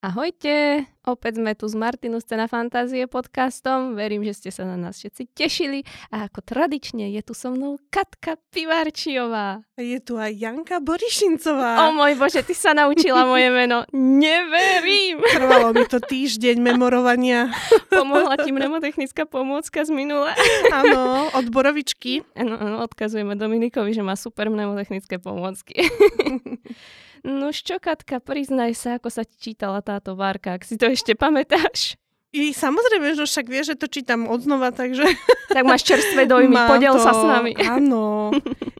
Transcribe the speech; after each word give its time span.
Ahojte, 0.00 0.88
opäť 1.04 1.36
sme 1.36 1.52
tu 1.52 1.68
s 1.68 1.76
Martinu 1.76 2.24
Scena 2.24 2.48
Fantázie 2.48 3.04
podcastom. 3.04 3.92
Verím, 3.92 4.24
že 4.24 4.32
ste 4.32 4.48
sa 4.48 4.64
na 4.64 4.72
nás 4.72 4.96
všetci 4.96 5.28
tešili. 5.36 5.84
A 6.08 6.24
ako 6.24 6.40
tradične 6.40 7.12
je 7.12 7.20
tu 7.20 7.36
so 7.36 7.52
mnou 7.52 7.76
Katka 7.92 8.40
Pivarčiová. 8.48 9.60
Je 9.76 10.00
tu 10.00 10.16
aj 10.16 10.32
Janka 10.32 10.80
Borišincová. 10.80 11.84
O 11.84 11.92
môj 11.92 12.16
Bože, 12.16 12.40
ty 12.40 12.56
sa 12.56 12.72
naučila 12.72 13.28
moje 13.28 13.52
meno. 13.60 13.84
Neverím. 13.92 15.20
Trvalo 15.36 15.76
mi 15.76 15.84
to 15.84 16.00
týždeň 16.00 16.64
memorovania. 16.64 17.52
Pomohla 17.92 18.40
ti 18.40 18.56
mnemotechnická 18.56 19.28
pomôcka 19.28 19.84
z 19.84 19.92
minule. 19.92 20.32
Áno, 20.72 21.28
od 21.28 21.44
Borovičky. 21.52 22.24
Áno, 22.40 22.80
odkazujeme 22.88 23.36
Dominikovi, 23.36 23.92
že 23.92 24.00
má 24.00 24.16
super 24.16 24.48
mnemotechnické 24.48 25.20
pomôcky. 25.20 25.76
No 27.24 27.52
čo, 27.52 27.76
Katka, 27.76 28.20
priznaj 28.20 28.72
sa, 28.76 28.96
ako 28.96 29.08
sa 29.12 29.22
ti 29.28 29.36
čítala 29.36 29.84
táto 29.84 30.16
várka, 30.16 30.56
ak 30.56 30.64
si 30.64 30.80
to 30.80 30.88
ešte 30.88 31.12
pamätáš. 31.12 32.00
I 32.30 32.54
samozrejme, 32.54 33.18
že 33.18 33.26
však 33.26 33.46
vieš, 33.50 33.74
že 33.74 33.80
to 33.82 33.86
čítam 33.90 34.30
odznova, 34.30 34.70
takže... 34.70 35.02
Tak 35.50 35.66
máš 35.66 35.82
čerstvé 35.82 36.30
dojmy, 36.30 36.54
podel 36.70 36.94
to, 36.94 37.02
sa 37.02 37.10
s 37.10 37.22
nami. 37.26 37.58
Áno. 37.58 38.30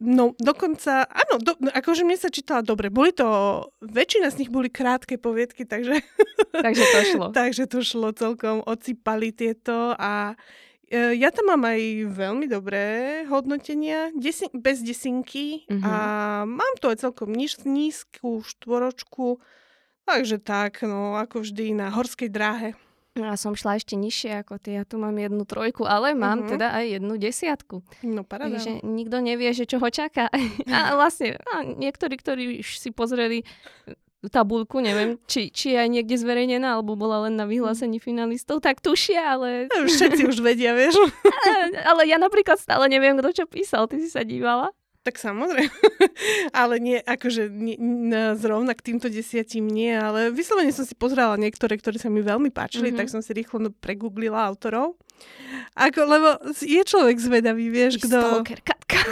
No 0.00 0.32
dokonca, 0.40 1.04
áno, 1.04 1.36
do, 1.44 1.52
akože 1.60 2.00
mne 2.00 2.16
sa 2.16 2.32
čítala 2.32 2.64
dobre. 2.64 2.88
Boli 2.88 3.12
to, 3.12 3.28
väčšina 3.84 4.32
z 4.32 4.40
nich 4.40 4.48
boli 4.48 4.72
krátke 4.72 5.20
poviedky, 5.20 5.68
takže... 5.68 6.00
Takže 6.56 6.84
to 6.88 7.00
šlo. 7.04 7.26
takže 7.36 7.68
to 7.68 7.84
šlo 7.84 8.16
celkom, 8.16 8.64
ocipali 8.64 9.28
tieto 9.28 9.92
a 9.92 10.40
ja 10.92 11.28
tam 11.28 11.52
mám 11.52 11.68
aj 11.68 11.80
veľmi 12.16 12.46
dobré 12.48 12.86
hodnotenia, 13.28 14.08
desin- 14.16 14.52
bez 14.56 14.80
desinky 14.80 15.68
mm-hmm. 15.68 15.84
a 15.84 15.94
mám 16.48 16.74
to 16.80 16.88
aj 16.88 17.04
celkom 17.04 17.32
níž- 17.32 17.68
nízku 17.68 18.40
štvoročku, 18.40 19.36
takže 20.08 20.40
tak, 20.40 20.80
no 20.84 21.20
ako 21.20 21.44
vždy 21.44 21.76
na 21.76 21.92
horskej 21.92 22.32
dráhe. 22.32 22.72
No 23.18 23.26
ja 23.26 23.34
som 23.34 23.58
šla 23.58 23.82
ešte 23.82 23.98
nižšie 23.98 24.46
ako 24.46 24.62
ty, 24.62 24.78
ja 24.78 24.86
tu 24.86 24.94
mám 24.96 25.18
jednu 25.18 25.42
trojku, 25.42 25.82
ale 25.82 26.14
mám 26.14 26.46
uh-huh. 26.46 26.54
teda 26.54 26.70
aj 26.70 26.84
jednu 27.02 27.14
desiatku. 27.18 27.76
No 28.06 28.22
paráda. 28.22 28.62
Takže 28.62 28.86
nikto 28.86 29.18
nevie, 29.18 29.50
že 29.50 29.66
čo 29.66 29.82
ho 29.82 29.90
čaká. 29.90 30.30
A 30.70 30.94
vlastne 30.94 31.34
a 31.50 31.66
niektorí, 31.66 32.14
ktorí 32.14 32.62
už 32.62 32.78
si 32.78 32.94
pozreli 32.94 33.42
tabulku, 34.26 34.82
neviem, 34.82 35.14
či, 35.30 35.54
či 35.54 35.74
je 35.74 35.78
aj 35.78 35.88
niekde 35.94 36.18
zverejnená, 36.18 36.74
alebo 36.74 36.98
bola 36.98 37.30
len 37.30 37.38
na 37.38 37.46
vyhlásení 37.46 38.02
finalistov, 38.02 38.58
tak 38.58 38.82
tušia, 38.82 39.38
ale... 39.38 39.70
Všetci 39.94 40.26
už 40.26 40.42
vedia, 40.42 40.74
vieš. 40.74 40.98
ale, 40.98 41.78
ale 41.94 42.02
ja 42.10 42.18
napríklad 42.18 42.58
stále 42.58 42.90
neviem, 42.90 43.14
kto 43.22 43.30
čo 43.30 43.44
písal. 43.46 43.86
Ty 43.86 44.02
si 44.02 44.10
sa 44.10 44.26
dívala? 44.26 44.74
Tak 45.06 45.14
samozrejme. 45.16 45.70
ale 46.60 46.82
nie, 46.82 46.98
akože 46.98 47.46
nie, 47.48 47.78
zrovna 48.36 48.74
k 48.74 48.92
týmto 48.92 49.06
desiatim 49.06 49.70
nie, 49.70 49.94
ale 49.94 50.34
vyslovene 50.34 50.74
som 50.74 50.82
si 50.82 50.98
pozrela 50.98 51.38
niektoré, 51.38 51.78
ktoré 51.78 52.02
sa 52.02 52.10
mi 52.10 52.20
veľmi 52.20 52.50
páčili, 52.50 52.90
mm-hmm. 52.90 52.98
tak 52.98 53.12
som 53.14 53.22
si 53.22 53.30
rýchlo 53.32 53.70
pregooglila 53.78 54.42
autorov. 54.42 54.98
Ako, 55.78 56.00
lebo 56.06 56.28
je 56.58 56.82
človek 56.82 57.18
zvedavý, 57.18 57.70
vieš, 57.70 58.02
kto... 58.02 58.42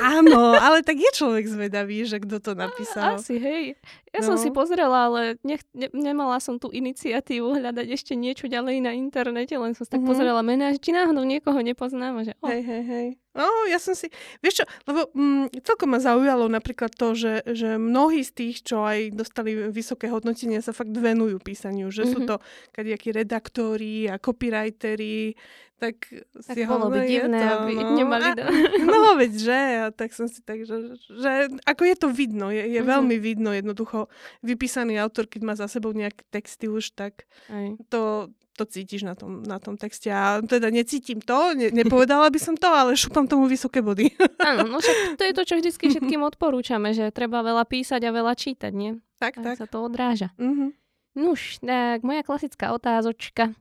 Áno, 0.02 0.54
ale 0.54 0.82
tak 0.82 0.98
je 0.98 1.10
človek 1.14 1.46
zvedavý, 1.46 2.02
že 2.06 2.22
kto 2.22 2.42
to 2.42 2.52
napísal. 2.54 3.18
Asi, 3.18 3.38
hej. 3.38 3.78
Ja 4.17 4.25
no. 4.25 4.33
som 4.33 4.36
si 4.41 4.48
pozrela, 4.48 5.12
ale 5.12 5.36
nech, 5.45 5.61
ne, 5.77 5.92
nemala 5.92 6.41
som 6.41 6.56
tú 6.56 6.72
iniciatívu 6.72 7.61
hľadať 7.61 7.86
ešte 7.92 8.17
niečo 8.17 8.48
ďalej 8.48 8.81
na 8.81 8.97
internete, 8.97 9.53
len 9.61 9.77
som 9.77 9.84
si 9.84 9.92
tak 9.92 10.00
mm-hmm. 10.00 10.08
pozrela 10.08 10.41
mená, 10.41 10.73
či 10.73 10.97
náhodou 10.97 11.20
niekoho 11.28 11.61
nepoznám. 11.61 12.25
Že, 12.25 12.33
oh. 12.41 12.48
Hej, 12.48 12.62
hej, 12.64 12.83
hej. 12.89 13.08
No, 13.36 13.45
ja 13.69 13.77
som 13.77 13.92
si, 13.92 14.08
vieš 14.41 14.62
čo, 14.62 14.67
lebo 14.89 15.12
mm, 15.12 15.61
celkom 15.61 15.92
ma 15.92 16.00
zaujalo 16.00 16.48
napríklad 16.48 16.89
to, 16.97 17.12
že, 17.12 17.45
že 17.45 17.77
mnohí 17.77 18.25
z 18.25 18.33
tých, 18.33 18.64
čo 18.64 18.81
aj 18.81 19.12
dostali 19.12 19.53
vysoké 19.69 20.08
hodnotenia, 20.08 20.64
sa 20.64 20.73
fakt 20.73 20.97
venujú 20.97 21.36
písaniu, 21.45 21.92
že 21.92 22.08
mm-hmm. 22.08 22.14
sú 22.17 22.19
to 22.25 22.41
kadejakí 22.73 23.12
redaktori 23.12 24.08
a 24.08 24.17
copywriteri, 24.17 25.36
tak, 25.77 26.08
tak 26.41 26.56
si 26.56 26.64
bolo 26.64 26.89
by 26.89 27.05
divné, 27.05 27.36
to, 27.36 27.53
aby 27.61 27.73
no, 27.77 27.92
nemali... 27.92 28.33
Do... 28.33 28.42
no 28.89 29.12
veď, 29.20 29.33
že? 29.36 29.61
A 29.77 29.85
tak 29.92 30.17
som 30.17 30.24
si 30.24 30.40
tak, 30.40 30.64
že, 30.64 30.96
že 30.96 31.52
ako 31.69 31.83
je 31.85 31.96
to 32.01 32.08
vidno, 32.08 32.48
je, 32.48 32.64
je 32.64 32.80
mm-hmm. 32.80 32.89
veľmi 32.89 33.17
vidno 33.20 33.52
jednoducho 33.52 34.05
vypísaný 34.42 34.98
autor, 35.00 35.30
keď 35.30 35.40
má 35.42 35.55
za 35.55 35.67
sebou 35.70 35.92
nejaké 35.92 36.24
texty 36.33 36.67
už, 36.67 36.96
tak 36.96 37.24
Aj. 37.52 37.74
to, 37.92 38.33
to 38.56 38.64
cítiš 38.64 39.05
na 39.05 39.14
tom, 39.14 39.44
na 39.44 39.61
tom 39.61 39.77
texte. 39.77 40.08
A 40.08 40.40
teda 40.42 40.72
necítim 40.72 41.20
to, 41.20 41.55
ne, 41.55 41.68
nepovedala 41.70 42.30
by 42.33 42.40
som 42.40 42.55
to, 42.56 42.66
ale 42.66 42.96
šupam 42.96 43.28
tomu 43.28 43.46
vysoké 43.46 43.84
body. 43.84 44.11
Áno, 44.48 44.66
no 44.66 44.80
však 44.80 45.20
to 45.20 45.22
je 45.24 45.34
to, 45.36 45.42
čo 45.42 45.55
vždy 45.61 45.70
všetkým 45.72 46.22
odporúčame, 46.30 46.96
že 46.96 47.12
treba 47.14 47.45
veľa 47.45 47.68
písať 47.68 48.00
a 48.02 48.11
veľa 48.11 48.34
čítať, 48.34 48.72
nie? 48.72 48.98
Tak, 49.22 49.40
a 49.40 49.52
tak. 49.52 49.56
sa 49.61 49.66
to 49.68 49.84
odráža. 49.84 50.33
Mm-hmm. 50.36 50.70
Nuž, 51.16 51.64
tak 51.64 52.05
moja 52.05 52.20
klasická 52.20 52.77
otázočka 52.77 53.56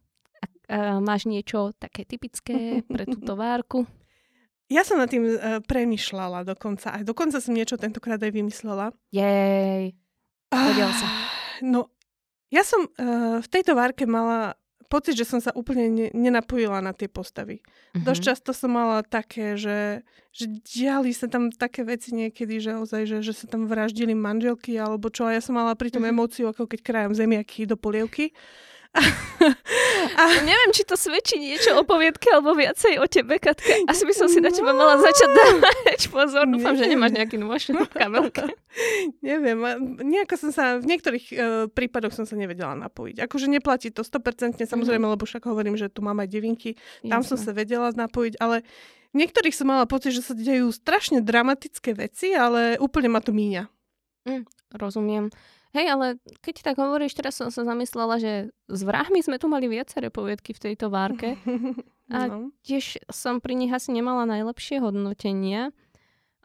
Uh, 0.66 0.98
máš 0.98 1.30
niečo 1.30 1.78
také 1.78 2.10
typické 2.10 2.82
pre 2.90 3.06
túto 3.06 3.38
várku? 3.42 3.86
Ja 4.66 4.82
som 4.82 4.98
nad 4.98 5.14
tým 5.14 5.38
uh, 5.38 5.62
premyšľala 5.62 6.42
dokonca. 6.42 6.90
A 6.90 7.06
dokonca 7.06 7.38
som 7.38 7.54
niečo 7.54 7.78
tentokrát 7.78 8.18
aj 8.18 8.34
vymyslela. 8.34 8.90
Jej. 9.14 9.94
Podiel 10.56 10.92
sa. 10.96 11.08
No, 11.64 11.92
ja 12.52 12.64
som 12.64 12.88
uh, 12.88 13.40
v 13.44 13.48
tejto 13.52 13.76
várke 13.76 14.08
mala 14.08 14.56
pocit, 14.88 15.18
že 15.18 15.26
som 15.26 15.42
sa 15.42 15.52
úplne 15.52 15.90
ne, 15.90 16.08
nenapojila 16.14 16.80
na 16.80 16.94
tie 16.94 17.10
postavy. 17.10 17.60
Mm-hmm. 17.60 18.06
Dosť 18.06 18.22
často 18.22 18.52
som 18.54 18.72
mala 18.72 19.02
také, 19.02 19.58
že, 19.58 20.06
že 20.32 20.46
diali 20.48 21.12
sa 21.12 21.26
tam 21.26 21.50
také 21.50 21.82
veci 21.84 22.14
niekedy, 22.14 22.62
že 22.62 22.78
ozaj, 22.78 23.04
že, 23.10 23.18
že 23.26 23.34
sa 23.34 23.50
tam 23.50 23.66
vraždili 23.66 24.14
manželky 24.14 24.78
alebo 24.78 25.10
čo. 25.10 25.28
A 25.28 25.36
ja 25.36 25.42
som 25.42 25.58
mala 25.58 25.74
pri 25.74 25.90
tom 25.92 26.06
mm-hmm. 26.06 26.16
emóciu, 26.16 26.46
ako 26.48 26.70
keď 26.70 26.80
krajem 26.86 27.14
zemiaky 27.18 27.66
do 27.66 27.76
polievky. 27.76 28.32
A... 30.16 30.22
Neviem, 30.42 30.72
či 30.72 30.88
to 30.88 30.96
svedčí 30.96 31.36
niečo 31.36 31.76
o 31.76 31.84
poviedke 31.84 32.32
alebo 32.32 32.56
viacej 32.56 33.04
o 33.04 33.06
tebe, 33.06 33.36
Katka. 33.38 33.68
Asi 33.92 34.08
by 34.08 34.14
som 34.16 34.28
si 34.32 34.40
na 34.40 34.50
teba 34.50 34.72
mala 34.72 34.96
začať 34.98 35.30
dávať 35.30 36.02
pozor. 36.08 36.48
Dúfam, 36.48 36.74
že 36.80 36.88
nemáš 36.88 37.14
nejaký 37.14 37.36
nôž 37.36 37.76
v 37.76 37.84
kabelke. 37.92 38.48
Neviem, 39.26 39.60
nejako 40.02 40.36
som 40.40 40.50
sa, 40.56 40.80
v 40.80 40.88
niektorých 40.88 41.26
uh, 41.36 41.38
prípadoch 41.68 42.16
som 42.16 42.24
sa 42.24 42.40
nevedela 42.40 42.74
napojiť. 42.80 43.28
Akože 43.28 43.52
neplatí 43.52 43.92
to 43.92 44.08
100%, 44.08 44.64
samozrejme, 44.64 45.04
mm. 45.04 45.14
lebo 45.20 45.24
však 45.28 45.44
hovorím, 45.48 45.76
že 45.76 45.92
tu 45.92 46.00
mám 46.00 46.24
aj 46.24 46.32
devinky. 46.32 46.80
Tam 47.04 47.22
Jasne. 47.22 47.36
som 47.36 47.38
sa 47.38 47.52
vedela 47.52 47.92
napojiť, 47.92 48.40
ale 48.40 48.64
v 49.16 49.24
niektorých 49.24 49.56
som 49.56 49.72
mala 49.72 49.88
pocit, 49.88 50.12
že 50.12 50.24
sa 50.24 50.36
dejú 50.36 50.72
strašne 50.76 51.24
dramatické 51.24 51.96
veci, 51.96 52.36
ale 52.36 52.76
úplne 52.80 53.12
ma 53.12 53.24
to 53.24 53.32
míňa. 53.32 53.68
Mm, 54.28 54.44
rozumiem. 54.76 55.32
Hej, 55.76 55.92
ale 55.92 56.06
keď 56.40 56.72
tak 56.72 56.80
hovoríš, 56.80 57.20
teraz 57.20 57.36
som 57.36 57.52
sa 57.52 57.68
zamyslela, 57.68 58.16
že 58.16 58.56
s 58.72 58.82
vrahmi 58.88 59.20
sme 59.20 59.36
tu 59.36 59.52
mali 59.52 59.68
viaceré 59.68 60.08
poviedky 60.08 60.56
v 60.56 60.72
tejto 60.72 60.88
várke. 60.88 61.36
A 62.16 62.20
no. 62.32 62.56
tiež 62.64 63.04
som 63.12 63.44
pri 63.44 63.60
nich 63.60 63.74
asi 63.76 63.92
nemala 63.92 64.24
najlepšie 64.24 64.80
hodnotenia. 64.80 65.76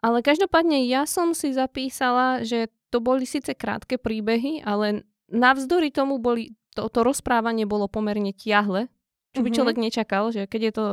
Ale 0.03 0.19
každopádne 0.19 0.83
ja 0.89 1.07
som 1.07 1.31
si 1.31 1.55
zapísala, 1.55 2.43
že 2.43 2.67
to 2.91 2.99
boli 2.99 3.23
síce 3.23 3.55
krátke 3.55 3.95
príbehy, 3.95 4.67
ale 4.67 5.07
navzdory 5.31 5.95
tomu 5.95 6.19
boli, 6.19 6.57
to, 6.75 6.91
to 6.91 6.99
rozprávanie 6.99 7.63
bolo 7.63 7.87
pomerne 7.87 8.35
tiahle. 8.35 8.91
Čo 9.31 9.47
by 9.47 9.49
mhm. 9.53 9.55
človek 9.55 9.77
nečakal, 9.79 10.35
že 10.35 10.43
keď 10.43 10.61
je 10.61 10.73
to 10.75 10.85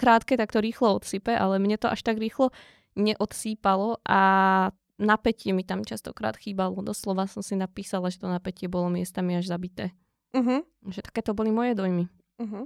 krátke, 0.00 0.40
tak 0.40 0.48
to 0.48 0.64
rýchlo 0.64 0.96
odsype, 0.96 1.36
ale 1.36 1.60
mne 1.60 1.76
to 1.76 1.92
až 1.92 2.00
tak 2.00 2.16
rýchlo 2.16 2.56
neodsýpalo 2.96 4.00
a 4.04 4.20
napätie 5.00 5.52
mi 5.56 5.64
tam 5.64 5.84
častokrát 5.84 6.36
chýbalo. 6.36 6.80
Doslova 6.84 7.28
som 7.28 7.40
si 7.40 7.56
napísala, 7.56 8.12
že 8.12 8.20
to 8.20 8.28
napätie 8.28 8.66
bolo 8.66 8.92
miestami 8.92 9.38
až 9.38 9.48
zabité. 9.48 9.92
Uh-huh. 10.32 10.64
Že 10.88 11.00
takéto 11.04 11.36
boli 11.36 11.52
moje 11.52 11.76
dojmy. 11.76 12.08
Uh-huh. 12.40 12.64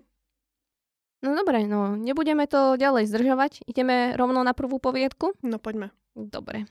No 1.25 1.29
dobre, 1.35 1.67
no 1.67 1.99
nebudeme 1.99 2.47
to 2.47 2.79
ďalej 2.79 3.11
zdržovať. 3.11 3.53
Ideme 3.67 4.15
rovno 4.15 4.47
na 4.47 4.53
prvú 4.53 4.79
poviedku? 4.79 5.35
No 5.43 5.59
poďme. 5.59 5.91
Dobre. 6.15 6.71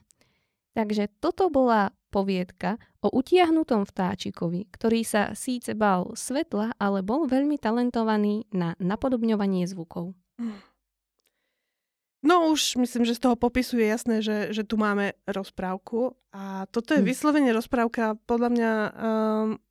Takže 0.76 1.08
toto 1.20 1.48
bola 1.48 1.92
poviedka 2.12 2.76
o 3.00 3.08
utiahnutom 3.08 3.88
vtáčikovi, 3.88 4.68
ktorý 4.72 5.00
sa 5.04 5.32
síce 5.32 5.72
bal 5.72 6.12
svetla, 6.12 6.76
ale 6.76 7.00
bol 7.00 7.24
veľmi 7.24 7.56
talentovaný 7.56 8.44
na 8.52 8.76
napodobňovanie 8.76 9.64
zvukov. 9.68 10.12
Uh. 10.36 10.56
No 12.26 12.50
už 12.50 12.74
myslím, 12.82 13.06
že 13.06 13.14
z 13.14 13.22
toho 13.22 13.36
popisu 13.38 13.78
je 13.78 13.86
jasné, 13.86 14.16
že, 14.18 14.50
že 14.50 14.66
tu 14.66 14.74
máme 14.74 15.14
rozprávku 15.30 16.18
a 16.34 16.66
toto 16.74 16.98
je 16.98 17.00
hm. 17.00 17.06
vyslovene 17.06 17.50
rozprávka 17.54 18.18
podľa 18.26 18.50
mňa 18.50 18.72
um, 18.74 18.90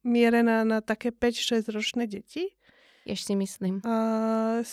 mierená 0.08 0.64
na 0.64 0.80
také 0.80 1.12
5-6 1.12 1.68
ročné 1.76 2.08
deti. 2.08 2.56
Jež 3.04 3.28
si 3.28 3.36
myslím. 3.36 3.84
Uh, 3.84 4.64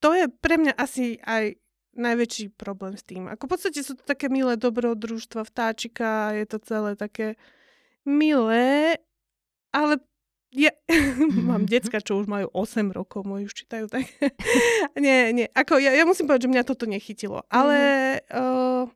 to 0.00 0.16
je 0.16 0.32
pre 0.40 0.56
mňa 0.56 0.74
asi 0.80 1.20
aj 1.20 1.60
najväčší 1.96 2.56
problém 2.56 2.96
s 2.96 3.04
tým. 3.04 3.28
Ako 3.28 3.48
v 3.48 3.52
podstate 3.56 3.80
sú 3.84 3.96
to 3.96 4.04
také 4.04 4.28
milé 4.32 4.56
dobrodružstva 4.56 5.44
vtáčika, 5.44 6.32
je 6.36 6.44
to 6.48 6.58
celé 6.60 6.92
také 6.96 7.36
milé, 8.04 8.96
ale 9.72 10.00
ja 10.56 10.72
mám 11.52 11.68
decka, 11.68 12.00
čo 12.00 12.16
už 12.16 12.26
majú 12.26 12.48
8 12.56 12.96
rokov, 12.96 13.28
moji 13.28 13.44
už 13.44 13.54
čítajú 13.54 13.92
tak. 13.92 14.08
nie, 15.04 15.36
nie, 15.36 15.46
ako 15.52 15.76
ja, 15.76 15.92
ja 15.92 16.08
musím 16.08 16.24
povedať, 16.24 16.48
že 16.48 16.52
mňa 16.56 16.64
toto 16.64 16.88
nechytilo. 16.88 17.44
Ale 17.52 17.76
uh, 18.32 18.88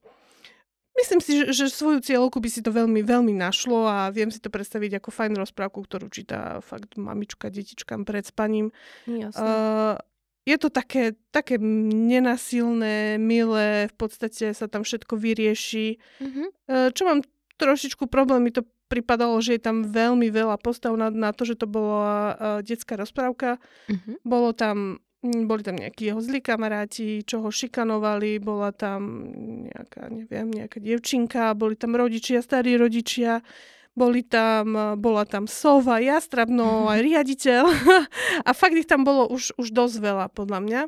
Myslím 1.00 1.20
si, 1.24 1.32
že, 1.40 1.44
že 1.56 1.72
svoju 1.72 2.04
cieľovku 2.04 2.44
by 2.44 2.50
si 2.52 2.60
to 2.60 2.74
veľmi, 2.74 3.00
veľmi 3.00 3.32
našlo 3.32 3.88
a 3.88 4.12
viem 4.12 4.28
si 4.28 4.36
to 4.36 4.52
predstaviť 4.52 5.00
ako 5.00 5.08
fajn 5.08 5.32
rozprávku, 5.38 5.80
ktorú 5.80 6.12
číta 6.12 6.60
fakt 6.60 7.00
mamička 7.00 7.48
detičkám 7.48 8.04
pred 8.04 8.28
spaním. 8.28 8.68
Uh, 9.08 9.96
je 10.44 10.56
to 10.60 10.68
také, 10.68 11.16
také 11.32 11.56
nenasilné, 11.62 13.16
milé, 13.16 13.88
v 13.88 13.94
podstate 13.96 14.52
sa 14.52 14.66
tam 14.68 14.84
všetko 14.84 15.16
vyrieši. 15.16 15.96
Mm-hmm. 16.20 16.46
Uh, 16.68 16.88
čo 16.92 17.08
mám 17.08 17.24
trošičku 17.56 18.04
problém, 18.10 18.44
mi 18.44 18.52
to 18.52 18.66
pripadalo, 18.90 19.38
že 19.38 19.54
je 19.54 19.62
tam 19.62 19.86
veľmi 19.86 20.26
veľa 20.34 20.58
postav 20.58 20.98
na, 20.98 21.14
na 21.14 21.30
to, 21.30 21.46
že 21.46 21.62
to 21.62 21.70
bola 21.70 22.34
uh, 22.34 22.34
detská 22.66 22.98
rozprávka. 22.98 23.62
Mm-hmm. 23.86 24.26
Bolo 24.26 24.50
tam 24.50 24.98
boli 25.20 25.60
tam 25.60 25.76
nejakí 25.76 26.08
jeho 26.08 26.20
zlí 26.24 26.40
kamaráti, 26.40 27.20
čo 27.28 27.44
ho 27.44 27.52
šikanovali, 27.52 28.40
bola 28.40 28.72
tam 28.72 29.28
nejaká, 29.68 30.08
neviem, 30.08 30.48
nejaká 30.48 30.80
devčinka, 30.80 31.52
boli 31.52 31.76
tam 31.76 31.92
rodičia, 31.92 32.40
starí 32.40 32.80
rodičia, 32.80 33.44
boli 33.92 34.24
tam, 34.24 34.96
bola 34.96 35.28
tam 35.28 35.44
sova, 35.44 36.00
jastrabno, 36.00 36.88
aj 36.88 37.04
riaditeľ 37.04 37.64
a 38.48 38.50
fakt 38.56 38.80
ich 38.80 38.88
tam 38.88 39.04
bolo 39.04 39.28
už, 39.28 39.52
už 39.60 39.76
dosť 39.76 39.96
veľa, 40.00 40.26
podľa 40.32 40.58
mňa. 40.64 40.82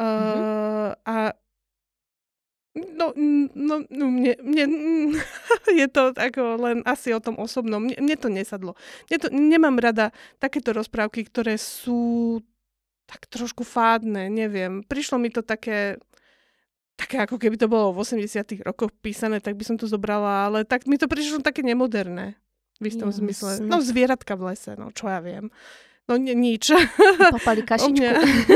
Mm-hmm. 0.00 0.40
Uh, 0.40 0.88
a 1.04 1.16
No, 2.72 3.12
no, 3.52 3.84
no 3.84 4.04
mne, 4.08 4.40
mne, 4.40 4.64
je 5.80 5.86
to 5.92 6.16
ako 6.16 6.56
len 6.56 6.80
asi 6.88 7.12
o 7.12 7.20
tom 7.20 7.36
osobnom. 7.36 7.84
Mne, 7.84 8.00
mne 8.00 8.16
to 8.16 8.32
nesadlo. 8.32 8.72
Mne 9.12 9.16
to, 9.20 9.28
nemám 9.28 9.76
rada 9.76 10.08
takéto 10.40 10.72
rozprávky, 10.72 11.28
ktoré 11.28 11.60
sú 11.60 12.40
tak 13.04 13.28
trošku 13.28 13.60
fádne, 13.60 14.32
neviem. 14.32 14.80
Prišlo 14.88 15.20
mi 15.20 15.28
to 15.28 15.44
také, 15.44 16.00
také 16.96 17.20
ako 17.20 17.36
keby 17.36 17.60
to 17.60 17.68
bolo 17.68 17.92
v 17.92 18.00
80 18.00 18.64
rokoch 18.64 18.88
písané, 19.04 19.44
tak 19.44 19.60
by 19.60 19.68
som 19.68 19.76
to 19.76 19.84
zobrala, 19.84 20.48
ale 20.48 20.64
tak 20.64 20.88
mi 20.88 20.96
to 20.96 21.04
prišlo 21.04 21.44
také 21.44 21.60
nemoderné. 21.60 22.40
V 22.80 22.88
istom 22.88 23.12
yes, 23.12 23.20
zmysle. 23.20 23.50
No 23.68 23.84
zvieratka 23.84 24.32
v 24.32 24.56
lese, 24.56 24.74
no 24.80 24.88
čo 24.96 25.12
ja 25.12 25.20
viem. 25.20 25.52
No 26.10 26.18
ni- 26.18 26.34
nič. 26.34 26.74
Popali 27.30 27.62
kašičku. 27.70 28.02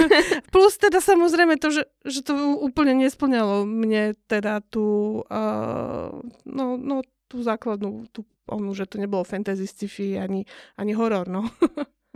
Plus 0.54 0.75
teda 0.82 0.98
samozrejme 0.98 1.56
to, 1.62 1.70
že, 1.70 1.87
že 2.02 2.26
to 2.26 2.34
úplne 2.58 2.98
nesplňalo 2.98 3.62
mne 3.62 4.19
teda 4.26 4.62
tú, 4.66 5.20
uh, 5.31 6.10
no, 6.43 6.64
no, 6.75 7.06
tú 7.31 7.43
základnú, 7.43 8.10
tú 8.10 8.26
onu, 8.46 8.70
že 8.75 8.87
to 8.87 9.02
nebolo 9.02 9.26
fantasy, 9.26 9.66
sci-fi 9.66 10.19
ani, 10.22 10.46
ani 10.78 10.93
horor, 10.94 11.26
no. 11.26 11.50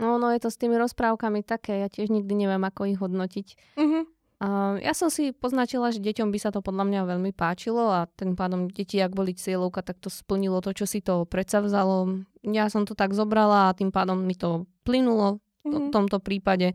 No, 0.01 0.17
no 0.17 0.33
je 0.33 0.41
to 0.41 0.49
s 0.49 0.57
tými 0.57 0.79
rozprávkami 0.81 1.45
také, 1.45 1.83
ja 1.83 1.87
tiež 1.91 2.09
nikdy 2.09 2.33
neviem, 2.33 2.63
ako 2.63 2.89
ich 2.89 2.97
hodnotiť. 2.97 3.47
Uh-huh. 3.77 4.09
Ja 4.81 4.97
som 4.97 5.13
si 5.13 5.37
poznačila, 5.37 5.93
že 5.93 6.01
deťom 6.01 6.33
by 6.33 6.39
sa 6.41 6.49
to 6.49 6.65
podľa 6.65 6.89
mňa 6.89 7.01
veľmi 7.13 7.29
páčilo 7.29 7.93
a 7.93 8.09
tým 8.09 8.33
pádom 8.33 8.73
deti, 8.73 8.97
ak 8.97 9.13
boli 9.13 9.37
cieľovka, 9.37 9.85
tak 9.85 10.01
to 10.01 10.09
splnilo 10.09 10.65
to, 10.65 10.73
čo 10.73 10.89
si 10.89 10.97
to 10.97 11.29
predsa 11.29 11.61
vzalo. 11.61 12.25
Ja 12.41 12.65
som 12.73 12.89
to 12.89 12.97
tak 12.97 13.13
zobrala 13.13 13.69
a 13.69 13.77
tým 13.77 13.93
pádom 13.93 14.17
mi 14.17 14.33
to 14.33 14.65
plynulo 14.81 15.37
uh-huh. 15.37 15.69
v 15.69 15.87
tomto 15.93 16.17
prípade. 16.17 16.73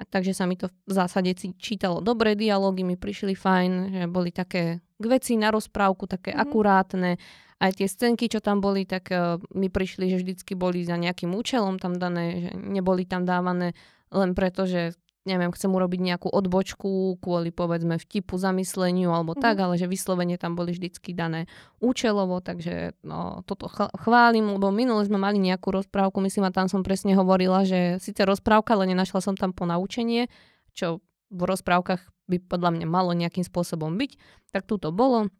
A 0.00 0.08
takže 0.08 0.32
sa 0.32 0.48
mi 0.48 0.56
to 0.56 0.72
v 0.88 0.92
zásade 0.96 1.36
čítalo 1.60 2.00
dobre, 2.00 2.32
dialógy 2.32 2.80
mi 2.80 2.96
prišli 2.96 3.36
fajn, 3.36 3.72
že 3.92 4.02
boli 4.08 4.32
také 4.32 4.80
k 4.96 5.04
veci 5.04 5.36
na 5.36 5.52
rozprávku, 5.52 6.08
také 6.08 6.32
uh-huh. 6.32 6.48
akurátne 6.48 7.20
aj 7.60 7.76
tie 7.76 7.92
scénky, 7.92 8.26
čo 8.32 8.40
tam 8.40 8.64
boli, 8.64 8.88
tak 8.88 9.12
uh, 9.12 9.36
mi 9.52 9.68
prišli, 9.68 10.08
že 10.08 10.24
vždycky 10.24 10.56
boli 10.56 10.82
za 10.82 10.96
nejakým 10.96 11.30
účelom 11.36 11.76
tam 11.76 12.00
dané, 12.00 12.48
že 12.48 12.50
neboli 12.56 13.04
tam 13.04 13.28
dávané 13.28 13.76
len 14.08 14.32
preto, 14.32 14.64
že 14.64 14.96
neviem, 15.22 15.54
chcem 15.54 15.70
urobiť 15.70 16.00
nejakú 16.02 16.28
odbočku 16.28 17.18
kvôli 17.22 17.54
povedzme 17.54 17.94
vtipu, 17.98 18.34
zamysleniu 18.34 19.14
alebo 19.14 19.38
mm. 19.38 19.40
tak, 19.40 19.56
ale 19.62 19.78
že 19.78 19.86
vyslovene 19.86 20.34
tam 20.34 20.58
boli 20.58 20.74
vždycky 20.74 21.14
dané 21.14 21.46
účelovo, 21.78 22.42
takže 22.42 22.98
no, 23.06 23.46
toto 23.46 23.70
chválim, 24.02 24.58
lebo 24.58 24.74
minule 24.74 25.06
sme 25.06 25.22
mali 25.22 25.38
nejakú 25.38 25.70
rozprávku, 25.70 26.18
myslím, 26.26 26.50
a 26.50 26.54
tam 26.54 26.66
som 26.66 26.82
presne 26.82 27.14
hovorila, 27.14 27.62
že 27.62 28.02
síce 28.02 28.26
rozprávka, 28.26 28.74
ale 28.74 28.90
nenašla 28.90 29.22
som 29.22 29.38
tam 29.38 29.54
ponaučenie, 29.54 30.26
čo 30.74 30.98
v 31.30 31.42
rozprávkach 31.46 32.02
by 32.26 32.36
podľa 32.42 32.70
mňa 32.78 32.86
malo 32.90 33.14
nejakým 33.14 33.46
spôsobom 33.46 33.94
byť, 33.94 34.18
tak 34.50 34.66
tu 34.66 34.76
to 34.76 34.90
bolo. 34.90 35.30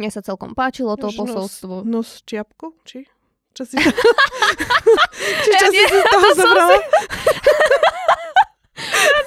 Mne 0.00 0.08
sa 0.08 0.24
celkom 0.24 0.56
páčilo 0.56 0.96
to 0.96 1.12
nos, 1.12 1.18
posolstvo. 1.20 1.84
Nos 1.84 2.24
čiapku? 2.24 2.72
Či? 2.88 3.04
Čo 3.52 3.68
si... 3.68 3.76
Či 5.44 5.50
čo 5.52 5.66
ja 5.66 5.68
si 5.68 5.76
nie, 5.76 5.84
z 5.84 6.02
toho 6.08 6.28
zobrala? 6.40 6.76
Si... 6.80 6.80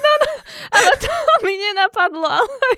no, 0.04 0.12
no, 0.20 0.30
ale 0.74 0.90
to 0.98 1.08
mi 1.46 1.54
nenapadlo, 1.56 2.26
ale, 2.26 2.68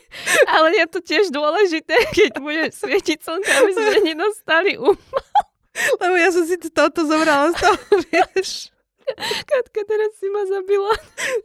ale 0.48 0.68
je 0.76 0.86
to 0.90 0.98
tiež 1.00 1.32
dôležité, 1.32 1.96
keď 2.12 2.32
bude 2.40 2.64
svietiť 2.72 3.18
slnko, 3.22 3.50
aby 3.50 3.70
sme 3.72 3.98
nedostali 4.04 4.76
um. 4.76 4.96
Lebo 5.76 6.14
ja 6.16 6.32
som 6.32 6.44
si 6.48 6.56
toto 6.72 7.04
zobrala 7.04 7.52
z 7.52 7.56
toho, 7.60 7.76
vieš. 8.08 8.72
Katka, 9.46 9.80
teraz 9.86 10.18
si 10.18 10.26
ma 10.34 10.42
zabila. 10.50 10.90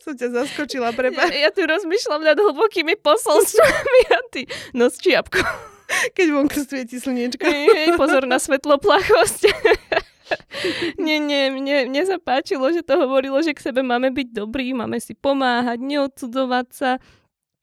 Som 0.01 0.18
ťa 0.18 0.33
zaskočila, 0.33 0.98
prepáč. 0.98 1.30
Ja, 1.30 1.45
ja 1.45 1.50
tu 1.54 1.62
rozmýšľam 1.62 2.25
nad 2.25 2.38
hlbokými 2.39 2.98
posolstvami 2.98 4.01
a 4.10 4.19
ty 4.34 4.42
nos 4.74 4.98
čiapku. 4.98 5.38
Keď 6.18 6.27
vonku 6.31 6.57
svieti 6.63 6.98
slniečko. 6.98 7.44
Hej, 7.44 8.00
pozor 8.00 8.25
na 8.25 8.42
svetloplachosť. 8.42 9.51
nie, 11.06 11.18
nie, 11.19 11.51
mne, 11.51 11.92
mne 11.92 12.04
sa 12.07 12.18
páčilo, 12.22 12.69
že 12.72 12.83
to 12.83 12.98
hovorilo, 12.98 13.39
že 13.42 13.56
k 13.56 13.72
sebe 13.72 13.81
máme 13.81 14.12
byť 14.12 14.28
dobrí, 14.36 14.75
máme 14.75 15.00
si 15.00 15.16
pomáhať, 15.16 15.80
neodsudzovať 15.81 16.68
sa 16.72 16.92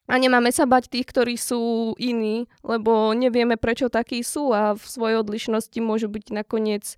a 0.09 0.13
nemáme 0.17 0.49
sa 0.49 0.65
bať 0.65 0.89
tých, 0.89 1.05
ktorí 1.05 1.37
sú 1.37 1.93
iní, 2.01 2.49
lebo 2.65 3.13
nevieme, 3.13 3.61
prečo 3.61 3.93
takí 3.93 4.25
sú 4.25 4.49
a 4.49 4.73
v 4.73 4.81
svojej 4.81 5.21
odlišnosti 5.21 5.79
môžu 5.85 6.09
byť 6.09 6.25
nakoniec 6.33 6.97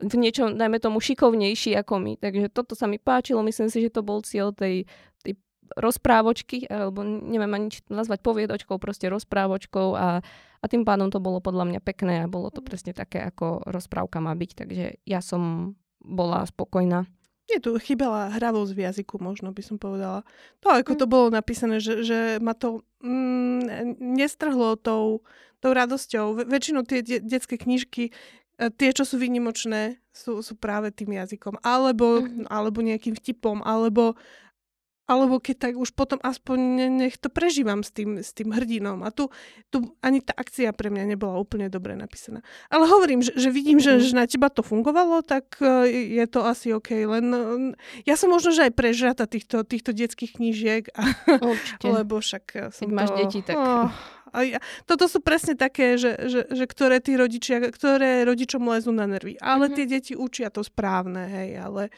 v 0.00 0.14
niečom, 0.16 0.56
dajme 0.56 0.76
tomu, 0.80 1.00
šikovnejší 1.00 1.76
ako 1.76 2.00
my. 2.00 2.12
Takže 2.20 2.52
toto 2.52 2.76
sa 2.76 2.84
mi 2.88 3.00
páčilo, 3.00 3.44
myslím 3.44 3.68
si, 3.72 3.84
že 3.84 3.92
to 3.92 4.04
bol 4.04 4.20
cieľ 4.20 4.52
tej, 4.52 4.84
tej 5.24 5.36
rozprávočky, 5.76 6.64
alebo 6.66 7.04
neviem 7.04 7.52
ani 7.52 7.68
nazvať 7.92 8.24
poviedočkou, 8.24 8.80
proste 8.80 9.12
rozprávočkou 9.12 9.92
a, 9.92 10.24
a 10.60 10.64
tým 10.66 10.88
pádom 10.88 11.12
to 11.12 11.20
bolo 11.20 11.44
podľa 11.44 11.68
mňa 11.68 11.80
pekné 11.84 12.24
a 12.24 12.32
bolo 12.32 12.48
to 12.48 12.64
presne 12.64 12.96
také, 12.96 13.20
ako 13.20 13.60
rozprávka 13.68 14.18
má 14.24 14.32
byť, 14.32 14.50
takže 14.56 14.86
ja 15.04 15.20
som 15.20 15.76
bola 16.00 16.48
spokojná. 16.48 17.04
Je 17.46 17.62
tu 17.62 17.78
chybela 17.78 18.34
hravosť 18.34 18.72
v 18.74 18.84
jazyku, 18.90 19.22
možno 19.22 19.54
by 19.54 19.62
som 19.62 19.78
povedala. 19.78 20.26
To, 20.66 20.74
ako 20.74 20.98
mm. 20.98 20.98
to 20.98 21.06
bolo 21.06 21.26
napísané, 21.30 21.78
že, 21.78 22.02
že 22.02 22.18
ma 22.42 22.58
to 22.58 22.82
mm, 23.06 24.02
nestrhlo 24.02 24.74
tou, 24.74 25.22
tou 25.62 25.70
radosťou. 25.70 26.42
Väčšinou 26.42 26.82
tie 26.82 27.06
de- 27.06 27.22
detské 27.22 27.54
knižky, 27.54 28.10
e, 28.10 28.12
tie, 28.74 28.90
čo 28.90 29.06
sú 29.06 29.22
výnimočné, 29.22 30.02
sú, 30.10 30.42
sú 30.42 30.58
práve 30.58 30.90
tým 30.90 31.14
jazykom. 31.14 31.62
Alebo, 31.62 32.26
mm. 32.26 32.50
alebo 32.50 32.82
nejakým 32.82 33.14
vtipom, 33.14 33.62
alebo 33.62 34.18
alebo 35.06 35.38
keď 35.38 35.70
tak 35.70 35.74
už 35.78 35.94
potom 35.94 36.18
aspoň 36.18 36.58
nech 36.90 37.14
to 37.14 37.30
prežívam 37.30 37.86
s 37.86 37.94
tým, 37.94 38.18
s 38.18 38.34
tým 38.34 38.50
hrdinom. 38.50 39.06
A 39.06 39.14
tu, 39.14 39.30
tu 39.70 39.94
ani 40.02 40.18
tá 40.18 40.34
akcia 40.34 40.74
pre 40.74 40.90
mňa 40.90 41.14
nebola 41.14 41.38
úplne 41.38 41.70
dobre 41.70 41.94
napísaná. 41.94 42.42
Ale 42.66 42.90
hovorím, 42.90 43.22
že, 43.22 43.30
že 43.38 43.54
vidím, 43.54 43.78
mm-hmm. 43.78 44.02
že, 44.02 44.02
mhm. 44.02 44.06
že 44.10 44.18
na 44.18 44.26
teba 44.26 44.48
to 44.50 44.66
fungovalo, 44.66 45.22
tak 45.22 45.62
e, 45.62 45.86
je 46.18 46.26
to 46.26 46.42
asi 46.42 46.74
OK. 46.74 46.90
Len 46.90 47.26
e, 47.30 47.40
ja 48.02 48.18
som 48.18 48.34
možno, 48.34 48.50
že 48.50 48.66
aj 48.66 48.74
prežrata 48.74 49.30
týchto, 49.30 49.62
týchto 49.62 49.94
detských 49.94 50.42
knížiek. 50.42 50.90
A, 50.98 51.02
Určite. 51.38 51.86
Lebo 52.02 52.18
však 52.18 52.44
e, 52.58 52.60
som 52.74 52.90
keď 52.90 52.94
máš 52.98 53.10
to... 53.14 53.16
deti, 53.22 53.40
tak... 53.46 53.54
Oh, 53.54 53.88
a 54.34 54.42
ja, 54.42 54.58
toto 54.90 55.06
sú 55.06 55.22
presne 55.22 55.54
také, 55.54 55.94
že, 55.94 56.18
že, 56.26 56.50
že 56.50 56.64
ktoré 56.66 56.98
tí 56.98 57.14
rodičia, 57.14 57.62
ktoré 57.62 58.26
rodičom 58.26 58.58
lezú 58.66 58.90
na 58.90 59.06
nervy. 59.06 59.38
Ale 59.38 59.70
mm-hmm. 59.70 59.76
tie 59.78 59.86
deti 59.86 60.12
učia 60.18 60.50
to 60.50 60.66
správne, 60.66 61.30
hej, 61.30 61.62
ale 61.62 61.94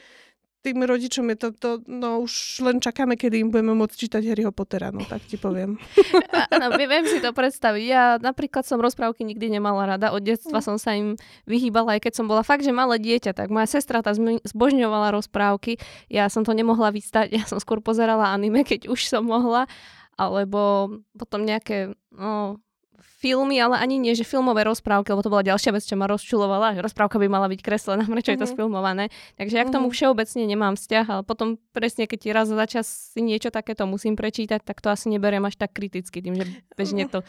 tým 0.59 0.83
rodičom 0.83 1.31
je 1.33 1.37
to, 1.38 1.49
to, 1.55 1.71
no 1.87 2.27
už 2.27 2.65
len 2.67 2.83
čakáme, 2.83 3.15
kedy 3.15 3.47
im 3.47 3.50
budeme 3.55 3.79
môcť 3.79 3.95
čítať 3.95 4.23
Harryho 4.27 4.50
Pottera, 4.50 4.91
no 4.91 5.07
tak 5.07 5.23
ti 5.25 5.38
poviem. 5.38 5.79
Áno, 6.55 6.75
viem 6.75 7.07
si 7.07 7.23
to 7.23 7.31
predstaviť. 7.31 7.85
Ja 7.87 8.19
napríklad 8.19 8.67
som 8.67 8.83
rozprávky 8.83 9.23
nikdy 9.23 9.55
nemala 9.55 9.95
rada. 9.97 10.11
Od 10.11 10.23
detstva 10.23 10.59
som 10.59 10.75
sa 10.75 10.99
im 10.99 11.15
vyhýbala, 11.47 11.97
aj 11.97 12.11
keď 12.11 12.12
som 12.19 12.27
bola 12.27 12.43
fakt, 12.43 12.67
že 12.67 12.75
malé 12.75 12.99
dieťa, 12.99 13.38
tak 13.38 13.55
moja 13.55 13.71
sestra 13.71 14.03
tá 14.03 14.11
zbožňovala 14.19 15.15
rozprávky. 15.15 15.79
Ja 16.11 16.27
som 16.27 16.43
to 16.43 16.50
nemohla 16.53 16.91
vystať, 16.91 17.31
ja 17.38 17.47
som 17.47 17.62
skôr 17.62 17.79
pozerala 17.79 18.35
anime, 18.35 18.67
keď 18.67 18.91
už 18.91 19.07
som 19.07 19.23
mohla 19.23 19.71
alebo 20.19 20.91
potom 21.15 21.47
nejaké 21.47 21.95
no, 22.11 22.59
filmy, 23.02 23.59
ale 23.62 23.78
ani 23.78 23.99
nie, 23.99 24.14
že 24.14 24.26
filmové 24.26 24.67
rozprávky, 24.67 25.11
lebo 25.14 25.23
to 25.23 25.33
bola 25.33 25.47
ďalšia 25.47 25.75
vec, 25.75 25.85
čo 25.87 25.95
ma 25.95 26.11
rozčulovala, 26.11 26.75
že 26.75 26.85
rozprávka 26.85 27.19
by 27.19 27.26
mala 27.31 27.47
byť 27.50 27.61
kreslená, 27.62 28.05
prečo 28.14 28.35
mm-hmm. 28.35 28.38
je 28.38 28.43
to 28.43 28.49
mhm. 28.49 28.55
sfilmované. 28.55 29.05
Takže 29.38 29.55
ja 29.59 29.64
k 29.67 29.75
tomu 29.75 29.88
mhm. 29.90 29.95
všeobecne 29.95 30.43
nemám 30.47 30.75
vzťah, 30.75 31.07
ale 31.07 31.23
potom 31.23 31.57
presne, 31.71 32.11
keď 32.11 32.19
ti 32.19 32.28
raz 32.35 32.47
za 32.50 32.67
čas 32.67 32.87
si 33.14 33.21
niečo 33.23 33.55
takéto 33.55 33.87
musím 33.87 34.19
prečítať, 34.19 34.62
tak 34.62 34.83
to 34.83 34.90
asi 34.90 35.09
neberiem 35.11 35.45
až 35.47 35.57
tak 35.57 35.75
kriticky, 35.75 36.21
tým, 36.21 36.35
že 36.38 36.45
bežne 36.75 37.07
to 37.07 37.23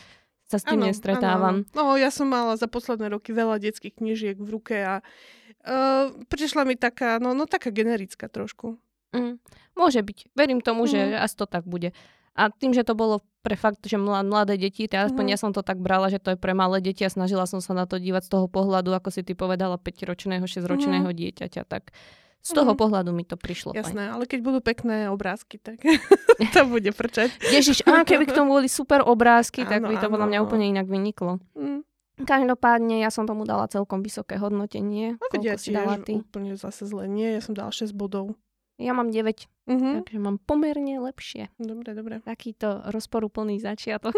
sa 0.49 0.57
s 0.57 0.65
tým 0.65 0.81
ano, 0.81 0.89
nestretávam. 0.89 1.55
Ano. 1.61 1.77
No, 1.77 1.93
ja 1.93 2.09
som 2.09 2.25
mala 2.25 2.57
za 2.57 2.65
posledné 2.65 3.13
roky 3.13 3.29
veľa 3.29 3.61
detských 3.61 4.01
knižiek 4.01 4.33
v 4.41 4.49
ruke 4.49 4.81
a 4.81 5.05
uh, 5.05 6.09
prišla 6.25 6.65
mi 6.65 6.73
taká, 6.73 7.21
no, 7.21 7.37
no 7.37 7.45
taká 7.45 7.69
generická 7.69 8.25
trošku. 8.25 8.81
Mm, 9.13 9.37
môže 9.77 10.01
byť. 10.01 10.33
Verím 10.33 10.65
tomu, 10.65 10.85
mm. 10.85 10.89
že 10.89 10.99
asi 11.21 11.35
to 11.37 11.45
tak 11.45 11.69
bude. 11.69 11.93
A 12.39 12.47
tým, 12.47 12.71
že 12.71 12.87
to 12.87 12.95
bolo 12.95 13.19
pre 13.43 13.59
fakt, 13.59 13.83
že 13.83 13.99
mladé 13.99 14.55
deti, 14.55 14.87
teda 14.87 15.11
aspoň 15.11 15.27
mm-hmm. 15.27 15.35
ja 15.35 15.43
som 15.43 15.51
to 15.51 15.59
tak 15.59 15.79
brala, 15.83 16.07
že 16.07 16.23
to 16.23 16.35
je 16.35 16.39
pre 16.39 16.55
malé 16.55 16.79
deti 16.79 17.03
a 17.03 17.11
snažila 17.11 17.43
som 17.43 17.59
sa 17.59 17.75
na 17.75 17.83
to 17.83 17.99
dívať 17.99 18.27
z 18.27 18.31
toho 18.31 18.47
pohľadu, 18.47 18.95
ako 18.95 19.11
si 19.11 19.27
ty 19.27 19.35
povedala, 19.35 19.75
5-ročného, 19.75 20.47
6-ročného 20.47 21.07
mm-hmm. 21.07 21.19
dieťaťa, 21.19 21.61
tak 21.67 21.91
z 22.39 22.51
toho 22.55 22.71
mm. 22.71 22.79
pohľadu 22.79 23.11
mi 23.11 23.27
to 23.27 23.35
prišlo. 23.35 23.75
Jasné, 23.75 24.07
fajn. 24.07 24.15
ale 24.15 24.23
keď 24.23 24.39
budú 24.39 24.59
pekné 24.63 25.11
obrázky, 25.11 25.59
tak 25.59 25.83
to 26.55 26.61
bude 26.71 26.87
prčať. 26.95 27.35
Ježiš, 27.51 27.83
a 27.83 28.07
keby 28.07 28.31
k 28.31 28.35
tomu 28.35 28.55
boli 28.55 28.71
super 28.71 29.03
obrázky, 29.03 29.67
tak 29.67 29.83
by 29.83 29.99
to 29.99 30.07
podľa 30.07 30.27
mňa 30.31 30.39
úplne 30.39 30.71
inak 30.71 30.87
vyniklo. 30.87 31.43
Mm. 31.55 31.83
Každopádne 32.19 32.99
ja 32.99 33.11
som 33.11 33.23
tomu 33.23 33.47
dala 33.47 33.71
celkom 33.71 34.03
vysoké 34.03 34.35
hodnotenie. 34.35 35.15
No, 35.15 35.39
ja 35.39 35.55
si 35.55 35.71
dala 35.71 35.99
ty? 36.03 36.19
úplne 36.19 36.59
zase 36.59 36.83
zle 36.83 37.07
nie, 37.07 37.31
ja 37.31 37.39
som 37.39 37.55
dala 37.55 37.71
6 37.71 37.95
bodov. 37.95 38.35
Ja 38.79 38.95
mám 38.95 39.11
9, 39.11 39.43
mm-hmm. 39.67 39.93
takže 40.07 40.19
mám 40.23 40.39
pomerne 40.39 41.03
lepšie. 41.03 41.51
Dobre, 41.59 41.91
dobre. 41.91 42.23
Takýto 42.23 42.87
rozporúplný 42.87 43.59
začiatok. 43.59 44.15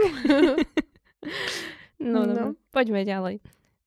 no, 1.97 2.29
no. 2.29 2.53
Poďme 2.69 3.01
ďalej. 3.01 3.41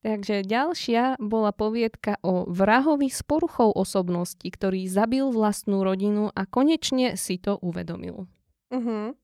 Takže 0.05 0.45
ďalšia 0.45 1.17
bola 1.17 1.49
poviedka 1.55 2.21
o 2.21 2.45
vrahovi 2.45 3.09
s 3.09 3.25
poruchou 3.25 3.73
osobnosti, 3.73 4.45
ktorý 4.45 4.85
zabil 4.85 5.25
vlastnú 5.33 5.81
rodinu 5.81 6.29
a 6.29 6.45
konečne 6.45 7.17
si 7.17 7.41
to 7.41 7.57
uvedomil. 7.65 8.29
Uh-huh. 8.69 9.17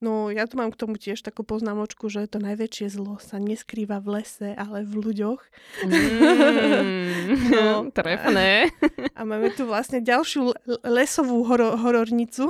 No 0.00 0.32
ja 0.32 0.48
tu 0.48 0.56
mám 0.56 0.72
k 0.72 0.80
tomu 0.80 0.96
tiež 0.96 1.20
takú 1.20 1.44
poznámočku, 1.44 2.08
že 2.08 2.24
to 2.24 2.40
najväčšie 2.40 2.88
zlo 2.88 3.20
sa 3.20 3.36
neskrýva 3.36 4.00
v 4.00 4.20
lese, 4.20 4.56
ale 4.56 4.80
v 4.80 4.96
ľuďoch. 4.96 5.40
Mm, 5.84 7.52
no, 7.60 7.68
trefné. 8.00 8.72
A 9.18 9.28
máme 9.28 9.52
tu 9.52 9.68
vlastne 9.68 10.00
ďalšiu 10.00 10.56
lesovú 10.88 11.44
horo- 11.44 11.76
horornicu. 11.76 12.48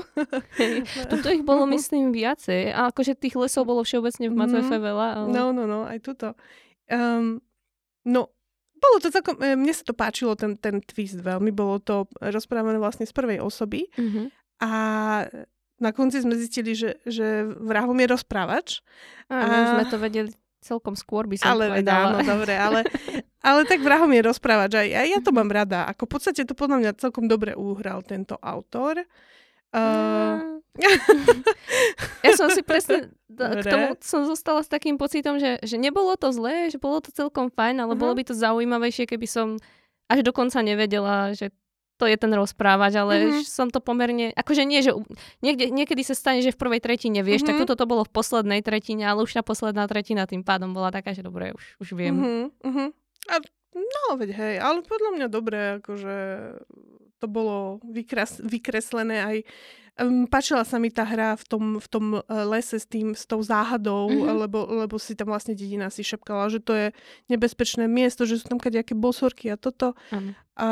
Tuto 1.11 1.28
ich 1.35 1.42
bolo 1.42 1.66
myslím 1.75 2.14
viacej. 2.14 2.71
A 2.71 2.95
akože 2.95 3.19
tých 3.19 3.35
lesov 3.35 3.66
bolo 3.66 3.83
všeobecne 3.83 4.30
v 4.30 4.38
Mazefe 4.38 4.78
mm, 4.78 4.85
veľa. 4.87 5.07
Ale... 5.19 5.28
No, 5.35 5.50
no, 5.50 5.66
no, 5.66 5.90
aj 5.90 5.99
tuto. 6.07 6.38
Um, 6.87 7.42
no, 8.07 8.30
bolo 8.78 8.97
to 9.02 9.11
celkom, 9.11 9.42
e, 9.42 9.59
mne 9.59 9.75
sa 9.75 9.83
to 9.83 9.99
páčilo, 9.99 10.38
ten, 10.38 10.54
ten 10.54 10.78
twist 10.87 11.19
veľmi. 11.19 11.50
Bolo 11.50 11.83
to 11.83 12.07
rozprávané 12.23 12.78
vlastne 12.78 13.11
z 13.11 13.12
prvej 13.12 13.42
osoby. 13.42 13.90
Mm-hmm. 13.99 14.26
A 14.62 14.71
na 15.80 15.90
konci 15.96 16.20
sme 16.20 16.37
zistili, 16.37 16.76
že, 16.76 17.00
že 17.08 17.49
vrahom 17.49 17.96
je 17.96 18.06
rozprávač. 18.12 18.84
A, 19.32 19.37
a... 19.40 19.46
sme 19.80 19.84
to 19.88 19.96
vedeli 19.96 20.30
celkom 20.60 20.92
skôr 20.92 21.25
by 21.25 21.40
som 21.40 21.56
ale, 21.56 21.72
povedala. 21.72 22.20
Áno, 22.20 22.37
dobre, 22.37 22.52
ale, 22.52 22.80
ale 23.40 23.60
tak 23.64 23.80
vrahom 23.80 24.12
je 24.12 24.22
rozprávač. 24.22 24.72
A 24.76 24.82
ja, 24.84 25.02
ja 25.08 25.18
to 25.25 25.32
mám 25.32 25.49
rada. 25.49 25.88
Ako 25.88 26.04
v 26.04 26.12
podstate 26.20 26.44
to 26.44 26.52
podľa 26.52 26.76
mňa 26.84 27.00
celkom 27.00 27.26
dobre 27.26 27.56
uhral 27.56 28.04
tento 28.04 28.37
autor. 28.38 29.02
Uh... 29.72 30.60
ja 32.25 32.32
som 32.38 32.46
si 32.54 32.62
presne 32.62 33.10
k 33.26 33.64
tomu 33.66 33.99
som 34.00 34.22
zostala 34.22 34.62
s 34.62 34.70
takým 34.70 34.94
pocitom, 34.94 35.37
že, 35.40 35.58
že 35.66 35.76
nebolo 35.76 36.14
to 36.14 36.30
zlé, 36.30 36.70
že 36.70 36.78
bolo 36.78 37.02
to 37.02 37.10
celkom 37.10 37.50
fajn, 37.50 37.82
ale 37.84 37.92
uh-huh. 37.92 38.00
bolo 38.00 38.14
by 38.14 38.22
to 38.22 38.34
zaujímavejšie, 38.38 39.10
keby 39.10 39.26
som 39.26 39.58
až 40.10 40.26
dokonca 40.26 40.58
nevedela, 40.62 41.34
že 41.34 41.54
to 42.00 42.09
je 42.09 42.16
ten 42.16 42.33
rozprávač, 42.33 42.97
ale 42.97 43.12
mm-hmm. 43.21 43.45
som 43.45 43.69
to 43.69 43.85
pomerne, 43.85 44.33
akože 44.33 44.64
nie, 44.64 44.80
že 44.80 44.97
niekde, 45.45 45.69
niekedy 45.69 46.00
sa 46.00 46.16
stane, 46.16 46.40
že 46.40 46.57
v 46.57 46.61
prvej 46.64 46.80
tretine 46.80 47.21
vieš, 47.21 47.45
mm-hmm. 47.45 47.61
tak 47.61 47.69
toto 47.69 47.76
to 47.76 47.85
bolo 47.85 48.09
v 48.09 48.12
poslednej 48.16 48.64
tretine, 48.64 49.04
ale 49.04 49.28
už 49.28 49.37
tá 49.37 49.45
posledná 49.45 49.85
tretina 49.85 50.25
tým 50.25 50.40
pádom 50.40 50.73
bola 50.73 50.88
taká, 50.88 51.12
že 51.12 51.21
dobre, 51.21 51.52
už, 51.52 51.64
už 51.85 51.88
viem. 51.92 52.16
Mm-hmm. 52.64 52.88
A, 53.28 53.35
no, 53.76 54.04
veď 54.16 54.30
hej, 54.33 54.54
ale 54.64 54.80
podľa 54.80 55.11
mňa 55.21 55.26
dobre, 55.28 55.59
akože 55.85 56.16
to 57.21 57.26
bolo 57.28 57.85
vykres, 57.85 58.40
vykreslené 58.40 59.21
aj 59.21 59.37
um, 60.00 60.25
páčila 60.25 60.64
sa 60.64 60.80
mi 60.80 60.88
tá 60.88 61.04
hra 61.04 61.37
v 61.37 61.45
tom, 61.45 61.64
v 61.76 61.88
tom 61.88 62.04
uh, 62.16 62.23
lese 62.49 62.80
s 62.80 62.88
tým, 62.88 63.12
s 63.12 63.28
tou 63.28 63.45
záhadou, 63.45 64.09
mm-hmm. 64.09 64.37
lebo, 64.47 64.59
lebo 64.87 64.97
si 64.97 65.12
tam 65.12 65.28
vlastne 65.33 65.52
dedina 65.52 65.92
si 65.92 66.00
šepkala, 66.00 66.49
že 66.49 66.64
to 66.64 66.73
je 66.73 66.87
nebezpečné 67.28 67.85
miesto, 67.85 68.25
že 68.25 68.40
sú 68.40 68.49
tam 68.49 68.57
kadejaké 68.57 68.97
bosorky 68.97 69.52
a 69.52 69.61
toto. 69.61 69.92
Mm. 70.09 70.33
A, 70.57 70.69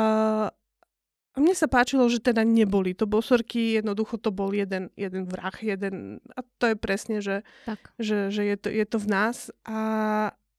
a 1.39 1.41
mne 1.41 1.55
sa 1.55 1.71
páčilo, 1.71 2.03
že 2.11 2.19
teda 2.19 2.43
neboli 2.43 2.91
to 2.91 3.07
bosorky, 3.07 3.79
jednoducho 3.79 4.19
to 4.19 4.27
bol 4.27 4.51
jeden, 4.51 4.91
jeden 4.99 5.23
vrah, 5.23 5.55
jeden, 5.55 6.19
a 6.35 6.43
to 6.59 6.67
je 6.67 6.75
presne, 6.75 7.23
že, 7.23 7.47
tak. 7.63 7.79
že, 7.95 8.27
že 8.27 8.43
je, 8.43 8.55
to, 8.59 8.67
je 8.67 8.83
to 8.83 8.99
v 8.99 9.07
nás. 9.07 9.47
A 9.63 9.79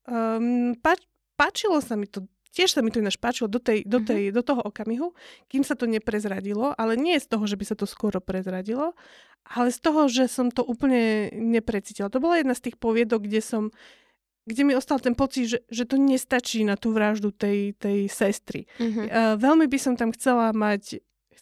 um, 0.09 0.73
páč, 0.81 1.05
páčilo 1.37 1.85
sa 1.85 2.01
mi 2.01 2.09
to, 2.09 2.25
tiež 2.57 2.73
sa 2.73 2.81
mi 2.81 2.89
to 2.89 3.05
ináč 3.05 3.21
páčilo 3.21 3.53
do, 3.53 3.61
tej, 3.61 3.85
do, 3.85 4.01
mhm. 4.01 4.07
tej, 4.09 4.23
mm-hmm. 4.25 4.37
do 4.41 4.43
toho 4.43 4.63
okamihu, 4.65 5.13
kým 5.53 5.69
sa 5.69 5.77
to 5.77 5.85
neprezradilo, 5.85 6.73
ale 6.81 6.97
nie 6.97 7.21
z 7.21 7.29
toho, 7.29 7.45
že 7.45 7.61
by 7.61 7.65
sa 7.69 7.77
to 7.77 7.85
skoro 7.85 8.17
prezradilo, 8.25 8.97
ale 9.45 9.69
z 9.69 9.85
toho, 9.85 10.09
že 10.09 10.33
som 10.33 10.49
to 10.49 10.65
úplne 10.65 11.29
neprecítila. 11.37 12.09
To 12.09 12.25
bola 12.25 12.41
jedna 12.41 12.57
z 12.57 12.73
tých 12.73 12.81
poviedok, 12.81 13.29
kde 13.29 13.45
som 13.45 13.69
kde 14.51 14.63
mi 14.67 14.75
ostal 14.75 14.99
ten 14.99 15.15
pocit, 15.15 15.47
že, 15.47 15.59
že 15.71 15.87
to 15.87 15.95
nestačí 15.95 16.67
na 16.67 16.75
tú 16.75 16.91
vraždu 16.91 17.31
tej, 17.31 17.79
tej 17.79 18.11
sestry. 18.11 18.67
Mm-hmm. 18.83 19.07
Uh, 19.07 19.35
veľmi 19.39 19.71
by 19.71 19.79
som 19.79 19.95
tam 19.95 20.11
chcela 20.11 20.51
mať 20.51 20.99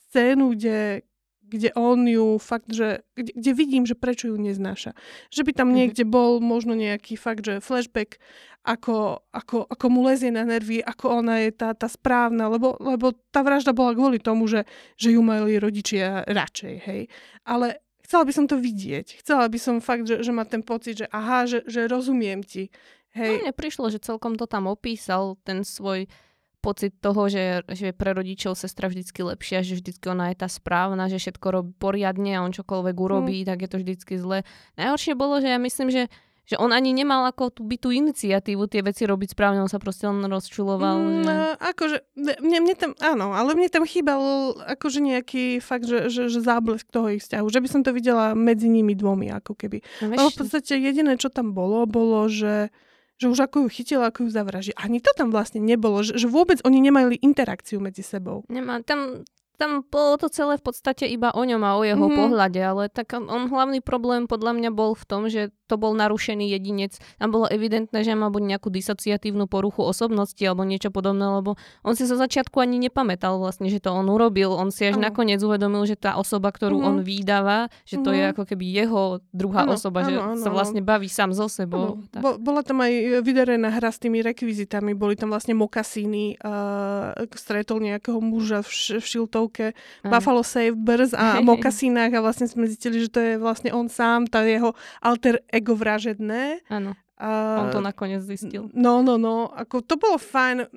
scénu, 0.09 0.53
kde, 0.57 1.09
kde 1.49 1.73
on 1.73 2.05
ju 2.05 2.37
fakt, 2.37 2.69
že, 2.69 3.05
kde, 3.17 3.33
kde 3.33 3.53
vidím, 3.57 3.85
že 3.89 3.97
prečo 3.97 4.29
ju 4.29 4.37
neznáša. 4.37 4.93
Že 5.33 5.43
by 5.49 5.53
tam 5.57 5.69
mhm. 5.73 5.77
niekde 5.77 6.05
bol 6.05 6.41
možno 6.45 6.77
nejaký 6.77 7.17
fakt, 7.17 7.45
že 7.45 7.65
flashback, 7.65 8.21
ako, 8.69 9.25
ako, 9.33 9.65
ako 9.65 9.87
mu 9.89 10.05
lezie 10.05 10.29
na 10.29 10.45
nervy, 10.45 10.85
ako 10.85 11.25
ona 11.25 11.41
je 11.41 11.57
tá, 11.57 11.73
tá 11.73 11.89
správna, 11.89 12.53
lebo, 12.53 12.77
lebo 12.85 13.17
tá 13.33 13.41
vražda 13.41 13.73
bola 13.73 13.97
kvôli 13.97 14.21
tomu, 14.21 14.45
že, 14.45 14.69
že 15.01 15.17
ju 15.17 15.25
mali 15.25 15.57
rodičia 15.57 16.29
radšej, 16.29 16.75
hej. 16.85 17.09
Ale 17.49 17.81
chcela 18.05 18.29
by 18.29 18.33
som 18.35 18.45
to 18.45 18.61
vidieť. 18.61 19.25
Chcela 19.25 19.49
by 19.49 19.57
som 19.57 19.81
fakt, 19.81 20.05
že, 20.05 20.21
že 20.21 20.33
má 20.37 20.45
ten 20.45 20.61
pocit, 20.61 21.01
že 21.01 21.07
aha, 21.09 21.49
že, 21.49 21.65
že 21.65 21.89
rozumiem 21.89 22.45
ti, 22.45 22.69
Hej. 23.17 23.41
No, 23.41 23.49
mne 23.49 23.55
prišlo, 23.57 23.87
že 23.89 24.03
celkom 24.03 24.37
to 24.37 24.45
tam 24.45 24.69
opísal, 24.69 25.41
ten 25.47 25.65
svoj 25.65 26.11
pocit 26.59 26.99
toho, 26.99 27.31
že, 27.31 27.63
že 27.71 27.95
pre 27.95 28.13
rodičov 28.13 28.59
sestra 28.59 28.91
vždycky 28.91 29.23
lepšia, 29.23 29.63
že 29.63 29.79
vždycky 29.79 30.11
ona 30.11 30.35
je 30.35 30.43
tá 30.43 30.49
správna, 30.51 31.07
že 31.07 31.23
všetko 31.23 31.47
robí 31.49 31.73
poriadne 31.79 32.35
a 32.35 32.43
on 32.43 32.51
čokoľvek 32.51 32.97
urobí, 32.99 33.43
mm. 33.43 33.47
tak 33.47 33.59
je 33.63 33.71
to 33.71 33.79
vždycky 33.79 34.15
zle. 34.19 34.43
Najhoršie 34.75 35.15
bolo, 35.15 35.39
že 35.39 35.55
ja 35.55 35.59
myslím, 35.59 35.89
že 35.89 36.11
že 36.49 36.57
on 36.57 36.73
ani 36.73 36.97
nemal 36.97 37.29
ako 37.29 37.53
tú 37.53 37.61
bytú 37.61 37.93
iniciatívu 37.93 38.73
tie 38.73 38.81
veci 38.81 39.05
robiť 39.05 39.37
správne, 39.37 39.61
on 39.61 39.69
sa 39.69 39.77
proste 39.77 40.09
len 40.09 40.25
rozčuloval. 40.25 40.97
Mm, 40.97 41.25
že... 41.29 41.35
Akože, 41.61 41.97
mne, 42.17 42.59
mne 42.65 42.75
tam, 42.75 42.93
áno, 43.05 43.37
ale 43.37 43.53
mne 43.53 43.69
tam 43.69 43.85
chýbal 43.85 44.57
akože 44.57 45.05
nejaký 45.05 45.61
fakt, 45.61 45.85
že, 45.85 46.09
že, 46.09 46.33
že 46.33 46.41
záblesk 46.41 46.89
toho 46.89 47.13
ich 47.13 47.21
vzťahu, 47.21 47.45
že 47.53 47.61
by 47.61 47.69
som 47.69 47.85
to 47.85 47.93
videla 47.93 48.33
medzi 48.33 48.73
nimi 48.73 48.97
dvomi, 48.97 49.29
ako 49.29 49.53
keby. 49.61 49.85
No, 50.01 50.09
vieš... 50.09 50.33
v 50.33 50.39
podstate 50.41 50.81
jediné, 50.81 51.21
čo 51.21 51.29
tam 51.29 51.53
bolo, 51.53 51.85
bolo, 51.85 52.25
že 52.33 52.73
že 53.19 53.27
už 53.27 53.51
ako 53.51 53.67
ju 53.67 53.69
chytil, 53.69 54.01
ako 54.01 54.27
ju 54.27 54.31
zavraží. 54.31 54.73
Ani 54.79 55.03
to 55.03 55.11
tam 55.13 55.35
vlastne 55.35 55.59
nebolo, 55.59 56.07
že, 56.07 56.15
že 56.15 56.31
vôbec 56.31 56.63
oni 56.63 56.79
nemali 56.79 57.19
interakciu 57.19 57.83
medzi 57.83 58.07
sebou. 58.07 58.47
Nemá, 58.47 58.81
tam 58.87 59.27
tam 59.59 59.83
bolo 59.83 60.15
to 60.23 60.31
celé 60.31 60.55
v 60.55 60.65
podstate 60.71 61.11
iba 61.11 61.35
o 61.35 61.43
ňom 61.43 61.59
a 61.67 61.75
o 61.75 61.83
jeho 61.83 62.07
mm. 62.07 62.15
pohľade, 62.15 62.63
ale 62.63 62.87
tak 62.87 63.11
on, 63.11 63.27
on 63.27 63.51
hlavný 63.51 63.83
problém 63.83 64.31
podľa 64.31 64.55
mňa 64.55 64.71
bol 64.71 64.95
v 64.95 65.05
tom, 65.05 65.27
že 65.27 65.51
to 65.69 65.77
bol 65.77 65.93
narušený 65.93 66.49
jedinec. 66.49 66.97
Tam 67.21 67.29
bolo 67.29 67.49
evidentné, 67.51 68.01
že 68.05 68.17
má 68.17 68.33
buď 68.33 68.57
nejakú 68.57 68.73
disociatívnu 68.73 69.51
poruchu 69.51 69.85
osobnosti 69.85 70.41
alebo 70.41 70.65
niečo 70.65 70.89
podobné, 70.89 71.29
lebo 71.29 71.61
on 71.85 71.93
si 71.93 72.09
zo 72.09 72.17
začiatku 72.17 72.57
ani 72.61 72.81
nepamätal 72.81 73.37
vlastne, 73.37 73.69
že 73.69 73.83
to 73.83 73.93
on 73.93 74.07
urobil. 74.07 74.55
On 74.55 74.71
si 74.71 74.87
až 74.87 74.97
mm. 74.97 75.03
nakoniec 75.11 75.41
uvedomil, 75.43 75.85
že 75.85 75.99
tá 75.99 76.17
osoba, 76.17 76.55
ktorú 76.55 76.79
mm. 76.81 76.87
on 76.87 76.97
vydáva, 77.03 77.69
že 77.83 77.99
to 78.01 78.15
mm. 78.15 78.17
je 78.17 78.23
mhm. 78.23 78.31
ako 78.33 78.43
keby 78.47 78.65
jeho 78.71 79.03
druhá 79.35 79.67
ano, 79.67 79.75
osoba, 79.75 80.07
ano, 80.07 80.09
že 80.09 80.17
ano, 80.17 80.43
sa 80.43 80.51
vlastne 80.55 80.81
baví 80.81 81.11
sám 81.11 81.35
so 81.35 81.51
sebou. 81.51 81.99
Bo, 82.15 82.39
bola 82.39 82.63
tam 82.63 82.81
aj 82.87 83.23
vydarená 83.27 83.75
hra 83.75 83.91
s 83.91 83.99
tými 83.99 84.23
rekvizitami, 84.23 84.95
boli 84.95 85.19
tam 85.19 85.35
vlastne 85.35 85.59
mokasíny, 85.59 86.39
uh, 86.39 87.27
stretol 87.35 87.83
nejakého 87.83 88.23
muža 88.23 88.63
v, 88.63 88.71
v 89.03 89.07
šiltov 89.07 89.49
obrazovke 89.49 89.73
Aj. 90.05 90.11
Buffalo 90.11 90.45
Sabres 90.45 91.17
a 91.17 91.41
mokasínach 91.49 92.13
a 92.13 92.21
vlastne 92.21 92.47
sme 92.47 92.69
zistili, 92.69 93.01
že 93.01 93.09
to 93.09 93.21
je 93.21 93.33
vlastne 93.41 93.73
on 93.73 93.89
sám, 93.89 94.29
tá 94.29 94.45
jeho 94.45 94.77
alter 95.01 95.41
ego 95.59 95.75
vražedné. 95.75 96.63
Áno. 96.71 96.95
Uh, 97.19 97.67
on 97.67 97.75
to 97.75 97.83
nakoniec 97.83 98.23
zistil. 98.23 98.71
No, 98.71 99.03
no, 99.03 99.19
no. 99.19 99.51
Ako, 99.51 99.83
to 99.83 99.99
bolo 99.99 100.23
fajn. 100.23 100.71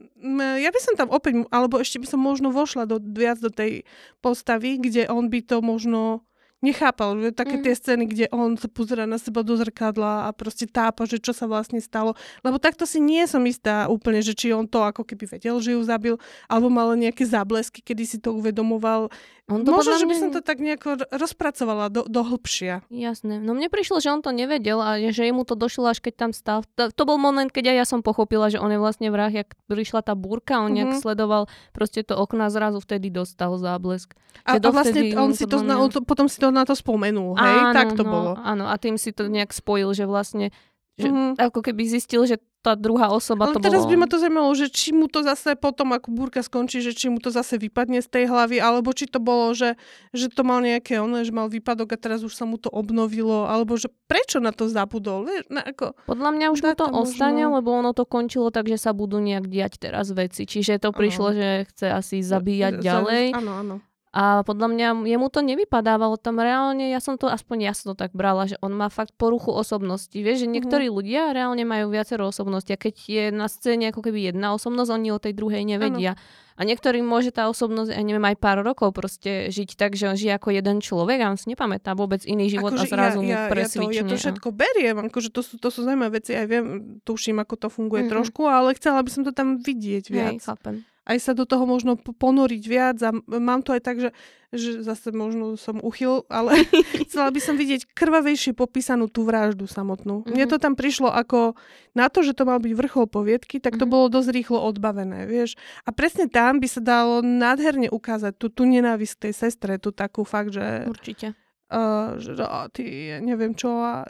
Ja 0.57 0.73
by 0.73 0.79
som 0.81 0.97
tam 0.97 1.13
opäť, 1.13 1.45
alebo 1.53 1.77
ešte 1.77 2.01
by 2.01 2.07
som 2.09 2.17
možno 2.17 2.49
vošla 2.49 2.89
do, 2.89 2.97
viac 2.97 3.37
do 3.37 3.53
tej 3.53 3.85
postavy, 4.25 4.81
kde 4.81 5.05
on 5.05 5.29
by 5.29 5.45
to 5.45 5.61
možno 5.61 6.25
nechápal, 6.61 7.17
že 7.17 7.33
také 7.33 7.57
mm. 7.57 7.63
tie 7.65 7.73
scény, 7.73 8.05
kde 8.05 8.25
on 8.29 8.53
sa 8.53 8.69
pozera 8.69 9.09
na 9.09 9.17
seba 9.17 9.41
do 9.41 9.57
zrkadla 9.57 10.29
a 10.29 10.33
proste 10.33 10.69
tápa, 10.69 11.09
že 11.09 11.17
čo 11.17 11.33
sa 11.33 11.49
vlastne 11.49 11.81
stalo. 11.81 12.13
Lebo 12.45 12.61
takto 12.61 12.85
si 12.85 13.01
nie 13.01 13.25
som 13.25 13.41
istá 13.49 13.89
úplne, 13.89 14.21
že 14.21 14.37
či 14.37 14.53
on 14.53 14.69
to 14.69 14.85
ako 14.85 15.01
keby 15.01 15.25
vedel, 15.25 15.57
že 15.57 15.73
ju 15.73 15.81
zabil, 15.81 16.15
alebo 16.45 16.69
mal 16.69 16.93
nejaké 16.93 17.25
záblesky, 17.25 17.81
kedy 17.81 18.03
si 18.05 18.17
to 18.21 18.37
uvedomoval. 18.37 19.09
On 19.51 19.67
to 19.67 19.75
Možno, 19.75 19.99
že 19.99 20.07
by 20.07 20.15
som 20.15 20.29
to 20.31 20.39
tak 20.39 20.63
nejako 20.63 21.03
rozpracovala 21.11 21.91
do, 21.91 22.07
do 22.07 22.23
hĺbšia. 22.23 22.87
Jasné. 22.87 23.43
No 23.43 23.51
mne 23.51 23.67
prišlo, 23.67 23.99
že 23.99 24.07
on 24.07 24.23
to 24.23 24.31
nevedel 24.31 24.79
a 24.79 24.95
že 25.11 25.27
jemu 25.27 25.43
to 25.43 25.59
došlo 25.59 25.91
až 25.91 25.99
keď 25.99 26.13
tam 26.15 26.31
stal. 26.31 26.63
To, 26.79 26.87
to 26.87 27.03
bol 27.03 27.19
moment, 27.19 27.51
keď 27.51 27.75
aj 27.75 27.77
ja 27.83 27.85
som 27.85 27.99
pochopila, 27.99 28.47
že 28.47 28.63
on 28.63 28.71
je 28.71 28.79
vlastne 28.79 29.11
vrah, 29.11 29.27
jak 29.27 29.51
prišla 29.67 30.07
tá 30.07 30.15
búrka, 30.15 30.63
on 30.63 30.71
nejak 30.71 30.95
mm-hmm. 30.95 31.03
sledoval 31.03 31.51
proste 31.75 32.07
to 32.07 32.15
okno 32.15 32.47
a 32.47 32.49
zrazu 32.49 32.79
vtedy 32.79 33.11
dostal 33.11 33.51
záblesk. 33.59 34.15
A, 34.47 34.57
a 34.57 34.71
vlastne 34.71 35.11
on 35.19 35.35
si 35.35 35.43
to, 35.43 35.59
zna, 35.59 35.75
to, 35.91 35.99
potom 36.01 36.31
si 36.31 36.39
to 36.39 36.49
na 36.49 36.63
to 36.63 36.73
spomenul, 36.73 37.35
hej? 37.35 37.57
Áno, 37.67 37.75
tak 37.75 37.93
to 37.99 38.07
no, 38.07 38.09
bolo. 38.09 38.31
Áno, 38.39 38.71
a 38.71 38.75
tým 38.79 38.95
si 38.95 39.11
to 39.11 39.27
nejak 39.27 39.51
spojil, 39.51 39.91
že 39.91 40.07
vlastne 40.07 40.55
že 40.99 41.07
mm. 41.07 41.39
ako 41.39 41.59
keby 41.63 41.87
zistil, 41.87 42.27
že 42.27 42.41
tá 42.61 42.77
druhá 42.77 43.09
osoba 43.09 43.49
Ale 43.49 43.57
to 43.57 43.65
teraz 43.65 43.83
bolo... 43.83 43.89
by 43.89 43.95
ma 43.97 44.07
to 44.07 44.17
zaujímalo, 44.21 44.51
že 44.53 44.69
či 44.69 44.93
mu 44.93 45.09
to 45.09 45.25
zase 45.25 45.57
potom, 45.57 45.97
ako 45.97 46.13
búrka 46.13 46.45
skončí, 46.45 46.77
že 46.85 46.93
či 46.93 47.09
mu 47.09 47.17
to 47.17 47.33
zase 47.33 47.57
vypadne 47.57 48.05
z 48.05 48.07
tej 48.07 48.29
hlavy, 48.29 48.61
alebo 48.61 48.93
či 48.93 49.09
to 49.09 49.17
bolo, 49.17 49.49
že, 49.57 49.81
že 50.13 50.29
to 50.29 50.45
mal 50.45 50.61
nejaké 50.61 51.01
ono, 51.01 51.25
že 51.25 51.33
mal 51.33 51.49
výpadok 51.49 51.97
a 51.97 51.97
teraz 51.97 52.21
už 52.21 52.37
sa 52.37 52.45
mu 52.45 52.61
to 52.61 52.69
obnovilo, 52.69 53.49
alebo 53.49 53.73
že 53.81 53.89
prečo 54.05 54.37
na 54.37 54.53
to 54.53 54.69
zabudol. 54.69 55.25
Vieš, 55.25 55.49
na 55.49 55.65
ako, 55.65 55.97
Podľa 56.05 56.29
mňa 56.37 56.45
už 56.53 56.59
mu 56.61 56.73
to 56.77 56.87
ostane, 56.93 57.49
možno... 57.49 57.57
lebo 57.57 57.69
ono 57.73 57.91
to 57.97 58.05
končilo 58.05 58.53
tak, 58.53 58.69
že 58.69 58.77
sa 58.77 58.93
budú 58.93 59.17
nejak 59.17 59.49
diať 59.49 59.81
teraz 59.81 60.13
veci. 60.13 60.45
Čiže 60.45 60.77
to 60.85 60.93
prišlo, 60.93 61.33
ano. 61.33 61.37
že 61.41 61.47
chce 61.73 61.87
asi 61.89 62.21
zabíjať 62.21 62.77
ďalej. 62.77 63.25
Áno, 63.33 63.51
áno. 63.57 63.75
A 64.11 64.43
podľa 64.43 64.67
mňa 64.75 64.87
jemu 65.07 65.27
to 65.31 65.39
nevypadávalo 65.39 66.19
tam 66.19 66.43
reálne, 66.43 66.91
ja 66.91 66.99
som 66.99 67.15
to, 67.15 67.31
aspoň 67.31 67.71
ja 67.71 67.73
som 67.73 67.95
to 67.95 68.03
tak 68.03 68.11
brala, 68.11 68.43
že 68.43 68.59
on 68.59 68.75
má 68.75 68.91
fakt 68.91 69.15
poruchu 69.15 69.55
osobnosti. 69.55 70.11
Vieš, 70.11 70.43
že 70.43 70.47
mhm. 70.51 70.53
niektorí 70.59 70.85
mm-hmm. 70.91 70.99
ľudia 70.99 71.21
reálne 71.31 71.63
majú 71.63 71.95
viacero 71.95 72.27
osobností 72.27 72.75
a 72.75 72.79
keď 72.79 72.95
je 73.07 73.23
na 73.31 73.47
scéne 73.47 73.87
ako 73.87 74.03
keby 74.03 74.35
jedna 74.35 74.51
osobnosť, 74.51 74.91
oni 74.91 75.09
o 75.15 75.19
tej 75.23 75.31
druhej 75.31 75.63
nevedia. 75.63 76.19
Ano. 76.19 76.49
A 76.59 76.67
niektorým 76.67 77.07
môže 77.07 77.31
tá 77.31 77.47
osobnosť, 77.47 77.95
ja 77.95 78.03
neviem, 78.03 78.21
aj 78.27 78.37
pár 78.37 78.61
rokov 78.61 78.91
proste 78.91 79.47
žiť 79.49 79.79
tak, 79.79 79.95
že 79.95 80.11
on 80.11 80.19
žije 80.19 80.35
ako 80.35 80.51
jeden 80.51 80.83
človek 80.83 81.23
a 81.23 81.31
on 81.31 81.39
si 81.39 81.47
nepamätá 81.47 81.95
vôbec 81.95 82.21
iný 82.27 82.51
život 82.51 82.75
ako, 82.75 82.83
a 82.83 82.91
zrazu 82.91 83.19
ja, 83.23 83.47
mu 83.47 83.55
presvične. 83.55 83.95
Ja 83.95 84.03
to, 84.03 84.11
ja 84.11 84.11
to 84.11 84.15
všetko 84.19 84.47
beriem, 84.51 84.97
akože 85.07 85.31
to 85.31 85.41
sú, 85.41 85.55
to 85.57 85.71
sú 85.71 85.87
zaujímavé 85.87 86.19
veci, 86.21 86.35
aj 86.35 86.45
viem, 86.51 86.65
tuším, 87.07 87.39
ako 87.41 87.55
to 87.55 87.67
funguje 87.71 88.05
mm-hmm. 88.05 88.13
trošku, 88.13 88.45
ale 88.45 88.75
chcela 88.75 88.99
by 89.01 89.09
som 89.09 89.23
to 89.23 89.31
tam 89.31 89.57
vidieť 89.63 90.05
viac. 90.11 90.37
Hej, 90.37 90.43
chápem 90.43 90.90
aj 91.01 91.17
sa 91.17 91.33
do 91.33 91.49
toho 91.49 91.65
možno 91.65 91.97
ponoriť 91.97 92.63
viac 92.69 92.97
a 93.01 93.09
mám 93.25 93.65
to 93.65 93.73
aj 93.73 93.81
tak, 93.81 93.97
že, 93.97 94.09
že 94.53 94.85
zase 94.85 95.09
možno 95.09 95.57
som 95.57 95.81
uchyl, 95.81 96.29
ale 96.29 96.61
chcela 97.09 97.33
by 97.33 97.41
som 97.41 97.57
vidieť 97.57 97.89
krvavejšie 97.89 98.53
popísanú 98.53 99.09
tú 99.09 99.25
vraždu 99.25 99.65
samotnú. 99.65 100.21
Mm-hmm. 100.21 100.33
Mne 100.37 100.45
to 100.45 100.61
tam 100.61 100.77
prišlo 100.77 101.09
ako 101.09 101.57
na 101.97 102.05
to, 102.07 102.21
že 102.21 102.37
to 102.37 102.45
mal 102.45 102.61
byť 102.61 102.73
vrchol 102.77 103.09
poviedky, 103.09 103.57
tak 103.57 103.81
to 103.81 103.89
mm-hmm. 103.89 103.93
bolo 103.93 104.13
dosť 104.13 104.29
rýchlo 104.29 104.59
odbavené, 104.61 105.25
vieš. 105.25 105.57
A 105.83 105.89
presne 105.89 106.29
tam 106.29 106.61
by 106.61 106.67
sa 106.69 106.81
dalo 106.85 107.25
nádherne 107.25 107.89
ukázať 107.89 108.37
tú, 108.37 108.53
tú 108.53 108.69
nenávisť 108.69 109.29
tej 109.29 109.33
sestre, 109.33 109.81
tú 109.81 109.89
takú 109.89 110.21
fakt, 110.21 110.53
že... 110.53 110.85
Určite. 110.85 111.33
Uh, 111.71 112.19
že 112.19 112.35
oh, 112.35 112.67
ty, 112.67 113.15
neviem 113.23 113.55
čo 113.55 113.71
a 113.79 114.03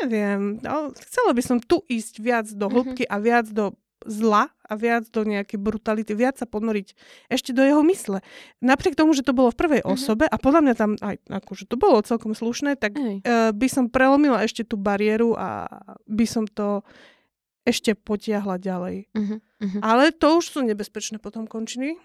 neviem, 0.00 0.56
no, 0.64 0.96
chcela 0.96 1.36
by 1.36 1.42
som 1.44 1.60
tu 1.60 1.84
ísť 1.86 2.24
viac 2.24 2.48
do 2.50 2.66
mhm. 2.66 2.74
hĺbky 2.74 3.04
mm-hmm. 3.06 3.20
a 3.20 3.22
viac 3.22 3.46
do 3.54 3.76
zla 4.04 4.52
a 4.64 4.72
viac 4.74 5.08
do 5.12 5.24
nejakej 5.24 5.60
brutality, 5.60 6.12
viac 6.16 6.40
sa 6.40 6.48
ponoriť 6.48 6.96
ešte 7.28 7.52
do 7.52 7.64
jeho 7.64 7.80
mysle. 7.84 8.20
Napriek 8.64 8.96
tomu, 8.96 9.12
že 9.12 9.24
to 9.24 9.36
bolo 9.36 9.52
v 9.52 9.60
prvej 9.60 9.80
mm-hmm. 9.84 9.96
osobe 9.96 10.24
a 10.28 10.36
podľa 10.36 10.60
mňa 10.64 10.74
tam 10.74 10.90
aj 11.00 11.16
akože 11.28 11.64
to 11.68 11.76
bolo 11.76 12.00
celkom 12.04 12.32
slušné, 12.32 12.76
tak 12.80 12.96
uh, 12.96 13.52
by 13.52 13.68
som 13.68 13.92
prelomila 13.92 14.44
ešte 14.44 14.64
tú 14.64 14.80
bariéru 14.80 15.36
a 15.36 15.68
by 16.08 16.26
som 16.28 16.44
to 16.48 16.84
ešte 17.64 17.96
potiahla 17.96 18.60
ďalej. 18.60 19.08
Uh-huh, 19.16 19.40
uh-huh. 19.40 19.80
Ale 19.80 20.12
to 20.12 20.36
už 20.36 20.52
sú 20.52 20.60
nebezpečné 20.60 21.16
potom 21.16 21.48
končiny. 21.48 21.96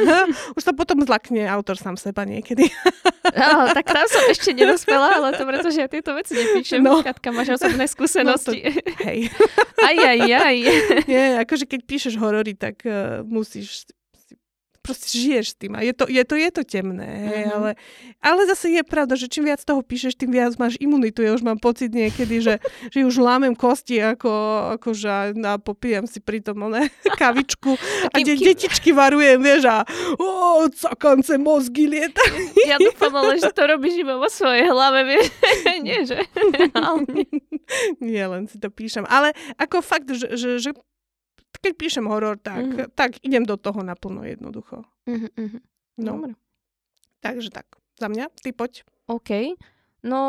už 0.56 0.62
sa 0.62 0.70
potom 0.70 1.02
zlakne 1.02 1.42
autor 1.50 1.74
sám 1.74 1.98
seba 1.98 2.22
niekedy. 2.22 2.70
no, 3.34 3.66
tak 3.74 3.90
tam 3.90 4.06
som 4.06 4.22
ešte 4.30 4.54
nedospela, 4.54 5.18
ale 5.18 5.34
to 5.34 5.42
preto, 5.42 5.74
že 5.74 5.82
ja 5.82 5.90
tieto 5.90 6.14
veci 6.14 6.38
nepíšem. 6.38 6.78
No. 6.78 7.02
Katka, 7.02 7.34
máš 7.34 7.58
osobné 7.58 7.90
skúsenosti. 7.90 8.62
No 8.62 8.70
to, 8.70 9.02
hej. 9.10 9.26
aj, 9.82 9.96
aj, 9.98 10.20
aj. 10.22 10.56
Nie, 11.10 11.42
akože 11.42 11.66
keď 11.66 11.80
píšeš 11.82 12.14
horory, 12.14 12.54
tak 12.54 12.86
uh, 12.86 13.26
musíš 13.26 13.90
proste 14.88 15.12
žiješ 15.12 15.52
s 15.52 15.54
tým 15.60 15.76
a 15.76 15.84
je 15.84 15.92
to, 15.92 16.08
je 16.08 16.24
to, 16.24 16.34
je 16.40 16.48
to 16.48 16.62
temné, 16.64 17.04
hej, 17.04 17.42
mm-hmm. 17.44 17.56
ale, 17.60 17.70
ale 18.24 18.40
zase 18.48 18.72
je 18.72 18.80
pravda, 18.80 19.20
že 19.20 19.28
čím 19.28 19.44
viac 19.52 19.60
toho 19.60 19.84
píšeš, 19.84 20.16
tým 20.16 20.32
viac 20.32 20.56
máš 20.56 20.80
imunitu. 20.80 21.20
Ja 21.20 21.36
už 21.36 21.44
mám 21.44 21.60
pocit 21.60 21.92
niekedy, 21.92 22.40
že, 22.40 22.56
že 22.92 23.04
už 23.04 23.20
lámem 23.20 23.52
kosti, 23.52 24.00
ako, 24.00 24.32
ako 24.80 24.96
že 24.96 25.36
a 25.44 25.60
popíjam 25.60 26.08
si 26.08 26.24
pri 26.24 26.40
tom 26.40 26.72
one, 26.72 26.88
kavičku 27.20 27.76
a 28.08 28.16
de, 28.16 28.32
detičky 28.40 28.96
varujem, 28.96 29.44
vieš, 29.44 29.68
a 29.68 29.84
o, 30.16 30.64
cakance 30.72 31.36
mozgy 31.36 31.84
lieta. 31.84 32.24
Ja 32.64 32.80
dúfam, 32.80 33.12
ale 33.12 33.36
že 33.36 33.52
to 33.52 33.68
robíš 33.68 34.00
iba 34.00 34.16
vo 34.16 34.32
svojej 34.32 34.72
hlave, 34.72 35.04
vieš. 35.04 35.28
Nie, 35.84 36.08
že? 36.08 36.24
Nie, 38.00 38.24
len 38.30 38.48
si 38.48 38.56
to 38.56 38.72
píšem. 38.72 39.04
Ale 39.04 39.36
ako 39.60 39.84
fakt, 39.84 40.08
že, 40.08 40.32
že, 40.32 40.56
že 40.56 40.70
keď 41.58 41.72
píšem 41.74 42.06
horor, 42.06 42.36
tak, 42.38 42.64
mm-hmm. 42.64 42.88
tak 42.94 43.18
idem 43.24 43.42
do 43.42 43.56
toho 43.56 43.80
naplno 43.82 44.22
jednoducho. 44.24 44.84
Mm-hmm. 45.08 45.60
No. 46.04 46.12
Dobre. 46.14 46.32
Takže 47.18 47.50
tak, 47.50 47.66
za 47.98 48.06
mňa, 48.06 48.30
ty 48.38 48.54
poď. 48.54 48.86
OK. 49.10 49.58
No, 49.98 50.20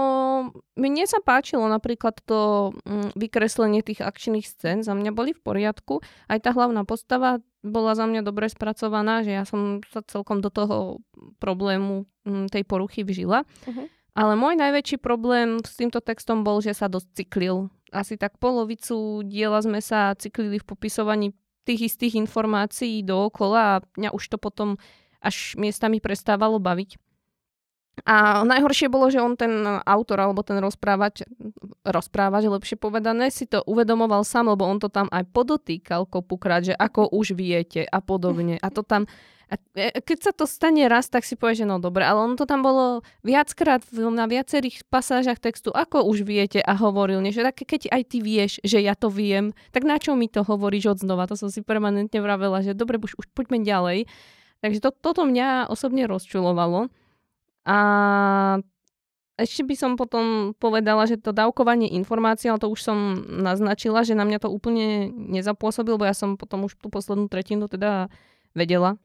mne 0.73 1.05
sa 1.05 1.21
páčilo 1.21 1.69
napríklad 1.69 2.17
to 2.25 2.73
mm, 2.89 3.13
vykreslenie 3.13 3.85
tých 3.85 4.01
akčných 4.01 4.49
scén. 4.49 4.81
Za 4.81 4.97
mňa 4.97 5.13
boli 5.13 5.37
v 5.37 5.41
poriadku. 5.45 6.01
Aj 6.25 6.41
tá 6.41 6.49
hlavná 6.57 6.81
postava 6.89 7.37
bola 7.61 7.93
za 7.93 8.09
mňa 8.09 8.25
dobre 8.25 8.49
spracovaná, 8.49 9.21
že 9.21 9.37
ja 9.37 9.45
som 9.45 9.85
sa 9.93 10.01
celkom 10.01 10.41
do 10.41 10.49
toho 10.49 11.05
problému 11.37 12.09
mm, 12.25 12.49
tej 12.49 12.65
poruchy 12.65 13.05
vžila. 13.05 13.45
Uh-huh. 13.69 13.85
Ale 14.19 14.35
môj 14.35 14.59
najväčší 14.59 14.99
problém 14.99 15.63
s 15.63 15.79
týmto 15.79 16.03
textom 16.03 16.43
bol, 16.43 16.59
že 16.59 16.75
sa 16.75 16.91
dosť 16.91 17.23
cyklil 17.23 17.71
asi 17.91 18.17
tak 18.17 18.37
polovicu 18.37 19.25
diela 19.25 19.59
sme 19.61 19.81
sa 19.81 20.13
cyklili 20.13 20.61
v 20.61 20.65
popisovaní 20.65 21.27
tých 21.65 21.93
istých 21.93 22.17
informácií 22.17 23.01
dookola 23.05 23.59
a 23.61 23.81
mňa 23.97 24.09
už 24.13 24.23
to 24.29 24.37
potom 24.41 24.77
až 25.19 25.53
miestami 25.59 25.99
prestávalo 25.99 26.57
baviť. 26.57 26.97
A 28.05 28.45
najhoršie 28.45 28.87
bolo, 28.91 29.09
že 29.09 29.23
on 29.23 29.33
ten 29.33 29.51
autor 29.83 30.19
alebo 30.21 30.45
ten 30.45 30.59
rozprávač, 30.61 31.25
rozprávač 31.83 32.47
lepšie 32.47 32.77
povedané, 32.77 33.33
si 33.33 33.49
to 33.49 33.63
uvedomoval 33.65 34.21
sám, 34.27 34.51
lebo 34.53 34.67
on 34.67 34.77
to 34.77 34.87
tam 34.87 35.07
aj 35.09 35.25
podotýkal 35.31 36.05
kopukrát, 36.05 36.63
že 36.63 36.75
ako 36.75 37.09
už 37.11 37.33
viete 37.33 37.83
a 37.83 37.99
podobne. 37.99 38.61
A 38.61 38.67
to 38.69 38.85
tam 38.85 39.09
a 39.49 39.57
e, 39.73 39.97
keď 40.05 40.17
sa 40.29 40.31
to 40.31 40.45
stane 40.45 40.85
raz, 40.85 41.09
tak 41.09 41.25
si 41.25 41.33
povie, 41.33 41.57
že 41.57 41.65
no 41.65 41.81
dobre, 41.81 42.05
ale 42.05 42.21
on 42.21 42.37
to 42.37 42.45
tam 42.45 42.61
bolo 42.61 43.01
viackrát 43.25 43.81
na 43.97 44.29
viacerých 44.29 44.85
pasážach 44.87 45.41
textu, 45.41 45.73
ako 45.73 46.05
už 46.05 46.21
viete 46.21 46.61
a 46.61 46.77
hovoril, 46.77 47.17
že 47.33 47.41
tak 47.41 47.65
keď 47.65 47.89
aj 47.89 48.01
ty 48.05 48.17
vieš, 48.21 48.61
že 48.61 48.77
ja 48.77 48.93
to 48.93 49.09
viem, 49.09 49.57
tak 49.73 49.89
na 49.89 49.97
čo 49.97 50.13
mi 50.13 50.29
to 50.29 50.45
hovoríš 50.45 50.93
od 50.93 50.97
znova? 51.01 51.25
To 51.25 51.35
som 51.35 51.49
si 51.49 51.65
permanentne 51.65 52.21
vravela, 52.21 52.61
že 52.61 52.77
dobre, 52.77 53.01
už, 53.01 53.17
už 53.17 53.25
poďme 53.33 53.65
ďalej. 53.65 54.05
Takže 54.61 54.79
to, 54.85 54.89
toto 54.93 55.25
mňa 55.25 55.71
osobne 55.71 56.05
rozčulovalo. 56.05 56.93
A 57.69 57.77
ešte 59.39 59.61
by 59.63 59.75
som 59.77 59.91
potom 59.93 60.57
povedala, 60.57 61.05
že 61.05 61.21
to 61.21 61.31
dávkovanie 61.31 61.87
informácií, 61.95 62.49
ale 62.49 62.59
to 62.59 62.67
už 62.67 62.81
som 62.81 63.23
naznačila, 63.29 64.01
že 64.01 64.17
na 64.17 64.25
mňa 64.25 64.43
to 64.43 64.49
úplne 64.49 65.07
nezapôsobilo, 65.13 66.01
bo 66.01 66.09
ja 66.09 66.17
som 66.17 66.35
potom 66.35 66.67
už 66.67 66.75
tú 66.75 66.89
poslednú 66.91 67.29
tretinu 67.29 67.69
teda 67.69 68.11
vedela, 68.51 68.99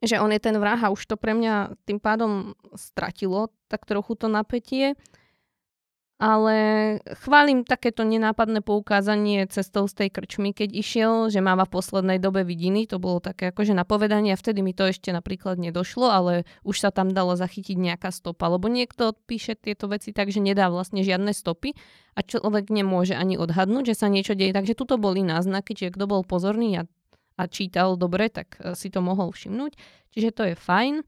že 0.00 0.16
on 0.16 0.32
je 0.32 0.40
ten 0.40 0.56
vrah 0.56 0.80
a 0.80 0.88
už 0.94 1.04
to 1.04 1.20
pre 1.20 1.36
mňa 1.36 1.76
tým 1.84 2.00
pádom 2.00 2.56
stratilo 2.72 3.52
tak 3.68 3.84
trochu 3.84 4.16
to 4.16 4.32
napätie. 4.32 4.96
Ale 6.20 6.56
chválim 7.24 7.64
takéto 7.64 8.04
nenápadné 8.04 8.60
poukázanie 8.60 9.48
cestou 9.48 9.88
z 9.88 10.04
tej 10.04 10.08
krčmy, 10.12 10.52
keď 10.52 10.68
išiel, 10.76 11.12
že 11.32 11.40
máva 11.40 11.64
v 11.64 11.80
poslednej 11.80 12.20
dobe 12.20 12.44
vidiny. 12.44 12.84
To 12.92 13.00
bolo 13.00 13.24
také 13.24 13.56
akože 13.56 13.72
napovedanie 13.72 14.36
a 14.36 14.40
vtedy 14.40 14.60
mi 14.60 14.76
to 14.76 14.84
ešte 14.84 15.16
napríklad 15.16 15.56
nedošlo, 15.56 16.12
ale 16.12 16.44
už 16.60 16.76
sa 16.76 16.92
tam 16.92 17.08
dalo 17.08 17.40
zachytiť 17.40 17.80
nejaká 17.80 18.12
stopa. 18.12 18.52
Lebo 18.52 18.68
niekto 18.68 19.16
píše 19.24 19.56
tieto 19.56 19.88
veci 19.88 20.12
tak, 20.12 20.28
že 20.28 20.44
nedá 20.44 20.68
vlastne 20.68 21.00
žiadne 21.00 21.32
stopy 21.32 21.72
a 22.12 22.20
človek 22.20 22.68
nemôže 22.68 23.16
ani 23.16 23.40
odhadnúť, 23.40 23.96
že 23.96 24.04
sa 24.04 24.12
niečo 24.12 24.36
deje. 24.36 24.52
Takže 24.52 24.76
tuto 24.76 25.00
boli 25.00 25.24
náznaky, 25.24 25.72
čiže 25.72 25.96
kto 25.96 26.04
bol 26.04 26.20
pozorný 26.20 26.84
a 26.84 26.88
a 27.40 27.48
čítal 27.48 27.96
dobre, 27.96 28.28
tak 28.28 28.60
e, 28.60 28.76
si 28.76 28.92
to 28.92 29.00
mohol 29.00 29.32
všimnúť. 29.32 29.72
Čiže 30.12 30.30
to 30.36 30.42
je 30.52 30.54
fajn. 30.60 31.00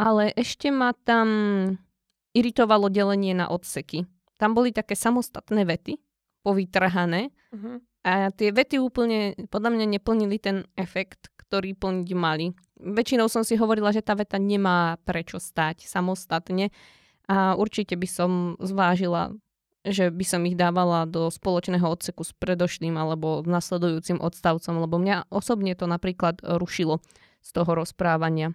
Ale 0.00 0.32
ešte 0.32 0.72
ma 0.72 0.96
tam 0.96 1.28
iritovalo 2.36 2.92
delenie 2.92 3.32
na 3.32 3.48
odseky. 3.48 4.04
Tam 4.36 4.52
boli 4.52 4.68
také 4.76 4.92
samostatné 4.92 5.64
vety, 5.64 5.96
povytrhané. 6.44 7.32
Uh-huh. 7.56 7.80
A 8.04 8.28
tie 8.36 8.52
vety 8.52 8.76
úplne, 8.76 9.32
podľa 9.48 9.72
mňa, 9.72 9.86
neplnili 9.96 10.36
ten 10.36 10.68
efekt, 10.76 11.32
ktorý 11.40 11.72
plniť 11.72 12.08
mali. 12.12 12.52
Väčšinou 12.76 13.32
som 13.32 13.40
si 13.40 13.56
hovorila, 13.56 13.90
že 13.90 14.04
tá 14.04 14.12
veta 14.12 14.36
nemá 14.36 15.00
prečo 15.08 15.40
stať 15.40 15.88
samostatne. 15.88 16.68
A 17.26 17.56
určite 17.56 17.96
by 17.96 18.06
som 18.06 18.30
zvážila 18.60 19.32
že 19.86 20.10
by 20.10 20.24
som 20.26 20.42
ich 20.42 20.58
dávala 20.58 21.06
do 21.06 21.30
spoločného 21.30 21.86
odseku 21.86 22.26
s 22.26 22.34
predošlým 22.34 22.98
alebo 22.98 23.46
nasledujúcim 23.46 24.18
odstavcom, 24.18 24.82
lebo 24.82 24.98
mňa 24.98 25.30
osobne 25.30 25.78
to 25.78 25.86
napríklad 25.86 26.42
rušilo 26.42 26.98
z 27.38 27.48
toho 27.54 27.70
rozprávania. 27.78 28.50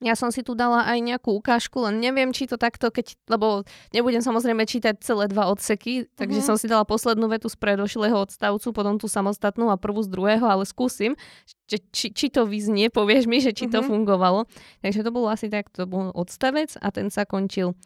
Ja 0.00 0.16
som 0.16 0.32
si 0.32 0.40
tu 0.40 0.56
dala 0.56 0.88
aj 0.88 0.96
nejakú 0.96 1.36
ukážku, 1.36 1.84
len 1.84 2.00
neviem, 2.00 2.32
či 2.32 2.48
to 2.48 2.56
takto, 2.56 2.88
keď, 2.88 3.20
lebo 3.28 3.68
nebudem 3.92 4.24
samozrejme 4.24 4.64
čítať 4.64 4.96
celé 5.04 5.28
dva 5.28 5.52
odseky, 5.52 6.08
takže 6.16 6.40
mm-hmm. 6.40 6.48
som 6.48 6.56
si 6.56 6.72
dala 6.72 6.88
poslednú 6.88 7.28
vetu 7.28 7.52
z 7.52 7.60
predošlého 7.60 8.16
odstavcu, 8.16 8.72
potom 8.72 8.96
tú 8.96 9.12
samostatnú 9.12 9.68
a 9.68 9.76
prvú 9.76 10.00
z 10.00 10.08
druhého, 10.08 10.48
ale 10.48 10.64
skúsim, 10.64 11.20
či, 11.68 11.84
či, 11.92 12.06
či 12.16 12.26
to 12.32 12.48
vyznie, 12.48 12.88
povieš 12.88 13.28
mi, 13.28 13.44
že 13.44 13.52
či 13.52 13.68
mm-hmm. 13.68 13.76
to 13.76 13.80
mhm. 13.84 13.88
fungovalo. 13.92 14.40
Takže 14.80 15.04
to 15.04 15.10
bolo 15.12 15.28
asi 15.28 15.52
tak, 15.52 15.68
to 15.68 15.84
bol 15.84 16.08
odstavec 16.16 16.72
a 16.80 16.88
ten 16.88 17.12
sa 17.12 17.28
končil. 17.28 17.76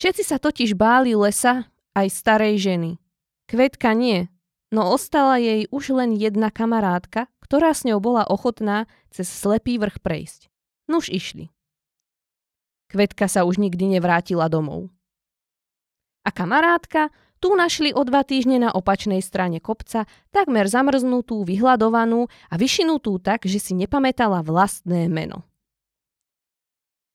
Všetci 0.00 0.24
sa 0.24 0.40
totiž 0.40 0.72
báli 0.80 1.12
lesa 1.12 1.68
aj 1.92 2.08
starej 2.08 2.56
ženy. 2.64 2.96
Kvetka 3.44 3.92
nie, 3.92 4.32
no 4.72 4.88
ostala 4.88 5.36
jej 5.36 5.68
už 5.68 5.92
len 5.92 6.16
jedna 6.16 6.48
kamarátka, 6.48 7.28
ktorá 7.44 7.76
s 7.76 7.84
ňou 7.84 8.00
bola 8.00 8.24
ochotná 8.24 8.88
cez 9.12 9.28
slepý 9.28 9.76
vrch 9.76 10.00
prejsť. 10.00 10.49
Nuž 10.90 11.06
išli. 11.06 11.46
Kvetka 12.90 13.30
sa 13.30 13.46
už 13.46 13.62
nikdy 13.62 13.86
nevrátila 13.86 14.50
domov. 14.50 14.90
A 16.26 16.34
kamarátka 16.34 17.14
tu 17.40 17.54
našli 17.56 17.94
o 17.94 18.04
dva 18.04 18.26
týždne 18.26 18.60
na 18.60 18.70
opačnej 18.74 19.24
strane 19.24 19.62
kopca, 19.62 20.04
takmer 20.28 20.68
zamrznutú, 20.68 21.46
vyhľadovanú 21.46 22.28
a 22.50 22.54
vyšinutú 22.58 23.16
tak, 23.22 23.48
že 23.48 23.62
si 23.62 23.72
nepamätala 23.72 24.44
vlastné 24.44 25.08
meno. 25.08 25.46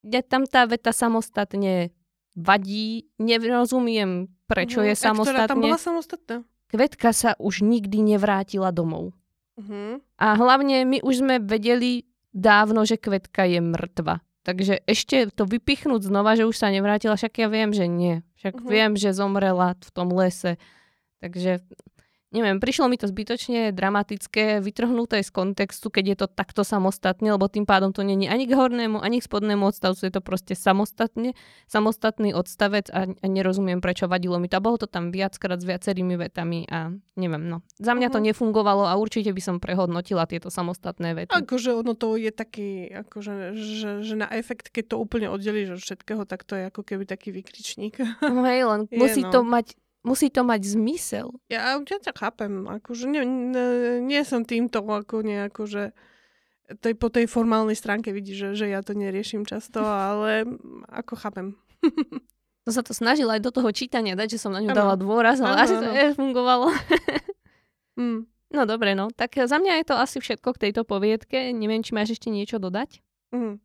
Ja 0.02 0.26
tam 0.26 0.50
tá 0.50 0.66
veta 0.66 0.90
samostatne 0.90 1.94
vadí, 2.34 3.12
nerozumiem, 3.22 4.32
prečo 4.50 4.82
uh-huh. 4.82 4.90
je 4.90 4.96
samostatne. 4.98 5.46
A 5.46 5.52
tam 5.52 5.62
bola 5.62 5.78
samostatná? 5.78 6.36
Kvetka 6.72 7.14
sa 7.14 7.38
už 7.38 7.62
nikdy 7.62 8.16
nevrátila 8.16 8.74
domov. 8.74 9.14
Uh-huh. 9.56 10.02
A 10.18 10.28
hlavne 10.34 10.84
my 10.90 11.06
už 11.06 11.22
sme 11.22 11.38
vedeli, 11.38 12.10
dávno, 12.36 12.84
že 12.84 13.00
kvetka 13.00 13.48
je 13.48 13.64
mŕtva. 13.64 14.20
Takže 14.46 14.86
ešte 14.86 15.34
to 15.34 15.50
vypichnúť 15.50 16.06
znova, 16.06 16.38
že 16.38 16.46
už 16.46 16.54
sa 16.54 16.70
nevrátila, 16.70 17.18
však 17.18 17.34
ja 17.42 17.48
viem, 17.50 17.74
že 17.74 17.90
nie. 17.90 18.22
Však 18.38 18.62
uh-huh. 18.62 18.70
viem, 18.70 18.92
že 18.94 19.16
zomrela 19.16 19.74
v 19.82 19.90
tom 19.90 20.14
lese. 20.14 20.62
Takže 21.24 21.66
neviem, 22.36 22.60
prišlo 22.60 22.92
mi 22.92 23.00
to 23.00 23.08
zbytočne 23.08 23.72
dramatické, 23.72 24.60
vytrhnuté 24.60 25.24
z 25.24 25.32
kontextu, 25.32 25.88
keď 25.88 26.06
je 26.12 26.18
to 26.20 26.28
takto 26.28 26.68
samostatne, 26.68 27.32
lebo 27.32 27.48
tým 27.48 27.64
pádom 27.64 27.96
to 27.96 28.04
není 28.04 28.28
ani 28.28 28.44
k 28.44 28.60
hornému, 28.60 29.00
ani 29.00 29.24
k 29.24 29.28
spodnému 29.32 29.64
odstavcu, 29.64 30.04
je 30.04 30.12
to 30.12 30.20
proste 30.20 30.54
samostatne, 30.60 31.32
samostatný 31.72 32.36
odstavec 32.36 32.92
a, 32.92 33.08
a 33.08 33.26
nerozumiem, 33.26 33.80
prečo 33.80 34.12
vadilo 34.12 34.36
mi 34.36 34.52
to. 34.52 34.60
A 34.60 34.66
bolo 34.66 34.76
to 34.76 34.92
tam 34.92 35.16
viackrát 35.16 35.58
s 35.58 35.66
viacerými 35.66 36.20
vetami 36.20 36.68
a 36.68 36.92
neviem, 37.16 37.48
no. 37.48 37.64
Za 37.80 37.96
mňa 37.96 38.12
to 38.12 38.20
mhm. 38.20 38.26
nefungovalo 38.36 38.84
a 38.84 38.94
určite 39.00 39.32
by 39.32 39.42
som 39.42 39.56
prehodnotila 39.64 40.28
tieto 40.28 40.52
samostatné 40.52 41.16
vety. 41.16 41.32
Akože 41.32 41.72
ono 41.72 41.96
to 41.96 42.20
je 42.20 42.36
taký, 42.36 42.92
akože, 42.92 43.56
že, 43.56 43.90
že 44.04 44.14
na 44.20 44.28
efekt, 44.36 44.76
keď 44.76 44.92
to 44.92 44.96
úplne 45.00 45.32
oddelíš 45.32 45.80
od 45.80 45.82
všetkého, 45.82 46.28
tak 46.28 46.44
to 46.44 46.60
je 46.60 46.68
ako 46.68 46.84
keby 46.84 47.08
taký 47.08 47.32
vykričník. 47.32 48.04
No 48.20 48.44
hej, 48.44 48.68
len 48.68 48.82
je, 48.92 49.00
musí 49.00 49.24
no. 49.24 49.32
to 49.32 49.40
mať 49.48 49.80
musí 50.06 50.30
to 50.30 50.46
mať 50.46 50.62
zmysel. 50.78 51.34
Ja, 51.50 51.82
ja 51.82 51.98
ťa 52.00 52.14
chápem, 52.14 52.70
akože 52.70 53.10
nie, 53.10 53.26
nie, 53.26 53.68
nie 54.06 54.22
som 54.22 54.46
týmto 54.46 54.86
ako 54.86 55.26
nejako, 55.26 55.66
že 55.66 55.84
tej, 56.82 56.94
po 56.98 57.10
tej 57.10 57.26
formálnej 57.26 57.78
stránke 57.78 58.14
vidí, 58.14 58.34
že, 58.34 58.58
že 58.58 58.70
ja 58.70 58.86
to 58.86 58.94
neriešim 58.94 59.46
často, 59.46 59.82
ale 60.10 60.46
ako 60.90 61.14
chápem. 61.18 61.48
To 62.66 62.74
sa 62.74 62.82
to 62.82 62.98
snažila 62.98 63.38
aj 63.38 63.46
do 63.46 63.54
toho 63.54 63.70
čítania 63.70 64.18
dať, 64.18 64.38
že 64.38 64.42
som 64.42 64.50
na 64.50 64.62
ňu 64.62 64.74
ano. 64.74 64.78
dala 64.78 64.96
dôraz, 64.98 65.38
ale 65.38 65.54
ano, 65.54 65.62
asi 65.62 65.76
to 65.78 65.86
nefungovalo. 65.86 66.74
mm. 68.02 68.20
No 68.56 68.62
dobre, 68.66 68.98
no. 68.98 69.14
Tak 69.14 69.38
za 69.46 69.58
mňa 69.62 69.84
je 69.84 69.86
to 69.86 69.96
asi 69.98 70.18
všetko 70.18 70.56
k 70.58 70.62
tejto 70.70 70.82
poviedke. 70.82 71.54
Neviem, 71.54 71.86
či 71.86 71.94
máš 71.94 72.18
ešte 72.18 72.34
niečo 72.34 72.58
dodať? 72.58 73.06
Mm. 73.36 73.62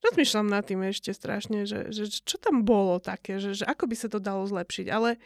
Rozmýšľam 0.00 0.48
nad 0.48 0.64
tým 0.64 0.80
ešte 0.88 1.12
strašne, 1.12 1.68
že, 1.68 1.92
že 1.92 2.08
čo 2.08 2.40
tam 2.40 2.64
bolo 2.64 2.98
také, 2.98 3.36
že, 3.36 3.52
že 3.52 3.68
ako 3.68 3.84
by 3.84 3.96
sa 4.00 4.08
to 4.08 4.18
dalo 4.18 4.48
zlepšiť, 4.48 4.86
ale 4.88 5.20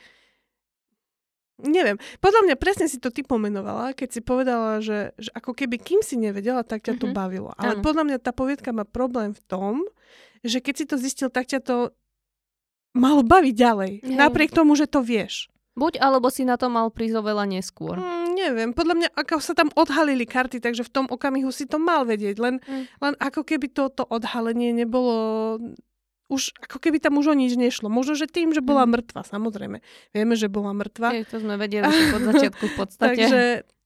Neviem. 1.62 2.02
Podľa 2.18 2.40
mňa 2.50 2.56
presne 2.58 2.90
si 2.90 2.98
to 2.98 3.14
ty 3.14 3.22
pomenovala, 3.22 3.94
keď 3.94 4.08
si 4.10 4.20
povedala, 4.20 4.82
že, 4.82 5.14
že 5.14 5.30
ako 5.30 5.54
keby 5.54 5.78
kým 5.78 6.02
si 6.02 6.18
nevedela, 6.18 6.66
tak 6.66 6.82
ťa 6.82 6.98
to 6.98 7.06
mm-hmm. 7.06 7.14
bavilo. 7.14 7.50
Ale 7.54 7.78
ano. 7.78 7.84
podľa 7.86 8.04
mňa 8.10 8.18
tá 8.18 8.34
poviedka 8.34 8.74
má 8.74 8.82
problém 8.82 9.30
v 9.30 9.42
tom, 9.46 9.74
že 10.42 10.58
keď 10.58 10.74
si 10.74 10.84
to 10.90 10.96
zistil, 10.98 11.30
tak 11.30 11.46
ťa 11.46 11.62
to 11.62 11.76
malo 12.94 13.22
baviť 13.22 13.54
ďalej. 13.54 13.92
Hej. 14.02 14.18
Napriek 14.18 14.50
tomu, 14.50 14.74
že 14.74 14.90
to 14.90 14.98
vieš. 14.98 15.46
Buď 15.74 15.98
alebo 15.98 16.30
si 16.30 16.46
na 16.46 16.54
to 16.54 16.70
mal 16.70 16.86
prísť 16.90 17.18
oveľa 17.18 17.50
neskôr. 17.50 17.98
Mm, 17.98 18.26
neviem, 18.38 18.70
podľa 18.70 18.94
mňa, 18.94 19.08
ako 19.18 19.42
sa 19.42 19.58
tam 19.58 19.74
odhalili 19.74 20.22
karty, 20.22 20.62
takže 20.62 20.86
v 20.86 20.90
tom 20.94 21.06
okamihu 21.10 21.50
si 21.50 21.66
to 21.66 21.82
mal 21.82 22.06
vedieť. 22.06 22.38
Len, 22.38 22.62
mm. 22.62 23.02
len 23.02 23.14
ako 23.18 23.42
keby 23.42 23.74
toto 23.74 24.06
odhalenie 24.06 24.70
nebolo 24.70 25.58
už 26.32 26.56
ako 26.64 26.80
keby 26.80 26.98
tam 27.00 27.20
už 27.20 27.32
o 27.32 27.34
nič 27.36 27.54
nešlo. 27.54 27.92
Možno, 27.92 28.16
že 28.16 28.24
tým, 28.24 28.56
že 28.56 28.64
bola 28.64 28.88
mm. 28.88 28.90
mŕtva, 28.96 29.20
samozrejme. 29.28 29.84
Vieme, 30.16 30.34
že 30.34 30.48
bola 30.48 30.72
mŕtva. 30.72 31.12
Je, 31.12 31.28
to 31.28 31.40
sme 31.44 31.60
vedeli 31.60 31.84
od 31.88 32.22
začiatku 32.32 32.64
v 32.64 32.74
podstate. 32.74 33.16
Takže 33.20 33.42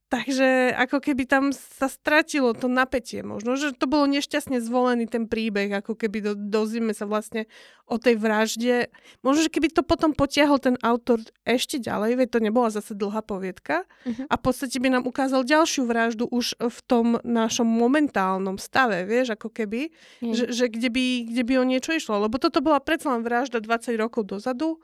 Takže 0.08 0.72
ako 0.72 1.04
keby 1.04 1.28
tam 1.28 1.52
sa 1.52 1.84
stratilo 1.84 2.56
to 2.56 2.64
napätie 2.64 3.20
možno, 3.20 3.60
že 3.60 3.76
to 3.76 3.84
bolo 3.84 4.08
nešťastne 4.08 4.56
zvolený 4.56 5.04
ten 5.04 5.28
príbeh, 5.28 5.68
ako 5.84 6.00
keby 6.00 6.24
do, 6.24 6.32
dozvieme 6.32 6.96
sa 6.96 7.04
vlastne 7.04 7.44
o 7.84 8.00
tej 8.00 8.16
vražde. 8.16 8.88
Možno, 9.20 9.44
že 9.44 9.52
keby 9.52 9.68
to 9.68 9.84
potom 9.84 10.16
potiahol 10.16 10.56
ten 10.56 10.80
autor 10.80 11.20
ešte 11.44 11.76
ďalej, 11.76 12.24
veď 12.24 12.28
to 12.32 12.40
nebola 12.40 12.72
zase 12.72 12.96
dlhá 12.96 13.20
poviedka 13.20 13.84
uh-huh. 13.84 14.24
a 14.32 14.34
v 14.40 14.42
podstate 14.48 14.80
by 14.80 14.96
nám 14.96 15.04
ukázal 15.04 15.44
ďalšiu 15.44 15.84
vraždu 15.84 16.24
už 16.32 16.56
v 16.56 16.78
tom 16.88 17.20
našom 17.20 17.68
momentálnom 17.68 18.56
stave, 18.56 19.04
vieš, 19.04 19.36
ako 19.36 19.52
keby, 19.52 19.92
uh-huh. 19.92 20.32
že, 20.32 20.48
že 20.48 20.64
kde, 20.72 20.88
by, 20.88 21.04
kde 21.28 21.42
by 21.44 21.54
o 21.60 21.68
niečo 21.68 21.92
išlo. 21.92 22.16
Lebo 22.16 22.40
toto 22.40 22.64
bola 22.64 22.80
predsa 22.80 23.12
len 23.12 23.20
vražda 23.20 23.60
20 23.60 23.92
rokov 24.00 24.24
dozadu. 24.24 24.80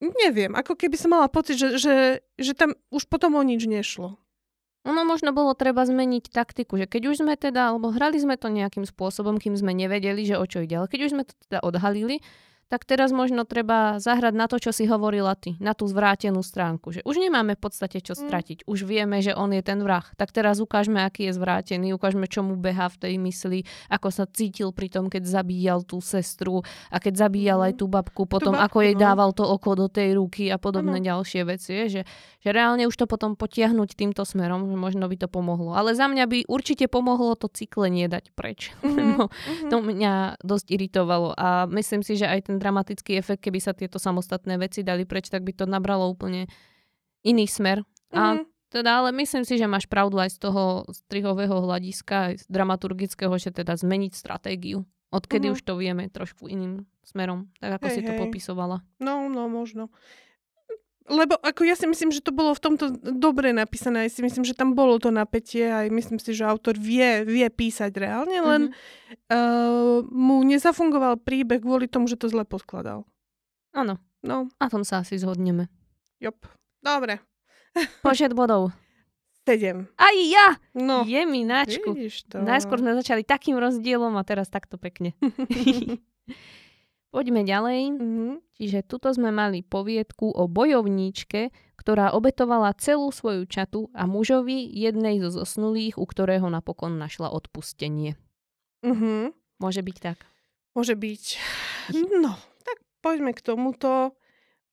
Neviem, 0.00 0.56
ako 0.56 0.80
keby 0.80 0.96
som 0.96 1.12
mala 1.12 1.28
pocit, 1.28 1.60
že, 1.60 1.76
že, 1.76 1.94
že 2.40 2.52
tam 2.56 2.72
už 2.88 3.04
potom 3.04 3.36
o 3.36 3.42
nič 3.44 3.68
nešlo. 3.68 4.16
Ono 4.88 5.04
možno 5.04 5.36
bolo 5.36 5.52
treba 5.52 5.84
zmeniť 5.84 6.32
taktiku, 6.32 6.80
že 6.80 6.88
keď 6.88 7.12
už 7.12 7.16
sme 7.20 7.36
teda, 7.36 7.68
alebo 7.68 7.92
hrali 7.92 8.16
sme 8.16 8.40
to 8.40 8.48
nejakým 8.48 8.88
spôsobom, 8.88 9.36
kým 9.36 9.52
sme 9.52 9.76
nevedeli, 9.76 10.24
že 10.24 10.40
o 10.40 10.44
čo 10.48 10.64
ide, 10.64 10.80
ale 10.80 10.88
keď 10.88 11.00
už 11.04 11.12
sme 11.12 11.24
to 11.28 11.36
teda 11.44 11.60
odhalili, 11.60 12.24
tak 12.70 12.86
teraz 12.86 13.10
možno 13.10 13.42
treba 13.42 13.98
zahrať 13.98 14.30
na 14.30 14.46
to, 14.46 14.62
čo 14.62 14.70
si 14.70 14.86
hovorila 14.86 15.34
ty, 15.34 15.58
na 15.58 15.74
tú 15.74 15.90
zvrátenú 15.90 16.38
stránku. 16.38 16.94
Že 16.94 17.02
už 17.02 17.18
nemáme 17.18 17.58
v 17.58 17.62
podstate 17.66 17.98
čo 17.98 18.14
mm. 18.14 18.20
stratiť. 18.30 18.58
Mm. 18.62 18.66
Už 18.70 18.78
vieme, 18.86 19.18
že 19.18 19.34
on 19.34 19.50
je 19.50 19.58
ten 19.58 19.82
vrah. 19.82 20.06
Tak 20.14 20.30
teraz 20.30 20.62
ukážme, 20.62 21.02
aký 21.02 21.26
je 21.26 21.34
zvrátený, 21.34 21.90
ukážme, 21.98 22.30
čo 22.30 22.46
mu 22.46 22.54
beha 22.54 22.86
v 22.86 22.96
tej 23.02 23.14
mysli, 23.18 23.66
ako 23.90 24.14
sa 24.14 24.24
cítil 24.30 24.70
pri 24.70 24.86
tom, 24.86 25.10
keď 25.10 25.26
zabíjal 25.26 25.82
tú 25.82 25.98
sestru 25.98 26.62
a 26.94 27.02
keď 27.02 27.26
zabíjal 27.26 27.58
mm. 27.58 27.66
aj 27.66 27.72
tú 27.74 27.90
babku, 27.90 28.22
potom 28.30 28.54
babku, 28.54 28.66
ako 28.70 28.78
jej 28.86 28.94
no. 28.94 29.02
dával 29.02 29.30
to 29.34 29.42
oko 29.42 29.74
do 29.74 29.90
tej 29.90 30.14
ruky 30.14 30.46
a 30.54 30.56
podobné 30.62 31.02
ano. 31.02 31.08
ďalšie 31.10 31.42
veci. 31.42 31.90
Že, 31.90 32.06
že 32.38 32.48
reálne 32.54 32.86
už 32.86 32.94
to 32.94 33.10
potom 33.10 33.34
potiahnuť 33.34 33.98
týmto 33.98 34.22
smerom, 34.22 34.70
že 34.70 34.78
možno 34.78 35.10
by 35.10 35.18
to 35.18 35.26
pomohlo. 35.26 35.74
Ale 35.74 35.98
za 35.98 36.06
mňa 36.06 36.24
by 36.30 36.38
určite 36.46 36.86
pomohlo 36.86 37.34
to 37.34 37.50
cyklenie 37.50 38.06
dať 38.06 38.30
preč. 38.38 38.70
Mm-hmm. 38.86 39.10
no, 39.18 39.26
to 39.66 39.76
mňa 39.82 40.38
dosť 40.46 40.70
iritovalo 40.70 41.34
a 41.34 41.66
myslím 41.66 42.06
si, 42.06 42.14
že 42.14 42.30
aj 42.30 42.46
ten 42.46 42.59
dramatický 42.60 43.16
efekt, 43.16 43.40
keby 43.40 43.58
sa 43.58 43.72
tieto 43.72 43.96
samostatné 43.96 44.60
veci 44.60 44.84
dali 44.84 45.08
preč, 45.08 45.32
tak 45.32 45.40
by 45.40 45.56
to 45.56 45.64
nabralo 45.64 46.12
úplne 46.12 46.44
iný 47.24 47.48
smer. 47.48 47.80
Mm-hmm. 47.80 48.20
A 48.20 48.22
mhm. 48.36 48.42
teda, 48.68 48.90
ale 49.00 49.10
myslím 49.16 49.48
si, 49.48 49.56
že 49.56 49.64
máš 49.64 49.88
pravdu 49.88 50.20
aj 50.20 50.36
z 50.36 50.38
toho 50.44 50.84
strihového 50.92 51.64
hľadiska, 51.64 52.16
aj 52.30 52.34
z 52.42 52.46
dramaturgického, 52.52 53.32
že 53.40 53.56
teda 53.56 53.72
zmeniť 53.80 54.12
stratégiu. 54.12 54.84
Odkedy 55.10 55.50
mm-hmm. 55.50 55.58
už 55.58 55.66
to 55.66 55.74
vieme 55.74 56.04
trošku 56.06 56.46
iným 56.46 56.86
smerom, 57.02 57.50
tak 57.58 57.82
ako 57.82 57.86
hej, 57.90 57.94
si 57.98 58.00
to 58.06 58.12
hej. 58.14 58.20
popisovala. 58.22 58.78
No, 59.02 59.26
no, 59.26 59.50
možno. 59.50 59.90
Lebo 61.08 61.34
ako 61.40 61.64
ja 61.64 61.74
si 61.74 61.88
myslím, 61.88 62.12
že 62.12 62.20
to 62.20 62.30
bolo 62.30 62.52
v 62.52 62.62
tomto 62.62 62.92
dobre 63.00 63.50
napísané. 63.50 64.06
Ja 64.06 64.12
si 64.12 64.20
myslím, 64.20 64.44
že 64.44 64.54
tam 64.54 64.76
bolo 64.76 65.00
to 65.00 65.08
napätie 65.08 65.66
a 65.66 65.88
myslím 65.88 66.20
si, 66.20 66.36
že 66.36 66.46
autor 66.46 66.76
vie, 66.76 67.24
vie 67.24 67.48
písať 67.48 67.90
reálne, 67.96 68.38
len 68.38 68.62
mm-hmm. 68.70 69.32
uh, 69.32 69.98
mu 70.06 70.44
nezafungoval 70.46 71.18
príbeh 71.18 71.64
kvôli 71.64 71.90
tomu, 71.90 72.06
že 72.06 72.20
to 72.20 72.30
zle 72.30 72.46
poskladal. 72.46 73.08
Áno. 73.74 73.98
No. 74.20 74.52
A 74.60 74.68
tom 74.68 74.84
sa 74.84 75.00
asi 75.00 75.16
zhodneme. 75.16 75.72
Jop. 76.20 76.36
Dobre. 76.84 77.24
Počet 78.06 78.36
bodov. 78.36 78.70
Sedem. 79.48 79.88
Aj 79.96 80.14
ja! 80.14 80.60
No. 80.76 81.02
Je 81.08 81.24
mi 81.24 81.48
náčku. 81.48 81.96
Najskôr 82.36 82.78
sme 82.84 82.92
začali 82.92 83.24
takým 83.24 83.56
rozdielom 83.56 84.12
a 84.20 84.22
teraz 84.22 84.52
takto 84.52 84.76
pekne. 84.76 85.16
Poďme 87.10 87.42
ďalej. 87.42 87.80
Mm-hmm. 87.98 88.32
Čiže 88.54 88.78
tuto 88.86 89.10
sme 89.10 89.34
mali 89.34 89.66
poviedku 89.66 90.30
o 90.30 90.46
bojovníčke, 90.46 91.50
ktorá 91.74 92.14
obetovala 92.14 92.76
celú 92.78 93.10
svoju 93.10 93.50
čatu 93.50 93.90
a 93.96 94.06
mužovi 94.06 94.68
jednej 94.70 95.18
zo 95.18 95.42
zosnulých, 95.42 95.98
u 95.98 96.06
ktorého 96.06 96.46
napokon 96.46 96.94
našla 97.00 97.34
odpustenie. 97.34 98.14
Mm-hmm. 98.86 99.34
Môže 99.58 99.82
byť 99.82 99.96
tak? 99.98 100.18
Môže 100.72 100.94
byť. 100.94 101.24
No, 102.22 102.38
tak 102.62 102.78
poďme 103.02 103.34
k 103.34 103.42
tomuto. 103.42 104.14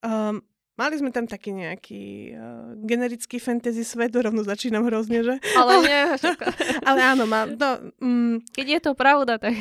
Um, 0.06 0.46
Mali 0.78 0.94
sme 0.94 1.10
tam 1.10 1.26
taký 1.26 1.58
nejaký 1.58 2.04
uh, 2.38 2.78
generický 2.86 3.42
fantasy 3.42 3.82
svet, 3.82 4.14
rovno 4.14 4.46
začínam 4.46 4.86
hrozne, 4.86 5.26
že? 5.26 5.36
Ale 5.58 5.74
nie, 5.82 6.02
Ale 6.94 7.02
áno, 7.02 7.26
má, 7.26 7.50
no, 7.50 7.90
mm, 7.98 8.46
Keď 8.54 8.68
je 8.70 8.80
to 8.86 8.92
pravda, 8.94 9.42
tak... 9.42 9.58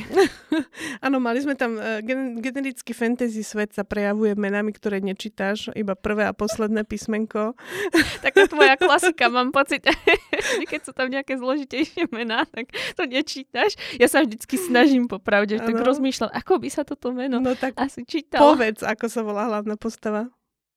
áno, 1.06 1.16
mali 1.16 1.40
sme 1.40 1.56
tam 1.56 1.80
uh, 1.80 2.04
gen, 2.04 2.44
generický 2.44 2.92
fantasy 2.92 3.40
svet 3.40 3.72
sa 3.72 3.80
prejavuje 3.80 4.36
menami, 4.36 4.76
ktoré 4.76 5.00
nečítaš, 5.00 5.72
iba 5.72 5.96
prvé 5.96 6.28
a 6.28 6.36
posledné 6.36 6.84
písmenko. 6.84 7.56
Taká 8.24 8.44
tvoja 8.44 8.76
klasika, 8.76 9.32
mám 9.32 9.56
pocit. 9.56 9.88
Keď 10.68 10.80
sú 10.84 10.92
tam 10.92 11.08
nejaké 11.08 11.40
zložitejšie 11.40 12.12
mená, 12.12 12.44
tak 12.44 12.68
to 12.92 13.08
nečítaš. 13.08 13.72
Ja 13.96 14.12
sa 14.12 14.20
vždycky 14.20 14.60
snažím 14.60 15.08
popravde, 15.08 15.56
tak 15.56 15.80
rozmýšľam, 15.80 16.28
ako 16.28 16.60
by 16.60 16.68
sa 16.68 16.84
toto 16.84 17.16
meno 17.16 17.40
no, 17.40 17.56
tak 17.56 17.72
asi 17.80 18.04
čítalo. 18.04 18.52
Povedz, 18.52 18.84
ako 18.84 19.06
sa 19.08 19.24
volá 19.24 19.48
hlavná 19.48 19.80
postava. 19.80 20.28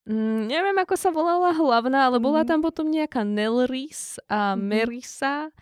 Mm, 0.09 0.49
neviem, 0.49 0.77
ako 0.81 0.95
sa 0.97 1.13
volala 1.13 1.53
hlavná, 1.53 2.09
ale 2.09 2.17
bola 2.17 2.41
mm-hmm. 2.41 2.49
tam 2.49 2.59
potom 2.65 2.89
nejaká 2.89 3.21
Nelris 3.21 4.17
a 4.25 4.57
mm-hmm. 4.57 4.65
Merisa, 4.65 5.53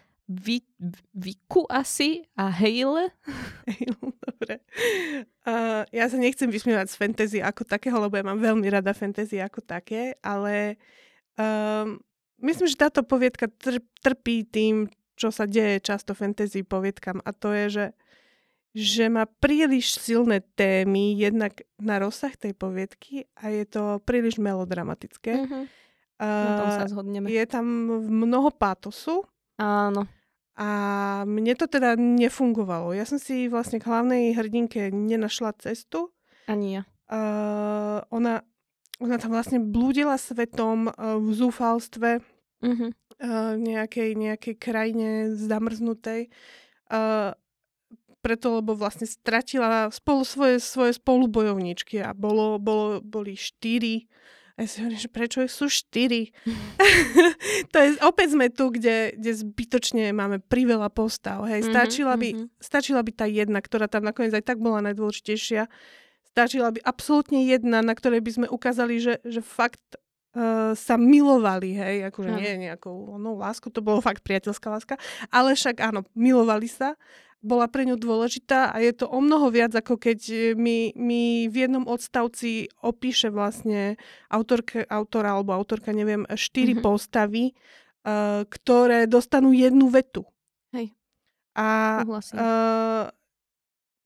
Viku 1.16 1.68
asi 1.68 2.24
a 2.36 2.52
Hale. 2.52 3.12
Dobre. 4.24 4.64
Uh, 5.44 5.84
ja 5.92 6.08
sa 6.08 6.20
nechcem 6.20 6.48
vysmievať 6.48 6.92
z 6.92 7.00
fantasy 7.00 7.40
ako 7.44 7.64
takého, 7.64 7.96
lebo 8.00 8.16
ja 8.16 8.24
mám 8.28 8.40
veľmi 8.40 8.68
rada 8.68 8.92
fantasy 8.92 9.40
ako 9.40 9.64
také, 9.64 10.20
ale 10.20 10.80
um, 11.40 12.00
myslím, 12.44 12.68
že 12.68 12.80
táto 12.80 13.08
poviedka 13.08 13.48
trpí 14.04 14.48
tým, 14.48 14.92
čo 15.16 15.32
sa 15.32 15.48
deje 15.48 15.80
často 15.80 16.12
fantasy 16.12 16.64
poviedkam 16.64 17.24
a 17.24 17.32
to 17.32 17.52
je, 17.52 17.66
že 17.68 17.86
že 18.76 19.10
má 19.10 19.26
príliš 19.26 19.98
silné 19.98 20.44
témy, 20.56 21.18
jednak 21.18 21.66
na 21.82 21.98
rozsah 21.98 22.34
tej 22.36 22.54
poviedky 22.54 23.26
a 23.40 23.50
je 23.50 23.66
to 23.66 24.04
príliš 24.04 24.38
melodramatické. 24.38 25.34
Mm-hmm. 25.34 25.64
Uh, 26.18 26.58
tom 26.58 26.72
sa 26.74 26.86
zhodneme. 26.90 27.30
Je 27.30 27.46
tam 27.46 27.66
mnoho 28.10 28.50
pátosu. 28.50 29.22
Áno. 29.62 30.10
A 30.58 30.70
mne 31.30 31.54
to 31.54 31.70
teda 31.70 31.94
nefungovalo. 31.94 32.90
Ja 32.98 33.06
som 33.06 33.22
si 33.22 33.46
vlastne 33.46 33.78
k 33.78 33.86
hlavnej 33.86 34.34
hrdinke 34.34 34.90
nenašla 34.90 35.54
cestu. 35.62 36.10
Ani 36.50 36.82
ja. 36.82 36.84
Uh, 37.06 38.02
ona, 38.10 38.42
ona 38.98 39.16
tam 39.22 39.38
vlastne 39.38 39.62
blúdila 39.62 40.18
svetom 40.18 40.90
uh, 40.90 41.22
v 41.22 41.30
zúfalstve 41.38 42.26
mm-hmm. 42.66 42.90
uh, 42.90 43.54
nejakej, 43.54 44.18
nejakej 44.18 44.56
krajine 44.58 45.10
zamrznutej. 45.38 46.34
Uh, 46.90 47.38
preto, 48.28 48.60
lebo 48.60 48.76
vlastne 48.76 49.08
stratila 49.08 49.88
spolu 49.88 50.28
svoje, 50.28 50.60
svoje 50.60 51.00
spolubojovničky 51.00 52.04
a 52.04 52.12
bolo, 52.12 52.60
bolo, 52.60 53.00
boli 53.00 53.40
štyri. 53.40 54.12
A 54.60 54.66
ja 54.66 54.68
si 54.68 54.84
hovorím, 54.84 55.00
že 55.00 55.08
prečo 55.08 55.40
sú 55.48 55.72
štyri? 55.72 56.36
to 57.72 57.78
je, 57.80 57.96
opäť 58.04 58.36
sme 58.36 58.52
tu, 58.52 58.68
kde, 58.68 59.16
kde 59.16 59.32
zbytočne 59.32 60.12
máme 60.12 60.44
priveľa 60.44 60.92
postav. 60.92 61.48
Hej. 61.48 61.64
Mhm, 61.64 61.68
stačila, 61.72 62.14
by, 62.20 62.30
mm-hmm. 62.36 62.48
stačila 62.60 63.00
by 63.00 63.12
tá 63.16 63.26
jedna, 63.32 63.64
ktorá 63.64 63.88
tam 63.88 64.04
nakoniec 64.04 64.36
aj 64.36 64.44
tak 64.44 64.60
bola 64.60 64.84
najdôležitejšia. 64.84 65.72
Stačila 66.36 66.76
by 66.76 66.84
absolútne 66.84 67.48
jedna, 67.48 67.80
na 67.80 67.96
ktorej 67.96 68.20
by 68.20 68.32
sme 68.34 68.48
ukázali, 68.52 69.00
že, 69.00 69.24
že 69.24 69.40
fakt 69.40 69.82
uh, 70.38 70.76
sa 70.78 70.96
milovali, 71.00 71.74
hej, 71.74 71.98
akože 72.14 72.30
mm. 72.30 72.38
nie 72.38 72.52
nejakou 72.70 73.18
no, 73.18 73.38
lásku, 73.38 73.74
to 73.74 73.82
bolo 73.82 74.06
fakt 74.06 74.22
priateľská 74.22 74.68
láska, 74.70 74.96
ale 75.34 75.58
však 75.58 75.82
áno, 75.82 76.06
milovali 76.14 76.70
sa 76.70 76.94
bola 77.42 77.70
pre 77.70 77.86
ňu 77.86 77.96
dôležitá 77.96 78.74
a 78.74 78.82
je 78.82 78.92
to 78.98 79.06
o 79.06 79.22
mnoho 79.22 79.54
viac, 79.54 79.72
ako 79.78 80.02
keď 80.02 80.20
e, 80.30 80.36
mi, 80.58 80.90
mi 80.98 81.46
v 81.46 81.68
jednom 81.68 81.86
odstavci 81.86 82.68
opíše 82.82 83.30
vlastne 83.30 83.96
autorka, 84.28 84.82
autora 84.90 85.38
alebo 85.38 85.54
autorka, 85.54 85.94
neviem, 85.94 86.26
štyri 86.34 86.74
mm-hmm. 86.74 86.86
postavy, 86.86 87.54
uh, 87.54 88.44
ktoré 88.50 89.06
dostanú 89.06 89.54
jednu 89.54 89.88
vetu. 89.94 90.26
Hej. 90.74 90.98
A 91.54 92.02
uh, 92.04 93.06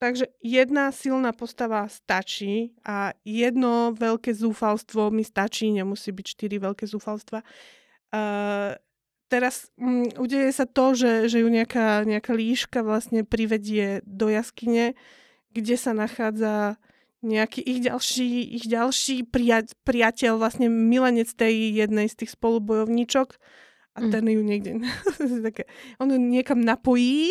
takže 0.02 0.28
jedna 0.44 0.92
silná 0.92 1.32
postava 1.32 1.88
stačí 1.88 2.76
a 2.84 3.16
jedno 3.24 3.96
veľké 3.96 4.36
zúfalstvo 4.36 5.08
mi 5.08 5.24
stačí, 5.24 5.72
nemusí 5.72 6.12
byť 6.12 6.26
štyri 6.36 6.60
veľké 6.60 6.84
zúfalstva. 6.84 7.48
Uh, 8.12 8.76
teraz 9.32 9.72
um, 9.80 10.04
udeje 10.20 10.52
sa 10.52 10.68
to, 10.68 10.92
že, 10.92 11.32
že 11.32 11.40
ju 11.40 11.48
nejaká, 11.48 12.04
nejaká 12.04 12.36
líška 12.36 12.84
vlastne 12.84 13.24
privedie 13.24 14.04
do 14.04 14.28
jaskyne, 14.28 15.00
kde 15.56 15.76
sa 15.80 15.96
nachádza 15.96 16.76
nejaký 17.24 17.64
ich 17.64 17.80
ďalší, 17.80 18.30
ich 18.60 18.66
ďalší 18.68 19.24
pria, 19.24 19.64
priateľ, 19.88 20.36
vlastne 20.36 20.68
milenec 20.68 21.32
tej 21.32 21.72
jednej 21.72 22.12
z 22.12 22.26
tých 22.26 22.36
spolubojovníčok 22.36 23.40
a 23.96 24.00
mm. 24.02 24.10
ten 24.10 24.24
ju 24.26 24.42
niekde 24.42 24.72
také, 25.48 25.64
on 26.02 26.12
ju 26.12 26.20
niekam 26.20 26.60
napojí 26.66 27.30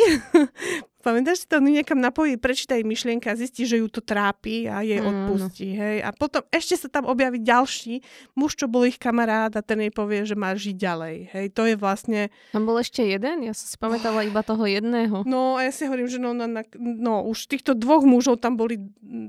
Pamätáš 1.00 1.44
si 1.44 1.46
to, 1.48 1.64
niekam 1.64 1.96
napojí, 1.96 2.36
prečíta 2.36 2.76
jej 2.76 2.84
myšlienka 2.84 3.32
a 3.32 3.38
zistí, 3.38 3.64
že 3.64 3.80
ju 3.80 3.88
to 3.88 4.04
trápi 4.04 4.68
a 4.68 4.84
jej 4.84 5.00
mm, 5.00 5.08
odpustí. 5.08 5.72
Hej? 5.72 5.96
A 6.04 6.12
potom 6.12 6.44
ešte 6.52 6.76
sa 6.76 6.92
tam 6.92 7.08
objaví 7.08 7.40
ďalší 7.40 8.04
muž, 8.36 8.60
čo 8.60 8.68
bol 8.68 8.84
ich 8.84 9.00
kamarát 9.00 9.48
a 9.56 9.64
ten 9.64 9.80
jej 9.80 9.92
povie, 9.92 10.28
že 10.28 10.36
má 10.36 10.52
žiť 10.52 10.76
ďalej. 10.76 11.16
Hej? 11.32 11.46
To 11.56 11.62
je 11.64 11.74
vlastne... 11.80 12.28
Tam 12.52 12.68
bol 12.68 12.76
ešte 12.76 13.00
jeden? 13.00 13.48
Ja 13.48 13.56
som 13.56 13.64
si 13.64 13.76
pamätala 13.80 14.20
oh. 14.20 14.28
iba 14.28 14.44
toho 14.44 14.64
jedného. 14.68 15.24
No 15.24 15.56
a 15.56 15.64
ja 15.64 15.72
si 15.72 15.88
hovorím, 15.88 16.08
že 16.12 16.20
no, 16.20 16.36
no, 16.36 16.44
no, 16.44 16.60
no 16.76 17.14
už 17.24 17.48
týchto 17.48 17.72
dvoch 17.72 18.04
mužov 18.04 18.44
tam 18.44 18.60
boli 18.60 18.76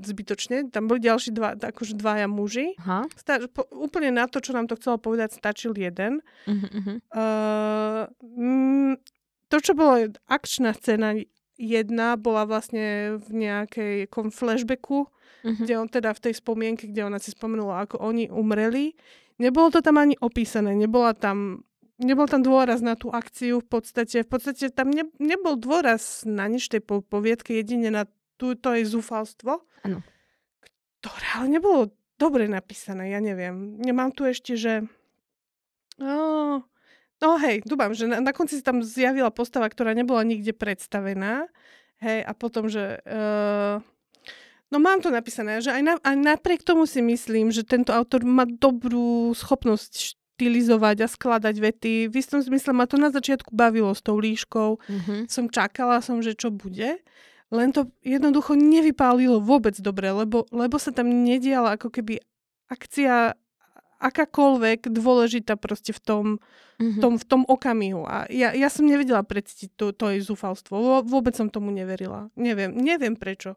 zbytočne. 0.04 0.68
Tam 0.68 0.84
boli 0.84 1.00
ďalší 1.00 1.32
dva, 1.32 1.56
akože 1.56 1.96
dvaja 1.96 2.28
muži. 2.28 2.76
Aha. 2.84 3.08
Sta- 3.16 3.48
po, 3.48 3.64
úplne 3.72 4.12
na 4.12 4.28
to, 4.28 4.44
čo 4.44 4.52
nám 4.52 4.68
to 4.68 4.76
chcelo 4.76 5.00
povedať, 5.00 5.40
stačil 5.40 5.72
jeden. 5.72 6.20
Uh-huh. 6.44 7.00
Uh, 7.08 8.04
mm, 8.20 9.00
to, 9.52 9.56
čo 9.60 9.72
bolo 9.76 10.08
akčná 10.28 10.72
scéna, 10.72 11.16
jedna 11.62 12.18
bola 12.18 12.42
vlastne 12.42 13.16
v 13.22 13.28
nejakej 13.46 14.10
flashbacku, 14.10 15.06
uh-huh. 15.06 15.62
kde 15.62 15.78
on 15.78 15.86
teda 15.86 16.10
v 16.10 16.22
tej 16.28 16.34
spomienke, 16.42 16.90
kde 16.90 17.06
ona 17.06 17.22
si 17.22 17.30
spomenula, 17.30 17.86
ako 17.86 18.02
oni 18.02 18.26
umreli. 18.26 18.98
Nebolo 19.38 19.70
to 19.70 19.78
tam 19.78 20.02
ani 20.02 20.18
opísané, 20.18 20.74
nebola 20.74 21.14
tam, 21.14 21.62
nebol 22.02 22.26
tam 22.26 22.42
dôraz 22.42 22.82
na 22.82 22.98
tú 22.98 23.14
akciu 23.14 23.62
v 23.62 23.68
podstate. 23.78 24.26
V 24.26 24.28
podstate 24.28 24.74
tam 24.74 24.90
ne, 24.90 25.06
nebol 25.22 25.54
dôraz 25.54 26.26
na 26.26 26.50
nič 26.50 26.66
tej 26.66 26.82
po, 26.82 26.98
poviedke, 27.00 27.54
jedine 27.54 27.94
na 27.94 28.10
tú, 28.34 28.58
to 28.58 28.74
je 28.74 28.82
zúfalstvo. 28.82 29.62
Ano. 29.86 30.02
Ktoré 30.98 31.26
ale 31.38 31.46
nebolo 31.46 31.94
dobre 32.18 32.50
napísané, 32.50 33.14
ja 33.14 33.22
neviem. 33.22 33.78
Nemám 33.78 34.10
tu 34.10 34.26
ešte, 34.26 34.58
že... 34.58 34.86
Oh, 36.02 36.62
No 37.22 37.38
hej, 37.38 37.62
dúfam, 37.62 37.94
že 37.94 38.10
na, 38.10 38.18
na 38.18 38.34
konci 38.34 38.58
sa 38.58 38.74
tam 38.74 38.82
zjavila 38.82 39.30
postava, 39.30 39.70
ktorá 39.70 39.94
nebola 39.94 40.26
nikde 40.26 40.50
predstavená. 40.50 41.46
Hej, 42.02 42.26
a 42.26 42.32
potom, 42.34 42.66
že... 42.66 42.98
Uh, 43.06 43.78
no 44.74 44.82
mám 44.82 44.98
to 44.98 45.14
napísané, 45.14 45.62
že 45.62 45.70
aj, 45.70 45.82
na, 45.86 45.94
aj 46.02 46.16
napriek 46.18 46.66
tomu 46.66 46.82
si 46.82 46.98
myslím, 46.98 47.54
že 47.54 47.62
tento 47.62 47.94
autor 47.94 48.26
má 48.26 48.42
dobrú 48.42 49.30
schopnosť 49.38 50.18
štylizovať 50.34 50.96
a 50.98 51.06
skladať 51.06 51.54
vety. 51.62 51.94
V 52.10 52.14
istom 52.18 52.42
zmysle 52.42 52.74
ma 52.74 52.90
to 52.90 52.98
na 52.98 53.14
začiatku 53.14 53.54
bavilo 53.54 53.94
s 53.94 54.02
tou 54.02 54.18
líškou. 54.18 54.82
Mm-hmm. 54.82 55.20
Som 55.30 55.46
čakala 55.46 56.02
som, 56.02 56.18
že 56.18 56.34
čo 56.34 56.50
bude. 56.50 56.98
Len 57.54 57.68
to 57.70 57.86
jednoducho 58.02 58.58
nevypálilo 58.58 59.38
vôbec 59.38 59.78
dobre, 59.78 60.10
lebo, 60.10 60.50
lebo 60.50 60.74
sa 60.82 60.90
tam 60.90 61.06
nediala 61.06 61.78
ako 61.78 61.94
keby 61.94 62.18
akcia 62.66 63.36
akákoľvek 64.02 64.90
dôležitá 64.90 65.54
proste 65.54 65.94
v 65.94 66.00
tom, 66.02 66.24
mm-hmm. 66.82 66.98
tom, 66.98 67.14
v 67.14 67.24
tom 67.24 67.42
okamihu. 67.46 68.02
A 68.02 68.26
ja, 68.26 68.50
ja 68.50 68.66
som 68.66 68.82
nevedela 68.82 69.22
predstiť 69.22 69.78
to, 69.78 69.94
to 69.94 70.10
jej 70.10 70.20
zúfalstvo. 70.26 71.06
Vôbec 71.06 71.38
som 71.38 71.46
tomu 71.46 71.70
neverila. 71.70 72.34
Neviem, 72.34 72.74
neviem 72.74 73.14
prečo. 73.14 73.54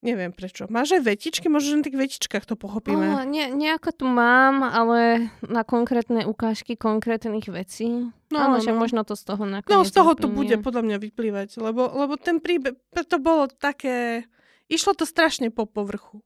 Neviem 0.00 0.32
prečo. 0.32 0.64
Máš 0.72 0.96
aj 0.96 1.04
vetičky? 1.04 1.52
Možno 1.52 1.76
na 1.76 1.84
tých 1.84 2.00
vetičkách 2.00 2.48
to 2.48 2.56
pochopíme. 2.56 3.04
Oh, 3.04 3.20
ne, 3.28 3.52
nejako 3.52 3.92
tu 3.92 4.04
mám, 4.08 4.64
ale 4.64 5.28
na 5.44 5.60
konkrétne 5.60 6.24
ukážky 6.24 6.72
konkrétnych 6.72 7.44
vecí. 7.52 8.08
No, 8.32 8.36
ale 8.40 8.64
no, 8.64 8.72
no. 8.72 8.80
možno 8.80 9.04
to 9.04 9.12
z 9.12 9.28
toho 9.28 9.44
nakoniec 9.44 9.76
No, 9.76 9.84
z 9.84 9.92
toho 9.92 10.16
to 10.16 10.32
bude 10.32 10.56
podľa 10.64 10.88
mňa 10.88 10.96
vyplývať, 11.04 11.60
lebo, 11.60 11.84
lebo 11.84 12.16
ten 12.16 12.40
príbeh, 12.40 12.80
to 12.96 13.20
bolo 13.20 13.52
také... 13.52 14.24
Išlo 14.72 14.96
to 14.96 15.04
strašne 15.04 15.52
po 15.52 15.68
povrchu. 15.68 16.24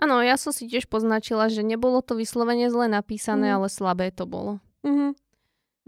Áno, 0.00 0.24
ja 0.24 0.40
som 0.40 0.48
si 0.50 0.64
tiež 0.64 0.88
poznačila, 0.88 1.52
že 1.52 1.60
nebolo 1.60 2.00
to 2.00 2.16
vyslovene 2.16 2.72
zle 2.72 2.88
napísané, 2.88 3.52
mm. 3.52 3.54
ale 3.60 3.66
slabé 3.68 4.08
to 4.08 4.24
bolo. 4.24 4.56
Mm-hmm. 4.80 5.10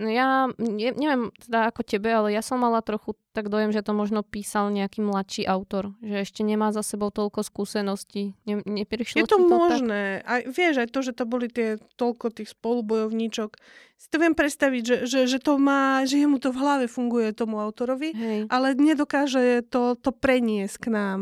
No 0.04 0.08
ja 0.12 0.52
ne, 0.60 0.88
neviem 0.92 1.32
teda 1.40 1.72
ako 1.72 1.80
tebe, 1.80 2.12
ale 2.12 2.36
ja 2.36 2.44
som 2.44 2.60
mala 2.60 2.84
trochu 2.84 3.16
tak 3.32 3.48
dojem, 3.48 3.72
že 3.72 3.80
to 3.80 3.96
možno 3.96 4.20
písal 4.20 4.68
nejaký 4.68 5.00
mladší 5.00 5.48
autor, 5.48 5.96
že 6.04 6.28
ešte 6.28 6.44
nemá 6.44 6.68
za 6.70 6.84
sebou 6.84 7.08
toľko 7.08 7.40
skúseností. 7.40 8.36
Ne, 8.44 8.60
neprišlo 8.62 9.24
Je 9.24 9.28
to, 9.28 9.40
to 9.40 9.48
možné. 9.48 10.20
Tak? 10.20 10.28
A 10.28 10.32
vieš, 10.52 10.74
aj 10.84 10.88
to, 10.92 11.00
že 11.00 11.12
to 11.16 11.24
boli 11.24 11.48
tie 11.48 11.80
toľko 11.96 12.28
tých 12.36 12.52
spolubojovníčok, 12.52 13.56
si 14.02 14.10
to 14.10 14.18
viem 14.18 14.34
predstaviť, 14.34 14.82
že, 14.82 14.96
že, 15.06 15.20
že 15.30 15.38
to 15.38 15.62
má, 15.62 16.02
že 16.02 16.18
mu 16.26 16.42
to 16.42 16.50
v 16.50 16.58
hlave 16.58 16.86
funguje 16.90 17.30
tomu 17.30 17.62
autorovi, 17.62 18.10
Hej. 18.10 18.50
ale 18.50 18.74
nedokáže 18.74 19.62
to, 19.70 19.94
to 19.94 20.10
preniesť 20.10 20.76
k 20.82 20.86
nám. 20.90 21.18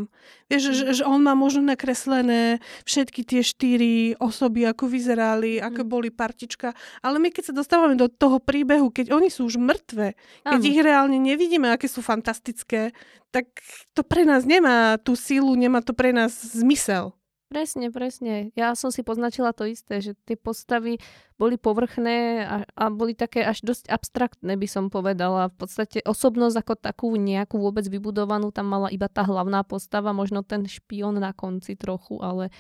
Vieš, 0.49 0.63
že, 0.73 0.85
že 0.97 1.05
on 1.05 1.21
má 1.21 1.37
možno 1.37 1.61
nakreslené 1.61 2.57
všetky 2.89 3.21
tie 3.21 3.45
štyri 3.45 4.17
osoby, 4.17 4.65
ako 4.65 4.89
vyzerali, 4.89 5.61
ako 5.61 5.85
mm. 5.85 5.89
boli 5.93 6.09
partička, 6.09 6.73
ale 7.05 7.21
my 7.21 7.29
keď 7.29 7.53
sa 7.53 7.59
dostávame 7.61 8.01
do 8.01 8.09
toho 8.09 8.41
príbehu, 8.41 8.89
keď 8.89 9.13
oni 9.13 9.29
sú 9.29 9.45
už 9.45 9.61
mŕtve, 9.61 10.17
keď 10.41 10.61
ich 10.65 10.81
reálne 10.81 11.21
nevidíme, 11.21 11.69
aké 11.69 11.85
sú 11.85 12.00
fantastické, 12.03 12.91
tak 13.31 13.47
to 13.95 14.03
pre 14.03 14.27
nás 14.27 14.45
nemá 14.45 14.99
tú 15.01 15.15
sílu, 15.15 15.55
nemá 15.55 15.81
to 15.81 15.95
pre 15.95 16.11
nás 16.11 16.35
zmysel. 16.53 17.15
Presne, 17.51 17.91
presne. 17.91 18.55
Ja 18.55 18.79
som 18.79 18.95
si 18.95 19.03
poznačila 19.03 19.51
to 19.51 19.67
isté, 19.67 19.99
že 19.99 20.15
tie 20.23 20.39
postavy 20.39 21.03
boli 21.35 21.59
povrchné 21.59 22.47
a, 22.47 22.57
a 22.63 22.85
boli 22.95 23.19
také 23.19 23.43
až 23.43 23.67
dosť 23.67 23.91
abstraktné, 23.91 24.55
by 24.55 24.71
som 24.71 24.87
povedala. 24.87 25.51
V 25.51 25.67
podstate 25.67 25.99
osobnosť 26.07 26.63
ako 26.63 26.75
takú 26.79 27.11
nejakú 27.19 27.59
vôbec 27.59 27.83
vybudovanú, 27.91 28.55
tam 28.55 28.71
mala 28.71 28.87
iba 28.95 29.11
tá 29.11 29.27
hlavná 29.27 29.67
postava, 29.67 30.15
možno 30.15 30.47
ten 30.47 30.63
špion 30.63 31.19
na 31.19 31.35
konci 31.35 31.75
trochu, 31.75 32.23
ale 32.23 32.55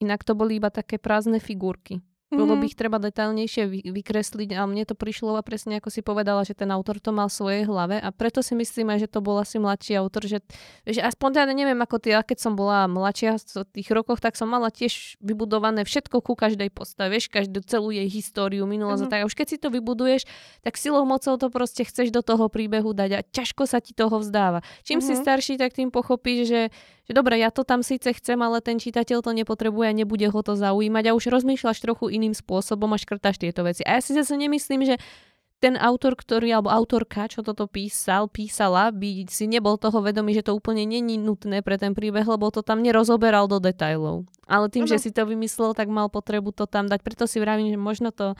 inak 0.00 0.24
to 0.24 0.32
boli 0.32 0.56
iba 0.56 0.72
také 0.72 0.96
prázdne 0.96 1.36
figurky. 1.36 2.00
Bolo 2.38 2.54
by 2.58 2.66
mhm. 2.66 2.70
ich 2.70 2.76
treba 2.78 2.96
detailnejšie 3.02 3.62
vy- 3.68 3.84
vykresliť 3.90 4.56
a 4.56 4.64
mne 4.64 4.84
to 4.88 4.94
prišlo 4.96 5.36
a 5.36 5.42
presne 5.44 5.78
ako 5.78 5.90
si 5.92 6.00
povedala, 6.00 6.42
že 6.46 6.56
ten 6.56 6.70
autor 6.72 6.98
to 7.02 7.12
mal 7.12 7.28
v 7.28 7.36
svojej 7.36 7.62
hlave 7.68 8.00
a 8.00 8.08
preto 8.14 8.40
si 8.40 8.56
myslím 8.56 8.94
aj, 8.94 9.06
že 9.06 9.08
to 9.10 9.20
bol 9.20 9.36
asi 9.36 9.60
mladší 9.60 9.98
autor, 9.98 10.24
že, 10.24 10.40
že 10.88 11.00
aspoň 11.02 11.30
ja 11.42 11.44
neviem 11.50 11.78
ako 11.82 12.00
ty, 12.00 12.14
keď 12.14 12.38
som 12.38 12.54
bola 12.54 12.86
mladšia 12.88 13.36
v 13.36 13.68
tých 13.82 13.88
rokoch, 13.92 14.22
tak 14.22 14.38
som 14.38 14.48
mala 14.48 14.70
tiež 14.70 15.18
vybudované 15.20 15.82
všetko 15.84 16.22
ku 16.22 16.32
každej 16.38 16.70
postave, 16.70 17.18
každú 17.18 17.60
celú 17.66 17.90
jej 17.90 18.06
históriu, 18.06 18.64
minulosť 18.64 19.06
mm-hmm. 19.06 19.12
tak. 19.12 19.20
A 19.22 19.28
už 19.28 19.34
keď 19.34 19.46
si 19.50 19.58
to 19.58 19.68
vybuduješ, 19.72 20.26
tak 20.62 20.78
silou 20.78 21.02
mocou 21.02 21.34
to 21.34 21.48
proste 21.50 21.82
chceš 21.82 22.14
do 22.14 22.22
toho 22.22 22.46
príbehu 22.46 22.94
dať 22.94 23.10
a 23.18 23.20
ťažko 23.22 23.66
sa 23.66 23.82
ti 23.82 23.96
toho 23.96 24.22
vzdáva. 24.22 24.62
Čím 24.86 25.00
mm-hmm. 25.00 25.08
si 25.08 25.12
mhm. 25.14 25.22
starší, 25.22 25.54
tak 25.58 25.74
tým 25.74 25.90
pochopíš, 25.90 26.40
že 26.48 26.60
že 27.04 27.12
dobre, 27.12 27.36
ja 27.36 27.52
to 27.52 27.68
tam 27.68 27.84
síce 27.84 28.08
chcem, 28.16 28.40
ale 28.40 28.64
ten 28.64 28.80
čitateľ 28.80 29.20
to 29.20 29.36
nepotrebuje 29.36 29.86
a 29.92 29.96
nebude 29.96 30.24
ho 30.24 30.40
to 30.40 30.56
zaujímať 30.56 31.04
a 31.12 31.16
už 31.16 31.28
rozmýšľaš 31.28 31.78
trochu 31.84 32.08
iným 32.08 32.32
spôsobom 32.32 32.88
a 32.92 32.98
škrtáš 32.98 33.36
tieto 33.36 33.60
veci. 33.60 33.84
A 33.84 33.96
ja 33.96 34.00
si 34.00 34.16
zase 34.16 34.32
nemyslím, 34.40 34.88
že 34.88 34.96
ten 35.64 35.80
autor, 35.80 36.12
ktorý, 36.12 36.60
alebo 36.60 36.68
autorka, 36.68 37.24
čo 37.24 37.40
toto 37.40 37.64
písal, 37.64 38.28
písala, 38.28 38.92
by 38.92 39.24
si 39.32 39.48
nebol 39.48 39.80
toho 39.80 40.04
vedomý, 40.04 40.36
že 40.36 40.44
to 40.44 40.52
úplne 40.52 40.84
není 40.84 41.16
nutné 41.16 41.64
pre 41.64 41.80
ten 41.80 41.96
príbeh, 41.96 42.28
lebo 42.28 42.52
to 42.52 42.60
tam 42.60 42.84
nerozoberal 42.84 43.48
do 43.48 43.60
detajlov. 43.64 44.28
Ale 44.44 44.68
tým, 44.68 44.84
ano. 44.84 44.92
že 44.92 45.00
si 45.00 45.08
to 45.08 45.24
vymyslel, 45.24 45.72
tak 45.72 45.88
mal 45.88 46.12
potrebu 46.12 46.52
to 46.52 46.68
tam 46.68 46.84
dať. 46.84 47.00
Preto 47.00 47.24
si 47.24 47.40
vravím, 47.40 47.72
že 47.72 47.80
možno 47.80 48.12
to 48.12 48.36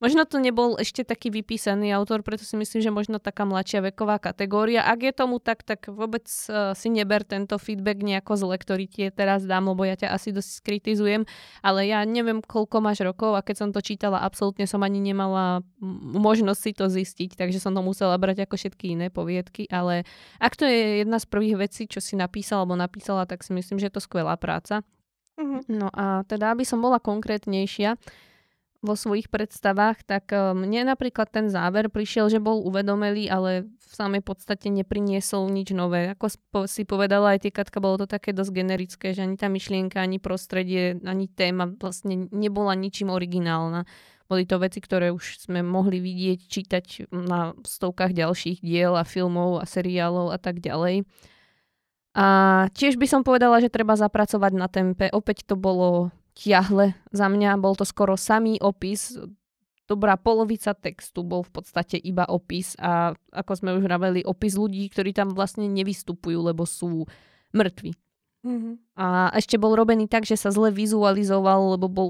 Možno 0.00 0.24
to 0.24 0.40
nebol 0.40 0.80
ešte 0.80 1.04
taký 1.04 1.28
vypísaný 1.28 1.92
autor, 1.92 2.24
preto 2.24 2.40
si 2.40 2.56
myslím, 2.56 2.80
že 2.80 2.88
možno 2.88 3.20
taká 3.20 3.44
mladšia 3.44 3.84
veková 3.92 4.16
kategória. 4.16 4.80
Ak 4.80 5.04
je 5.04 5.12
tomu 5.12 5.44
tak, 5.44 5.60
tak 5.60 5.92
vôbec 5.92 6.24
uh, 6.24 6.72
si 6.72 6.88
neber 6.88 7.20
tento 7.20 7.60
feedback 7.60 8.00
nejako 8.00 8.32
zle, 8.40 8.56
ktorý 8.56 8.88
ti 8.88 9.12
teraz 9.12 9.44
dám, 9.44 9.68
lebo 9.68 9.84
ja 9.84 10.00
ťa 10.00 10.08
asi 10.08 10.32
dosť 10.32 10.64
skritizujem, 10.64 11.28
ale 11.60 11.84
ja 11.84 12.00
neviem, 12.08 12.40
koľko 12.40 12.80
máš 12.80 13.04
rokov 13.04 13.36
a 13.36 13.44
keď 13.44 13.56
som 13.60 13.70
to 13.76 13.84
čítala, 13.84 14.24
absolútne 14.24 14.64
som 14.64 14.80
ani 14.80 15.04
nemala 15.04 15.60
možnosť 16.16 16.60
si 16.64 16.72
to 16.72 16.88
zistiť, 16.88 17.36
takže 17.36 17.60
som 17.60 17.76
to 17.76 17.84
musela 17.84 18.16
brať 18.16 18.48
ako 18.48 18.56
všetky 18.56 18.96
iné 18.96 19.12
poviedky, 19.12 19.68
ale 19.68 20.08
ak 20.40 20.56
to 20.56 20.64
je 20.64 21.04
jedna 21.04 21.20
z 21.20 21.28
prvých 21.28 21.68
vecí, 21.68 21.84
čo 21.84 22.00
si 22.00 22.16
napísala 22.16 22.64
alebo 22.64 22.72
napísala, 22.72 23.28
tak 23.28 23.44
si 23.44 23.52
myslím, 23.52 23.76
že 23.76 23.92
je 23.92 23.94
to 24.00 24.00
skvelá 24.00 24.40
práca. 24.40 24.80
Uh-huh. 25.36 25.60
No 25.68 25.92
a 25.92 26.24
teda, 26.24 26.56
aby 26.56 26.64
som 26.64 26.80
bola 26.80 26.96
konkrétnejšia, 27.00 28.00
vo 28.80 28.96
svojich 28.96 29.28
predstavách, 29.28 30.08
tak 30.08 30.32
e, 30.32 30.56
mne 30.56 30.88
napríklad 30.88 31.28
ten 31.28 31.52
záver 31.52 31.92
prišiel, 31.92 32.32
že 32.32 32.40
bol 32.40 32.64
uvedomelý, 32.64 33.28
ale 33.28 33.68
v 33.68 33.92
samej 33.92 34.24
podstate 34.24 34.72
nepriniesol 34.72 35.52
nič 35.52 35.76
nové. 35.76 36.16
Ako 36.16 36.32
si 36.64 36.88
povedala 36.88 37.36
aj 37.36 37.44
ty, 37.44 37.48
Katka, 37.52 37.76
bolo 37.84 38.00
to 38.00 38.06
také 38.08 38.32
dosť 38.32 38.52
generické, 38.56 39.06
že 39.12 39.28
ani 39.28 39.36
tá 39.36 39.52
myšlienka, 39.52 40.00
ani 40.00 40.16
prostredie, 40.16 40.96
ani 41.04 41.28
téma 41.28 41.68
vlastne 41.76 42.32
nebola 42.32 42.72
ničím 42.72 43.12
originálna. 43.12 43.84
Boli 44.30 44.46
to 44.46 44.62
veci, 44.62 44.80
ktoré 44.80 45.12
už 45.12 45.50
sme 45.50 45.60
mohli 45.60 46.00
vidieť, 46.00 46.38
čítať 46.46 46.84
na 47.12 47.52
stovkách 47.60 48.14
ďalších 48.16 48.62
diel 48.64 48.96
a 48.96 49.04
filmov 49.04 49.60
a 49.60 49.68
seriálov 49.68 50.32
a 50.32 50.38
tak 50.40 50.62
ďalej. 50.62 51.04
A 52.14 52.26
tiež 52.74 52.98
by 52.98 53.06
som 53.06 53.22
povedala, 53.22 53.62
že 53.62 53.70
treba 53.70 53.94
zapracovať 53.94 54.52
na 54.54 54.66
tempe. 54.66 55.10
Opäť 55.10 55.46
to 55.46 55.54
bolo 55.58 56.14
tiahle 56.40 56.96
za 57.12 57.28
mňa. 57.28 57.60
Bol 57.60 57.76
to 57.76 57.84
skoro 57.84 58.16
samý 58.16 58.56
opis. 58.64 59.20
Dobrá 59.84 60.16
polovica 60.16 60.72
textu 60.72 61.20
bol 61.20 61.44
v 61.44 61.60
podstate 61.60 62.00
iba 62.00 62.24
opis 62.24 62.78
a 62.80 63.12
ako 63.34 63.52
sme 63.58 63.70
už 63.76 63.84
vraveli, 63.84 64.24
opis 64.24 64.56
ľudí, 64.56 64.88
ktorí 64.88 65.12
tam 65.12 65.34
vlastne 65.36 65.68
nevystupujú, 65.68 66.40
lebo 66.40 66.64
sú 66.64 67.04
mŕtvi. 67.52 67.92
Mm-hmm. 68.40 68.74
A 68.96 69.34
ešte 69.36 69.60
bol 69.60 69.76
robený 69.76 70.08
tak, 70.08 70.24
že 70.24 70.38
sa 70.38 70.48
zle 70.48 70.72
vizualizoval, 70.72 71.76
lebo 71.76 71.92
bol 71.92 72.08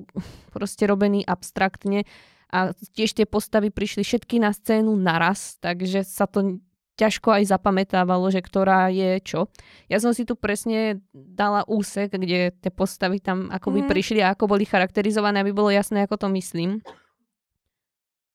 proste 0.55 0.87
robený 0.87 1.27
abstraktne 1.27 2.07
a 2.53 2.71
tiež 2.95 3.17
tie 3.17 3.27
postavy 3.27 3.73
prišli 3.73 4.07
všetky 4.07 4.39
na 4.39 4.55
scénu 4.55 4.95
naraz, 4.95 5.59
takže 5.59 6.07
sa 6.07 6.31
to 6.31 6.61
ťažko 7.01 7.41
aj 7.41 7.49
zapamätávalo, 7.49 8.29
že 8.29 8.45
ktorá 8.45 8.93
je 8.93 9.17
čo. 9.25 9.49
Ja 9.89 9.97
som 10.05 10.13
si 10.13 10.29
tu 10.29 10.37
presne 10.37 11.01
dala 11.17 11.65
úsek, 11.65 12.13
kde 12.13 12.53
tie 12.53 12.69
postavy 12.69 13.25
tam 13.25 13.49
ako 13.49 13.73
by 13.73 13.81
mm. 13.85 13.89
prišli 13.89 14.21
a 14.21 14.37
ako 14.37 14.53
boli 14.53 14.69
charakterizované, 14.69 15.41
aby 15.41 15.57
bolo 15.57 15.73
jasné, 15.73 16.05
ako 16.05 16.21
to 16.21 16.29
myslím. 16.37 16.85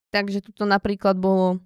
Takže 0.10 0.41
tuto 0.41 0.65
napríklad 0.65 1.13
bolo 1.21 1.62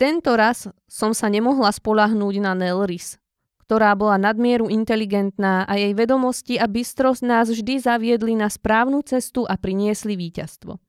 tento 0.00 0.32
raz 0.32 0.64
som 0.88 1.12
sa 1.12 1.28
nemohla 1.28 1.68
spolahnúť 1.76 2.40
na 2.40 2.56
Nelris, 2.56 3.20
ktorá 3.68 3.92
bola 3.92 4.16
nadmieru 4.16 4.72
inteligentná 4.72 5.68
a 5.68 5.76
jej 5.76 5.92
vedomosti 5.92 6.56
a 6.56 6.64
bystrosť 6.64 7.20
nás 7.20 7.52
vždy 7.52 7.84
zaviedli 7.84 8.32
na 8.32 8.48
správnu 8.48 9.04
cestu 9.04 9.44
a 9.44 9.60
priniesli 9.60 10.16
víťazstvo. 10.16 10.80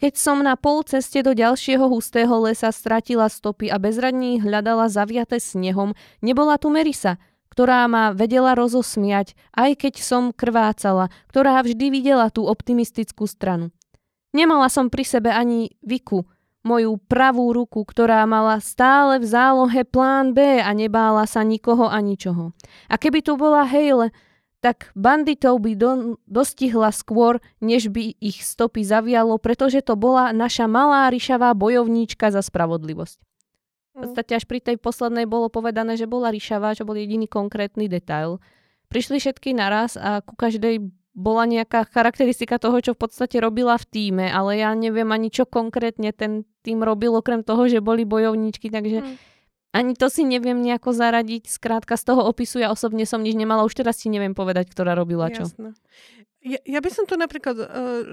Keď 0.00 0.16
som 0.16 0.40
na 0.40 0.56
pol 0.56 0.80
ceste 0.88 1.20
do 1.20 1.36
ďalšieho 1.36 1.84
hustého 1.84 2.32
lesa 2.40 2.72
stratila 2.72 3.28
stopy 3.28 3.68
a 3.68 3.76
bezradní 3.76 4.40
hľadala 4.40 4.88
zaviate 4.88 5.36
snehom, 5.36 5.92
nebola 6.24 6.56
tu 6.56 6.72
Merisa, 6.72 7.20
ktorá 7.52 7.84
ma 7.84 8.16
vedela 8.16 8.56
rozosmiať, 8.56 9.36
aj 9.52 9.76
keď 9.76 10.00
som 10.00 10.32
krvácala, 10.32 11.12
ktorá 11.28 11.60
vždy 11.60 11.92
videla 11.92 12.32
tú 12.32 12.48
optimistickú 12.48 13.28
stranu. 13.28 13.68
Nemala 14.32 14.72
som 14.72 14.88
pri 14.88 15.04
sebe 15.04 15.28
ani 15.28 15.68
Viku, 15.84 16.24
moju 16.64 16.96
pravú 17.04 17.52
ruku, 17.52 17.84
ktorá 17.84 18.24
mala 18.24 18.56
stále 18.64 19.20
v 19.20 19.28
zálohe 19.28 19.84
plán 19.84 20.32
B 20.32 20.64
a 20.64 20.72
nebála 20.72 21.28
sa 21.28 21.44
nikoho 21.44 21.92
a 21.92 22.00
ničoho. 22.00 22.56
A 22.88 22.96
keby 22.96 23.20
tu 23.20 23.36
bola 23.36 23.68
Hejle, 23.68 24.16
tak 24.60 24.92
banditov 24.92 25.56
by 25.64 25.72
do, 25.72 25.90
dostihla 26.28 26.92
skôr, 26.92 27.40
než 27.64 27.88
by 27.88 28.12
ich 28.20 28.44
stopy 28.44 28.84
zavialo, 28.84 29.40
pretože 29.40 29.80
to 29.80 29.96
bola 29.96 30.36
naša 30.36 30.68
malá 30.68 31.08
ryšavá 31.08 31.56
bojovníčka 31.56 32.28
za 32.28 32.44
spravodlivosť. 32.44 33.18
V 33.20 33.24
mm. 33.96 34.00
podstate 34.04 34.32
až 34.36 34.44
pri 34.44 34.60
tej 34.60 34.76
poslednej 34.76 35.24
bolo 35.24 35.48
povedané, 35.48 35.96
že 35.96 36.04
bola 36.04 36.28
ryšavá, 36.28 36.76
čo 36.76 36.84
bol 36.84 36.94
jediný 36.94 37.24
konkrétny 37.24 37.88
detail. 37.88 38.38
Prišli 38.92 39.16
všetky 39.16 39.56
naraz 39.56 39.96
a 39.96 40.20
ku 40.20 40.36
každej 40.36 40.92
bola 41.16 41.48
nejaká 41.48 41.88
charakteristika 41.90 42.60
toho, 42.60 42.78
čo 42.84 42.92
v 42.94 43.02
podstate 43.08 43.40
robila 43.40 43.74
v 43.80 43.88
týme, 43.88 44.26
ale 44.30 44.60
ja 44.62 44.70
neviem 44.76 45.08
ani 45.10 45.32
čo 45.32 45.48
konkrétne 45.48 46.12
ten 46.14 46.44
tým 46.60 46.84
robil, 46.84 47.16
okrem 47.16 47.40
toho, 47.42 47.66
že 47.66 47.80
boli 47.80 48.04
bojovníčky, 48.04 48.68
takže 48.68 49.00
mm 49.00 49.29
ani 49.70 49.94
to 49.94 50.10
si 50.10 50.26
neviem 50.26 50.58
nejako 50.58 50.90
zaradiť. 50.90 51.46
Skrátka 51.46 51.94
z 51.94 52.10
toho 52.10 52.26
opisu 52.26 52.58
ja 52.58 52.74
osobne 52.74 53.06
som 53.06 53.22
nič 53.22 53.38
nemala. 53.38 53.62
Už 53.62 53.78
teraz 53.78 54.02
si 54.02 54.10
neviem 54.10 54.34
povedať, 54.34 54.70
ktorá 54.70 54.98
robila 54.98 55.30
čo. 55.30 55.46
Jasné. 55.46 55.78
Ja, 56.40 56.58
ja 56.64 56.80
by 56.80 56.90
som 56.90 57.04
to 57.04 57.20
napríklad, 57.20 57.56
uh, 57.60 57.66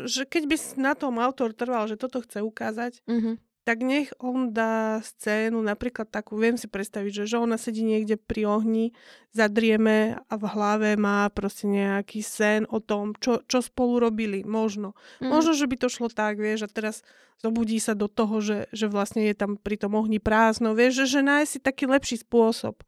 že 0.04 0.28
keď 0.28 0.44
by 0.52 0.56
na 0.78 0.94
tom 0.94 1.16
autor 1.18 1.56
trval, 1.56 1.88
že 1.88 1.96
toto 1.96 2.20
chce 2.20 2.44
ukázať, 2.44 3.00
uh-huh 3.08 3.40
tak 3.68 3.84
nech 3.84 4.16
on 4.24 4.56
dá 4.56 5.04
scénu, 5.04 5.60
napríklad 5.60 6.08
takú, 6.08 6.40
viem 6.40 6.56
si 6.56 6.72
predstaviť, 6.72 7.12
že, 7.12 7.24
že 7.28 7.36
ona 7.36 7.60
sedí 7.60 7.84
niekde 7.84 8.16
pri 8.16 8.48
ohni, 8.48 8.96
zadrieme 9.36 10.24
a 10.32 10.34
v 10.40 10.46
hlave 10.48 10.96
má 10.96 11.28
proste 11.28 11.68
nejaký 11.68 12.24
sen 12.24 12.64
o 12.72 12.80
tom, 12.80 13.12
čo, 13.20 13.44
čo 13.44 13.60
spolu 13.60 14.00
robili, 14.00 14.48
možno. 14.48 14.96
Mm. 15.20 15.36
Možno, 15.36 15.52
že 15.52 15.68
by 15.68 15.76
to 15.84 15.92
šlo 15.92 16.08
tak, 16.08 16.40
vieš, 16.40 16.64
a 16.64 16.72
teraz 16.72 17.04
zobudí 17.44 17.76
sa 17.84 17.92
do 17.92 18.08
toho, 18.08 18.40
že, 18.40 18.72
že 18.72 18.88
vlastne 18.88 19.28
je 19.28 19.36
tam 19.36 19.60
pri 19.60 19.76
tom 19.76 20.00
ohni 20.00 20.24
prázdno, 20.24 20.72
vieš, 20.72 21.04
že, 21.04 21.20
že 21.20 21.28
nájsť 21.28 21.50
si 21.52 21.60
taký 21.60 21.92
lepší 21.92 22.24
spôsob. 22.24 22.88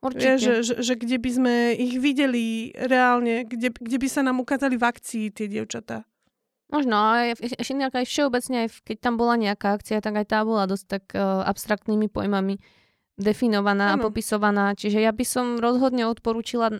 Určite. 0.00 0.24
Vieš, 0.24 0.40
že, 0.40 0.54
že, 0.64 0.74
že 0.80 0.94
kde 1.04 1.16
by 1.20 1.30
sme 1.36 1.54
ich 1.76 2.00
videli 2.00 2.72
reálne, 2.72 3.44
kde, 3.44 3.76
kde 3.76 3.96
by 4.00 4.08
sa 4.08 4.24
nám 4.24 4.40
ukázali 4.40 4.80
v 4.80 4.88
akcii 4.88 5.24
tie 5.36 5.52
dievčatá. 5.52 6.08
Možno, 6.72 6.96
aj, 6.96 7.38
aj 7.38 8.06
všeobecne, 8.08 8.66
aj 8.66 8.68
keď 8.82 8.96
tam 8.98 9.14
bola 9.20 9.36
nejaká 9.36 9.76
akcia, 9.76 10.00
tak 10.00 10.16
aj 10.16 10.26
tá 10.32 10.42
bola 10.42 10.64
dosť 10.64 10.86
tak 10.88 11.04
uh, 11.12 11.44
abstraktnými 11.44 12.08
pojmami 12.08 12.58
definovaná 13.14 13.94
ano. 13.94 14.00
a 14.00 14.04
popisovaná. 14.10 14.74
Čiže 14.74 14.98
ja 15.04 15.12
by 15.14 15.24
som 15.28 15.46
rozhodne 15.60 16.08
odporúčila 16.08 16.74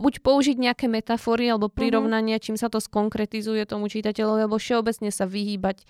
buď 0.00 0.14
použiť 0.24 0.56
nejaké 0.56 0.88
metafory 0.88 1.52
alebo 1.52 1.68
mhm. 1.68 1.76
prirovnania, 1.76 2.36
uh-huh. 2.40 2.46
čím 2.50 2.56
sa 2.56 2.72
to 2.72 2.80
skonkretizuje 2.80 3.62
tomu 3.68 3.86
čitateľovi, 3.92 4.48
alebo 4.48 4.56
všeobecne 4.56 5.12
sa 5.12 5.28
vyhýbať 5.28 5.84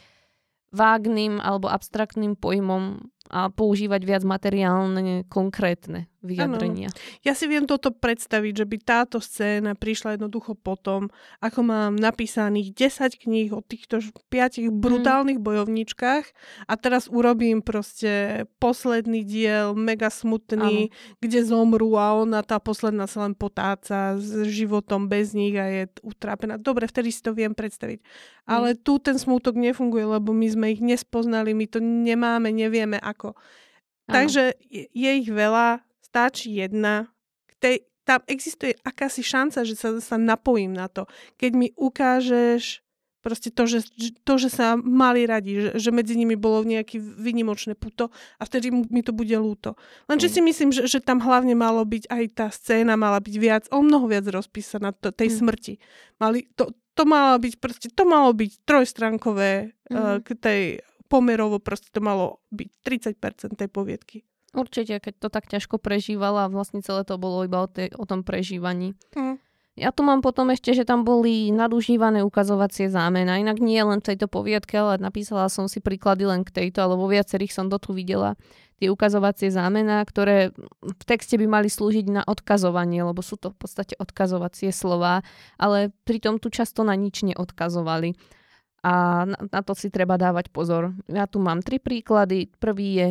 vágným 0.70 1.42
alebo 1.42 1.66
abstraktným 1.70 2.38
pojmom 2.38 3.10
a 3.30 3.46
používať 3.48 4.02
viac 4.02 4.22
materiálne, 4.26 5.24
konkrétne 5.30 6.10
vyjadrenia. 6.20 6.92
Ano. 6.92 7.00
Ja 7.24 7.32
si 7.32 7.48
viem 7.48 7.64
toto 7.64 7.88
predstaviť, 7.88 8.52
že 8.52 8.66
by 8.68 8.76
táto 8.84 9.18
scéna 9.24 9.72
prišla 9.72 10.20
jednoducho 10.20 10.52
potom, 10.52 11.08
ako 11.40 11.60
mám 11.64 11.92
napísaných 11.96 12.76
10 12.76 13.24
kníh 13.24 13.48
o 13.56 13.64
týchto 13.64 14.04
5 14.04 14.60
mhm. 14.60 14.80
brutálnych 14.80 15.40
mm. 15.40 15.46
bojovničkách 15.46 16.24
a 16.68 16.74
teraz 16.76 17.08
urobím 17.08 17.64
proste 17.64 18.44
posledný 18.60 19.24
diel, 19.24 19.72
mega 19.72 20.12
smutný, 20.12 20.92
ano. 20.92 21.16
kde 21.24 21.40
zomrú 21.40 21.96
a 21.96 22.12
ona 22.20 22.44
tá 22.44 22.60
posledná 22.60 23.08
sa 23.08 23.24
len 23.24 23.32
potáca 23.32 24.20
s 24.20 24.44
životom 24.44 25.08
bez 25.08 25.32
nich 25.32 25.56
a 25.56 25.64
je 25.64 25.82
utrápená. 26.04 26.60
Dobre, 26.60 26.84
vtedy 26.84 27.08
si 27.08 27.24
to 27.24 27.32
viem 27.32 27.56
predstaviť. 27.56 28.04
Mm. 28.04 28.50
Ale 28.50 28.68
tu 28.76 29.00
ten 29.00 29.16
smutok 29.16 29.56
nefunguje, 29.56 30.04
lebo 30.04 30.36
my 30.36 30.48
sme 30.52 30.66
ich 30.74 30.82
nespoznali, 30.84 31.56
my 31.56 31.66
to 31.70 31.80
nemáme, 31.80 32.52
nevieme, 32.52 33.00
ako 33.00 33.19
ako. 33.20 33.36
Ano. 33.36 34.14
Takže 34.16 34.56
je 34.72 35.10
ich 35.20 35.28
veľa, 35.28 35.84
stačí 36.00 36.56
jedna. 36.56 37.12
Tej, 37.60 37.84
tam 38.08 38.24
existuje 38.24 38.72
akási 38.80 39.20
šanca, 39.20 39.68
že 39.68 39.76
sa, 39.76 39.92
sa 40.00 40.16
napojím 40.16 40.72
na 40.72 40.88
to. 40.88 41.04
Keď 41.36 41.50
mi 41.52 41.68
ukážeš 41.76 42.80
proste 43.20 43.52
to, 43.52 43.68
že, 43.68 43.84
to, 44.24 44.34
že 44.40 44.48
sa 44.48 44.80
mali 44.80 45.28
radi, 45.28 45.60
že, 45.60 45.70
že 45.76 45.90
medzi 45.92 46.16
nimi 46.16 46.40
bolo 46.40 46.64
nejaké 46.64 46.96
vynimočné 46.96 47.76
puto 47.76 48.08
a 48.40 48.42
vtedy 48.48 48.72
mi 48.72 49.04
to 49.04 49.12
bude 49.12 49.36
lúto. 49.36 49.76
Lenže 50.08 50.32
mm. 50.32 50.32
si 50.32 50.40
myslím, 50.40 50.70
že, 50.72 50.82
že 50.88 50.98
tam 51.04 51.20
hlavne 51.20 51.52
malo 51.52 51.84
byť 51.84 52.08
aj 52.08 52.24
tá 52.32 52.48
scéna, 52.48 52.96
mala 52.96 53.20
byť 53.20 53.34
viac, 53.36 53.64
o 53.68 53.84
mnoho 53.84 54.08
viac 54.08 54.24
rozpísaná 54.24 54.96
to, 54.96 55.12
tej 55.12 55.28
mm. 55.30 55.36
smrti. 55.36 55.74
Mali, 56.16 56.48
to, 56.56 56.72
to 56.96 57.04
malo 57.04 57.36
byť 57.36 57.54
proste, 57.60 57.88
to 57.92 58.04
malo 58.08 58.32
byť 58.32 58.50
trojstránkové 58.64 59.76
mm. 59.92 59.94
uh, 59.94 60.16
k 60.24 60.28
tej 60.40 60.62
pomerovo 61.10 61.58
proste 61.58 61.90
to 61.90 61.98
malo 61.98 62.38
byť 62.54 62.70
30% 63.18 63.58
tej 63.58 63.68
poviedky. 63.68 64.22
Určite, 64.54 64.98
keď 64.98 65.14
to 65.18 65.28
tak 65.30 65.46
ťažko 65.46 65.78
prežívala 65.82 66.46
a 66.46 66.52
vlastne 66.52 66.82
celé 66.82 67.02
to 67.06 67.18
bolo 67.18 67.42
iba 67.46 67.62
o, 67.62 67.68
tej, 67.70 67.90
o 67.94 68.06
tom 68.06 68.22
prežívaní. 68.22 68.94
Mm. 69.14 69.38
Ja 69.78 69.94
tu 69.94 70.02
mám 70.02 70.18
potom 70.20 70.50
ešte, 70.50 70.74
že 70.74 70.82
tam 70.82 71.06
boli 71.06 71.54
nadužívané 71.54 72.26
ukazovacie 72.26 72.90
zámena. 72.90 73.38
Inak 73.38 73.62
nie 73.62 73.78
len 73.78 74.02
v 74.02 74.12
tejto 74.12 74.26
poviedke, 74.26 74.76
ale 74.76 74.98
napísala 74.98 75.46
som 75.46 75.70
si 75.70 75.78
príklady 75.78 76.26
len 76.26 76.42
k 76.42 76.50
tejto, 76.50 76.82
alebo 76.82 77.06
vo 77.06 77.14
viacerých 77.14 77.54
som 77.54 77.70
to 77.70 77.78
tu 77.78 77.94
videla. 77.94 78.34
Tie 78.82 78.90
ukazovacie 78.90 79.48
zámena, 79.54 80.02
ktoré 80.02 80.50
v 80.82 81.02
texte 81.06 81.38
by 81.38 81.46
mali 81.46 81.68
slúžiť 81.70 82.10
na 82.10 82.22
odkazovanie, 82.26 83.06
lebo 83.06 83.22
sú 83.22 83.38
to 83.38 83.54
v 83.54 83.56
podstate 83.62 83.94
odkazovacie 83.96 84.74
slova, 84.74 85.22
ale 85.56 85.94
pritom 86.04 86.42
tu 86.42 86.50
často 86.50 86.82
na 86.82 86.98
nič 86.98 87.22
neodkazovali. 87.22 88.39
A 88.80 89.24
na, 89.28 89.38
na 89.52 89.60
to 89.60 89.76
si 89.76 89.92
treba 89.92 90.16
dávať 90.16 90.48
pozor. 90.48 90.96
Ja 91.04 91.28
tu 91.28 91.36
mám 91.36 91.60
tri 91.60 91.76
príklady. 91.76 92.48
Prvý 92.56 92.88
je, 92.96 93.08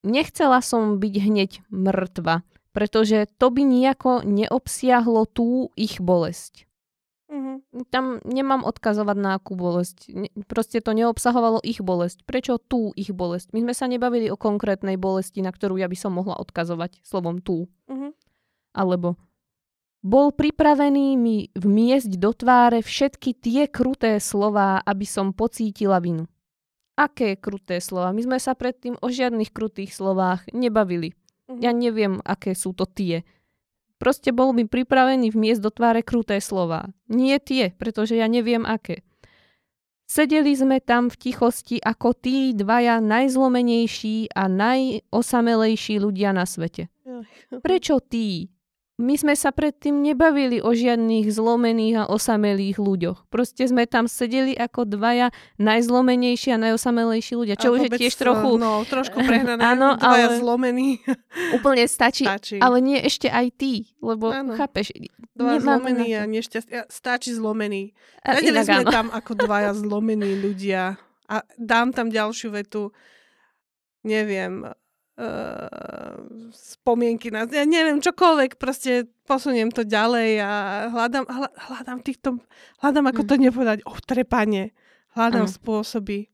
nechcela 0.00 0.64
som 0.64 0.96
byť 0.96 1.14
hneď 1.20 1.50
mŕtva, 1.68 2.40
pretože 2.72 3.28
to 3.36 3.52
by 3.52 3.62
nejako 3.62 4.24
neobsiahlo 4.24 5.28
tú 5.28 5.68
ich 5.76 6.00
bolesť. 6.00 6.64
Mm-hmm. 7.30 7.86
Tam 7.94 8.18
nemám 8.26 8.66
odkazovať 8.66 9.16
na 9.20 9.38
akú 9.38 9.54
bolesť. 9.54 10.10
Proste 10.50 10.82
to 10.82 10.90
neobsahovalo 10.90 11.62
ich 11.62 11.78
bolesť. 11.78 12.26
Prečo 12.26 12.58
tú 12.58 12.90
ich 12.98 13.14
bolesť? 13.14 13.54
My 13.54 13.62
sme 13.62 13.74
sa 13.76 13.86
nebavili 13.86 14.26
o 14.34 14.40
konkrétnej 14.40 14.98
bolesti, 14.98 15.38
na 15.38 15.54
ktorú 15.54 15.78
ja 15.78 15.86
by 15.86 15.94
som 15.94 16.18
mohla 16.18 16.34
odkazovať 16.42 16.98
slovom 17.06 17.38
tú. 17.38 17.70
Mm-hmm. 17.86 18.10
Alebo 18.74 19.14
bol 20.00 20.32
pripravený 20.32 21.16
mi 21.20 21.52
vmiesť 21.52 22.16
do 22.16 22.32
tváre 22.32 22.80
všetky 22.80 23.36
tie 23.36 23.62
kruté 23.68 24.16
slová, 24.16 24.80
aby 24.80 25.04
som 25.04 25.36
pocítila 25.36 26.00
vinu. 26.00 26.24
Aké 26.96 27.36
kruté 27.36 27.80
slova? 27.80 28.12
My 28.12 28.20
sme 28.24 28.38
sa 28.40 28.52
predtým 28.56 28.96
o 29.00 29.06
žiadnych 29.08 29.52
krutých 29.52 29.92
slovách 29.96 30.48
nebavili. 30.52 31.16
Mhm. 31.48 31.60
Ja 31.60 31.72
neviem, 31.72 32.20
aké 32.24 32.56
sú 32.56 32.72
to 32.72 32.84
tie. 32.88 33.24
Proste 34.00 34.32
bol 34.32 34.56
mi 34.56 34.64
pripravený 34.64 35.36
vmiesť 35.36 35.60
do 35.60 35.68
tváre 35.68 36.00
kruté 36.00 36.40
slova. 36.40 36.88
Nie 37.12 37.36
tie, 37.36 37.76
pretože 37.76 38.16
ja 38.16 38.24
neviem 38.32 38.64
aké. 38.64 39.04
Sedeli 40.08 40.56
sme 40.56 40.80
tam 40.82 41.06
v 41.06 41.20
tichosti 41.20 41.76
ako 41.78 42.16
tí 42.16 42.56
dvaja 42.56 42.98
najzlomenejší 42.98 44.34
a 44.34 44.50
najosamelejší 44.50 46.02
ľudia 46.02 46.34
na 46.34 46.48
svete. 46.48 46.90
Prečo 47.62 48.02
tí? 48.02 48.50
My 49.00 49.16
sme 49.16 49.32
sa 49.32 49.48
predtým 49.50 50.04
nebavili 50.04 50.60
o 50.60 50.76
žiadnych 50.76 51.32
zlomených 51.32 52.04
a 52.04 52.08
osamelých 52.12 52.76
ľuďoch. 52.76 53.26
Proste 53.32 53.64
sme 53.64 53.88
tam 53.88 54.04
sedeli 54.04 54.52
ako 54.52 54.84
dvaja 54.84 55.32
najzlomenejší 55.56 56.52
a 56.52 56.60
najosamelejší 56.60 57.32
ľudia. 57.34 57.56
Čo 57.56 57.72
a 57.72 57.80
už 57.80 57.80
je 57.88 57.90
tiež 57.96 58.14
trochu... 58.20 58.60
No, 58.60 58.84
trošku 58.84 59.24
prehnané. 59.24 59.64
Áno, 59.72 59.96
dvaja 59.96 60.28
ale... 60.30 60.36
zlomení. 60.36 61.00
Úplne 61.56 61.88
stačí, 61.88 62.28
stačí. 62.28 62.60
Ale 62.60 62.84
nie 62.84 63.00
ešte 63.00 63.32
aj 63.32 63.46
ty, 63.56 63.88
lebo 64.04 64.28
ano. 64.30 64.54
chápeš... 64.54 64.92
Dva 65.32 65.56
zlomení 65.56 66.12
a 66.20 66.28
nešťastný. 66.28 66.92
Stačí 66.92 67.32
zlomený. 67.32 67.96
Vedeli 68.20 68.60
sme 68.60 68.84
áno. 68.84 68.92
tam 68.92 69.06
ako 69.08 69.32
dvaja 69.40 69.72
zlomení 69.72 70.36
ľudia. 70.36 71.00
A 71.32 71.40
dám 71.56 71.96
tam 71.96 72.12
ďalšiu 72.12 72.52
vetu. 72.52 72.92
Neviem, 74.04 74.68
uh, 75.20 76.16
spomienky 76.50 77.28
na, 77.28 77.44
ja 77.44 77.68
neviem, 77.68 78.00
čokoľvek, 78.00 78.56
proste 78.56 79.12
posuniem 79.28 79.68
to 79.68 79.84
ďalej 79.84 80.40
a 80.40 80.52
hľadám, 80.88 81.24
hľadám 81.68 81.98
týchto, 82.00 82.40
hľadám, 82.80 83.06
ako 83.12 83.22
to 83.28 83.34
hm. 83.36 83.42
nepovedať, 83.44 83.78
trepanie, 84.08 84.72
hľadám 85.12 85.46
ano. 85.46 85.52
spôsoby. 85.52 86.32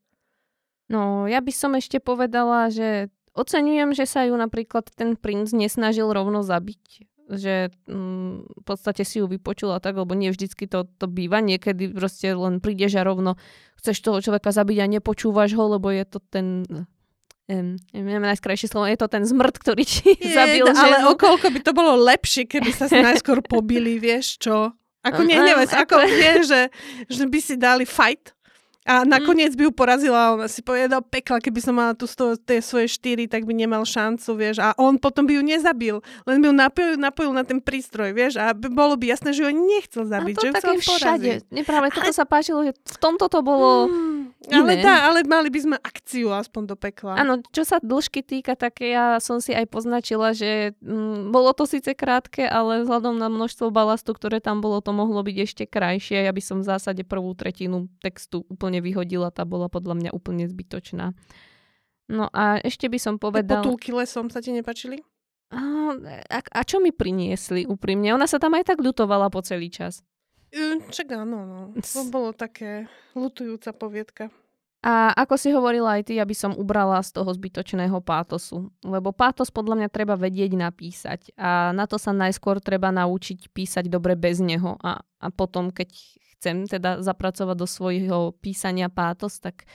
No, 0.87 1.26
ja 1.26 1.43
by 1.43 1.51
som 1.51 1.74
ešte 1.74 1.99
povedala, 1.99 2.70
že 2.70 3.11
oceňujem, 3.34 3.91
že 3.91 4.07
sa 4.07 4.22
ju 4.22 4.39
napríklad 4.39 4.87
ten 4.95 5.18
princ 5.18 5.51
nesnažil 5.51 6.07
rovno 6.14 6.47
zabiť 6.47 7.11
že 7.26 7.74
mm, 7.91 8.34
v 8.47 8.62
podstate 8.62 9.03
si 9.03 9.18
ju 9.18 9.26
vypočula 9.26 9.82
tak, 9.82 9.99
lebo 9.99 10.14
nie 10.14 10.30
vždycky 10.30 10.70
to, 10.70 10.87
to 10.87 11.11
býva. 11.11 11.43
Niekedy 11.43 11.91
proste 11.91 12.30
len 12.30 12.62
prídeš 12.62 12.95
a 12.95 13.07
rovno 13.07 13.34
chceš 13.82 13.99
toho 13.99 14.22
človeka 14.22 14.55
zabiť 14.55 14.78
a 14.78 14.87
nepočúvaš 14.87 15.59
ho, 15.59 15.74
lebo 15.74 15.91
je 15.91 16.05
to 16.07 16.18
ten 16.22 16.62
um, 17.51 17.78
neviem 17.94 18.24
najskrajšie 18.24 18.70
slovo, 18.70 18.90
je 18.90 18.99
to 18.99 19.09
ten 19.11 19.22
zmrt, 19.22 19.57
ktorý 19.59 19.82
ti 19.86 20.14
je, 20.14 20.34
zabil 20.38 20.66
ženu. 20.66 20.78
Ale 20.78 20.97
okolko 21.14 21.51
by 21.51 21.61
to 21.62 21.72
bolo 21.74 21.94
lepšie, 21.99 22.47
keby 22.47 22.70
sa 22.74 22.90
najskôr 22.90 23.42
pobili, 23.42 23.99
vieš 24.07 24.38
čo? 24.38 24.74
Ako 25.07 25.22
nehnevaj 25.22 25.70
ako 25.86 26.03
vieš, 26.03 26.51
že, 26.51 26.62
že 27.07 27.24
by 27.30 27.38
si 27.38 27.55
dali 27.55 27.86
fight 27.86 28.34
a 28.86 29.03
mm. 29.03 29.11
nakoniec 29.11 29.53
by 29.59 29.66
ju 29.66 29.72
porazila 29.74 30.30
a 30.30 30.32
ona 30.38 30.47
si 30.47 30.62
povedala 30.62 31.03
pekla, 31.03 31.42
keby 31.42 31.59
som 31.59 31.74
mala 31.74 31.99
tu 31.99 32.07
sto, 32.07 32.38
tie 32.38 32.62
svoje 32.62 32.86
štyri, 32.86 33.26
tak 33.26 33.42
by 33.42 33.51
nemal 33.51 33.82
šancu, 33.82 34.38
vieš. 34.38 34.62
A 34.62 34.78
on 34.78 34.94
potom 34.94 35.26
by 35.26 35.34
ju 35.34 35.42
nezabil, 35.42 35.99
len 36.22 36.38
by 36.38 36.47
ju 36.47 36.55
napojil, 36.55 36.94
napojil 36.94 37.32
na 37.34 37.42
ten 37.42 37.59
prístroj, 37.59 38.14
vieš. 38.14 38.38
A 38.38 38.55
by, 38.55 38.70
bolo 38.70 38.94
by 38.94 39.11
jasné, 39.11 39.34
že 39.34 39.42
ju 39.42 39.51
nechcel 39.51 40.07
zabiť, 40.07 40.34
a 40.38 40.38
to 40.38 40.47
že 40.47 40.51
ju 40.51 40.55
chcel 40.55 40.76
všade. 40.78 41.30
Nie, 41.51 41.66
práve 41.66 41.90
toto 41.90 42.14
a... 42.14 42.14
sa 42.14 42.22
páčilo, 42.22 42.62
že 42.62 42.78
v 42.78 42.99
tomto 43.03 43.26
to 43.26 43.42
bolo 43.42 43.90
mm, 43.90 44.36
Ale 44.47 44.78
dá, 44.78 45.11
ale 45.11 45.26
mali 45.26 45.51
by 45.51 45.61
sme 45.61 45.76
akciu 45.80 46.30
aspoň 46.30 46.62
do 46.70 46.76
pekla. 46.78 47.18
Áno, 47.18 47.42
čo 47.51 47.66
sa 47.66 47.82
dĺžky 47.82 48.22
týka, 48.22 48.55
tak 48.55 48.78
ja 48.82 49.18
som 49.18 49.42
si 49.42 49.51
aj 49.51 49.66
poznačila, 49.66 50.30
že 50.30 50.76
mm, 50.78 51.34
bolo 51.34 51.51
to 51.51 51.66
síce 51.66 51.90
krátke, 51.99 52.47
ale 52.47 52.86
vzhľadom 52.86 53.18
na 53.18 53.26
množstvo 53.26 53.74
balastu, 53.74 54.14
ktoré 54.14 54.38
tam 54.38 54.62
bolo, 54.62 54.78
to 54.78 54.94
mohlo 54.94 55.18
byť 55.26 55.36
ešte 55.42 55.64
krajšie. 55.66 56.22
Ja 56.22 56.30
by 56.30 56.42
som 56.42 56.62
v 56.62 56.68
zásade 56.70 57.03
prvú 57.03 57.34
tretinu 57.34 57.90
textu 57.99 58.47
úplne 58.47 58.78
vyhodila, 58.78 59.34
tá 59.34 59.42
bola 59.42 59.66
podľa 59.66 59.99
mňa 59.99 60.11
úplne 60.14 60.47
zbytočná. 60.47 61.11
No 62.07 62.30
a 62.30 62.62
ešte 62.62 62.86
by 62.86 62.99
som 63.03 63.14
povedal... 63.18 63.66
Potulky 63.66 63.90
lesom 63.90 64.30
sa 64.30 64.38
ti 64.38 64.55
nepačili? 64.55 65.03
A, 65.51 65.94
a, 66.30 66.38
a 66.42 66.61
čo 66.66 66.82
mi 66.82 66.90
priniesli 66.90 67.66
úprimne? 67.66 68.14
Ona 68.14 68.26
sa 68.26 68.38
tam 68.38 68.55
aj 68.55 68.74
tak 68.74 68.78
ľutovala 68.82 69.30
po 69.30 69.42
celý 69.42 69.70
čas. 69.70 70.03
Čak 70.90 71.07
áno, 71.12 71.38
no. 71.44 71.61
To 71.74 72.01
bolo 72.14 72.30
také 72.32 72.86
lutujúca 73.16 73.74
poviedka. 73.74 74.30
A 74.86 75.11
ako 75.18 75.34
si 75.34 75.51
hovorila 75.51 75.99
aj 75.99 76.12
ty, 76.12 76.14
aby 76.22 76.30
som 76.30 76.55
ubrala 76.55 77.03
z 77.03 77.11
toho 77.11 77.26
zbytočného 77.34 77.99
pátosu. 78.07 78.70
Lebo 78.86 79.11
pátos 79.11 79.51
podľa 79.51 79.82
mňa 79.82 79.88
treba 79.90 80.14
vedieť 80.14 80.55
napísať. 80.55 81.34
A 81.34 81.74
na 81.74 81.90
to 81.90 81.99
sa 81.99 82.14
najskôr 82.14 82.62
treba 82.62 82.94
naučiť 82.94 83.51
písať 83.51 83.90
dobre 83.90 84.14
bez 84.14 84.38
neho. 84.38 84.78
A, 84.78 85.03
a 85.03 85.26
potom, 85.34 85.74
keď 85.74 85.90
chcem 86.38 86.70
teda 86.70 87.03
zapracovať 87.03 87.57
do 87.59 87.66
svojho 87.66 88.38
písania 88.38 88.86
pátos, 88.86 89.42
tak 89.42 89.66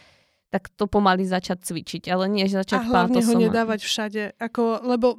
tak 0.52 0.68
to 0.76 0.84
pomaly 0.84 1.24
začať 1.24 1.64
cvičiť, 1.64 2.12
ale 2.12 2.28
nie 2.28 2.44
začať 2.44 2.84
pátosom. 2.84 2.92
A 2.92 2.96
hlavne 3.08 3.22
pátosom. 3.24 3.40
ho 3.40 3.44
nedávať 3.48 3.80
všade, 3.88 4.24
ako, 4.36 4.84
lebo 4.84 5.16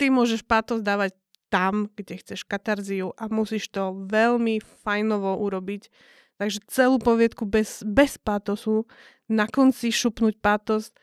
ty 0.00 0.08
môžeš 0.08 0.48
pátos 0.48 0.80
dávať 0.80 1.12
tam, 1.52 1.92
kde 1.92 2.16
chceš 2.16 2.48
katarziu 2.48 3.12
a 3.20 3.28
musíš 3.28 3.68
to 3.68 3.92
veľmi 4.08 4.64
fajnovo 4.80 5.36
urobiť. 5.36 5.92
Takže 6.40 6.64
celú 6.72 6.96
poviedku 6.96 7.44
bez, 7.44 7.84
bez 7.84 8.16
pátosu, 8.16 8.88
na 9.28 9.44
konci 9.44 9.92
šupnúť 9.92 10.40
pátos, 10.40 10.96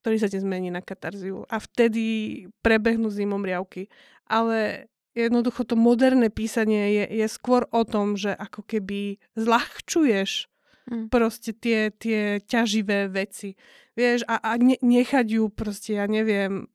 ktorý 0.00 0.16
sa 0.22 0.30
ti 0.30 0.38
zmení 0.38 0.70
na 0.70 0.80
katarziu. 0.80 1.42
A 1.50 1.58
vtedy 1.58 2.46
prebehnú 2.64 3.10
zimomriavky. 3.10 3.90
Ale 4.30 4.88
jednoducho 5.12 5.66
to 5.66 5.74
moderné 5.74 6.30
písanie 6.30 7.02
je, 7.02 7.04
je 7.20 7.26
skôr 7.26 7.66
o 7.74 7.82
tom, 7.82 8.14
že 8.14 8.30
ako 8.30 8.62
keby 8.64 9.18
zľahčuješ 9.34 10.48
mm. 10.88 11.06
proste 11.10 11.50
tie, 11.52 11.90
tie 11.92 12.38
ťaživé 12.40 13.10
veci. 13.10 13.58
Vieš, 13.98 14.24
a, 14.30 14.38
a 14.38 14.50
ne, 14.56 14.78
nechať 14.80 15.26
ju 15.36 15.50
proste, 15.50 15.98
ja 15.98 16.06
neviem, 16.06 16.70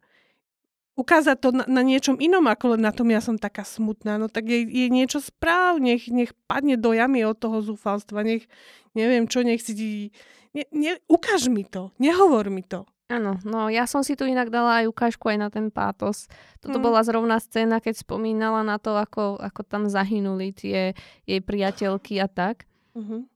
ukázať 0.95 1.37
to 1.43 1.49
na, 1.51 1.67
na 1.67 1.81
niečom 1.83 2.15
inom, 2.17 2.47
ako 2.47 2.75
len 2.75 2.87
na 2.87 2.95
tom 2.95 3.11
ja 3.11 3.19
som 3.19 3.35
taká 3.35 3.67
smutná, 3.67 4.15
no 4.15 4.31
tak 4.31 4.47
je, 4.47 4.63
je 4.63 4.87
niečo 4.87 5.19
správ, 5.19 5.83
nech, 5.83 6.07
nech 6.07 6.31
padne 6.47 6.79
do 6.79 6.95
jamy 6.95 7.27
od 7.27 7.35
toho 7.35 7.59
zúfalstva, 7.59 8.23
nech, 8.23 8.47
neviem 8.95 9.27
čo, 9.27 9.43
nech 9.43 9.59
si... 9.59 10.09
Ne, 10.55 10.63
ne, 10.71 10.95
ukáž 11.11 11.51
mi 11.51 11.67
to, 11.67 11.91
nehovor 11.99 12.47
mi 12.47 12.63
to. 12.63 12.87
Áno, 13.05 13.37
no 13.45 13.69
ja 13.69 13.85
som 13.85 14.01
si 14.01 14.17
tu 14.17 14.25
inak 14.25 14.49
dala 14.49 14.81
aj 14.81 14.89
ukážku 14.89 15.29
aj 15.29 15.37
na 15.37 15.49
ten 15.53 15.69
pátos. 15.69 16.25
Toto 16.57 16.81
hmm. 16.81 16.85
bola 16.89 17.05
zrovna 17.05 17.37
scéna, 17.37 17.77
keď 17.77 18.01
spomínala 18.01 18.65
na 18.65 18.81
to, 18.81 18.97
ako, 18.97 19.37
ako 19.37 19.61
tam 19.61 19.85
zahynuli 19.85 20.49
tie 20.55 20.97
jej 21.29 21.41
priateľky 21.43 22.17
a 22.17 22.25
tak. 22.25 22.65
Uh-huh. 22.97 23.29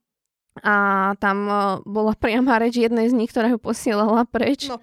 A 0.66 0.74
tam 1.22 1.46
bola 1.86 2.18
priama 2.18 2.58
reč 2.58 2.82
jednej 2.82 3.06
z 3.06 3.14
nich, 3.14 3.30
ktorá 3.30 3.46
ju 3.54 3.62
posielala 3.62 4.26
preč. 4.26 4.66
No, 4.66 4.82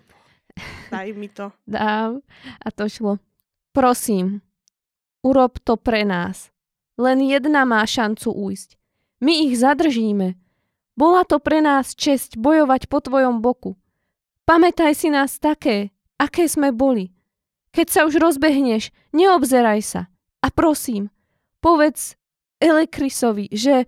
daj 0.93 1.13
mi 1.13 1.29
to. 1.29 1.51
Dám. 1.67 2.21
A 2.61 2.67
to 2.71 2.89
šlo. 2.89 3.17
Prosím, 3.71 4.41
urob 5.21 5.61
to 5.61 5.77
pre 5.77 6.03
nás. 6.03 6.49
Len 6.97 7.21
jedna 7.21 7.61
má 7.61 7.85
šancu 7.85 8.33
ujsť. 8.33 8.73
My 9.21 9.49
ich 9.49 9.61
zadržíme. 9.61 10.33
Bola 10.97 11.21
to 11.29 11.37
pre 11.37 11.61
nás 11.61 11.93
česť 11.93 12.41
bojovať 12.41 12.89
po 12.89 12.97
tvojom 12.97 13.41
boku. 13.41 13.77
Pamätaj 14.49 14.97
si 14.97 15.13
nás 15.13 15.37
také, 15.37 15.93
aké 16.17 16.49
sme 16.49 16.73
boli. 16.73 17.13
Keď 17.69 17.87
sa 17.89 18.01
už 18.09 18.17
rozbehneš, 18.17 18.89
neobzeraj 19.13 19.81
sa. 19.85 20.01
A 20.41 20.49
prosím, 20.49 21.13
povedz 21.61 22.17
Elekrisovi, 22.57 23.53
že... 23.53 23.85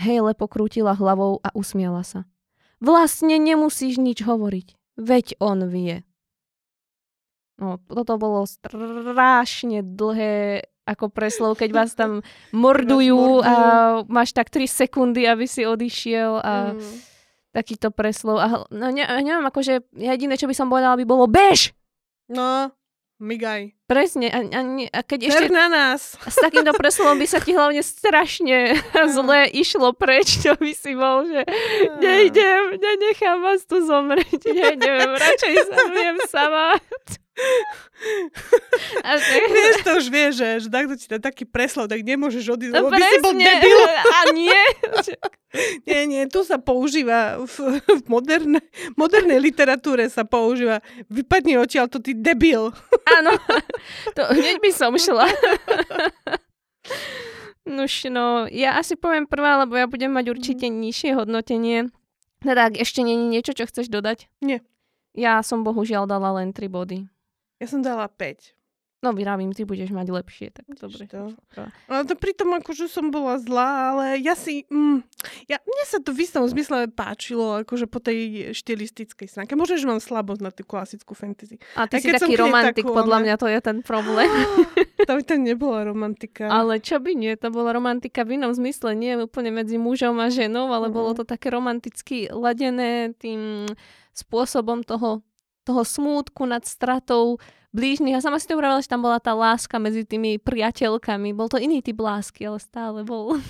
Hejle 0.00 0.32
pokrútila 0.32 0.96
hlavou 0.96 1.38
a 1.44 1.52
usmiala 1.52 2.00
sa. 2.00 2.24
Vlastne 2.80 3.36
nemusíš 3.38 4.00
nič 4.00 4.24
hovoriť, 4.24 4.74
veď 4.98 5.38
on 5.38 5.68
vie. 5.68 6.02
No, 7.60 7.78
toto 7.86 8.18
bolo 8.18 8.48
strašne 8.48 9.86
dlhé 9.86 10.66
ako 10.82 11.14
preslov, 11.14 11.54
keď 11.60 11.70
vás 11.70 11.94
tam 11.94 12.26
mordujú 12.56 13.44
a 13.44 13.54
máš 14.10 14.34
tak 14.34 14.50
3 14.50 14.66
sekundy, 14.66 15.28
aby 15.30 15.46
si 15.46 15.62
odišiel 15.62 16.42
a... 16.42 16.74
Mm 16.74 17.12
takýto 17.52 17.92
preslov. 17.92 18.40
A 18.40 18.46
no, 18.72 18.86
ne, 18.88 19.04
neviem, 19.04 19.44
akože 19.44 19.92
jediné, 19.92 20.34
čo 20.40 20.48
by 20.48 20.56
som 20.56 20.72
povedala, 20.72 20.96
by 20.96 21.04
bolo 21.04 21.28
bež! 21.28 21.76
No, 22.32 22.72
migaj. 23.20 23.76
Presne. 23.90 24.30
A, 24.30 24.40
a, 24.46 24.60
a 24.88 25.00
keď 25.02 25.28
ešte 25.28 25.48
na 25.50 25.66
nás. 25.68 26.14
s 26.34 26.38
takýmto 26.38 26.72
preslovom 26.72 27.18
by 27.18 27.26
sa 27.26 27.42
ti 27.42 27.52
hlavne 27.52 27.82
strašne 27.82 28.78
zle 29.14 29.40
išlo 29.52 29.92
preč, 29.92 30.40
čo 30.40 30.54
by 30.56 30.72
si 30.72 30.92
bol, 30.94 31.26
že 31.26 31.42
nejdem, 31.98 32.78
nenechám 32.78 33.42
vás 33.42 33.66
tu 33.66 33.82
zomrieť, 33.82 34.48
nejdem, 34.48 35.12
radšej 35.18 35.54
sa 35.68 35.82
viem 35.90 36.16
sama. 36.30 36.78
A 39.06 39.10
tak... 39.16 39.42
Vieš, 39.48 39.76
to 39.86 39.90
už 39.96 40.06
vieš, 40.12 40.32
že, 40.42 40.48
že 40.66 40.68
takto 40.68 40.94
ti 40.98 41.06
taký 41.06 41.44
preslov, 41.48 41.88
tak 41.88 42.02
nemôžeš 42.02 42.44
odísť, 42.44 42.74
lebo 42.74 42.90
by 42.90 43.00
si 43.00 43.18
bol 43.22 43.32
debil. 43.32 43.80
A 43.88 44.18
nie. 44.34 44.62
nie, 45.88 46.00
nie, 46.10 46.22
tu 46.28 46.44
sa 46.44 46.60
používa 46.60 47.40
v, 47.40 47.78
v 47.80 48.02
moderne, 48.10 48.60
modernej 48.98 49.38
literatúre 49.40 50.10
sa 50.12 50.26
používa 50.26 50.84
vypadni 51.08 51.56
odtiaľ 51.56 51.88
to 51.88 52.02
ty 52.02 52.12
debil. 52.12 52.74
Áno, 53.16 53.32
to 54.16 54.22
hneď 54.30 54.56
by 54.60 54.70
som 54.70 54.92
šla. 54.96 55.26
Nuž, 57.62 58.10
no, 58.10 58.50
ja 58.50 58.74
asi 58.74 58.98
poviem 58.98 59.30
prvá, 59.30 59.62
lebo 59.62 59.78
ja 59.78 59.86
budem 59.86 60.10
mať 60.10 60.34
určite 60.34 60.66
mhm. 60.66 60.76
nižšie 60.82 61.10
hodnotenie. 61.14 61.90
Teda, 62.42 62.66
ak 62.66 62.74
ešte 62.82 63.06
je 63.06 63.14
niečo, 63.14 63.54
čo 63.54 63.70
chceš 63.70 63.86
dodať? 63.86 64.26
Nie. 64.42 64.66
Ja 65.14 65.38
som 65.46 65.62
bohužiaľ 65.62 66.10
dala 66.10 66.34
len 66.42 66.50
3 66.50 66.66
body. 66.66 67.06
Ja 67.62 67.66
som 67.70 67.84
dala 67.84 68.10
5. 68.10 68.61
No 69.02 69.10
vyrábím, 69.10 69.50
ty 69.50 69.66
budeš 69.66 69.90
mať 69.90 70.14
lepšie, 70.14 70.54
tak 70.54 70.62
dobre. 70.78 71.10
To. 71.10 71.34
No 71.90 72.06
to 72.06 72.14
pritom 72.14 72.54
akože 72.54 72.86
som 72.86 73.10
bola 73.10 73.34
zlá, 73.42 73.90
ale 73.90 74.22
ja 74.22 74.38
si, 74.38 74.62
mm, 74.70 75.02
ja, 75.50 75.58
mne 75.58 75.84
sa 75.90 75.98
to 75.98 76.14
v 76.14 76.22
istom 76.22 76.46
zmysle 76.46 76.86
páčilo, 76.86 77.66
akože 77.66 77.90
po 77.90 77.98
tej 77.98 78.54
štilistickej 78.54 79.26
stránke. 79.26 79.58
Možno, 79.58 79.74
že 79.74 79.90
mám 79.90 79.98
slabosť 79.98 80.40
na 80.46 80.54
tú 80.54 80.62
klasickú 80.62 81.18
fantasy. 81.18 81.58
A 81.74 81.90
ty 81.90 81.98
A 81.98 82.00
si 82.00 82.14
taký 82.14 82.38
romantik, 82.38 82.86
takú, 82.86 82.94
podľa 82.94 83.26
mňa 83.26 83.34
to 83.42 83.50
je 83.50 83.58
ten 83.58 83.82
problém. 83.82 84.30
to 85.10 85.12
by 85.18 85.22
to 85.26 85.34
nebola 85.34 85.82
romantika. 85.82 86.46
Ale 86.46 86.78
čo 86.78 87.02
by 87.02 87.18
nie, 87.18 87.34
to 87.34 87.50
bola 87.50 87.74
romantika 87.74 88.22
v 88.22 88.38
inom 88.38 88.54
zmysle, 88.54 88.94
nie 88.94 89.18
úplne 89.18 89.50
medzi 89.50 89.82
mužom 89.82 90.14
a 90.22 90.30
ženou, 90.30 90.70
ale 90.70 90.86
mm. 90.86 90.94
bolo 90.94 91.10
to 91.18 91.26
také 91.26 91.50
romanticky 91.50 92.30
ladené 92.30 93.18
tým 93.18 93.66
spôsobom 94.14 94.86
toho, 94.86 95.26
toho 95.66 95.82
smútku 95.82 96.46
nad 96.46 96.62
stratou 96.62 97.42
blížnych. 97.72 98.14
A 98.14 98.24
sama 98.24 98.38
si 98.38 98.46
to 98.46 98.56
uravila, 98.56 98.84
že 98.84 98.92
tam 98.92 99.02
bola 99.02 99.18
tá 99.18 99.32
láska 99.32 99.80
medzi 99.80 100.04
tými 100.04 100.36
priateľkami. 100.38 101.32
Bol 101.32 101.48
to 101.48 101.58
iný 101.58 101.80
typ 101.80 101.98
lásky, 101.98 102.46
ale 102.46 102.60
stále 102.60 103.02
bol. 103.02 103.40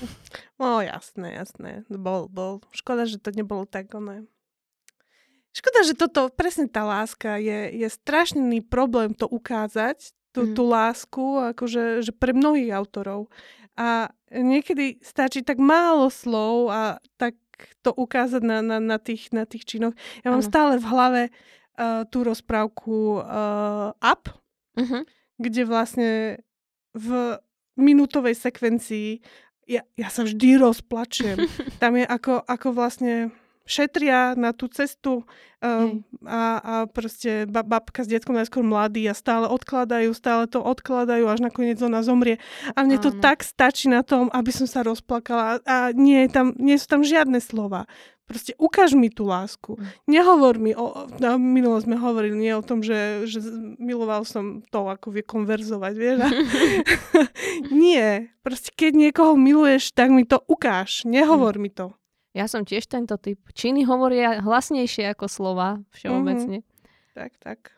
No 0.62 0.79
jasné, 0.79 1.35
jasné. 1.35 1.83
Bol, 1.91 2.31
bol. 2.31 2.62
Škoda, 2.70 3.03
že 3.03 3.18
to 3.18 3.35
nebolo 3.35 3.66
tak 3.66 3.91
ono. 3.99 4.31
Škoda, 5.53 5.85
že 5.85 5.99
toto, 5.99 6.33
presne 6.33 6.70
tá 6.70 6.87
láska, 6.87 7.37
je, 7.37 7.77
je 7.77 7.89
strašný 7.91 8.64
problém 8.64 9.12
to 9.12 9.29
ukázať, 9.29 10.16
tú, 10.33 10.49
mm. 10.49 10.55
tú 10.57 10.62
lásku, 10.64 11.25
akože 11.53 12.01
že 12.01 12.12
pre 12.16 12.33
mnohých 12.33 12.73
autorov. 12.73 13.29
A 13.77 14.09
niekedy 14.33 15.01
stačí 15.05 15.45
tak 15.45 15.61
málo 15.61 16.09
slov 16.09 16.73
a 16.73 16.83
tak 17.20 17.37
to 17.85 17.93
ukázať 17.93 18.43
na, 18.43 18.59
na, 18.64 18.79
na, 18.81 18.99
tých, 18.99 19.31
na 19.31 19.45
tých 19.45 19.68
činoch. 19.68 19.95
Ja 20.25 20.33
mám 20.33 20.41
ano. 20.43 20.51
stále 20.51 20.73
v 20.81 20.89
hlave 20.89 21.23
uh, 21.79 22.05
tú 22.09 22.25
rozprávku 22.27 23.23
uh, 23.23 23.93
Up, 23.99 24.29
uh-huh. 24.77 25.03
kde 25.39 25.62
vlastne 25.64 26.11
v 26.93 27.39
minútovej 27.77 28.37
sekvencii 28.37 29.20
ja, 29.68 29.83
ja 29.97 30.09
sa 30.11 30.27
vždy 30.27 30.59
rozplačem. 30.59 31.39
Tam 31.83 31.95
je 31.97 32.05
ako, 32.05 32.43
ako 32.45 32.68
vlastne 32.75 33.31
šetria 33.62 34.35
na 34.35 34.51
tú 34.51 34.66
cestu 34.66 35.23
um, 35.62 36.03
a, 36.27 36.59
a 36.59 36.75
proste 36.91 37.47
babka 37.47 38.03
s 38.03 38.11
detkom 38.11 38.35
najskôr 38.35 38.66
mladí 38.66 39.07
a 39.07 39.14
stále 39.14 39.47
odkladajú, 39.47 40.11
stále 40.18 40.51
to 40.51 40.59
odkladajú, 40.59 41.31
až 41.31 41.47
nakoniec 41.47 41.79
ona 41.79 42.03
zomrie. 42.03 42.43
A 42.75 42.83
mne 42.83 42.99
Áno. 42.99 43.05
to 43.07 43.11
tak 43.23 43.47
stačí 43.47 43.87
na 43.87 44.03
tom, 44.03 44.27
aby 44.35 44.51
som 44.51 44.66
sa 44.66 44.83
rozplakala 44.83 45.62
a 45.62 45.95
nie, 45.95 46.27
tam, 46.27 46.59
nie 46.59 46.75
sú 46.75 46.91
tam 46.91 47.03
žiadne 47.07 47.39
slova. 47.39 47.87
Proste 48.23 48.55
ukáž 48.57 48.95
mi 48.95 49.11
tú 49.11 49.27
lásku. 49.29 49.77
Mm. 49.77 49.87
Nehovor 50.09 50.55
mi, 50.57 50.73
o, 50.73 51.11
no, 51.18 51.37
minulo 51.37 51.77
sme 51.83 51.99
hovorili 51.99 52.39
nie 52.39 52.55
o 52.55 52.62
tom, 52.64 52.81
že, 52.81 53.27
že 53.29 53.43
miloval 53.83 54.23
som 54.25 54.62
to, 54.70 54.87
ako 54.89 55.12
vie 55.12 55.27
konverzovať, 55.27 55.95
vieš? 55.99 56.18
nie. 57.85 58.33
Proste 58.41 58.70
keď 58.73 58.93
niekoho 59.11 59.35
miluješ, 59.35 59.93
tak 59.93 60.14
mi 60.14 60.23
to 60.25 60.41
ukáž. 60.49 61.05
Nehovor 61.05 61.59
mm. 61.59 61.62
mi 61.62 61.70
to. 61.75 61.93
Ja 62.33 62.49
som 62.49 62.64
tiež 62.64 62.89
tento 62.89 63.20
typ. 63.20 63.37
Činy 63.53 63.85
hovoria 63.85 64.41
hlasnejšie 64.41 65.12
ako 65.12 65.29
slova 65.29 65.85
všeobecne. 65.93 66.64
Mm-hmm. 66.64 67.12
Tak, 67.12 67.33
tak. 67.45 67.77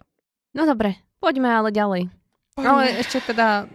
No 0.55 0.63
dobre, 0.63 1.03
poďme 1.19 1.51
ale 1.51 1.75
ďalej. 1.75 2.07
Poďme. 2.55 2.69
Ale 2.71 2.83
ešte 3.03 3.19
teda, 3.35 3.67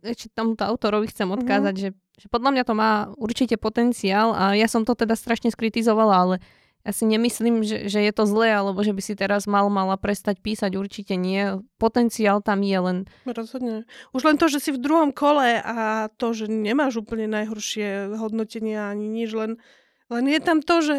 ešte 0.00 0.32
tomuto 0.32 0.64
autorovi 0.64 1.12
chcem 1.12 1.28
mhm. 1.28 1.34
odkázať, 1.36 1.74
mm-hmm. 1.76 1.96
že 1.96 2.00
že 2.22 2.28
podľa 2.28 2.50
mňa 2.54 2.64
to 2.68 2.74
má 2.76 2.92
určite 3.16 3.56
potenciál 3.56 4.36
a 4.36 4.52
ja 4.52 4.68
som 4.68 4.84
to 4.84 4.92
teda 4.92 5.16
strašne 5.16 5.48
skritizovala, 5.48 6.14
ale 6.14 6.36
ja 6.82 6.90
si 6.90 7.06
nemyslím, 7.06 7.62
že, 7.62 7.86
že 7.86 8.02
je 8.02 8.12
to 8.14 8.26
zlé, 8.26 8.58
alebo 8.58 8.82
že 8.82 8.90
by 8.90 9.02
si 9.02 9.14
teraz 9.14 9.46
mal 9.46 9.70
mala 9.70 9.94
prestať 9.94 10.42
písať, 10.42 10.74
určite 10.74 11.14
nie. 11.14 11.62
Potenciál 11.78 12.42
tam 12.42 12.66
je 12.66 12.78
len... 12.78 12.96
Rozhodne. 13.22 13.86
Už 14.10 14.22
len 14.26 14.36
to, 14.36 14.50
že 14.50 14.58
si 14.58 14.70
v 14.74 14.82
druhom 14.82 15.14
kole 15.14 15.62
a 15.62 16.10
to, 16.18 16.34
že 16.34 16.50
nemáš 16.50 16.98
úplne 16.98 17.30
najhoršie 17.30 18.18
hodnotenia 18.18 18.90
ani 18.90 19.06
nič, 19.06 19.30
len, 19.30 19.62
len 20.10 20.24
je 20.26 20.40
tam 20.42 20.58
to, 20.58 20.82
že, 20.82 20.98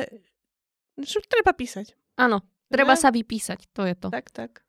že 1.03 1.19
treba 1.27 1.51
písať. 1.51 1.99
Áno, 2.15 2.47
treba 2.71 2.95
ja? 2.95 3.01
sa 3.03 3.09
vypísať, 3.11 3.67
to 3.75 3.83
je 3.83 3.95
to. 3.99 4.07
Tak, 4.07 4.31
tak. 4.31 4.62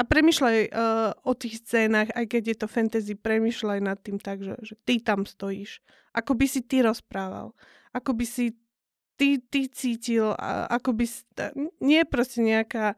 A 0.00 0.02
premyšľaj 0.08 0.58
uh, 0.72 1.12
o 1.28 1.36
tých 1.36 1.60
scénach, 1.60 2.08
aj 2.16 2.24
keď 2.32 2.42
je 2.48 2.56
to 2.56 2.66
fantasy, 2.72 3.12
premyšľaj 3.12 3.78
nad 3.84 4.00
tým 4.00 4.16
tak, 4.16 4.40
že, 4.40 4.56
že 4.64 4.74
ty 4.88 4.96
tam 4.96 5.28
stojíš. 5.28 5.84
Ako 6.16 6.32
by 6.32 6.48
si 6.48 6.64
ty 6.64 6.80
rozprával. 6.80 7.52
Ako 7.92 8.16
by 8.16 8.24
si 8.24 8.56
ty, 9.20 9.36
ty 9.36 9.68
cítil. 9.68 10.32
A 10.40 10.72
ako 10.72 10.96
by 10.96 11.04
si... 11.04 11.20
Nie 11.84 12.08
je 12.08 12.08
proste 12.08 12.40
nejaká, 12.40 12.96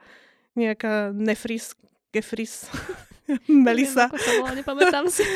nejaká 0.55 1.11
nefris, 1.11 1.75
gefris, 2.15 2.71
Melisa. 3.51 4.07
Neviem, 4.07 4.63
nepamätám 4.63 5.11
si. 5.11 5.27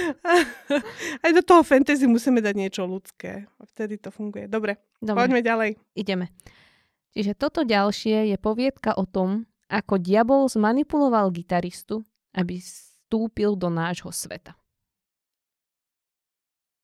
Aj 1.26 1.30
do 1.34 1.42
toho 1.42 1.66
fantasy 1.66 2.06
musíme 2.06 2.38
dať 2.38 2.54
niečo 2.54 2.86
ľudské. 2.86 3.50
Vtedy 3.74 3.98
to 3.98 4.14
funguje. 4.14 4.46
Dobre, 4.46 4.78
Dobre, 5.02 5.18
poďme 5.18 5.42
ďalej. 5.42 5.70
Ideme. 5.98 6.30
Čiže 7.10 7.34
toto 7.34 7.66
ďalšie 7.66 8.30
je 8.30 8.36
poviedka 8.38 8.94
o 8.94 9.02
tom, 9.08 9.50
ako 9.66 9.98
diabol 9.98 10.46
zmanipuloval 10.46 11.34
gitaristu, 11.34 12.06
aby 12.34 12.62
vstúpil 12.62 13.58
do 13.58 13.70
nášho 13.70 14.10
sveta. 14.14 14.54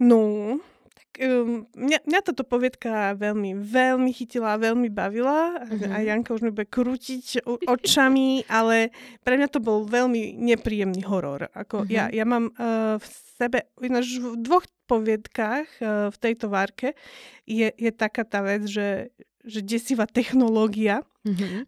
No, 0.03 0.59
tak 0.91 1.23
um, 1.23 1.71
mňa, 1.79 2.03
mňa 2.03 2.21
táto 2.27 2.43
poviedka 2.43 3.15
veľmi, 3.15 3.55
veľmi 3.55 4.11
chytila, 4.11 4.59
veľmi 4.59 4.91
bavila. 4.91 5.63
Mm-hmm. 5.63 5.93
A 5.95 5.97
Janka 6.03 6.35
už 6.35 6.43
mi 6.43 6.51
bude 6.51 6.67
krútiť 6.67 7.47
očami, 7.47 8.43
ale 8.51 8.91
pre 9.23 9.39
mňa 9.39 9.49
to 9.53 9.63
bol 9.63 9.87
veľmi 9.87 10.35
nepríjemný 10.43 11.07
horor. 11.07 11.47
Ako 11.55 11.87
mm-hmm. 11.87 11.95
ja, 11.95 12.11
ja 12.11 12.25
mám 12.27 12.51
uh, 12.59 12.99
v 12.99 13.07
sebe, 13.39 13.59
ináč 13.79 14.19
v 14.19 14.35
dvoch 14.43 14.67
poviedkách 14.91 15.69
uh, 15.79 16.11
v 16.11 16.17
tejto 16.19 16.51
várke 16.51 16.99
je, 17.47 17.71
je 17.71 17.91
taká 17.95 18.27
tá 18.27 18.43
vec, 18.43 18.67
že 18.67 19.15
že 19.43 19.61
desivá 19.63 20.07
technológia. 20.07 21.03
Mm-hmm. 21.23 21.61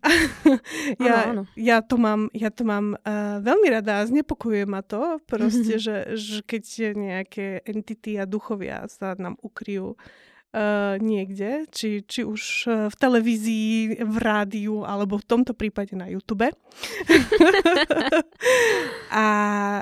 ja, 1.06 1.14
ano, 1.14 1.30
ano. 1.30 1.42
ja 1.54 1.78
to 1.78 1.94
mám, 1.94 2.26
ja 2.34 2.50
to 2.50 2.66
mám 2.66 2.98
uh, 2.98 3.38
veľmi 3.38 3.70
rada 3.70 4.02
a 4.02 4.06
znepokojuje 4.06 4.66
ma 4.66 4.82
to 4.82 5.22
proste, 5.30 5.78
mm-hmm. 5.78 5.84
že, 5.86 5.96
že 6.18 6.36
keď 6.42 6.62
nejaké 6.98 7.46
entity 7.62 8.18
a 8.18 8.26
duchovia 8.26 8.82
sa 8.90 9.14
nám 9.14 9.38
ukryjú 9.42 9.94
uh, 10.54 10.94
niekde, 11.02 11.66
či, 11.74 12.06
či 12.06 12.22
už 12.22 12.42
uh, 12.70 12.72
v 12.86 12.94
televízii, 12.94 13.74
v 14.06 14.16
rádiu, 14.22 14.86
alebo 14.86 15.18
v 15.18 15.26
tomto 15.26 15.52
prípade 15.52 15.98
na 15.98 16.06
YouTube. 16.06 16.46
a 19.10 19.24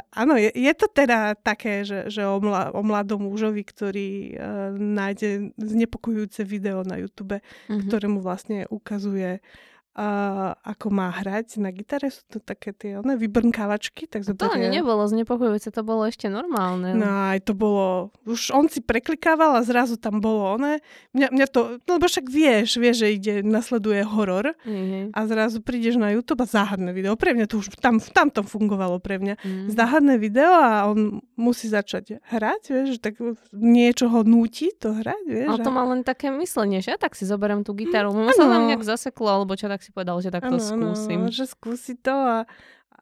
áno, 0.08 0.34
je, 0.40 0.48
je 0.56 0.72
to 0.72 0.88
teda 0.88 1.36
také, 1.36 1.84
že, 1.84 2.08
že 2.08 2.24
o, 2.24 2.40
mla, 2.40 2.72
o 2.72 2.80
mladom 2.80 3.28
mužovi, 3.28 3.62
ktorý 3.62 4.10
uh, 4.32 4.72
nájde 4.72 5.52
znepokojujúce 5.60 6.48
video 6.48 6.80
na 6.82 6.96
YouTube, 6.96 7.38
mm-hmm. 7.38 7.86
ktorému 7.86 8.24
vlastne 8.24 8.64
ukazuje 8.72 9.44
ako 9.92 10.88
má 10.88 11.12
hrať 11.12 11.60
na 11.60 11.68
gitare, 11.68 12.08
sú 12.08 12.24
to 12.28 12.38
také 12.40 12.72
tie 12.72 12.96
one, 12.96 13.20
vybrnkávačky. 13.20 14.08
Tak 14.08 14.24
to 14.24 14.48
ani 14.48 14.72
nebolo 14.72 15.04
znepokojujúce, 15.04 15.68
to 15.68 15.84
bolo 15.84 16.08
ešte 16.08 16.32
normálne. 16.32 16.96
No 16.96 17.36
aj 17.36 17.44
to 17.44 17.52
bolo, 17.52 18.08
už 18.24 18.56
on 18.56 18.72
si 18.72 18.80
preklikával 18.80 19.52
a 19.52 19.62
zrazu 19.62 20.00
tam 20.00 20.24
bolo 20.24 20.56
one. 20.56 20.80
Mňa, 21.12 21.28
mňa 21.28 21.46
to, 21.52 21.60
no 21.84 21.90
lebo 22.00 22.08
však 22.08 22.24
vieš, 22.24 22.80
vieš, 22.80 23.04
že 23.04 23.08
ide, 23.12 23.34
nasleduje 23.44 24.00
horor 24.08 24.56
mm-hmm. 24.64 25.12
a 25.12 25.20
zrazu 25.28 25.60
prídeš 25.60 26.00
na 26.00 26.08
YouTube 26.16 26.40
a 26.40 26.48
záhadné 26.48 26.96
video. 26.96 27.12
Pre 27.12 27.36
mňa 27.36 27.46
to 27.52 27.60
už, 27.60 27.76
tam, 27.76 28.00
tam 28.00 28.32
to 28.32 28.40
fungovalo 28.40 28.96
pre 28.96 29.20
mňa. 29.20 29.34
Mm-hmm. 29.36 29.68
Záhadné 29.76 30.14
video 30.16 30.56
a 30.56 30.88
on 30.88 31.20
musí 31.36 31.68
začať 31.68 32.24
hrať, 32.32 32.62
vieš, 32.72 32.96
tak 32.96 33.20
niečo 33.52 34.08
ho 34.08 34.24
núti 34.24 34.72
to 34.72 34.96
hrať, 34.96 35.24
vieš. 35.28 35.48
Ale 35.52 35.60
to 35.60 35.70
má 35.74 35.84
len 35.84 36.00
také 36.00 36.32
myslenie, 36.32 36.80
že? 36.80 36.96
Tak 36.96 37.12
si 37.12 37.28
zoberiem 37.28 37.60
tú 37.60 37.76
gitaru. 37.76 38.14
Mm, 38.14 38.32
sa 38.32 38.48
tam 38.48 38.64
nejak 38.70 38.86
zaseklo, 38.86 39.28
alebo 39.28 39.52
čo, 39.52 39.68
tak 39.68 39.81
si 39.82 39.90
povedal, 39.90 40.16
že 40.22 40.30
takto 40.30 40.56
ano, 40.56 40.62
skúsim. 40.62 41.18
Ano, 41.26 41.34
že 41.34 41.44
skúsi 41.50 41.98
to 41.98 42.14
a, 42.14 42.38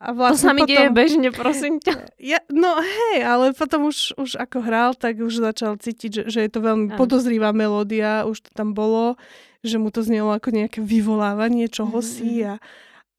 a 0.01 0.09
vlastne 0.17 0.49
to 0.49 0.49
sa 0.49 0.53
mi 0.57 0.63
potom... 0.65 0.73
deje 0.73 0.89
bežne, 0.91 1.29
prosím 1.31 1.77
ťa. 1.79 1.95
Ja, 2.33 2.41
no 2.53 2.81
hej, 2.81 3.25
ale 3.25 3.53
potom 3.53 3.89
už, 3.89 4.17
už 4.17 4.37
ako 4.41 4.65
hral, 4.65 4.91
tak 4.97 5.21
už 5.21 5.41
začal 5.41 5.77
cítiť, 5.81 6.11
že, 6.11 6.23
že 6.29 6.39
je 6.45 6.51
to 6.53 6.61
veľmi 6.61 6.93
ano. 6.93 6.99
podozrivá 7.01 7.53
melódia, 7.53 8.29
už 8.29 8.49
to 8.49 8.51
tam 8.53 8.73
bolo, 8.73 9.21
že 9.61 9.77
mu 9.77 9.93
to 9.93 10.01
znelo 10.01 10.33
ako 10.33 10.53
nejaké 10.53 10.81
vyvolávanie 10.81 11.69
čohosi 11.69 12.45
mm-hmm. 12.45 12.53
a, 12.57 12.65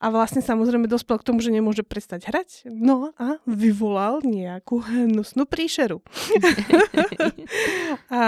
a 0.02 0.10
vlastne 0.10 0.42
samozrejme 0.42 0.90
dospel 0.90 1.22
k 1.22 1.28
tomu, 1.30 1.46
že 1.46 1.54
nemôže 1.54 1.86
prestať 1.86 2.26
hrať. 2.26 2.66
No 2.66 3.14
a 3.22 3.38
vyvolal 3.46 4.26
nejakú 4.26 4.82
hnusnú 4.82 5.46
príšeru. 5.46 6.02
a, 8.10 8.22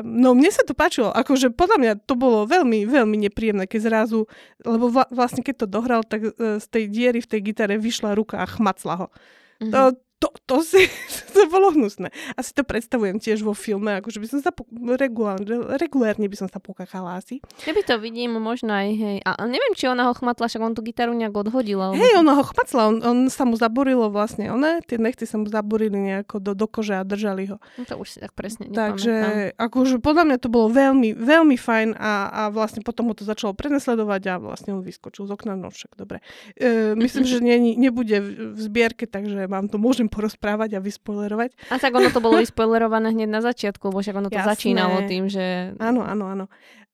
no 0.00 0.32
mne 0.32 0.48
sa 0.48 0.64
to 0.64 0.72
páčilo. 0.72 1.12
Akože 1.12 1.52
podľa 1.52 1.76
mňa 1.76 1.92
to 2.08 2.16
bolo 2.16 2.48
veľmi, 2.48 2.88
veľmi 2.88 3.20
nepríjemné, 3.28 3.68
keď 3.68 3.80
zrazu, 3.84 4.24
lebo 4.64 4.88
vla, 4.88 5.04
vlastne 5.12 5.44
keď 5.44 5.54
to 5.62 5.66
dohral, 5.68 6.00
tak 6.08 6.32
e, 6.32 6.56
z 6.56 6.66
tej 6.72 6.88
diery 6.88 7.20
v 7.20 7.28
tej 7.28 7.40
gitare 7.52 7.76
vyšla 7.76 8.16
ruka 8.16 8.40
a 8.40 8.48
chmacla 8.48 9.04
ho. 9.04 9.06
Mm-hmm. 9.60 9.72
To, 9.76 9.80
to, 10.20 10.28
to 10.44 10.56
si, 10.60 10.84
to 11.34 11.48
bolo 11.48 11.72
hnusné. 11.72 12.12
Asi 12.36 12.52
to 12.52 12.60
predstavujem 12.60 13.16
tiež 13.16 13.40
vo 13.40 13.56
filme, 13.56 13.96
akože 13.98 14.20
by 14.20 14.26
som 14.28 14.38
sa, 14.44 14.52
po, 14.52 14.68
regulárne, 15.00 15.48
regulárne 15.80 16.28
by 16.28 16.36
som 16.36 16.48
sa 16.52 16.60
pokachala 16.60 17.16
asi. 17.16 17.40
Ja 17.64 17.72
by 17.72 17.82
to 17.88 17.96
vidím 17.96 18.36
možno 18.36 18.76
aj, 18.76 18.88
hej. 18.92 19.16
A, 19.24 19.40
neviem, 19.48 19.72
či 19.72 19.88
ona 19.88 20.04
ho 20.06 20.12
chmatla, 20.12 20.52
však 20.52 20.60
on 20.60 20.76
tú 20.76 20.84
gitaru 20.84 21.16
nejak 21.16 21.32
odhodila. 21.32 21.96
Hej, 21.96 22.20
ona 22.20 22.36
ho 22.36 22.44
chmatla, 22.44 22.80
on, 22.92 22.96
on 23.00 23.18
sa 23.32 23.48
mu 23.48 23.56
zaborilo 23.56 24.12
vlastne, 24.12 24.52
one, 24.52 24.84
tie 24.84 25.00
nechty 25.00 25.24
sa 25.24 25.40
mu 25.40 25.48
zaborili 25.48 25.96
nejako 25.96 26.36
do, 26.36 26.52
do 26.52 26.68
kože 26.68 27.00
a 27.00 27.02
držali 27.02 27.48
ho. 27.48 27.56
No 27.80 27.88
to 27.88 27.96
už 27.96 28.08
si 28.12 28.18
tak 28.20 28.36
presne 28.36 28.68
nepamätám. 28.68 29.00
Takže, 29.00 29.14
akože 29.56 29.96
podľa 30.04 30.24
mňa 30.28 30.36
to 30.36 30.52
bolo 30.52 30.68
veľmi, 30.68 31.16
veľmi 31.16 31.56
fajn 31.56 31.96
a, 31.96 32.12
a 32.28 32.42
vlastne 32.52 32.84
potom 32.84 33.08
ho 33.08 33.16
to 33.16 33.24
začalo 33.24 33.56
prenasledovať 33.56 34.22
a 34.28 34.34
vlastne 34.36 34.76
on 34.76 34.84
vyskočil 34.84 35.24
z 35.24 35.32
okna, 35.32 35.56
no 35.56 35.72
však 35.72 35.96
dobre. 35.96 36.20
E, 36.60 36.92
myslím, 37.00 37.24
že 37.32 37.40
nie, 37.40 37.56
nebude 37.80 38.20
v, 38.20 38.28
v 38.52 38.58
zbierke, 38.60 39.08
takže 39.08 39.48
vám 39.48 39.72
to 39.72 39.80
môžem 39.80 40.09
porozprávať 40.10 40.76
a 40.76 40.80
vyspoilerovať. 40.82 41.70
A 41.70 41.78
tak 41.78 41.94
ono 41.94 42.10
to 42.10 42.18
bolo 42.18 42.36
vyspoilerované 42.44 43.14
hneď 43.14 43.30
na 43.30 43.40
začiatku, 43.40 43.94
lebo 43.94 44.02
však 44.02 44.16
ono 44.18 44.28
to 44.28 44.36
Jasné. 44.36 44.50
začínalo 44.50 45.06
tým, 45.06 45.30
že... 45.30 45.72
Áno, 45.78 46.02
áno, 46.02 46.24
áno. 46.26 46.44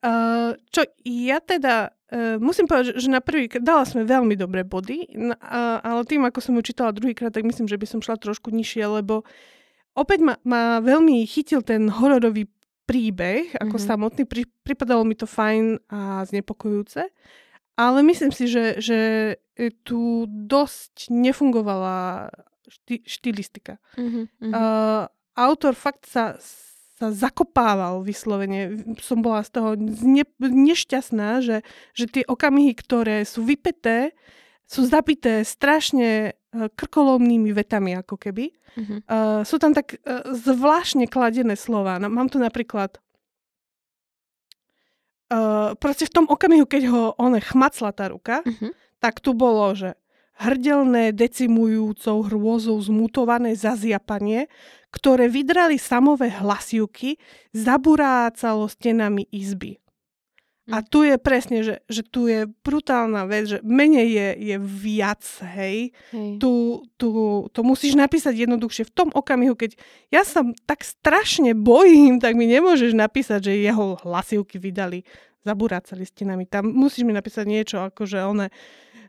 Uh, 0.05 0.53
čo 0.71 0.85
ja 1.03 1.41
teda 1.41 1.91
uh, 1.91 2.37
musím 2.37 2.69
povedať, 2.69 3.01
že 3.01 3.09
na 3.09 3.25
prvý 3.25 3.49
dala 3.59 3.89
sme 3.89 4.05
veľmi 4.05 4.37
dobré 4.37 4.63
body, 4.63 5.09
uh, 5.17 5.81
ale 5.81 6.05
tým, 6.05 6.29
ako 6.29 6.39
som 6.45 6.55
ju 6.61 6.63
čítala 6.63 6.93
druhýkrát, 6.93 7.33
tak 7.33 7.49
myslím, 7.49 7.67
že 7.67 7.81
by 7.81 7.87
som 7.89 8.05
šla 8.05 8.21
trošku 8.21 8.53
nižšie, 8.53 8.85
lebo 9.01 9.25
opäť 9.97 10.21
ma, 10.21 10.35
ma 10.45 10.85
veľmi 10.85 11.25
chytil 11.25 11.65
ten 11.65 11.89
hororový 11.89 12.47
príbeh, 12.87 13.59
ako 13.59 13.77
mm-hmm. 13.77 13.91
samotný. 13.91 14.23
Pri, 14.31 14.47
pripadalo 14.63 15.03
mi 15.03 15.19
to 15.19 15.27
fajn 15.27 15.83
a 15.91 16.23
znepokojúce. 16.29 17.11
Ale 17.77 18.01
myslím 18.07 18.33
si, 18.33 18.49
že, 18.49 18.81
že 18.81 19.01
tu 19.85 20.25
dosť 20.29 21.13
nefungovala 21.13 22.31
šty, 22.69 23.07
štilistika. 23.07 23.79
Uh-huh. 23.97 24.27
Uh, 24.43 25.07
autor 25.39 25.73
fakt 25.73 26.07
sa, 26.07 26.37
sa 26.99 27.09
zakopával 27.15 28.03
vyslovene. 28.03 28.83
Som 29.01 29.23
bola 29.23 29.47
z 29.47 29.51
toho 29.55 29.71
ne, 29.79 30.27
nešťastná, 30.43 31.41
že, 31.41 31.63
že 31.95 32.05
tie 32.11 32.25
okamihy, 32.27 32.75
ktoré 32.75 33.25
sú 33.25 33.47
vypeté, 33.47 34.13
sú 34.67 34.85
zabité 34.87 35.47
strašne 35.47 36.35
uh, 36.35 36.69
krkolomnými 36.75 37.55
vetami, 37.55 37.97
ako 38.03 38.19
keby. 38.19 38.51
Uh-huh. 38.77 38.99
Uh, 39.07 39.41
sú 39.47 39.57
tam 39.63 39.73
tak 39.73 39.99
uh, 40.03 40.27
zvláštne 40.35 41.07
kladené 41.09 41.57
slova. 41.57 41.97
No, 42.03 42.11
mám 42.11 42.29
tu 42.29 42.37
napríklad 42.43 42.99
Uh, 45.27 45.75
proste 45.83 46.07
v 46.07 46.15
tom 46.23 46.27
okamihu, 46.31 46.71
keď 46.71 46.87
ho 46.87 47.11
one 47.19 47.43
chmacla 47.43 47.91
tá 47.91 48.07
ruka, 48.07 48.47
uh-huh. 48.47 48.71
tak 49.03 49.19
tu 49.19 49.35
bolo, 49.35 49.75
že 49.75 49.99
hrdelné, 50.37 51.17
decimujúcou 51.17 52.29
hrôzou 52.29 52.77
zmutované 52.81 53.57
zaziapanie, 53.57 54.53
ktoré 54.93 55.29
vydrali 55.29 55.77
samové 55.77 56.33
hlasivky, 56.33 57.21
zaburácalo 57.53 58.69
stenami 58.69 59.29
izby. 59.33 59.81
A 60.67 60.83
hm. 60.83 60.87
tu 60.91 61.07
je 61.07 61.15
presne, 61.15 61.63
že, 61.63 61.79
že 61.87 62.03
tu 62.03 62.27
je 62.27 62.51
brutálna 62.67 63.23
vec, 63.31 63.47
že 63.47 63.59
menej 63.63 64.09
je, 64.11 64.29
je 64.51 64.57
viac, 64.59 65.23
hej. 65.55 65.95
hej. 66.11 66.31
Tu, 66.43 66.83
tu, 66.99 67.09
to 67.55 67.61
musíš 67.63 67.95
napísať 67.95 68.35
jednoduchšie. 68.35 68.91
V 68.91 68.95
tom 68.95 69.09
okamihu, 69.15 69.55
keď 69.55 69.79
ja 70.11 70.27
sa 70.27 70.43
tak 70.67 70.83
strašne 70.83 71.55
bojím, 71.55 72.19
tak 72.19 72.35
mi 72.35 72.51
nemôžeš 72.51 72.99
napísať, 72.99 73.47
že 73.47 73.63
jeho 73.63 73.95
hlasivky 74.03 74.59
vydali, 74.59 75.07
zaburácali 75.47 76.03
stenami. 76.03 76.51
Tam 76.51 76.67
musíš 76.67 77.07
mi 77.07 77.15
napísať 77.15 77.47
niečo, 77.47 77.87
ako 77.87 78.03
že 78.03 78.19
one 78.27 78.51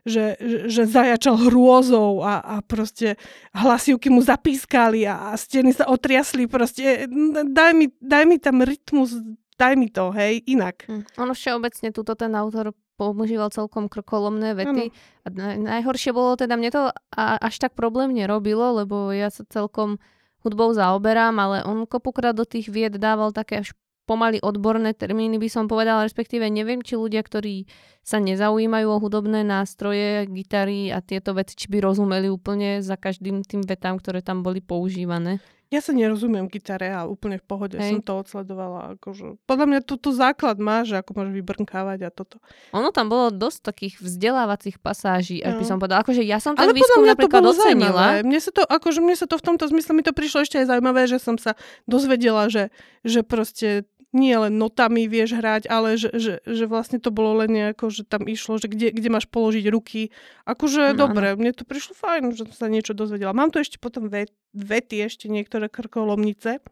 že, 0.06 0.38
že 0.70 0.88
zajačal 0.88 1.36
hrôzou 1.36 2.24
a, 2.24 2.40
a 2.40 2.54
proste 2.64 3.20
hlasivky 3.52 4.08
mu 4.08 4.24
zapískali 4.24 5.04
a, 5.04 5.30
a 5.30 5.36
steny 5.36 5.74
sa 5.74 5.90
otriasli. 5.90 6.46
Proste 6.46 7.10
daj 7.50 7.72
mi, 7.74 7.92
daj 8.00 8.24
mi 8.24 8.36
tam 8.40 8.62
rytmus, 8.64 9.18
daj 9.58 9.74
mi 9.74 9.92
to, 9.92 10.14
hej, 10.14 10.40
inak. 10.48 10.88
Hm. 10.88 11.04
Ono 11.20 11.32
všeobecne 11.34 11.92
túto 11.92 12.14
ten 12.14 12.32
autor 12.38 12.72
používal 12.98 13.54
celkom 13.54 13.86
krkolomné 13.86 14.58
vety. 14.58 14.90
Ano. 15.22 15.54
A 15.54 15.54
najhoršie 15.78 16.10
bolo 16.10 16.34
teda, 16.34 16.58
mne 16.58 16.70
to 16.74 16.82
až 17.14 17.54
tak 17.62 17.78
problém 17.78 18.10
nerobilo, 18.10 18.82
lebo 18.82 19.14
ja 19.14 19.30
sa 19.30 19.46
celkom 19.46 20.02
hudbou 20.42 20.74
zaoberám, 20.74 21.34
ale 21.38 21.62
on 21.62 21.86
kopukrát 21.86 22.34
do 22.34 22.42
tých 22.42 22.70
vied 22.70 22.98
dával 22.98 23.30
také 23.30 23.62
až 23.62 23.74
pomaly 24.08 24.40
odborné 24.40 24.96
termíny 24.96 25.36
by 25.36 25.52
som 25.52 25.68
povedala, 25.68 26.08
respektíve 26.08 26.48
neviem, 26.48 26.80
či 26.80 26.96
ľudia, 26.96 27.20
ktorí 27.20 27.68
sa 28.00 28.16
nezaujímajú 28.24 28.88
o 28.88 28.98
hudobné 29.04 29.44
nástroje, 29.44 30.24
gitary 30.32 30.88
a 30.88 31.04
tieto 31.04 31.36
veci, 31.36 31.52
či 31.60 31.68
by 31.68 31.84
rozumeli 31.84 32.32
úplne 32.32 32.80
za 32.80 32.96
každým 32.96 33.44
tým 33.44 33.68
vetám, 33.68 34.00
ktoré 34.00 34.24
tam 34.24 34.40
boli 34.40 34.64
používané. 34.64 35.44
Ja 35.68 35.84
sa 35.84 35.92
nerozumiem 35.92 36.48
gitare 36.48 36.88
a 36.88 37.04
úplne 37.04 37.36
v 37.36 37.44
pohode 37.44 37.76
Hej. 37.76 37.92
som 37.92 38.00
to 38.00 38.12
odsledovala. 38.24 38.96
Akože, 38.96 39.36
podľa 39.44 39.66
mňa 39.68 39.80
túto 39.84 40.16
základ 40.16 40.56
má, 40.56 40.80
že 40.88 40.96
ako 40.96 41.12
môže 41.12 41.32
vybrnkávať 41.36 42.08
a 42.08 42.10
toto. 42.10 42.40
Ono 42.72 42.88
tam 42.88 43.12
bolo 43.12 43.28
dosť 43.28 43.68
takých 43.68 43.94
vzdelávacích 44.00 44.80
pasáží, 44.80 45.44
no. 45.44 45.60
by 45.60 45.64
som 45.68 45.76
povedala. 45.76 46.00
Akože 46.00 46.24
ja 46.24 46.40
som 46.40 46.56
ten 46.56 46.64
Ale 46.64 46.72
výskum 46.72 47.04
napríklad 47.04 47.44
ocenila. 47.44 48.24
Mne 48.24 48.40
sa, 48.40 48.48
to, 48.48 48.64
akože 48.64 49.04
mne 49.04 49.12
sa 49.12 49.28
to 49.28 49.36
v 49.36 49.44
tomto 49.44 49.68
zmysle 49.68 49.92
mi 49.92 50.00
to 50.00 50.16
prišlo 50.16 50.48
ešte 50.48 50.56
aj 50.56 50.72
zaujímavé, 50.72 51.04
že 51.04 51.20
som 51.20 51.36
sa 51.36 51.52
dozvedela, 51.84 52.48
že, 52.48 52.72
že 53.04 53.20
proste 53.20 53.84
nie 54.16 54.32
len 54.32 54.56
notami 54.56 55.04
vieš 55.04 55.36
hrať, 55.36 55.68
ale 55.68 56.00
že, 56.00 56.08
že, 56.16 56.34
že 56.40 56.64
vlastne 56.64 56.96
to 56.96 57.12
bolo 57.12 57.44
len 57.44 57.52
nejako, 57.52 57.92
že 57.92 58.08
tam 58.08 58.24
išlo, 58.24 58.56
že 58.56 58.72
kde, 58.72 58.88
kde 58.92 59.08
máš 59.12 59.28
položiť 59.28 59.68
ruky. 59.68 60.08
Akože 60.48 60.96
no, 60.96 61.08
dobre, 61.08 61.36
mne 61.36 61.52
to 61.52 61.68
prišlo 61.68 61.92
fajn, 61.92 62.32
že 62.32 62.48
som 62.48 62.54
sa 62.56 62.66
niečo 62.72 62.96
dozvedela. 62.96 63.36
Mám 63.36 63.52
tu 63.52 63.60
ešte 63.60 63.76
potom 63.76 64.08
vety, 64.08 64.96
ešte 65.04 65.28
niektoré 65.28 65.68
krkolomnice. 65.68 66.64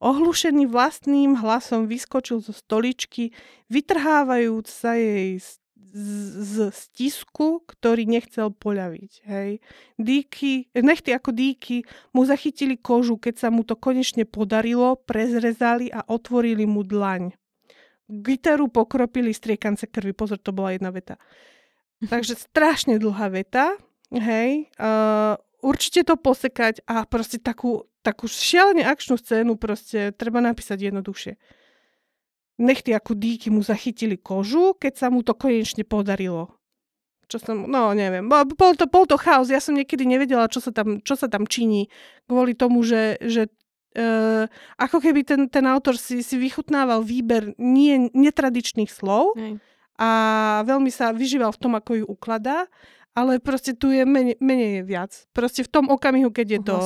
Ohlušený 0.00 0.64
vlastným 0.68 1.36
hlasom 1.36 1.84
vyskočil 1.84 2.40
zo 2.40 2.56
stoličky, 2.56 3.36
vytrhávajúc 3.68 4.64
sa 4.64 4.96
jej 4.96 5.36
z 5.36 5.59
stisku, 6.70 7.66
ktorý 7.66 8.06
nechcel 8.06 8.54
poľaviť. 8.54 9.12
Hej. 9.26 9.58
Díky, 9.98 10.70
nechty 10.78 11.10
ako 11.10 11.34
díky 11.34 11.82
mu 12.14 12.22
zachytili 12.22 12.78
kožu, 12.78 13.18
keď 13.18 13.34
sa 13.36 13.48
mu 13.50 13.66
to 13.66 13.74
konečne 13.74 14.22
podarilo, 14.22 14.94
prezrezali 15.02 15.90
a 15.90 16.06
otvorili 16.06 16.62
mu 16.66 16.86
dlaň. 16.86 17.34
Gitaru 18.10 18.70
pokropili 18.70 19.34
striekance 19.34 19.86
krvi. 19.86 20.14
Pozor, 20.14 20.38
to 20.38 20.54
bola 20.54 20.74
jedna 20.74 20.90
veta. 20.90 21.18
Takže 22.02 22.38
strašne 22.38 22.98
dlhá 22.98 23.30
veta. 23.30 23.74
Hej. 24.10 24.70
Uh, 24.78 25.38
určite 25.62 26.06
to 26.06 26.14
posekať 26.18 26.82
a 26.86 27.06
proste 27.06 27.38
takú, 27.38 27.86
takú 28.02 28.26
šialene 28.26 28.82
akčnú 28.82 29.18
scénu 29.18 29.54
proste 29.58 30.10
treba 30.14 30.42
napísať 30.42 30.90
jednoduchšie 30.90 31.34
nechty 32.60 32.92
ako 32.92 33.16
díky 33.16 33.48
mu 33.48 33.64
zachytili 33.64 34.20
kožu, 34.20 34.76
keď 34.76 34.92
sa 35.00 35.06
mu 35.08 35.24
to 35.24 35.32
konečne 35.32 35.82
podarilo. 35.88 36.52
Čo 37.30 37.40
som, 37.40 37.56
no 37.64 37.94
neviem, 37.96 38.26
bol 38.28 38.74
to, 38.76 38.84
bol 38.90 39.06
to 39.06 39.16
chaos, 39.16 39.48
ja 39.48 39.62
som 39.62 39.72
niekedy 39.72 40.04
nevedela, 40.04 40.50
čo 40.50 40.60
sa 40.60 40.74
tam, 40.74 41.00
čo 41.00 41.14
sa 41.16 41.30
tam 41.30 41.46
činí, 41.46 41.88
kvôli 42.26 42.58
tomu, 42.58 42.82
že, 42.82 43.22
že 43.22 43.46
uh, 43.96 44.50
ako 44.76 44.98
keby 44.98 45.22
ten, 45.22 45.46
ten 45.46 45.64
autor 45.70 45.94
si, 45.94 46.26
si 46.26 46.36
vychutnával 46.36 47.06
výber 47.06 47.54
nie, 47.56 48.10
netradičných 48.10 48.90
slov 48.90 49.38
Hej. 49.38 49.62
a 50.02 50.10
veľmi 50.66 50.90
sa 50.90 51.14
vyžíval 51.14 51.54
v 51.54 51.60
tom, 51.62 51.72
ako 51.78 52.02
ju 52.02 52.04
ukladá 52.10 52.66
ale 53.10 53.42
proste 53.42 53.74
tu 53.74 53.90
je 53.90 54.06
menej, 54.06 54.38
menej 54.38 54.80
je 54.80 54.82
viac. 54.86 55.12
Proste 55.34 55.66
v 55.66 55.70
tom 55.70 55.90
okamihu, 55.90 56.30
keď 56.30 56.46
je, 56.46 56.60
to, 56.62 56.76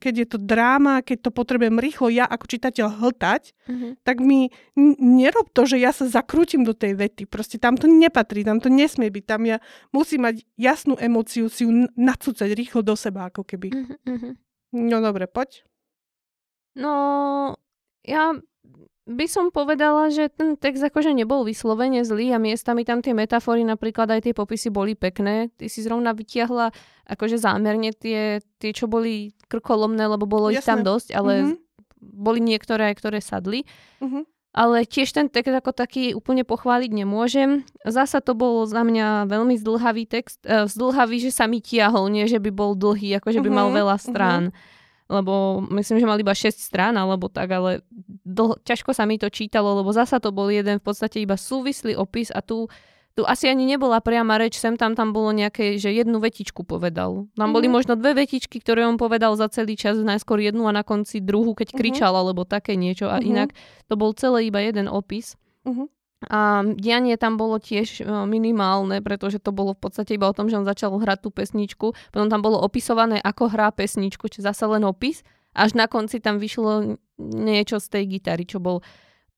keď 0.00 0.14
je 0.24 0.26
to 0.32 0.38
dráma, 0.40 1.04
keď 1.04 1.28
to 1.28 1.30
potrebujem 1.30 1.76
rýchlo 1.76 2.08
ja 2.08 2.24
ako 2.24 2.48
čitateľ 2.48 2.86
hltať, 3.04 3.42
uh-huh. 3.68 3.92
tak 4.00 4.24
mi 4.24 4.48
n- 4.74 4.96
nerob 4.98 5.52
to, 5.52 5.68
že 5.68 5.76
ja 5.76 5.92
sa 5.92 6.08
zakrútim 6.08 6.64
do 6.64 6.72
tej 6.72 6.96
vety. 6.96 7.28
Proste 7.28 7.60
tam 7.60 7.76
to 7.76 7.84
nepatrí, 7.84 8.42
tam 8.42 8.64
to 8.64 8.72
nesmie 8.72 9.12
byť. 9.12 9.24
Tam 9.28 9.44
ja 9.44 9.60
musím 9.92 10.24
mať 10.24 10.48
jasnú 10.56 10.96
emóciu, 10.96 11.52
si 11.52 11.68
ju 11.68 11.86
nacúcať 11.94 12.48
rýchlo 12.56 12.80
do 12.80 12.96
seba, 12.96 13.28
ako 13.28 13.44
keby. 13.44 13.68
Uh-huh. 13.76 14.32
No 14.72 14.96
dobre, 15.04 15.28
poď. 15.28 15.68
No, 16.74 17.54
ja 18.02 18.34
by 19.04 19.26
som 19.28 19.52
povedala, 19.52 20.08
že 20.08 20.32
ten 20.32 20.56
text 20.56 20.80
akože 20.80 21.12
nebol 21.12 21.44
vyslovene 21.44 22.00
zlý 22.08 22.32
a 22.32 22.40
miestami 22.40 22.88
tam 22.88 23.04
tie 23.04 23.12
metafory, 23.12 23.60
napríklad 23.60 24.08
aj 24.08 24.24
tie 24.24 24.34
popisy 24.34 24.72
boli 24.72 24.96
pekné. 24.96 25.52
Ty 25.52 25.68
si 25.68 25.84
zrovna 25.84 26.16
vytiahla 26.16 26.72
akože 27.04 27.36
zámerne 27.36 27.92
tie, 27.92 28.40
tie 28.56 28.70
čo 28.72 28.88
boli 28.88 29.36
krkolomné, 29.52 30.08
lebo 30.08 30.24
bolo 30.24 30.48
Jasné. 30.48 30.56
ich 30.56 30.64
tam 30.64 30.80
dosť, 30.80 31.12
ale 31.12 31.32
mm-hmm. 31.36 31.56
boli 32.00 32.40
niektoré, 32.40 32.88
ktoré 32.96 33.20
sadli. 33.20 33.68
Mm-hmm. 34.00 34.24
Ale 34.54 34.86
tiež 34.88 35.10
ten 35.12 35.26
text 35.28 35.52
ako 35.52 35.74
taký 35.74 36.16
úplne 36.16 36.46
pochváliť 36.46 36.94
nemôžem. 36.94 37.66
Zasa 37.84 38.24
to 38.24 38.32
bol 38.32 38.64
za 38.64 38.86
mňa 38.86 39.26
veľmi 39.26 39.58
zdlhavý 39.58 40.06
text. 40.06 40.46
E, 40.46 40.70
zdlhavý, 40.70 41.28
že 41.28 41.34
sa 41.34 41.50
mi 41.50 41.58
tiahol, 41.58 42.06
nie 42.06 42.24
že 42.30 42.38
by 42.38 42.54
bol 42.54 42.78
dlhý, 42.78 43.18
ako 43.18 43.34
že 43.34 43.42
by 43.42 43.50
mal 43.50 43.68
mhm, 43.68 43.76
veľa 43.84 43.96
strán. 44.00 44.44
Mm-hmm 44.48 44.82
lebo 45.08 45.60
myslím, 45.76 46.00
že 46.00 46.08
mal 46.08 46.16
iba 46.16 46.32
6 46.32 46.56
strán 46.56 46.96
alebo 46.96 47.28
tak, 47.28 47.52
ale 47.52 47.84
dlho, 48.24 48.56
ťažko 48.64 48.96
sa 48.96 49.04
mi 49.04 49.20
to 49.20 49.28
čítalo, 49.28 49.76
lebo 49.84 49.92
zasa 49.92 50.16
to 50.16 50.32
bol 50.32 50.48
jeden 50.48 50.80
v 50.80 50.84
podstate 50.84 51.20
iba 51.20 51.36
súvislý 51.36 51.92
opis 51.92 52.32
a 52.32 52.40
tu, 52.40 52.72
tu 53.12 53.22
asi 53.28 53.52
ani 53.52 53.68
nebola 53.68 54.00
priama 54.00 54.40
reč, 54.40 54.56
sem 54.56 54.80
tam 54.80 54.96
tam 54.96 55.12
bolo 55.12 55.36
nejaké, 55.36 55.76
že 55.76 55.92
jednu 55.92 56.24
vetičku 56.24 56.64
povedal. 56.64 57.28
Tam 57.36 57.52
boli 57.52 57.68
mm-hmm. 57.68 57.76
možno 57.76 57.92
dve 58.00 58.16
vetičky, 58.24 58.64
ktoré 58.64 58.88
on 58.88 58.96
povedal 58.96 59.36
za 59.36 59.52
celý 59.52 59.76
čas, 59.76 60.00
najskôr 60.00 60.40
jednu 60.40 60.64
a 60.64 60.72
na 60.72 60.80
konci 60.82 61.20
druhú, 61.20 61.52
keď 61.52 61.76
mm-hmm. 61.76 61.80
kričal 61.84 62.12
alebo 62.16 62.48
také 62.48 62.72
niečo 62.74 63.12
a 63.12 63.20
mm-hmm. 63.20 63.30
inak 63.30 63.48
to 63.86 63.94
bol 64.00 64.16
celé 64.16 64.48
iba 64.48 64.64
jeden 64.64 64.88
opis. 64.88 65.36
Mm-hmm. 65.68 65.86
A 66.30 66.64
dianie 66.64 67.16
tam 67.16 67.36
bolo 67.36 67.60
tiež 67.60 68.00
e, 68.00 68.04
minimálne, 68.24 69.00
pretože 69.04 69.40
to 69.40 69.50
bolo 69.50 69.76
v 69.76 69.80
podstate 69.84 70.16
iba 70.16 70.30
o 70.30 70.36
tom, 70.36 70.48
že 70.48 70.58
on 70.58 70.68
začal 70.68 70.94
hrať 70.96 71.26
tú 71.26 71.30
pesničku. 71.34 71.86
Potom 72.12 72.28
tam 72.28 72.40
bolo 72.40 72.60
opisované, 72.60 73.20
ako 73.20 73.52
hrá 73.52 73.72
pesničku, 73.74 74.28
čiže 74.30 74.48
zase 74.50 74.64
len 74.68 74.84
opis. 74.84 75.26
Až 75.54 75.78
na 75.78 75.86
konci 75.86 76.18
tam 76.18 76.42
vyšlo 76.42 76.98
niečo 77.20 77.78
z 77.78 77.86
tej 77.86 78.04
gitary, 78.18 78.44
čo 78.44 78.58
bol 78.58 78.82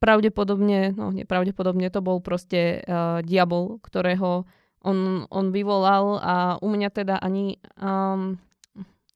pravdepodobne, 0.00 0.92
no 0.92 1.12
nepravdepodobne, 1.12 1.88
to 1.88 2.00
bol 2.04 2.20
proste 2.20 2.84
uh, 2.84 3.24
diabol, 3.24 3.80
ktorého 3.80 4.44
on, 4.84 5.24
on 5.32 5.46
vyvolal 5.50 6.20
a 6.20 6.34
u 6.62 6.68
mňa 6.68 6.88
teda 6.92 7.16
ani 7.18 7.58
um, 7.80 8.38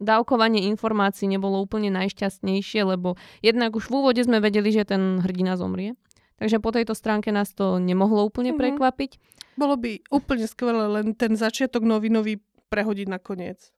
dávkovanie 0.00 0.66
informácií 0.72 1.28
nebolo 1.28 1.60
úplne 1.60 1.92
najšťastnejšie, 1.92 2.82
lebo 2.88 3.20
jednak 3.44 3.76
už 3.76 3.86
v 3.86 3.94
úvode 4.00 4.20
sme 4.24 4.40
vedeli, 4.40 4.72
že 4.72 4.88
ten 4.88 5.20
hrdina 5.20 5.54
zomrie. 5.60 5.94
Takže 6.40 6.56
po 6.58 6.72
tejto 6.72 6.96
stránke 6.96 7.28
nás 7.28 7.52
to 7.52 7.76
nemohlo 7.76 8.24
úplne 8.24 8.56
mm-hmm. 8.56 8.80
prekvapiť. 8.80 9.10
Bolo 9.60 9.76
by 9.76 10.00
úplne 10.08 10.48
skvelé 10.48 10.88
len 10.88 11.12
ten 11.12 11.36
začiatok 11.36 11.84
novinový 11.84 12.40
prehodiť 12.72 13.06
na 13.12 13.20
koniec. 13.20 13.70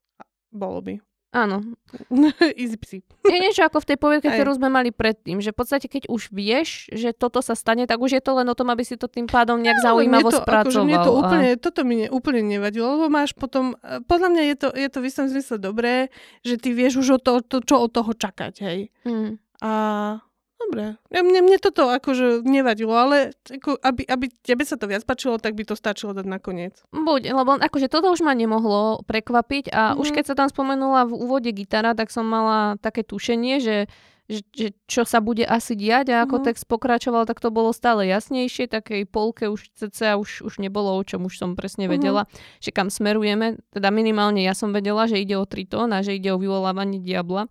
Bolo 0.54 0.78
by. 0.78 0.94
Áno. 1.32 1.64
Easy 2.60 2.76
psi. 2.76 3.00
Je 3.24 3.38
niečo 3.40 3.64
ako 3.64 3.80
v 3.80 3.88
tej 3.88 3.98
poviedke, 3.98 4.28
ktorú 4.28 4.52
sme 4.52 4.68
mali 4.68 4.92
predtým, 4.92 5.40
že 5.40 5.56
v 5.56 5.64
podstate 5.64 5.88
keď 5.88 6.12
už 6.12 6.28
vieš, 6.28 6.92
že 6.92 7.16
toto 7.16 7.40
sa 7.40 7.56
stane, 7.56 7.88
tak 7.88 8.04
už 8.04 8.20
je 8.20 8.22
to 8.22 8.36
len 8.36 8.44
o 8.52 8.54
tom, 8.54 8.68
aby 8.68 8.84
si 8.84 9.00
to 9.00 9.08
tým 9.08 9.24
pádom 9.24 9.56
nejak 9.64 9.80
no, 9.80 9.84
zaujímavo 9.88 10.28
to, 10.28 10.44
spracoval. 10.44 10.68
Akože 10.68 10.80
mne 10.84 10.98
to 11.00 11.12
úplne, 11.16 11.48
a... 11.48 11.58
toto 11.58 11.80
mi 11.88 11.94
ne, 12.04 12.08
úplne 12.12 12.44
nevadilo, 12.44 13.00
lebo 13.00 13.08
máš 13.08 13.32
potom, 13.32 13.80
e, 13.80 14.04
podľa 14.04 14.28
mňa 14.28 14.42
je 14.44 14.56
to, 14.60 14.68
je 14.76 14.88
to 14.92 14.98
v 15.00 15.08
istom 15.08 15.26
zmysle 15.32 15.56
dobré, 15.56 16.12
že 16.44 16.60
ty 16.60 16.76
vieš 16.76 17.00
už 17.00 17.16
o 17.16 17.18
to, 17.18 17.40
to 17.40 17.64
čo 17.64 17.80
od 17.80 17.90
toho 17.96 18.12
čakať, 18.12 18.54
hej. 18.68 18.92
Mm. 19.08 19.40
A 19.64 19.72
Dobre. 20.66 20.96
Ja, 21.10 21.20
mne, 21.24 21.40
mne 21.42 21.58
toto 21.58 21.88
akože 21.90 22.46
nevadilo, 22.46 22.94
ale 22.94 23.34
ako, 23.44 23.80
aby, 23.82 24.06
aby 24.06 24.26
tebe 24.44 24.62
sa 24.62 24.78
to 24.78 24.86
viac 24.86 25.02
páčilo, 25.02 25.36
tak 25.36 25.58
by 25.58 25.66
to 25.66 25.74
stačilo 25.74 26.14
dať 26.14 26.26
nakoniec. 26.26 26.74
Buď, 26.94 27.34
lebo 27.34 27.58
akože 27.58 27.90
toto 27.90 28.12
už 28.12 28.22
ma 28.22 28.32
nemohlo 28.36 29.02
prekvapiť 29.04 29.72
a 29.72 29.92
mm. 29.92 30.00
už 30.00 30.08
keď 30.14 30.24
sa 30.32 30.34
tam 30.38 30.48
spomenula 30.48 31.08
v 31.08 31.18
úvode 31.18 31.50
gitara, 31.50 31.92
tak 31.92 32.12
som 32.12 32.24
mala 32.24 32.78
také 32.78 33.02
tušenie, 33.02 33.58
že 33.58 33.76
že, 34.30 34.40
že 34.54 34.68
čo 34.86 35.02
sa 35.02 35.18
bude 35.18 35.42
asi 35.42 35.74
diať 35.74 36.14
a 36.14 36.24
ako 36.24 36.40
mm. 36.40 36.44
text 36.46 36.64
pokračoval, 36.70 37.26
tak 37.26 37.42
to 37.42 37.50
bolo 37.50 37.74
stále 37.74 38.06
jasnejšie, 38.06 38.70
takej 38.70 39.04
polke 39.04 39.50
už 39.50 39.68
cca 39.74 40.16
už, 40.16 40.46
už 40.46 40.62
nebolo, 40.62 40.94
o 40.94 41.02
čom 41.02 41.26
už 41.26 41.36
som 41.36 41.58
presne 41.58 41.90
mhm. 41.90 41.92
vedela, 41.92 42.22
mm. 42.24 42.62
že 42.62 42.70
kam 42.70 42.88
smerujeme, 42.88 43.60
teda 43.74 43.92
minimálne 43.92 44.40
ja 44.40 44.54
som 44.54 44.70
vedela, 44.70 45.04
že 45.10 45.20
ide 45.20 45.36
o 45.36 45.44
Triton 45.44 45.92
a 45.92 46.00
že 46.00 46.16
ide 46.16 46.32
o 46.32 46.40
vyvolávanie 46.40 47.02
diabla. 47.02 47.50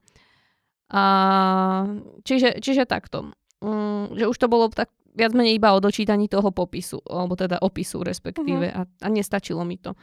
A, 0.91 1.03
čiže, 2.27 2.59
čiže 2.59 2.83
takto. 2.83 3.31
Um, 3.63 4.11
že 4.17 4.27
už 4.27 4.37
to 4.37 4.51
bolo 4.51 4.67
tak 4.67 4.91
viac 5.15 5.31
menej 5.35 5.59
iba 5.59 5.75
o 5.75 5.83
dočítaní 5.83 6.27
toho 6.31 6.51
popisu, 6.51 7.03
alebo 7.07 7.35
teda 7.35 7.59
opisu 7.59 8.03
respektíve 8.03 8.71
uh-huh. 8.71 8.87
a, 8.87 9.05
a 9.05 9.07
nestačilo 9.11 9.63
mi 9.67 9.79
to. 9.79 9.95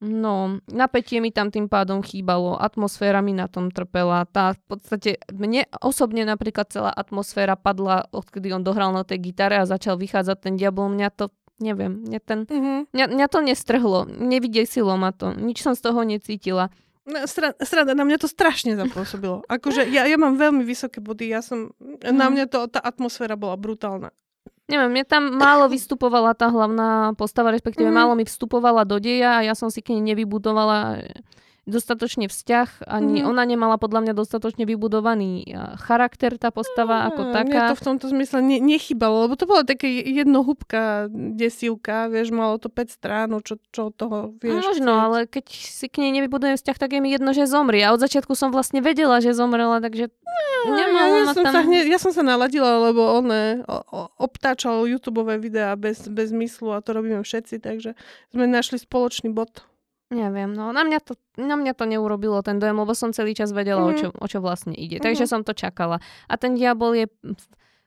No, 0.00 0.64
napätie 0.64 1.20
mi 1.20 1.28
tam 1.28 1.52
tým 1.52 1.68
pádom 1.68 2.00
chýbalo, 2.00 2.56
atmosféra 2.56 3.20
mi 3.20 3.36
na 3.36 3.52
tom 3.52 3.68
trpela. 3.68 4.24
Tá 4.24 4.56
v 4.56 4.60
podstate, 4.64 5.20
mne 5.28 5.68
osobne 5.84 6.24
napríklad 6.24 6.72
celá 6.72 6.88
atmosféra 6.88 7.52
padla, 7.52 8.08
odkedy 8.08 8.48
on 8.48 8.64
dohral 8.64 8.96
na 8.96 9.04
tej 9.04 9.28
gitare 9.28 9.60
a 9.60 9.68
začal 9.68 10.00
vychádzať 10.00 10.36
ten 10.40 10.54
diabol. 10.56 10.88
Mňa 10.88 11.08
to, 11.12 11.28
neviem, 11.60 12.00
mňa, 12.00 12.20
ten, 12.24 12.48
uh-huh. 12.48 12.88
mňa, 12.96 13.06
mňa 13.12 13.26
to 13.28 13.38
nestrhlo, 13.44 14.08
nevidesilo 14.08 14.96
ma 14.96 15.12
to, 15.12 15.36
nič 15.36 15.60
som 15.60 15.76
z 15.76 15.84
toho 15.84 16.00
necítila. 16.00 16.72
No, 17.08 17.24
Strada, 17.26 17.96
na 17.96 18.04
mňa 18.04 18.20
to 18.20 18.28
strašne 18.28 18.76
zapôsobilo. 18.76 19.40
Akože 19.48 19.88
ja, 19.88 20.04
ja 20.04 20.16
mám 20.20 20.36
veľmi 20.36 20.62
vysoké 20.62 21.00
body, 21.00 21.32
ja 21.32 21.40
som, 21.40 21.72
mm. 21.80 22.12
na 22.12 22.28
mhm. 22.28 22.32
mňa 22.36 22.44
to, 22.52 22.58
tá 22.68 22.80
atmosféra 22.80 23.34
bola 23.40 23.56
brutálna. 23.56 24.12
Neviem, 24.70 24.90
mne 24.94 25.04
tam 25.08 25.34
málo 25.34 25.66
vystupovala 25.66 26.30
tá 26.38 26.46
hlavná 26.46 27.10
postava, 27.18 27.50
respektíve 27.50 27.90
mm. 27.90 27.96
málo 27.96 28.12
mi 28.14 28.22
vstupovala 28.22 28.86
do 28.86 29.02
deja 29.02 29.42
a 29.42 29.44
ja 29.44 29.58
som 29.58 29.66
si 29.66 29.82
k 29.82 29.98
nej 29.98 30.14
nevybudovala 30.14 31.02
dostatočne 31.68 32.26
vzťah, 32.26 32.88
ani 32.88 33.20
mm. 33.20 33.28
ona 33.28 33.42
nemala 33.44 33.76
podľa 33.76 34.08
mňa 34.08 34.14
dostatočne 34.16 34.64
vybudovaný 34.64 35.44
charakter, 35.84 36.40
tá 36.40 36.48
postava 36.48 37.04
mm, 37.04 37.06
ako 37.12 37.22
taká. 37.30 37.44
Mne 37.48 37.70
to 37.72 37.76
v 37.76 37.84
tomto 37.84 38.06
zmysle 38.08 38.38
ne, 38.40 38.58
nechybalo, 38.58 39.28
lebo 39.28 39.34
to 39.36 39.44
bola 39.44 39.62
také 39.64 39.88
jednohúbka 40.00 41.12
desivka, 41.12 42.08
vieš, 42.08 42.32
malo 42.32 42.56
to 42.56 42.72
5 42.72 42.90
strán, 42.90 43.28
čo, 43.44 43.60
čo 43.70 43.92
od 43.92 43.94
toho 43.94 44.18
vieš. 44.40 44.64
Možno, 44.64 44.92
chcieť. 44.96 45.04
ale 45.04 45.18
keď 45.28 45.44
si 45.52 45.86
k 45.86 45.96
nej 46.00 46.12
nevybudujem 46.20 46.56
vzťah, 46.56 46.76
tak 46.76 46.90
je 46.96 47.00
mi 47.00 47.12
jedno, 47.12 47.30
že 47.36 47.44
zomrie. 47.44 47.84
A 47.84 47.92
od 47.92 48.00
začiatku 48.00 48.32
som 48.32 48.50
vlastne 48.50 48.80
vedela, 48.80 49.20
že 49.20 49.36
zomrela, 49.36 49.78
takže 49.84 50.08
no, 50.66 50.76
ja, 50.76 50.86
ja, 50.88 51.32
som 51.32 51.44
tam... 51.44 51.54
sa 51.54 51.60
hne, 51.64 51.86
ja 51.86 51.98
som 52.00 52.12
sa 52.12 52.24
naladila, 52.24 52.90
lebo 52.90 53.04
on 53.04 53.28
obtáčal 54.16 54.88
YouTube 54.88 55.22
videá 55.38 55.76
bez, 55.76 56.08
bez 56.08 56.32
myslu 56.32 56.74
a 56.74 56.82
to 56.82 56.96
robíme 56.96 57.22
všetci, 57.22 57.62
takže 57.62 57.94
sme 58.32 58.48
našli 58.48 58.80
spoločný 58.80 59.30
bod. 59.30 59.69
Neviem, 60.10 60.50
no 60.50 60.74
na 60.74 60.82
mňa, 60.82 60.98
to, 61.06 61.14
na 61.38 61.54
mňa 61.54 61.72
to 61.78 61.86
neurobilo 61.86 62.42
ten 62.42 62.58
dojem, 62.58 62.74
lebo 62.74 62.98
som 62.98 63.14
celý 63.14 63.30
čas 63.30 63.54
vedela, 63.54 63.78
mm. 63.78 63.86
o, 63.86 63.92
čo, 63.94 64.08
o 64.10 64.26
čo 64.26 64.38
vlastne 64.42 64.74
ide. 64.74 64.98
Mm. 64.98 65.06
Takže 65.06 65.24
som 65.30 65.46
to 65.46 65.54
čakala. 65.54 66.02
A 66.26 66.34
ten 66.34 66.58
diabol 66.58 66.98
je 66.98 67.06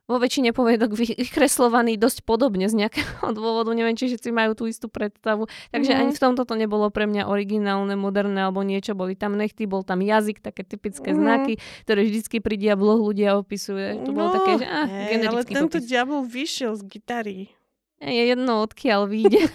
vo 0.03 0.19
väčšine 0.19 0.51
poviedok 0.51 0.91
vykreslovaný 0.99 1.95
dosť 1.95 2.27
podobne 2.27 2.67
z 2.67 2.75
nejakého 2.75 3.31
dôvodu. 3.37 3.71
Neviem, 3.71 3.95
či 3.95 4.11
všetci 4.11 4.29
majú 4.35 4.51
tú 4.55 4.67
istú 4.67 4.91
predstavu. 4.91 5.47
Takže 5.71 5.95
mm-hmm. 5.95 6.03
ani 6.03 6.11
v 6.15 6.23
tomto 6.23 6.43
to 6.43 6.55
nebolo 6.59 6.91
pre 6.91 7.07
mňa 7.07 7.27
originálne, 7.27 7.95
moderné 7.95 8.47
alebo 8.47 8.63
niečo. 8.67 8.95
Boli 8.95 9.15
tam 9.15 9.39
nechty, 9.39 9.63
bol 9.63 9.87
tam 9.87 10.03
jazyk, 10.03 10.43
také 10.43 10.67
typické 10.67 11.15
mm-hmm. 11.15 11.23
znaky, 11.23 11.53
ktoré 11.87 12.01
vždycky 12.03 12.43
pri 12.43 12.55
diabloch 12.59 12.99
ľudia 12.99 13.39
opisuje. 13.39 14.03
To 14.03 14.11
no, 14.11 14.15
bolo 14.15 14.29
také, 14.35 14.51
že 14.63 14.67
ah, 14.67 14.87
hey, 14.87 15.23
Ale 15.23 15.47
tento 15.47 15.79
popis. 15.79 15.87
diabol 15.87 16.27
vyšiel 16.27 16.75
z 16.75 16.83
gitary 16.87 17.39
je 18.03 18.23
jedno, 18.35 18.67
odkiaľ 18.67 19.07
vyjde. 19.07 19.47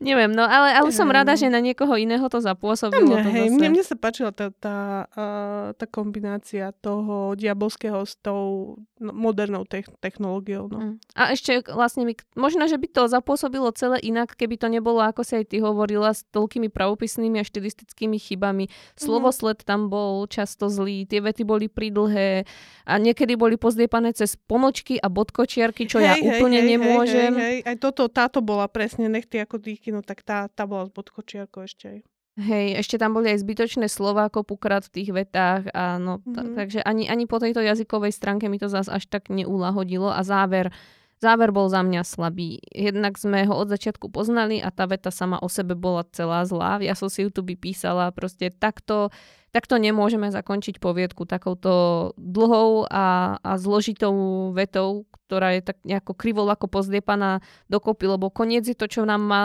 Neviem, 0.00 0.32
no 0.32 0.48
ale, 0.48 0.72
ale 0.72 0.90
som 0.90 1.06
rada, 1.12 1.36
že 1.36 1.52
na 1.52 1.60
niekoho 1.60 1.94
iného 2.00 2.24
to 2.32 2.40
zapôsobilo. 2.40 3.20
Mne, 3.20 3.24
to 3.24 3.30
hej, 3.30 3.48
mne, 3.52 3.68
mne 3.76 3.84
sa 3.84 3.96
páčila 4.00 4.32
tá, 4.32 4.48
tá, 4.48 4.78
uh, 5.12 5.76
tá 5.76 5.84
kombinácia 5.84 6.72
toho 6.80 7.36
diabolského 7.36 8.00
s 8.02 8.16
tou 8.18 8.74
no, 8.96 9.12
modernou 9.12 9.68
te- 9.68 9.84
technológiou. 10.00 10.72
No. 10.72 10.78
Mm. 10.80 10.94
A 11.12 11.36
ešte 11.36 11.60
vlastne, 11.68 12.08
mi, 12.08 12.16
možno, 12.34 12.64
že 12.64 12.80
by 12.80 12.88
to 12.88 13.02
zapôsobilo 13.12 13.68
celé 13.76 14.00
inak, 14.00 14.32
keby 14.32 14.56
to 14.56 14.72
nebolo, 14.72 15.04
ako 15.04 15.20
si 15.20 15.36
aj 15.36 15.52
ty 15.52 15.60
hovorila, 15.60 16.16
s 16.16 16.24
toľkými 16.32 16.72
pravopisnými 16.72 17.36
a 17.36 17.44
štilistickými 17.44 18.16
chybami. 18.16 18.72
Slovosled 18.96 19.60
mm. 19.62 19.66
tam 19.68 19.92
bol 19.92 20.24
často 20.24 20.72
zlý, 20.72 21.04
tie 21.04 21.20
vety 21.20 21.44
boli 21.44 21.68
pridlhé 21.68 22.48
a 22.88 22.96
niekedy 22.96 23.36
boli 23.36 23.60
pozdiepané 23.60 24.16
cez 24.16 24.40
pomočky 24.40 24.96
a 24.96 25.12
bodkočiarky, 25.12 25.84
čo 25.84 26.00
hej, 26.00 26.06
ja 26.08 26.14
hej, 26.16 26.24
úplne 26.24 26.60
hej, 26.64 26.68
nemôžem 26.76 26.93
môžem. 26.94 27.32
Hej, 27.34 27.42
hej, 27.42 27.58
aj 27.66 27.76
toto, 27.82 28.06
táto 28.06 28.38
bola 28.38 28.70
presne 28.70 29.10
nechty 29.10 29.42
ako 29.42 29.58
dýchy, 29.58 29.90
no 29.90 30.00
tak 30.00 30.22
tá, 30.22 30.46
tá 30.50 30.64
bola 30.64 30.86
s 30.86 30.92
bodkočiarkou 30.94 31.66
ešte 31.66 31.84
aj. 31.90 31.98
Hej, 32.34 32.82
ešte 32.82 32.98
tam 32.98 33.14
boli 33.14 33.30
aj 33.30 33.46
zbytočné 33.46 33.86
slova 33.86 34.26
kopukrát 34.26 34.82
v 34.90 34.90
tých 34.90 35.10
vetách. 35.14 35.70
A 35.70 36.02
no, 36.02 36.18
mm-hmm. 36.18 36.34
t- 36.34 36.50
takže 36.58 36.80
ani, 36.82 37.06
ani 37.06 37.30
po 37.30 37.38
tejto 37.38 37.62
jazykovej 37.62 38.10
stránke 38.10 38.50
mi 38.50 38.58
to 38.58 38.66
zase 38.66 38.90
až 38.90 39.06
tak 39.06 39.30
neulahodilo. 39.30 40.10
A 40.10 40.18
záver, 40.26 40.74
záver 41.22 41.54
bol 41.54 41.70
za 41.70 41.86
mňa 41.86 42.02
slabý. 42.02 42.58
Jednak 42.74 43.22
sme 43.22 43.46
ho 43.46 43.54
od 43.54 43.70
začiatku 43.70 44.10
poznali 44.10 44.58
a 44.58 44.74
tá 44.74 44.90
veta 44.90 45.14
sama 45.14 45.38
o 45.38 45.46
sebe 45.46 45.78
bola 45.78 46.02
celá 46.10 46.42
zlá. 46.42 46.82
Ja 46.82 46.98
som 46.98 47.06
si 47.06 47.22
ju 47.22 47.30
tu 47.30 47.46
písala 47.46 48.10
proste 48.10 48.50
takto 48.50 49.14
takto 49.54 49.78
nemôžeme 49.78 50.34
zakončiť 50.34 50.82
poviedku 50.82 51.30
takouto 51.30 52.10
dlhou 52.18 52.90
a, 52.90 53.38
a 53.38 53.50
zložitou 53.54 54.50
vetou, 54.50 55.06
ktorá 55.30 55.54
je 55.54 55.62
tak 55.62 55.78
nejako 55.86 56.18
krivol 56.18 56.50
ako 56.50 56.66
pozdiepaná 56.66 57.38
dokopy, 57.70 58.10
lebo 58.10 58.34
koniec 58.34 58.66
je 58.66 58.74
to, 58.74 58.90
čo 58.90 59.06
nám 59.06 59.22
má 59.22 59.44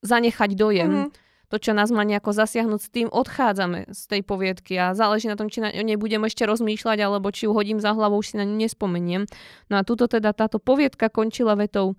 zanechať 0.00 0.56
dojem. 0.56 1.12
Mm-hmm. 1.12 1.26
To, 1.48 1.56
čo 1.56 1.72
nás 1.72 1.88
má 1.88 2.04
nejako 2.04 2.36
zasiahnuť, 2.36 2.80
s 2.80 2.92
tým 2.92 3.08
odchádzame 3.08 3.88
z 3.88 4.02
tej 4.04 4.20
poviedky 4.20 4.76
a 4.76 4.92
záleží 4.92 5.32
na 5.32 5.36
tom, 5.36 5.48
či 5.48 5.64
na 5.64 5.72
nej 5.72 5.96
budem 5.96 6.20
ešte 6.28 6.44
rozmýšľať, 6.44 7.00
alebo 7.00 7.32
či 7.32 7.48
ju 7.48 7.56
hodím 7.56 7.80
za 7.80 7.96
hlavu, 7.96 8.20
už 8.20 8.32
si 8.32 8.34
na 8.36 8.44
ňu 8.44 8.52
nespomeniem. 8.52 9.24
No 9.72 9.80
a 9.80 9.82
tuto 9.84 10.12
teda 10.12 10.36
táto 10.36 10.60
poviedka 10.60 11.08
končila 11.08 11.56
vetou 11.56 11.96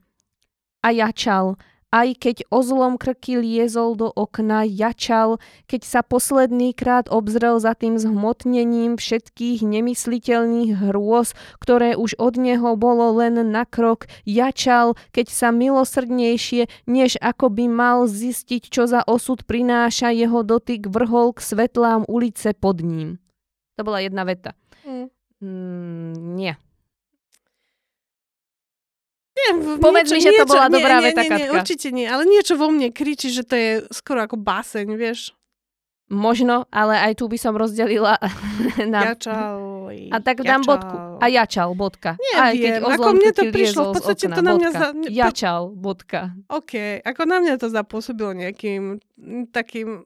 a 0.85 0.93
jačal 0.93 1.57
aj 1.89 2.21
keď 2.21 2.35
ozlom 2.53 3.01
krky 3.01 3.41
liezol 3.41 3.97
do 3.97 4.13
okna, 4.13 4.61
jačal, 4.65 5.41
keď 5.65 5.81
sa 5.85 6.01
posledný 6.05 6.77
krát 6.77 7.09
obzrel 7.09 7.57
za 7.57 7.73
tým 7.73 7.97
zhmotnením 7.97 8.97
všetkých 8.97 9.65
nemysliteľných 9.65 10.89
hrôz, 10.89 11.33
ktoré 11.57 11.97
už 11.97 12.13
od 12.21 12.37
neho 12.37 12.77
bolo 12.77 13.17
len 13.17 13.41
na 13.49 13.65
krok, 13.65 14.05
jačal, 14.23 14.93
keď 15.09 15.27
sa 15.33 15.49
milosrdnejšie, 15.49 16.69
než 16.85 17.17
ako 17.19 17.49
by 17.49 17.65
mal 17.65 18.05
zistiť, 18.05 18.69
čo 18.69 18.85
za 18.85 19.01
osud 19.09 19.41
prináša 19.49 20.13
jeho 20.13 20.45
dotyk, 20.45 20.85
vrhol 20.85 21.33
k 21.33 21.41
svetlám 21.41 22.05
ulice 22.05 22.53
pod 22.53 22.85
ním. 22.85 23.17
To 23.77 23.87
bola 23.87 24.03
jedna 24.03 24.27
veta. 24.27 24.53
Mm. 24.85 25.07
Mm, 25.39 26.35
nie. 26.35 26.53
Nie, 29.39 29.79
Povedz 29.79 30.11
niečo, 30.11 30.15
mi, 30.15 30.21
že 30.21 30.31
niečo, 30.35 30.41
to 30.43 30.51
bola 30.51 30.67
nie, 30.67 30.75
dobrá 30.75 30.95
nie, 30.99 31.05
veta, 31.07 31.21
nie, 31.23 31.31
nie, 31.31 31.47
určite 31.55 31.87
nie, 31.95 32.05
ale 32.09 32.23
niečo 32.27 32.59
vo 32.59 32.67
mne 32.67 32.91
kričí, 32.91 33.31
že 33.31 33.47
to 33.47 33.55
je 33.55 33.71
skoro 33.89 34.27
ako 34.27 34.35
báseň, 34.35 34.87
vieš. 34.99 35.31
Možno, 36.09 36.65
ale 36.73 36.97
aj 36.97 37.21
tu 37.21 37.29
by 37.29 37.37
som 37.37 37.53
rozdelila 37.53 38.17
na... 38.93 39.13
Jačal. 39.13 39.93
A 40.09 40.17
tak 40.17 40.41
dám 40.41 40.65
jačal. 40.65 40.69
bodku. 40.73 40.97
A 41.21 41.25
jačal, 41.29 41.69
bodka. 41.77 42.11
Neviem, 42.17 42.41
aj 42.41 42.53
keď 42.57 42.73
ako 42.81 43.09
mne 43.13 43.31
to 43.31 43.43
prišlo, 43.53 43.81
v 43.85 43.93
podstate 43.93 44.25
okna, 44.25 44.35
to 44.35 44.41
na 44.41 44.53
mňa... 44.57 44.69
Za... 44.73 44.87
Jačal, 45.21 45.61
bodka. 45.77 46.21
OK, 46.49 46.73
ako 47.05 47.21
na 47.29 47.37
mňa 47.45 47.53
to 47.61 47.67
zapôsobilo 47.69 48.33
nejakým 48.33 48.97
takým... 49.53 50.01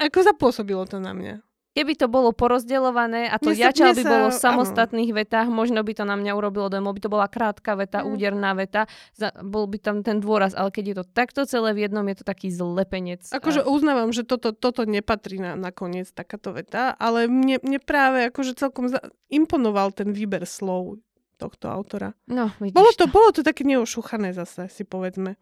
Ako 0.00 0.18
zapôsobilo 0.24 0.88
to 0.88 0.96
na 0.96 1.12
mňa. 1.12 1.44
Keby 1.72 1.96
to 1.96 2.04
bolo 2.04 2.36
porozdeľované 2.36 3.32
a 3.32 3.40
to 3.40 3.56
sa, 3.56 3.72
jačal 3.72 3.96
by 3.96 4.04
sa, 4.04 4.10
bolo 4.12 4.26
v 4.28 4.36
samostatných 4.44 5.08
áno. 5.08 5.18
vetách, 5.24 5.48
možno 5.48 5.80
by 5.80 5.92
to 5.96 6.04
na 6.04 6.20
mňa 6.20 6.36
urobilo 6.36 6.68
dojem, 6.68 6.84
by 6.84 7.00
to 7.00 7.08
bola 7.08 7.26
krátka 7.32 7.72
veta, 7.80 8.04
mm. 8.04 8.12
úderná 8.12 8.52
veta, 8.52 8.84
za, 9.16 9.32
bol 9.40 9.64
by 9.64 9.80
tam 9.80 10.04
ten 10.04 10.20
dôraz, 10.20 10.52
ale 10.52 10.68
keď 10.68 10.84
je 10.84 10.96
to 11.00 11.04
takto 11.08 11.40
celé 11.48 11.72
v 11.72 11.88
jednom, 11.88 12.04
je 12.04 12.20
to 12.20 12.28
taký 12.28 12.52
zlepenec. 12.52 13.24
Akože 13.32 13.64
a... 13.64 13.68
uznávam, 13.72 14.12
že 14.12 14.28
toto, 14.28 14.52
toto 14.52 14.84
nepatrí 14.84 15.40
na, 15.40 15.56
na 15.56 15.72
koniec 15.72 16.12
takáto 16.12 16.52
veta, 16.52 16.92
ale 17.00 17.24
mne, 17.24 17.56
mne 17.64 17.80
práve 17.80 18.28
akože 18.28 18.52
celkom 18.52 18.92
za... 18.92 19.00
imponoval 19.32 19.96
ten 19.96 20.12
výber 20.12 20.44
slov 20.44 21.00
tohto 21.40 21.72
autora. 21.72 22.12
No, 22.28 22.52
vidíš 22.60 22.76
bolo 22.76 22.92
to, 22.92 23.08
to. 23.08 23.10
Bolo 23.10 23.28
to 23.32 23.40
také 23.40 23.64
neošuchané 23.64 24.36
zase, 24.36 24.68
si 24.68 24.84
povedzme. 24.84 25.40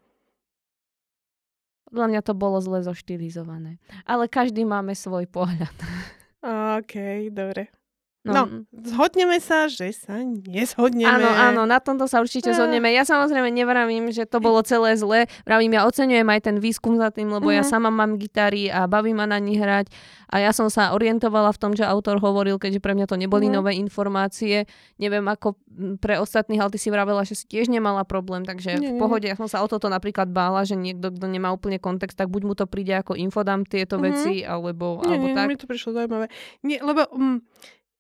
Podľa 1.91 2.07
mňa 2.07 2.21
to 2.23 2.39
bolo 2.39 2.63
zle 2.63 2.87
zoštilizované. 2.87 3.83
Ale 4.07 4.31
každý 4.31 4.63
máme 4.63 4.95
svoj 4.95 5.27
pohľad. 5.27 5.75
OK, 6.43 7.31
dobre. 7.33 7.71
No, 8.21 8.45
no 8.45 8.69
zhodneme 8.77 9.41
sa, 9.41 9.65
že 9.65 9.97
sa 9.97 10.21
nezhodneme. 10.21 11.09
Áno, 11.09 11.29
áno, 11.33 11.63
na 11.65 11.81
tomto 11.81 12.05
sa 12.05 12.21
určite 12.21 12.53
zhodneme. 12.53 12.93
Ja 12.93 13.09
samozrejme 13.09 13.49
nevravím, 13.49 14.13
že 14.13 14.29
to 14.29 14.45
bolo 14.45 14.61
celé 14.61 14.93
zlé. 15.01 15.25
Vravím, 15.49 15.73
ja 15.73 15.89
oceňujem 15.89 16.29
aj 16.29 16.41
ten 16.45 16.57
výskum 16.61 17.01
za 17.01 17.09
tým, 17.09 17.33
lebo 17.33 17.49
mm-hmm. 17.49 17.59
ja 17.61 17.65
mhm. 17.65 17.71
sama 17.73 17.89
mám 17.89 18.21
gitary 18.21 18.69
a 18.69 18.85
baví 18.85 19.17
ma 19.17 19.25
na 19.25 19.41
nich 19.41 19.57
hrať. 19.57 19.89
A 20.29 20.45
ja 20.45 20.53
som 20.53 20.69
sa 20.69 20.93
orientovala 20.93 21.49
v 21.57 21.59
tom, 21.59 21.73
že 21.73 21.83
autor 21.89 22.21
hovoril, 22.21 22.61
keďže 22.61 22.85
pre 22.85 22.93
mňa 22.93 23.09
to 23.09 23.17
neboli 23.17 23.49
mm-hmm. 23.49 23.57
nové 23.57 23.73
informácie. 23.81 24.69
Neviem, 25.01 25.25
ako 25.25 25.57
pre 25.97 26.21
ostatných, 26.21 26.61
ale 26.61 26.77
ty 26.77 26.79
si 26.79 26.93
vravela, 26.93 27.25
že 27.25 27.41
si 27.41 27.49
tiež 27.49 27.73
nemala 27.73 28.05
problém, 28.05 28.45
takže 28.45 28.77
nie, 28.77 28.93
v 28.93 29.01
pohode. 29.01 29.25
Ja 29.25 29.35
som 29.35 29.49
sa 29.49 29.65
o 29.65 29.67
toto 29.67 29.89
napríklad 29.89 30.29
bála, 30.29 30.69
že 30.69 30.77
niekto, 30.77 31.09
kto 31.09 31.25
nemá 31.25 31.57
úplne 31.57 31.81
kontext, 31.81 32.21
tak 32.21 32.29
buď 32.29 32.43
mu 32.45 32.53
to 32.53 32.69
príde 32.69 32.93
ako 33.01 33.17
infodám 33.17 33.65
tieto 33.65 33.97
mm-hmm. 33.97 34.13
veci, 34.13 34.35
alebo, 34.45 35.01
nie, 35.03 35.17
alebo 35.17 35.27
nie, 35.33 35.35
tak. 35.35 35.47
Mi 35.49 35.57
to 35.57 35.67
prišlo 35.67 35.97
zaujímavé. 35.97 36.29
Nie, 36.63 36.85
lebo... 36.85 37.09
Um, 37.17 37.41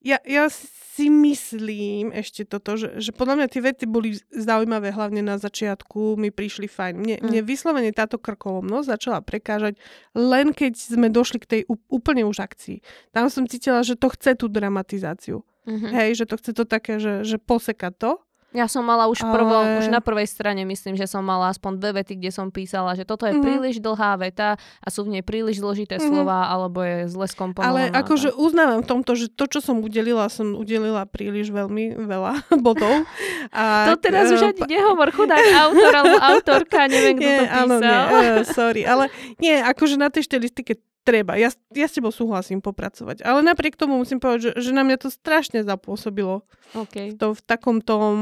ja, 0.00 0.18
ja 0.24 0.48
si 0.50 1.12
myslím 1.12 2.12
ešte 2.12 2.44
toto, 2.48 2.76
že, 2.76 3.00
že 3.00 3.12
podľa 3.12 3.40
mňa 3.40 3.46
tie 3.52 3.62
vety 3.64 3.84
boli 3.88 4.16
zaujímavé, 4.32 4.92
hlavne 4.92 5.20
na 5.20 5.36
začiatku 5.36 6.16
mi 6.16 6.32
prišli 6.32 6.68
fajn. 6.68 6.94
Mne, 6.96 7.16
mm. 7.20 7.24
mne 7.24 7.40
vyslovene 7.44 7.92
táto 7.92 8.16
krkolomnosť 8.16 8.86
začala 8.96 9.20
prekážať 9.20 9.76
len 10.16 10.52
keď 10.56 10.76
sme 10.76 11.08
došli 11.12 11.38
k 11.40 11.46
tej 11.46 11.62
úplne 11.88 12.24
už 12.24 12.40
akcii. 12.40 12.80
Tam 13.12 13.28
som 13.28 13.44
cítila, 13.44 13.84
že 13.84 13.96
to 13.96 14.08
chce 14.12 14.36
tú 14.40 14.48
dramatizáciu. 14.48 15.44
Mm-hmm. 15.68 15.92
Hej, 15.92 16.10
že 16.20 16.24
to 16.24 16.34
chce 16.40 16.52
to 16.56 16.64
také, 16.64 16.96
že, 16.96 17.22
že 17.22 17.36
poseka 17.36 17.92
to. 17.92 18.18
Ja 18.50 18.66
som 18.66 18.82
mala 18.82 19.06
už, 19.06 19.22
prvom, 19.22 19.62
ale... 19.62 19.78
už 19.78 19.94
na 19.94 20.02
prvej 20.02 20.26
strane, 20.26 20.66
myslím, 20.66 20.98
že 20.98 21.06
som 21.06 21.22
mala 21.22 21.54
aspoň 21.54 21.78
dve 21.78 22.02
vety, 22.02 22.18
kde 22.18 22.30
som 22.34 22.50
písala, 22.50 22.98
že 22.98 23.06
toto 23.06 23.22
je 23.22 23.38
mm-hmm. 23.38 23.46
príliš 23.46 23.78
dlhá 23.78 24.18
veta 24.18 24.58
a 24.58 24.88
sú 24.90 25.06
v 25.06 25.18
nej 25.18 25.22
príliš 25.22 25.62
zložité 25.62 26.02
mm-hmm. 26.02 26.10
slova, 26.10 26.50
alebo 26.50 26.82
je 26.82 27.06
zle 27.14 27.30
skomponovaná. 27.30 27.94
Ale 27.94 27.94
akože 27.94 28.34
uznávam 28.34 28.82
v 28.82 28.88
tomto, 28.90 29.14
že 29.14 29.30
to, 29.30 29.46
čo 29.46 29.62
som 29.62 29.78
udelila, 29.78 30.26
som 30.26 30.58
udelila 30.58 31.06
príliš 31.06 31.54
veľmi 31.54 31.94
veľa 31.94 32.32
bodov. 32.66 33.06
A, 33.54 33.94
to 33.94 34.02
teraz 34.02 34.34
uh, 34.34 34.34
už 34.34 34.42
ani 34.50 34.62
nehovor, 34.66 35.14
chudák 35.14 35.46
autor 35.70 35.92
alebo 35.94 36.18
autorka, 36.18 36.90
neviem, 36.90 37.14
kto 37.22 37.30
nie, 37.30 37.38
to 37.38 37.44
písal. 37.46 37.62
Áno, 37.62 37.74
nie, 37.78 38.28
uh, 38.34 38.42
sorry, 38.42 38.82
ale 38.82 39.14
nie, 39.38 39.62
akože 39.62 39.94
na 39.94 40.10
tej 40.10 40.26
štilistike 40.26 40.89
treba. 41.04 41.36
Ja, 41.36 41.50
ja 41.72 41.86
s 41.88 41.96
tebou 41.96 42.12
súhlasím 42.12 42.60
popracovať. 42.60 43.24
Ale 43.24 43.40
napriek 43.40 43.76
tomu 43.76 43.96
musím 44.00 44.20
povedať, 44.20 44.52
že, 44.54 44.70
že 44.70 44.70
na 44.76 44.84
mňa 44.84 44.96
to 45.00 45.08
strašne 45.08 45.64
zapôsobilo. 45.64 46.44
Okay. 46.76 47.16
To 47.18 47.32
v 47.36 47.40
takom 47.44 47.80
tom... 47.80 48.14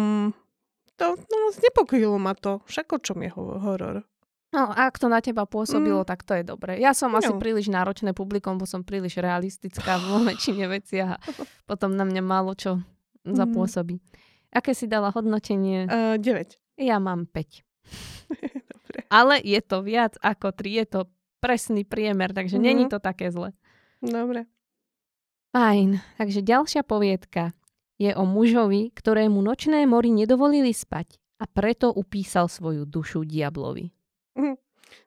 To, 0.99 1.15
no, 1.15 1.39
znepokojilo 1.55 2.19
ma 2.19 2.35
to. 2.35 2.59
Však 2.67 2.91
o 2.91 2.99
čom 2.99 3.23
je 3.23 3.31
horor? 3.31 4.03
No, 4.49 4.73
ak 4.73 4.97
to 4.97 5.13
na 5.13 5.21
teba 5.21 5.45
pôsobilo, 5.45 6.03
mm. 6.03 6.09
tak 6.09 6.25
to 6.25 6.33
je 6.33 6.43
dobre. 6.43 6.81
Ja 6.81 6.97
som 6.97 7.13
no. 7.13 7.21
asi 7.21 7.31
príliš 7.37 7.69
náročné 7.69 8.17
publikom, 8.17 8.57
bo 8.57 8.65
som 8.65 8.81
príliš 8.81 9.21
realistická 9.21 10.01
v 10.01 10.33
väčšine 10.33 10.65
veciach 10.67 11.11
a 11.15 11.19
potom 11.71 11.93
na 11.95 12.09
mňa 12.09 12.23
málo 12.25 12.57
čo 12.57 12.81
mm. 13.29 13.37
zapôsobí. 13.37 14.01
Aké 14.49 14.73
si 14.73 14.89
dala 14.89 15.13
hodnotenie? 15.13 15.85
Uh, 15.87 16.17
9. 16.17 16.81
Ja 16.81 16.97
mám 16.97 17.29
5. 17.29 17.63
dobre. 18.89 18.99
Ale 19.13 19.35
je 19.45 19.61
to 19.61 19.85
viac 19.85 20.17
ako 20.25 20.57
3, 20.57 20.81
je 20.81 20.87
to 20.89 21.01
presný 21.39 21.87
priemer, 21.87 22.35
takže 22.35 22.59
mm-hmm. 22.59 22.69
není 22.69 22.85
to 22.91 22.99
také 22.99 23.31
zle. 23.31 23.55
Dobre. 24.03 24.47
Fajn, 25.57 25.99
takže 26.21 26.45
ďalšia 26.45 26.83
poviedka 26.85 27.57
je 27.99 28.15
o 28.15 28.23
mužovi, 28.23 28.95
ktorému 28.95 29.43
nočné 29.43 29.89
mori 29.89 30.15
nedovolili 30.15 30.71
spať 30.71 31.19
a 31.41 31.49
preto 31.49 31.91
upísal 31.91 32.47
svoju 32.47 32.87
dušu 32.87 33.25
diablovi. 33.27 33.91
Mm. 34.39 34.57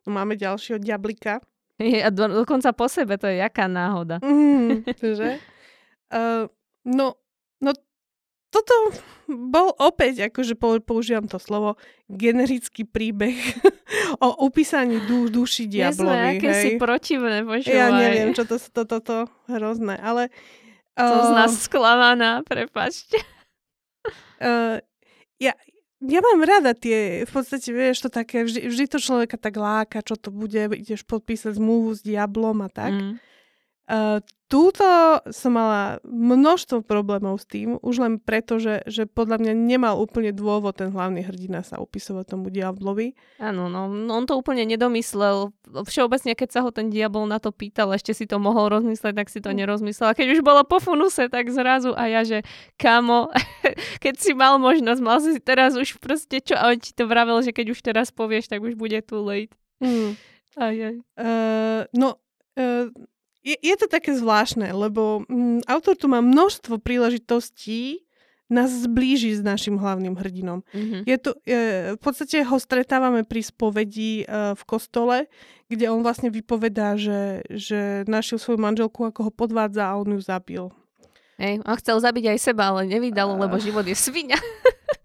No 0.08 0.10
máme 0.12 0.36
ďalšieho 0.36 0.82
diablika. 0.82 1.40
Je, 1.82 2.02
a 2.02 2.10
do, 2.14 2.46
dokonca 2.46 2.74
po 2.74 2.86
sebe, 2.90 3.18
to 3.18 3.30
je 3.30 3.42
jaká 3.42 3.66
náhoda. 3.70 4.22
Mm, 4.22 4.86
že? 5.18 5.40
Uh, 6.12 6.46
no, 6.86 7.16
no 7.16 7.21
toto 8.52 8.76
bol 9.32 9.72
opäť, 9.80 10.28
akože 10.28 10.60
používam 10.84 11.24
to 11.26 11.40
slovo, 11.40 11.80
generický 12.12 12.84
príbeh 12.84 13.40
o 14.26 14.44
upísaní 14.44 15.00
dú, 15.08 15.32
duši 15.32 15.72
diablovi. 15.72 16.44
Nie 16.44 16.56
si 16.60 16.70
protivné, 16.76 17.48
počúvaj. 17.48 17.72
Ja 17.72 17.88
neviem, 17.96 18.36
čo 18.36 18.44
to, 18.44 18.60
to, 18.60 18.84
to, 18.84 18.98
to 19.00 19.18
hrozné, 19.48 19.96
ale... 19.98 20.28
To 21.00 21.08
uh, 21.08 21.28
z 21.28 21.32
nás 21.32 21.52
sklamaná, 21.64 22.44
prepačte. 22.44 23.24
Uh, 24.44 24.84
ja, 25.46 25.56
ja 26.04 26.20
mám 26.20 26.44
rada 26.44 26.76
tie, 26.76 27.24
v 27.24 27.32
podstate, 27.32 27.72
vieš, 27.72 28.04
to 28.04 28.10
také, 28.12 28.44
vždy, 28.44 28.68
vždy 28.68 28.86
to 28.92 29.00
človeka 29.00 29.40
tak 29.40 29.56
láka, 29.56 30.04
čo 30.04 30.20
to 30.20 30.28
bude, 30.28 30.76
ideš 30.76 31.08
podpísať 31.08 31.56
zmluvu 31.56 31.96
s 31.96 32.04
diablom 32.04 32.68
a 32.68 32.70
tak. 32.70 32.92
Mm. 32.92 33.16
Uh, 33.92 34.24
túto 34.48 34.84
som 35.36 35.52
mala 35.52 36.00
množstvo 36.08 36.80
problémov 36.84 37.44
s 37.44 37.48
tým, 37.48 37.76
už 37.84 38.00
len 38.00 38.24
preto, 38.24 38.56
že, 38.56 38.88
že 38.88 39.04
podľa 39.04 39.44
mňa 39.44 39.54
nemal 39.56 40.00
úplne 40.00 40.32
dôvod 40.32 40.80
ten 40.80 40.96
hlavný 40.96 41.28
hrdina 41.28 41.60
sa 41.60 41.76
opisovať 41.76 42.36
tomu 42.36 42.48
diablovi. 42.48 43.16
Áno, 43.40 43.68
no, 43.68 43.92
no 43.92 44.12
on 44.16 44.24
to 44.24 44.40
úplne 44.40 44.64
nedomyslel. 44.64 45.52
Všeobecne, 45.88 46.40
keď 46.40 46.50
sa 46.56 46.60
ho 46.64 46.72
ten 46.72 46.88
diabol 46.88 47.28
na 47.28 47.44
to 47.44 47.52
pýtal, 47.52 47.92
ešte 47.92 48.16
si 48.16 48.24
to 48.28 48.40
mohol 48.40 48.72
rozmyslieť, 48.72 49.12
tak 49.12 49.28
si 49.28 49.44
to 49.44 49.52
hm. 49.52 49.60
nerozmyslel. 49.60 50.12
A 50.12 50.16
keď 50.16 50.40
už 50.40 50.44
bolo 50.44 50.64
po 50.64 50.80
funuse, 50.80 51.28
tak 51.28 51.52
zrazu 51.52 51.92
a 51.92 52.08
ja, 52.08 52.24
že 52.24 52.48
kamo, 52.80 53.28
keď 54.04 54.16
si 54.20 54.32
mal 54.32 54.56
možnosť, 54.56 55.00
mal 55.04 55.20
si 55.20 55.36
teraz 55.44 55.76
už 55.76 56.00
proste 56.00 56.40
čo, 56.40 56.56
a 56.56 56.72
on 56.72 56.80
ti 56.80 56.96
to 56.96 57.08
vravel, 57.12 57.44
že 57.44 57.52
keď 57.52 57.76
už 57.76 57.84
teraz 57.84 58.08
povieš, 58.12 58.48
tak 58.48 58.64
už 58.64 58.80
bude 58.80 59.00
too 59.04 59.20
late. 59.20 59.52
Mm. 59.84 60.16
Aj, 60.60 60.76
aj. 60.76 60.96
Uh, 61.16 61.82
no, 61.96 62.20
uh, 62.60 62.92
je, 63.42 63.58
je 63.58 63.76
to 63.78 63.90
také 63.90 64.14
zvláštne, 64.14 64.70
lebo 64.74 65.26
mm, 65.26 65.66
autor 65.66 65.98
tu 65.98 66.06
má 66.06 66.22
množstvo 66.22 66.78
príležitostí 66.78 68.06
nás 68.52 68.68
zblíži 68.68 69.32
s 69.32 69.40
našim 69.40 69.80
hlavným 69.80 70.20
hrdinom. 70.20 70.60
Mm-hmm. 70.76 71.02
Je 71.08 71.18
to, 71.18 71.32
je, 71.48 71.96
v 71.96 72.00
podstate 72.04 72.44
ho 72.44 72.60
stretávame 72.60 73.24
pri 73.24 73.48
spovedi 73.48 74.28
uh, 74.28 74.52
v 74.60 74.64
kostole, 74.68 75.18
kde 75.72 75.88
on 75.88 76.04
vlastne 76.04 76.28
vypovedá, 76.28 77.00
že, 77.00 77.48
že 77.48 78.04
našiel 78.12 78.44
svoju 78.44 78.60
manželku, 78.60 79.08
ako 79.08 79.20
ho 79.24 79.32
podvádza 79.32 79.88
a 79.88 79.96
on 79.96 80.20
ju 80.20 80.20
zabil. 80.20 80.68
Hej, 81.40 81.64
on 81.64 81.80
chcel 81.80 81.98
zabiť 82.04 82.36
aj 82.36 82.40
seba, 82.44 82.76
ale 82.76 82.92
nevydalo, 82.92 83.40
uh... 83.40 83.48
lebo 83.48 83.56
život 83.56 83.88
je 83.88 83.96
svinia. 83.96 84.38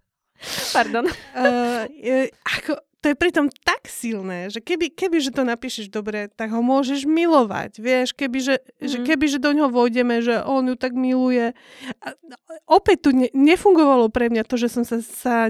Pardon. 0.76 1.06
Uh, 1.06 1.86
je, 1.94 2.34
ako, 2.42 2.82
to 3.06 3.14
je 3.14 3.22
pritom 3.22 3.46
tak 3.62 3.86
silné, 3.86 4.50
že 4.50 4.58
keby, 4.58 4.90
keby 4.90 5.22
že 5.22 5.30
to 5.30 5.46
napíšeš 5.46 5.94
dobre, 5.94 6.26
tak 6.26 6.50
ho 6.50 6.58
môžeš 6.58 7.06
milovať. 7.06 7.78
Vieš, 7.78 8.18
keby, 8.18 8.38
že, 8.42 8.58
mm. 8.58 8.82
že, 8.82 8.98
mhm. 8.98 9.06
keby, 9.06 9.24
že 9.30 9.38
do 9.38 9.54
ňoho 9.54 9.70
vojdeme, 9.70 10.18
že 10.18 10.42
on 10.42 10.66
ju 10.66 10.74
tak 10.74 10.98
miluje. 10.98 11.54
A, 12.02 12.18
opäť 12.66 13.06
tu 13.06 13.10
ne, 13.14 13.30
nefungovalo 13.30 14.10
pre 14.10 14.26
mňa 14.26 14.42
to, 14.42 14.58
že 14.58 14.74
som 14.74 14.82
sa, 14.82 14.98
sa 14.98 15.46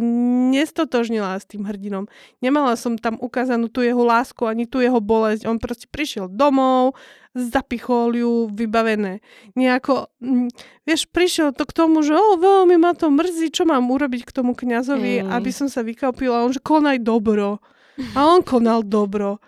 nestotožnila 0.53 1.41
s 1.41 1.49
tým 1.49 1.65
hrdinom. 1.65 2.13
Nemala 2.45 2.77
som 2.77 3.01
tam 3.01 3.17
ukázanú 3.17 3.73
tú 3.73 3.81
jeho 3.81 4.05
lásku, 4.05 4.45
ani 4.45 4.69
tú 4.69 4.85
jeho 4.85 5.01
bolesť. 5.01 5.49
On 5.49 5.57
proste 5.57 5.89
prišiel 5.89 6.29
domov, 6.29 6.93
zapichol 7.37 8.17
ju, 8.17 8.33
vybavené. 8.49 9.21
Nejako, 9.53 10.09
mm, 10.25 10.49
vieš, 10.89 11.05
prišiel 11.13 11.53
to 11.53 11.69
k 11.69 11.77
tomu, 11.77 12.01
že 12.01 12.17
o, 12.17 12.41
veľmi 12.41 12.81
ma 12.81 12.97
to 12.97 13.13
mrzí, 13.13 13.53
čo 13.53 13.69
mám 13.69 13.93
urobiť 13.93 14.25
k 14.25 14.35
tomu 14.35 14.57
kňazovi, 14.57 15.23
mm. 15.23 15.29
aby 15.29 15.51
som 15.53 15.69
sa 15.69 15.85
vykapila. 15.85 16.49
On, 16.49 16.51
že 16.51 16.65
konaj 16.65 17.05
dobro. 17.05 17.61
A 18.17 18.29
on 18.29 18.45
konal 18.45 18.85
dobro. 18.85 19.41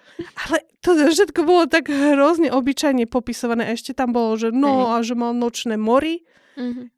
Ale 0.49 0.65
to 0.81 0.97
všetko 0.97 1.45
bolo 1.45 1.69
tak 1.69 1.89
hrozne 1.89 2.49
obyčajne 2.49 3.05
popisované. 3.09 3.73
Ešte 3.73 3.93
tam 3.93 4.13
bolo, 4.13 4.41
že 4.41 4.53
no 4.53 4.93
a 4.93 5.05
že 5.05 5.13
mal 5.13 5.37
nočné 5.37 5.77
mori. 5.77 6.25
Mm-hmm 6.57 6.98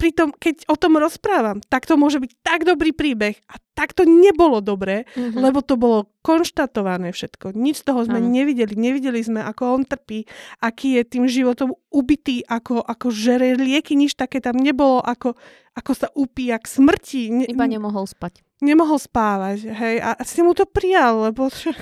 pritom, 0.00 0.32
keď 0.32 0.64
o 0.72 0.80
tom 0.80 0.96
rozprávam, 0.96 1.60
tak 1.68 1.84
to 1.84 2.00
môže 2.00 2.16
byť 2.16 2.32
tak 2.40 2.64
dobrý 2.64 2.96
príbeh 2.96 3.36
a 3.52 3.60
tak 3.76 3.92
to 3.92 4.08
nebolo 4.08 4.64
dobré, 4.64 5.04
mm-hmm. 5.12 5.36
lebo 5.36 5.60
to 5.60 5.76
bolo 5.76 6.08
konštatované 6.24 7.12
všetko. 7.12 7.52
Nič 7.52 7.84
z 7.84 7.92
toho 7.92 8.04
sme 8.08 8.20
ano. 8.20 8.28
nevideli. 8.28 8.72
Nevideli 8.76 9.20
sme, 9.20 9.40
ako 9.44 9.80
on 9.80 9.82
trpí, 9.84 10.24
aký 10.60 11.00
je 11.00 11.02
tým 11.04 11.24
životom 11.28 11.76
ubitý, 11.92 12.40
ako, 12.48 12.80
ako 12.80 13.12
žere 13.12 13.56
lieky, 13.56 13.96
nič 13.96 14.16
také 14.16 14.40
tam 14.40 14.56
nebolo, 14.56 15.00
ako, 15.04 15.36
ako 15.76 15.92
sa 15.92 16.08
upíja 16.12 16.60
k 16.60 16.66
smrti. 16.68 17.22
Ne, 17.32 17.44
Iba 17.48 17.68
nemohol 17.68 18.04
spať. 18.08 18.44
Nemohol 18.60 19.00
spávať, 19.00 19.72
hej, 19.72 20.04
a, 20.04 20.12
a 20.12 20.22
si 20.28 20.44
mu 20.44 20.52
to 20.52 20.68
prijal, 20.68 21.32
lebo 21.32 21.48
však, 21.52 21.76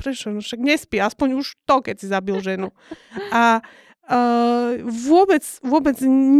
prečo, 0.00 0.32
no 0.32 0.40
však 0.40 0.60
nespí, 0.64 0.96
aspoň 0.96 1.36
už 1.36 1.60
to, 1.68 1.84
keď 1.84 1.94
si 2.00 2.06
zabil 2.08 2.40
ženu. 2.40 2.72
A 3.28 3.60
uh, 4.08 4.78
vôbec, 4.86 5.44
vôbec 5.62 5.96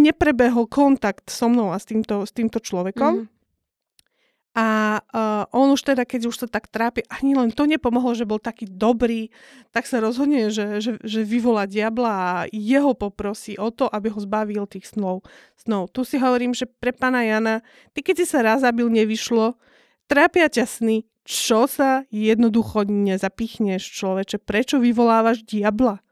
neprebehol 0.07 0.67
kontakt 0.67 1.31
so 1.31 1.47
mnou 1.47 1.71
a 1.71 1.79
s 1.79 1.87
týmto, 1.87 2.27
s 2.27 2.33
týmto 2.35 2.59
človekom. 2.59 3.27
Mm. 3.27 3.33
A 4.53 5.01
uh, 5.01 5.49
on 5.57 5.73
už 5.73 5.81
teda, 5.81 6.05
keď 6.05 6.29
už 6.29 6.45
sa 6.45 6.47
tak 6.47 6.69
trápi, 6.69 7.01
ani 7.09 7.33
len 7.33 7.49
to 7.49 7.65
nepomohlo, 7.65 8.13
že 8.13 8.29
bol 8.29 8.37
taký 8.37 8.69
dobrý, 8.69 9.33
tak 9.73 9.89
sa 9.89 9.97
rozhodne, 9.97 10.53
že, 10.53 10.77
že, 10.85 11.01
že 11.01 11.25
vyvolá 11.25 11.65
diabla 11.65 12.13
a 12.13 12.29
jeho 12.53 12.93
poprosí 12.93 13.57
o 13.57 13.73
to, 13.73 13.89
aby 13.89 14.13
ho 14.13 14.21
zbavil 14.21 14.69
tých 14.69 14.93
snov. 14.93 15.25
snov. 15.57 15.89
Tu 15.97 16.05
si 16.05 16.21
hovorím, 16.21 16.53
že 16.53 16.69
pre 16.69 16.93
pána 16.93 17.25
Jana, 17.25 17.65
ty 17.97 18.05
keď 18.05 18.21
si 18.21 18.27
sa 18.29 18.45
raz 18.45 18.61
zabil, 18.61 18.93
nevyšlo, 18.93 19.57
trápia 20.05 20.53
ťa 20.53 20.69
sny, 20.69 21.09
čo 21.25 21.65
sa 21.65 22.05
jednoducho 22.13 22.85
nezapichneš, 22.85 23.81
človeče, 23.81 24.37
prečo 24.37 24.77
vyvolávaš 24.77 25.49
diabla? 25.49 26.05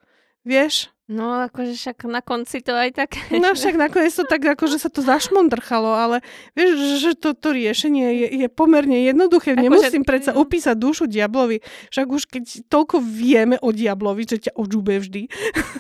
Vieš? 0.49 0.89
No, 1.11 1.43
akože 1.51 1.75
však 1.75 2.07
na 2.07 2.23
konci 2.23 2.63
to 2.63 2.71
aj 2.71 2.95
tak... 2.95 3.19
No 3.35 3.51
však 3.51 3.75
nakoniec 3.75 4.15
to 4.15 4.23
tak, 4.23 4.47
akože 4.47 4.79
sa 4.79 4.87
to 4.87 5.03
zašmondrchalo, 5.03 5.91
ale 5.91 6.23
vieš, 6.55 7.03
že 7.03 7.11
to, 7.19 7.35
to 7.35 7.51
riešenie 7.51 8.15
je, 8.15 8.47
je 8.47 8.49
pomerne 8.49 8.95
jednoduché. 8.95 9.59
Ako 9.59 9.67
Nemusím 9.67 10.07
že... 10.07 10.09
predsa 10.09 10.31
upísať 10.39 10.79
dušu 10.79 11.11
diablovi. 11.11 11.67
Však 11.91 12.07
už 12.07 12.23
keď 12.31 12.45
toľko 12.71 13.03
vieme 13.03 13.59
o 13.59 13.75
diablovi, 13.75 14.23
že 14.23 14.39
ťa 14.39 14.53
odžube 14.55 15.03
vždy. 15.03 15.27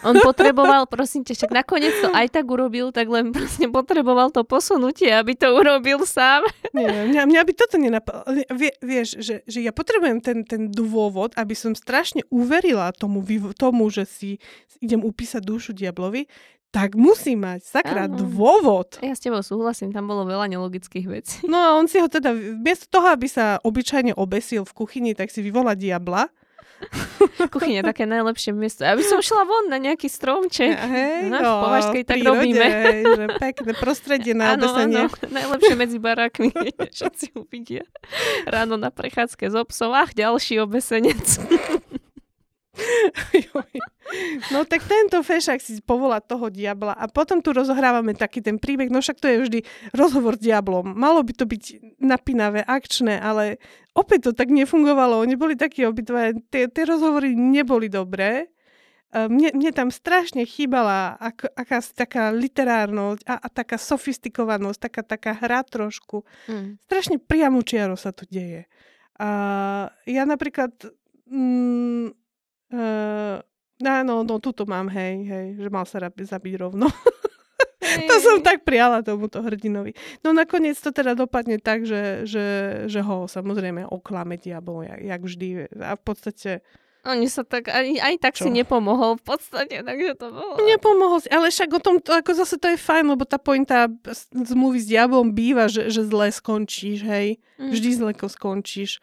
On 0.03 0.19
potreboval, 0.19 0.91
prosím 0.91 1.23
ťa, 1.23 1.47
však 1.47 1.53
nakoniec 1.55 1.95
to 2.03 2.11
aj 2.11 2.27
tak 2.35 2.51
urobil, 2.51 2.91
tak 2.91 3.07
len 3.07 3.31
proste 3.31 3.71
potreboval 3.71 4.35
to 4.35 4.43
posunutie, 4.43 5.15
aby 5.15 5.39
to 5.39 5.47
urobil 5.55 6.03
sám. 6.03 6.43
Nie, 6.75 7.07
mňa, 7.07 7.31
mňa 7.31 7.43
by 7.47 7.53
toto 7.55 7.79
nenapadlo. 7.79 8.35
Vie, 8.51 8.75
vieš, 8.83 9.23
že, 9.23 9.47
že 9.47 9.63
ja 9.63 9.71
potrebujem 9.71 10.19
ten, 10.19 10.43
ten 10.43 10.75
dôvod, 10.75 11.39
aby 11.39 11.55
som 11.55 11.79
strašne 11.79 12.27
uverila 12.35 12.91
tomu, 12.91 13.23
tomu 13.55 13.87
že 13.95 14.03
si 14.11 14.43
idem 14.81 14.99
upísať 15.05 15.20
upísať 15.21 15.45
dušu 15.45 15.77
diablovi, 15.77 16.25
tak 16.73 16.97
musí 16.97 17.37
mať 17.37 17.61
sakra 17.61 18.09
Áno. 18.09 18.17
dôvod. 18.25 18.97
Ja 19.05 19.13
s 19.13 19.21
tebou 19.21 19.45
súhlasím, 19.45 19.93
tam 19.93 20.09
bolo 20.09 20.25
veľa 20.25 20.49
nelogických 20.49 21.07
vecí. 21.13 21.45
No 21.45 21.61
a 21.61 21.69
on 21.77 21.85
si 21.85 22.01
ho 22.01 22.09
teda, 22.09 22.33
bez 22.63 22.89
toho, 22.89 23.13
aby 23.13 23.29
sa 23.29 23.61
obyčajne 23.61 24.17
obesil 24.17 24.65
v 24.65 24.73
kuchyni, 24.73 25.13
tak 25.13 25.29
si 25.29 25.45
vyvolá 25.45 25.77
diabla. 25.77 26.33
Kuchyňa 27.53 27.85
také 27.85 28.09
najlepšie 28.09 28.57
miesto. 28.57 28.89
Aby 28.89 29.05
som 29.05 29.21
šla 29.21 29.45
von 29.45 29.69
na 29.69 29.77
nejaký 29.77 30.09
stromček. 30.09 30.73
Ja, 30.73 30.89
hej, 30.89 31.29
no, 31.29 31.37
no, 31.37 31.53
v 31.69 32.01
tak 32.09 32.17
prírode, 32.17 32.41
robíme. 32.41 32.67
Že 33.05 33.25
pekné 33.37 33.73
prostredie 33.77 34.33
na 34.33 34.45
ano, 34.57 34.65
obesenie. 34.65 35.05
Áno, 35.05 35.29
najlepšie 35.29 35.75
medzi 35.77 35.99
barákmi. 36.01 36.49
Všetci 36.97 37.37
uvidia. 37.37 37.85
Ráno 38.49 38.81
na 38.81 38.89
prechádzke 38.89 39.53
s 39.53 39.57
obsom. 39.57 39.93
Ach, 39.93 40.17
ďalší 40.17 40.65
obesenec. 40.65 41.37
No 44.55 44.63
tak 44.63 44.87
tento 44.87 45.19
fešák 45.23 45.59
si 45.59 45.83
povolá 45.83 46.23
toho 46.23 46.51
diabla 46.51 46.95
a 46.95 47.11
potom 47.11 47.43
tu 47.43 47.51
rozohrávame 47.51 48.15
taký 48.15 48.43
ten 48.43 48.63
príbeh, 48.63 48.91
no 48.91 49.03
však 49.03 49.19
to 49.19 49.27
je 49.27 49.37
vždy 49.43 49.59
rozhovor 49.95 50.39
s 50.39 50.43
diablom. 50.43 50.95
Malo 50.95 51.23
by 51.27 51.33
to 51.35 51.45
byť 51.47 51.63
napínavé, 51.99 52.63
akčné, 52.63 53.19
ale 53.19 53.59
opäť 53.95 54.31
to 54.31 54.33
tak 54.39 54.55
nefungovalo. 54.55 55.23
Oni 55.23 55.35
boli 55.35 55.59
takí 55.59 55.83
obidva, 55.83 56.31
tie, 56.51 56.71
tie 56.71 56.85
rozhovory 56.87 57.35
neboli 57.35 57.91
dobré. 57.91 58.51
Mne, 59.11 59.51
mne 59.59 59.75
tam 59.75 59.91
strašne 59.91 60.47
chýbala 60.47 61.19
ak, 61.19 61.51
aká, 61.59 61.83
taká 61.83 62.25
literárnosť 62.31 63.27
a, 63.27 63.43
a 63.43 63.49
taká 63.51 63.75
sofistikovanosť, 63.75 64.79
taká, 64.79 65.03
taká 65.03 65.33
hra 65.35 65.67
trošku. 65.67 66.23
Mm. 66.47 66.79
Strašne 66.87 67.17
priamučiaro 67.19 67.99
sa 67.99 68.15
tu 68.15 68.23
deje. 68.31 68.71
A 69.19 69.29
ja 70.07 70.23
napríklad 70.23 70.71
mm, 71.27 72.20
Uh, 72.71 73.43
áno, 73.83 74.23
no 74.23 74.39
tuto 74.39 74.63
mám, 74.63 74.87
hej, 74.95 75.27
hej, 75.27 75.47
že 75.59 75.69
mal 75.69 75.83
sa 75.83 75.99
zabiť 76.07 76.55
rovno. 76.55 76.87
Hey. 77.83 78.07
to 78.11 78.15
som 78.23 78.39
tak 78.47 78.63
prijala 78.63 79.03
tomuto 79.03 79.43
hrdinovi. 79.43 79.97
No 80.23 80.31
nakoniec 80.31 80.79
to 80.79 80.95
teda 80.95 81.19
dopadne 81.19 81.59
tak, 81.59 81.83
že, 81.83 82.23
že, 82.31 82.47
že 82.87 83.01
ho 83.03 83.27
samozrejme 83.27 83.91
oklame 83.91 84.39
diabol, 84.39 84.87
jak, 84.87 85.01
jak 85.03 85.21
vždy. 85.21 85.49
A 85.83 85.99
v 85.99 86.03
podstate... 86.03 86.51
Oni 87.01 87.33
sa 87.33 87.49
tak, 87.49 87.73
aj, 87.73 87.97
aj 87.97 88.15
tak 88.21 88.37
Čo? 88.37 88.45
si 88.45 88.49
nepomohol 88.53 89.17
v 89.17 89.25
podstate, 89.25 89.81
takže 89.81 90.21
to 90.21 90.37
bolo... 90.37 90.61
Nepomohol 90.61 91.25
si, 91.25 91.33
ale 91.33 91.49
však 91.49 91.73
o 91.73 91.81
tom, 91.81 91.97
to, 91.97 92.13
ako 92.13 92.37
zase 92.37 92.61
to 92.61 92.69
je 92.69 92.77
fajn, 92.77 93.17
lebo 93.17 93.25
tá 93.25 93.41
pointa 93.41 93.89
zmluvy 94.37 94.85
s 94.85 94.87
diablom 94.87 95.33
býva, 95.33 95.65
že, 95.73 95.89
že 95.89 96.05
zle 96.05 96.29
skončíš, 96.29 97.01
hej. 97.09 97.41
Mm. 97.57 97.73
Vždy 97.73 97.89
zle 97.97 98.13
skončíš. 98.13 99.01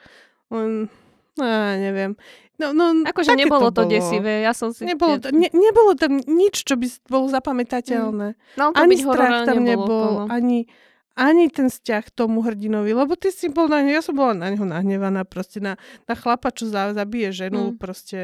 Len 0.53 0.93
No, 1.37 1.45
neviem. 1.77 2.17
No, 2.57 2.73
no, 2.73 3.05
akože 3.05 3.37
nebolo 3.37 3.69
to, 3.69 3.85
to 3.85 3.93
desivé, 3.93 4.41
ja 4.41 4.49
som 4.49 4.73
si... 4.73 4.81
Nebolo, 4.81 5.21
to, 5.21 5.29
ne, 5.29 5.45
nebolo 5.53 5.93
tam 5.93 6.17
nič, 6.17 6.65
čo 6.65 6.73
by 6.73 6.89
bolo 7.05 7.29
zapamätateľné. 7.29 8.33
Mm. 8.33 8.73
ani 8.73 8.95
strach 8.97 9.45
tam 9.45 9.61
nebol, 9.61 10.25
ani, 10.25 10.65
ani 11.13 11.53
ten 11.53 11.69
vzťah 11.69 12.09
tomu 12.17 12.41
hrdinovi, 12.41 12.97
lebo 12.97 13.13
ty 13.13 13.29
si 13.29 13.53
bol 13.53 13.69
na 13.69 13.85
neho, 13.85 14.01
ja 14.01 14.01
som 14.01 14.17
bola 14.17 14.33
na 14.33 14.49
neho 14.49 14.65
nahnevaná, 14.65 15.21
proste 15.21 15.61
na, 15.61 15.77
na 16.09 16.17
chlapa, 16.17 16.49
čo 16.49 16.65
zabije 16.73 17.29
ženu, 17.29 17.73
mm. 17.73 17.77
proste 17.77 18.17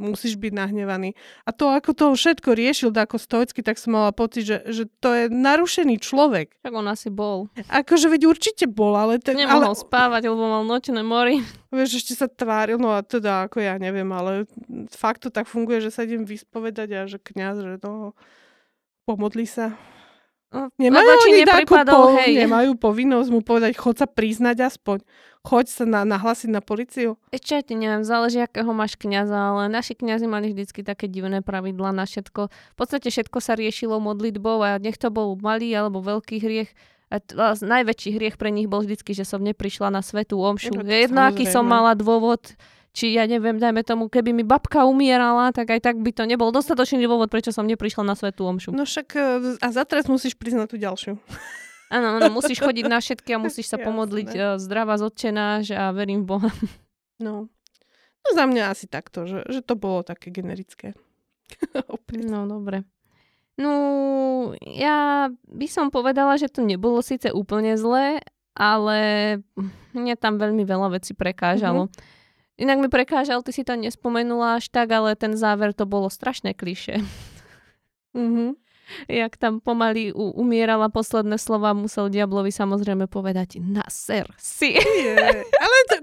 musíš 0.00 0.40
byť 0.40 0.52
nahnevaný. 0.52 1.14
A 1.44 1.50
to, 1.52 1.68
ako 1.68 1.92
to 1.92 2.06
všetko 2.12 2.56
riešil 2.56 2.90
ako 2.92 3.16
stoicky, 3.20 3.60
tak 3.60 3.76
som 3.76 3.96
mala 3.96 4.10
pocit, 4.12 4.48
že, 4.48 4.58
že 4.68 4.84
to 5.00 5.12
je 5.12 5.24
narušený 5.28 6.00
človek. 6.00 6.56
Tak 6.64 6.72
on 6.72 6.88
asi 6.88 7.12
bol. 7.12 7.52
Akože 7.68 8.08
veď 8.08 8.28
určite 8.28 8.64
bol, 8.68 8.96
ale... 8.96 9.20
Ten, 9.20 9.38
Nemohol 9.38 9.76
ale... 9.76 9.78
spávať, 9.78 10.32
lebo 10.32 10.42
mal 10.48 10.64
nočné 10.64 11.00
mori. 11.04 11.44
Vieš, 11.72 12.04
ešte 12.04 12.12
sa 12.18 12.28
tváril, 12.28 12.76
no 12.76 12.92
a 12.92 13.00
teda 13.00 13.48
ako 13.48 13.64
ja 13.64 13.80
neviem, 13.80 14.08
ale 14.12 14.44
fakt 14.92 15.24
to 15.24 15.30
tak 15.32 15.48
funguje, 15.48 15.80
že 15.80 15.92
sa 15.92 16.04
idem 16.04 16.28
vyspovedať 16.28 16.88
a 16.92 17.00
že 17.08 17.16
kňaz, 17.16 17.56
že 17.64 17.76
to 17.80 18.12
pomodli 19.08 19.48
sa. 19.48 19.76
No, 20.52 20.68
nemajú 20.76 21.08
oni 21.32 21.48
takú 21.48 21.74
po, 21.80 22.12
hej. 22.20 22.44
nemajú 22.44 22.76
povinnosť 22.76 23.28
mu 23.32 23.40
povedať, 23.40 23.72
chod 23.80 23.96
sa 23.96 24.04
priznať 24.04 24.68
aspoň. 24.68 25.00
Choď 25.42 25.66
sa 25.66 25.84
na, 25.88 26.06
nahlasiť 26.06 26.54
na 26.54 26.62
policiu. 26.62 27.18
Ešte 27.34 27.50
ja 27.58 27.62
ti 27.66 27.74
neviem, 27.74 28.06
záleží, 28.06 28.38
akého 28.38 28.70
máš 28.70 28.94
kniaza, 28.94 29.34
ale 29.34 29.66
naši 29.66 29.98
kňazi 29.98 30.30
mali 30.30 30.54
vždycky 30.54 30.86
také 30.86 31.10
divné 31.10 31.42
pravidlá 31.42 31.90
na 31.90 32.06
všetko. 32.06 32.46
V 32.46 32.76
podstate 32.78 33.10
všetko 33.10 33.42
sa 33.42 33.58
riešilo 33.58 33.98
modlitbou 33.98 34.62
a 34.62 34.78
nech 34.78 35.00
to 35.00 35.10
bol 35.10 35.34
malý 35.40 35.74
alebo 35.74 35.98
veľký 35.98 36.36
hriech. 36.38 36.70
A 37.10 37.18
t- 37.18 37.34
a 37.34 37.58
najväčší 37.58 38.14
hriech 38.14 38.36
pre 38.38 38.54
nich 38.54 38.70
bol 38.70 38.86
vždycky, 38.86 39.18
že 39.18 39.26
som 39.26 39.42
neprišla 39.42 39.90
na 39.90 40.00
svetú 40.00 40.38
omšu. 40.38 40.78
Jedno, 40.84 41.26
aký 41.26 41.44
som 41.50 41.66
mala 41.66 41.98
dôvod, 41.98 42.54
či 42.92 43.16
ja 43.16 43.24
neviem, 43.24 43.56
dajme 43.56 43.80
tomu, 43.88 44.12
keby 44.12 44.36
mi 44.36 44.44
babka 44.44 44.84
umierala, 44.84 45.48
tak 45.50 45.72
aj 45.72 45.80
tak 45.80 45.96
by 46.00 46.12
to 46.12 46.28
nebol 46.28 46.52
dostatočný 46.52 47.00
dôvod, 47.08 47.32
prečo 47.32 47.48
som 47.48 47.64
neprišla 47.64 48.04
na 48.04 48.12
svetú 48.12 48.44
omšu. 48.44 48.76
No 48.76 48.84
však 48.84 49.08
e, 49.16 49.20
a 49.64 49.68
za 49.72 49.88
teraz 49.88 50.12
musíš 50.12 50.36
priznať 50.36 50.68
tú 50.68 50.76
ďalšiu. 50.76 51.16
Áno, 51.92 52.16
áno, 52.16 52.28
musíš 52.32 52.60
chodiť 52.60 52.88
na 52.88 53.00
všetky 53.00 53.36
a 53.36 53.42
musíš 53.42 53.72
sa 53.72 53.76
pomodliť 53.86 54.30
uh, 54.36 54.44
zdravá 54.56 55.00
zodčenáš 55.00 55.72
a 55.76 55.92
verím 55.92 56.24
v 56.24 56.36
Boha. 56.36 56.50
No. 57.20 57.52
No 58.22 58.28
za 58.32 58.44
mňa 58.48 58.72
asi 58.72 58.86
takto, 58.88 59.28
že, 59.28 59.44
že 59.48 59.60
to 59.60 59.76
bolo 59.76 60.04
také 60.04 60.32
generické. 60.32 60.96
no 62.32 62.48
dobre. 62.48 62.88
No, 63.60 63.72
ja 64.64 65.28
by 65.48 65.66
som 65.68 65.92
povedala, 65.92 66.40
že 66.40 66.48
to 66.48 66.64
nebolo 66.64 67.04
síce 67.04 67.28
úplne 67.28 67.76
zlé, 67.76 68.24
ale 68.56 68.98
mne 69.92 70.14
tam 70.16 70.40
veľmi 70.40 70.64
veľa 70.64 70.96
vecí 70.96 71.12
prekážalo. 71.12 71.88
Mm-hmm. 71.88 72.21
Inak 72.62 72.78
mi 72.78 72.86
prekážal, 72.86 73.42
ty 73.42 73.50
si 73.50 73.66
to 73.66 73.74
nespomenula 73.74 74.62
až 74.62 74.70
tak, 74.70 74.94
ale 74.94 75.18
ten 75.18 75.34
záver 75.34 75.74
to 75.74 75.82
bolo 75.82 76.06
strašné 76.06 76.54
kliše. 76.54 77.02
Mm-hmm. 78.14 78.50
Jak 79.08 79.40
tam 79.40 79.58
pomaly 79.58 80.12
u- 80.12 80.36
umierala 80.36 80.86
posledné 80.92 81.42
slova, 81.42 81.74
musel 81.74 82.06
diablovi 82.06 82.54
samozrejme 82.54 83.10
povedať 83.10 83.58
na 83.58 83.82
ser 83.90 84.30
si. 84.38 84.78
Yeah. 84.78 85.42
Ale 85.42 85.76
to, 85.90 85.96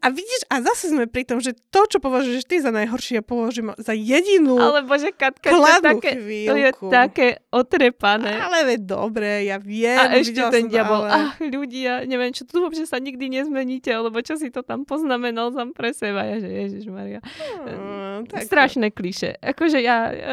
a 0.00 0.06
vidíš, 0.12 0.42
a 0.48 0.60
zase 0.64 0.92
sme 0.92 1.06
pri 1.06 1.24
tom, 1.24 1.38
že 1.40 1.56
to, 1.72 1.86
čo 1.88 1.98
považuješ 1.98 2.44
ty 2.46 2.60
za 2.60 2.72
najhoršie, 2.72 3.20
ja 3.20 3.24
považujem 3.24 3.74
za 3.76 3.94
jedinú 3.96 4.60
Ale 4.60 4.84
bože, 4.84 5.12
Katka, 5.12 5.50
to 5.50 5.58
je, 5.60 5.76
také, 5.80 6.12
to 6.46 6.54
je 6.56 6.70
také 6.90 7.28
otrepané. 7.52 8.40
Ale 8.40 8.64
veď 8.64 8.80
dobre, 8.84 9.44
ja 9.48 9.60
viem. 9.60 9.98
A 9.98 10.16
ešte 10.16 10.40
ten 10.52 10.68
diabol, 10.68 11.04
ale... 11.04 11.32
ach 11.32 11.36
ľudia, 11.40 12.04
neviem, 12.04 12.32
čo 12.32 12.44
tu 12.46 12.60
že 12.70 12.86
sa 12.86 13.02
nikdy 13.02 13.32
nezmeníte, 13.32 13.90
alebo 13.90 14.22
čo 14.22 14.38
si 14.38 14.52
to 14.52 14.62
tam 14.62 14.86
poznamenal 14.86 15.50
sám 15.50 15.74
pre 15.74 15.90
seba. 15.90 16.22
Ja, 16.22 16.38
že 16.38 16.48
Ježiš 16.48 16.86
Maria. 16.92 17.18
Hmm, 17.66 18.28
Strašné 18.30 18.94
kliše. 18.94 19.40
Akože 19.42 19.82
ja... 19.82 20.12
ja... 20.12 20.32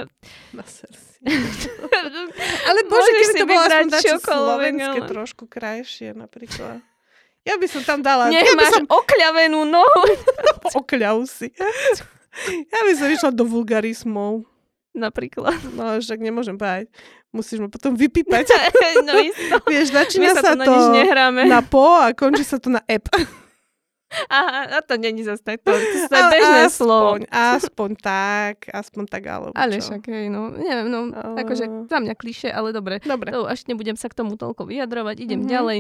Na 0.54 0.64
ale 2.70 2.80
bože, 2.86 3.10
keby 3.10 3.34
to 3.42 3.46
bolo 3.50 3.64
aspoň 3.66 3.90
slovenské, 4.22 5.00
ale... 5.02 5.10
trošku 5.10 5.44
krajšie 5.50 6.14
napríklad. 6.14 6.86
Ja 7.48 7.56
by 7.56 7.68
som 7.72 7.82
tam 7.88 8.00
dala... 8.04 8.28
Nech 8.28 8.44
ja 8.44 8.54
máš 8.60 8.76
som... 8.76 8.84
okľavenú 8.84 9.64
nohu. 9.64 10.04
Okľav 10.84 11.24
si. 11.32 11.48
Ja 12.68 12.80
by 12.84 12.94
som 13.00 13.08
išla 13.08 13.32
do 13.32 13.48
vulgarizmov. 13.48 14.44
Napríklad. 14.92 15.56
No, 15.78 15.96
však 15.96 16.20
nemôžem 16.20 16.60
povedať. 16.60 16.92
Musíš 17.32 17.62
ma 17.64 17.70
potom 17.70 17.94
vypípať. 17.94 18.50
no 19.08 19.14
isto. 19.22 19.56
Vieš, 19.64 19.94
začína 19.94 20.34
sa, 20.36 20.42
sa 20.42 20.54
to, 20.58 20.74
na, 20.92 21.32
na 21.32 21.60
po 21.64 21.86
a 21.96 22.12
končí 22.12 22.44
sa 22.44 22.60
to 22.60 22.68
na 22.68 22.82
ep. 22.90 23.08
Aha, 24.08 24.80
a 24.80 24.80
to 24.88 24.96
není 24.96 25.20
zase 25.20 25.44
tak, 25.44 25.60
to, 25.68 25.76
to 25.76 25.98
sú 26.00 26.08
bežné 26.08 26.64
aspoň, 26.64 26.72
slovo. 26.72 27.12
Aspoň 27.28 27.90
tak, 28.00 28.72
aspoň 28.72 29.04
tak, 29.12 29.24
alebo 29.28 29.52
Ale 29.52 29.84
čo? 29.84 29.92
však, 29.92 30.02
hej, 30.08 30.32
no, 30.32 30.56
neviem, 30.56 30.88
no, 30.88 31.12
uh... 31.12 31.36
akože 31.36 31.92
za 31.92 31.98
mňa 32.00 32.16
kliše, 32.16 32.48
ale 32.48 32.72
dobre. 32.72 33.04
Dobre. 33.04 33.36
To 33.36 33.44
až 33.44 33.68
nebudem 33.68 34.00
sa 34.00 34.08
k 34.08 34.16
tomu 34.16 34.40
toľko 34.40 34.64
vyjadrovať, 34.64 35.16
idem 35.20 35.44
mm-hmm. 35.44 35.52
ďalej. 35.52 35.80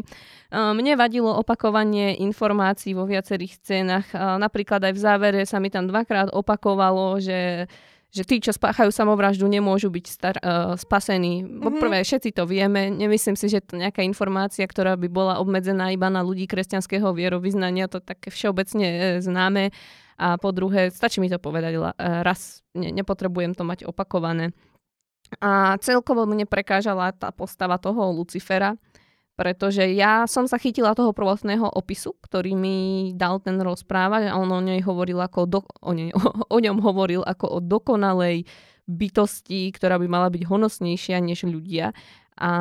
Uh, 0.51 0.75
mne 0.75 0.99
vadilo 0.99 1.31
opakovanie 1.39 2.19
informácií 2.19 2.91
vo 2.91 3.07
viacerých 3.07 3.63
scénach. 3.63 4.07
Uh, 4.11 4.35
napríklad 4.35 4.83
aj 4.83 4.93
v 4.93 4.99
závere 4.99 5.41
sa 5.47 5.63
mi 5.63 5.71
tam 5.71 5.87
dvakrát 5.87 6.27
opakovalo, 6.35 7.23
že 7.23 7.71
že 8.07 8.23
tí, 8.23 8.39
čo 8.39 8.55
spáchajú 8.55 8.89
samovraždu, 8.89 9.45
nemôžu 9.45 9.91
byť 9.91 10.05
star, 10.07 10.35
uh, 10.39 10.73
spasení. 10.79 11.43
Mm-hmm. 11.43 11.79
Prvé, 11.79 11.99
všetci 12.01 12.31
to 12.31 12.47
vieme. 12.47 12.87
Nemyslím 12.87 13.35
si, 13.35 13.51
že 13.51 13.59
to 13.59 13.75
nejaká 13.75 14.01
informácia, 14.01 14.63
ktorá 14.63 14.95
by 14.95 15.07
bola 15.11 15.33
obmedzená 15.43 15.91
iba 15.91 16.07
na 16.07 16.23
ľudí 16.23 16.47
kresťanského 16.47 17.11
vierovýznania, 17.11 17.91
to 17.91 17.99
také 17.99 18.31
všeobecne 18.31 18.87
uh, 18.87 18.99
známe. 19.19 19.75
A 20.17 20.39
po 20.41 20.49
druhé, 20.49 20.89
stačí 20.89 21.21
mi 21.21 21.29
to 21.29 21.37
povedať 21.37 21.77
uh, 21.77 21.93
raz, 22.25 22.65
ne, 22.73 22.89
nepotrebujem 22.89 23.53
to 23.53 23.61
mať 23.67 23.85
opakované. 23.85 24.55
A 25.43 25.75
celkovo 25.83 26.23
mne 26.23 26.47
prekážala 26.47 27.11
tá 27.11 27.35
postava 27.35 27.75
toho 27.75 28.15
Lucifera, 28.15 28.79
pretože 29.37 29.85
ja 29.93 30.25
som 30.25 30.49
sa 30.49 30.57
chytila 30.57 30.97
toho 30.97 31.13
prvotného 31.13 31.69
opisu, 31.69 32.17
ktorý 32.25 32.57
mi 32.57 32.77
dal 33.13 33.37
ten 33.37 33.61
rozprávať 33.61 34.33
a 34.33 34.35
on 34.35 34.49
o 34.49 34.57
nej 34.57 34.81
hovoril 34.81 35.21
ako 35.21 35.45
do, 35.45 35.61
o, 35.61 35.93
nej, 35.93 36.09
o, 36.11 36.19
o 36.55 36.57
ňom 36.57 36.81
hovoril 36.81 37.21
ako 37.21 37.45
o 37.45 37.59
dokonalej 37.61 38.49
bytosti, 38.89 39.69
ktorá 39.69 40.01
by 40.01 40.07
mala 40.09 40.33
byť 40.33 40.41
honosnejšia 40.41 41.21
než 41.21 41.45
ľudia. 41.45 41.93
A 42.37 42.51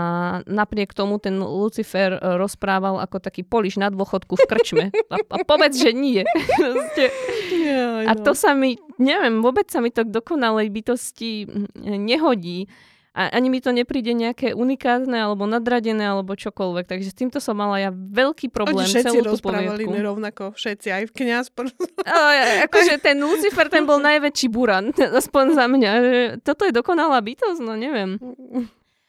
napriek 0.49 0.97
tomu 0.97 1.21
ten 1.21 1.37
Lucifer 1.37 2.17
rozprával 2.17 2.97
ako 2.97 3.21
taký 3.21 3.45
poliš 3.45 3.77
na 3.77 3.93
dôchodku 3.93 4.33
v 4.37 4.45
krčme. 4.49 4.85
A, 5.13 5.17
a 5.21 5.37
povedz, 5.45 5.77
že 5.77 5.93
nie. 5.93 6.25
a 8.09 8.13
to 8.17 8.33
sa 8.33 8.57
mi, 8.57 8.81
neviem, 8.97 9.45
vôbec 9.45 9.69
sa 9.69 9.85
mi 9.85 9.93
to 9.93 10.09
k 10.09 10.13
dokonalej 10.13 10.73
bytosti 10.73 11.45
nehodí 11.85 12.69
a 13.17 13.33
ani 13.33 13.49
mi 13.49 13.65
to 13.65 13.73
nepríde 13.73 14.13
nejaké 14.13 14.53
unikátne 14.53 15.17
alebo 15.17 15.49
nadradené 15.49 16.05
alebo 16.05 16.37
čokoľvek. 16.37 16.85
Takže 16.85 17.09
s 17.09 17.17
týmto 17.17 17.39
som 17.41 17.57
mala 17.57 17.81
ja 17.81 17.89
veľký 17.89 18.53
problém 18.53 18.85
Oni 18.85 19.01
celú 19.01 19.25
tú 19.25 19.41
rozprávali 19.41 19.89
rovnako, 19.89 20.53
všetci, 20.53 20.89
aj 20.93 21.05
v 21.09 21.13
kniaz. 21.17 21.49
akože 22.69 23.01
ten 23.07 23.17
Lucifer, 23.17 23.73
ten 23.73 23.89
bol 23.89 24.05
najväčší 24.05 24.53
buran, 24.53 24.93
aspoň 25.25 25.45
za 25.57 25.65
mňa. 25.65 25.91
Že 25.97 26.21
toto 26.45 26.69
je 26.69 26.77
dokonalá 26.77 27.17
bytosť, 27.25 27.61
no 27.65 27.73
neviem. 27.73 28.21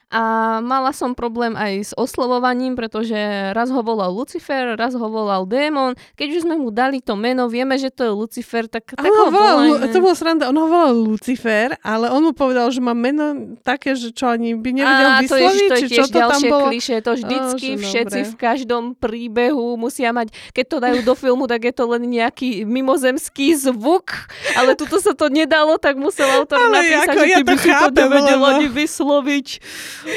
A 0.07 0.57
mala 0.63 0.95
som 0.95 1.11
problém 1.11 1.51
aj 1.59 1.91
s 1.91 1.93
oslovovaním, 1.99 2.79
pretože 2.79 3.19
raz 3.51 3.67
ho 3.67 3.83
volal 3.83 4.07
Lucifer, 4.15 4.79
raz 4.79 4.95
ho 4.95 5.03
volal 5.03 5.43
démon. 5.43 5.99
Keď 6.15 6.27
už 6.31 6.41
sme 6.47 6.55
mu 6.55 6.71
dali 6.71 7.03
to 7.03 7.19
meno, 7.19 7.51
vieme, 7.51 7.75
že 7.75 7.91
to 7.91 8.07
je 8.07 8.11
Lucifer, 8.15 8.71
tak, 8.71 8.95
tak 8.95 9.03
ho 9.03 9.27
volal, 9.27 9.67
volajme. 9.67 9.91
To 9.91 9.99
bolo 9.99 10.15
sranda, 10.15 10.47
on 10.47 10.55
ho 10.55 10.67
volal 10.71 10.95
Lucifer, 10.95 11.75
ale 11.83 12.07
on 12.07 12.23
mu 12.23 12.31
povedal, 12.31 12.71
že 12.71 12.79
má 12.79 12.95
meno 12.95 13.51
také, 13.67 13.99
že 13.99 14.15
čo 14.15 14.31
ani 14.31 14.55
by 14.55 14.79
nevedel 14.79 15.11
a, 15.11 15.19
vysloviť, 15.27 15.59
to 15.67 15.75
je, 15.75 15.75
to 15.75 15.75
je 15.75 15.97
čo 15.99 16.05
to 16.07 16.19
tam 16.23 16.41
bolo. 16.47 16.67
kliše, 16.71 16.95
to 17.03 17.11
vždycky 17.11 17.67
oh, 17.75 17.79
všetci 17.83 18.19
dobre. 18.23 18.31
v 18.31 18.35
každom 18.39 18.83
príbehu 18.95 19.75
musia 19.75 20.15
mať, 20.15 20.31
keď 20.55 20.65
to 20.71 20.77
dajú 20.87 20.99
do 21.03 21.13
filmu, 21.19 21.51
tak 21.51 21.67
je 21.67 21.75
to 21.75 21.83
len 21.83 22.07
nejaký 22.07 22.63
mimozemský 22.63 23.59
zvuk, 23.59 24.15
ale 24.55 24.71
tuto 24.79 25.03
sa 25.03 25.11
to 25.11 25.27
nedalo, 25.27 25.75
tak 25.75 25.99
musel 25.99 26.31
autor 26.31 26.63
ale 26.63 26.79
napísať, 26.79 27.11
ako, 27.11 27.19
že 27.19 27.27
ja 27.27 27.39
by 27.43 27.55
si 27.59 27.71
to 27.75 27.87
nevedel 27.91 28.41
ani 28.47 28.67
vysloviť. 28.71 29.47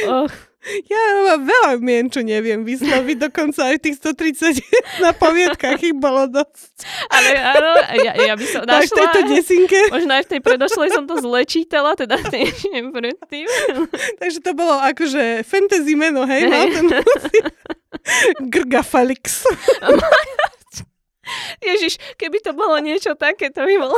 Oh. 0.09 0.28
Ja 0.61 1.35
veľa 1.41 1.81
mien, 1.81 2.12
čo 2.12 2.20
neviem 2.20 2.68
vysloviť, 2.68 3.16
dokonca 3.16 3.72
aj 3.72 3.81
tých 3.81 3.97
130 3.97 4.61
na 5.05 5.16
poviedkach 5.16 5.81
ich 5.81 5.97
bolo 5.97 6.28
dosť. 6.28 6.85
Ale 7.09 7.33
áno, 7.33 7.70
ja, 7.97 8.12
ja 8.12 8.35
by 8.37 8.45
som 8.45 8.62
našla... 8.68 8.93
V 8.93 8.99
tejto 9.01 9.20
desinke. 9.33 9.78
Možno 9.89 10.12
aj 10.20 10.28
v 10.28 10.31
tej 10.37 10.41
predošlej 10.45 10.89
som 10.93 11.09
to 11.09 11.16
zlečítala, 11.16 11.97
teda 11.97 12.20
neviem 12.28 12.93
predtým. 12.93 13.49
Takže 14.20 14.39
to 14.45 14.53
bolo 14.53 14.76
akože 14.85 15.49
fantasy 15.49 15.96
meno, 15.96 16.29
hej? 16.29 16.45
hej. 16.45 16.53
Mal 16.53 16.67
ten 16.76 16.87
Grgafalix. 18.53 19.49
Ježiš, 21.64 21.96
keby 22.21 22.45
to 22.45 22.53
bolo 22.53 22.76
niečo 22.84 23.17
také, 23.17 23.49
to 23.49 23.64
by 23.64 23.80
bolo... 23.80 23.96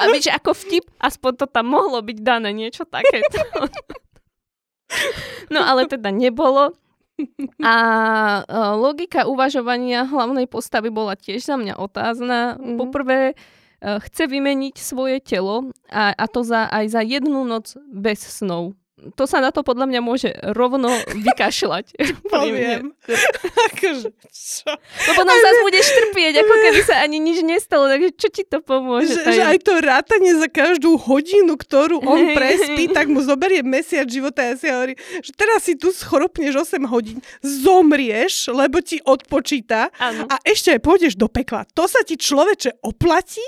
A 0.00 0.10
vieš, 0.10 0.34
ako 0.34 0.50
vtip, 0.50 0.82
aspoň 0.98 1.32
to 1.36 1.46
tam 1.46 1.70
mohlo 1.70 2.02
byť 2.02 2.18
dané, 2.26 2.50
niečo 2.50 2.82
takéto. 2.90 3.38
No 5.54 5.62
ale 5.62 5.86
teda 5.86 6.10
nebolo. 6.10 6.74
A 7.64 7.74
logika 8.76 9.24
uvažovania 9.24 10.04
hlavnej 10.04 10.44
postavy 10.44 10.92
bola 10.92 11.16
tiež 11.16 11.48
za 11.48 11.56
mňa 11.56 11.80
otázna. 11.80 12.60
Mm. 12.60 12.76
Poprvé, 12.76 13.32
chce 13.80 14.24
vymeniť 14.28 14.76
svoje 14.76 15.20
telo 15.24 15.72
a, 15.88 16.12
a 16.12 16.24
to 16.28 16.44
za, 16.44 16.68
aj 16.68 16.86
za 16.92 17.00
jednu 17.00 17.44
noc 17.44 17.76
bez 17.88 18.20
snov 18.20 18.76
to 18.96 19.28
sa 19.28 19.44
na 19.44 19.52
to 19.52 19.60
podľa 19.60 19.92
mňa 19.92 20.00
môže 20.00 20.32
rovno 20.56 20.88
vykašľať. 21.12 22.00
Poviem. 22.32 22.96
akože, 23.68 24.08
čo? 24.32 24.72
Lebo 25.12 25.20
nám 25.20 25.36
zase 25.36 25.60
budeš 25.68 25.86
trpieť, 25.92 26.40
ako 26.40 26.54
keby 26.64 26.80
sa 26.80 27.04
ani 27.04 27.20
nič 27.20 27.44
nestalo, 27.44 27.92
takže 27.92 28.10
čo 28.16 28.28
ti 28.32 28.42
to 28.48 28.64
pomôže? 28.64 29.12
Že, 29.12 29.36
že 29.36 29.42
aj 29.44 29.58
to 29.68 29.72
rátanie 29.84 30.32
za 30.40 30.48
každú 30.48 30.96
hodinu, 30.96 31.60
ktorú 31.60 32.00
on 32.08 32.32
prespí, 32.32 32.88
tak 32.88 33.12
mu 33.12 33.20
zoberie 33.20 33.60
mesiac 33.60 34.08
života 34.08 34.40
ja 34.40 34.56
si 34.56 34.72
hovorí, 34.72 34.96
že 35.20 35.32
teraz 35.36 35.68
si 35.68 35.76
tu 35.76 35.92
schoropneš 35.92 36.56
8 36.56 36.80
hodín, 36.88 37.20
zomrieš, 37.44 38.48
lebo 38.48 38.80
ti 38.80 38.96
odpočíta 39.04 39.92
ano. 40.00 40.24
a 40.24 40.40
ešte 40.40 40.72
aj 40.72 40.80
pôjdeš 40.80 41.20
do 41.20 41.28
pekla. 41.28 41.68
To 41.76 41.84
sa 41.84 42.00
ti 42.00 42.16
človeče 42.16 42.80
oplatí? 42.80 43.44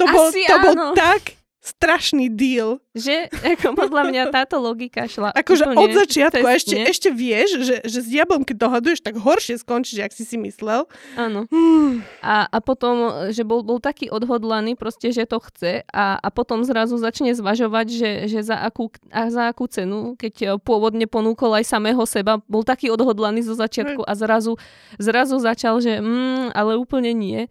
To 0.00 0.06
bol, 0.08 0.30
to 0.30 0.56
bol 0.62 0.74
tak 0.94 1.38
strašný 1.68 2.32
deal. 2.32 2.80
Že? 2.98 3.30
Ako 3.58 3.78
podľa 3.78 4.02
mňa 4.10 4.22
táto 4.34 4.58
logika 4.58 5.06
šla 5.06 5.30
Akože 5.32 5.70
od 5.70 5.90
začiatku 5.94 6.42
a 6.42 6.58
ešte, 6.58 6.74
ešte 6.74 7.08
vieš, 7.14 7.62
že, 7.62 7.76
že 7.86 7.98
s 8.02 8.08
diablom, 8.10 8.42
keď 8.42 8.56
dohaduješ, 8.68 9.00
tak 9.00 9.16
horšie 9.16 9.62
skončíš, 9.62 10.02
ak 10.02 10.12
si 10.12 10.26
si 10.26 10.36
myslel. 10.36 10.84
Áno. 11.14 11.46
Hmm. 11.48 12.02
A, 12.20 12.50
a 12.50 12.58
potom, 12.58 13.28
že 13.30 13.46
bol, 13.46 13.62
bol 13.62 13.78
taký 13.78 14.10
odhodlaný 14.10 14.74
proste, 14.74 15.14
že 15.14 15.24
to 15.24 15.38
chce 15.38 15.86
a, 15.86 16.18
a 16.18 16.28
potom 16.34 16.66
zrazu 16.66 16.98
začne 16.98 17.32
zvažovať, 17.32 17.86
že, 17.88 18.10
že 18.26 18.40
za, 18.42 18.58
akú, 18.58 18.90
a 19.14 19.30
za 19.30 19.50
akú 19.50 19.70
cenu, 19.70 20.18
keď 20.18 20.58
pôvodne 20.60 21.06
ponúkol 21.06 21.54
aj 21.54 21.64
samého 21.68 22.02
seba, 22.08 22.42
bol 22.50 22.66
taký 22.66 22.90
odhodlaný 22.90 23.46
zo 23.46 23.54
začiatku 23.54 24.02
a 24.02 24.12
zrazu, 24.18 24.58
zrazu 24.98 25.38
začal, 25.38 25.78
že 25.78 26.02
mm, 26.02 26.56
ale 26.56 26.74
úplne 26.74 27.12
nie. 27.14 27.46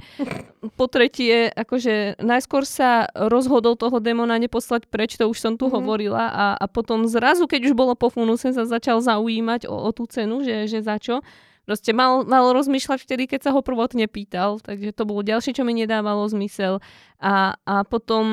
Po 0.75 0.89
tretie, 0.89 1.47
akože 1.53 2.19
najskôr 2.19 2.65
sa 2.67 3.07
rozhodol 3.13 3.77
toho 3.77 4.01
démona 4.01 4.35
neposlať 4.41 4.89
preč, 4.89 5.15
to 5.15 5.29
už 5.29 5.36
som 5.39 5.53
tu 5.55 5.67
mm-hmm. 5.67 5.77
hovorila 5.77 6.25
a, 6.29 6.45
a 6.57 6.65
potom 6.65 7.05
zrazu, 7.05 7.45
keď 7.45 7.71
už 7.71 7.73
bolo 7.73 7.93
po 7.93 8.09
funuse, 8.09 8.51
sa 8.51 8.63
začal 8.65 8.99
zaujímať 8.99 9.69
o, 9.69 9.73
o 9.73 9.89
tú 9.93 10.09
cenu, 10.09 10.41
že, 10.41 10.65
že 10.65 10.81
za 10.83 10.97
čo. 10.97 11.21
Proste 11.67 11.91
mal, 11.91 12.23
mal 12.23 12.55
rozmýšľať 12.55 12.99
vtedy, 13.03 13.23
keď 13.27 13.49
sa 13.49 13.51
ho 13.51 13.59
prvotne 13.59 14.07
pýtal, 14.07 14.63
takže 14.63 14.95
to 14.95 15.03
bolo 15.03 15.19
ďalšie, 15.19 15.51
čo 15.51 15.67
mi 15.67 15.75
nedávalo 15.75 16.23
zmysel. 16.31 16.79
A, 17.19 17.59
a 17.67 17.83
potom, 17.83 18.23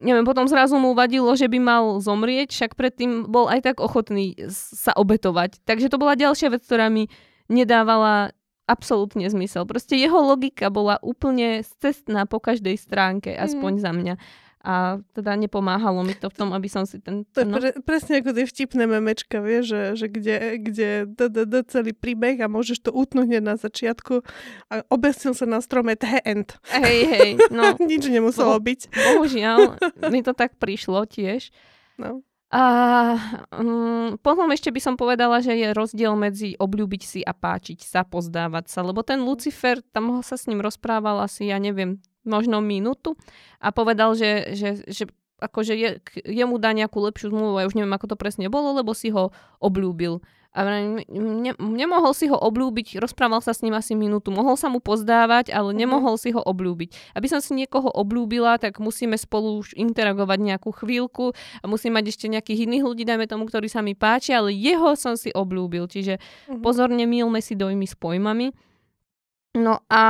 neviem, 0.00 0.24
potom 0.24 0.48
zrazu 0.48 0.80
mu 0.80 0.96
vadilo, 0.96 1.28
že 1.36 1.44
by 1.44 1.60
mal 1.60 1.84
zomrieť, 2.00 2.56
však 2.56 2.72
predtým 2.72 3.28
bol 3.28 3.52
aj 3.52 3.68
tak 3.68 3.76
ochotný 3.84 4.32
sa 4.48 4.96
obetovať. 4.96 5.60
Takže 5.68 5.92
to 5.92 6.00
bola 6.00 6.16
ďalšia 6.16 6.56
vec, 6.56 6.64
ktorá 6.64 6.88
mi 6.88 7.12
nedávala 7.52 8.32
absolútne 8.64 9.28
zmysel. 9.28 9.68
Proste 9.68 10.00
jeho 10.00 10.16
logika 10.24 10.72
bola 10.72 10.96
úplne 11.04 11.60
cestná 11.84 12.24
po 12.24 12.40
každej 12.40 12.80
stránke, 12.80 13.36
aspoň 13.36 13.72
mm. 13.76 13.82
za 13.84 13.90
mňa 13.92 14.14
a 14.64 14.96
teda 15.12 15.36
nepomáhalo 15.36 16.00
mi 16.00 16.16
to 16.16 16.32
v 16.32 16.36
tom, 16.40 16.56
aby 16.56 16.72
som 16.72 16.88
si 16.88 16.96
ten... 16.96 17.28
To 17.36 17.44
je 17.44 17.46
no. 17.46 17.60
pre, 17.60 17.76
presne 17.84 18.24
ako 18.24 18.32
tie 18.32 18.48
vtipné 18.48 18.88
memečka, 18.88 19.44
vieš, 19.44 19.76
že, 19.76 19.82
že 20.00 20.06
kde, 20.08 20.36
kde 20.56 20.88
d, 21.04 21.20
d, 21.28 21.38
d, 21.44 21.54
celý 21.68 21.92
príbeh 21.92 22.40
a 22.40 22.48
môžeš 22.48 22.88
to 22.88 22.90
utnúť 22.90 23.44
na 23.44 23.60
začiatku 23.60 24.24
a 24.72 24.80
obesil 24.88 25.36
sa 25.36 25.44
na 25.44 25.60
strome 25.60 26.00
the 26.00 26.16
end. 26.24 26.56
Hej, 26.72 26.98
hej, 27.12 27.30
no. 27.52 27.76
Nič 27.76 28.08
nemuselo 28.08 28.56
Bo, 28.56 28.64
byť. 28.64 28.80
Bohužiaľ, 28.88 29.76
mi 30.08 30.24
to 30.24 30.32
tak 30.32 30.56
prišlo 30.56 31.04
tiež. 31.04 31.52
No. 32.00 32.24
A 32.54 32.64
um, 33.50 34.14
potom 34.22 34.46
ešte 34.54 34.70
by 34.70 34.80
som 34.80 34.94
povedala, 34.94 35.42
že 35.42 35.58
je 35.58 35.74
rozdiel 35.74 36.14
medzi 36.16 36.54
obľúbiť 36.56 37.02
si 37.02 37.20
a 37.20 37.36
páčiť 37.36 37.82
sa, 37.82 38.06
pozdávať 38.06 38.70
sa, 38.70 38.80
lebo 38.86 39.02
ten 39.04 39.20
Lucifer, 39.26 39.82
tam 39.92 40.22
sa 40.22 40.38
s 40.38 40.46
ním 40.46 40.62
rozprával 40.62 41.20
asi, 41.20 41.50
ja 41.50 41.58
neviem, 41.58 41.98
možno 42.24 42.60
minútu 42.60 43.16
a 43.60 43.70
povedal, 43.70 44.16
že, 44.16 44.56
že, 44.56 44.84
že 44.84 45.04
akože 45.40 45.74
je, 45.76 45.90
jemu 46.24 46.56
dá 46.56 46.72
nejakú 46.72 47.00
lepšiu 47.04 47.30
zmluvu, 47.30 47.60
ja 47.60 47.68
už 47.68 47.76
neviem, 47.76 47.92
ako 47.92 48.14
to 48.14 48.20
presne 48.20 48.48
bolo, 48.48 48.72
lebo 48.76 48.96
si 48.96 49.12
ho 49.12 49.30
obľúbil. 49.60 50.24
A 50.54 50.62
ne, 51.02 51.50
nemohol 51.58 52.14
si 52.14 52.30
ho 52.30 52.38
obľúbiť, 52.38 53.02
rozprával 53.02 53.42
sa 53.42 53.50
s 53.50 53.66
ním 53.66 53.74
asi 53.74 53.98
minútu, 53.98 54.30
mohol 54.30 54.54
sa 54.54 54.70
mu 54.70 54.78
pozdávať, 54.78 55.50
ale 55.50 55.74
mhm. 55.74 55.78
nemohol 55.82 56.14
si 56.14 56.30
ho 56.30 56.38
obľúbiť. 56.38 57.18
Aby 57.18 57.26
som 57.26 57.42
si 57.42 57.58
niekoho 57.58 57.90
obľúbila, 57.90 58.62
tak 58.62 58.78
musíme 58.78 59.18
spolu 59.18 59.58
už 59.58 59.74
interagovať 59.74 60.38
nejakú 60.38 60.70
chvíľku 60.70 61.34
a 61.34 61.64
musím 61.66 61.98
mať 61.98 62.14
ešte 62.14 62.30
nejakých 62.30 62.70
iných 62.70 62.86
ľudí, 62.86 63.02
dajme 63.02 63.26
tomu, 63.26 63.50
ktorí 63.50 63.66
sa 63.66 63.82
mi 63.82 63.98
páčia, 63.98 64.38
ale 64.38 64.54
jeho 64.54 64.94
som 64.94 65.18
si 65.18 65.34
obľúbil. 65.34 65.90
Čiže 65.90 66.22
uh-huh. 66.22 66.62
pozorne 66.62 67.02
mílme 67.02 67.42
si 67.42 67.58
dojmy 67.58 67.90
s 67.90 67.98
pojmami. 67.98 68.54
No 69.54 69.86
a 69.86 70.02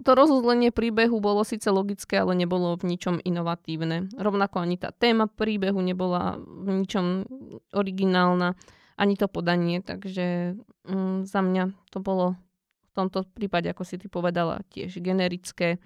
to 0.00 0.10
rozuzlenie 0.16 0.72
príbehu 0.72 1.20
bolo 1.20 1.44
síce 1.44 1.68
logické, 1.68 2.16
ale 2.16 2.32
nebolo 2.32 2.72
v 2.80 2.96
ničom 2.96 3.20
inovatívne. 3.20 4.08
Rovnako 4.16 4.64
ani 4.64 4.80
tá 4.80 4.88
téma 4.88 5.28
príbehu 5.28 5.76
nebola 5.84 6.40
v 6.40 6.80
ničom 6.80 7.28
originálna, 7.76 8.56
ani 8.96 9.14
to 9.20 9.28
podanie, 9.28 9.84
takže 9.84 10.56
mm, 10.88 11.28
za 11.28 11.44
mňa 11.44 11.76
to 11.92 12.00
bolo 12.00 12.40
v 12.88 12.90
tomto 12.96 13.28
prípade, 13.36 13.68
ako 13.68 13.84
si 13.84 14.00
ty 14.00 14.08
povedala, 14.08 14.64
tiež 14.72 14.96
generické. 15.04 15.76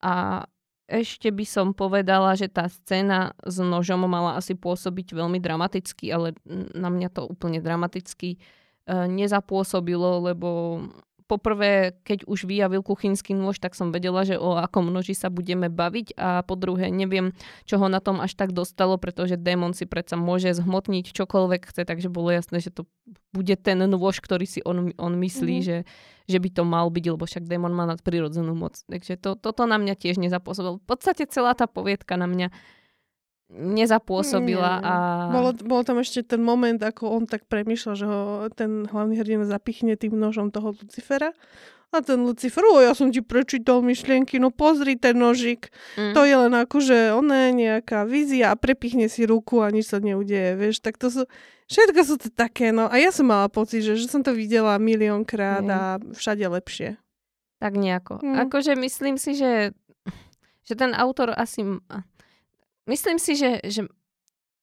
A 0.00 0.48
ešte 0.88 1.28
by 1.28 1.44
som 1.44 1.76
povedala, 1.76 2.32
že 2.40 2.48
tá 2.48 2.72
scéna 2.72 3.36
s 3.44 3.60
nožom 3.60 4.08
mala 4.08 4.40
asi 4.40 4.56
pôsobiť 4.56 5.12
veľmi 5.12 5.44
dramaticky, 5.44 6.08
ale 6.08 6.32
na 6.72 6.88
mňa 6.88 7.08
to 7.12 7.28
úplne 7.28 7.60
dramaticky 7.60 8.36
e, 8.36 8.38
nezapôsobilo, 8.88 10.24
lebo 10.24 10.80
poprvé, 11.24 11.96
keď 12.04 12.28
už 12.28 12.44
vyjavil 12.44 12.84
kuchynský 12.84 13.32
nôž, 13.32 13.56
tak 13.56 13.72
som 13.72 13.90
vedela, 13.90 14.28
že 14.28 14.36
o 14.36 14.60
akom 14.60 14.92
noži 14.92 15.16
sa 15.16 15.32
budeme 15.32 15.72
baviť 15.72 16.16
a 16.20 16.44
po 16.44 16.54
druhé, 16.54 16.92
neviem, 16.92 17.32
čo 17.64 17.80
ho 17.80 17.88
na 17.88 18.04
tom 18.04 18.20
až 18.20 18.36
tak 18.36 18.52
dostalo, 18.52 19.00
pretože 19.00 19.40
démon 19.40 19.72
si 19.72 19.88
predsa 19.88 20.20
môže 20.20 20.52
zhmotniť 20.52 21.16
čokoľvek 21.16 21.62
chce, 21.72 21.82
takže 21.88 22.12
bolo 22.12 22.28
jasné, 22.28 22.60
že 22.60 22.68
to 22.68 22.84
bude 23.32 23.56
ten 23.64 23.80
nôž, 23.80 24.20
ktorý 24.20 24.44
si 24.44 24.60
on, 24.62 24.92
on 25.00 25.12
myslí, 25.16 25.56
mm-hmm. 25.60 25.68
že, 25.68 25.78
že 26.28 26.38
by 26.38 26.48
to 26.52 26.62
mal 26.68 26.86
byť, 26.92 27.04
lebo 27.16 27.24
však 27.24 27.48
démon 27.48 27.72
má 27.72 27.88
nadprirodzenú 27.88 28.52
moc. 28.52 28.78
Takže 28.86 29.16
to, 29.16 29.34
toto 29.34 29.64
na 29.64 29.80
mňa 29.80 29.96
tiež 29.96 30.20
nezapôsobilo. 30.20 30.78
V 30.80 30.86
podstate 30.86 31.24
celá 31.26 31.56
tá 31.56 31.64
poviedka 31.64 32.20
na 32.20 32.28
mňa 32.28 32.52
nezapôsobila. 33.54 34.82
A... 34.82 34.94
Bolo, 35.30 35.50
bolo 35.54 35.82
tam 35.86 36.02
ešte 36.02 36.26
ten 36.26 36.42
moment, 36.42 36.78
ako 36.82 37.22
on 37.22 37.24
tak 37.30 37.46
premýšľa, 37.46 37.92
že 37.94 38.06
ho 38.06 38.20
ten 38.50 38.90
hlavný 38.90 39.14
hrdina 39.16 39.46
zapichne 39.46 39.94
tým 39.94 40.18
nožom 40.18 40.50
toho 40.50 40.74
Lucifera. 40.74 41.30
A 41.94 42.02
ten 42.02 42.26
Lucifer, 42.26 42.66
ja 42.82 42.90
som 42.90 43.14
ti 43.14 43.22
prečítal 43.22 43.78
myšlienky, 43.78 44.42
no 44.42 44.50
pozri 44.50 44.98
ten 44.98 45.14
nožik. 45.14 45.70
Mm. 45.94 46.10
To 46.18 46.26
je 46.26 46.34
len 46.34 46.50
akože 46.50 47.14
ona 47.14 47.54
nejaká 47.54 48.02
vízia 48.02 48.50
a 48.50 48.58
prepichne 48.58 49.06
si 49.06 49.22
ruku 49.22 49.62
a 49.62 49.70
nič 49.70 49.94
sa 49.94 50.02
neudeje, 50.02 50.58
vieš. 50.58 50.82
Tak 50.82 50.98
to 50.98 51.06
sú, 51.06 51.22
všetko 51.70 52.00
sú 52.02 52.14
to 52.18 52.28
také, 52.34 52.74
no. 52.74 52.90
A 52.90 52.98
ja 52.98 53.14
som 53.14 53.30
mala 53.30 53.46
pocit, 53.46 53.86
že, 53.86 53.94
že 53.94 54.10
som 54.10 54.26
to 54.26 54.34
videla 54.34 54.74
miliónkrát 54.82 55.62
mm. 55.62 55.70
a 55.70 55.80
všade 56.18 56.42
lepšie. 56.42 56.98
Tak 57.62 57.78
nejako. 57.78 58.18
Mm. 58.26 58.42
Akože 58.42 58.74
myslím 58.74 59.14
si, 59.14 59.38
že, 59.38 59.70
že 60.66 60.74
ten 60.74 60.98
autor 60.98 61.30
asi 61.30 61.62
myslím 62.90 63.18
si, 63.20 63.36
že, 63.36 63.60
že, 63.64 63.82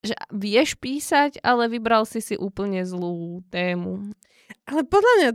že 0.01 0.13
vieš 0.33 0.77
písať, 0.77 1.41
ale 1.41 1.71
vybral 1.71 2.05
si 2.05 2.19
si 2.21 2.35
úplne 2.37 2.85
zlú 2.85 3.45
tému. 3.49 4.13
Ale 4.67 4.83
podľa 4.83 5.13
mňa 5.17 5.29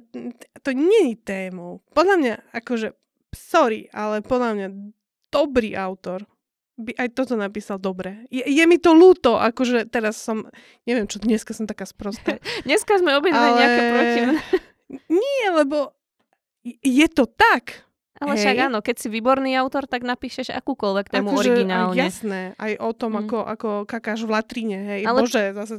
to 0.61 0.71
nie 0.77 1.13
je 1.13 1.17
tému. 1.25 1.81
Podľa 1.97 2.17
mňa, 2.21 2.35
akože, 2.53 2.93
sorry, 3.33 3.89
ale 3.93 4.21
podľa 4.21 4.51
mňa 4.55 4.69
dobrý 5.33 5.73
autor 5.77 6.25
by 6.77 6.93
aj 6.93 7.09
toto 7.17 7.35
napísal 7.41 7.81
dobre. 7.81 8.29
Je, 8.29 8.45
je 8.45 8.65
mi 8.69 8.77
to 8.77 8.93
ľúto, 8.93 9.41
akože 9.41 9.89
teraz 9.89 10.21
som, 10.21 10.45
neviem 10.85 11.09
čo, 11.09 11.17
dneska 11.17 11.57
som 11.57 11.65
taká 11.65 11.89
sprostá. 11.89 12.37
dneska 12.69 13.01
sme 13.01 13.17
obidve 13.17 13.41
ale... 13.41 13.57
nejaké 13.57 13.81
proti. 13.89 14.21
Nie, 15.25 15.45
lebo 15.57 15.97
je 16.85 17.07
to 17.09 17.25
tak. 17.25 17.86
Ale 18.17 18.33
Hej. 18.33 18.41
však 18.41 18.57
áno, 18.73 18.79
keď 18.81 18.97
si 18.97 19.09
výborný 19.13 19.53
autor, 19.61 19.85
tak 19.85 20.01
napíšeš 20.01 20.49
akúkoľvek 20.57 21.13
tému 21.13 21.37
akože, 21.37 21.41
originálne. 21.41 22.01
Jasné, 22.01 22.41
aj 22.57 22.73
o 22.81 22.91
tom, 22.97 23.13
mm. 23.13 23.21
ako, 23.29 23.39
ako 23.45 23.69
kakáš 23.85 24.25
v 24.25 24.31
latrine, 24.33 24.79
hej. 24.81 25.01
Ale 25.05 25.21
Bože, 25.21 25.53
zase... 25.53 25.75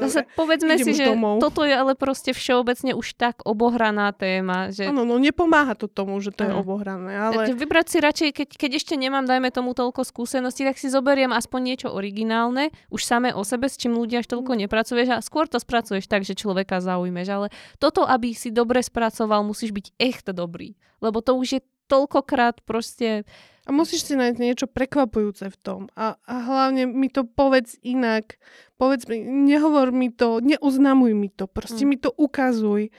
Zase 0.00 0.20
povedzme 0.32 0.80
si, 0.80 0.96
že 0.96 1.12
domov. 1.12 1.44
toto 1.44 1.68
je 1.68 1.76
ale 1.76 1.92
proste 1.92 2.32
všeobecne 2.32 2.96
už 2.96 3.12
tak 3.20 3.44
obohraná 3.44 4.08
téma, 4.16 4.72
že... 4.72 4.88
Áno, 4.88 5.04
no 5.04 5.20
nepomáha 5.20 5.76
to 5.76 5.84
tomu, 5.84 6.16
že 6.24 6.32
to 6.32 6.48
ano. 6.48 6.48
je 6.48 6.52
obohrané, 6.64 7.12
ale... 7.12 7.52
Vybrať 7.52 7.86
si 7.92 7.98
radšej, 8.00 8.28
keď, 8.32 8.48
keď 8.56 8.70
ešte 8.80 8.94
nemám, 8.96 9.28
dajme 9.28 9.52
tomu 9.52 9.76
toľko 9.76 10.08
skúseností, 10.08 10.64
tak 10.64 10.80
si 10.80 10.88
zoberiem 10.88 11.36
aspoň 11.36 11.60
niečo 11.60 11.88
originálne, 11.92 12.72
už 12.88 13.04
samé 13.04 13.36
o 13.36 13.44
sebe, 13.44 13.68
s 13.68 13.76
čím 13.76 13.92
ľudia 13.92 14.24
až 14.24 14.32
toľko 14.32 14.56
mm. 14.56 14.58
nepracuješ 14.64 15.08
a 15.12 15.18
skôr 15.20 15.44
to 15.44 15.60
spracuješ 15.60 16.08
tak, 16.08 16.24
že 16.24 16.32
človeka 16.32 16.80
zaujmeš. 16.80 17.28
Ale 17.28 17.46
toto, 17.76 18.08
aby 18.08 18.32
si 18.32 18.48
dobre 18.48 18.80
spracoval, 18.80 19.44
musíš 19.44 19.76
byť 19.76 19.86
echt 20.00 20.26
dobrý. 20.32 20.72
Lebo 21.04 21.20
to 21.20 21.36
už 21.36 21.48
je 21.52 21.60
toľkokrát 21.86 22.62
proste... 22.66 23.24
A 23.66 23.74
musíš 23.74 24.06
si 24.06 24.14
nájsť 24.14 24.38
niečo 24.38 24.66
prekvapujúce 24.70 25.50
v 25.50 25.58
tom. 25.58 25.80
A, 25.98 26.14
a 26.22 26.34
hlavne 26.46 26.86
mi 26.86 27.10
to 27.10 27.26
povedz 27.26 27.74
inak. 27.82 28.38
Povedz 28.78 29.10
mi, 29.10 29.26
nehovor 29.26 29.90
mi 29.90 30.14
to, 30.14 30.38
neuznamuj 30.38 31.18
mi 31.18 31.34
to. 31.34 31.50
Proste 31.50 31.82
mm. 31.82 31.88
mi 31.90 31.96
to 31.98 32.14
ukazuj. 32.14 32.94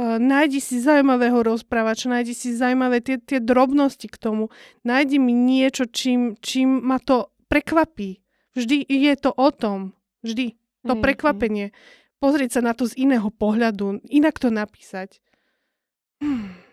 Uh, 0.00 0.16
nájdi 0.16 0.64
si 0.64 0.80
zaujímavého 0.80 1.44
rozprávača, 1.44 2.08
nájdi 2.08 2.32
si 2.32 2.56
zaujímavé 2.56 3.04
tie, 3.04 3.20
tie 3.20 3.44
drobnosti 3.44 4.08
k 4.08 4.16
tomu. 4.16 4.48
Nájdi 4.88 5.20
mi 5.20 5.36
niečo, 5.36 5.84
čím, 5.84 6.32
čím 6.40 6.80
ma 6.80 6.96
to 6.96 7.28
prekvapí. 7.52 8.24
Vždy 8.56 8.88
je 8.88 9.14
to 9.20 9.36
o 9.36 9.48
tom. 9.52 9.92
Vždy. 10.24 10.56
To 10.88 10.96
mm, 10.96 11.02
prekvapenie. 11.04 11.66
Pozrieť 12.24 12.56
sa 12.56 12.60
na 12.64 12.72
to 12.72 12.88
z 12.88 12.96
iného 13.04 13.28
pohľadu. 13.28 14.00
Inak 14.08 14.40
to 14.40 14.48
napísať. 14.48 15.20
Hmm 16.24 16.56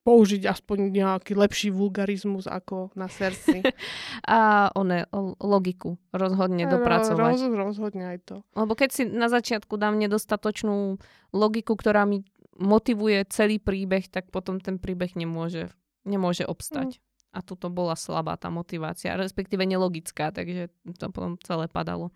použiť 0.00 0.48
aspoň 0.48 0.78
nejaký 0.96 1.36
lepší 1.36 1.68
vulgarizmus 1.68 2.48
ako 2.48 2.92
na 2.96 3.06
serci. 3.12 3.60
a 4.26 4.70
one, 4.72 5.04
logiku 5.40 6.00
rozhodne 6.10 6.64
dopracovať. 6.64 7.36
Roz, 7.36 7.42
rozhodne 7.52 8.16
aj 8.16 8.18
to. 8.24 8.36
Lebo 8.56 8.72
keď 8.72 8.88
si 8.90 9.02
na 9.04 9.28
začiatku 9.28 9.76
dám 9.76 10.00
nedostatočnú 10.00 10.96
logiku, 11.36 11.76
ktorá 11.76 12.08
mi 12.08 12.24
motivuje 12.56 13.24
celý 13.28 13.60
príbeh, 13.60 14.08
tak 14.08 14.28
potom 14.32 14.60
ten 14.60 14.76
príbeh 14.80 15.16
nemôže, 15.16 15.72
nemôže 16.04 16.44
obstať. 16.44 17.00
Mm. 17.00 17.02
A 17.30 17.38
tuto 17.46 17.70
bola 17.70 17.94
slabá 17.94 18.34
tá 18.34 18.50
motivácia, 18.50 19.14
respektíve 19.14 19.62
nelogická, 19.62 20.34
takže 20.34 20.66
to 20.98 21.14
potom 21.14 21.38
celé 21.46 21.70
padalo. 21.70 22.10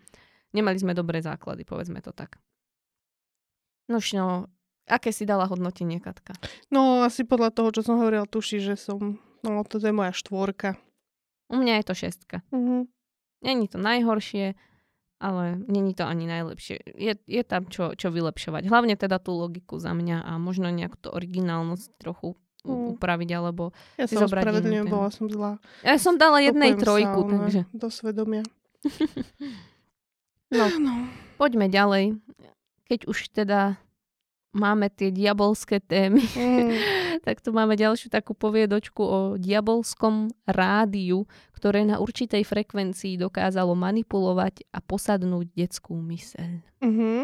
Nemali 0.51 0.75
sme 0.75 0.91
dobré 0.91 1.23
základy, 1.23 1.63
povedzme 1.63 2.03
to 2.03 2.11
tak. 2.11 2.35
Nož 3.87 4.17
no, 4.17 4.49
Aké 4.85 5.09
si 5.09 5.25
dala 5.25 5.49
hodnotenie, 5.49 5.97
Katka? 5.97 6.37
No, 6.69 7.01
asi 7.01 7.25
podľa 7.25 7.49
toho, 7.49 7.73
čo 7.73 7.81
som 7.81 7.97
hovorila, 7.97 8.29
tuší, 8.29 8.61
že 8.61 8.77
som... 8.77 9.17
No, 9.41 9.65
to 9.65 9.81
je 9.81 9.89
moja 9.89 10.13
štvorka. 10.13 10.77
U 11.49 11.57
mňa 11.57 11.81
je 11.81 11.85
to 11.85 11.93
šestka. 11.97 12.37
Mm-hmm. 12.53 12.81
Není 13.45 13.65
to 13.69 13.77
najhoršie, 13.77 14.57
ale 15.21 15.57
není 15.69 15.93
to 15.93 16.05
ani 16.05 16.25
najlepšie. 16.29 16.97
Je, 16.97 17.13
je 17.25 17.43
tam 17.45 17.69
čo, 17.69 17.97
čo 17.97 18.13
vylepšovať. 18.13 18.69
Hlavne 18.69 18.97
teda 18.97 19.17
tú 19.21 19.33
logiku 19.37 19.77
za 19.81 19.93
mňa 19.93 20.21
a 20.25 20.31
možno 20.41 20.69
nejakú 20.69 20.97
tú 21.01 21.09
originálnosť 21.13 21.87
trochu 22.01 22.37
mm. 22.65 22.97
upraviť, 22.97 23.29
alebo 23.37 23.73
ja 23.97 24.05
si 24.09 24.17
zobrať 24.17 24.65
Ja 24.65 24.85
bola 24.85 25.09
som 25.13 25.29
zlá. 25.29 25.61
Ja 25.85 25.97
som 26.01 26.17
dala 26.17 26.41
jednej 26.41 26.73
trojku, 26.77 27.25
sa, 27.25 27.37
takže... 27.45 27.61
Do 27.73 27.89
svedomia. 27.93 28.43
no, 30.57 30.65
no, 30.77 30.93
poďme 31.37 31.69
ďalej. 31.69 32.17
Keď 32.85 33.09
už 33.09 33.33
teda 33.33 33.81
máme 34.55 34.87
tie 34.87 35.11
diabolské 35.11 35.83
témy, 35.83 36.23
mm. 36.23 36.71
tak 37.27 37.43
tu 37.43 37.51
máme 37.51 37.75
ďalšiu 37.75 38.07
takú 38.07 38.31
poviedočku 38.31 39.01
o 39.03 39.19
diabolskom 39.35 40.31
rádiu, 40.47 41.27
ktoré 41.59 41.83
na 41.83 41.99
určitej 41.99 42.47
frekvencii 42.47 43.19
dokázalo 43.19 43.75
manipulovať 43.75 44.63
a 44.71 44.79
posadnúť 44.79 45.51
detskú 45.51 45.99
myseľ. 45.99 46.63
Mm-hmm. 46.79 47.19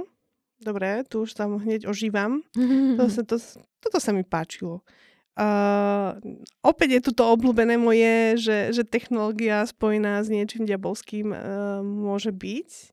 Dobre, 0.62 1.02
tu 1.10 1.26
už 1.26 1.34
tam 1.34 1.58
hneď 1.58 1.88
ožívam. 1.90 2.44
Mm-hmm. 2.53 2.95
To 2.99 3.03
sa, 3.10 3.24
to, 3.26 3.36
toto 3.82 3.98
sa 3.98 4.12
mi 4.12 4.22
páčilo. 4.22 4.84
Uh, 5.32 6.20
opäť 6.60 6.99
je 6.99 7.02
tu 7.08 7.12
to 7.16 7.24
obľúbené 7.24 7.80
moje, 7.80 8.36
že, 8.36 8.76
že 8.76 8.84
technológia 8.84 9.64
spojená 9.64 10.20
s 10.20 10.28
niečím 10.28 10.68
diabolským 10.68 11.32
uh, 11.32 11.80
môže 11.82 12.36
byť. 12.36 12.90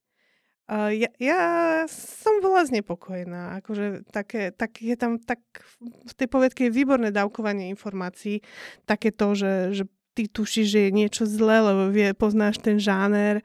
Ja, 0.68 1.08
ja 1.16 1.40
som 1.88 2.44
bola 2.44 2.60
znepokojená. 2.68 3.56
Akože 3.64 4.04
také, 4.12 4.52
tak 4.52 4.84
je 4.84 4.96
tam 5.00 5.16
tak 5.16 5.40
v 5.80 6.12
tej 6.12 6.28
povedke 6.28 6.68
je 6.68 6.76
výborné 6.76 7.08
dávkovanie 7.08 7.72
informácií. 7.72 8.44
Také 8.84 9.08
to, 9.08 9.32
že, 9.32 9.52
že 9.72 9.84
ty 10.12 10.28
tušíš, 10.28 10.68
že 10.68 10.80
je 10.84 10.90
niečo 10.92 11.24
zlé, 11.24 11.64
lebo 11.64 11.88
vie, 11.88 12.12
poznáš 12.12 12.60
ten 12.60 12.76
žáner 12.76 13.40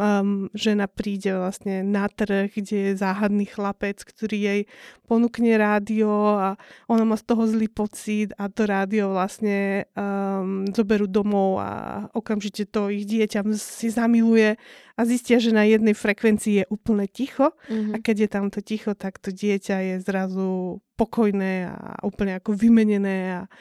um, 0.00 0.48
žena 0.56 0.88
príde 0.88 1.28
vlastne 1.36 1.84
na 1.84 2.08
trh, 2.08 2.48
kde 2.48 2.90
je 2.90 2.92
záhadný 2.96 3.44
chlapec, 3.44 4.00
ktorý 4.00 4.38
jej 4.40 4.60
ponúkne 5.04 5.52
rádio 5.60 6.08
a 6.40 6.56
ona 6.88 7.04
má 7.04 7.20
z 7.20 7.28
toho 7.28 7.44
zlý 7.44 7.68
pocit 7.68 8.32
a 8.40 8.48
to 8.48 8.64
rádio 8.64 9.12
vlastne 9.12 9.84
um, 9.92 10.64
zoberú 10.72 11.04
domov 11.04 11.60
a 11.60 11.70
okamžite 12.16 12.72
to 12.72 12.88
ich 12.88 13.04
dieťa 13.04 13.44
si 13.60 13.92
zamiluje 13.92 14.56
a 14.96 15.00
zistia, 15.04 15.36
že 15.36 15.52
na 15.52 15.68
jednej 15.68 15.92
frekvencii 15.92 16.64
je 16.64 16.70
úplne 16.72 17.04
ticho 17.04 17.52
mm-hmm. 17.68 17.92
a 17.92 17.96
keď 18.00 18.16
je 18.24 18.28
tam 18.32 18.46
to 18.48 18.64
ticho, 18.64 18.96
tak 18.96 19.20
to 19.20 19.28
dieťa 19.28 19.76
je 19.84 19.94
zrazu 20.00 20.80
pokojné 20.96 21.72
a 21.72 22.00
úplne 22.04 22.36
ako 22.40 22.56
vymenené 22.56 23.44
a 23.44 23.52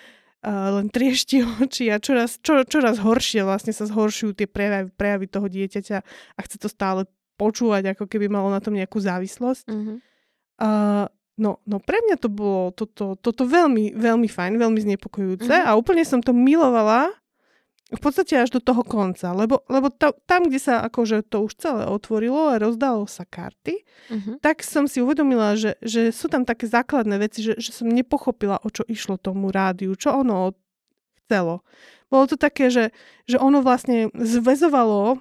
len 0.45 0.87
triešti 0.87 1.43
oči 1.63 1.91
a 1.91 1.99
čoraz, 1.99 2.39
čo, 2.39 2.63
čoraz 2.63 3.03
horšie 3.03 3.43
vlastne 3.43 3.75
sa 3.75 3.83
zhoršujú 3.83 4.31
tie 4.35 4.47
prejavy, 4.47 4.91
prejavy 4.95 5.25
toho 5.27 5.47
dieťaťa 5.51 5.97
a 6.35 6.39
chce 6.43 6.57
to 6.59 6.71
stále 6.71 7.03
počúvať, 7.39 7.95
ako 7.95 8.07
keby 8.07 8.27
malo 8.27 8.51
na 8.51 8.59
tom 8.59 8.75
nejakú 8.75 8.99
závislosť. 8.99 9.71
Mm-hmm. 9.71 9.97
Uh, 10.59 11.07
no, 11.39 11.63
no 11.63 11.79
pre 11.79 12.03
mňa 12.03 12.19
to 12.19 12.27
bolo 12.27 12.75
toto, 12.75 13.15
toto 13.15 13.47
veľmi, 13.47 13.95
veľmi 13.95 14.27
fajn, 14.27 14.59
veľmi 14.59 14.79
znepokojúce 14.83 15.47
mm-hmm. 15.47 15.69
a 15.71 15.79
úplne 15.79 16.03
som 16.03 16.19
to 16.19 16.35
milovala 16.35 17.15
v 17.89 18.01
podstate 18.01 18.37
až 18.37 18.53
do 18.53 18.61
toho 18.61 18.85
konca, 18.85 19.33
lebo, 19.33 19.65
lebo 19.65 19.89
to, 19.89 20.13
tam, 20.29 20.45
kde 20.45 20.61
sa 20.61 20.85
akože 20.85 21.25
to 21.25 21.49
už 21.49 21.57
celé 21.57 21.83
otvorilo 21.89 22.53
a 22.53 22.61
rozdalo 22.61 23.09
sa 23.09 23.25
karty, 23.25 23.81
uh-huh. 23.81 24.37
tak 24.45 24.61
som 24.61 24.85
si 24.85 25.01
uvedomila, 25.01 25.57
že, 25.57 25.73
že 25.81 26.13
sú 26.13 26.29
tam 26.29 26.45
také 26.45 26.69
základné 26.69 27.17
veci, 27.17 27.41
že, 27.41 27.57
že 27.57 27.73
som 27.73 27.89
nepochopila, 27.89 28.61
o 28.61 28.69
čo 28.69 28.85
išlo 28.85 29.17
tomu 29.17 29.49
rádiu, 29.49 29.97
čo 29.97 30.21
ono 30.21 30.53
chcelo. 31.25 31.65
Bolo 32.13 32.25
to 32.29 32.37
také, 32.37 32.69
že, 32.69 32.93
že 33.25 33.41
ono 33.41 33.65
vlastne 33.65 34.13
zväzovalo 34.13 35.17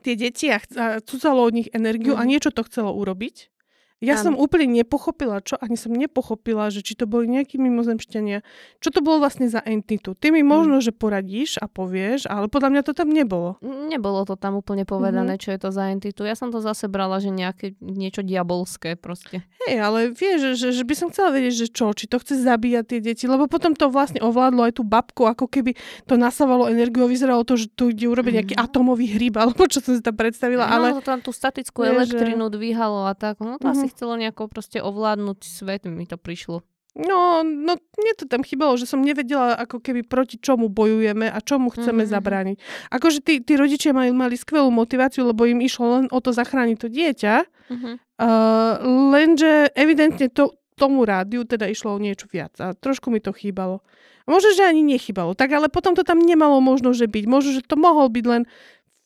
tie 0.00 0.16
deti 0.16 0.48
a, 0.48 0.60
a 0.60 1.04
cucalo 1.04 1.44
od 1.44 1.52
nich 1.52 1.68
energiu 1.76 2.16
uh-huh. 2.16 2.24
a 2.24 2.28
mhm. 2.28 2.30
niečo 2.32 2.48
to 2.48 2.64
chcelo 2.64 2.96
urobiť. 2.96 3.53
Ja 4.02 4.18
ano. 4.18 4.24
som 4.26 4.34
úplne 4.34 4.66
nepochopila, 4.68 5.38
čo, 5.40 5.54
ani 5.62 5.78
som 5.78 5.94
nepochopila, 5.94 6.68
že 6.68 6.82
či 6.82 6.98
to 6.98 7.06
boli 7.06 7.30
nejakí 7.30 7.56
mimozemšťania, 7.56 8.42
čo 8.82 8.88
to 8.90 9.00
bolo 9.00 9.22
vlastne 9.22 9.46
za 9.46 9.62
entitu. 9.62 10.18
Ty 10.18 10.34
mi 10.34 10.42
možno, 10.42 10.82
mm. 10.82 10.84
že 10.84 10.92
poradíš 10.92 11.62
a 11.62 11.70
povieš, 11.70 12.26
ale 12.26 12.50
podľa 12.50 12.68
mňa 12.74 12.82
to 12.84 12.92
tam 12.92 13.08
nebolo. 13.08 13.56
Nebolo 13.62 14.26
to 14.26 14.34
tam 14.34 14.58
úplne 14.58 14.82
povedané, 14.84 15.38
mm-hmm. 15.38 15.44
čo 15.46 15.54
je 15.54 15.58
to 15.62 15.70
za 15.70 15.88
entitu. 15.88 16.26
Ja 16.26 16.34
som 16.34 16.50
to 16.50 16.58
zase 16.58 16.90
brala, 16.90 17.22
že 17.22 17.30
nejaké 17.30 17.78
niečo 17.80 18.20
diabolské 18.26 18.98
proste. 18.98 19.46
Hej, 19.64 19.78
ale 19.80 19.98
vieš, 20.12 20.58
že, 20.58 20.74
že 20.74 20.84
by 20.84 20.94
som 20.98 21.08
chcela 21.08 21.32
vedieť, 21.32 21.54
že 21.64 21.68
čo, 21.72 21.94
či 21.96 22.04
to 22.04 22.20
chce 22.20 22.44
zabíjať 22.44 22.84
tie 22.84 23.00
deti, 23.00 23.24
lebo 23.24 23.48
potom 23.48 23.72
to 23.72 23.88
vlastne 23.88 24.20
ovládlo 24.20 24.68
aj 24.68 24.76
tú 24.76 24.82
babku, 24.84 25.24
ako 25.24 25.48
keby 25.48 25.78
to 26.04 26.20
nasávalo 26.20 26.68
energiu, 26.68 27.08
vyzeralo 27.08 27.46
to, 27.46 27.56
že 27.56 27.72
tu 27.72 27.88
ide 27.88 28.04
urobiť 28.04 28.32
mm. 28.34 28.38
nejaký 28.42 28.54
atomový 28.58 29.16
hryb, 29.16 29.40
alebo 29.40 29.64
čo 29.64 29.80
som 29.80 29.96
si 29.96 30.02
tam 30.04 30.12
predstavila. 30.12 30.68
No, 30.68 30.72
ale... 30.76 30.86
to 30.98 31.04
tam 31.06 31.24
tú 31.24 31.32
statickú 31.32 31.86
elektrinu 31.86 32.50
že... 32.50 32.60
dvíhalo 32.60 33.08
a 33.08 33.16
tak. 33.16 33.40
No 33.40 33.56
to 33.56 33.64
mm-hmm. 33.64 33.72
asi 33.80 33.83
chcelo 33.90 34.16
nejako 34.16 34.48
proste 34.48 34.80
ovládnuť 34.80 35.38
svet, 35.44 35.84
mi 35.88 36.04
to 36.08 36.16
prišlo. 36.16 36.62
No, 36.94 37.42
no, 37.42 37.74
mne 37.74 38.12
to 38.14 38.30
tam 38.30 38.46
chýbalo, 38.46 38.78
že 38.78 38.86
som 38.86 39.02
nevedela 39.02 39.58
ako 39.58 39.82
keby 39.82 40.06
proti 40.06 40.38
čomu 40.38 40.70
bojujeme 40.70 41.26
a 41.26 41.42
čomu 41.42 41.74
chceme 41.74 42.06
mm-hmm. 42.06 42.14
zabrániť. 42.14 42.56
Akože 42.94 43.18
tí, 43.18 43.42
tí 43.42 43.58
rodičia 43.58 43.90
mali, 43.90 44.14
mali 44.14 44.38
skvelú 44.38 44.70
motiváciu, 44.70 45.26
lebo 45.26 45.42
im 45.42 45.58
išlo 45.58 45.86
len 45.98 46.04
o 46.14 46.18
to 46.22 46.30
zachrániť 46.30 46.76
to 46.78 46.86
dieťa, 46.86 47.34
mm-hmm. 47.42 47.94
uh, 47.98 48.74
lenže 49.10 49.74
evidentne 49.74 50.30
to, 50.30 50.54
tomu 50.78 51.02
rádiu 51.02 51.42
teda 51.42 51.66
išlo 51.66 51.98
o 51.98 52.02
niečo 52.02 52.30
viac 52.30 52.54
a 52.62 52.78
trošku 52.78 53.10
mi 53.10 53.18
to 53.18 53.34
chýbalo. 53.34 53.82
Možno, 54.30 54.54
že 54.54 54.62
ani 54.62 54.86
nechybalo, 54.86 55.34
tak 55.34 55.50
ale 55.50 55.66
potom 55.66 55.98
to 55.98 56.06
tam 56.06 56.22
nemalo 56.22 56.62
možno, 56.62 56.94
že 56.94 57.10
byť. 57.10 57.24
Možno, 57.28 57.58
že 57.58 57.66
to 57.66 57.74
mohol 57.76 58.06
byť 58.08 58.24
len 58.24 58.42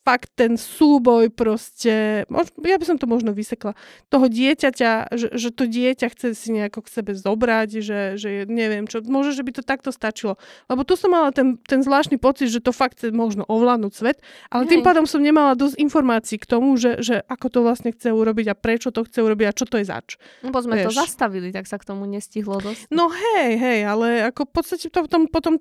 fakt 0.09 0.32
ten 0.32 0.56
súboj 0.56 1.28
proste, 1.28 2.24
ja 2.64 2.76
by 2.80 2.86
som 2.89 2.97
to 2.97 3.05
možno 3.05 3.36
vysekla, 3.36 3.76
toho 4.09 4.24
dieťaťa, 4.24 5.12
že, 5.12 5.28
že 5.36 5.52
to 5.52 5.68
dieťa 5.68 6.09
chce 6.09 6.32
si 6.32 6.48
nejako 6.56 6.89
k 6.89 6.89
sebe 6.89 7.12
zobrať, 7.12 7.85
že, 7.85 8.01
že 8.16 8.48
neviem 8.48 8.89
čo, 8.89 9.05
možno, 9.05 9.36
že 9.36 9.44
by 9.44 9.52
to 9.52 9.60
takto 9.60 9.93
stačilo. 9.93 10.40
Lebo 10.72 10.89
tu 10.89 10.97
som 10.97 11.12
mala 11.12 11.28
ten, 11.28 11.60
ten 11.60 11.85
zvláštny 11.85 12.16
pocit, 12.16 12.48
že 12.48 12.64
to 12.64 12.72
fakt 12.72 13.05
chce 13.05 13.12
možno 13.12 13.44
ovládnuť 13.44 13.93
svet, 13.93 14.24
ale 14.48 14.64
Hej. 14.64 14.80
tým 14.80 14.80
pádom 14.80 15.05
som 15.05 15.20
nemala 15.20 15.52
dosť 15.52 15.76
informácií 15.76 16.40
k 16.40 16.48
tomu, 16.48 16.80
že, 16.80 17.05
že 17.05 17.20
ako 17.28 17.47
to 17.52 17.59
vlastne 17.60 17.93
chce 17.93 18.09
urobiť 18.09 18.48
a 18.48 18.56
prečo 18.56 18.89
to 18.89 19.05
chce 19.05 19.20
urobiť 19.20 19.47
a 19.52 19.52
čo 19.52 19.68
to 19.68 19.76
je 19.76 19.93
zač. 19.93 20.16
No 20.40 20.56
sme 20.56 20.80
Vieš. 20.80 20.89
to 20.89 20.93
zastavili, 21.05 21.52
tak 21.52 21.68
sa 21.68 21.76
k 21.76 21.85
tomu 21.85 22.09
nestihlo 22.09 22.56
dosť. 22.64 22.89
No 22.89 23.12
hej, 23.12 23.60
hej, 23.60 23.80
ale 23.85 24.24
ako 24.32 24.48
v 24.48 24.52
podstate 24.56 24.89
to 24.89 25.05
potom, 25.05 25.28
potom 25.28 25.60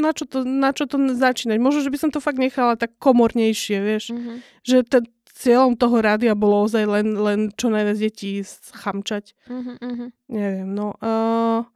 na 0.00 0.10
čo 0.16 0.24
to, 0.24 0.44
na 0.46 0.72
čo 0.72 0.88
to 0.88 0.96
začínať? 0.96 1.58
Možno, 1.60 1.84
že 1.84 1.92
by 1.92 1.98
som 2.00 2.10
to 2.12 2.22
fakt 2.22 2.40
nechala 2.40 2.76
tak 2.80 2.96
komornejšie, 2.96 3.76
vieš. 3.80 4.16
Mm-hmm. 4.16 4.36
Že 4.64 4.76
ten 4.88 5.04
cieľom 5.32 5.74
toho 5.74 5.98
rádia 6.00 6.36
bolo 6.36 6.64
ozaj 6.64 6.84
len, 6.86 7.18
len 7.18 7.40
čo 7.56 7.72
najviac 7.72 7.98
detí 7.98 8.44
schamčať. 8.44 9.36
Mm-hmm. 9.48 10.08
Neviem, 10.32 10.68
no. 10.72 10.96
Uh, 11.02 11.66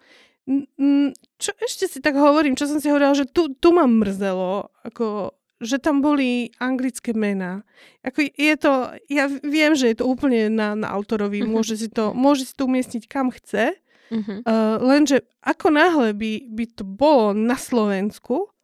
čo 1.36 1.50
ešte 1.58 1.90
si 1.90 1.98
tak 1.98 2.14
hovorím, 2.14 2.54
čo 2.54 2.70
som 2.70 2.78
si 2.78 2.86
hovorila, 2.86 3.18
že 3.18 3.26
tu, 3.26 3.50
tu 3.58 3.74
ma 3.74 3.84
mrzelo, 3.90 4.70
ako 4.86 5.34
že 5.56 5.80
tam 5.80 6.04
boli 6.04 6.52
anglické 6.60 7.16
mená. 7.16 7.64
Ako 8.04 8.28
je 8.28 8.54
to, 8.60 8.92
ja 9.08 9.24
viem, 9.40 9.72
že 9.72 9.88
je 9.88 9.96
to 9.96 10.04
úplne 10.04 10.52
na, 10.52 10.76
na 10.76 10.92
autorovi, 10.92 11.40
môže 11.48 11.80
si, 11.80 11.88
to, 11.88 12.12
môže 12.26 12.44
si 12.44 12.54
to 12.54 12.68
umiestniť 12.68 13.04
kam 13.08 13.32
chce, 13.32 13.72
Uh-huh. 14.06 14.38
Uh, 14.46 14.76
lenže 14.82 15.26
ako 15.42 15.70
náhle 15.74 16.14
by, 16.14 16.46
by 16.50 16.64
to 16.70 16.82
bolo 16.86 17.34
na 17.34 17.58
Slovensku, 17.58 18.56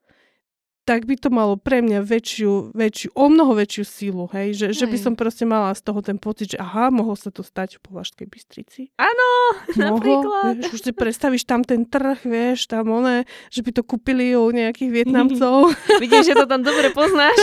tak 0.83 1.07
by 1.07 1.15
to 1.15 1.31
malo 1.31 1.55
pre 1.55 1.79
mňa 1.79 2.03
väčšiu, 2.03 2.75
väčšiu, 2.75 3.15
o 3.15 3.31
mnoho 3.31 3.55
väčšiu 3.55 3.85
sílu, 3.87 4.25
hej? 4.35 4.51
Že, 4.59 4.67
hej. 4.75 4.79
že 4.83 4.87
by 4.91 4.99
som 4.99 5.15
proste 5.15 5.47
mala 5.47 5.71
z 5.79 5.83
toho 5.87 6.03
ten 6.03 6.19
pocit, 6.19 6.55
že 6.55 6.59
aha, 6.59 6.91
mohlo 6.91 7.15
sa 7.15 7.31
to 7.31 7.47
stať 7.47 7.79
v 7.79 7.87
Považskej 7.87 8.27
Bystrici. 8.27 8.83
Áno, 8.99 9.29
napríklad. 9.79 10.59
Vieš, 10.59 10.75
už 10.75 10.81
si 10.83 10.93
predstavíš 10.93 11.47
tam 11.47 11.63
ten 11.63 11.87
trh, 11.87 12.27
vieš, 12.27 12.67
tam 12.67 12.91
one, 12.91 13.23
že 13.55 13.63
by 13.63 13.71
to 13.79 13.83
kúpili 13.87 14.35
u 14.35 14.51
nejakých 14.51 14.91
Vietnamcov. 14.91 15.71
Vidím, 16.03 16.27
že 16.27 16.35
to 16.35 16.51
tam 16.51 16.67
dobre 16.67 16.91
poznáš. 16.91 17.39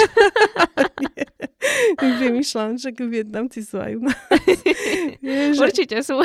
Vymýšľam, 2.19 2.75
že 2.75 2.91
Vietnamci 2.91 3.63
sú 3.63 3.79
aj 3.79 3.91
u 3.95 4.01
nás. 4.03 4.19
Určite 5.55 6.03
sú 6.03 6.19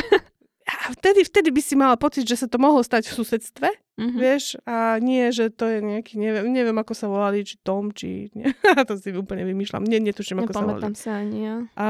a 0.65 0.97
vtedy, 0.97 1.29
vtedy 1.29 1.53
by 1.53 1.61
si 1.61 1.75
mala 1.77 1.97
pocit, 2.01 2.25
že 2.25 2.41
sa 2.41 2.47
to 2.49 2.57
mohlo 2.57 2.81
stať 2.81 3.13
v 3.13 3.17
susedstve, 3.21 3.69
mm-hmm. 4.01 4.17
vieš, 4.17 4.57
a 4.65 4.97
nie, 4.97 5.29
že 5.29 5.53
to 5.53 5.69
je 5.69 5.85
nejaký, 5.85 6.17
neviem, 6.17 6.49
neviem 6.49 6.77
ako 6.81 6.97
sa 6.97 7.05
volali, 7.05 7.45
či 7.45 7.61
Tom, 7.61 7.93
či... 7.93 8.29
Nie, 8.37 8.57
to 8.89 8.97
si 8.97 9.13
úplne 9.13 9.45
vymýšľam, 9.45 9.85
nie, 9.85 10.01
netuším, 10.01 10.41
ako 10.41 10.53
sa 10.57 10.65
volali. 10.65 10.97
sa 10.97 11.13
ani 11.21 11.39
ja. 11.45 11.57
A, 11.77 11.89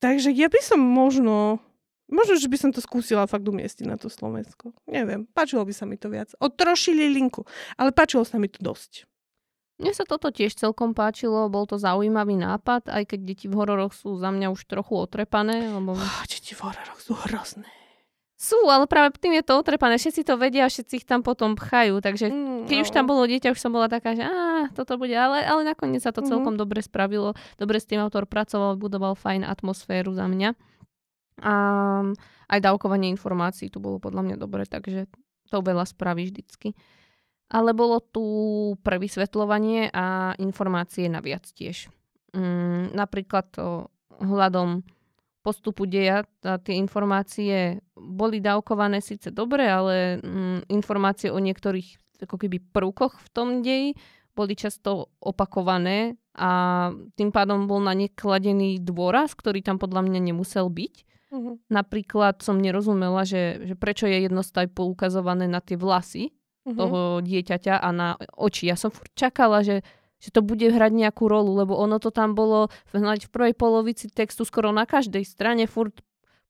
takže 0.00 0.32
ja 0.32 0.48
by 0.48 0.60
som 0.64 0.80
možno, 0.80 1.60
možno, 2.08 2.40
že 2.40 2.48
by 2.48 2.56
som 2.56 2.70
to 2.72 2.80
skúsila 2.80 3.28
fakt 3.28 3.44
umiestiť 3.44 3.84
na 3.84 4.00
to 4.00 4.08
Slovensko. 4.08 4.72
Neviem, 4.88 5.28
páčilo 5.36 5.60
by 5.60 5.72
sa 5.76 5.84
mi 5.84 6.00
to 6.00 6.08
viac. 6.08 6.32
Otrošili 6.40 7.12
linku, 7.12 7.44
ale 7.76 7.92
páčilo 7.92 8.24
sa 8.24 8.40
mi 8.40 8.48
to 8.48 8.64
dosť. 8.64 9.04
Mne 9.76 9.92
sa 9.92 10.08
toto 10.08 10.32
tiež 10.32 10.56
celkom 10.56 10.96
páčilo, 10.96 11.52
bol 11.52 11.68
to 11.68 11.76
zaujímavý 11.76 12.40
nápad, 12.40 12.88
aj 12.88 13.12
keď 13.12 13.20
deti 13.28 13.46
v 13.46 13.60
hororoch 13.60 13.92
sú 13.92 14.16
za 14.16 14.32
mňa 14.32 14.48
už 14.48 14.64
trochu 14.64 14.96
otrepané. 14.96 15.68
Lebo... 15.68 15.92
Oh, 15.92 16.22
deti 16.24 16.56
v 16.56 16.60
hororoch 16.64 16.96
sú 16.96 17.12
hrozné. 17.12 17.68
Sú, 18.36 18.56
ale 18.68 18.84
práve 18.84 19.16
tým 19.16 19.32
je 19.36 19.44
to 19.44 19.56
otrepané. 19.56 19.96
Všetci 19.96 20.28
to 20.28 20.36
vedia 20.36 20.68
všetci 20.68 21.00
ich 21.00 21.06
tam 21.08 21.24
potom 21.24 21.56
pchajú. 21.56 22.04
Takže 22.04 22.28
mm, 22.28 22.68
keď 22.68 22.76
no. 22.76 22.82
už 22.84 22.90
tam 22.92 23.04
bolo 23.08 23.24
dieťa, 23.24 23.52
už 23.52 23.60
som 23.60 23.72
bola 23.72 23.88
taká, 23.88 24.12
že 24.12 24.28
á, 24.28 24.68
toto 24.76 25.00
bude. 25.00 25.16
Ale, 25.16 25.40
ale 25.40 25.64
nakoniec 25.64 26.04
sa 26.04 26.12
to 26.12 26.20
mm-hmm. 26.20 26.32
celkom 26.36 26.54
dobre 26.60 26.84
spravilo. 26.84 27.32
Dobre 27.56 27.80
s 27.80 27.88
tým 27.88 28.00
autor 28.04 28.28
pracoval, 28.28 28.76
budoval 28.76 29.16
fajn 29.16 29.44
atmosféru 29.44 30.12
za 30.12 30.28
mňa. 30.28 30.52
A 31.44 31.52
aj 32.48 32.58
dávkovanie 32.60 33.08
informácií 33.12 33.72
tu 33.72 33.80
bolo 33.80 34.00
podľa 34.00 34.24
mňa 34.24 34.36
dobre, 34.36 34.68
takže 34.68 35.08
to 35.48 35.56
veľa 35.60 35.88
spraví 35.88 36.28
vždycky 36.28 36.76
ale 37.46 37.70
bolo 37.72 38.02
tu 38.02 38.24
prevysvetľovanie 38.82 39.94
a 39.94 40.34
informácie 40.42 41.06
naviac 41.06 41.46
tiež. 41.46 41.86
Mm, 42.34 42.92
napríklad 42.92 43.46
to 43.54 43.88
hľadom 44.18 44.82
postupu 45.46 45.86
deja, 45.86 46.26
tie 46.42 46.74
informácie 46.74 47.78
boli 47.94 48.42
dávkované 48.42 48.98
síce 48.98 49.30
dobre, 49.30 49.70
ale 49.70 50.18
mm, 50.18 50.66
informácie 50.74 51.30
o 51.30 51.38
niektorých 51.38 52.18
ako 52.26 52.34
keby 52.34 52.58
prvkoch 52.74 53.14
v 53.22 53.28
tom 53.30 53.48
deji 53.62 53.94
boli 54.36 54.58
často 54.58 55.14
opakované 55.22 56.18
a 56.36 56.90
tým 57.16 57.32
pádom 57.32 57.64
bol 57.64 57.80
na 57.80 57.96
ne 57.96 58.12
kladený 58.12 58.82
dôraz, 58.84 59.32
ktorý 59.32 59.64
tam 59.64 59.80
podľa 59.80 60.04
mňa 60.04 60.20
nemusel 60.20 60.68
byť. 60.68 60.94
Uh-huh. 61.32 61.56
Napríklad 61.72 62.44
som 62.44 62.60
nerozumela, 62.60 63.24
že, 63.24 63.64
že 63.64 63.74
prečo 63.78 64.04
je 64.04 64.28
jednostaj 64.28 64.68
poukazované 64.76 65.48
na 65.48 65.64
tie 65.64 65.80
vlasy, 65.80 66.36
uh-huh. 66.66 66.74
toho 66.74 67.00
dieťaťa 67.22 67.78
a 67.78 67.88
na 67.94 68.08
oči. 68.34 68.66
Ja 68.66 68.74
som 68.74 68.90
furt 68.90 69.14
čakala, 69.14 69.62
že, 69.62 69.86
že 70.18 70.34
to 70.34 70.42
bude 70.42 70.66
hrať 70.66 70.90
nejakú 70.90 71.30
rolu, 71.30 71.54
lebo 71.62 71.78
ono 71.78 72.02
to 72.02 72.10
tam 72.10 72.34
bolo 72.34 72.66
v, 72.90 72.98
v 72.98 73.30
prvej 73.30 73.54
polovici 73.54 74.10
textu 74.10 74.42
skoro 74.42 74.74
na 74.74 74.82
každej 74.82 75.22
strane 75.22 75.70
furt 75.70 76.02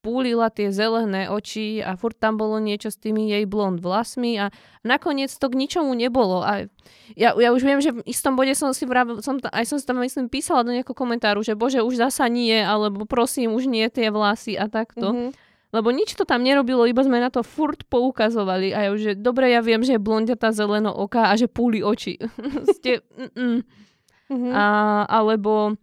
púlila 0.07 0.55
tie 0.55 0.71
zelené 0.71 1.27
oči 1.27 1.83
a 1.83 1.99
furt 1.99 2.15
tam 2.15 2.39
bolo 2.39 2.63
niečo 2.63 2.95
s 2.95 2.99
tými 3.03 3.27
jej 3.27 3.43
blond 3.43 3.83
vlasmi 3.83 4.39
a 4.39 4.55
nakoniec 4.87 5.35
to 5.35 5.51
k 5.51 5.59
ničomu 5.59 5.99
nebolo. 5.99 6.47
A 6.47 6.71
ja, 7.19 7.35
ja 7.35 7.51
už 7.51 7.67
viem, 7.67 7.83
že 7.83 7.91
v 7.91 8.07
istom 8.07 8.39
bode 8.39 8.55
som 8.55 8.71
si 8.71 8.87
vravil, 8.87 9.19
som, 9.19 9.43
aj 9.43 9.67
som 9.67 9.83
si 9.83 9.87
tam 9.89 9.99
myslím 9.99 10.31
písala 10.31 10.63
do 10.63 10.71
nejakého 10.71 10.95
komentáru, 10.95 11.43
že 11.43 11.59
bože, 11.59 11.83
už 11.83 11.99
zasa 11.99 12.31
nie, 12.31 12.55
alebo 12.55 13.03
prosím, 13.03 13.59
už 13.59 13.67
nie 13.67 13.83
tie 13.91 14.15
vlasy 14.15 14.55
a 14.55 14.71
takto. 14.71 15.11
Mm-hmm. 15.11 15.31
Lebo 15.75 15.91
nič 15.91 16.15
to 16.15 16.23
tam 16.23 16.47
nerobilo, 16.47 16.87
iba 16.87 17.03
sme 17.03 17.19
na 17.19 17.29
to 17.29 17.43
furt 17.43 17.83
poukazovali. 17.91 18.71
A 18.71 18.87
ja 18.87 18.91
už, 18.95 19.01
že 19.03 19.13
dobre, 19.19 19.51
ja 19.51 19.61
viem, 19.61 19.83
že 19.83 19.99
je 19.99 20.03
blondiatá 20.03 20.55
zeleno 20.55 20.95
oka 20.95 21.27
a 21.27 21.35
že 21.35 21.51
púli 21.51 21.83
oči. 21.83 22.17
Ste, 22.79 23.03
mm-hmm. 23.11 24.53
a, 24.55 24.67
alebo 25.11 25.75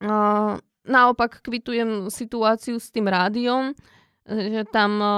a, 0.00 0.56
naopak 0.88 1.44
kvitujem 1.44 2.08
situáciu 2.08 2.80
s 2.80 2.88
tým 2.88 3.06
rádiom, 3.06 3.76
že 4.30 4.62
tam 4.70 4.92
uh, 5.02 5.10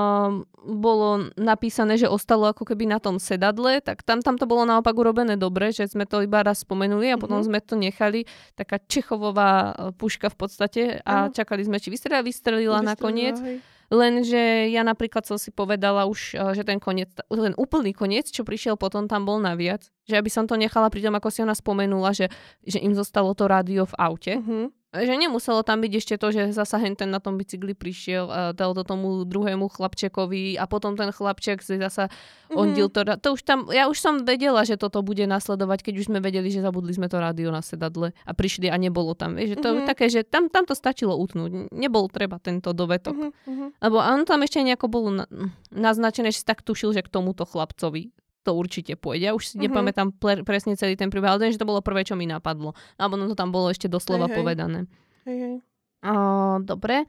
bolo 0.62 1.28
napísané, 1.36 2.00
že 2.00 2.08
ostalo 2.08 2.48
ako 2.48 2.64
keby 2.64 2.88
na 2.88 2.96
tom 3.02 3.20
sedadle, 3.20 3.82
tak 3.84 4.00
tam, 4.06 4.24
tam 4.24 4.40
to 4.40 4.48
bolo 4.48 4.64
naopak 4.64 4.94
urobené 4.94 5.36
dobre, 5.36 5.68
že 5.74 5.84
sme 5.90 6.08
to 6.08 6.24
iba 6.24 6.40
raz 6.40 6.64
spomenuli 6.64 7.12
a 7.12 7.20
potom 7.20 7.42
mm-hmm. 7.42 7.60
sme 7.60 7.66
to 7.66 7.74
nechali, 7.76 8.20
taká 8.56 8.80
Čechovová 8.80 9.74
puška 10.00 10.32
v 10.32 10.36
podstate 10.38 10.82
a 11.04 11.28
mm. 11.28 11.36
čakali 11.36 11.62
sme, 11.66 11.76
či 11.82 11.92
vystrelila, 11.92 12.24
vystrelila 12.24 12.78
nakoniec. 12.80 13.36
Hej. 13.36 13.60
Lenže 13.92 14.72
ja 14.72 14.80
napríklad 14.80 15.28
som 15.28 15.36
si 15.36 15.52
povedala 15.52 16.08
už, 16.08 16.32
eh, 16.32 16.40
že 16.56 16.64
ten 16.64 16.80
koniec, 16.80 17.12
ten 17.12 17.54
úplný 17.60 17.92
koniec, 17.92 18.32
čo 18.32 18.40
prišiel 18.40 18.80
potom, 18.80 19.04
tam 19.04 19.28
bol 19.28 19.36
naviac. 19.36 19.84
Že 20.08 20.16
aby 20.16 20.30
som 20.32 20.48
to 20.48 20.56
nechala 20.56 20.88
pri 20.88 21.04
tom, 21.04 21.12
ako 21.12 21.28
si 21.28 21.44
ona 21.44 21.52
spomenula, 21.52 22.16
že, 22.16 22.32
že 22.64 22.80
im 22.80 22.96
zostalo 22.96 23.36
to 23.36 23.44
rádio 23.44 23.84
v 23.84 23.94
aute. 24.00 24.34
Uh-huh 24.40 24.72
že 24.92 25.16
nemuselo 25.16 25.64
tam 25.64 25.80
byť 25.80 25.92
ešte 25.96 26.14
to, 26.20 26.28
že 26.28 26.52
zasa 26.52 26.76
hen 26.76 26.92
ten 26.92 27.08
na 27.08 27.16
tom 27.16 27.40
bicykli 27.40 27.72
prišiel 27.72 28.28
a 28.28 28.40
dal 28.52 28.76
to 28.76 28.84
tomu 28.84 29.24
druhému 29.24 29.72
chlapčekovi 29.72 30.60
a 30.60 30.68
potom 30.68 31.00
ten 31.00 31.08
chlapček 31.08 31.64
si 31.64 31.80
zasa 31.80 32.12
mm-hmm. 32.12 32.60
ondil 32.60 32.92
to. 32.92 33.00
To 33.08 33.28
už 33.32 33.40
tam, 33.40 33.72
ja 33.72 33.88
už 33.88 33.96
som 33.96 34.20
vedela, 34.20 34.60
že 34.68 34.76
toto 34.76 35.00
bude 35.00 35.24
nasledovať, 35.24 35.80
keď 35.80 35.94
už 35.96 36.06
sme 36.12 36.20
vedeli, 36.20 36.52
že 36.52 36.60
zabudli 36.60 36.92
sme 36.92 37.08
to 37.08 37.16
rádio 37.16 37.48
na 37.48 37.64
sedadle 37.64 38.12
a 38.28 38.32
prišli 38.36 38.68
a 38.68 38.76
nebolo 38.76 39.16
tam. 39.16 39.40
Vieš, 39.40 39.56
že 39.56 39.58
to 39.64 39.68
mm-hmm. 39.72 39.88
také, 39.88 40.06
že 40.12 40.20
tam, 40.28 40.52
tam 40.52 40.68
to 40.68 40.76
stačilo 40.76 41.16
utnúť. 41.16 41.72
Nebol 41.72 42.12
treba 42.12 42.36
tento 42.36 42.76
dovetok. 42.76 43.32
Mm-hmm. 43.32 43.80
Lebo 43.80 43.96
on 43.96 44.28
tam 44.28 44.44
ešte 44.44 44.60
nejako 44.60 44.86
bolo 44.92 45.08
na, 45.08 45.24
naznačené, 45.72 46.28
že 46.28 46.44
si 46.44 46.46
tak 46.46 46.60
tušil, 46.60 46.92
že 46.92 47.00
k 47.00 47.08
tomuto 47.08 47.48
chlapcovi 47.48 48.12
to 48.42 48.58
určite 48.58 48.98
pôjde. 48.98 49.30
Ja 49.30 49.32
už 49.32 49.46
si 49.46 49.54
mm-hmm. 49.54 49.64
nepamätám 49.70 50.08
ple- 50.18 50.42
presne 50.42 50.74
celý 50.74 50.98
ten 50.98 51.08
príbeh, 51.08 51.30
ale 51.30 51.54
že 51.54 51.62
to 51.62 51.68
bolo 51.68 51.80
prvé, 51.80 52.02
čo 52.02 52.18
mi 52.18 52.26
napadlo. 52.26 52.74
Alebo 52.98 53.14
no 53.14 53.30
to 53.30 53.38
tam 53.38 53.54
bolo 53.54 53.70
ešte 53.70 53.86
doslova 53.86 54.26
hej, 54.26 54.36
povedané. 54.36 54.80
Hej, 55.24 55.38
hej. 55.38 55.56
O, 56.02 56.14
dobre. 56.62 57.06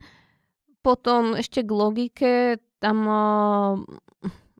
Potom 0.80 1.34
ešte 1.34 1.66
k 1.66 1.70
logike, 1.74 2.32
tam 2.78 2.96
o, 3.10 3.22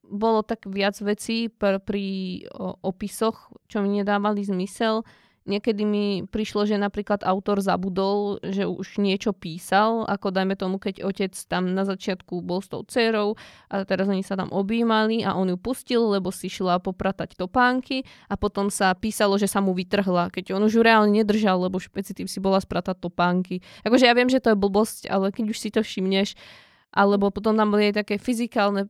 bolo 0.03 0.43
tak 0.43 0.67
viac 0.67 0.99
vecí 0.99 1.47
pr- 1.47 1.79
pri 1.79 2.07
o, 2.51 2.75
opisoch, 2.83 3.55
čo 3.71 3.79
mi 3.81 4.03
nedávali 4.03 4.43
zmysel. 4.43 5.07
Niekedy 5.45 5.85
mi 5.85 6.25
prišlo, 6.25 6.65
že 6.65 6.81
napríklad 6.81 7.21
autor 7.21 7.61
zabudol, 7.61 8.41
že 8.41 8.65
už 8.65 8.97
niečo 8.97 9.37
písal, 9.37 10.09
ako 10.09 10.33
dajme 10.33 10.57
tomu, 10.57 10.81
keď 10.81 11.05
otec 11.05 11.37
tam 11.45 11.77
na 11.77 11.85
začiatku 11.85 12.41
bol 12.41 12.65
s 12.65 12.73
tou 12.73 12.81
dcerou 12.81 13.37
a 13.69 13.85
teraz 13.85 14.09
oni 14.09 14.25
sa 14.25 14.41
tam 14.41 14.49
objímali 14.49 15.21
a 15.21 15.37
on 15.37 15.53
ju 15.53 15.61
pustil, 15.61 16.01
lebo 16.17 16.33
si 16.33 16.49
šla 16.49 16.81
popratať 16.81 17.37
topánky 17.37 18.09
a 18.33 18.41
potom 18.41 18.73
sa 18.73 18.97
písalo, 18.97 19.37
že 19.37 19.45
sa 19.45 19.61
mu 19.61 19.77
vytrhla, 19.77 20.33
keď 20.33 20.57
on 20.57 20.65
už 20.65 20.81
ju 20.81 20.83
reálne 20.83 21.13
nedržal, 21.13 21.61
lebo 21.61 21.77
špecitív 21.77 22.25
si 22.33 22.41
bola 22.41 22.57
spratať 22.57 22.97
topánky. 23.05 23.61
Akože 23.85 24.09
ja 24.09 24.17
viem, 24.17 24.33
že 24.33 24.41
to 24.41 24.57
je 24.57 24.57
blbosť, 24.57 25.13
ale 25.13 25.29
keď 25.29 25.53
už 25.53 25.59
si 25.61 25.69
to 25.69 25.85
všimneš, 25.85 26.41
alebo 26.89 27.29
potom 27.29 27.53
tam 27.53 27.69
boli 27.69 27.93
aj 27.93 28.01
také 28.01 28.17
fyzikálne 28.17 28.89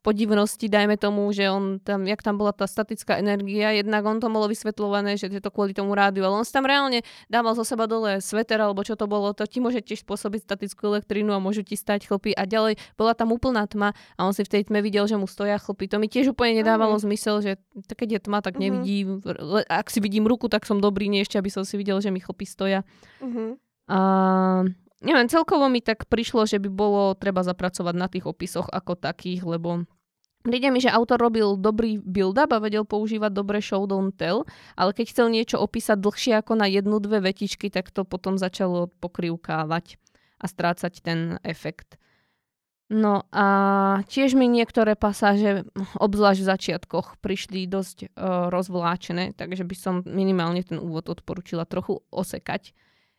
podivnosti, 0.00 0.64
dajme 0.64 0.96
tomu, 0.96 1.28
že 1.28 1.44
on 1.52 1.76
tam, 1.76 2.08
jak 2.08 2.24
tam 2.24 2.40
bola 2.40 2.56
tá 2.56 2.64
statická 2.64 3.20
energia, 3.20 3.76
jednak 3.76 4.00
on 4.08 4.16
to 4.16 4.32
bolo 4.32 4.48
vysvetľované, 4.48 5.20
že 5.20 5.28
je 5.28 5.44
to 5.44 5.52
kvôli 5.52 5.76
tomu 5.76 5.92
rádiu, 5.92 6.24
ale 6.24 6.40
on 6.40 6.46
si 6.48 6.56
tam 6.56 6.64
reálne 6.64 7.04
dával 7.28 7.52
zo 7.52 7.68
seba 7.68 7.84
dole 7.84 8.24
sveter, 8.24 8.56
alebo 8.64 8.80
čo 8.80 8.96
to 8.96 9.04
bolo, 9.04 9.36
to 9.36 9.44
ti 9.44 9.60
môže 9.60 9.84
tiež 9.84 10.08
spôsobiť 10.08 10.48
statickú 10.48 10.88
elektrínu 10.88 11.36
a 11.36 11.42
môžu 11.42 11.60
ti 11.60 11.76
stať 11.76 12.08
chlpy 12.08 12.32
a 12.32 12.48
ďalej 12.48 12.80
bola 12.96 13.12
tam 13.12 13.28
úplná 13.28 13.68
tma 13.68 13.92
a 14.16 14.20
on 14.24 14.32
si 14.32 14.40
v 14.40 14.56
tej 14.56 14.72
tme 14.72 14.80
videl, 14.80 15.04
že 15.04 15.20
mu 15.20 15.28
stoja 15.28 15.60
chlpy. 15.60 15.84
To 15.92 16.00
mi 16.00 16.08
tiež 16.08 16.32
úplne 16.32 16.64
nedávalo 16.64 16.96
mm. 16.96 17.02
zmysel, 17.04 17.44
že 17.44 17.60
keď 17.92 18.08
je 18.08 18.20
tma, 18.24 18.40
tak 18.40 18.56
mm-hmm. 18.56 18.64
nevidím. 18.64 19.06
Ak 19.68 19.92
si 19.92 20.00
vidím 20.00 20.24
ruku, 20.24 20.48
tak 20.48 20.64
som 20.64 20.80
dobrý, 20.80 21.12
nie 21.12 21.20
ešte, 21.20 21.36
aby 21.36 21.52
som 21.52 21.68
si 21.68 21.76
videl, 21.76 22.00
že 22.00 22.08
mi 22.08 22.24
chlpy 22.24 22.48
stoja. 22.48 22.88
Mm-hmm. 23.20 23.50
A 23.92 24.00
neviem, 25.02 25.28
celkovo 25.30 25.70
mi 25.70 25.82
tak 25.84 26.06
prišlo, 26.10 26.46
že 26.48 26.58
by 26.58 26.68
bolo 26.70 27.14
treba 27.14 27.46
zapracovať 27.46 27.94
na 27.94 28.06
tých 28.10 28.26
opisoch 28.26 28.66
ako 28.70 28.98
takých, 28.98 29.46
lebo 29.46 29.86
Príde 30.38 30.70
mi, 30.70 30.78
že 30.78 30.88
autor 30.88 31.18
robil 31.18 31.58
dobrý 31.58 31.98
build-up 31.98 32.54
a 32.54 32.62
vedel 32.62 32.86
používať 32.86 33.34
dobre 33.34 33.58
show 33.58 33.84
don't 33.90 34.14
tell, 34.14 34.46
ale 34.78 34.94
keď 34.94 35.10
chcel 35.10 35.34
niečo 35.34 35.58
opísať 35.58 35.98
dlhšie 35.98 36.32
ako 36.38 36.54
na 36.54 36.70
jednu, 36.70 37.02
dve 37.02 37.18
vetičky, 37.18 37.68
tak 37.74 37.90
to 37.90 38.06
potom 38.06 38.38
začalo 38.38 38.86
pokrývkávať 39.02 39.98
a 40.38 40.46
strácať 40.46 40.92
ten 41.02 41.42
efekt. 41.42 41.98
No 42.88 43.28
a 43.34 43.46
tiež 44.08 44.32
mi 44.38 44.48
niektoré 44.48 44.96
pasáže, 44.96 45.68
obzvlášť 46.00 46.40
v 46.40 46.50
začiatkoch, 46.54 47.20
prišli 47.20 47.68
dosť 47.68 48.08
uh, 48.14 48.48
rozvláčené, 48.48 49.36
takže 49.36 49.66
by 49.66 49.76
som 49.76 49.94
minimálne 50.06 50.64
ten 50.64 50.80
úvod 50.80 51.12
odporúčila 51.12 51.68
trochu 51.68 52.00
osekať 52.08 52.72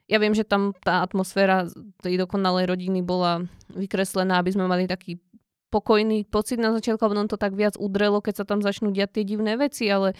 ja 0.09 0.17
viem, 0.17 0.33
že 0.33 0.41
tam 0.41 0.73
tá 0.81 1.05
atmosféra 1.05 1.69
tej 2.01 2.17
dokonalej 2.17 2.65
rodiny 2.65 3.05
bola 3.05 3.45
vykreslená, 3.69 4.41
aby 4.41 4.57
sme 4.57 4.65
mali 4.65 4.89
taký 4.89 5.21
pokojný 5.69 6.25
pocit 6.25 6.57
na 6.57 6.73
začiatku, 6.73 6.97
a 7.05 7.11
potom 7.13 7.29
to 7.29 7.37
tak 7.37 7.53
viac 7.53 7.77
udrelo, 7.77 8.19
keď 8.25 8.41
sa 8.41 8.45
tam 8.49 8.65
začnú 8.65 8.89
diať 8.89 9.21
tie 9.21 9.23
divné 9.23 9.53
veci, 9.53 9.85
ale 9.85 10.17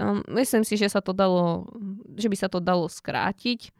um, 0.00 0.24
myslím 0.40 0.64
si, 0.64 0.80
že 0.80 0.88
sa 0.88 1.04
to 1.04 1.12
dalo, 1.12 1.68
že 2.16 2.32
by 2.32 2.36
sa 2.40 2.48
to 2.48 2.64
dalo 2.64 2.88
skrátiť. 2.88 3.76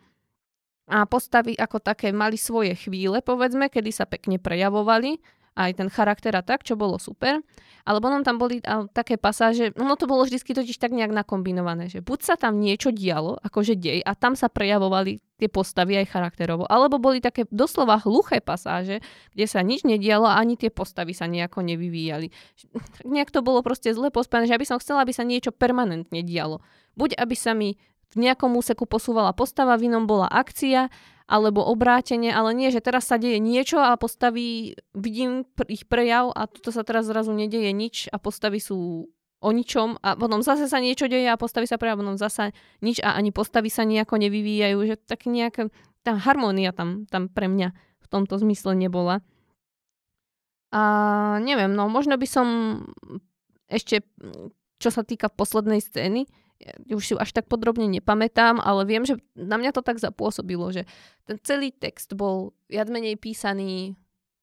A 0.87 1.03
postavy 1.09 1.59
ako 1.59 1.83
také 1.83 2.15
mali 2.15 2.39
svoje 2.39 2.77
chvíle, 2.77 3.19
povedzme, 3.25 3.67
kedy 3.73 3.91
sa 3.91 4.07
pekne 4.07 4.39
prejavovali, 4.39 5.19
aj 5.57 5.81
ten 5.81 5.89
charakter 5.89 6.37
a 6.37 6.45
tak, 6.45 6.63
čo 6.63 6.77
bolo 6.77 7.01
super. 7.01 7.41
Ale 7.87 8.03
potom 8.03 8.27
tam 8.27 8.37
boli 8.37 8.61
také 8.93 9.15
pasáže, 9.17 9.71
no 9.79 9.95
to 9.95 10.11
bolo 10.11 10.27
vždy 10.27 10.43
totiž 10.43 10.77
tak 10.77 10.91
nejak 10.91 11.15
nakombinované, 11.15 11.87
že 11.87 12.03
buď 12.03 12.19
sa 12.21 12.35
tam 12.35 12.59
niečo 12.59 12.91
dialo, 12.91 13.39
akože 13.41 13.79
dej, 13.79 14.03
a 14.03 14.13
tam 14.19 14.35
sa 14.35 14.51
prejavovali 14.51 15.23
tie 15.39 15.47
postavy 15.47 15.95
aj 16.03 16.11
charakterovo, 16.11 16.67
alebo 16.67 16.99
boli 16.99 17.23
také 17.23 17.47
doslova 17.47 18.03
hluché 18.03 18.43
pasáže, 18.43 18.99
kde 19.33 19.47
sa 19.47 19.63
nič 19.63 19.87
nedialo 19.87 20.27
a 20.27 20.35
ani 20.35 20.59
tie 20.59 20.67
postavy 20.67 21.15
sa 21.15 21.31
nejako 21.31 21.63
nevyvíjali. 21.63 22.35
Nejak 23.07 23.31
to 23.31 23.47
bolo 23.47 23.63
proste 23.63 23.95
zle 23.95 24.11
pospané, 24.11 24.51
že 24.51 24.57
aby 24.59 24.67
som 24.67 24.83
chcela, 24.83 25.07
aby 25.07 25.15
sa 25.15 25.23
niečo 25.23 25.55
permanentne 25.55 26.27
dialo. 26.27 26.65
Buď 26.99 27.23
aby 27.23 27.39
sa 27.39 27.55
mi 27.55 27.79
v 28.17 28.17
nejakom 28.19 28.51
úseku 28.57 28.83
posúvala 28.89 29.31
postava, 29.31 29.79
v 29.79 29.93
inom 29.95 30.11
bola 30.11 30.27
akcia 30.27 30.91
alebo 31.27 31.67
obrátenie, 31.67 32.31
ale 32.31 32.55
nie, 32.55 32.71
že 32.71 32.79
teraz 32.79 33.11
sa 33.11 33.19
deje 33.19 33.43
niečo 33.43 33.83
a 33.83 33.99
postaví, 33.99 34.79
vidím 34.95 35.43
ich 35.67 35.83
prejav 35.91 36.31
a 36.31 36.47
toto 36.47 36.71
sa 36.71 36.87
teraz 36.87 37.11
zrazu 37.11 37.35
nedeje 37.35 37.75
nič 37.75 38.07
a 38.15 38.23
postavy 38.23 38.63
sú 38.63 39.11
o 39.43 39.51
ničom 39.51 39.99
a 40.01 40.15
potom 40.15 40.41
zase 40.41 40.71
sa 40.71 40.79
niečo 40.79 41.11
deje 41.11 41.27
a 41.27 41.37
postaví 41.37 41.67
sa 41.67 41.83
prejav, 41.83 41.99
potom 41.99 42.15
zase 42.15 42.55
nič 42.79 43.03
a 43.03 43.19
ani 43.19 43.35
postavy 43.35 43.69
sa 43.69 43.83
nejako 43.83 44.23
nevyvíjajú, 44.23 44.79
že 44.87 44.97
tak 45.03 45.27
nejaká 45.27 45.69
tá 46.07 46.15
harmónia 46.15 46.71
tam, 46.71 47.11
tam 47.11 47.27
pre 47.27 47.51
mňa 47.51 47.75
v 47.75 48.07
tomto 48.07 48.39
zmysle 48.39 48.79
nebola. 48.79 49.27
A 50.71 50.83
neviem, 51.43 51.75
no 51.75 51.91
možno 51.91 52.15
by 52.15 52.27
som 52.31 52.47
ešte, 53.67 54.07
čo 54.79 54.95
sa 54.95 55.03
týka 55.03 55.27
poslednej 55.27 55.83
scény, 55.83 56.31
už 56.89 57.05
si 57.05 57.13
až 57.17 57.31
tak 57.33 57.47
podrobne 57.47 57.87
nepamätám, 57.89 58.59
ale 58.61 58.89
viem, 58.89 59.05
že 59.05 59.21
na 59.37 59.61
mňa 59.61 59.77
to 59.77 59.83
tak 59.85 60.01
zapôsobilo, 60.01 60.73
že 60.73 60.89
ten 61.29 61.37
celý 61.45 61.71
text 61.71 62.17
bol 62.17 62.57
viac 62.71 62.89
menej 62.89 63.21
písaný 63.21 63.97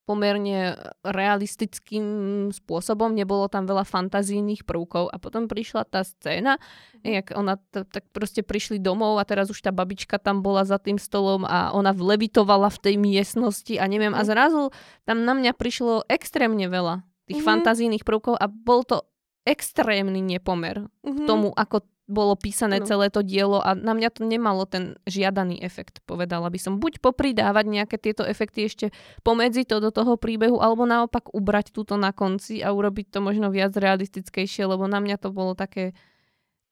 pomerne 0.04 0.76
realistickým 1.08 2.04
spôsobom, 2.52 3.16
nebolo 3.16 3.48
tam 3.48 3.64
veľa 3.64 3.88
fantazijných 3.88 4.68
prvkov 4.68 5.08
a 5.08 5.16
potom 5.16 5.48
prišla 5.48 5.88
tá 5.88 6.04
scéna, 6.04 6.60
mhm. 7.00 7.24
jak 7.24 7.28
ona 7.32 7.56
t- 7.56 7.88
tak 7.88 8.04
proste 8.12 8.44
prišli 8.44 8.84
domov 8.84 9.16
a 9.16 9.24
teraz 9.24 9.48
už 9.48 9.64
tá 9.64 9.72
babička 9.72 10.20
tam 10.20 10.44
bola 10.44 10.68
za 10.68 10.76
tým 10.76 11.00
stolom 11.00 11.48
a 11.48 11.72
ona 11.72 11.96
vlevitovala 11.96 12.68
v 12.68 12.82
tej 12.84 12.96
miestnosti 13.00 13.80
a 13.80 13.88
neviem, 13.88 14.12
a 14.12 14.22
mhm. 14.24 14.28
zrazu 14.28 14.64
tam 15.08 15.24
na 15.24 15.34
mňa 15.34 15.56
prišlo 15.56 16.04
extrémne 16.12 16.68
veľa 16.68 17.08
tých 17.24 17.40
mm-hmm. 17.40 17.48
fantazijných 17.48 18.04
prvkov 18.04 18.36
a 18.36 18.52
bol 18.52 18.84
to 18.84 19.00
extrémny 19.48 20.20
nepomer 20.20 20.84
mm-hmm. 20.84 21.16
k 21.16 21.20
tomu, 21.24 21.56
ako 21.56 21.84
bolo 22.14 22.38
písané 22.38 22.80
no. 22.80 22.86
celé 22.86 23.10
to 23.10 23.26
dielo 23.26 23.58
a 23.58 23.74
na 23.74 23.98
mňa 23.98 24.10
to 24.14 24.22
nemalo 24.22 24.70
ten 24.70 24.94
žiadaný 25.10 25.60
efekt, 25.66 26.06
povedala 26.06 26.54
by 26.54 26.60
som. 26.62 26.78
Buď 26.78 27.02
popridávať 27.02 27.66
nejaké 27.66 27.98
tieto 27.98 28.22
efekty 28.22 28.70
ešte 28.70 28.94
pomedzi 29.26 29.66
to 29.66 29.82
do 29.82 29.90
toho 29.90 30.16
príbehu, 30.16 30.62
alebo 30.62 30.86
naopak 30.86 31.34
ubrať 31.34 31.74
túto 31.74 31.98
na 31.98 32.14
konci 32.14 32.62
a 32.62 32.70
urobiť 32.70 33.10
to 33.10 33.20
možno 33.20 33.50
viac 33.50 33.74
realistickejšie, 33.74 34.70
lebo 34.70 34.86
na 34.86 35.02
mňa 35.02 35.18
to 35.18 35.34
bolo 35.34 35.58
také 35.58 35.98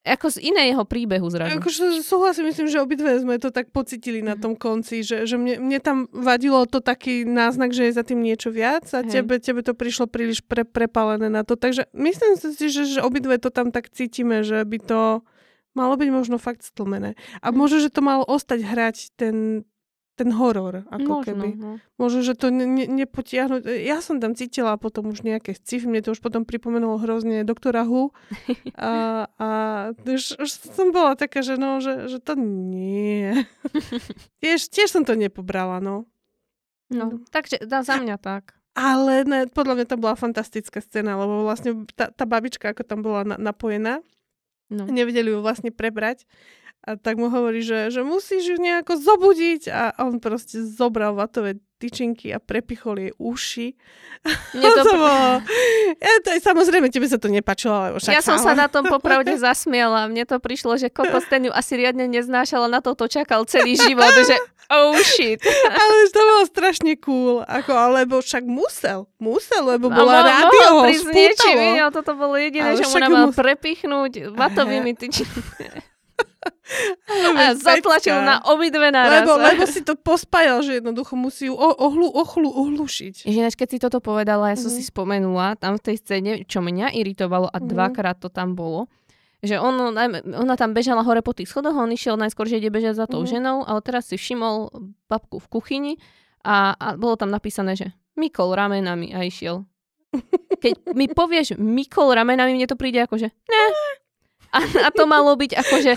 ako 0.02 0.34
z 0.34 0.50
iného 0.50 0.82
príbehu 0.82 1.30
zrazu. 1.30 1.62
Akože 1.62 2.02
súhlasím, 2.02 2.50
myslím, 2.50 2.68
že 2.74 2.82
obidve 2.82 3.22
sme 3.22 3.38
to 3.38 3.54
tak 3.54 3.70
pocitili 3.70 4.26
na 4.26 4.34
tom 4.34 4.58
konci, 4.58 5.06
že, 5.06 5.30
že 5.30 5.38
mne, 5.38 5.62
mne 5.62 5.78
tam 5.78 5.98
vadilo 6.10 6.66
to 6.66 6.82
taký 6.82 7.22
náznak, 7.22 7.70
že 7.70 7.86
je 7.90 7.94
za 7.94 8.02
tým 8.02 8.26
niečo 8.26 8.50
viac 8.50 8.90
a 8.98 9.06
tebe, 9.06 9.38
tebe 9.38 9.62
to 9.62 9.78
prišlo 9.78 10.10
príliš 10.10 10.42
pre, 10.42 10.66
prepálené 10.66 11.30
na 11.30 11.46
to. 11.46 11.54
Takže 11.54 11.86
myslím 11.94 12.34
si, 12.42 12.66
že, 12.74 12.98
že 12.98 13.00
obidve 13.06 13.38
to 13.38 13.54
tam 13.54 13.70
tak 13.70 13.94
cítime, 13.94 14.42
že 14.42 14.66
by 14.66 14.78
to 14.82 15.02
malo 15.74 15.94
byť 15.96 16.10
možno 16.12 16.36
fakt 16.38 16.66
stlmené. 16.66 17.16
A 17.40 17.52
možno, 17.56 17.80
že 17.80 17.94
to 17.94 18.04
malo 18.04 18.28
ostať 18.28 18.60
hrať 18.64 18.98
ten, 19.16 19.64
ten 20.20 20.30
horor, 20.36 20.86
ako 20.92 21.24
Možno, 21.24 21.26
keby. 21.26 21.48
No. 21.58 21.72
Možno, 21.98 22.20
že 22.22 22.36
to 22.36 22.52
ne, 22.52 22.68
ne, 22.68 22.86
nepotiahnuť. 22.86 23.66
Ja 23.82 24.04
som 24.04 24.20
tam 24.20 24.36
cítila 24.38 24.76
potom 24.76 25.10
už 25.10 25.24
nejaké 25.24 25.56
sci 25.56 25.82
mne 25.88 26.04
to 26.04 26.14
už 26.14 26.22
potom 26.22 26.44
pripomenulo 26.44 27.00
hrozne 27.00 27.42
doktora 27.48 27.88
Hu. 27.88 28.12
A, 28.78 29.26
a 29.38 29.48
už, 29.94 30.42
už 30.42 30.50
som 30.50 30.90
bola 30.90 31.14
taká, 31.14 31.46
že 31.46 31.56
no, 31.56 31.82
že, 31.82 32.10
že 32.10 32.18
to 32.18 32.34
nie. 32.38 33.46
tiež, 34.42 34.68
tiež 34.70 34.90
som 34.90 35.04
to 35.06 35.14
nepobrala, 35.14 35.82
no. 35.82 36.10
No, 36.92 37.16
no. 37.16 37.18
takže 37.32 37.64
dá 37.64 37.82
za 37.82 37.98
mňa 37.98 38.20
tak. 38.20 38.54
Ale 38.72 39.28
ne, 39.28 39.40
podľa 39.52 39.84
mňa 39.84 39.88
to 39.88 40.00
bola 40.00 40.16
fantastická 40.16 40.80
scéna, 40.80 41.20
lebo 41.20 41.44
vlastne 41.44 41.84
tá, 41.92 42.08
tá 42.08 42.24
babička, 42.24 42.72
ako 42.72 42.84
tam 42.88 43.00
bola 43.04 43.28
na, 43.28 43.36
napojená, 43.36 44.00
no. 44.72 44.88
nevedeli 44.88 45.36
ju 45.36 45.44
vlastne 45.44 45.70
prebrať 45.70 46.24
a 46.82 46.98
tak 46.98 47.22
mu 47.22 47.30
hovorí, 47.30 47.62
že, 47.62 47.94
že 47.94 48.02
musíš 48.02 48.56
ju 48.56 48.58
nejako 48.58 48.98
zobudiť 48.98 49.70
a 49.70 49.94
on 50.02 50.18
proste 50.18 50.66
zobral 50.66 51.14
vatové 51.14 51.62
tyčinky 51.82 52.30
a 52.30 52.38
prepichol 52.38 53.10
jej 53.10 53.12
uši. 53.18 53.68
Mne 54.54 54.70
to, 54.70 54.84
to 54.86 54.92
bolo... 54.94 55.42
Ja, 55.98 56.14
to, 56.22 56.30
samozrejme, 56.38 56.94
tebe 56.94 57.10
sa 57.10 57.18
to 57.18 57.26
nepačilo, 57.34 57.74
ale 57.74 57.98
však 57.98 58.14
Ja 58.14 58.22
som 58.22 58.38
sa 58.38 58.54
na 58.54 58.70
tom 58.70 58.86
popravde 58.86 59.34
zasmiala. 59.50 60.06
Mne 60.06 60.30
to 60.30 60.38
prišlo, 60.38 60.78
že 60.78 60.94
kokos 60.94 61.26
ten 61.26 61.50
ju 61.50 61.52
asi 61.52 61.82
riadne 61.82 62.06
neznášala, 62.06 62.70
na 62.70 62.86
toto 62.86 63.10
čakal 63.10 63.50
celý 63.50 63.74
život, 63.74 64.14
že 64.14 64.38
oh 64.70 64.94
shit. 65.02 65.42
ale 65.82 65.94
to 66.14 66.22
bolo 66.22 66.44
strašne 66.46 66.94
cool, 67.02 67.42
ako, 67.50 67.74
alebo 67.74 68.22
však 68.22 68.46
musel, 68.46 69.10
musel, 69.18 69.66
lebo 69.66 69.90
bola 69.90 70.22
rádio 70.22 70.86
ho 70.86 70.86
spútalo. 70.86 71.90
toto 71.90 72.14
bolo 72.14 72.38
jediné, 72.38 72.78
čo 72.78 72.86
mu 72.94 72.96
mal 73.02 73.34
mus... 73.34 73.36
prepichnúť 73.36 74.38
vatovými 74.38 74.94
tyčinkami 74.94 75.91
a 77.38 77.54
zatlačil 77.54 78.18
na 78.26 78.42
obidve 78.50 78.90
naraz. 78.90 79.26
Lebo, 79.26 79.38
lebo 79.38 79.64
si 79.70 79.86
to 79.86 79.94
pospájal, 79.94 80.66
že 80.66 80.82
jednoducho 80.82 81.14
musí 81.14 81.52
ju 81.52 81.56
ohlu, 81.58 82.10
ohlu, 82.10 82.50
ohlušiť. 82.50 83.30
Ináč, 83.30 83.54
keď 83.54 83.68
si 83.70 83.78
toto 83.78 84.02
povedala, 84.02 84.50
ja 84.50 84.58
som 84.58 84.74
mm-hmm. 84.74 84.82
si 84.82 84.90
spomenula 84.90 85.48
tam 85.62 85.78
v 85.78 85.84
tej 85.92 85.96
scéne, 86.02 86.32
čo 86.48 86.66
mňa 86.66 86.98
iritovalo 86.98 87.50
a 87.50 87.58
mm-hmm. 87.58 87.72
dvakrát 87.72 88.18
to 88.18 88.34
tam 88.34 88.58
bolo, 88.58 88.90
že 89.42 89.58
on, 89.58 89.74
ona 89.98 90.56
tam 90.58 90.74
bežala 90.74 91.02
hore 91.06 91.22
po 91.26 91.34
tých 91.34 91.50
schodoch, 91.50 91.74
on 91.74 91.90
išiel 91.94 92.18
najskôr, 92.18 92.46
že 92.46 92.62
ide 92.62 92.74
bežať 92.74 92.98
za 92.98 93.06
tou 93.06 93.22
mm-hmm. 93.22 93.34
ženou, 93.38 93.58
ale 93.66 93.80
teraz 93.86 94.10
si 94.10 94.18
všimol 94.18 94.70
babku 95.10 95.42
v 95.42 95.48
kuchyni 95.50 95.94
a, 96.42 96.74
a 96.78 96.88
bolo 96.98 97.18
tam 97.18 97.30
napísané, 97.30 97.78
že 97.78 97.94
mykol 98.18 98.54
ramenami 98.54 99.14
a 99.14 99.26
išiel. 99.26 99.66
Keď 100.62 100.94
mi 100.94 101.08
povieš 101.08 101.56
mykol 101.58 102.14
ramenami, 102.14 102.54
mne 102.54 102.68
to 102.68 102.78
príde 102.78 103.00
ako, 103.02 103.18
že 103.18 103.34
ne. 103.50 103.64
A, 104.52 104.60
a 104.60 104.90
to 104.92 105.08
malo 105.08 105.32
byť 105.40 105.52
ako, 105.56 105.76
že 105.80 105.96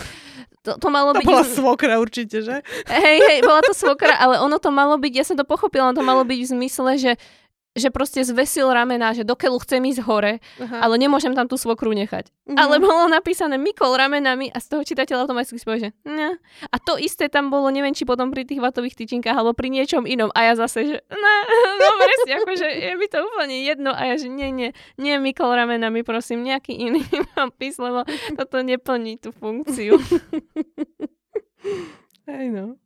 to, 0.64 0.80
to 0.80 0.88
malo 0.88 1.12
to 1.12 1.20
byť... 1.20 1.28
bola 1.28 1.44
svokra 1.44 2.00
určite, 2.00 2.40
že? 2.40 2.64
Hej, 2.88 3.16
hej, 3.20 3.38
bola 3.44 3.60
to 3.60 3.76
svokra, 3.76 4.16
ale 4.16 4.40
ono 4.40 4.56
to 4.56 4.72
malo 4.72 4.96
byť, 4.96 5.12
ja 5.12 5.24
som 5.28 5.36
to 5.36 5.44
pochopila, 5.44 5.92
ono 5.92 6.00
to 6.00 6.06
malo 6.06 6.24
byť 6.24 6.38
v 6.40 6.48
zmysle, 6.56 6.90
že 6.96 7.12
že 7.74 7.90
proste 7.90 8.22
zvesil 8.22 8.70
ramena, 8.70 9.10
že 9.10 9.26
do 9.26 9.34
keľu 9.34 9.58
chcem 9.66 9.82
ísť 9.82 10.06
hore, 10.06 10.38
Aha. 10.62 10.86
ale 10.86 10.94
nemôžem 10.94 11.34
tam 11.34 11.50
tú 11.50 11.58
svokru 11.58 11.90
nechať. 11.90 12.30
Mhm. 12.46 12.54
Ale 12.54 12.78
bolo 12.78 13.10
napísané 13.10 13.58
Mikol 13.58 13.98
ramenami 13.98 14.46
a 14.54 14.62
z 14.62 14.66
toho 14.70 14.86
čitateľ 14.86 15.26
automaticky 15.26 15.58
si 15.58 15.66
povie, 15.66 15.80
že 15.88 15.90
ne. 16.06 16.38
A 16.70 16.76
to 16.78 16.94
isté 16.94 17.26
tam 17.26 17.50
bolo, 17.50 17.66
neviem, 17.74 17.90
či 17.90 18.06
potom 18.06 18.30
pri 18.30 18.46
tých 18.46 18.62
vatových 18.62 18.94
tyčinkách 18.94 19.34
alebo 19.34 19.58
pri 19.58 19.74
niečom 19.74 20.06
inom. 20.06 20.30
A 20.38 20.46
ja 20.46 20.52
zase, 20.54 20.86
že 20.86 20.96
ne, 21.02 21.36
no 21.82 21.86
presne, 21.98 22.32
akože 22.46 22.68
je 22.70 22.92
mi 22.94 23.06
to 23.10 23.18
úplne 23.26 23.56
jedno. 23.66 23.90
A 23.90 24.06
ja, 24.06 24.14
že 24.14 24.30
nie, 24.30 24.54
nie, 24.54 24.70
nie 24.94 25.18
Mikol 25.18 25.50
ramenami, 25.50 26.06
prosím, 26.06 26.46
nejaký 26.46 26.78
iný 26.78 27.02
pís, 27.58 27.74
lebo 27.82 28.06
toto 28.38 28.62
neplní 28.62 29.18
tú 29.18 29.34
funkciu. 29.34 29.98
Hej 32.30 32.54
no. 32.54 32.78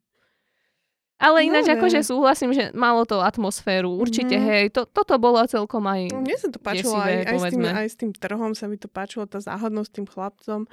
Ale 1.18 1.50
ináč 1.50 1.66
no, 1.66 1.74
akože 1.74 2.06
súhlasím, 2.06 2.54
že 2.54 2.70
malo 2.78 3.02
to 3.02 3.18
atmosféru. 3.18 3.90
Určite, 3.90 4.38
mm. 4.38 4.44
hej, 4.46 4.64
to, 4.70 4.86
toto 4.86 5.18
bolo 5.18 5.42
celkom 5.50 5.82
aj 5.90 6.14
Mne 6.14 6.36
sa 6.38 6.46
to 6.46 6.62
páčilo, 6.62 6.94
desivé, 6.94 7.26
aj, 7.26 7.34
aj, 7.34 7.38
s 7.38 7.44
tým, 7.50 7.62
aj 7.66 7.86
s 7.90 7.96
tým 7.98 8.10
trhom 8.14 8.52
sa 8.54 8.70
mi 8.70 8.78
to 8.78 8.86
páčilo, 8.86 9.26
tá 9.26 9.42
záhodnosť 9.42 9.90
tým 9.90 10.06
chlapcom. 10.06 10.70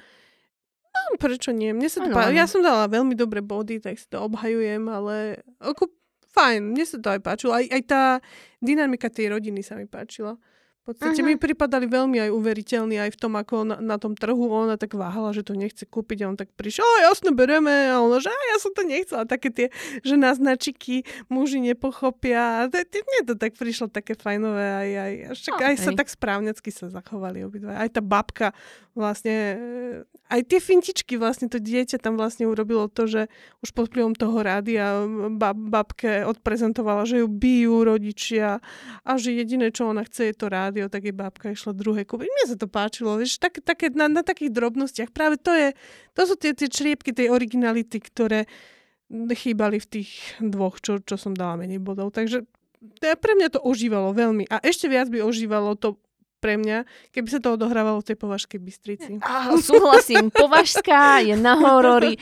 No, 0.96 1.00
prečo 1.18 1.50
nie? 1.50 1.74
Mne 1.74 1.90
sa 1.90 1.98
to 1.98 2.14
ano. 2.14 2.30
Ja 2.30 2.46
som 2.46 2.62
dala 2.62 2.86
veľmi 2.86 3.18
dobré 3.18 3.42
body, 3.42 3.82
tak 3.82 3.98
si 3.98 4.06
to 4.06 4.22
obhajujem, 4.22 4.86
ale 4.86 5.42
ako, 5.58 5.90
fajn, 6.30 6.62
mne 6.72 6.84
sa 6.86 6.96
to 7.02 7.08
aj 7.10 7.20
páčilo. 7.26 7.50
Aj, 7.50 7.66
aj 7.66 7.82
tá 7.82 8.02
dynamika 8.62 9.10
tej 9.10 9.34
rodiny 9.34 9.66
sa 9.66 9.74
mi 9.74 9.90
páčila. 9.90 10.38
Podstate 10.86 11.18
uh-huh. 11.18 11.34
mi 11.34 11.42
pripadali 11.42 11.90
veľmi 11.90 12.22
aj 12.22 12.30
uveriteľní 12.30 12.96
aj 13.02 13.10
v 13.14 13.18
tom, 13.18 13.34
ako 13.34 13.66
na, 13.66 13.76
na 13.82 13.96
tom 13.98 14.14
trhu 14.14 14.46
ona 14.46 14.78
tak 14.78 14.94
váhala, 14.94 15.34
že 15.34 15.42
to 15.42 15.58
nechce 15.58 15.82
kúpiť 15.82 16.22
a 16.22 16.30
on 16.30 16.38
tak 16.38 16.54
prišiel, 16.54 16.86
o 16.86 16.98
jasne 17.10 17.34
bereme 17.34 17.90
a 17.90 17.98
ona, 17.98 18.22
že 18.22 18.30
ja 18.30 18.56
som 18.62 18.70
to 18.70 18.86
nechcela. 18.86 19.26
Také 19.26 19.50
tie, 19.50 19.66
že 20.06 20.14
naznačiky 20.14 21.02
muži 21.26 21.58
nepochopia. 21.58 22.70
Mne 22.70 23.20
to 23.26 23.34
tak 23.34 23.58
prišlo 23.58 23.90
také 23.90 24.14
fajnové 24.14 24.66
aj, 24.86 24.90
aj, 24.94 25.12
však 25.34 25.54
okay. 25.58 25.66
aj 25.66 25.76
sa 25.82 25.90
tak 25.90 26.06
správnecky 26.06 26.70
sa 26.70 26.86
zachovali 26.86 27.42
obidva. 27.42 27.82
Aj 27.82 27.90
tá 27.90 27.98
babka 27.98 28.54
vlastne, 28.96 29.36
eh, 29.36 30.32
aj 30.32 30.40
tie 30.48 30.58
fintičky 30.62 31.20
vlastne 31.20 31.52
to 31.52 31.60
dieťa 31.60 32.00
tam 32.00 32.14
vlastne 32.14 32.48
urobilo 32.48 32.88
to, 32.88 33.04
že 33.04 33.22
už 33.60 33.74
pod 33.76 33.92
vplyvom 33.92 34.14
toho 34.16 34.38
rádia 34.40 35.02
bab, 35.34 35.58
babke 35.58 36.24
odprezentovala, 36.24 37.04
že 37.04 37.20
ju 37.20 37.28
bijú 37.28 37.84
rodičia 37.84 38.62
a 39.04 39.12
že 39.20 39.36
jediné, 39.36 39.68
čo 39.74 39.92
ona 39.92 40.06
chce, 40.06 40.32
je 40.32 40.34
to 40.34 40.46
rádio 40.48 40.75
rádio, 40.76 40.92
tak 40.92 41.08
je 41.08 41.14
babka 41.16 41.56
išla 41.56 41.72
druhé 41.72 42.04
kúpiť. 42.04 42.28
Mne 42.28 42.44
sa 42.52 42.56
to 42.60 42.68
páčilo, 42.68 43.16
vieš, 43.16 43.40
tak, 43.40 43.64
také, 43.64 43.88
na, 43.96 44.12
na 44.12 44.20
takých 44.20 44.52
drobnostiach. 44.52 45.08
Práve 45.08 45.40
to, 45.40 45.56
je, 45.56 45.72
to 46.12 46.22
sú 46.28 46.36
tie, 46.36 46.52
tie 46.52 46.68
čriepky 46.68 47.16
tej 47.16 47.32
originality, 47.32 47.96
ktoré 47.96 48.44
chýbali 49.08 49.80
v 49.80 49.86
tých 49.88 50.36
dvoch, 50.44 50.76
čo, 50.84 51.00
čo 51.00 51.16
som 51.16 51.32
dala 51.32 51.56
menej 51.56 51.80
bodov. 51.80 52.12
Takže 52.12 52.44
pre 53.00 53.32
mňa 53.32 53.56
to 53.56 53.64
ožívalo 53.64 54.12
veľmi. 54.12 54.44
A 54.52 54.60
ešte 54.60 54.92
viac 54.92 55.08
by 55.08 55.24
ožívalo 55.24 55.72
to 55.80 55.96
pre 56.44 56.60
mňa, 56.60 56.84
keby 57.16 57.28
sa 57.32 57.40
to 57.40 57.56
odohrávalo 57.56 58.04
v 58.04 58.12
tej 58.12 58.16
Považskej 58.20 58.60
Bystrici. 58.60 59.12
Áno, 59.24 59.56
súhlasím. 59.56 60.28
Považská 60.28 61.24
je 61.24 61.32
na 61.32 61.56
horory 61.56 62.20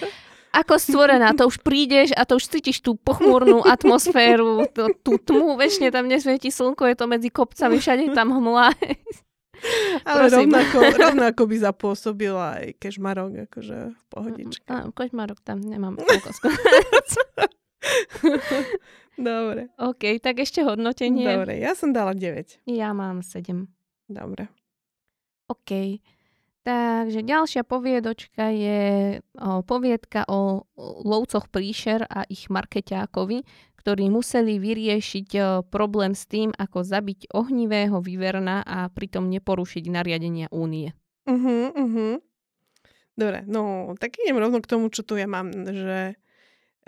ako 0.54 0.78
stvorená, 0.78 1.34
to 1.34 1.50
už 1.50 1.58
prídeš 1.66 2.14
a 2.14 2.22
to 2.22 2.38
už 2.38 2.46
cítiš 2.46 2.78
tú 2.78 2.94
pochmúrnu 2.94 3.66
atmosféru, 3.66 4.70
to, 4.70 4.94
tú 5.02 5.18
tmu, 5.18 5.58
väčšine 5.58 5.90
tam 5.90 6.06
nesvieti 6.06 6.54
slnko, 6.54 6.86
je 6.86 6.96
to 6.96 7.10
medzi 7.10 7.28
kopcami, 7.34 7.82
všade 7.82 8.14
tam 8.14 8.30
hmla. 8.30 8.70
Ale 10.08 10.28
rovnako, 10.28 10.78
rovnako 10.98 11.42
by 11.48 11.56
zapôsobila 11.56 12.60
aj 12.60 12.76
Kešmarok, 12.78 13.48
akože 13.48 13.78
v 13.96 14.02
pohodičke. 14.12 14.66
A, 14.68 14.90
Kešmarok 14.92 15.40
tam 15.42 15.62
nemám 15.64 15.98
toľko 15.98 16.30
Dobre. 19.14 19.70
OK, 19.78 20.18
tak 20.18 20.42
ešte 20.42 20.66
hodnotenie. 20.66 21.24
Dobre, 21.24 21.62
ja 21.62 21.78
som 21.78 21.94
dala 21.94 22.12
9. 22.12 22.66
Ja 22.66 22.90
mám 22.90 23.22
7. 23.22 23.70
Dobre. 24.10 24.50
OK. 25.46 26.02
Takže 26.64 27.20
ďalšia 27.20 27.60
poviedočka 27.60 28.48
je 28.48 28.80
poviedka 29.68 30.24
o 30.32 30.64
lovcoch 30.80 31.52
príšer 31.52 32.08
a 32.08 32.24
ich 32.24 32.48
markeťákovi, 32.48 33.44
ktorí 33.84 34.08
museli 34.08 34.56
vyriešiť 34.56 35.60
problém 35.68 36.16
s 36.16 36.24
tým, 36.24 36.56
ako 36.56 36.80
zabiť 36.80 37.36
ohnivého 37.36 38.00
vyverna 38.00 38.64
a 38.64 38.88
pritom 38.88 39.28
neporušiť 39.28 39.84
nariadenia 39.92 40.48
únie. 40.48 40.96
Uh-huh, 41.28 41.68
uh-huh. 41.68 42.24
Dobre, 43.12 43.44
no 43.44 43.92
tak 44.00 44.16
idem 44.24 44.40
rovno 44.40 44.64
k 44.64 44.70
tomu, 44.72 44.88
čo 44.88 45.04
tu 45.04 45.20
ja 45.20 45.28
mám, 45.28 45.52
že 45.52 46.16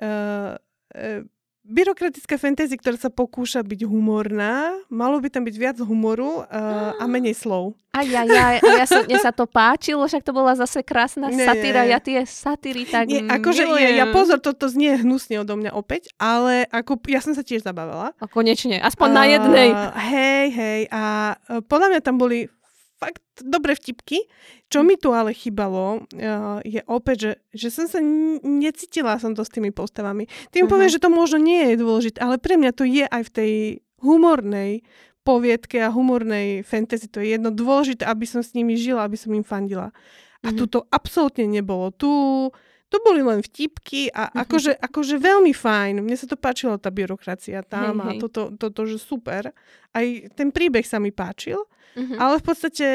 uh, 0.00 0.56
uh, 0.56 1.20
byrokratická 1.66 2.38
fantasy, 2.38 2.78
ktorá 2.78 2.94
sa 2.94 3.10
pokúša 3.10 3.66
byť 3.66 3.84
humorná, 3.84 4.72
malo 4.86 5.18
by 5.18 5.28
tam 5.28 5.42
byť 5.42 5.56
viac 5.58 5.76
humoru 5.82 6.46
uh, 6.46 6.94
a 6.96 7.04
menej 7.10 7.34
slov. 7.34 7.74
Aj, 7.90 8.04
aj, 8.04 8.28
aj, 8.28 8.56
ja 8.60 8.86
sa, 8.86 9.00
mne 9.02 9.18
sa 9.18 9.32
to 9.32 9.48
páčilo, 9.48 10.04
však 10.04 10.20
to 10.20 10.32
bola 10.36 10.52
zase 10.52 10.84
krásna 10.84 11.32
nie, 11.32 11.42
satíra, 11.42 11.88
ja 11.88 11.96
tie 11.96 12.28
satíry 12.28 12.84
tak 12.84 13.08
nie, 13.08 13.24
akože 13.24 13.64
ja, 13.80 14.04
ja 14.04 14.06
pozor, 14.12 14.36
toto 14.36 14.68
znie 14.68 15.00
hnusne 15.00 15.40
odo 15.40 15.56
mňa 15.56 15.72
opäť, 15.72 16.12
ale 16.20 16.68
ako, 16.68 17.00
ja 17.08 17.24
som 17.24 17.32
sa 17.32 17.40
tiež 17.40 17.64
zabavila. 17.64 18.12
A 18.20 18.24
konečne, 18.28 18.78
aspoň 18.84 19.08
uh, 19.10 19.16
na 19.16 19.24
jednej. 19.26 19.68
Hej, 20.12 20.46
hej, 20.52 20.80
a 20.92 21.34
uh, 21.34 21.64
podľa 21.64 21.96
mňa 21.96 22.00
tam 22.04 22.20
boli 22.20 22.46
fakt 22.96 23.22
dobré 23.44 23.76
vtipky. 23.76 24.24
Čo 24.72 24.80
mi 24.80 24.96
tu 24.96 25.12
ale 25.12 25.36
chýbalo, 25.36 26.08
uh, 26.16 26.58
je 26.64 26.80
opäť, 26.88 27.16
že, 27.16 27.32
že 27.52 27.68
som 27.68 27.86
sa 27.86 28.00
n- 28.00 28.40
necítila 28.42 29.20
som 29.20 29.36
to 29.36 29.44
s 29.44 29.52
tými 29.52 29.70
postavami. 29.70 30.26
Tým 30.50 30.64
uh-huh. 30.64 30.72
poviem, 30.72 30.90
že 30.90 31.02
to 31.02 31.12
možno 31.12 31.38
nie 31.38 31.72
je 31.72 31.84
dôležité, 31.84 32.18
ale 32.24 32.40
pre 32.40 32.56
mňa 32.56 32.72
to 32.72 32.84
je 32.88 33.04
aj 33.04 33.22
v 33.28 33.34
tej 33.36 33.52
humornej 34.00 34.80
poviedke 35.26 35.82
a 35.82 35.92
humornej 35.92 36.64
fantasy. 36.64 37.10
To 37.12 37.20
je 37.20 37.36
jedno 37.36 37.52
dôležité, 37.52 38.08
aby 38.08 38.24
som 38.24 38.40
s 38.40 38.56
nimi 38.56 38.78
žila, 38.80 39.04
aby 39.04 39.18
som 39.20 39.34
im 39.36 39.44
fandila. 39.44 39.92
A 40.40 40.50
uh-huh. 40.50 40.56
tu 40.56 40.64
to 40.64 40.88
absolútne 40.88 41.44
nebolo. 41.44 41.92
Tu, 41.92 42.08
tu 42.88 42.96
boli 43.04 43.20
len 43.20 43.44
vtipky 43.44 44.08
a 44.08 44.30
uh-huh. 44.30 44.46
akože, 44.46 44.72
akože 44.78 45.20
veľmi 45.20 45.52
fajn. 45.52 46.00
Mne 46.00 46.16
sa 46.16 46.30
to 46.30 46.40
páčilo, 46.40 46.80
tá 46.80 46.88
byrokracia 46.88 47.60
tam 47.60 48.00
hej, 48.00 48.08
a 48.08 48.10
toto, 48.22 48.54
to, 48.56 48.72
to, 48.72 48.82
že 48.88 49.02
super. 49.02 49.52
Aj 49.92 50.06
ten 50.32 50.48
príbeh 50.48 50.86
sa 50.86 50.96
mi 50.96 51.12
páčil. 51.12 51.60
Mm-hmm. 51.96 52.20
Ale 52.20 52.34
v 52.36 52.44
podstate 52.44 52.86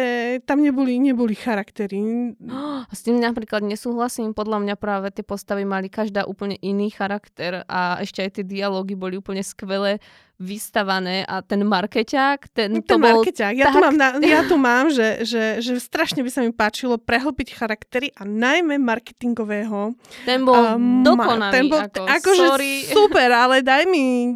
tam 0.46 0.62
neboli, 0.62 1.02
neboli 1.02 1.34
charaktery. 1.34 2.38
Oh, 2.46 2.86
s 2.86 3.02
tým 3.02 3.18
napríklad 3.18 3.66
nesúhlasím. 3.66 4.38
Podľa 4.38 4.62
mňa 4.62 4.76
práve 4.78 5.10
tie 5.10 5.26
postavy 5.26 5.66
mali 5.66 5.90
každá 5.90 6.30
úplne 6.30 6.54
iný 6.62 6.94
charakter 6.94 7.66
a 7.66 7.98
ešte 7.98 8.22
aj 8.22 8.30
tie 8.38 8.46
dialógy 8.46 8.94
boli 8.94 9.18
úplne 9.18 9.42
skvelé 9.42 9.98
vystavané 10.42 11.22
a 11.26 11.46
ten 11.46 11.62
markeťák, 11.62 12.50
ten, 12.54 12.78
ten 12.78 12.86
to 12.86 12.98
bol 12.98 13.22
markeťák. 13.22 13.54
Ja, 13.54 13.70
tak... 13.70 13.74
tu 13.74 13.80
mám, 13.82 13.96
na, 13.98 14.08
ja 14.22 14.42
tu 14.46 14.58
mám, 14.70 14.90
že, 14.90 15.22
že, 15.26 15.62
že 15.62 15.78
strašne 15.78 16.26
by 16.26 16.30
sa 16.34 16.42
mi 16.42 16.54
páčilo 16.54 16.98
prehlbiť 16.98 17.58
charaktery 17.58 18.10
a 18.18 18.26
najmä 18.26 18.82
marketingového. 18.82 19.98
Ten 20.26 20.46
bol 20.46 20.78
um, 20.78 21.06
dokonalý. 21.06 21.54
Ten 21.54 21.66
bol 21.70 21.82
ako, 21.86 22.06
akože 22.06 22.46
super, 22.90 23.30
ale 23.34 23.62
daj 23.62 23.86
mi, 23.86 24.34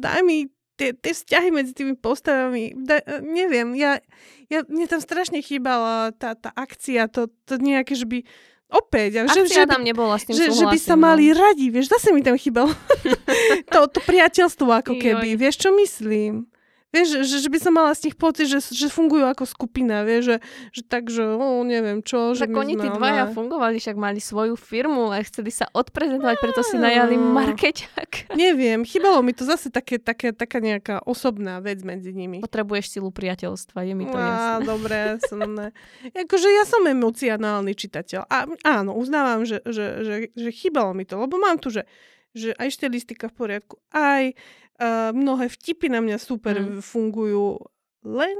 daj 0.00 0.20
mi 0.24 0.48
tie, 0.82 0.90
tie 0.98 1.12
vzťahy 1.14 1.48
medzi 1.54 1.72
tými 1.78 1.94
postavami, 1.94 2.74
da, 2.74 2.98
neviem, 3.22 3.78
ja, 3.78 4.02
ja, 4.50 4.66
mne 4.66 4.90
tam 4.90 4.98
strašne 4.98 5.38
chýbala 5.38 6.10
tá, 6.18 6.34
tá 6.34 6.50
akcia, 6.58 7.06
to, 7.06 7.30
to 7.46 7.62
nejaké, 7.62 7.94
že 7.94 8.04
by 8.10 8.26
opäť, 8.72 9.22
Akcia 9.22 9.46
že, 9.46 9.62
že, 9.62 9.70
tam 9.70 9.84
nebola 9.84 10.16
s 10.18 10.26
tým 10.26 10.34
že, 10.34 10.50
že 10.50 10.64
by 10.66 10.78
sa 10.80 10.96
mali 10.98 11.30
no. 11.30 11.38
radi, 11.38 11.70
vieš, 11.70 11.92
zase 11.92 12.10
mi 12.10 12.24
tam 12.24 12.34
chýbalo 12.34 12.72
to, 13.72 13.78
to 13.86 14.00
priateľstvo 14.02 14.66
ako 14.82 14.98
keby, 14.98 15.38
vieš, 15.38 15.68
čo 15.68 15.70
myslím? 15.76 16.51
Vieš, 16.92 17.24
že, 17.24 17.40
že 17.40 17.48
by 17.48 17.58
som 17.58 17.72
mala 17.72 17.96
z 17.96 18.12
nich 18.12 18.16
pocit, 18.20 18.52
že, 18.52 18.60
že 18.60 18.92
fungujú 18.92 19.24
ako 19.24 19.48
skupina, 19.48 20.04
vieš, 20.04 20.22
že, 20.28 20.36
že 20.76 20.82
tak, 20.84 21.08
že 21.08 21.24
oh, 21.24 21.64
neviem 21.64 22.04
čo. 22.04 22.36
Tak 22.36 22.52
že 22.52 22.52
oni 22.52 22.76
tí 22.76 22.84
dvaja 22.92 23.32
fungovali, 23.32 23.80
však 23.80 23.96
mali 23.96 24.20
svoju 24.20 24.60
firmu 24.60 25.08
a 25.08 25.24
chceli 25.24 25.48
sa 25.48 25.72
odprezentovať, 25.72 26.36
preto 26.36 26.60
si 26.60 26.76
najali 26.76 27.16
markeťak. 27.16 28.28
Neviem, 28.36 28.84
chýbalo 28.84 29.24
mi 29.24 29.32
to 29.32 29.48
zase 29.48 29.72
také, 29.72 29.96
také, 29.96 30.36
taká 30.36 30.60
nejaká 30.60 31.00
osobná 31.08 31.64
vec 31.64 31.80
medzi 31.80 32.12
nimi. 32.12 32.44
Potrebuješ 32.44 33.00
silu 33.00 33.08
priateľstva, 33.08 33.88
je 33.88 33.94
mi 33.96 34.04
to 34.04 34.16
jasné. 34.16 34.52
Á, 34.52 34.60
dobre, 34.60 34.98
som 35.24 35.40
ne. 35.56 35.72
Akože 36.12 36.48
ja 36.52 36.68
som 36.68 36.84
emocionálny 36.84 37.72
čitateľ. 37.72 38.28
A 38.28 38.44
áno, 38.68 38.92
uznávam, 38.92 39.48
že, 39.48 39.64
že, 39.64 40.04
že, 40.04 40.14
že 40.36 40.50
chýbalo 40.52 40.92
mi 40.92 41.08
to, 41.08 41.16
lebo 41.16 41.40
mám 41.40 41.56
tu, 41.56 41.72
že 41.72 41.88
že 42.32 42.56
aj 42.56 42.68
štilistika 42.72 43.28
v 43.28 43.36
poriadku, 43.36 43.76
aj 43.92 44.32
uh, 44.32 45.10
mnohé 45.12 45.52
vtipy 45.52 45.92
na 45.92 46.00
mňa 46.00 46.16
super 46.20 46.56
mm. 46.56 46.80
fungujú, 46.80 47.60
len 48.04 48.36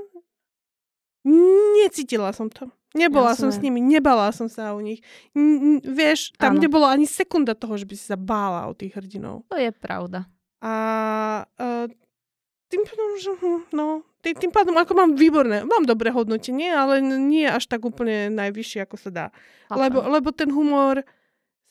necítila 1.82 2.34
som 2.34 2.50
to. 2.50 2.66
Nebola 2.92 3.32
Jasné. 3.32 3.40
som 3.40 3.50
s 3.56 3.58
nimi, 3.64 3.80
nebala 3.80 4.28
som 4.36 4.52
sa 4.52 4.76
o 4.76 4.80
nich. 4.84 5.00
N- 5.32 5.80
vieš, 5.80 6.36
tam 6.36 6.60
ano. 6.60 6.60
nebolo 6.60 6.84
ani 6.84 7.08
sekunda 7.08 7.56
toho, 7.56 7.80
že 7.80 7.88
by 7.88 7.94
si 7.96 8.04
sa 8.04 8.20
bála 8.20 8.68
o 8.68 8.76
tých 8.76 8.92
hrdinov. 8.92 9.48
To 9.48 9.56
je 9.56 9.72
pravda. 9.72 10.28
A 10.60 10.72
uh, 11.48 11.88
tým 12.68 12.84
pádom, 12.84 13.08
že 13.16 13.32
hm, 13.32 13.72
no, 13.72 14.04
tým, 14.20 14.38
tým 14.38 14.52
pádom, 14.52 14.76
ako 14.76 14.92
mám 14.92 15.10
výborné, 15.16 15.64
mám 15.64 15.88
dobré 15.88 16.12
hodnotenie, 16.14 16.70
ale 16.70 17.00
nie 17.02 17.48
až 17.48 17.66
tak 17.66 17.82
úplne 17.82 18.30
najvyššie, 18.30 18.84
ako 18.84 18.96
sa 19.00 19.10
dá. 19.10 19.26
Lebo, 19.72 20.04
lebo 20.04 20.30
ten 20.30 20.52
humor 20.52 21.02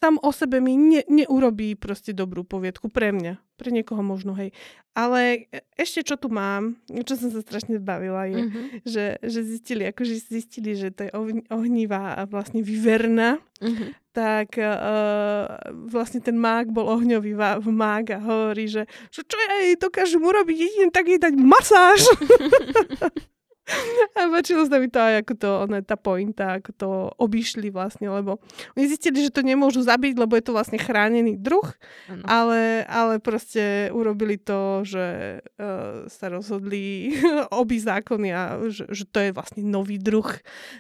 sám 0.02 0.18
o 0.18 0.34
sebe 0.34 0.58
mi 0.58 0.74
ne, 0.74 1.06
neurobí 1.06 1.78
proste 1.78 2.10
dobrú 2.10 2.42
poviedku 2.42 2.90
pre 2.90 3.14
mňa. 3.14 3.38
Pre 3.62 3.70
niekoho 3.70 4.02
možno, 4.02 4.34
hej. 4.34 4.50
Ale 4.98 5.46
ešte 5.78 6.02
čo 6.02 6.18
tu 6.18 6.34
mám, 6.34 6.82
čo 6.90 7.14
som 7.14 7.30
sa 7.30 7.46
strašne 7.46 7.78
zbavila, 7.78 8.26
je, 8.26 8.42
mm-hmm. 8.42 8.66
že, 8.82 9.06
že 9.22 9.40
zistili, 9.46 9.86
akože 9.88 10.18
zistili, 10.18 10.74
že 10.74 10.90
to 10.90 11.06
je 11.06 11.12
ohnivá 11.54 12.18
a 12.18 12.26
vlastne 12.26 12.66
vyverná, 12.66 13.38
mm-hmm. 13.62 13.90
tak 14.12 14.58
uh, 14.58 15.62
vlastne 15.88 16.20
ten 16.20 16.36
mák 16.36 16.74
bol 16.74 16.90
ohňový 16.90 17.38
mák 17.62 18.06
a 18.18 18.20
hovorí, 18.20 18.68
že, 18.68 18.90
čo 19.14 19.38
ja 19.38 19.70
jej 19.70 19.78
dokážem 19.78 20.20
urobiť, 20.20 20.58
jedine 20.58 20.90
tak 20.90 21.06
jej 21.08 21.22
dať 21.22 21.38
masáž. 21.38 22.02
A 24.18 24.28
páčilo 24.30 24.66
sa 24.66 24.82
mi 24.82 24.90
to 24.90 24.98
aj 24.98 25.26
ako 25.26 25.34
to, 25.38 25.50
ona, 25.70 25.80
tá 25.86 25.96
pointa, 25.96 26.60
ako 26.60 26.72
to 26.74 26.90
obišli 27.22 27.70
vlastne, 27.70 28.10
lebo 28.10 28.42
oni 28.76 28.86
zistili, 28.90 29.22
že 29.22 29.34
to 29.34 29.46
nemôžu 29.46 29.86
zabiť, 29.86 30.18
lebo 30.18 30.34
je 30.38 30.44
to 30.46 30.56
vlastne 30.56 30.82
chránený 30.82 31.38
druh, 31.38 31.66
ale, 32.26 32.84
ale 32.90 33.22
proste 33.22 33.94
urobili 33.94 34.42
to, 34.42 34.82
že 34.82 35.06
uh, 35.46 36.10
sa 36.10 36.26
rozhodli 36.34 37.16
obi 37.62 37.78
zákony 37.78 38.30
a 38.34 38.42
že, 38.70 38.90
že 38.90 39.06
to 39.08 39.20
je 39.22 39.32
vlastne 39.36 39.62
nový 39.66 40.02
druh, 40.02 40.28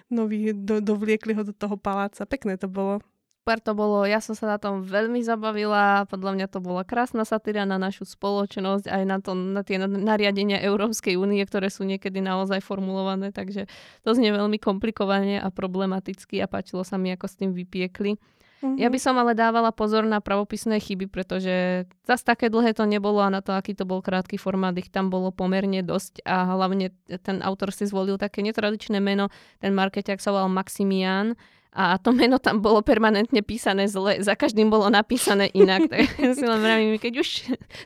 nový, 0.09 0.53
do, 0.53 0.81
dovliekli 0.81 1.37
ho 1.37 1.43
do 1.45 1.53
toho 1.53 1.77
paláca. 1.77 2.25
Pekné 2.25 2.57
to 2.57 2.67
bolo. 2.67 3.01
Super 3.41 3.57
to 3.57 3.73
bolo, 3.73 4.05
ja 4.05 4.21
som 4.21 4.37
sa 4.37 4.45
na 4.45 4.61
tom 4.61 4.85
veľmi 4.85 5.25
zabavila, 5.25 6.05
podľa 6.05 6.37
mňa 6.37 6.47
to 6.53 6.61
bola 6.61 6.85
krásna 6.85 7.25
satíra 7.25 7.65
na 7.65 7.81
našu 7.81 8.05
spoločnosť, 8.05 8.85
aj 8.85 9.03
na, 9.09 9.17
to, 9.17 9.33
na 9.33 9.65
tie 9.65 9.81
nariadenia 9.81 10.61
Európskej 10.61 11.17
únie, 11.17 11.41
ktoré 11.41 11.73
sú 11.73 11.81
niekedy 11.81 12.21
naozaj 12.21 12.61
formulované, 12.61 13.33
takže 13.33 13.65
to 14.05 14.13
znie 14.13 14.29
veľmi 14.29 14.61
komplikovane 14.61 15.41
a 15.41 15.49
problematicky 15.49 16.37
a 16.37 16.45
páčilo 16.45 16.85
sa 16.85 17.01
mi, 17.01 17.09
ako 17.17 17.25
s 17.25 17.33
tým 17.41 17.57
vypiekli. 17.57 18.21
Mm-hmm. 18.61 18.77
Ja 18.77 18.93
by 18.93 18.99
som 19.01 19.17
ale 19.17 19.33
dávala 19.33 19.73
pozor 19.73 20.05
na 20.05 20.21
pravopisné 20.21 20.77
chyby, 20.77 21.09
pretože 21.09 21.89
zase 22.05 22.21
také 22.21 22.45
dlhé 22.45 22.77
to 22.77 22.85
nebolo 22.85 23.25
a 23.25 23.33
na 23.33 23.41
to, 23.41 23.57
aký 23.57 23.73
to 23.73 23.89
bol 23.89 24.05
krátky 24.05 24.37
formát, 24.37 24.77
ich 24.77 24.93
tam 24.93 25.09
bolo 25.09 25.33
pomerne 25.33 25.81
dosť 25.81 26.21
a 26.29 26.45
hlavne 26.45 26.93
ten 27.25 27.41
autor 27.41 27.73
si 27.73 27.89
zvolil 27.89 28.21
také 28.21 28.45
netradičné 28.45 29.01
meno, 29.01 29.33
ten 29.57 29.73
markeťák 29.73 30.21
sa 30.21 30.29
volal 30.29 30.53
Maximian 30.53 31.33
a 31.71 31.95
to 31.95 32.11
meno 32.11 32.35
tam 32.35 32.59
bolo 32.59 32.83
permanentne 32.83 33.39
písané 33.39 33.87
zle, 33.87 34.19
za 34.19 34.35
každým 34.35 34.67
bolo 34.67 34.91
napísané 34.91 35.47
inak. 35.55 35.87
tak 35.87 36.03
si 36.37 36.43
len 36.43 36.59
vravím, 36.59 36.99
keď 36.99 37.23
už 37.23 37.27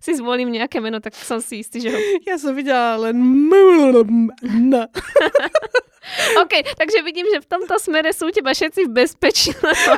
si 0.02 0.12
zvolím 0.18 0.50
nejaké 0.50 0.82
meno, 0.82 0.98
tak 0.98 1.14
som 1.14 1.38
si 1.38 1.62
istý, 1.62 1.86
že 1.86 1.94
ho... 1.94 2.00
Ja 2.26 2.42
som 2.42 2.58
videla 2.58 2.98
len 2.98 3.22
OK, 6.42 6.54
takže 6.78 7.02
vidím, 7.02 7.28
že 7.34 7.42
v 7.42 7.48
tomto 7.48 7.76
smere 7.82 8.14
sú 8.14 8.30
teba 8.30 8.54
všetci 8.54 8.88
v 8.88 8.92
bezpečí. 8.92 9.52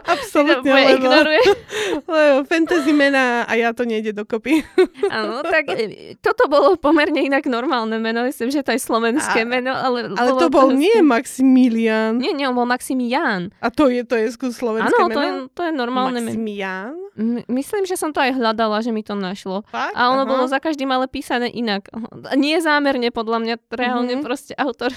Absolutne, 0.08 0.72
lebo, 0.72 0.90
ignoruje. 0.98 1.44
lebo 2.10 2.38
fantasy 2.48 2.92
mená 2.96 3.44
a 3.44 3.54
ja 3.60 3.76
to 3.76 3.84
nejde 3.84 4.16
dokopy. 4.16 4.64
Áno, 5.14 5.44
tak 5.44 5.68
e, 5.76 6.16
toto 6.24 6.48
bolo 6.48 6.80
pomerne 6.80 7.20
inak 7.24 7.46
normálne 7.46 8.00
meno, 8.00 8.24
myslím, 8.26 8.50
že 8.50 8.64
to 8.64 8.74
je 8.74 8.82
slovenské 8.82 9.44
a, 9.44 9.48
meno. 9.48 9.72
Ale, 9.76 10.16
ale 10.16 10.30
to 10.40 10.48
bol 10.48 10.72
to, 10.72 10.80
nie 10.80 10.98
Maximilian. 11.04 12.18
Nie, 12.18 12.32
nie, 12.32 12.48
on 12.48 12.56
bol 12.56 12.68
Maximian. 12.68 13.52
A 13.60 13.68
to 13.68 13.92
je, 13.92 14.02
to 14.08 14.16
je 14.16 14.32
slovenské 14.34 14.96
Áno, 14.96 15.12
meno? 15.12 15.16
to 15.16 15.22
je, 15.22 15.32
to 15.54 15.62
je 15.68 15.72
normálne 15.76 16.20
Maximian? 16.24 16.96
meno. 16.96 17.08
Myslím, 17.50 17.90
že 17.90 17.98
som 17.98 18.14
to 18.14 18.22
aj 18.22 18.38
hľadala, 18.38 18.78
že 18.86 18.94
mi 18.94 19.02
to 19.02 19.18
našlo. 19.18 19.66
Fakt? 19.74 19.98
A 19.98 20.14
ono 20.14 20.24
Aha. 20.24 20.30
bolo 20.30 20.46
za 20.46 20.62
každým 20.62 20.86
ale 20.94 21.10
písané 21.10 21.50
inak. 21.50 21.90
Nie 22.38 22.62
zámerne, 22.62 23.10
podľa 23.10 23.42
mňa, 23.42 23.56
reálne 23.74 24.22
mm-hmm. 24.22 24.26
proste 24.26 24.54
autor 24.54 24.94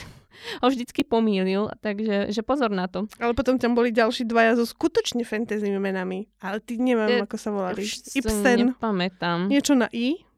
ho 0.60 0.66
vždycky 0.68 1.04
pomýlil, 1.04 1.70
takže 1.80 2.30
že 2.32 2.42
pozor 2.44 2.72
na 2.72 2.86
to. 2.86 3.06
Ale 3.20 3.32
potom 3.32 3.60
tam 3.60 3.76
boli 3.76 3.92
ďalší 3.94 4.26
dvaja 4.26 4.56
so 4.56 4.64
skutočne 4.64 5.24
fantasy 5.24 5.70
menami. 5.70 6.28
Ale 6.40 6.60
ty 6.60 6.80
neviem, 6.80 7.22
ako 7.24 7.36
sa 7.36 7.50
volali. 7.52 7.84
Ibsen. 7.86 8.74
Nepamätám. 8.76 9.48
Niečo 9.48 9.76
na 9.76 9.88
I? 9.92 10.30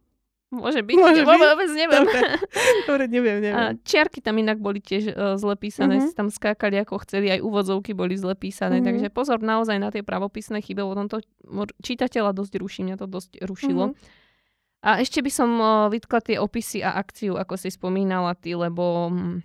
Môže 0.52 0.84
byť, 0.84 0.96
Môže 1.00 1.24
byť? 1.24 1.40
vôbec 1.40 1.70
neviem. 1.72 2.04
Dobre. 2.04 2.20
Dobre, 2.88 3.04
neviem, 3.08 3.40
neviem. 3.40 3.56
A 3.56 3.72
čiarky 3.88 4.20
tam 4.20 4.36
inak 4.36 4.60
boli 4.60 4.84
tiež 4.84 5.16
uh, 5.16 5.40
zle 5.40 5.56
písané, 5.56 5.96
mm-hmm. 5.96 6.12
tam 6.12 6.28
skákali 6.28 6.76
ako 6.84 7.00
chceli, 7.08 7.32
aj 7.32 7.40
úvodzovky 7.40 7.96
boli 7.96 8.20
zle 8.20 8.36
písané, 8.36 8.78
mm-hmm. 8.78 9.08
takže 9.08 9.08
pozor 9.16 9.40
naozaj 9.40 9.80
na 9.80 9.88
tie 9.88 10.04
pravopisné 10.04 10.60
chyby, 10.60 10.84
lebo 10.84 11.08
to 11.08 11.24
čitateľa 11.80 12.36
dosť 12.36 12.60
ruší, 12.60 12.84
mňa 12.84 13.00
to 13.00 13.08
dosť 13.08 13.40
rušilo. 13.48 13.96
Mm-hmm. 13.96 14.20
A 14.82 15.00
ešte 15.00 15.24
by 15.24 15.30
som 15.32 15.50
uh, 15.56 15.88
vytkla 15.88 16.20
tie 16.20 16.36
opisy 16.36 16.84
a 16.84 17.00
akciu, 17.00 17.40
ako 17.40 17.56
si 17.56 17.72
spomínala 17.72 18.36
ty, 18.36 18.52
lebo 18.52 19.08
hm, 19.08 19.40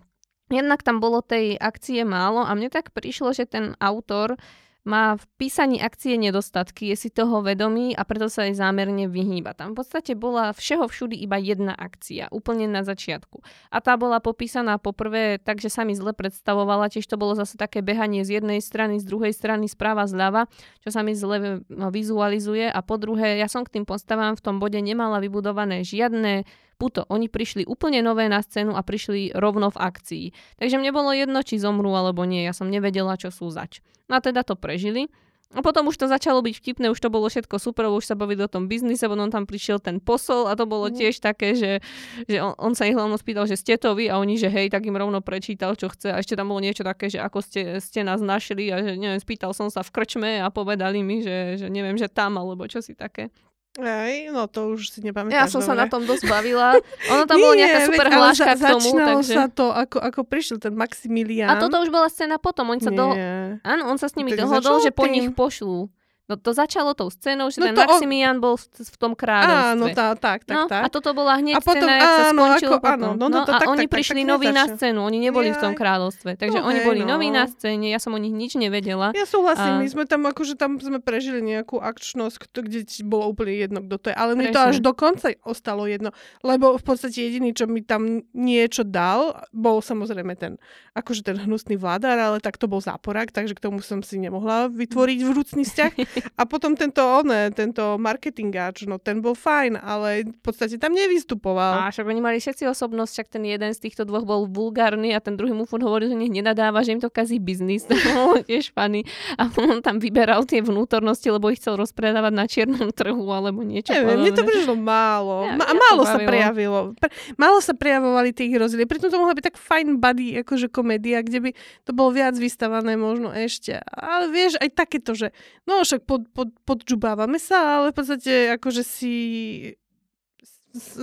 Jednak 0.48 0.80
tam 0.84 1.04
bolo 1.04 1.20
tej 1.20 1.60
akcie 1.60 2.08
málo 2.08 2.44
a 2.44 2.56
mne 2.56 2.72
tak 2.72 2.96
prišlo, 2.96 3.36
že 3.36 3.44
ten 3.44 3.76
autor 3.84 4.40
má 4.88 5.20
v 5.20 5.24
písaní 5.36 5.84
akcie 5.84 6.16
nedostatky, 6.16 6.88
je 6.88 6.96
si 6.96 7.10
toho 7.12 7.44
vedomý 7.44 7.92
a 7.92 8.08
preto 8.08 8.32
sa 8.32 8.48
aj 8.48 8.56
zámerne 8.56 9.12
vyhýba. 9.12 9.52
Tam 9.52 9.76
v 9.76 9.84
podstate 9.84 10.16
bola 10.16 10.56
všeho 10.56 10.88
všudy 10.88 11.20
iba 11.20 11.36
jedna 11.36 11.76
akcia, 11.76 12.32
úplne 12.32 12.72
na 12.72 12.88
začiatku. 12.88 13.44
A 13.68 13.84
tá 13.84 14.00
bola 14.00 14.24
popísaná 14.24 14.80
poprvé 14.80 15.44
tak, 15.44 15.60
že 15.60 15.68
sa 15.68 15.84
mi 15.84 15.92
zle 15.92 16.16
predstavovala, 16.16 16.88
tiež 16.88 17.04
to 17.04 17.20
bolo 17.20 17.36
zase 17.36 17.60
také 17.60 17.84
behanie 17.84 18.24
z 18.24 18.40
jednej 18.40 18.64
strany, 18.64 19.04
z 19.04 19.06
druhej 19.12 19.36
strany, 19.36 19.68
správa, 19.68 20.08
zľava, 20.08 20.48
čo 20.80 20.90
sa 20.96 21.04
mi 21.04 21.12
zle 21.12 21.68
no, 21.68 21.92
vizualizuje. 21.92 22.72
A 22.72 22.80
po 22.80 22.96
druhé, 22.96 23.44
ja 23.44 23.52
som 23.52 23.68
k 23.68 23.76
tým 23.76 23.84
postavám 23.84 24.40
v 24.40 24.44
tom 24.48 24.64
bode 24.64 24.80
nemala 24.80 25.20
vybudované 25.20 25.84
žiadne 25.84 26.48
puto. 26.78 27.04
Oni 27.10 27.28
prišli 27.28 27.66
úplne 27.66 28.06
nové 28.06 28.30
na 28.30 28.40
scénu 28.40 28.78
a 28.78 28.86
prišli 28.86 29.34
rovno 29.34 29.74
v 29.74 29.82
akcii. 29.82 30.26
Takže 30.62 30.78
mne 30.78 30.94
bolo 30.94 31.12
jedno, 31.12 31.42
či 31.42 31.58
zomrú 31.58 31.92
alebo 31.98 32.24
nie. 32.24 32.46
Ja 32.46 32.54
som 32.54 32.70
nevedela, 32.70 33.18
čo 33.18 33.34
sú 33.34 33.50
zač. 33.50 33.82
No 34.08 34.18
a 34.18 34.24
teda 34.24 34.46
to 34.46 34.54
prežili. 34.56 35.10
A 35.56 35.64
potom 35.64 35.88
už 35.88 35.96
to 35.96 36.12
začalo 36.12 36.44
byť 36.44 36.60
vtipné, 36.60 36.92
už 36.92 37.00
to 37.00 37.08
bolo 37.08 37.32
všetko 37.32 37.56
super, 37.56 37.88
už 37.88 38.04
sa 38.04 38.20
bavili 38.20 38.44
o 38.44 38.52
tom 38.52 38.68
biznise, 38.68 39.08
potom 39.08 39.32
tam 39.32 39.48
prišiel 39.48 39.80
ten 39.80 40.04
posol 40.04 40.52
a 40.52 40.60
to 40.60 40.68
bolo 40.68 40.92
mhm. 40.92 41.00
tiež 41.00 41.24
také, 41.24 41.56
že, 41.56 41.80
že 42.28 42.44
on, 42.44 42.52
on 42.60 42.76
sa 42.76 42.84
ich 42.84 42.92
hlavne 43.00 43.16
spýtal, 43.16 43.48
že 43.48 43.56
ste 43.56 43.80
to 43.80 43.96
vy 43.96 44.12
a 44.12 44.20
oni, 44.20 44.36
že 44.36 44.52
hej, 44.52 44.68
tak 44.68 44.84
im 44.84 45.00
rovno 45.00 45.24
prečítal, 45.24 45.80
čo 45.80 45.88
chce 45.88 46.12
a 46.12 46.20
ešte 46.20 46.36
tam 46.36 46.52
bolo 46.52 46.60
niečo 46.60 46.84
také, 46.84 47.08
že 47.08 47.24
ako 47.24 47.40
ste, 47.40 47.80
ste 47.80 48.04
nás 48.04 48.20
našli 48.20 48.68
a 48.76 48.84
že 48.84 49.00
neviem, 49.00 49.24
spýtal 49.24 49.56
som 49.56 49.72
sa 49.72 49.88
v 49.88 49.96
krčme 49.96 50.44
a 50.44 50.52
povedali 50.52 51.00
mi, 51.00 51.24
že, 51.24 51.64
že 51.64 51.72
neviem, 51.72 51.96
že 51.96 52.12
tam 52.12 52.36
alebo 52.36 52.68
čo 52.68 52.84
si 52.84 52.92
také. 52.92 53.32
Aj, 53.78 54.14
no 54.34 54.50
to 54.50 54.74
už 54.74 54.90
si 54.90 55.00
nepamätáš. 55.06 55.38
Ja 55.38 55.46
som 55.46 55.62
dobre. 55.62 55.70
sa 55.70 55.74
na 55.78 55.86
tom 55.86 56.02
dosť 56.02 56.26
bavila. 56.26 56.82
Ono 57.14 57.24
tam 57.30 57.38
bolo 57.46 57.54
nejaká 57.54 57.86
super 57.86 58.08
hláška 58.10 58.54
za, 58.58 58.74
k 58.74 58.74
tomu. 58.74 58.90
Takže... 58.98 59.34
sa 59.38 59.46
to, 59.54 59.70
ako, 59.70 59.98
ako 60.02 60.20
prišiel 60.26 60.58
ten 60.58 60.74
Maximilian. 60.74 61.54
A 61.54 61.62
toto 61.62 61.78
už 61.86 61.94
bola 61.94 62.10
scéna 62.10 62.42
potom. 62.42 62.74
On 62.74 62.82
sa 62.82 62.90
do... 62.90 63.14
Áno, 63.62 63.84
on 63.86 63.98
sa 64.02 64.10
s 64.10 64.18
nimi 64.18 64.34
tak 64.34 64.50
dohodol, 64.50 64.82
že 64.82 64.90
po 64.90 65.06
nich 65.06 65.30
pošlú. 65.30 65.94
No 66.28 66.36
to 66.36 66.52
začalo 66.52 66.92
tou 66.92 67.08
scénou, 67.08 67.48
že 67.48 67.64
no 67.64 67.72
ten 67.72 67.76
Maximian 67.80 68.36
o... 68.36 68.52
bol 68.52 68.56
v, 68.60 68.98
tom 69.00 69.16
kráľovstve. 69.16 69.80
Áno, 69.80 69.86
tá, 69.96 70.12
tak, 70.12 70.44
tak, 70.44 70.58
no, 70.60 70.64
tak. 70.68 70.84
A 70.84 70.88
toto 70.92 71.16
bola 71.16 71.40
hneď 71.40 71.56
a 71.56 71.64
potom, 71.64 71.88
scéna, 71.88 71.94
jak 71.96 72.12
sa 72.12 72.24
skončilo 72.36 72.76
ako, 72.84 72.88
Áno, 72.92 73.08
no, 73.16 73.26
no, 73.32 73.48
to, 73.48 73.56
a 73.56 73.60
tak, 73.64 73.68
oni 73.72 73.88
tak, 73.88 73.96
prišli 73.96 74.22
tak, 74.28 74.30
noví 74.36 74.48
na 74.52 74.66
scénu, 74.68 75.00
oni 75.08 75.24
neboli 75.24 75.48
Jaj. 75.48 75.56
v 75.56 75.60
tom 75.64 75.74
kráľovstve. 75.80 76.36
Takže 76.36 76.60
no, 76.60 76.68
oni 76.68 76.80
hej, 76.84 76.88
boli 76.92 77.02
no. 77.08 77.16
noví 77.16 77.32
na 77.32 77.48
scéne, 77.48 77.88
ja 77.88 77.96
som 78.04 78.12
o 78.12 78.20
nich 78.20 78.36
nič 78.36 78.60
nevedela. 78.60 79.16
Ja 79.16 79.24
súhlasím, 79.24 79.80
a... 79.80 79.80
my 79.80 79.88
sme 79.88 80.04
tam 80.04 80.28
akože 80.28 80.60
tam 80.60 80.76
sme 80.84 81.00
prežili 81.00 81.40
nejakú 81.40 81.80
akčnosť, 81.80 82.52
kde 82.60 82.84
ti 82.84 83.08
bolo 83.08 83.32
úplne 83.32 83.56
jedno, 83.56 83.80
kto 83.88 83.96
to 83.96 84.06
je. 84.12 84.16
Ale 84.20 84.36
mi 84.36 84.52
to 84.52 84.60
až 84.60 84.84
do 84.84 84.92
konca 84.92 85.32
ostalo 85.48 85.88
jedno. 85.88 86.12
Lebo 86.44 86.76
v 86.76 86.84
podstate 86.84 87.24
jediný, 87.24 87.56
čo 87.56 87.72
mi 87.72 87.88
tam 87.88 88.28
niečo 88.36 88.84
dal, 88.84 89.48
bol 89.56 89.80
samozrejme 89.80 90.36
ten, 90.36 90.60
akože 90.92 91.24
ten 91.24 91.40
hnusný 91.40 91.80
vládar, 91.80 92.20
ale 92.20 92.44
tak 92.44 92.60
to 92.60 92.68
bol 92.68 92.84
záporák, 92.84 93.32
takže 93.32 93.56
k 93.56 93.64
tomu 93.64 93.80
som 93.80 94.04
si 94.04 94.20
nemohla 94.20 94.68
vytvoriť 94.68 95.20
vrúcný 95.24 95.64
vzťah. 95.64 95.94
A 96.36 96.44
potom 96.50 96.74
ten 96.74 96.88
tento, 96.88 97.04
one, 97.04 97.52
tento 97.52 98.00
marketingáč, 98.00 98.88
no 98.88 98.96
ten 98.96 99.20
bol 99.20 99.36
fajn, 99.36 99.76
ale 99.76 100.24
v 100.24 100.40
podstate 100.40 100.80
tam 100.80 100.96
nevystupoval. 100.96 101.84
A 101.84 101.92
však 101.92 102.08
oni 102.08 102.24
mali 102.24 102.40
všetci 102.40 102.64
osobnosť, 102.64 103.12
však 103.12 103.28
ten 103.28 103.44
jeden 103.44 103.76
z 103.76 103.80
týchto 103.84 104.08
dvoch 104.08 104.24
bol 104.24 104.48
vulgárny 104.48 105.12
a 105.12 105.20
ten 105.20 105.36
druhý 105.36 105.52
mu 105.52 105.68
furt 105.68 105.84
hovoril, 105.84 106.10
že 106.10 106.18
nech 106.18 106.32
nenadáva, 106.32 106.80
že 106.88 106.96
im 106.96 107.04
to 107.04 107.12
kazí 107.12 107.44
biznis. 107.44 107.84
Tiež 108.50 108.72
funny. 108.72 109.04
A 109.36 109.52
on 109.60 109.84
tam 109.84 110.00
vyberal 110.00 110.48
tie 110.48 110.64
vnútornosti, 110.64 111.28
lebo 111.28 111.52
ich 111.52 111.60
chcel 111.60 111.76
rozpredávať 111.76 112.34
na 112.34 112.46
čiernom 112.48 112.90
trhu 112.96 113.28
alebo 113.28 113.68
niečo 113.68 113.92
Neviem, 113.92 114.24
mne 114.24 114.32
to 114.32 114.48
prišlo 114.48 114.80
málo. 114.80 115.44
Ja, 115.44 115.60
Ma- 115.60 115.76
málo 115.76 116.08
sa 116.08 116.18
prejavilo. 116.24 116.96
Pre- 116.96 117.14
málo 117.36 117.60
sa 117.60 117.76
prejavovali 117.76 118.32
tých 118.32 118.56
rozdiely. 118.56 118.88
Pritom 118.88 119.12
to 119.12 119.20
mohla 119.20 119.36
byť 119.36 119.46
tak 119.54 119.58
fajn 119.60 120.00
buddy, 120.00 120.40
akože 120.40 120.72
komédia, 120.72 121.20
kde 121.20 121.40
by 121.46 121.50
to 121.84 121.92
bolo 121.92 122.16
viac 122.16 122.40
vystavané 122.40 122.96
možno 122.96 123.36
ešte. 123.36 123.84
Ale 123.92 124.32
vieš, 124.32 124.56
aj 124.64 124.72
takéto, 124.72 125.12
že 125.14 125.36
no 125.68 125.84
však 125.84 126.07
pod, 126.08 126.32
pod, 126.32 126.50
pod 126.64 126.80
podžubávame 126.88 127.38
sa, 127.38 127.84
ale 127.84 127.92
v 127.92 127.96
podstate 128.00 128.34
akože 128.56 128.82
si 128.88 129.14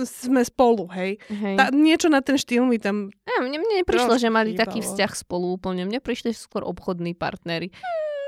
sme 0.07 0.41
spolu, 0.41 0.87
hej. 0.95 1.19
hej. 1.27 1.55
Tá, 1.59 1.69
niečo 1.69 2.07
na 2.07 2.23
ten 2.23 2.39
štýl 2.39 2.63
mi 2.63 2.79
tam... 2.79 3.11
Ja, 3.27 3.43
mne, 3.43 3.59
mne 3.59 3.83
neprišlo, 3.83 4.15
že 4.15 4.31
mali 4.31 4.55
taký 4.55 4.79
vzťah 4.79 5.11
spolu 5.13 5.59
úplne. 5.59 5.83
Mne 5.83 5.99
prišli 5.99 6.31
skôr 6.31 6.63
obchodní 6.63 7.11
partnery. 7.11 7.75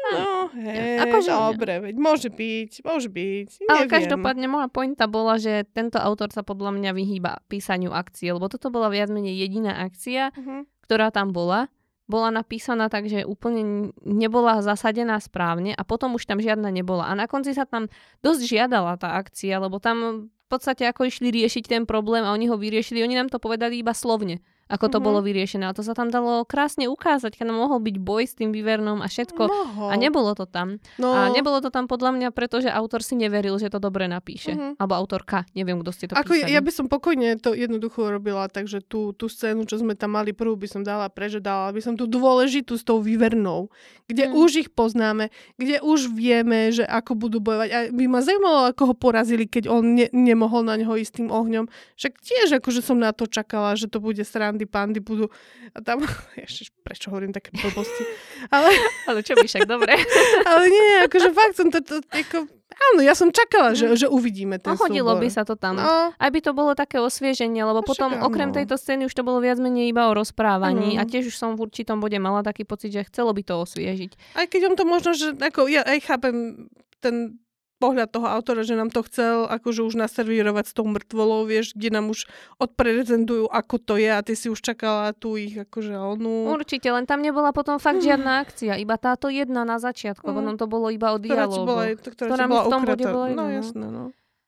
No, 0.08 0.48
hej, 0.56 1.04
akože, 1.04 1.32
dobre, 1.32 1.74
veď 1.84 1.96
môže 2.00 2.30
byť, 2.32 2.72
môže 2.88 3.12
byť. 3.12 3.50
Neviem. 3.60 3.72
Ale 3.72 3.84
každopádne 3.92 4.48
moja 4.48 4.68
pointa 4.72 5.04
bola, 5.04 5.36
že 5.36 5.68
tento 5.68 6.00
autor 6.00 6.32
sa 6.32 6.48
podľa 6.48 6.80
mňa 6.80 6.92
vyhýba 6.96 7.44
písaniu 7.52 7.92
akcie, 7.92 8.32
lebo 8.32 8.48
toto 8.48 8.72
bola 8.72 8.88
viac 8.88 9.12
menej 9.12 9.36
jediná 9.36 9.84
akcia, 9.84 10.32
uh-huh. 10.32 10.64
ktorá 10.88 11.12
tam 11.12 11.36
bola 11.36 11.68
bola 12.08 12.32
napísaná 12.32 12.88
tak, 12.88 13.12
že 13.12 13.28
úplne 13.28 13.92
nebola 14.02 14.64
zasadená 14.64 15.20
správne 15.20 15.76
a 15.76 15.84
potom 15.84 16.16
už 16.16 16.24
tam 16.24 16.40
žiadna 16.40 16.72
nebola. 16.72 17.12
A 17.12 17.14
na 17.14 17.28
konci 17.28 17.52
sa 17.52 17.68
tam 17.68 17.92
dosť 18.24 18.42
žiadala 18.48 18.96
tá 18.96 19.20
akcia, 19.20 19.60
lebo 19.60 19.78
tam 19.84 20.32
v 20.32 20.48
podstate 20.48 20.88
ako 20.88 21.12
išli 21.12 21.28
riešiť 21.30 21.68
ten 21.68 21.84
problém 21.84 22.24
a 22.24 22.32
oni 22.32 22.48
ho 22.48 22.56
vyriešili, 22.56 23.04
oni 23.04 23.20
nám 23.20 23.28
to 23.28 23.44
povedali 23.44 23.84
iba 23.84 23.92
slovne 23.92 24.40
ako 24.68 24.92
to 24.92 25.00
mm-hmm. 25.00 25.08
bolo 25.08 25.20
vyriešené. 25.24 25.64
A 25.68 25.74
to 25.74 25.80
sa 25.80 25.96
tam 25.96 26.12
dalo 26.12 26.44
krásne 26.44 26.92
ukázať, 26.92 27.40
keď 27.40 27.56
mohol 27.56 27.80
byť 27.80 27.96
boj 28.04 28.24
s 28.28 28.36
tým 28.36 28.52
vývernom 28.52 29.00
a 29.00 29.08
všetko. 29.08 29.48
Mohol. 29.48 29.90
A 29.90 29.96
nebolo 29.96 30.36
to 30.36 30.44
tam. 30.44 30.84
No. 31.00 31.16
A 31.16 31.32
nebolo 31.32 31.64
to 31.64 31.72
tam 31.72 31.88
podľa 31.88 32.12
mňa, 32.20 32.30
pretože 32.36 32.68
autor 32.68 33.00
si 33.00 33.16
neveril, 33.16 33.56
že 33.56 33.72
to 33.72 33.80
dobre 33.80 34.12
napíše. 34.12 34.54
Mm-hmm. 34.54 34.72
Alebo 34.76 34.94
autorka, 35.00 35.48
neviem, 35.56 35.80
kto 35.80 35.92
ste 35.96 36.06
to 36.12 36.20
Ako 36.20 36.36
písali. 36.36 36.52
ja 36.52 36.60
by 36.60 36.72
som 36.76 36.86
pokojne 36.92 37.40
to 37.40 37.56
jednoducho 37.56 38.12
robila, 38.12 38.52
takže 38.52 38.84
tú, 38.84 39.16
tú 39.16 39.32
scénu, 39.32 39.64
čo 39.64 39.80
sme 39.80 39.96
tam 39.96 40.20
mali 40.20 40.36
prvú, 40.36 40.60
by 40.60 40.68
som 40.68 40.82
dala 40.84 41.08
preže, 41.08 41.40
dala 41.40 41.72
by 41.72 41.80
som 41.80 41.96
tú 41.96 42.04
dôležitú 42.04 42.76
s 42.76 42.84
tou 42.84 43.00
vývernou, 43.00 43.72
kde 44.12 44.28
mm. 44.28 44.34
už 44.36 44.68
ich 44.68 44.70
poznáme, 44.76 45.32
kde 45.56 45.80
už 45.80 46.12
vieme, 46.12 46.76
že 46.76 46.84
ako 46.84 47.16
budú 47.16 47.40
bojovať. 47.40 47.70
A 47.72 47.80
by 47.96 48.04
ma 48.12 48.20
zaujímalo, 48.20 48.76
ako 48.76 48.84
ho 48.92 48.96
porazili, 48.96 49.48
keď 49.48 49.72
on 49.72 49.96
ne, 49.96 50.12
nemohol 50.12 50.68
na 50.68 50.76
neho 50.76 50.92
ísť 50.92 51.24
tým 51.24 51.30
ohňom. 51.32 51.72
Však 51.96 52.14
tiež 52.20 52.60
akože 52.60 52.84
som 52.84 53.00
na 53.00 53.16
to 53.16 53.30
čakala, 53.30 53.78
že 53.80 53.88
to 53.88 54.04
bude 54.04 54.20
sranda 54.28 54.57
pandy, 54.66 54.98
pandy 54.98 55.00
budú 55.04 55.30
a 55.76 55.84
tam, 55.86 56.02
ešte, 56.40 56.74
prečo 56.82 57.14
hovorím 57.14 57.30
také 57.30 57.54
blbosti, 57.54 58.04
ale... 58.56 58.74
ale 59.06 59.20
čo 59.22 59.38
by 59.38 59.46
však, 59.46 59.70
dobre. 59.70 59.94
ale 60.50 60.64
nie, 60.72 60.90
akože 61.06 61.30
fakt 61.36 61.56
som 61.60 61.68
to, 61.70 61.84
to, 61.86 62.02
ako, 62.10 62.50
áno, 62.74 63.00
ja 63.06 63.14
som 63.14 63.30
čakala, 63.30 63.78
že, 63.78 63.94
že 63.94 64.08
uvidíme 64.10 64.58
ten 64.58 64.74
no, 64.74 64.82
hodilo 64.82 65.14
súbor. 65.14 65.22
by 65.22 65.30
sa 65.30 65.44
to 65.46 65.54
tam. 65.54 65.78
No, 65.78 66.10
Aj 66.18 66.30
by 66.34 66.40
to 66.42 66.52
bolo 66.58 66.74
také 66.74 66.98
osvieženie, 66.98 67.62
lebo 67.62 67.84
No, 67.84 67.86
potom 67.86 68.18
však 68.18 68.26
okrem 68.26 68.50
tejto 68.56 68.74
scény 68.80 69.06
už 69.06 69.14
to 69.14 69.22
bolo 69.22 69.38
viac 69.38 69.62
menej 69.62 69.94
iba 69.94 70.10
o 70.10 70.18
rozprávaní 70.18 70.98
Áno. 70.98 71.06
a 71.06 71.10
tiež 71.10 71.30
už 71.30 71.36
som 71.38 71.54
v 71.54 71.70
určitom 71.70 72.02
bode 72.02 72.18
mala 72.18 72.42
taký 72.42 72.66
pocit, 72.66 72.90
že 72.90 73.06
chcelo 73.06 73.30
by 73.36 73.46
to 73.46 73.54
osviežiť. 73.62 74.40
aj 74.42 74.46
keď 74.50 74.62
on 74.74 74.76
to 74.80 74.84
možno, 74.88 75.12
že 75.14 75.38
ako, 75.38 75.70
ja 75.70 75.86
aj 75.86 76.00
chápem 76.08 76.66
ten 76.98 77.38
pohľad 77.78 78.10
toho 78.10 78.26
autora, 78.26 78.62
že 78.62 78.74
nám 78.74 78.90
to 78.90 79.06
chcel 79.06 79.46
akože 79.46 79.86
už 79.86 79.94
naservírovať 79.96 80.66
s 80.70 80.74
tou 80.74 80.86
mŕtvolou, 80.86 81.46
vieš, 81.46 81.78
kde 81.78 81.94
nám 81.94 82.10
už 82.10 82.26
odprezentujú, 82.58 83.48
ako 83.48 83.76
to 83.78 83.94
je 83.98 84.10
a 84.10 84.20
ty 84.22 84.34
si 84.34 84.50
už 84.50 84.60
čakala 84.60 85.14
tu 85.14 85.38
ich 85.38 85.56
akože 85.56 85.94
onú, 85.94 86.50
Určite, 86.52 86.90
len 86.90 87.06
tam 87.06 87.22
nebola 87.22 87.54
potom 87.54 87.78
fakt 87.78 88.02
žiadna 88.08 88.44
akcia, 88.44 88.78
iba 88.78 88.98
táto 88.98 89.30
jedna 89.30 89.64
na 89.64 89.78
začiatku, 89.78 90.26
Mm. 90.28 90.36
potom 90.36 90.54
to 90.58 90.66
bolo 90.66 90.90
iba 90.90 91.14
o 91.14 91.18
ktorá 91.18 91.46
ti 91.48 91.60
bola, 91.60 91.84
ktorá 91.94 92.28
ktorá 92.30 92.46
bola 92.46 92.64
v 92.66 92.74
tom 92.74 92.82
bode 92.84 93.04
ukratá. 93.06 93.14
bola 93.14 93.26
No 93.28 93.34
iná, 93.34 93.46
no. 93.46 93.56
jasné, 93.56 93.86
no. 93.88 94.04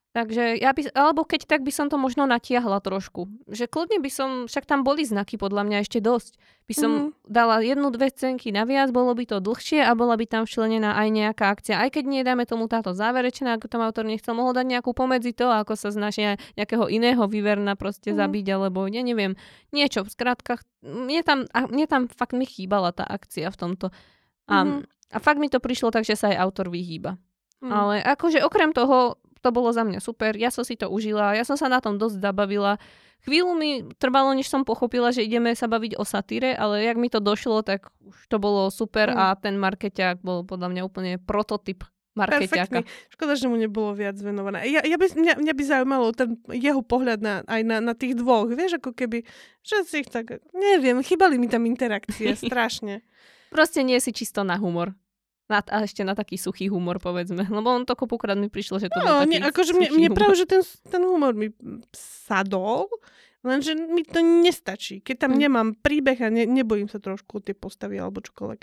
Takže 0.10 0.58
ja 0.58 0.74
by, 0.74 0.90
alebo 0.98 1.22
keď 1.22 1.46
tak 1.46 1.62
by 1.62 1.70
som 1.70 1.86
to 1.86 1.94
možno 1.94 2.26
natiahla 2.26 2.82
trošku. 2.82 3.30
Že 3.46 3.70
kľudne 3.70 4.02
by 4.02 4.10
som, 4.10 4.30
však 4.50 4.66
tam 4.66 4.82
boli 4.82 5.06
znaky 5.06 5.38
podľa 5.38 5.62
mňa 5.70 5.78
ešte 5.86 6.02
dosť. 6.02 6.34
By 6.66 6.74
som 6.74 6.92
Mhm. 6.92 7.30
dala 7.30 7.62
jednu, 7.62 7.94
dve 7.94 8.10
scénky 8.10 8.50
naviac, 8.50 8.90
bolo 8.90 9.14
by 9.14 9.30
to 9.30 9.38
dlhšie 9.38 9.86
a 9.86 9.94
bola 9.94 10.18
by 10.18 10.26
tam 10.26 10.50
včlenená 10.50 10.98
aj 10.98 11.08
nejaká 11.14 11.54
akcia. 11.54 11.78
Aj 11.78 11.94
keď 11.94 12.04
nie 12.10 12.22
dáme 12.26 12.50
tomu 12.50 12.66
táto 12.66 12.90
záverečná, 12.98 13.62
ako 13.62 13.70
tam 13.70 13.86
autor 13.86 14.10
nechcel, 14.10 14.34
mohol 14.34 14.58
dať 14.58 14.66
nejakú 14.66 14.98
pomedzi 14.98 15.30
to, 15.30 15.46
ako 15.46 15.78
sa 15.78 15.94
snažia 15.94 16.42
nejakého 16.58 16.90
iného 16.90 17.30
vyverna 17.30 17.78
proste 17.78 18.10
Mhm. 18.10 18.18
zabiť, 18.18 18.46
alebo 18.50 18.90
ja 18.90 19.06
neviem, 19.06 19.38
niečo. 19.70 20.10
Skrátka, 20.10 20.58
mne 20.82 21.22
tam, 21.22 21.46
a 21.54 21.70
mne 21.70 21.86
tam 21.86 22.10
fakt 22.10 22.34
mi 22.34 22.50
chýbala 22.50 22.90
tá 22.98 23.06
akcia 23.06 23.54
v 23.54 23.58
tomto. 23.62 23.94
A, 24.50 24.66
Mhm. 24.66 24.90
a 25.14 25.18
fakt 25.22 25.38
mi 25.38 25.54
to 25.54 25.62
prišlo 25.62 25.94
tak, 25.94 26.02
že 26.02 26.18
sa 26.18 26.34
aj 26.34 26.38
autor 26.50 26.74
vyhýba. 26.74 27.22
Mm. 27.62 27.70
Ale 27.70 27.96
akože 28.02 28.42
okrem 28.42 28.74
toho, 28.74 29.20
to 29.40 29.50
bolo 29.50 29.72
za 29.72 29.88
mňa 29.88 30.00
super, 30.04 30.36
ja 30.36 30.52
som 30.52 30.68
si 30.68 30.76
to 30.76 30.92
užila, 30.92 31.34
ja 31.34 31.44
som 31.48 31.56
sa 31.56 31.72
na 31.72 31.80
tom 31.80 31.96
dosť 31.96 32.20
zabavila. 32.20 32.76
Chvíľu 33.20 33.52
mi 33.52 33.84
trvalo, 34.00 34.32
než 34.32 34.48
som 34.48 34.64
pochopila, 34.64 35.12
že 35.12 35.28
ideme 35.28 35.52
sa 35.52 35.68
baviť 35.68 36.00
o 36.00 36.08
satíre, 36.08 36.56
ale 36.56 36.88
jak 36.88 36.96
mi 36.96 37.12
to 37.12 37.20
došlo, 37.20 37.60
tak 37.68 37.92
už 38.00 38.16
to 38.32 38.40
bolo 38.40 38.72
super 38.72 39.12
Mm. 39.12 39.20
a 39.20 39.26
ten 39.36 39.56
markeťák 39.60 40.24
bol 40.24 40.48
podľa 40.48 40.72
mňa 40.72 40.82
úplne 40.88 41.12
prototyp 41.20 41.84
markeťáka. 42.16 42.84
Perfektný. 42.84 43.12
Škoda, 43.12 43.34
že 43.36 43.48
mu 43.48 43.56
nebolo 43.56 43.92
viac 43.92 44.16
venované. 44.20 44.68
Ja, 44.68 44.84
ja 44.84 44.96
by, 45.00 45.16
mňa, 45.16 45.34
mňa 45.40 45.54
by 45.56 45.64
zaujímalo 45.64 46.12
ten 46.12 46.36
jeho 46.52 46.84
pohľad 46.84 47.20
na, 47.20 47.44
aj 47.48 47.62
na, 47.64 47.78
na 47.80 47.94
tých 47.96 48.16
dvoch. 48.16 48.48
Vieš, 48.52 48.80
ako 48.80 48.92
keby, 48.92 49.24
že 49.64 49.84
si 49.88 50.04
ich 50.04 50.10
tak, 50.12 50.40
neviem, 50.52 51.00
chýbali 51.04 51.40
mi 51.40 51.48
tam 51.52 51.64
interakcie 51.68 52.36
strašne. 52.40 53.04
Proste 53.52 53.84
nie 53.84 54.00
si 54.00 54.12
čisto 54.12 54.44
na 54.44 54.56
humor. 54.60 54.96
Na, 55.50 55.66
a 55.66 55.82
ešte 55.82 56.06
na 56.06 56.14
taký 56.14 56.38
suchý 56.38 56.70
humor, 56.70 57.02
povedzme. 57.02 57.42
Lebo 57.42 57.74
on 57.74 57.82
to 57.84 57.98
kopukrát 57.98 58.38
mi 58.38 58.48
prišlo, 58.48 58.78
že 58.78 58.88
to 58.88 59.02
bol 59.02 59.10
No, 59.10 59.16
taký 59.26 59.30
nie, 59.34 59.40
akože 59.42 59.72
mne, 59.74 59.90
mne 59.98 60.10
práve, 60.14 60.38
že 60.38 60.46
ten, 60.46 60.62
ten 60.86 61.02
humor 61.02 61.34
mi 61.34 61.50
sadol, 61.90 62.86
lenže 63.42 63.74
mi 63.74 64.06
to 64.06 64.20
nestačí. 64.22 65.02
Keď 65.02 65.16
tam 65.18 65.32
Mm. 65.34 65.40
nemám 65.42 65.68
príbeh 65.74 66.20
a 66.22 66.30
ne, 66.30 66.44
nebojím 66.46 66.86
sa 66.86 67.00
trošku 67.00 67.42
tie 67.42 67.58
postavy 67.58 67.98
alebo 67.98 68.22
čokoľvek. 68.22 68.60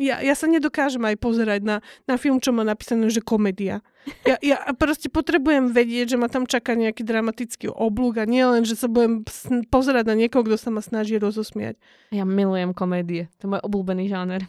Ja, 0.00 0.18
ja 0.18 0.34
sa 0.34 0.50
nedokážem 0.50 1.04
aj 1.04 1.14
pozerať 1.20 1.60
na, 1.62 1.76
na 2.08 2.16
film, 2.16 2.42
čo 2.42 2.50
má 2.50 2.66
napísané, 2.66 3.06
že 3.06 3.22
komédia. 3.22 3.84
Ja, 4.26 4.34
ja 4.42 4.56
proste 4.74 5.06
potrebujem 5.06 5.70
vedieť, 5.70 6.14
že 6.14 6.18
ma 6.18 6.26
tam 6.26 6.48
čaká 6.48 6.74
nejaký 6.74 7.06
dramatický 7.06 7.70
oblúk 7.70 8.18
a 8.18 8.26
nie 8.26 8.42
len, 8.42 8.66
že 8.66 8.74
sa 8.74 8.90
budem 8.90 9.22
pozerať 9.70 10.10
na 10.10 10.18
niekoho, 10.18 10.42
kto 10.42 10.58
sa 10.58 10.70
ma 10.74 10.82
snaží 10.82 11.18
rozosmiať. 11.20 11.78
Ja 12.10 12.26
milujem 12.26 12.74
komédie. 12.74 13.30
To 13.38 13.46
je 13.46 13.50
môj 13.52 13.62
obľúbený 13.62 14.10
žáner. 14.10 14.42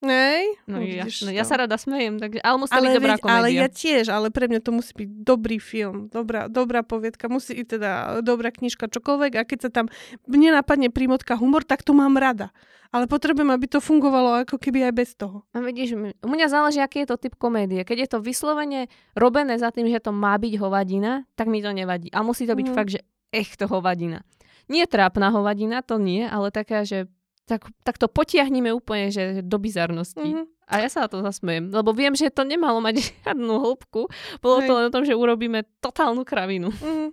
Nej? 0.00 0.56
No, 0.64 0.80
vidíš 0.80 1.20
jasné. 1.20 1.30
Ja 1.34 1.44
to. 1.44 1.48
sa 1.48 1.56
rada 1.58 1.76
smejem, 1.76 2.16
takže, 2.16 2.40
ale 2.40 2.56
musí 2.56 2.72
to 2.72 2.78
byť 2.78 2.86
ale, 2.86 2.96
dobrá 2.96 3.14
veď, 3.14 3.20
ale 3.22 3.28
komédia. 3.46 3.60
ja 3.60 3.68
tiež, 3.68 4.04
ale 4.08 4.26
pre 4.28 4.44
mňa 4.46 4.60
to 4.60 4.70
musí 4.70 4.92
byť 4.94 5.10
dobrý 5.22 5.58
film, 5.58 6.08
dobrá, 6.08 6.48
dobrá 6.48 6.80
poviedka, 6.80 7.28
musí 7.28 7.52
byť 7.54 7.66
teda 7.68 7.90
dobrá 8.20 8.48
knižka, 8.48 8.88
čokoľvek 8.88 9.32
a 9.34 9.42
keď 9.42 9.58
sa 9.60 9.70
tam 9.70 9.86
mne 10.24 10.54
napadne 10.54 10.88
prímotka 10.88 11.36
humor, 11.36 11.62
tak 11.62 11.80
to 11.80 11.92
mám 11.92 12.16
rada. 12.16 12.48
Ale 12.88 13.06
potrebujem, 13.06 13.46
aby 13.48 13.68
to 13.68 13.78
fungovalo 13.78 14.40
ako 14.40 14.56
keby 14.56 14.82
aj 14.82 14.94
bez 14.96 15.10
toho. 15.14 15.44
A 15.48 15.60
vidíš, 15.60 15.94
m- 15.94 16.10
u 16.10 16.28
mňa 16.28 16.46
záleží, 16.48 16.80
aký 16.80 17.04
je 17.04 17.08
to 17.08 17.20
typ 17.20 17.36
komédie. 17.36 17.84
Keď 17.84 17.96
je 17.98 18.08
to 18.08 18.18
vyslovene 18.18 18.88
robené 19.14 19.54
za 19.54 19.68
tým, 19.68 19.86
že 19.86 20.00
to 20.00 20.10
má 20.10 20.34
byť 20.34 20.56
hovadina, 20.56 21.22
tak 21.32 21.46
mi 21.46 21.60
to 21.60 21.70
nevadí. 21.70 22.10
A 22.10 22.20
musí 22.20 22.44
to 22.44 22.52
byť 22.52 22.66
Mhm. 22.66 22.74
fakt, 22.74 22.90
že 22.90 23.00
echt 23.30 23.62
hovadina. 23.62 24.26
Nie 24.66 24.86
trápna 24.86 25.28
hovadina, 25.28 25.82
to 25.82 25.98
nie, 25.98 26.24
ale 26.24 26.48
taká, 26.48 26.82
že 26.82 27.06
tak, 27.50 27.66
tak 27.82 27.96
to 27.96 28.06
potiahneme 28.06 28.70
úplne, 28.70 29.10
že 29.10 29.22
do 29.40 29.58
bizarnosti. 29.58 30.22
Mhm. 30.22 30.46
A 30.64 30.78
ja 30.78 30.86
sa 30.86 31.02
na 31.02 31.08
to 31.08 31.18
zasmejem, 31.18 31.66
lebo 31.68 31.90
viem, 31.90 32.14
že 32.14 32.30
to 32.30 32.42
nemalo 32.42 32.78
mať 32.78 33.02
žiadnu 33.26 33.58
hĺbku. 33.58 34.06
Bolo 34.38 34.56
to 34.60 34.70
Hej. 34.70 34.76
len 34.76 34.84
o 34.86 34.94
tom, 34.94 35.02
že 35.02 35.12
urobíme 35.12 35.66
totálnu 35.80 36.22
kravinu. 36.22 36.70
Mhm. 36.70 37.10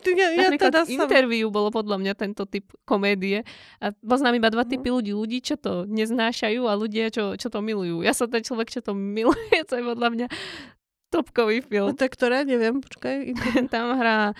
Ty- 0.00 0.16
ja, 0.16 0.28
ja 0.32 0.48
Napríklad 0.48 0.72
teda 0.72 0.82
som... 0.82 0.94
interviu 0.96 1.46
bolo 1.48 1.68
podľa 1.68 1.96
mňa 1.96 2.12
tento 2.14 2.42
typ 2.44 2.64
komédie. 2.82 3.44
A 3.78 3.92
poznám 3.94 4.36
iba 4.36 4.48
dva 4.48 4.64
Mhm. 4.64 4.70
typy 4.70 4.88
ľudí. 4.90 5.12
Ľudí, 5.12 5.38
čo 5.38 5.54
to 5.54 5.84
neznášajú 5.84 6.64
a 6.64 6.72
ľudia, 6.74 7.08
čo, 7.08 7.36
čo 7.36 7.46
to 7.46 7.60
milujú. 7.60 8.00
Ja 8.00 8.10
som 8.10 8.26
ten 8.26 8.40
človek, 8.40 8.68
čo 8.68 8.80
to 8.80 8.90
miluje, 8.90 9.36
to 9.68 9.74
je 9.74 9.84
podľa 9.84 10.08
mňa 10.10 10.26
topkový 11.08 11.60
A 11.60 11.64
film. 11.64 11.88
to 11.92 12.02
je 12.02 12.10
ktoré? 12.10 12.42
Neviem, 12.42 12.82
počkaj. 12.82 13.16
Tam 13.72 13.94
hrá 13.94 14.34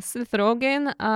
Seth 0.00 0.32
Rogen 0.34 0.92
a 0.96 1.12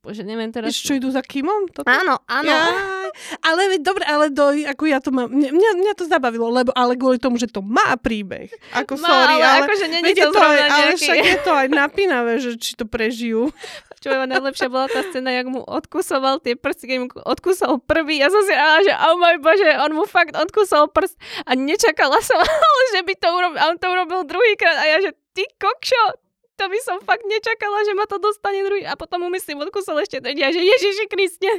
bože, 0.00 0.22
neviem 0.22 0.50
teraz... 0.52 0.72
Vieš, 0.72 0.80
čo 0.86 0.94
idú 0.96 1.08
za 1.12 1.22
Kimom? 1.24 1.68
Toto? 1.70 1.88
Áno, 1.88 2.20
áno. 2.28 2.50
Jaj, 2.50 2.96
ale 3.40 3.60
veď 3.76 3.80
dobre, 3.82 4.04
ale 4.04 4.26
do, 4.28 4.52
ako 4.52 4.82
ja 4.86 4.98
to 5.00 5.10
mám, 5.14 5.28
mňa, 5.32 5.70
mňa, 5.76 5.92
to 5.96 6.04
zabavilo, 6.04 6.52
lebo 6.52 6.70
ale 6.76 6.94
kvôli 6.98 7.16
tomu, 7.16 7.40
že 7.40 7.48
to 7.48 7.64
má 7.64 7.96
príbeh. 7.96 8.52
Ako 8.76 9.00
Má, 9.00 9.08
sorry, 9.08 9.36
ale, 9.40 9.44
ale, 9.44 9.58
akože 9.66 9.86
není 9.88 10.04
Viete, 10.12 10.24
to 10.28 10.40
aj, 10.40 10.58
ale 10.60 10.68
nejaký... 10.92 11.06
však 11.06 11.18
je 11.24 11.38
to 11.40 11.52
aj 11.52 11.68
napínavé, 11.72 12.32
že 12.38 12.50
či 12.60 12.72
to 12.76 12.84
prežijú. 12.84 13.50
Čo 14.04 14.12
je 14.12 14.28
najlepšia 14.28 14.68
bola 14.68 14.86
tá 14.86 15.00
scéna, 15.08 15.32
jak 15.32 15.48
mu 15.48 15.64
odkusoval 15.64 16.38
tie 16.44 16.54
prsty, 16.54 16.84
keď 16.86 16.98
mu 17.00 17.08
odkusol 17.26 17.80
prvý. 17.82 18.20
Ja 18.20 18.28
som 18.28 18.44
si 18.44 18.52
rála, 18.52 18.84
že 18.84 18.92
oh 18.92 19.16
môj 19.16 19.36
bože, 19.40 19.70
on 19.82 19.92
mu 19.96 20.04
fakt 20.04 20.36
odkusol 20.36 20.92
prst 20.92 21.16
a 21.48 21.56
nečakala 21.56 22.20
som, 22.20 22.38
ale 22.38 22.84
že 22.94 23.00
by 23.02 23.14
to 23.16 23.28
urobil, 23.32 23.58
a 23.58 23.64
on 23.72 23.78
to 23.80 23.86
urobil 23.88 24.20
druhýkrát 24.28 24.76
a 24.78 24.84
ja, 24.84 24.98
že 25.00 25.10
ty 25.32 25.48
kokšo, 25.56 26.25
to 26.56 26.64
by 26.66 26.78
som 26.80 26.96
fakt 27.04 27.24
nečakala, 27.28 27.84
že 27.84 27.92
ma 27.92 28.08
to 28.08 28.16
dostane 28.16 28.64
druhý. 28.64 28.88
A 28.88 28.96
potom 28.96 29.28
myslím, 29.32 29.62
odkusol 29.62 30.00
ešte 30.00 30.24
tretí 30.24 30.40
a 30.40 30.50
že 30.50 30.60
Ježiši 30.64 31.06
Kriste. 31.08 31.52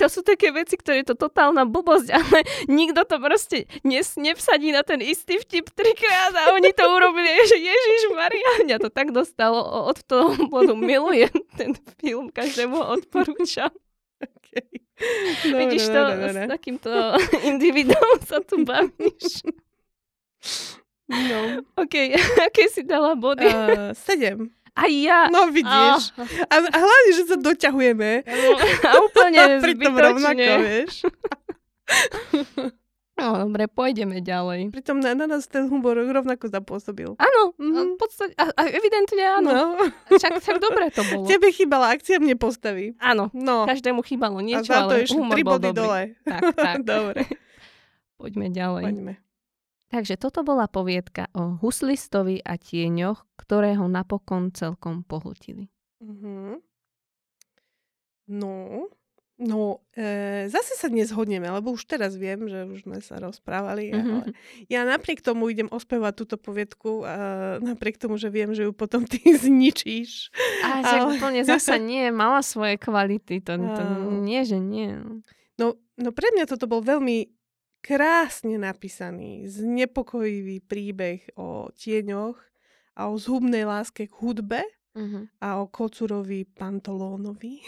To 0.00 0.06
sú 0.08 0.24
také 0.24 0.50
veci, 0.50 0.74
ktoré 0.74 1.04
je 1.04 1.12
to 1.12 1.28
totálna 1.28 1.68
blbosť, 1.68 2.08
ale 2.10 2.38
nikto 2.66 3.04
to 3.04 3.20
proste 3.20 3.68
nes, 3.84 4.08
nevsadí 4.16 4.72
na 4.72 4.82
ten 4.82 5.04
istý 5.04 5.36
vtip 5.36 5.68
trikrát 5.68 6.32
a 6.32 6.56
oni 6.56 6.72
to 6.72 6.82
urobili, 6.88 7.28
že 7.50 7.60
Ježiš 7.60 8.02
Maria, 8.16 8.50
mňa 8.64 8.76
to 8.80 8.88
tak 8.88 9.12
dostalo 9.12 9.60
od 9.62 10.00
toho 10.02 10.32
bodu. 10.48 10.74
Milujem 10.74 11.32
ten 11.54 11.76
film, 12.00 12.32
každému 12.32 12.80
odporúčam. 12.80 13.70
Okay. 14.18 14.82
Dobre, 15.44 15.58
Vidíš 15.66 15.84
to, 15.90 15.98
dobre, 15.98 16.30
s 16.30 16.36
dobre. 16.36 16.46
takýmto 16.50 16.90
individuom 17.50 18.16
sa 18.22 18.38
tu 18.42 18.62
bavíš. 18.64 19.44
No. 21.12 21.40
OK, 21.76 21.94
aké 22.48 22.66
si 22.66 22.82
dala 22.82 23.12
body? 23.12 23.44
Uh, 23.44 23.92
sedem. 23.92 24.48
A 24.72 24.88
ja. 24.88 25.28
No 25.28 25.46
vidíš. 25.46 26.16
A, 26.48 26.54
a 26.56 26.76
hlavne, 26.78 27.10
že 27.12 27.28
sa 27.28 27.36
doťahujeme. 27.36 28.24
A 28.80 28.90
úplne 29.04 29.60
Pri 29.60 29.76
tom 29.76 29.92
rovnako, 29.94 30.52
vieš. 30.58 30.92
No, 33.12 33.36
dobre, 33.38 33.68
pôjdeme 33.68 34.18
ďalej. 34.18 34.72
Pritom 34.72 34.96
na, 34.96 35.12
na 35.12 35.28
nás 35.28 35.44
ten 35.44 35.68
humor 35.68 35.94
rovnako 35.94 36.48
zapôsobil. 36.48 37.12
Áno, 37.14 37.52
Mhm. 37.54 37.94
v 37.94 37.98
podstate, 38.00 38.32
a, 38.34 38.48
a 38.50 38.62
evidentne 38.66 39.20
áno. 39.22 39.48
No. 39.48 39.64
Však, 40.08 40.40
však 40.40 40.56
dobre 40.58 40.88
to 40.88 41.04
bolo. 41.06 41.28
Tebe 41.28 41.52
chýbala 41.52 41.92
akcia, 41.92 42.16
mne 42.16 42.34
postaví. 42.34 42.96
Áno, 42.98 43.28
No. 43.30 43.68
každému 43.68 44.00
chýbalo 44.00 44.40
A 44.40 44.42
niečo, 44.42 44.72
to 44.72 44.80
ale 44.88 45.04
humor 45.06 45.36
bol 45.38 45.54
body 45.54 45.68
dobrý. 45.70 45.76
dole. 45.76 46.00
Tak, 46.24 46.42
tak. 46.56 46.76
Dobre, 46.82 47.28
Poďme 48.16 48.48
ďalej. 48.48 48.84
poďme. 48.88 49.12
Takže 49.92 50.16
toto 50.16 50.40
bola 50.40 50.64
poviedka 50.72 51.28
o 51.36 51.60
huslistovi 51.60 52.40
a 52.40 52.56
tieňoch, 52.56 53.28
ktoré 53.36 53.76
ho 53.76 53.84
napokon 53.92 54.48
celkom 54.56 55.04
pohltili. 55.04 55.68
Mhm. 56.00 56.64
No, 58.32 58.88
no 59.36 59.84
e, 59.92 60.48
zase 60.48 60.78
sa 60.80 60.88
nezhodneme, 60.88 61.44
lebo 61.44 61.76
už 61.76 61.84
teraz 61.84 62.16
viem, 62.16 62.48
že 62.48 62.64
už 62.64 62.88
sme 62.88 63.04
sa 63.04 63.20
rozprávali. 63.20 63.92
Mhm. 63.92 64.08
Ale 64.08 64.26
ja 64.72 64.88
napriek 64.88 65.20
tomu 65.20 65.52
idem 65.52 65.68
ospevať 65.68 66.24
túto 66.24 66.36
poviedku, 66.40 67.04
a 67.04 67.14
napriek 67.60 68.00
tomu, 68.00 68.16
že 68.16 68.32
viem, 68.32 68.56
že 68.56 68.64
ju 68.64 68.72
potom 68.72 69.04
ty 69.04 69.20
zničíš. 69.44 70.32
A 70.64 70.80
že 70.80 70.96
Ale- 71.04 71.20
úplne 71.20 71.44
zasa 71.44 71.76
nie, 71.92 72.08
mala 72.08 72.40
svoje 72.40 72.80
kvality, 72.80 73.44
to, 73.44 73.60
to 73.60 73.82
Áno. 73.84 74.24
nie, 74.24 74.40
že 74.48 74.56
nie. 74.56 74.96
No, 75.60 75.76
no 76.00 76.08
pre 76.16 76.32
mňa 76.32 76.48
toto 76.48 76.64
bol 76.64 76.80
veľmi 76.80 77.28
krásne 77.82 78.56
napísaný, 78.62 79.50
znepokojivý 79.50 80.62
príbeh 80.62 81.26
o 81.34 81.68
tieňoch 81.74 82.38
a 82.94 83.10
o 83.10 83.18
zhubnej 83.18 83.66
láske 83.66 84.06
k 84.06 84.14
hudbe 84.22 84.62
uh-huh. 84.94 85.26
a 85.42 85.58
o 85.58 85.66
kocúrovi 85.66 86.46
pantolónovi. 86.46 87.60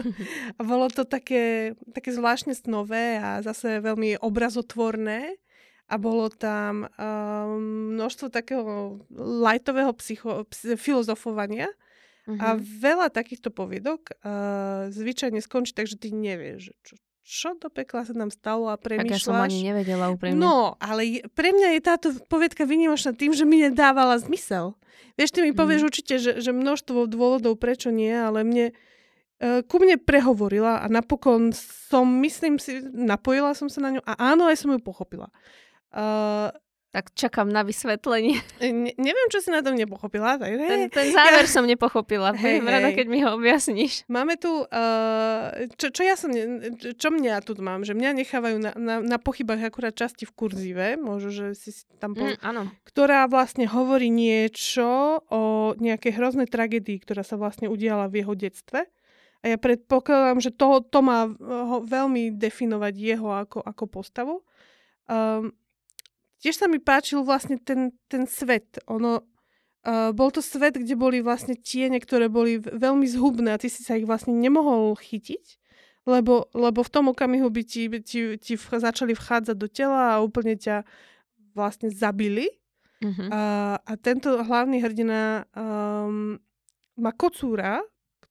a 0.58 0.60
bolo 0.60 0.92
to 0.92 1.08
také, 1.08 1.74
také 1.96 2.12
zvláštne 2.12 2.52
snové 2.52 3.16
a 3.16 3.40
zase 3.40 3.80
veľmi 3.80 4.20
obrazotvorné 4.20 5.40
a 5.88 5.94
bolo 5.96 6.28
tam 6.28 6.84
um, 6.84 7.96
množstvo 7.96 8.28
takého 8.32 9.00
lajtového 9.16 9.92
psycho, 9.96 10.44
filozofovania 10.76 11.72
uh-huh. 12.28 12.40
a 12.40 12.46
veľa 12.60 13.08
takýchto 13.12 13.48
poviedok 13.48 14.12
uh, 14.20 14.92
zvyčajne 14.92 15.40
skončí 15.40 15.72
tak, 15.72 15.88
že 15.88 16.00
ty 16.00 16.12
nevieš, 16.12 16.72
čo, 16.84 17.00
čo 17.24 17.56
do 17.56 17.72
pekla 17.72 18.04
sa 18.04 18.12
nám 18.12 18.28
stalo 18.28 18.68
a 18.68 18.76
premýšľaš. 18.76 19.08
Tak 19.08 19.16
ja 19.16 19.28
som 19.32 19.40
ani 19.40 19.64
nevedela 19.64 20.12
úprimne. 20.12 20.36
No, 20.36 20.76
ale 20.76 21.24
pre 21.32 21.56
mňa 21.56 21.68
je 21.74 21.80
táto 21.80 22.08
povedka 22.28 22.68
vynimočná 22.68 23.16
tým, 23.16 23.32
že 23.32 23.48
mi 23.48 23.64
nedávala 23.64 24.20
zmysel. 24.20 24.76
Vieš, 25.16 25.32
ty 25.32 25.40
mi 25.40 25.56
povieš 25.56 25.80
mm. 25.82 25.88
určite, 25.88 26.14
že, 26.20 26.32
že 26.44 26.52
množstvo 26.52 27.08
dôvodov, 27.08 27.56
prečo 27.56 27.88
nie, 27.88 28.12
ale 28.12 28.44
mne 28.44 28.66
uh, 29.40 29.64
ku 29.64 29.80
mne 29.80 29.96
prehovorila 29.96 30.84
a 30.84 30.86
napokon 30.92 31.56
som, 31.56 32.04
myslím 32.20 32.60
si, 32.60 32.84
napojila 32.92 33.56
som 33.56 33.72
sa 33.72 33.80
na 33.80 33.96
ňu 33.96 34.00
a 34.04 34.12
áno, 34.20 34.44
aj 34.44 34.60
som 34.60 34.76
ju 34.76 34.80
pochopila. 34.84 35.32
Uh, 35.94 36.52
tak 36.94 37.10
čakám 37.10 37.50
na 37.50 37.66
vysvetlenie. 37.66 38.38
Ne, 38.62 38.94
neviem, 38.94 39.26
čo 39.26 39.42
si 39.42 39.50
na 39.50 39.66
tom 39.66 39.74
nepochopila. 39.74 40.38
Tak, 40.38 40.46
ten, 40.46 40.86
ten 40.94 41.06
záver 41.10 41.42
ja... 41.42 41.50
som 41.50 41.66
nepochopila. 41.66 42.30
Hej, 42.38 42.62
hej. 42.62 42.70
rada, 42.70 42.94
keď 42.94 43.06
mi 43.10 43.18
ho 43.26 43.34
objasníš. 43.34 44.06
Máme 44.06 44.38
tu, 44.38 44.62
uh, 44.62 45.46
čo, 45.74 45.90
čo 45.90 46.02
ja 46.06 46.14
som, 46.14 46.30
čo 46.78 47.08
mňa 47.10 47.42
tu 47.42 47.58
mám, 47.58 47.82
že 47.82 47.98
mňa 47.98 48.10
nechávajú 48.14 48.56
na, 48.62 48.72
na, 48.78 48.94
na 49.02 49.18
pochybách 49.18 49.74
akurát 49.74 49.90
časti 49.90 50.22
v 50.22 50.38
kurzíve, 50.38 50.86
možno, 50.94 51.34
že 51.34 51.46
si 51.58 51.74
tam 51.98 52.14
po... 52.14 52.30
mm, 52.30 52.38
áno. 52.46 52.70
ktorá 52.86 53.26
vlastne 53.26 53.66
hovorí 53.66 54.06
niečo 54.06 55.18
o 55.34 55.74
nejakej 55.74 56.14
hroznej 56.14 56.46
tragédii, 56.46 57.02
ktorá 57.02 57.26
sa 57.26 57.34
vlastne 57.34 57.66
udiala 57.66 58.06
v 58.06 58.22
jeho 58.22 58.38
detstve. 58.38 58.86
A 59.42 59.44
ja 59.50 59.58
predpokladám, 59.58 60.38
že 60.38 60.54
to, 60.54 60.78
to 60.78 61.02
má 61.02 61.26
ho 61.42 61.82
veľmi 61.82 62.38
definovať 62.38 62.94
jeho 62.94 63.34
ako, 63.34 63.66
ako 63.66 63.84
postavu. 63.90 64.34
Um, 65.10 65.52
tiež 66.44 66.60
sa 66.60 66.68
mi 66.68 66.76
páčil 66.76 67.24
vlastne 67.24 67.56
ten, 67.56 67.96
ten 68.12 68.28
svet. 68.28 68.76
Ono, 68.92 69.24
uh, 69.24 70.12
bol 70.12 70.28
to 70.28 70.44
svet, 70.44 70.76
kde 70.76 70.92
boli 70.92 71.24
vlastne 71.24 71.56
tiene, 71.56 71.96
ktoré 71.96 72.28
boli 72.28 72.60
veľmi 72.60 73.08
zhubné 73.08 73.56
a 73.56 73.60
ty 73.60 73.72
si 73.72 73.80
sa 73.80 73.96
ich 73.96 74.04
vlastne 74.04 74.36
nemohol 74.36 74.92
chytiť, 75.00 75.56
lebo, 76.04 76.52
lebo 76.52 76.84
v 76.84 76.92
tom 76.92 77.08
okamihu 77.08 77.48
by 77.48 77.62
ti, 77.64 77.88
ti, 78.04 78.36
ti 78.36 78.54
v, 78.60 78.64
začali 78.76 79.16
vchádzať 79.16 79.56
do 79.56 79.68
tela 79.72 80.20
a 80.20 80.22
úplne 80.22 80.52
ťa 80.60 80.84
vlastne 81.56 81.88
zabili. 81.88 82.52
Uh-huh. 83.00 83.32
Uh, 83.32 83.80
a 83.80 83.92
tento 83.96 84.36
hlavný 84.36 84.84
hrdina 84.84 85.48
um, 85.56 86.36
má 87.00 87.10
kocúra, 87.16 87.80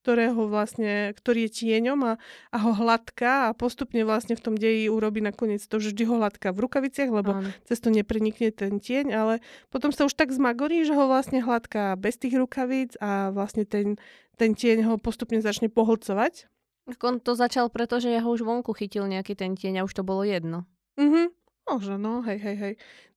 ktorého 0.04 0.52
vlastne, 0.52 1.16
ktorý 1.16 1.48
je 1.48 1.64
tieňom 1.64 2.00
a, 2.04 2.14
a 2.52 2.58
ho 2.60 2.76
hladká 2.76 3.48
a 3.48 3.56
postupne 3.56 4.04
vlastne 4.04 4.36
v 4.36 4.44
tom 4.44 4.56
deji 4.60 4.92
urobí 4.92 5.24
nakoniec 5.24 5.64
to, 5.64 5.80
že 5.80 5.96
vždy 5.96 6.04
ho 6.12 6.20
hladká 6.20 6.52
v 6.52 6.68
rukaviciach, 6.68 7.08
lebo 7.08 7.40
Áno. 7.40 7.50
cez 7.64 7.80
to 7.80 7.88
neprenikne 7.88 8.52
ten 8.52 8.84
tieň, 8.84 9.16
ale 9.16 9.34
potom 9.72 9.96
sa 9.96 10.04
už 10.04 10.20
tak 10.20 10.36
zmagorí, 10.36 10.84
že 10.84 10.92
ho 10.92 11.08
vlastne 11.08 11.40
hladká 11.40 11.96
bez 11.96 12.20
tých 12.20 12.36
rukavíc 12.36 13.00
a 13.00 13.32
vlastne 13.32 13.64
ten, 13.64 13.96
ten 14.36 14.52
tieň 14.52 14.92
ho 14.92 14.94
postupne 15.00 15.40
začne 15.40 15.72
pohlcovať. 15.72 16.52
On 17.00 17.16
to 17.16 17.32
začal, 17.40 17.72
pretože 17.72 18.12
ja 18.12 18.20
ho 18.20 18.30
už 18.36 18.44
vonku 18.44 18.76
chytil 18.76 19.08
nejaký 19.08 19.40
ten 19.40 19.56
tieň 19.56 19.80
a 19.80 19.86
už 19.88 19.96
to 19.96 20.04
bolo 20.04 20.28
jedno. 20.28 20.68
Mhm. 21.00 21.32
Možno, 21.64 21.96
no, 21.96 22.20
hej, 22.28 22.44
hej, 22.44 22.58
hej. 22.60 22.74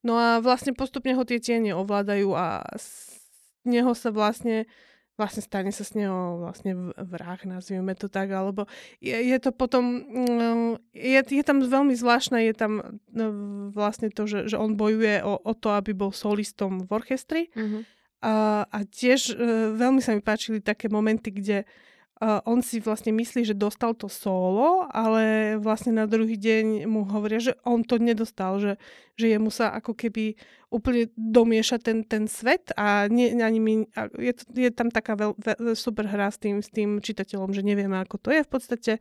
No 0.07 0.15
a 0.15 0.39
vlastne 0.39 0.71
postupne 0.71 1.19
ho 1.19 1.27
tie 1.27 1.43
tiene 1.43 1.75
ovládajú 1.75 2.31
a 2.31 2.63
z 2.79 3.19
neho 3.67 3.91
sa 3.99 4.15
vlastne 4.15 4.71
vlastne 5.16 5.40
stane 5.40 5.72
sa 5.72 5.84
s 5.84 5.97
neho 5.97 6.44
vlastne 6.44 6.93
vrah, 6.97 7.40
nazvieme 7.48 7.97
to 7.97 8.12
tak, 8.12 8.28
alebo 8.32 8.68
je, 9.01 9.16
je 9.16 9.38
to 9.40 9.51
potom, 9.52 10.05
mm, 10.05 10.93
je, 10.93 11.20
je 11.24 11.44
tam 11.44 11.64
veľmi 11.64 11.97
zvláštne, 11.97 12.44
je 12.44 12.55
tam 12.55 13.01
no, 13.10 13.26
vlastne 13.72 14.12
to, 14.12 14.28
že, 14.28 14.52
že 14.52 14.56
on 14.60 14.76
bojuje 14.76 15.24
o, 15.24 15.40
o 15.40 15.52
to, 15.56 15.72
aby 15.72 15.97
bol 15.97 16.12
solistom 16.12 16.84
v 16.84 16.90
orchestri 16.93 17.43
mm-hmm. 17.56 17.82
a, 18.24 18.64
a 18.68 18.78
tiež 18.84 19.32
uh, 19.32 19.72
veľmi 19.72 20.05
sa 20.05 20.12
mi 20.12 20.20
páčili 20.20 20.60
také 20.60 20.93
momenty, 20.93 21.32
kde 21.32 21.64
Uh, 21.66 21.95
on 22.20 22.64
si 22.64 22.80
vlastne 22.80 23.12
myslí, 23.12 23.44
že 23.44 23.52
dostal 23.52 23.93
to 23.93 24.09
solo, 24.09 24.88
ale 24.88 25.56
vlastne 25.60 25.93
na 25.93 26.09
druhý 26.09 26.40
deň 26.40 26.88
mu 26.88 27.05
hovoria, 27.05 27.36
že 27.36 27.52
on 27.60 27.84
to 27.84 28.01
nedostal, 28.01 28.56
že, 28.56 28.80
že 29.20 29.36
jemu 29.36 29.52
sa 29.52 29.76
ako 29.76 29.93
keby 29.93 30.32
úplne 30.72 31.12
domieša 31.12 31.76
ten, 31.76 32.09
ten 32.09 32.24
svet 32.24 32.72
a, 32.72 33.05
nie, 33.12 33.36
ani 33.36 33.84
a 33.93 34.09
je, 34.16 34.32
je 34.56 34.70
tam 34.72 34.88
taká 34.88 35.12
veľ, 35.12 35.36
veľ, 35.36 35.76
super 35.76 36.09
hra 36.09 36.32
s 36.32 36.40
tým, 36.40 36.64
s 36.64 36.72
tým 36.72 37.05
čitateľom, 37.05 37.52
že 37.52 37.60
nevieme, 37.60 38.01
ako 38.01 38.16
to 38.16 38.32
je 38.32 38.40
v 38.40 38.51
podstate. 38.51 38.93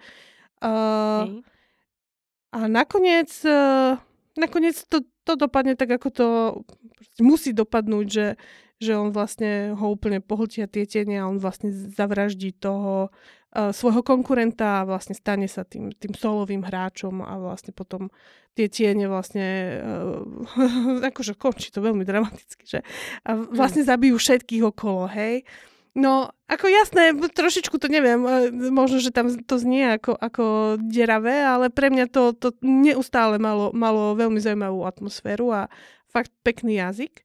Uh, 0.59 1.39
a 2.51 2.59
nakoniec, 2.67 3.31
uh, 3.47 3.95
nakoniec 4.35 4.75
to, 4.91 5.07
to 5.25 5.33
dopadne 5.35 5.73
tak, 5.73 5.89
ako 5.89 6.07
to 6.13 6.27
musí 7.19 7.51
dopadnúť, 7.51 8.05
že, 8.07 8.27
že 8.77 8.93
on 8.93 9.09
vlastne 9.09 9.73
ho 9.73 9.85
úplne 9.89 10.21
pohltia 10.21 10.69
tie 10.69 10.85
tiene 10.85 11.19
a 11.19 11.27
on 11.27 11.41
vlastne 11.41 11.73
zavraždí 11.73 12.53
toho 12.53 13.09
uh, 13.09 13.73
svojho 13.73 14.05
konkurenta 14.05 14.83
a 14.83 14.87
vlastne 14.87 15.17
stane 15.17 15.49
sa 15.49 15.65
tým, 15.65 15.89
tým 15.91 16.13
solovým 16.13 16.61
hráčom 16.61 17.25
a 17.25 17.41
vlastne 17.41 17.73
potom 17.73 18.13
tie 18.53 18.69
tiene 18.69 19.09
vlastne 19.09 19.81
uh, 19.81 21.01
akože 21.09 21.33
končí 21.35 21.73
to 21.73 21.81
veľmi 21.81 22.05
dramaticky, 22.05 22.63
že 22.69 22.79
a 23.25 23.33
vlastne 23.35 23.81
zabijú 23.81 24.21
všetkých 24.21 24.63
okolo, 24.63 25.09
hej. 25.11 25.43
No, 25.95 26.27
ako 26.51 26.67
jasné, 26.67 27.15
trošičku 27.15 27.79
to 27.79 27.87
neviem, 27.87 28.19
možno, 28.67 28.99
že 28.99 29.15
tam 29.15 29.31
to 29.31 29.55
znie 29.55 29.95
ako, 29.95 30.11
ako 30.19 30.75
deravé, 30.83 31.39
ale 31.39 31.71
pre 31.71 31.87
mňa 31.87 32.11
to, 32.11 32.35
to 32.35 32.51
neustále 32.59 33.39
malo, 33.39 33.71
malo 33.71 34.11
veľmi 34.19 34.43
zaujímavú 34.43 34.83
atmosféru 34.83 35.55
a 35.55 35.61
fakt 36.11 36.35
pekný 36.43 36.83
jazyk. 36.83 37.23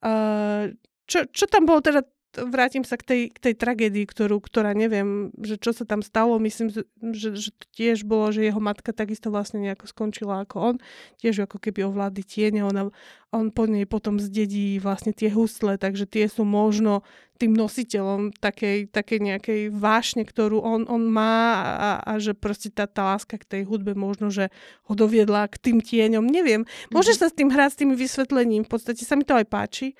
Uh, 0.00 0.72
čo, 1.04 1.28
čo 1.28 1.44
tam 1.44 1.68
bolo 1.68 1.84
teda, 1.84 2.08
vrátim 2.44 2.84
sa 2.84 3.00
k 3.00 3.04
tej, 3.04 3.22
k 3.32 3.38
tej 3.40 3.54
tragédii, 3.56 4.04
ktorú, 4.04 4.44
ktorá 4.44 4.76
neviem, 4.76 5.32
že 5.40 5.56
čo 5.56 5.72
sa 5.72 5.88
tam 5.88 6.04
stalo, 6.04 6.36
myslím, 6.42 6.68
že, 6.70 6.84
že 7.32 7.50
tiež 7.72 8.04
bolo, 8.04 8.28
že 8.28 8.44
jeho 8.44 8.60
matka 8.60 8.92
takisto 8.92 9.32
vlastne 9.32 9.64
nejako 9.64 9.88
skončila 9.88 10.44
ako 10.44 10.56
on, 10.60 10.76
tiež 11.20 11.48
ako 11.48 11.56
keby 11.56 11.88
ovládli 11.88 12.22
tiene, 12.26 12.60
ona, 12.68 12.92
on 13.32 13.48
po 13.48 13.64
nej 13.64 13.88
potom 13.88 14.20
zdedí 14.20 14.76
vlastne 14.76 15.16
tie 15.16 15.32
husle, 15.32 15.80
takže 15.80 16.04
tie 16.04 16.28
sú 16.28 16.44
možno 16.44 17.00
tým 17.36 17.52
nositeľom 17.52 18.32
takej, 18.40 18.88
takej 18.88 19.20
nejakej 19.20 19.60
vášne, 19.68 20.24
ktorú 20.24 20.64
on, 20.64 20.88
on 20.88 21.04
má 21.04 21.60
a, 21.60 21.90
a 22.00 22.12
že 22.16 22.32
proste 22.32 22.72
tá, 22.72 22.88
tá 22.88 23.12
láska 23.12 23.36
k 23.36 23.44
tej 23.44 23.62
hudbe 23.68 23.92
možno, 23.92 24.32
že 24.32 24.48
ho 24.88 24.92
doviedla 24.96 25.52
k 25.52 25.60
tým 25.60 25.78
tieňom, 25.84 26.24
neviem. 26.24 26.64
Môžeš 26.88 27.20
mm-hmm. 27.20 27.28
sa 27.28 27.32
s 27.32 27.36
tým 27.36 27.48
hrať 27.52 27.70
s 27.72 27.80
tým 27.84 27.90
vysvetlením, 27.92 28.62
v 28.64 28.70
podstate 28.72 29.04
sa 29.04 29.20
mi 29.20 29.24
to 29.28 29.36
aj 29.36 29.46
páči, 29.52 29.92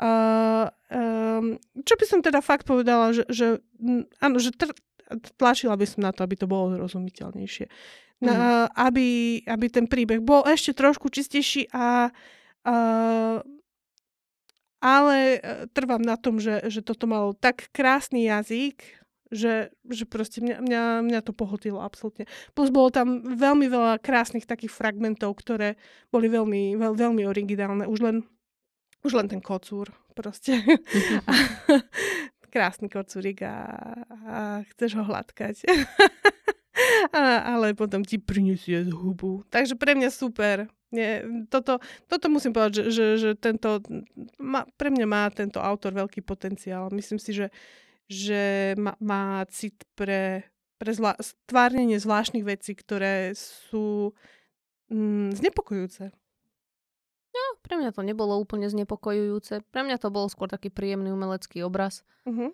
Uh, 0.00 0.64
um, 0.88 1.60
čo 1.84 1.94
by 2.00 2.04
som 2.08 2.24
teda 2.24 2.40
fakt 2.40 2.64
povedala, 2.64 3.12
že, 3.12 3.28
že 3.28 3.60
áno, 4.16 4.40
že 4.40 4.48
tr- 4.56 4.72
tlačila 5.36 5.76
by 5.76 5.84
som 5.84 6.00
na 6.08 6.12
to, 6.16 6.24
aby 6.24 6.40
to 6.40 6.48
bolo 6.48 6.72
zrozumiteľnejšie. 6.72 7.68
Na, 8.20 8.68
mm. 8.68 8.76
aby, 8.76 9.08
aby 9.48 9.66
ten 9.72 9.88
príbeh 9.88 10.20
bol 10.20 10.44
ešte 10.44 10.76
trošku 10.76 11.08
čistejší 11.08 11.72
a 11.72 12.12
uh, 12.64 13.40
ale 14.80 15.16
e, 15.36 15.38
trvám 15.76 16.00
na 16.00 16.16
tom, 16.16 16.40
že, 16.40 16.64
že 16.72 16.80
toto 16.80 17.04
malo 17.04 17.36
tak 17.36 17.68
krásny 17.70 18.32
jazyk, 18.32 18.80
že, 19.30 19.70
že 19.86 20.04
proste 20.08 20.40
mňa, 20.42 20.56
mňa, 20.64 20.82
mňa 21.06 21.20
to 21.22 21.36
pohltilo 21.36 21.78
absolútne. 21.84 22.26
Plus 22.56 22.72
bolo 22.72 22.90
tam 22.90 23.22
veľmi 23.22 23.70
veľa 23.70 24.00
krásnych 24.02 24.48
takých 24.48 24.72
fragmentov, 24.74 25.38
ktoré 25.38 25.78
boli 26.10 26.26
veľmi, 26.32 26.74
veľ, 26.80 26.92
veľmi 26.96 27.22
originálne. 27.28 27.86
Už 27.86 28.00
len 28.02 28.16
už 29.04 29.12
len 29.16 29.28
ten 29.28 29.40
kocúr 29.40 29.88
proste. 30.12 30.60
Krásny 32.54 32.90
kocúrik 32.90 33.46
a, 33.46 33.62
a 34.26 34.38
chceš 34.74 34.98
ho 34.98 35.04
hladkať. 35.06 35.64
a, 37.14 37.54
ale 37.54 37.78
potom 37.78 38.02
ti 38.02 38.18
prinesie 38.18 38.84
z 38.84 38.90
hubu. 38.90 39.46
Takže 39.48 39.78
pre 39.78 39.94
mňa 39.94 40.10
super. 40.10 40.66
Nie, 40.90 41.22
toto, 41.46 41.78
toto 42.10 42.26
musím 42.26 42.50
povedať, 42.50 42.82
že, 42.82 42.84
že, 42.90 43.06
že 43.14 43.30
tento, 43.38 43.78
má, 44.42 44.66
pre 44.74 44.90
mňa 44.90 45.06
má 45.06 45.30
tento 45.30 45.62
autor 45.62 45.94
veľký 45.94 46.26
potenciál. 46.26 46.90
Myslím 46.90 47.22
si, 47.22 47.30
že, 47.30 47.54
že 48.10 48.74
má, 48.74 48.98
má 48.98 49.46
cit 49.46 49.86
pre, 49.94 50.50
pre 50.82 50.90
zvla, 50.90 51.14
stvárnenie 51.22 52.02
zvláštnych 52.02 52.42
vecí, 52.42 52.74
ktoré 52.74 53.30
sú 53.38 54.10
mm, 54.90 55.38
znepokojúce. 55.38 56.10
Pre 57.70 57.78
mňa 57.78 57.94
to 57.94 58.02
nebolo 58.02 58.34
úplne 58.34 58.66
znepokojujúce. 58.66 59.62
Pre 59.70 59.82
mňa 59.86 60.02
to 60.02 60.10
bol 60.10 60.26
skôr 60.26 60.50
taký 60.50 60.74
príjemný 60.74 61.14
umelecký 61.14 61.62
obraz. 61.62 62.02
Uh-huh. 62.26 62.50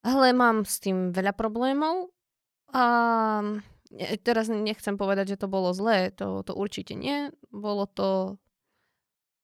Ale 0.00 0.32
mám 0.32 0.64
s 0.64 0.80
tým 0.80 1.12
veľa 1.12 1.36
problémov. 1.36 2.08
A 2.72 2.84
teraz 4.24 4.48
nechcem 4.48 4.96
povedať, 4.96 5.36
že 5.36 5.44
to 5.44 5.52
bolo 5.52 5.76
zlé. 5.76 6.16
To, 6.16 6.40
to 6.40 6.56
určite 6.56 6.96
nie. 6.96 7.28
Bolo 7.52 7.84
to 7.84 8.40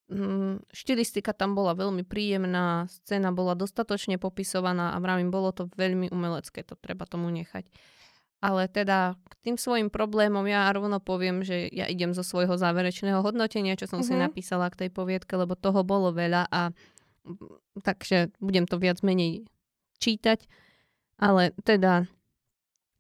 Mm, 0.05 0.61
štilistika 0.69 1.33
tam 1.33 1.57
bola 1.57 1.73
veľmi 1.73 2.05
príjemná, 2.05 2.85
scéna 2.93 3.33
bola 3.33 3.57
dostatočne 3.57 4.21
popisovaná 4.21 4.93
a 4.93 5.01
vravím, 5.01 5.33
bolo 5.33 5.49
to 5.49 5.73
veľmi 5.81 6.13
umelecké, 6.13 6.61
to 6.61 6.77
treba 6.77 7.09
tomu 7.09 7.33
nechať. 7.33 7.65
Ale 8.45 8.69
teda 8.69 9.17
k 9.17 9.35
tým 9.41 9.57
svojim 9.57 9.89
problémom 9.89 10.45
ja 10.45 10.69
rovno 10.69 11.01
poviem, 11.01 11.41
že 11.41 11.65
ja 11.73 11.89
idem 11.89 12.13
zo 12.13 12.21
svojho 12.21 12.61
záverečného 12.61 13.25
hodnotenia, 13.25 13.73
čo 13.81 13.89
som 13.89 14.05
mm-hmm. 14.05 14.13
si 14.13 14.21
mhm. 14.21 14.23
napísala 14.29 14.69
k 14.69 14.85
tej 14.85 14.91
poviedke, 14.93 15.33
lebo 15.41 15.57
toho 15.57 15.81
bolo 15.81 16.13
veľa 16.13 16.53
a 16.53 16.77
mm, 17.25 17.81
takže 17.81 18.37
budem 18.45 18.69
to 18.69 18.77
viac 18.77 19.01
menej 19.01 19.49
čítať. 19.97 20.45
Ale 21.17 21.57
teda 21.65 22.05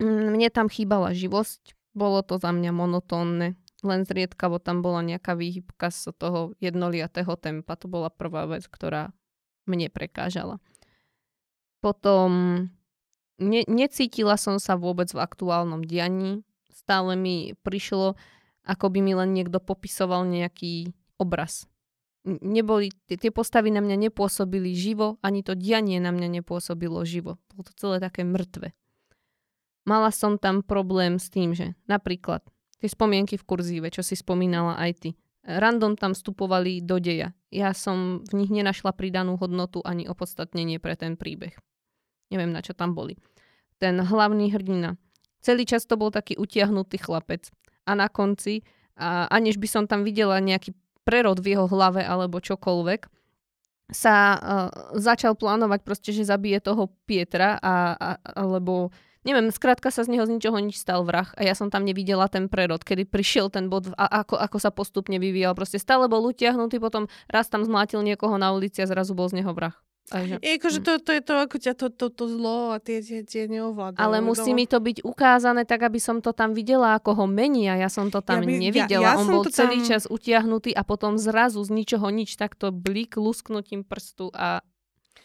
mm, 0.00 0.32
mne 0.32 0.48
tam 0.48 0.72
chýbala 0.72 1.12
živosť, 1.12 1.76
bolo 1.92 2.24
to 2.24 2.40
za 2.40 2.48
mňa 2.48 2.72
monotónne 2.72 3.60
len 3.84 4.08
zriedkavo 4.08 4.58
tam 4.58 4.80
bola 4.80 5.04
nejaká 5.04 5.36
výhybka 5.36 5.92
z 5.92 6.16
toho 6.16 6.56
jednoliatého 6.58 7.36
tempa. 7.36 7.76
To 7.76 7.86
bola 7.86 8.08
prvá 8.08 8.48
vec, 8.48 8.64
ktorá 8.64 9.12
mne 9.68 9.92
prekážala. 9.92 10.58
Potom 11.84 12.28
ne, 13.38 13.62
necítila 13.66 14.38
som 14.38 14.58
sa 14.58 14.78
vôbec 14.78 15.10
v 15.10 15.22
aktuálnom 15.22 15.82
dianí. 15.82 16.42
Stále 16.70 17.16
mi 17.16 17.54
prišlo, 17.64 18.18
ako 18.66 18.86
by 18.92 18.98
mi 19.00 19.12
len 19.16 19.32
niekto 19.32 19.62
popisoval 19.62 20.26
nejaký 20.28 20.92
obraz. 21.16 21.68
Neboli, 22.24 22.88
tie 23.04 23.28
postavy 23.28 23.68
na 23.68 23.84
mňa 23.84 24.08
nepôsobili 24.08 24.72
živo, 24.72 25.20
ani 25.20 25.44
to 25.44 25.52
dianie 25.52 26.00
na 26.00 26.08
mňa 26.08 26.40
nepôsobilo 26.40 27.04
živo. 27.04 27.36
Bolo 27.52 27.68
to 27.68 27.72
celé 27.76 28.00
také 28.00 28.24
mŕtve. 28.24 28.72
Mala 29.84 30.08
som 30.08 30.40
tam 30.40 30.64
problém 30.64 31.20
s 31.20 31.28
tým, 31.28 31.52
že 31.52 31.76
napríklad 31.84 32.40
tie 32.80 32.88
spomienky 32.88 33.36
v 33.36 33.44
kurzíve, 33.44 33.92
čo 33.92 34.00
si 34.00 34.16
spomínala 34.16 34.80
aj 34.80 34.92
ty. 35.04 35.10
Random 35.44 36.00
tam 36.00 36.16
vstupovali 36.16 36.80
do 36.80 36.96
deja. 36.96 37.36
Ja 37.52 37.76
som 37.76 38.24
v 38.24 38.32
nich 38.40 38.48
nenašla 38.48 38.96
pridanú 38.96 39.36
hodnotu 39.36 39.84
ani 39.84 40.08
opodstatnenie 40.08 40.80
pre 40.80 40.96
ten 40.96 41.20
príbeh. 41.20 41.52
Neviem, 42.32 42.52
na 42.52 42.64
čo 42.64 42.72
tam 42.72 42.96
boli. 42.96 43.18
Ten 43.82 44.00
hlavný 44.00 44.52
hrdina. 44.54 44.96
Celý 45.44 45.68
čas 45.68 45.84
to 45.84 46.00
bol 46.00 46.08
taký 46.08 46.40
utiahnutý 46.40 46.96
chlapec. 46.96 47.52
A 47.84 47.92
na 47.92 48.08
konci, 48.08 48.64
a 48.96 49.28
aniž 49.28 49.60
by 49.60 49.68
som 49.68 49.84
tam 49.84 50.06
videla 50.06 50.40
nejaký 50.40 50.72
prerod 51.04 51.42
v 51.42 51.52
jeho 51.52 51.68
hlave 51.68 52.00
alebo 52.00 52.40
čokoľvek, 52.40 53.12
sa 53.92 54.16
uh, 54.16 54.40
začal 54.96 55.36
plánovať 55.36 55.84
proste, 55.84 56.10
že 56.16 56.24
zabije 56.24 56.64
toho 56.64 56.88
Pietra 57.04 57.60
a, 57.60 57.92
a, 57.92 58.10
alebo 58.32 58.88
neviem, 59.28 59.52
skrátka 59.52 59.92
sa 59.92 60.04
z 60.04 60.16
neho 60.16 60.24
z 60.24 60.36
ničoho 60.36 60.56
nič 60.56 60.80
stal 60.80 61.04
vrah 61.04 61.28
a 61.36 61.44
ja 61.44 61.52
som 61.52 61.68
tam 61.68 61.84
nevidela 61.84 62.24
ten 62.32 62.48
prerod, 62.48 62.80
kedy 62.80 63.04
prišiel 63.04 63.52
ten 63.52 63.68
bod 63.68 63.92
a 64.00 64.24
ako, 64.24 64.40
ako 64.40 64.56
sa 64.56 64.72
postupne 64.72 65.20
vyvíjal. 65.20 65.52
Proste 65.52 65.76
stále 65.76 66.08
bol 66.08 66.24
utiahnutý, 66.24 66.80
potom 66.80 67.12
raz 67.28 67.52
tam 67.52 67.60
zmlátil 67.60 68.00
niekoho 68.00 68.40
na 68.40 68.56
ulici 68.56 68.80
a 68.80 68.88
zrazu 68.88 69.12
bol 69.12 69.28
z 69.28 69.44
neho 69.44 69.52
vrah. 69.52 69.76
Že, 70.12 70.36
je, 70.36 70.50
akože 70.60 70.78
hm. 70.80 70.84
to, 70.84 70.92
to 71.00 71.10
je 71.16 71.22
to, 71.24 71.34
ako 71.40 71.56
ťa 71.56 71.72
to, 71.80 71.86
to, 71.88 72.06
to 72.12 72.24
zlo 72.28 72.76
a 72.76 72.78
tie, 72.78 73.00
tie, 73.00 73.24
tie 73.24 73.48
neovládajú. 73.48 73.96
Ale 73.96 74.20
musí 74.20 74.52
no. 74.52 74.56
mi 74.60 74.68
to 74.68 74.76
byť 74.76 75.00
ukázané 75.00 75.64
tak, 75.64 75.80
aby 75.88 75.96
som 75.96 76.20
to 76.20 76.36
tam 76.36 76.52
videla, 76.52 77.00
ako 77.00 77.24
ho 77.24 77.26
mení 77.26 77.72
a 77.72 77.80
ja 77.80 77.88
som 77.88 78.12
to 78.12 78.20
tam 78.20 78.44
ja 78.44 78.48
by, 78.48 78.54
nevidela. 78.60 79.04
Ja, 79.04 79.16
ja 79.16 79.20
On 79.24 79.26
bol 79.32 79.48
celý 79.48 79.80
tam... 79.80 79.88
čas 79.96 80.02
utiahnutý 80.04 80.76
a 80.76 80.84
potom 80.84 81.16
zrazu 81.16 81.64
z 81.64 81.72
ničoho 81.72 82.04
nič 82.12 82.36
takto 82.36 82.68
blík 82.68 83.16
lusknutím 83.16 83.82
prstu 83.82 84.28
a 84.36 84.60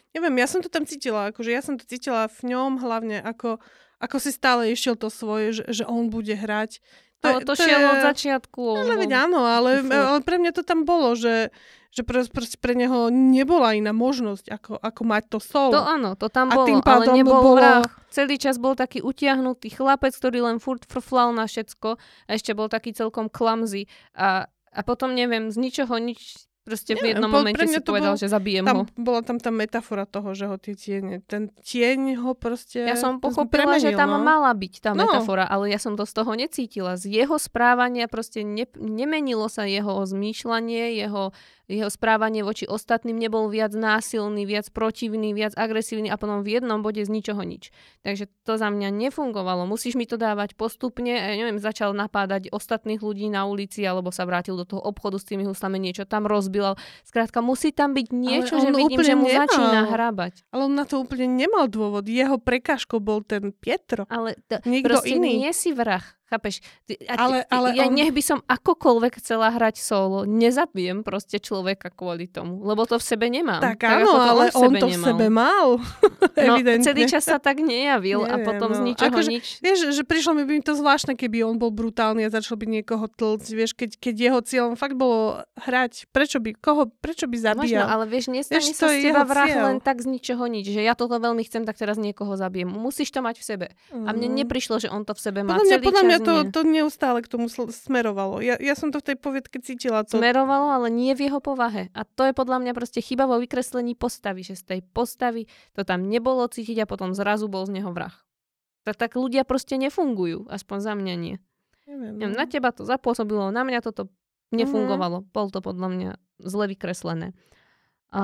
Neviem, 0.10 0.42
ja 0.42 0.50
som 0.50 0.58
to 0.58 0.74
tam 0.74 0.90
cítila, 0.90 1.30
akože 1.30 1.54
ja 1.54 1.62
som 1.62 1.78
to 1.78 1.86
cítila 1.86 2.26
v 2.26 2.50
ňom 2.50 2.82
hlavne 2.82 3.22
ako 3.22 3.62
ako 4.00 4.18
si 4.18 4.32
stále 4.32 4.72
išiel 4.72 4.96
to 4.96 5.12
svoje, 5.12 5.60
že, 5.60 5.64
že 5.68 5.84
on 5.84 6.08
bude 6.08 6.32
hrať. 6.32 6.80
To, 7.20 7.28
ale 7.28 7.44
to, 7.44 7.52
to 7.52 7.60
šiel 7.60 7.82
je... 7.84 7.90
od 7.92 8.00
začiatku. 8.00 8.64
Ale 8.80 8.94
veď 8.96 9.12
áno, 9.28 9.44
ale, 9.44 9.84
ale 9.84 10.20
pre 10.24 10.40
mňa 10.40 10.56
to 10.56 10.64
tam 10.64 10.88
bolo, 10.88 11.20
že, 11.20 11.52
že 11.92 12.08
pre, 12.08 12.24
pre, 12.32 12.48
pre 12.48 12.74
neho 12.80 13.12
nebola 13.12 13.76
iná 13.76 13.92
možnosť, 13.92 14.48
ako, 14.48 14.74
ako 14.80 15.02
mať 15.04 15.24
to 15.28 15.40
solo. 15.44 15.76
To 15.76 15.84
áno, 15.84 16.16
to 16.16 16.32
tam 16.32 16.48
bolo, 16.48 16.80
ale 16.80 17.06
nebol 17.12 17.44
bolo... 17.44 17.60
vrah. 17.60 17.84
Celý 18.08 18.40
čas 18.40 18.56
bol 18.56 18.74
taký 18.74 19.04
utiahnutý 19.04 19.68
chlapec, 19.68 20.16
ktorý 20.16 20.48
len 20.48 20.58
furt 20.64 20.88
frflal 20.88 21.36
na 21.36 21.44
všetko 21.44 22.00
a 22.00 22.30
ešte 22.32 22.56
bol 22.56 22.72
taký 22.72 22.96
celkom 22.96 23.28
klamzy. 23.28 23.92
A, 24.16 24.48
a 24.50 24.80
potom, 24.88 25.12
neviem, 25.12 25.52
z 25.52 25.60
ničoho 25.60 26.00
nič 26.00 26.49
Proste 26.70 26.94
v 26.94 27.18
jednom 27.18 27.26
momente 27.26 27.66
si 27.66 27.82
povedal, 27.82 28.14
bol, 28.14 28.22
že 28.22 28.30
zabijem 28.30 28.62
tam, 28.62 28.76
ho. 28.78 28.84
Bola 28.94 29.26
tam 29.26 29.42
tá 29.42 29.50
metafora 29.50 30.06
toho, 30.06 30.38
že 30.38 30.46
ho 30.46 30.56
tie 30.62 30.78
tiene, 30.78 31.26
ten 31.26 31.50
tieň 31.50 32.22
ho 32.22 32.38
proste 32.38 32.86
Ja 32.86 32.94
som 32.94 33.18
pochopila, 33.18 33.66
premenil, 33.66 33.90
že 33.90 33.98
tam 33.98 34.14
no? 34.14 34.22
mala 34.22 34.54
byť 34.54 34.74
tá 34.86 34.94
no. 34.94 35.10
metafora, 35.10 35.50
ale 35.50 35.74
ja 35.74 35.82
som 35.82 35.98
to 35.98 36.06
z 36.06 36.14
toho 36.14 36.32
necítila. 36.38 36.94
Z 36.94 37.10
jeho 37.10 37.42
správania 37.42 38.06
proste 38.06 38.46
ne, 38.46 38.70
nemenilo 38.78 39.50
sa 39.50 39.66
jeho 39.66 40.06
zmýšľanie, 40.06 40.94
jeho 41.02 41.34
jeho 41.70 41.86
správanie 41.94 42.42
voči 42.42 42.66
ostatným 42.66 43.22
nebol 43.22 43.46
viac 43.46 43.78
násilný, 43.78 44.50
viac 44.50 44.74
protivný, 44.74 45.38
viac 45.38 45.54
agresívny 45.54 46.10
a 46.10 46.18
potom 46.18 46.42
v 46.42 46.58
jednom 46.58 46.82
bode 46.82 46.98
z 47.06 47.14
ničoho 47.14 47.46
nič. 47.46 47.70
Takže 48.02 48.26
to 48.42 48.58
za 48.58 48.74
mňa 48.74 48.90
nefungovalo. 48.90 49.70
Musíš 49.70 49.94
mi 49.94 50.10
to 50.10 50.18
dávať 50.18 50.58
postupne. 50.58 51.14
Ja 51.14 51.38
neviem, 51.38 51.62
začal 51.62 51.94
napádať 51.94 52.50
ostatných 52.50 53.06
ľudí 53.06 53.30
na 53.30 53.46
ulici 53.46 53.86
alebo 53.86 54.10
sa 54.10 54.26
vrátil 54.26 54.58
do 54.58 54.66
toho 54.66 54.82
obchodu 54.82 55.22
s 55.22 55.30
tými 55.30 55.46
huslami, 55.46 55.78
niečo 55.78 56.10
tam 56.10 56.26
rozbilal. 56.60 56.76
Skrátka, 57.08 57.40
musí 57.42 57.72
tam 57.72 57.96
byť 57.96 58.08
niečo, 58.12 58.60
že 58.60 58.70
vidím, 58.76 59.00
že 59.02 59.16
mu 59.16 59.26
nemal. 59.26 59.48
začína 59.48 59.80
hrabať. 59.90 60.34
Ale 60.52 60.62
on 60.68 60.74
na 60.76 60.86
to 60.86 61.02
úplne 61.02 61.26
nemal 61.26 61.66
dôvod. 61.72 62.06
Jeho 62.06 62.38
prekážkou 62.38 63.00
bol 63.00 63.24
ten 63.24 63.56
Pietro. 63.56 64.04
Ale 64.12 64.36
to, 64.52 64.60
Nikto 64.68 65.02
iný. 65.08 65.48
nie 65.48 65.52
si 65.56 65.72
vrah. 65.72 66.04
Chápeš? 66.30 66.62
Ty, 66.86 66.94
a 67.10 67.14
ale, 67.26 67.38
ale 67.50 67.68
ja 67.74 67.90
on... 67.90 67.98
nech 67.98 68.14
by 68.14 68.22
som 68.22 68.40
akokoľvek 68.46 69.18
chcela 69.18 69.50
hrať 69.50 69.82
solo, 69.82 70.30
nezabijem 70.30 71.02
proste 71.02 71.42
človeka 71.42 71.90
kvôli 71.90 72.30
tomu, 72.30 72.62
lebo 72.62 72.86
to 72.86 73.02
v 73.02 73.06
sebe 73.06 73.26
nemám. 73.34 73.58
Tak, 73.58 73.82
tak 73.82 74.06
áno, 74.06 74.14
ale 74.14 74.54
on, 74.54 74.70
on 74.70 74.72
to 74.78 74.88
nemal. 74.94 75.02
v 75.02 75.06
sebe 75.10 75.26
mal. 75.34 75.68
no, 76.48 76.54
celý 76.86 77.10
čas 77.10 77.26
sa 77.26 77.42
tak 77.42 77.66
nejavil 77.66 78.30
Neviem, 78.30 78.34
a 78.34 78.46
potom 78.46 78.70
no. 78.70 78.78
z 78.78 78.82
ničoho 78.94 79.10
akože, 79.10 79.30
nič. 79.34 79.46
Vieš, 79.58 79.78
že 79.90 80.04
prišlo 80.06 80.38
mi 80.38 80.46
by 80.46 80.62
to 80.62 80.78
zvláštne, 80.78 81.18
keby 81.18 81.42
on 81.42 81.58
bol 81.58 81.74
brutálny 81.74 82.26
a 82.26 82.30
začal 82.30 82.62
by 82.62 82.70
niekoho 82.70 83.10
tlcť, 83.10 83.50
vieš, 83.58 83.74
keď, 83.74 83.98
keď 83.98 84.16
jeho 84.30 84.40
cieľom 84.46 84.74
fakt 84.78 84.94
bolo 84.94 85.42
hrať, 85.66 86.14
prečo 86.14 86.38
by, 86.38 86.54
koho, 86.62 86.94
prečo 87.02 87.26
by 87.26 87.38
zabíjal? 87.42 87.90
Možno, 87.90 87.94
ale 87.98 88.06
vieš, 88.06 88.30
nestane 88.30 88.62
vieš, 88.62 88.78
sa 88.78 88.86
z 88.94 89.10
teba 89.10 89.26
vrah 89.26 89.50
cieľ. 89.50 89.66
len 89.74 89.78
tak 89.82 90.06
z 90.06 90.08
ničoho 90.14 90.46
nič, 90.46 90.70
že 90.70 90.86
ja 90.86 90.94
toto 90.94 91.18
veľmi 91.18 91.42
chcem, 91.42 91.66
tak 91.66 91.74
teraz 91.74 91.98
niekoho 91.98 92.38
zabijem. 92.38 92.70
Musíš 92.70 93.10
to 93.10 93.26
mať 93.26 93.42
v 93.42 93.46
sebe. 93.46 93.68
Mm. 93.90 94.06
A 94.06 94.10
mne 94.14 94.30
mhm. 94.30 94.36
neprišlo, 94.46 94.78
že 94.78 94.94
on 94.94 95.02
to 95.02 95.18
v 95.18 95.22
sebe 95.26 95.42
má 95.42 95.58
podľa 95.58 95.82
celý 95.82 95.86
podľa 95.90 96.04
mňa 96.06 96.19
to, 96.24 96.34
to 96.52 96.62
neustále 96.68 97.24
k 97.24 97.32
tomu 97.32 97.48
smerovalo. 97.52 98.40
Ja, 98.40 98.56
ja 98.60 98.74
som 98.74 98.92
to 98.92 99.00
v 99.00 99.14
tej 99.14 99.18
poviedke 99.20 99.58
cítila. 99.60 100.04
To... 100.08 100.20
Smerovalo, 100.20 100.72
ale 100.72 100.88
nie 100.88 101.12
v 101.18 101.30
jeho 101.30 101.40
povahe. 101.40 101.94
A 101.96 102.04
to 102.04 102.28
je 102.28 102.34
podľa 102.34 102.64
mňa 102.64 102.74
proste 102.78 103.00
chyba 103.00 103.26
vo 103.26 103.42
vykreslení 103.42 103.98
postavy, 103.98 104.46
že 104.46 104.60
z 104.60 104.64
tej 104.64 104.80
postavy 104.86 105.50
to 105.74 105.84
tam 105.84 106.08
nebolo 106.08 106.46
cítiť 106.46 106.84
a 106.84 106.90
potom 106.90 107.12
zrazu 107.18 107.50
bol 107.50 107.66
z 107.66 107.82
neho 107.82 107.90
vrah. 107.90 108.14
Tak, 108.88 108.96
tak 108.96 109.12
ľudia 109.20 109.44
proste 109.44 109.76
nefungujú, 109.76 110.48
aspoň 110.48 110.78
za 110.80 110.94
mňa 110.96 111.14
nie. 111.20 111.36
Neviem, 111.90 112.16
Neviem, 112.22 112.38
na 112.38 112.46
teba 112.46 112.70
to 112.70 112.86
zapôsobilo, 112.86 113.50
na 113.50 113.66
mňa 113.66 113.82
toto 113.82 114.14
nefungovalo. 114.54 115.26
Mm-hmm. 115.26 115.34
Bol 115.34 115.48
to 115.50 115.60
podľa 115.60 115.88
mňa 115.90 116.12
zle 116.42 116.66
vykreslené. 116.70 117.34
A, 118.14 118.22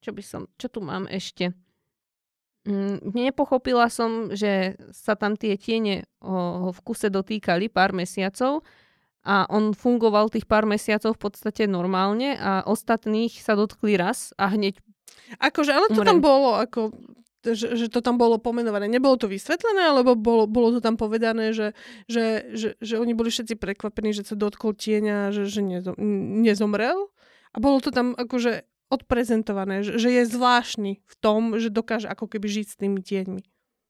čo 0.00 0.10
by 0.12 0.22
som, 0.24 0.46
čo 0.60 0.68
tu 0.68 0.84
mám 0.84 1.08
ešte? 1.08 1.56
Mm, 2.64 3.12
nepochopila 3.12 3.92
som, 3.92 4.32
že 4.32 4.80
sa 4.88 5.12
tam 5.20 5.36
tie 5.36 5.60
tiene 5.60 6.08
ho 6.24 6.72
v 6.72 6.80
kuse 6.80 7.12
dotýkali 7.12 7.68
pár 7.68 7.92
mesiacov 7.92 8.64
a 9.20 9.44
on 9.52 9.76
fungoval 9.76 10.32
tých 10.32 10.48
pár 10.48 10.64
mesiacov 10.64 11.12
v 11.16 11.22
podstate 11.28 11.68
normálne 11.68 12.36
a 12.40 12.64
ostatných 12.64 13.36
sa 13.36 13.52
dotkli 13.52 14.00
raz 14.00 14.32
a 14.40 14.48
hneď 14.48 14.80
Akože, 15.40 15.72
ale 15.72 15.88
to 15.92 16.04
umrem. 16.04 16.08
tam 16.08 16.18
bolo, 16.20 16.60
ako, 16.60 16.92
že, 17.44 17.76
že 17.76 17.86
to 17.88 18.04
tam 18.04 18.16
bolo 18.20 18.40
pomenované. 18.40 18.88
Nebolo 18.88 19.16
to 19.16 19.28
vysvetlené, 19.28 19.92
alebo 19.92 20.16
bolo, 20.16 20.44
bolo 20.44 20.72
to 20.76 20.80
tam 20.84 20.96
povedané, 20.96 21.52
že, 21.56 21.72
že, 22.08 22.44
že, 22.52 22.68
že 22.80 22.94
oni 23.00 23.12
boli 23.16 23.32
všetci 23.32 23.56
prekvapení, 23.56 24.12
že 24.12 24.24
sa 24.24 24.36
dotkol 24.36 24.76
tieňa, 24.76 25.32
že, 25.32 25.48
že 25.48 25.60
nezom, 25.64 25.96
nezomrel. 26.44 27.08
A 27.54 27.56
bolo 27.62 27.78
to 27.78 27.94
tam 27.94 28.12
akože 28.18 28.66
odprezentované, 28.94 29.82
že, 29.82 29.98
že 29.98 30.08
je 30.14 30.22
zvláštny 30.30 30.92
v 31.02 31.14
tom, 31.18 31.58
že 31.58 31.68
dokáže 31.68 32.06
ako 32.06 32.30
keby 32.30 32.46
žiť 32.62 32.66
s 32.70 32.76
tými 32.78 33.00
tieňmi. 33.02 33.42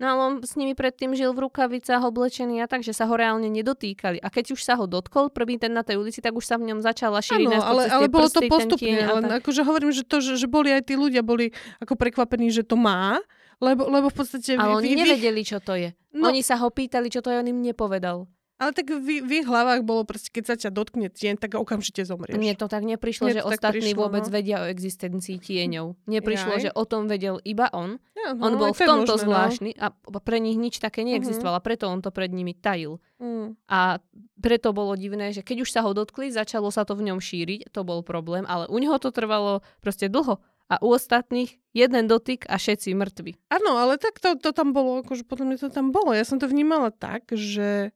No 0.02 0.10
ale 0.10 0.20
on 0.26 0.34
s 0.42 0.58
nimi 0.58 0.74
predtým 0.74 1.14
žil 1.14 1.30
v 1.30 1.46
rukavicách 1.46 2.02
oblečený 2.02 2.58
a 2.58 2.66
tak, 2.66 2.82
že 2.82 2.90
sa 2.90 3.06
ho 3.06 3.14
reálne 3.14 3.46
nedotýkali. 3.46 4.18
A 4.18 4.26
keď 4.26 4.58
už 4.58 4.60
sa 4.66 4.74
ho 4.74 4.90
dotkol, 4.90 5.30
prvý 5.30 5.54
ten 5.54 5.70
na 5.70 5.86
tej 5.86 6.02
ulici, 6.02 6.18
tak 6.18 6.34
už 6.34 6.42
sa 6.42 6.58
v 6.58 6.66
ňom 6.74 6.82
začala 6.82 7.22
šíriť 7.22 7.46
Áno, 7.46 7.62
ale, 7.62 7.82
ale 7.86 8.10
bolo 8.10 8.26
prsty, 8.26 8.50
to 8.50 8.50
postupne. 8.50 8.90
Len 8.90 9.24
akože 9.38 9.62
hovorím, 9.62 9.94
že 9.94 10.02
to, 10.02 10.18
že, 10.18 10.34
že 10.34 10.50
boli 10.50 10.74
aj 10.74 10.90
tí 10.90 10.98
ľudia, 10.98 11.22
boli 11.22 11.54
ako 11.78 11.94
prekvapení, 11.94 12.50
že 12.50 12.66
to 12.66 12.74
má, 12.74 13.22
lebo, 13.62 13.86
lebo 13.86 14.10
v 14.10 14.16
podstate... 14.18 14.58
Ale 14.58 14.82
oni 14.82 14.98
vy, 14.98 15.06
nevedeli, 15.06 15.42
čo 15.46 15.62
to 15.62 15.78
je. 15.78 15.94
No, 16.10 16.34
oni 16.34 16.42
sa 16.42 16.58
ho 16.58 16.74
pýtali, 16.74 17.06
čo 17.06 17.22
to 17.22 17.30
je, 17.30 17.38
on 17.38 17.46
im 17.46 17.62
nepovedal. 17.62 18.26
Ale 18.54 18.70
tak 18.70 18.86
v, 18.94 19.18
v 19.26 19.30
ich 19.42 19.46
hlavách 19.50 19.82
bolo 19.82 20.06
proste, 20.06 20.30
keď 20.30 20.44
sa 20.46 20.54
ťa 20.54 20.70
dotkne 20.70 21.10
tieň, 21.10 21.42
tak 21.42 21.58
okamžite 21.58 22.06
zomrieš. 22.06 22.38
Mne 22.38 22.54
to 22.54 22.70
tak 22.70 22.86
neprišlo, 22.86 23.26
Mne 23.26 23.34
že 23.38 23.42
ostatní 23.42 23.90
prišlo, 23.90 24.06
vôbec 24.06 24.24
no. 24.26 24.30
vedia 24.30 24.62
o 24.62 24.70
existencii 24.70 25.42
tieňov. 25.42 25.98
Neprišlo, 26.06 26.54
Jaj. 26.54 26.62
že 26.62 26.70
o 26.70 26.86
tom 26.86 27.10
vedel 27.10 27.42
iba 27.42 27.66
on. 27.74 27.98
Ja, 28.14 28.38
On 28.38 28.54
no, 28.54 28.62
bol 28.62 28.70
aj 28.70 28.78
v 28.78 28.80
to 28.80 28.86
tomto 28.86 29.14
možné, 29.18 29.18
no. 29.18 29.22
zvláštny 29.26 29.70
a 29.74 29.86
pre 30.22 30.38
nich 30.38 30.54
nič 30.54 30.78
také 30.78 31.02
neexistovalo, 31.02 31.58
preto 31.66 31.90
on 31.90 31.98
to 31.98 32.14
pred 32.14 32.30
nimi 32.30 32.54
tajil. 32.54 33.02
Mm. 33.18 33.58
A 33.66 33.98
preto 34.38 34.70
bolo 34.70 34.94
divné, 34.94 35.34
že 35.34 35.42
keď 35.42 35.66
už 35.66 35.70
sa 35.74 35.82
ho 35.82 35.90
dotkli, 35.90 36.30
začalo 36.30 36.70
sa 36.70 36.86
to 36.86 36.94
v 36.94 37.10
ňom 37.10 37.18
šíriť, 37.18 37.74
to 37.74 37.82
bol 37.82 38.06
problém, 38.06 38.46
ale 38.46 38.70
u 38.70 38.78
neho 38.78 38.94
to 39.02 39.10
trvalo 39.10 39.66
proste 39.82 40.06
dlho. 40.06 40.38
A 40.64 40.80
u 40.80 40.96
ostatných 40.96 41.60
jeden 41.76 42.08
dotyk 42.08 42.48
a 42.48 42.56
všetci 42.56 42.96
mŕtvi. 42.96 43.36
Áno, 43.52 43.76
ale 43.76 44.00
tak 44.00 44.16
to, 44.16 44.32
to 44.40 44.56
tam 44.56 44.72
bolo, 44.72 45.04
akože 45.04 45.28
podľa 45.28 45.44
mňa 45.44 45.56
to 45.60 45.68
tam 45.68 45.92
bolo. 45.92 46.16
Ja 46.16 46.24
som 46.24 46.40
to 46.40 46.48
vnímala 46.48 46.88
tak, 46.88 47.28
že, 47.36 47.92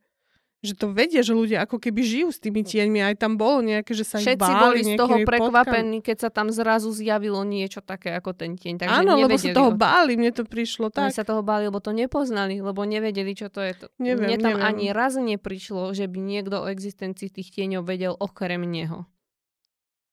že 0.59 0.75
to 0.75 0.91
vedia, 0.91 1.23
že 1.23 1.39
ľudia 1.39 1.63
ako 1.63 1.79
keby 1.79 2.03
žijú 2.03 2.29
s 2.35 2.43
tými 2.43 2.67
tieňmi. 2.67 2.99
Aj 2.99 3.15
tam 3.15 3.39
bolo 3.39 3.63
nejaké, 3.63 3.95
že 3.95 4.03
sa 4.03 4.19
Všetci 4.19 4.43
báli 4.43 4.59
boli 4.59 4.81
z 4.83 4.91
toho 4.99 5.15
prekvapení, 5.23 6.03
keď 6.03 6.17
sa 6.27 6.31
tam 6.35 6.51
zrazu 6.51 6.91
zjavilo 6.91 7.47
niečo 7.47 7.79
také 7.79 8.11
ako 8.11 8.35
ten 8.35 8.59
tieň. 8.59 8.83
Takže 8.83 8.91
Áno, 8.91 9.15
lebo 9.23 9.39
sa 9.39 9.55
toho 9.55 9.71
o- 9.71 9.79
báli, 9.79 10.19
mne 10.19 10.35
to 10.35 10.43
prišlo 10.43 10.91
tak. 10.91 11.15
sa 11.15 11.23
toho 11.23 11.47
báli, 11.47 11.71
lebo 11.71 11.79
to 11.79 11.95
nepoznali, 11.95 12.59
lebo 12.59 12.83
nevedeli, 12.83 13.39
čo 13.39 13.47
to 13.47 13.63
je. 13.63 13.79
Neviem, 14.03 14.35
mne 14.35 14.37
tam 14.43 14.55
neviem. 14.59 14.67
ani 14.67 14.87
raz 14.91 15.15
neprišlo, 15.15 15.95
že 15.95 16.11
by 16.11 16.19
niekto 16.19 16.67
o 16.67 16.67
existencii 16.67 17.31
tých 17.31 17.55
tieňov 17.55 17.87
vedel 17.87 18.19
okrem 18.19 18.67
neho. 18.67 19.07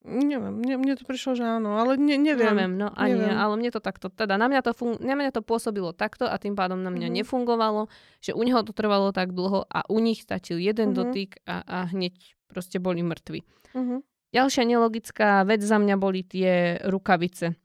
Neviem, 0.06 0.53
mne, 0.61 0.76
mne 0.77 0.94
to 0.94 1.03
prišlo, 1.03 1.34
že 1.34 1.41
áno, 1.41 1.76
ale 1.76 1.98
ne, 1.98 2.14
neviem. 2.15 2.53
Neviem, 2.53 2.73
no 2.77 2.94
ani, 2.94 3.18
neviem. 3.18 3.34
ale 3.34 3.53
mne 3.57 3.69
to 3.69 3.82
takto, 3.82 4.07
teda 4.07 4.38
na 4.38 4.45
mňa 4.45 4.61
to, 4.61 4.72
fun- 4.72 5.02
na 5.02 5.18
mňa 5.18 5.34
to 5.34 5.41
pôsobilo 5.41 5.91
takto 5.91 6.30
a 6.30 6.38
tým 6.38 6.53
pádom 6.53 6.77
na 6.77 6.94
mňa 6.94 7.10
Mhm. 7.10 7.15
nefungovalo, 7.18 7.90
že 8.22 8.32
u 8.32 8.41
neho 8.45 8.61
to 8.61 8.69
trvalo 8.69 9.10
tak 9.10 9.34
dlho 9.34 9.65
a 9.65 9.82
u 9.90 9.98
nich 9.98 10.22
stačil 10.22 10.61
jeden 10.61 10.94
Mhm. 10.94 10.95
dotyk 10.95 11.30
a, 11.44 11.65
a 11.65 11.77
hneď 11.90 12.14
proste 12.45 12.77
boli 12.77 13.02
mŕtvi. 13.02 13.41
Uh-huh. 13.73 13.99
Ďalšia 14.30 14.64
nelogická 14.64 15.41
vec 15.44 15.65
za 15.65 15.82
mňa 15.82 15.95
boli 15.98 16.22
tie 16.22 16.77
rukavice. 16.86 17.57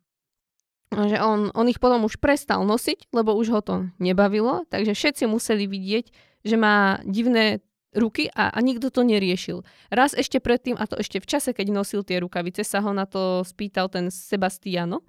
Že 0.91 1.23
on, 1.23 1.41
on 1.55 1.67
ich 1.71 1.79
potom 1.79 2.03
už 2.03 2.19
prestal 2.19 2.67
nosiť, 2.67 3.15
lebo 3.15 3.37
už 3.37 3.47
ho 3.53 3.61
to 3.63 3.75
nebavilo, 4.03 4.67
takže 4.67 4.91
všetci 4.91 5.29
museli 5.29 5.71
vidieť, 5.71 6.07
že 6.43 6.57
má 6.59 6.99
divné 7.07 7.63
ruky 7.95 8.31
a, 8.31 8.55
a 8.55 8.59
nikto 8.63 8.91
to 8.91 9.03
neriešil. 9.03 9.67
Raz 9.91 10.15
ešte 10.15 10.39
predtým, 10.39 10.79
a 10.79 10.87
to 10.87 10.99
ešte 10.99 11.19
v 11.19 11.27
čase, 11.27 11.51
keď 11.51 11.75
nosil 11.75 12.07
tie 12.07 12.23
rukavice, 12.23 12.63
sa 12.63 12.79
ho 12.83 12.95
na 12.95 13.07
to 13.07 13.43
spýtal 13.43 13.91
ten 13.91 14.09
Sebastiano 14.15 15.03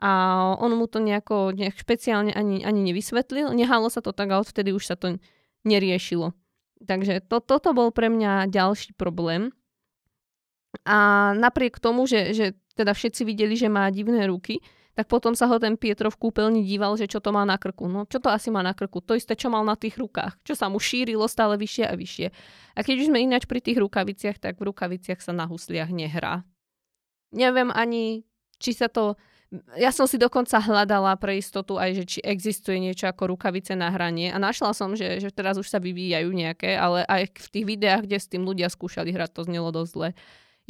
a 0.00 0.10
on 0.56 0.72
mu 0.80 0.88
to 0.88 1.02
nejako 1.02 1.52
nejak 1.52 1.76
špeciálne 1.76 2.32
ani, 2.32 2.64
ani 2.64 2.80
nevysvetlil. 2.88 3.52
Nehalo 3.52 3.92
sa 3.92 4.00
to 4.00 4.16
tak 4.16 4.32
a 4.32 4.40
odvtedy 4.40 4.72
už 4.72 4.88
sa 4.88 4.96
to 4.96 5.20
neriešilo. 5.68 6.32
Takže 6.80 7.20
to, 7.28 7.44
toto 7.44 7.76
bol 7.76 7.92
pre 7.92 8.08
mňa 8.08 8.48
ďalší 8.48 8.96
problém. 8.96 9.52
A 10.88 11.30
napriek 11.36 11.76
tomu, 11.82 12.08
že, 12.08 12.32
že 12.32 12.46
teda 12.78 12.96
všetci 12.96 13.26
videli, 13.28 13.58
že 13.58 13.68
má 13.68 13.90
divné 13.92 14.24
ruky, 14.24 14.64
tak 14.94 15.06
potom 15.06 15.38
sa 15.38 15.46
ho 15.46 15.56
ten 15.62 15.78
Pietro 15.78 16.10
v 16.10 16.18
kúpeľni 16.18 16.66
díval, 16.66 16.98
že 16.98 17.06
čo 17.06 17.22
to 17.22 17.30
má 17.30 17.46
na 17.46 17.56
krku. 17.56 17.86
No 17.86 18.04
čo 18.10 18.18
to 18.18 18.26
asi 18.28 18.50
má 18.50 18.60
na 18.60 18.74
krku? 18.74 18.98
To 19.00 19.14
isté, 19.14 19.38
čo 19.38 19.46
mal 19.46 19.62
na 19.62 19.78
tých 19.78 19.96
rukách. 19.96 20.36
Čo 20.42 20.58
sa 20.58 20.66
mu 20.66 20.82
šírilo 20.82 21.24
stále 21.30 21.54
vyššie 21.54 21.84
a 21.86 21.94
vyššie. 21.94 22.26
A 22.74 22.80
keď 22.82 23.06
už 23.06 23.08
sme 23.08 23.22
ináč 23.22 23.46
pri 23.46 23.62
tých 23.62 23.78
rukaviciach, 23.78 24.42
tak 24.42 24.58
v 24.58 24.68
rukaviciach 24.68 25.22
sa 25.22 25.30
na 25.30 25.46
husliach 25.46 25.94
nehrá. 25.94 26.42
Neviem 27.30 27.70
ani, 27.70 28.26
či 28.58 28.74
sa 28.74 28.90
to... 28.90 29.14
Ja 29.74 29.90
som 29.90 30.06
si 30.06 30.14
dokonca 30.14 30.62
hľadala 30.62 31.18
pre 31.18 31.42
istotu 31.42 31.74
aj, 31.74 31.90
že 31.98 32.04
či 32.06 32.18
existuje 32.22 32.78
niečo 32.78 33.10
ako 33.10 33.34
rukavice 33.34 33.74
na 33.74 33.90
hranie 33.90 34.30
a 34.30 34.38
našla 34.38 34.70
som, 34.70 34.94
že, 34.94 35.18
že 35.18 35.34
teraz 35.34 35.58
už 35.58 35.66
sa 35.66 35.82
vyvíjajú 35.82 36.30
nejaké, 36.30 36.78
ale 36.78 37.02
aj 37.10 37.34
v 37.34 37.48
tých 37.50 37.66
videách, 37.66 38.06
kde 38.06 38.18
s 38.22 38.30
tým 38.30 38.46
ľudia 38.46 38.70
skúšali 38.70 39.10
hrať, 39.10 39.34
to 39.34 39.42
znelo 39.50 39.74
dosť 39.74 39.90
zle. 39.90 40.08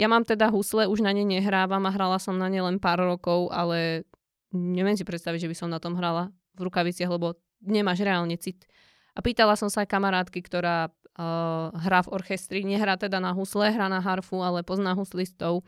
Ja 0.01 0.09
mám 0.09 0.25
teda 0.25 0.49
husle, 0.49 0.89
už 0.89 1.05
na 1.05 1.13
ne 1.13 1.29
nehrávam 1.29 1.85
a 1.85 1.93
hrala 1.93 2.17
som 2.17 2.41
na 2.41 2.49
ne 2.49 2.65
len 2.65 2.81
pár 2.81 3.05
rokov, 3.05 3.53
ale 3.53 4.09
neviem 4.55 4.97
si 4.99 5.07
predstaviť, 5.07 5.47
že 5.47 5.51
by 5.51 5.57
som 5.57 5.69
na 5.71 5.79
tom 5.83 5.95
hrala 5.97 6.35
v 6.59 6.67
rukaviciach, 6.67 7.11
lebo 7.11 7.39
nemáš 7.63 8.03
reálne 8.03 8.35
cit. 8.37 8.67
A 9.15 9.23
pýtala 9.23 9.59
som 9.59 9.69
sa 9.69 9.83
aj 9.83 9.91
kamarátky, 9.91 10.41
ktorá 10.43 10.91
uh, 10.91 11.75
hrá 11.75 12.01
v 12.07 12.13
orchestri, 12.15 12.63
nehrá 12.63 12.95
teda 12.97 13.19
na 13.19 13.35
husle, 13.35 13.71
hrá 13.71 13.91
na 13.91 13.99
harfu, 13.99 14.41
ale 14.41 14.63
pozná 14.63 14.95
huslistov 14.95 15.67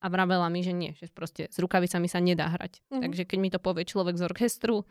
a 0.00 0.06
vravela 0.06 0.46
mi, 0.52 0.60
že 0.62 0.76
nie, 0.76 0.92
že 0.94 1.10
proste 1.10 1.48
s 1.50 1.56
rukavicami 1.58 2.06
sa 2.06 2.22
nedá 2.22 2.46
hrať. 2.52 2.84
Mhm. 2.92 3.02
Takže 3.02 3.22
keď 3.26 3.38
mi 3.40 3.50
to 3.50 3.58
povie 3.58 3.88
človek 3.88 4.14
z 4.14 4.26
orchestru, 4.26 4.86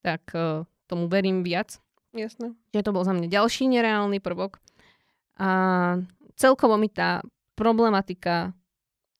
tak 0.00 0.24
uh, 0.32 0.64
tomu 0.88 1.08
verím 1.08 1.44
viac. 1.44 1.80
Jasné. 2.14 2.54
Že 2.70 2.84
to 2.86 2.94
bol 2.94 3.02
za 3.02 3.10
mňa 3.10 3.26
ďalší 3.26 3.66
nereálny 3.66 4.22
prvok. 4.22 4.62
A 5.34 5.48
celkovo 6.38 6.78
mi 6.78 6.86
tá 6.86 7.26
problematika 7.58 8.54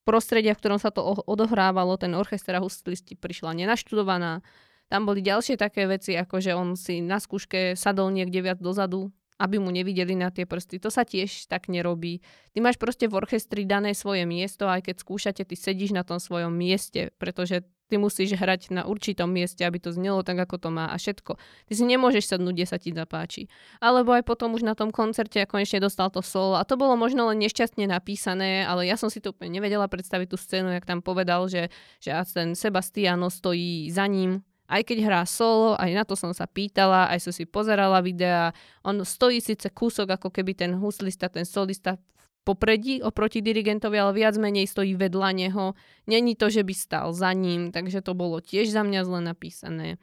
prostredia, 0.04 0.52
v 0.52 0.60
ktorom 0.60 0.78
sa 0.78 0.92
to 0.92 1.02
odohrávalo, 1.24 1.96
ten 1.96 2.12
orchester 2.14 2.54
a 2.56 2.62
huslisti 2.62 3.16
prišla 3.16 3.56
nenaštudovaná. 3.56 4.44
Tam 4.92 5.08
boli 5.08 5.24
ďalšie 5.24 5.56
také 5.56 5.88
veci, 5.88 6.14
ako 6.14 6.36
že 6.38 6.52
on 6.52 6.76
si 6.76 7.00
na 7.00 7.16
skúške 7.18 7.74
sadol 7.74 8.12
niekde 8.12 8.44
viac 8.44 8.60
dozadu, 8.60 9.10
aby 9.40 9.58
mu 9.58 9.72
nevideli 9.74 10.14
na 10.14 10.30
tie 10.30 10.46
prsty. 10.46 10.78
To 10.78 10.92
sa 10.92 11.02
tiež 11.02 11.50
tak 11.50 11.66
nerobí. 11.66 12.22
Ty 12.54 12.58
máš 12.62 12.78
proste 12.78 13.10
v 13.10 13.18
orchestri 13.18 13.66
dané 13.66 13.96
svoje 13.96 14.22
miesto, 14.28 14.70
aj 14.70 14.86
keď 14.86 14.96
skúšate, 15.02 15.42
ty 15.42 15.56
sedíš 15.58 15.90
na 15.90 16.06
tom 16.06 16.22
svojom 16.22 16.54
mieste, 16.54 17.10
pretože 17.18 17.66
ty 17.88 18.00
musíš 18.00 18.34
hrať 18.34 18.72
na 18.72 18.82
určitom 18.88 19.28
mieste, 19.28 19.62
aby 19.62 19.78
to 19.78 19.92
znelo 19.92 20.24
tak, 20.24 20.40
ako 20.40 20.56
to 20.56 20.68
má 20.72 20.90
a 20.90 20.96
všetko. 20.96 21.36
Ty 21.38 21.72
si 21.72 21.84
nemôžeš 21.84 22.32
sadnúť, 22.32 22.54
kde 22.56 22.66
sa 22.66 22.78
ti 22.80 22.90
zapáči. 22.90 23.46
Alebo 23.78 24.16
aj 24.16 24.24
potom 24.24 24.56
už 24.56 24.64
na 24.64 24.72
tom 24.72 24.88
koncerte 24.88 25.40
a 25.40 25.48
konečne 25.48 25.84
dostal 25.84 26.08
to 26.08 26.24
solo. 26.24 26.56
A 26.56 26.64
to 26.64 26.80
bolo 26.80 26.96
možno 26.96 27.28
len 27.28 27.40
nešťastne 27.44 27.84
napísané, 27.88 28.64
ale 28.64 28.88
ja 28.88 28.96
som 28.96 29.12
si 29.12 29.20
to 29.20 29.36
úplne 29.36 29.60
nevedela 29.60 29.84
predstaviť 29.86 30.28
tú 30.32 30.36
scénu, 30.40 30.72
jak 30.72 30.88
tam 30.88 31.04
povedal, 31.04 31.46
že, 31.46 31.68
že 32.00 32.10
ten 32.32 32.56
Sebastiano 32.56 33.28
stojí 33.28 33.92
za 33.92 34.08
ním 34.08 34.40
aj 34.64 34.80
keď 34.88 34.98
hrá 35.04 35.22
solo, 35.28 35.76
aj 35.76 35.90
na 35.92 36.04
to 36.08 36.16
som 36.16 36.32
sa 36.32 36.48
pýtala, 36.48 37.12
aj 37.12 37.28
som 37.28 37.32
si 37.36 37.44
pozerala 37.44 38.00
videá. 38.00 38.56
On 38.80 38.96
stojí 38.96 39.36
síce 39.44 39.68
kúsok, 39.68 40.16
ako 40.16 40.32
keby 40.32 40.56
ten 40.56 40.72
huslista, 40.80 41.28
ten 41.28 41.44
solista 41.44 42.00
popredí 42.44 43.00
oproti 43.00 43.40
dirigentovi, 43.40 43.96
ale 43.96 44.12
viac 44.12 44.36
menej 44.36 44.68
stojí 44.68 44.94
vedľa 44.94 45.30
neho. 45.32 45.72
Není 46.06 46.36
to, 46.36 46.52
že 46.52 46.60
by 46.60 46.74
stal 46.76 47.06
za 47.16 47.32
ním, 47.32 47.72
takže 47.72 48.04
to 48.04 48.12
bolo 48.12 48.44
tiež 48.44 48.68
za 48.68 48.84
mňa 48.84 49.00
zle 49.08 49.20
napísané. 49.24 49.96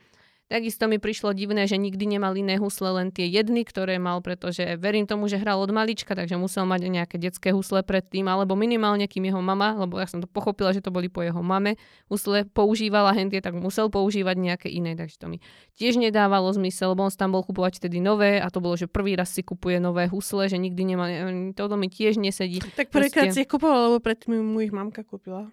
Takisto 0.51 0.91
mi 0.91 0.99
prišlo 0.99 1.31
divné, 1.31 1.63
že 1.63 1.79
nikdy 1.79 2.19
nemal 2.19 2.35
iné 2.35 2.59
husle, 2.59 2.91
len 2.91 3.07
tie 3.07 3.23
jedny, 3.23 3.63
ktoré 3.63 3.95
mal, 4.03 4.19
pretože 4.19 4.75
verím 4.75 5.07
tomu, 5.07 5.31
že 5.31 5.39
hral 5.39 5.63
od 5.63 5.71
malička, 5.71 6.11
takže 6.11 6.35
musel 6.35 6.67
mať 6.67 6.91
nejaké 6.91 7.15
detské 7.15 7.55
husle 7.55 7.87
predtým, 7.87 8.27
alebo 8.27 8.59
minimálne 8.59 9.07
kým 9.07 9.31
jeho 9.31 9.39
mama, 9.39 9.79
lebo 9.79 9.95
ja 9.95 10.11
som 10.11 10.19
to 10.19 10.27
pochopila, 10.27 10.75
že 10.75 10.83
to 10.83 10.91
boli 10.91 11.07
po 11.07 11.23
jeho 11.23 11.39
mame, 11.39 11.79
husle 12.11 12.43
používala 12.51 13.15
hentie, 13.15 13.39
tak 13.39 13.55
musel 13.55 13.87
používať 13.87 14.35
nejaké 14.35 14.67
iné, 14.67 14.99
takže 14.99 15.23
to 15.23 15.31
mi 15.31 15.39
tiež 15.79 15.95
nedávalo 15.95 16.51
zmysel, 16.51 16.99
lebo 16.99 17.07
on 17.07 17.15
tam 17.15 17.31
bol 17.31 17.47
kupovať 17.47 17.79
vtedy 17.79 18.03
nové 18.03 18.43
a 18.43 18.51
to 18.51 18.59
bolo, 18.59 18.75
že 18.75 18.91
prvý 18.91 19.15
raz 19.15 19.31
si 19.31 19.47
kupuje 19.47 19.79
nové 19.79 20.11
husle, 20.11 20.51
že 20.51 20.59
nikdy 20.59 20.83
nemá, 20.83 21.07
toto 21.55 21.79
mi 21.79 21.87
tiež 21.87 22.19
nesedí. 22.19 22.59
Tak 22.75 22.91
prvýkrát 22.91 23.31
si 23.31 23.47
ich 23.47 23.49
kupovala, 23.49 23.87
lebo 23.87 24.03
predtým 24.03 24.35
mu 24.35 24.59
ich 24.59 24.75
mamka 24.75 25.07
kúpila. 25.07 25.47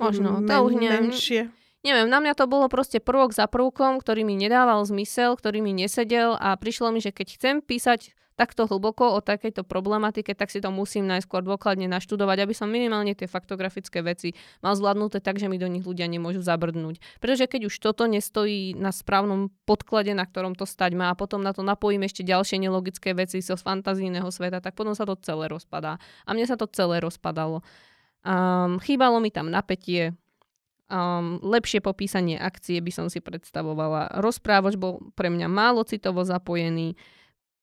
Možno, 0.00 0.40
to 0.40 0.54
už 0.64 0.80
neviem. 0.80 1.12
Menšie. 1.12 1.52
Neviem, 1.80 2.12
na 2.12 2.20
mňa 2.20 2.36
to 2.36 2.44
bolo 2.44 2.68
proste 2.68 3.00
prvok 3.00 3.32
za 3.32 3.48
prvkom, 3.48 4.04
ktorý 4.04 4.20
mi 4.20 4.36
nedával 4.36 4.84
zmysel, 4.84 5.32
ktorý 5.32 5.64
mi 5.64 5.72
nesedel 5.72 6.36
a 6.36 6.52
prišlo 6.60 6.92
mi, 6.92 7.00
že 7.00 7.08
keď 7.08 7.26
chcem 7.40 7.56
písať 7.64 8.12
takto 8.40 8.64
hlboko 8.64 9.16
o 9.16 9.20
takejto 9.20 9.68
problematike, 9.68 10.32
tak 10.32 10.48
si 10.48 10.64
to 10.64 10.72
musím 10.72 11.04
najskôr 11.04 11.44
dôkladne 11.44 11.84
naštudovať, 11.92 12.48
aby 12.48 12.54
som 12.56 12.72
minimálne 12.72 13.12
tie 13.12 13.28
faktografické 13.28 14.00
veci 14.00 14.32
mal 14.64 14.72
zvládnuté 14.72 15.20
tak, 15.20 15.36
že 15.36 15.44
mi 15.44 15.60
do 15.60 15.68
nich 15.68 15.84
ľudia 15.84 16.08
nemôžu 16.08 16.40
zabrdnúť. 16.40 17.20
Pretože 17.20 17.44
keď 17.44 17.68
už 17.68 17.76
toto 17.76 18.08
nestojí 18.08 18.72
na 18.72 18.96
správnom 18.96 19.52
podklade, 19.68 20.16
na 20.16 20.24
ktorom 20.24 20.56
to 20.56 20.64
stať 20.64 20.96
má 20.96 21.12
a 21.12 21.18
potom 21.18 21.44
na 21.44 21.52
to 21.52 21.60
napojím 21.60 22.08
ešte 22.08 22.24
ďalšie 22.24 22.56
nelogické 22.64 23.12
veci 23.12 23.44
zo 23.44 23.60
fantazijného 23.60 24.32
sveta, 24.32 24.64
tak 24.64 24.72
potom 24.72 24.96
sa 24.96 25.04
to 25.04 25.20
celé 25.20 25.52
rozpadá. 25.52 26.00
A 26.24 26.32
mne 26.32 26.48
sa 26.48 26.56
to 26.56 26.64
celé 26.68 27.04
rozpadalo. 27.04 27.60
Um, 28.20 28.80
chýbalo 28.80 29.20
mi 29.20 29.28
tam 29.28 29.52
napätie, 29.52 30.16
um, 30.90 31.38
lepšie 31.40 31.78
popísanie 31.80 32.36
akcie 32.36 32.82
by 32.82 32.92
som 32.92 33.06
si 33.06 33.22
predstavovala. 33.22 34.18
Rozprávač 34.18 34.74
bol 34.74 35.00
pre 35.14 35.30
mňa 35.30 35.46
málo 35.46 35.86
citovo 35.86 36.26
zapojený. 36.26 36.98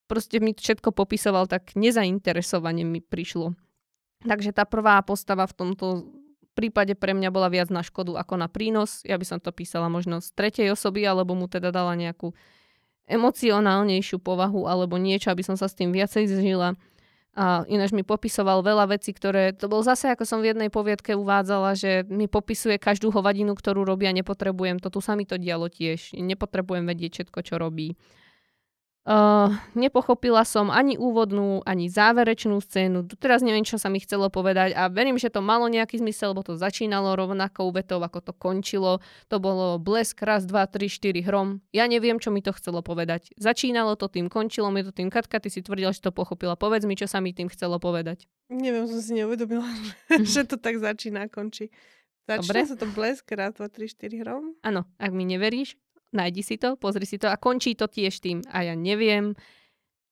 Proste 0.08 0.40
mi 0.40 0.56
všetko 0.56 0.96
popisoval 0.96 1.52
tak 1.52 1.76
nezainteresovane 1.76 2.88
mi 2.88 3.04
prišlo. 3.04 3.54
Takže 4.24 4.56
tá 4.56 4.64
prvá 4.64 5.04
postava 5.04 5.46
v 5.46 5.54
tomto 5.54 5.86
prípade 6.58 6.98
pre 6.98 7.14
mňa 7.14 7.30
bola 7.30 7.54
viac 7.54 7.70
na 7.70 7.86
škodu 7.86 8.18
ako 8.18 8.34
na 8.42 8.50
prínos. 8.50 9.06
Ja 9.06 9.20
by 9.22 9.26
som 9.28 9.38
to 9.38 9.54
písala 9.54 9.94
možno 9.94 10.24
z 10.26 10.34
tretej 10.34 10.74
osoby, 10.74 11.06
alebo 11.06 11.38
mu 11.38 11.46
teda 11.46 11.70
dala 11.70 11.94
nejakú 11.94 12.34
emocionálnejšiu 13.08 14.18
povahu 14.20 14.66
alebo 14.66 14.98
niečo, 14.98 15.30
aby 15.30 15.46
som 15.46 15.54
sa 15.54 15.70
s 15.70 15.78
tým 15.78 15.94
viacej 15.94 16.28
zžila. 16.28 16.74
A 17.38 17.62
ináč 17.70 17.94
mi 17.94 18.02
popisoval 18.02 18.66
veľa 18.66 18.98
vecí, 18.98 19.14
ktoré... 19.14 19.54
To 19.62 19.70
bol 19.70 19.86
zase, 19.86 20.10
ako 20.10 20.26
som 20.26 20.42
v 20.42 20.58
jednej 20.58 20.74
poviedke 20.74 21.14
uvádzala, 21.14 21.78
že 21.78 22.02
mi 22.10 22.26
popisuje 22.26 22.82
každú 22.82 23.14
hovadinu, 23.14 23.54
ktorú 23.54 23.86
robí 23.86 24.10
a 24.10 24.18
nepotrebujem 24.18 24.82
to. 24.82 24.90
Tu 24.90 25.06
sa 25.06 25.14
mi 25.14 25.30
to 25.30 25.38
dialo 25.38 25.70
tiež. 25.70 26.18
Nepotrebujem 26.18 26.90
vedieť 26.90 27.22
všetko, 27.22 27.40
čo 27.46 27.62
robí. 27.62 27.94
Uh, 29.08 29.56
nepochopila 29.72 30.44
som 30.44 30.68
ani 30.68 31.00
úvodnú, 31.00 31.64
ani 31.64 31.88
záverečnú 31.88 32.60
scénu. 32.60 33.08
Teraz 33.16 33.40
neviem, 33.40 33.64
čo 33.64 33.80
sa 33.80 33.88
mi 33.88 34.04
chcelo 34.04 34.28
povedať 34.28 34.76
a 34.76 34.92
verím, 34.92 35.16
že 35.16 35.32
to 35.32 35.40
malo 35.40 35.72
nejaký 35.72 36.04
zmysel, 36.04 36.36
lebo 36.36 36.44
to 36.44 36.60
začínalo 36.60 37.16
rovnakou 37.16 37.72
vetou, 37.72 38.04
ako 38.04 38.20
to 38.20 38.34
končilo. 38.36 39.00
To 39.32 39.40
bolo 39.40 39.80
blesk, 39.80 40.20
raz, 40.28 40.44
dva, 40.44 40.68
tri, 40.68 40.92
štyri, 40.92 41.24
hrom. 41.24 41.64
Ja 41.72 41.88
neviem, 41.88 42.20
čo 42.20 42.36
mi 42.36 42.44
to 42.44 42.52
chcelo 42.52 42.84
povedať. 42.84 43.32
Začínalo 43.40 43.96
to 43.96 44.12
tým, 44.12 44.28
končilo 44.28 44.68
mi 44.76 44.84
to 44.84 44.92
tým. 44.92 45.08
Katka, 45.08 45.40
ty 45.40 45.48
si 45.48 45.64
tvrdila, 45.64 45.96
že 45.96 46.04
to 46.04 46.12
pochopila. 46.12 46.60
Povedz 46.60 46.84
mi, 46.84 47.00
čo 47.00 47.08
sa 47.08 47.24
mi 47.24 47.32
tým 47.32 47.48
chcelo 47.48 47.80
povedať. 47.80 48.28
Neviem, 48.52 48.92
som 48.92 49.00
si 49.00 49.16
neuvedomila, 49.16 49.72
že 50.36 50.44
to 50.44 50.60
tak 50.60 50.84
začína 50.84 51.26
a 51.26 51.32
končí. 51.32 51.72
Začína 52.28 52.44
Dobre. 52.44 52.68
sa 52.68 52.76
to 52.76 52.88
blesk, 52.92 53.24
raz, 53.32 53.56
dva, 53.56 53.72
tri, 53.72 53.88
štyri, 53.88 54.20
hrom. 54.20 54.52
Áno, 54.68 54.84
ak 55.00 55.16
mi 55.16 55.24
neveríš, 55.24 55.80
nájdi 56.12 56.42
si 56.44 56.56
to, 56.56 56.80
pozri 56.80 57.04
si 57.04 57.18
to 57.20 57.28
a 57.28 57.36
končí 57.36 57.76
to 57.76 57.88
tiež 57.88 58.20
tým. 58.24 58.44
A 58.52 58.64
ja 58.64 58.76
neviem, 58.76 59.36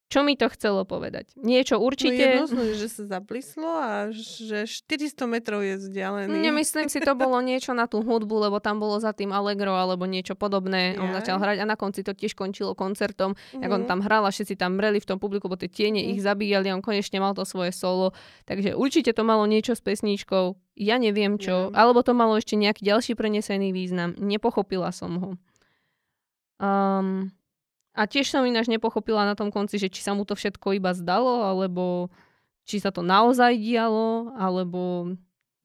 čo 0.06 0.22
mi 0.22 0.38
to 0.38 0.46
chcelo 0.54 0.86
povedať? 0.86 1.34
Niečo 1.34 1.82
určite... 1.82 2.46
No 2.46 2.46
jedno, 2.46 2.64
že 2.78 2.88
sa 2.94 3.04
zaplislo 3.10 3.66
a 3.66 4.14
že 4.14 4.70
400 4.70 5.18
metrov 5.26 5.66
je 5.66 5.82
vzdialený. 5.82 6.30
Nemyslím 6.30 6.94
si, 6.94 7.02
to 7.02 7.18
bolo 7.18 7.42
niečo 7.42 7.74
na 7.74 7.90
tú 7.90 8.06
hudbu, 8.06 8.48
lebo 8.48 8.62
tam 8.62 8.78
bolo 8.78 9.02
za 9.02 9.18
tým 9.18 9.34
Allegro 9.34 9.74
alebo 9.74 10.06
niečo 10.06 10.38
podobné. 10.38 10.94
Ja. 10.94 11.02
On 11.02 11.10
začal 11.10 11.42
hrať 11.42 11.58
a 11.58 11.66
na 11.66 11.74
konci 11.74 12.06
to 12.06 12.14
tiež 12.14 12.38
končilo 12.38 12.78
koncertom. 12.78 13.34
Mm. 13.58 13.66
Jak 13.66 13.72
on 13.74 13.84
mhm. 13.84 13.90
tam 13.90 14.00
hral 14.06 14.24
a 14.24 14.32
všetci 14.32 14.54
tam 14.54 14.78
mreli 14.78 15.02
v 15.02 15.10
tom 15.10 15.18
publiku, 15.18 15.50
bo 15.50 15.58
tie 15.58 15.74
tiene 15.74 16.06
mm. 16.06 16.10
ich 16.14 16.20
zabíjali 16.22 16.70
a 16.70 16.78
on 16.78 16.86
konečne 16.86 17.18
mal 17.18 17.34
to 17.34 17.42
svoje 17.42 17.74
solo. 17.74 18.14
Takže 18.46 18.78
určite 18.78 19.10
to 19.10 19.26
malo 19.26 19.50
niečo 19.50 19.74
s 19.74 19.82
pesničkou. 19.82 20.54
Ja 20.78 21.02
neviem 21.02 21.42
čo. 21.42 21.74
Ja. 21.74 21.82
Alebo 21.82 22.06
to 22.06 22.14
malo 22.14 22.38
ešte 22.38 22.54
nejaký 22.54 22.86
ďalší 22.86 23.18
prenesený 23.18 23.74
význam. 23.74 24.14
Nepochopila 24.22 24.94
som 24.94 25.18
ho. 25.18 25.30
Um, 26.56 27.32
a 27.96 28.08
tiež 28.08 28.28
som 28.28 28.44
ináč 28.44 28.68
nepochopila 28.68 29.24
na 29.24 29.40
tom 29.40 29.52
konci, 29.52 29.80
že 29.80 29.88
či 29.88 30.04
sa 30.04 30.12
mu 30.12 30.28
to 30.28 30.36
všetko 30.36 30.76
iba 30.76 30.92
zdalo, 30.92 31.48
alebo 31.48 32.12
či 32.68 32.84
sa 32.84 32.92
to 32.92 33.00
naozaj 33.00 33.56
dialo, 33.56 34.36
alebo, 34.36 35.16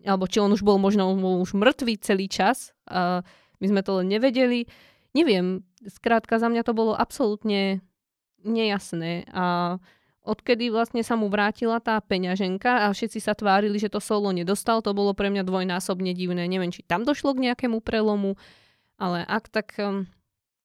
alebo 0.06 0.24
či 0.30 0.38
on 0.38 0.54
už 0.54 0.62
bol 0.62 0.78
možno 0.78 1.10
už 1.42 1.58
mŕtvý 1.58 1.98
celý 1.98 2.30
čas 2.30 2.70
a 2.86 3.26
my 3.58 3.66
sme 3.66 3.82
to 3.82 3.98
len 3.98 4.06
nevedeli. 4.06 4.70
Neviem, 5.10 5.66
skrátka 5.90 6.38
za 6.38 6.46
mňa 6.46 6.62
to 6.62 6.70
bolo 6.70 6.94
absolútne 6.94 7.82
nejasné 8.46 9.26
a 9.34 9.76
odkedy 10.22 10.70
vlastne 10.70 11.02
sa 11.02 11.18
mu 11.18 11.26
vrátila 11.26 11.82
tá 11.82 11.98
peňaženka 11.98 12.86
a 12.86 12.94
všetci 12.94 13.18
sa 13.18 13.34
tvárili, 13.34 13.80
že 13.80 13.90
to 13.90 13.98
solo 13.98 14.30
nedostal, 14.30 14.84
to 14.84 14.94
bolo 14.94 15.16
pre 15.16 15.34
mňa 15.34 15.42
dvojnásobne 15.42 16.14
divné. 16.14 16.46
Neviem, 16.46 16.70
či 16.70 16.86
tam 16.86 17.02
došlo 17.02 17.34
k 17.34 17.50
nejakému 17.50 17.82
prelomu, 17.82 18.38
ale 19.00 19.26
ak 19.26 19.50
tak 19.50 19.74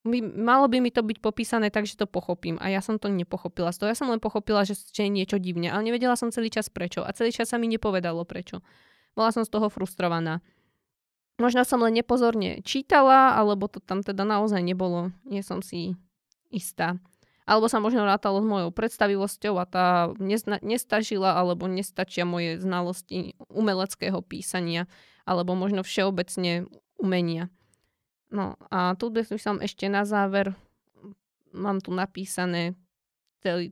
by, 0.06 0.22
malo 0.22 0.70
by 0.70 0.78
mi 0.80 0.94
to 0.94 1.02
byť 1.02 1.18
popísané 1.18 1.74
tak, 1.74 1.90
že 1.90 1.98
to 1.98 2.06
pochopím. 2.06 2.62
A 2.62 2.70
ja 2.70 2.80
som 2.80 3.02
to 3.02 3.10
nepochopila 3.10 3.74
z 3.74 3.82
toho. 3.82 3.90
Ja 3.90 3.98
som 3.98 4.08
len 4.14 4.22
pochopila, 4.22 4.62
že, 4.62 4.78
že 4.78 5.10
je 5.10 5.12
niečo 5.12 5.42
divne, 5.42 5.74
ale 5.74 5.82
nevedela 5.82 6.14
som 6.14 6.30
celý 6.30 6.54
čas 6.54 6.70
prečo. 6.70 7.02
A 7.02 7.10
celý 7.12 7.34
čas 7.34 7.50
sa 7.50 7.58
mi 7.58 7.66
nepovedalo 7.66 8.22
prečo. 8.24 8.62
Bola 9.18 9.34
som 9.34 9.42
z 9.42 9.50
toho 9.50 9.68
frustrovaná. 9.74 10.46
Možno 11.36 11.68
som 11.68 11.84
len 11.84 11.98
nepozorne 11.98 12.64
čítala, 12.64 13.36
alebo 13.36 13.68
to 13.68 13.84
tam 13.84 14.06
teda 14.06 14.24
naozaj 14.24 14.62
nebolo. 14.62 15.12
Nie 15.28 15.44
som 15.44 15.60
si 15.60 15.98
istá. 16.54 16.96
Alebo 17.46 17.68
sa 17.68 17.82
možno 17.84 18.08
rátalo 18.08 18.42
s 18.42 18.48
mojou 18.48 18.70
predstavivosťou 18.72 19.54
a 19.60 19.66
tá 19.68 19.88
nezna- 20.22 20.62
nestažila, 20.64 21.36
alebo 21.36 21.66
nestačia 21.68 22.24
moje 22.24 22.62
znalosti 22.62 23.36
umeleckého 23.52 24.22
písania, 24.24 24.88
alebo 25.26 25.58
možno 25.58 25.82
všeobecne 25.82 26.70
umenia. 26.96 27.50
No 28.34 28.58
a 28.74 28.98
tu 28.98 29.14
by 29.14 29.26
som 29.38 29.62
ešte 29.62 29.86
na 29.90 30.06
záver, 30.06 30.54
mám 31.54 31.80
tu 31.80 31.94
napísané 31.94 32.76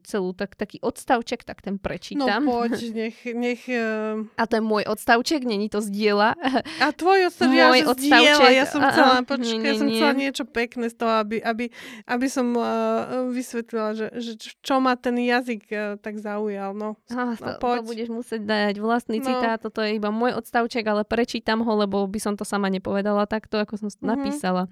celú 0.05 0.31
tak, 0.37 0.53
taký 0.53 0.77
odstavček, 0.79 1.41
tak 1.41 1.65
ten 1.65 1.81
prečítam. 1.81 2.45
No 2.45 2.53
poď, 2.53 2.93
nech... 2.93 3.17
nech 3.25 3.61
uh... 3.67 4.21
A 4.41 4.45
to 4.45 4.61
je 4.61 4.63
môj 4.63 4.85
odstavček, 4.85 5.43
není 5.43 5.67
to 5.67 5.81
zdieľa. 5.81 6.37
A 6.79 6.93
tvoj 6.93 7.33
odstavček, 7.33 7.57
ja, 7.57 7.89
odstavček, 7.89 8.53
ja 8.53 8.65
som 8.69 8.81
chcela, 8.85 9.15
a, 9.19 9.25
počkaj, 9.25 9.59
nie, 9.59 9.67
ja 9.67 9.73
som 9.75 9.87
nie. 9.89 9.97
chcela 9.97 10.13
niečo 10.13 10.43
pekné 10.45 10.85
z 10.89 10.95
toho, 10.95 11.13
aby, 11.19 11.37
aby, 11.41 11.65
aby 12.05 12.27
som 12.29 12.47
uh, 12.55 13.27
vysvetlila, 13.33 13.89
že, 13.97 14.07
že 14.21 14.31
čo 14.39 14.77
ma 14.77 14.93
ten 14.93 15.17
jazyk 15.17 15.63
uh, 15.73 15.97
tak 15.97 16.21
zaujal. 16.21 16.77
No, 16.77 16.95
a, 17.09 17.33
no 17.33 17.33
to, 17.35 17.57
poď. 17.57 17.77
to 17.81 17.83
budeš 17.89 18.09
musieť 18.13 18.41
dať 18.45 18.75
vlastný 18.79 19.19
no. 19.19 19.25
citát, 19.25 19.57
toto 19.57 19.81
je 19.81 19.97
iba 19.97 20.13
môj 20.13 20.37
odstavček, 20.37 20.85
ale 20.85 21.01
prečítam 21.03 21.65
ho, 21.65 21.73
lebo 21.73 22.05
by 22.05 22.19
som 22.21 22.33
to 22.37 22.45
sama 22.45 22.69
nepovedala 22.69 23.25
takto, 23.25 23.57
ako 23.57 23.79
som 23.79 23.89
to 23.89 23.97
mm-hmm. 23.97 24.13
napísala 24.13 24.69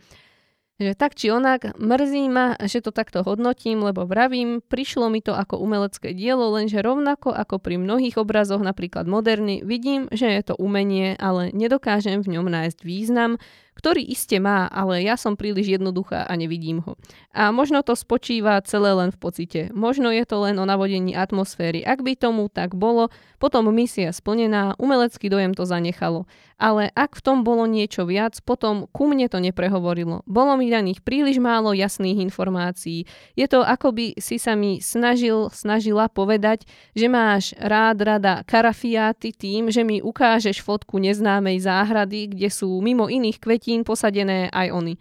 že 0.82 0.98
tak 0.98 1.14
či 1.14 1.30
onak, 1.30 1.78
mrzí 1.78 2.26
ma, 2.26 2.58
že 2.58 2.82
to 2.82 2.90
takto 2.90 3.22
hodnotím, 3.22 3.86
lebo 3.86 4.10
vravím, 4.10 4.66
prišlo 4.66 5.14
mi 5.14 5.22
to 5.22 5.38
ako 5.38 5.62
umelecké 5.62 6.18
dielo, 6.18 6.50
lenže 6.58 6.82
rovnako 6.82 7.30
ako 7.30 7.62
pri 7.62 7.78
mnohých 7.78 8.18
obrazoch, 8.18 8.66
napríklad 8.66 9.06
moderny, 9.06 9.62
vidím, 9.62 10.10
že 10.10 10.26
je 10.26 10.42
to 10.42 10.58
umenie, 10.58 11.14
ale 11.22 11.54
nedokážem 11.54 12.26
v 12.26 12.34
ňom 12.38 12.50
nájsť 12.50 12.80
význam, 12.82 13.38
ktorý 13.82 14.06
iste 14.06 14.38
má, 14.38 14.70
ale 14.70 15.02
ja 15.02 15.18
som 15.18 15.34
príliš 15.34 15.82
jednoduchá 15.82 16.30
a 16.30 16.34
nevidím 16.38 16.86
ho. 16.86 17.02
A 17.34 17.50
možno 17.50 17.82
to 17.82 17.98
spočíva 17.98 18.62
celé 18.62 18.94
len 18.94 19.10
v 19.10 19.18
pocite. 19.18 19.62
Možno 19.74 20.14
je 20.14 20.22
to 20.22 20.46
len 20.46 20.62
o 20.62 20.70
navodení 20.70 21.18
atmosféry. 21.18 21.82
Ak 21.82 22.06
by 22.06 22.14
tomu 22.14 22.46
tak 22.46 22.78
bolo, 22.78 23.10
potom 23.42 23.66
misia 23.74 24.14
splnená, 24.14 24.78
umelecký 24.78 25.34
dojem 25.34 25.58
to 25.58 25.66
zanechalo. 25.66 26.30
Ale 26.62 26.94
ak 26.94 27.18
v 27.18 27.26
tom 27.26 27.42
bolo 27.42 27.66
niečo 27.66 28.06
viac, 28.06 28.38
potom 28.46 28.86
ku 28.94 29.10
mne 29.10 29.26
to 29.26 29.42
neprehovorilo. 29.42 30.22
Bolo 30.30 30.54
mi 30.62 30.70
daných 30.70 31.02
príliš 31.02 31.42
málo 31.42 31.74
jasných 31.74 32.22
informácií. 32.22 33.10
Je 33.34 33.50
to 33.50 33.66
ako 33.66 33.98
by 33.98 34.14
si 34.22 34.38
sa 34.38 34.54
mi 34.54 34.78
snažil, 34.78 35.50
snažila 35.50 36.06
povedať, 36.06 36.70
že 36.94 37.10
máš 37.10 37.58
rád 37.58 38.06
rada 38.06 38.46
karafiáty 38.46 39.34
tým, 39.34 39.74
že 39.74 39.82
mi 39.82 40.06
ukážeš 40.06 40.62
fotku 40.62 41.02
neznámej 41.02 41.66
záhrady, 41.66 42.30
kde 42.30 42.54
sú 42.54 42.78
mimo 42.78 43.10
iných 43.10 43.42
kvetí 43.42 43.71
kvetín 43.72 43.88
posadené 43.88 44.52
aj 44.52 44.68
oni. 44.76 45.00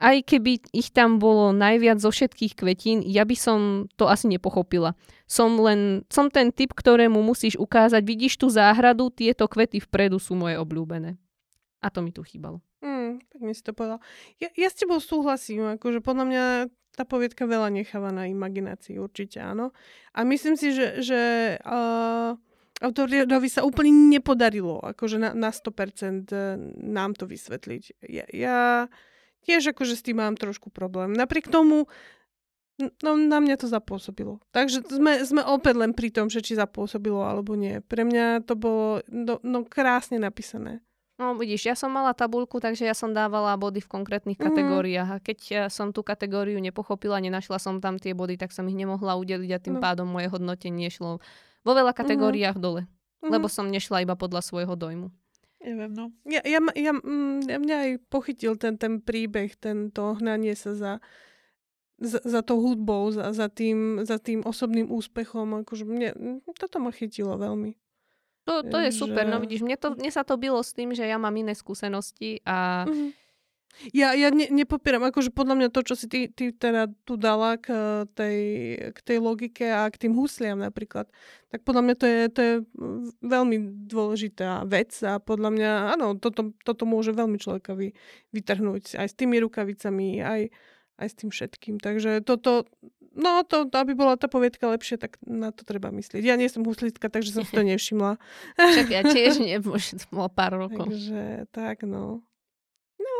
Aj 0.00 0.16
keby 0.16 0.64
ich 0.72 0.90
tam 0.90 1.20
bolo 1.20 1.52
najviac 1.52 2.00
zo 2.00 2.08
všetkých 2.08 2.56
kvetín, 2.56 3.04
ja 3.04 3.22
by 3.28 3.36
som 3.36 3.86
to 4.00 4.08
asi 4.08 4.32
nepochopila. 4.32 4.96
Som 5.28 5.60
len, 5.60 6.02
som 6.08 6.32
ten 6.32 6.50
typ, 6.50 6.72
ktorému 6.72 7.20
musíš 7.20 7.60
ukázať, 7.60 8.00
vidíš 8.02 8.40
tú 8.40 8.48
záhradu, 8.48 9.12
tieto 9.12 9.44
kvety 9.44 9.78
vpredu 9.84 10.16
sú 10.16 10.34
moje 10.34 10.56
obľúbené. 10.56 11.20
A 11.84 11.92
to 11.92 12.00
mi 12.00 12.10
tu 12.16 12.24
chýbalo. 12.24 12.64
Mm, 12.80 13.20
mi 13.44 13.52
si 13.52 13.60
to 13.60 13.76
povedal. 13.76 14.00
Ja, 14.40 14.48
ja 14.56 14.72
s 14.72 14.80
tebou 14.80 14.98
súhlasím, 15.04 15.76
akože 15.76 16.00
podľa 16.00 16.24
mňa 16.24 16.44
tá 16.96 17.04
poviedka 17.04 17.44
veľa 17.44 17.68
necháva 17.68 18.08
na 18.08 18.24
imaginácii, 18.24 18.96
určite 18.96 19.36
áno. 19.38 19.76
A 20.16 20.24
myslím 20.24 20.56
si, 20.56 20.72
že, 20.72 21.04
že 21.04 21.20
uh, 21.60 22.40
autorovi 22.80 23.48
sa 23.52 23.62
úplne 23.62 23.92
nepodarilo 24.08 24.80
akože 24.80 25.20
na, 25.20 25.30
na 25.36 25.52
100% 25.52 26.32
e, 26.32 26.36
nám 26.80 27.12
to 27.12 27.28
vysvetliť. 27.28 27.82
Ja, 28.08 28.24
ja 28.32 28.58
tiež 29.44 29.76
akože 29.76 29.94
s 30.00 30.04
tým 30.04 30.20
mám 30.20 30.40
trošku 30.40 30.72
problém. 30.72 31.12
Napriek 31.12 31.52
tomu 31.52 31.86
no, 32.80 33.10
na 33.16 33.38
mňa 33.40 33.60
to 33.60 33.68
zapôsobilo. 33.68 34.40
Takže 34.56 34.80
sme, 34.88 35.20
sme 35.20 35.42
opäť 35.44 35.76
len 35.76 35.92
pri 35.92 36.08
tom, 36.08 36.32
že 36.32 36.40
či 36.40 36.56
zapôsobilo 36.56 37.20
alebo 37.20 37.52
nie. 37.52 37.84
Pre 37.84 38.02
mňa 38.02 38.48
to 38.48 38.56
bolo 38.56 39.04
no, 39.12 39.36
no 39.44 39.68
krásne 39.68 40.16
napísané. 40.16 40.80
No 41.20 41.36
vidíš, 41.36 41.68
ja 41.68 41.76
som 41.76 41.92
mala 41.92 42.16
tabulku, 42.16 42.64
takže 42.64 42.88
ja 42.88 42.96
som 42.96 43.12
dávala 43.12 43.52
body 43.60 43.84
v 43.84 43.92
konkrétnych 43.92 44.40
mm-hmm. 44.40 44.56
kategóriách 44.56 45.08
a 45.12 45.20
keď 45.20 45.38
ja 45.52 45.64
som 45.68 45.92
tú 45.92 46.00
kategóriu 46.00 46.56
nepochopila, 46.56 47.20
nenašla 47.20 47.60
som 47.60 47.76
tam 47.76 48.00
tie 48.00 48.16
body, 48.16 48.40
tak 48.40 48.56
som 48.56 48.64
ich 48.72 48.78
nemohla 48.80 49.20
udeliť 49.20 49.50
a 49.52 49.60
tým 49.60 49.76
no. 49.76 49.84
pádom 49.84 50.08
moje 50.08 50.32
hodnotenie 50.32 50.88
šlo 50.88 51.20
vo 51.64 51.72
veľa 51.72 51.92
mhm. 51.92 51.98
kategóriách 51.98 52.56
mm-hmm. 52.56 52.72
dole. 52.78 52.82
Mm-hmm. 52.88 53.32
Lebo 53.36 53.46
som 53.52 53.68
nešla 53.68 54.04
iba 54.04 54.16
podľa 54.16 54.40
svojho 54.40 54.74
dojmu. 54.76 55.12
Neviem, 55.60 55.92
no. 55.92 56.08
Ja, 56.24 56.40
ja, 56.40 56.56
ja, 56.72 56.92
mm, 56.96 57.44
mňa 57.52 57.76
aj 57.84 57.90
pochytil 58.08 58.56
ten, 58.56 58.80
ten 58.80 59.04
príbeh, 59.04 59.52
tento 59.60 60.16
hnanie 60.16 60.56
sa 60.56 60.72
za, 60.72 60.92
za, 62.00 62.16
za 62.24 62.40
tou 62.40 62.64
hudbou, 62.64 63.12
za, 63.12 63.28
za, 63.36 63.52
tým, 63.52 64.00
za 64.08 64.16
tým 64.16 64.40
osobným 64.40 64.88
úspechom. 64.88 65.60
Akože 65.60 65.84
mne, 65.84 66.40
toto 66.56 66.80
ma 66.80 66.88
chytilo 66.96 67.36
veľmi. 67.36 67.76
To, 68.48 68.64
to 68.64 68.80
je 68.80 68.88
super, 68.88 69.28
no 69.28 69.36
vidíš, 69.36 69.60
mne, 69.60 69.76
to, 69.76 69.92
mne 69.92 70.08
sa 70.08 70.24
to 70.24 70.40
bylo 70.40 70.64
s 70.64 70.72
tým, 70.72 70.96
že 70.96 71.04
ja 71.04 71.20
mám 71.20 71.36
iné 71.36 71.52
skúsenosti 71.52 72.40
a 72.48 72.88
mm-hmm 72.88 73.19
ja, 73.96 74.12
ja 74.12 74.28
ne, 74.28 74.46
nepopieram, 74.52 75.00
akože 75.08 75.32
podľa 75.32 75.54
mňa 75.56 75.68
to, 75.72 75.80
čo 75.80 75.94
si 75.96 76.06
ty, 76.10 76.28
ty 76.28 76.52
teda 76.52 76.92
tu 77.08 77.16
dala 77.16 77.56
k 77.56 77.70
tej, 78.12 78.38
k 78.92 78.98
tej 79.00 79.18
logike 79.22 79.64
a 79.64 79.88
k 79.88 80.06
tým 80.06 80.12
husliam 80.12 80.60
napríklad, 80.60 81.08
tak 81.48 81.64
podľa 81.64 81.82
mňa 81.88 81.94
to 81.96 82.06
je, 82.06 82.20
to 82.28 82.40
je 82.40 82.54
veľmi 83.24 83.88
dôležitá 83.88 84.68
vec 84.68 84.92
a 85.00 85.16
podľa 85.18 85.50
mňa, 85.54 85.70
áno, 85.96 86.18
toto, 86.20 86.52
toto 86.60 86.84
môže 86.84 87.16
veľmi 87.16 87.40
človeka 87.40 87.72
vy, 87.72 87.96
vytrhnúť 88.36 89.00
aj 89.00 89.08
s 89.08 89.14
tými 89.16 89.40
rukavicami, 89.40 90.20
aj, 90.20 90.40
aj 91.00 91.06
s 91.08 91.14
tým 91.16 91.30
všetkým. 91.32 91.80
Takže 91.80 92.20
toto, 92.20 92.68
no 93.16 93.42
to, 93.48 93.64
aby 93.72 93.96
bola 93.96 94.20
tá 94.20 94.28
poviedka 94.28 94.68
lepšie, 94.68 95.00
tak 95.00 95.16
na 95.24 95.50
to 95.50 95.64
treba 95.64 95.88
myslieť. 95.88 96.20
Ja 96.20 96.36
nie 96.36 96.52
som 96.52 96.62
huslitka, 96.68 97.08
takže 97.08 97.32
som 97.32 97.42
si 97.48 97.52
to 97.56 97.64
nevšimla. 97.70 98.20
Čak 98.60 98.86
ja 98.92 99.02
tiež 99.08 99.40
nie, 99.44 99.56
to 99.56 100.06
bolo 100.12 100.28
pár 100.28 100.60
rokov. 100.60 100.84
Takže 100.84 101.48
tak, 101.50 101.88
no. 101.88 102.20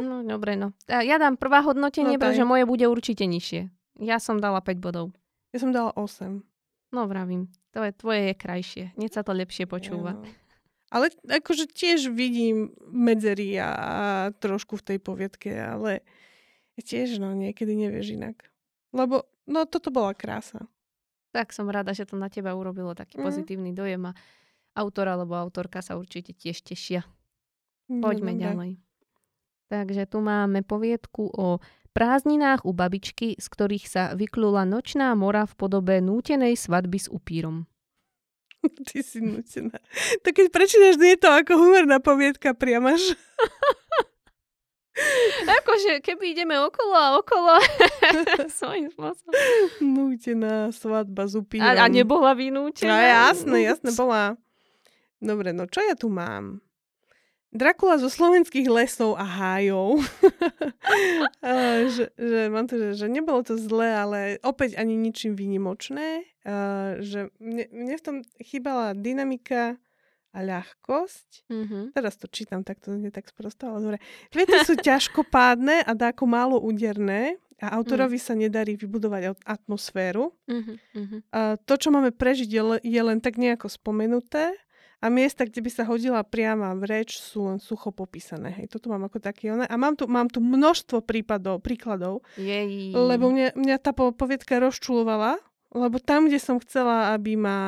No. 0.00 0.24
dobre, 0.24 0.56
no. 0.56 0.72
Ja 0.88 1.20
dám 1.20 1.36
prvá 1.36 1.60
hodnotenie, 1.60 2.16
no, 2.16 2.20
pretože 2.20 2.48
moje 2.48 2.64
bude 2.64 2.88
určite 2.88 3.28
nižšie. 3.28 3.68
Ja 4.00 4.16
som 4.16 4.40
dala 4.40 4.64
5 4.64 4.80
bodov. 4.80 5.12
Ja 5.52 5.60
som 5.60 5.70
dala 5.70 5.92
8. 5.92 6.40
No 6.90 7.06
vravím, 7.06 7.52
to 7.70 7.84
je, 7.86 7.92
tvoje 7.94 8.32
je 8.32 8.34
krajšie. 8.34 8.84
Hneď 8.98 9.10
sa 9.14 9.22
to 9.22 9.30
lepšie 9.30 9.68
počúva. 9.68 10.18
Ja, 10.18 10.22
no. 10.24 10.38
Ale 10.90 11.06
akože 11.22 11.70
tiež 11.70 12.10
vidím 12.10 12.74
medzery 12.90 13.54
a, 13.62 13.70
a 13.70 13.96
trošku 14.34 14.74
v 14.82 14.86
tej 14.90 14.98
poviedke, 14.98 15.54
ale 15.54 16.02
tiež 16.74 17.22
no 17.22 17.30
niekedy 17.30 17.78
nevieš 17.78 18.18
inak. 18.18 18.50
Lebo 18.90 19.22
no 19.46 19.70
toto 19.70 19.94
bola 19.94 20.18
krása. 20.18 20.66
Tak 21.30 21.54
som 21.54 21.70
rada, 21.70 21.94
že 21.94 22.10
to 22.10 22.18
na 22.18 22.26
teba 22.26 22.58
urobilo 22.58 22.90
taký 22.98 23.20
mm. 23.20 23.22
pozitívny 23.22 23.70
dojem 23.70 24.10
a 24.10 24.18
autor 24.74 25.14
alebo 25.14 25.38
autorka 25.38 25.78
sa 25.78 25.94
určite 25.94 26.34
tiež 26.34 26.58
tešia. 26.66 27.06
Poďme 27.86 28.34
no, 28.34 28.40
ďalej. 28.42 28.70
Takže 29.70 30.10
tu 30.10 30.18
máme 30.18 30.66
poviedku 30.66 31.30
o 31.30 31.62
prázdninách 31.94 32.66
u 32.66 32.74
babičky, 32.74 33.38
z 33.38 33.46
ktorých 33.46 33.86
sa 33.86 34.02
vyklula 34.18 34.66
nočná 34.66 35.14
mora 35.14 35.46
v 35.46 35.54
podobe 35.54 36.02
nútenej 36.02 36.58
svadby 36.58 36.98
s 36.98 37.06
upírom. 37.06 37.70
Ty 38.90 38.98
si 39.06 39.22
nutená. 39.22 39.78
To 40.26 40.28
keď 40.34 40.46
prečítaš, 40.50 40.98
nie 40.98 41.14
je 41.14 41.22
to 41.22 41.30
ako 41.30 41.54
humorná 41.54 42.02
poviedka 42.02 42.50
priamaž. 42.50 42.98
akože 45.40 46.02
keby 46.04 46.34
ideme 46.36 46.56
okolo 46.60 46.94
a 46.94 47.08
okolo 47.22 47.52
svojím 48.58 48.90
spôsobom. 48.92 49.32
Nútená 49.80 50.74
svadba 50.74 51.24
s 51.30 51.38
upírom. 51.38 51.64
A, 51.64 51.78
a 51.78 51.86
nebola 51.86 52.34
vynútená? 52.34 52.90
No 52.90 52.96
jasné, 52.98 53.56
jasné, 53.70 53.90
bola. 53.94 54.36
Dobre, 55.20 55.54
no 55.54 55.68
čo 55.68 55.84
ja 55.84 55.94
tu 55.96 56.10
mám? 56.10 56.64
Drakula 57.50 57.98
zo 57.98 58.06
slovenských 58.06 58.70
lesov 58.70 59.18
a 59.18 59.26
hájov. 59.26 60.06
že, 61.98 62.14
že, 62.14 62.40
mám 62.46 62.70
to, 62.70 62.78
že, 62.78 62.88
že 63.02 63.06
nebolo 63.10 63.42
to 63.42 63.58
zlé, 63.58 63.90
ale 63.90 64.18
opäť 64.46 64.78
ani 64.78 64.94
ničím 64.94 65.34
výnimočné. 65.34 66.30
Uh, 66.46 67.02
že 67.02 67.34
mne, 67.42 67.66
mne 67.74 67.94
v 67.98 68.04
tom 68.06 68.16
chýbala 68.38 68.94
dynamika 68.94 69.82
a 70.30 70.38
ľahkosť. 70.46 71.50
Mm-hmm. 71.50 71.82
Teraz 71.90 72.14
to 72.22 72.30
čítam, 72.30 72.62
tak 72.62 72.78
to 72.78 72.94
nie 72.94 73.10
tak 73.10 73.26
sprosto, 73.26 73.66
ale 73.66 73.78
dobre. 73.82 73.98
Vety 74.30 74.62
sú 74.62 74.78
ťažkopádne 74.86 75.82
a 75.82 75.90
dáko 75.90 76.30
málo 76.30 76.62
úderné 76.62 77.34
a 77.58 77.76
autorovi 77.76 78.16
mm. 78.16 78.24
sa 78.24 78.34
nedarí 78.38 78.78
vybudovať 78.78 79.42
atmosféru. 79.42 80.32
Mm-hmm. 80.46 81.34
Uh, 81.34 81.58
to, 81.66 81.74
čo 81.76 81.90
máme 81.90 82.14
prežiť, 82.14 82.46
je, 82.46 82.62
je 82.86 83.02
len 83.02 83.18
tak 83.18 83.36
nejako 83.36 83.66
spomenuté 83.66 84.54
a 85.00 85.06
miesta, 85.08 85.48
kde 85.48 85.64
by 85.64 85.70
sa 85.72 85.88
hodila 85.88 86.20
priama 86.20 86.76
v 86.76 86.84
reč, 86.84 87.16
sú 87.16 87.48
len 87.48 87.56
sucho 87.56 87.88
popísané. 87.88 88.52
Hej, 88.52 88.76
toto 88.76 88.92
mám 88.92 89.08
ako 89.08 89.16
taký 89.16 89.48
oné. 89.48 89.64
A 89.64 89.74
mám 89.80 89.96
tu, 89.96 90.04
mám 90.04 90.28
tu 90.28 90.44
množstvo 90.44 91.00
prípadov, 91.00 91.64
príkladov, 91.64 92.20
Jej. 92.36 92.92
lebo 92.92 93.32
mňa, 93.32 93.56
mňa 93.56 93.76
tá 93.80 93.96
poviedka 93.96 94.60
rozčulovala, 94.60 95.40
lebo 95.72 95.96
tam, 95.96 96.28
kde 96.28 96.36
som 96.36 96.60
chcela, 96.60 97.16
aby 97.16 97.32
ma 97.40 97.58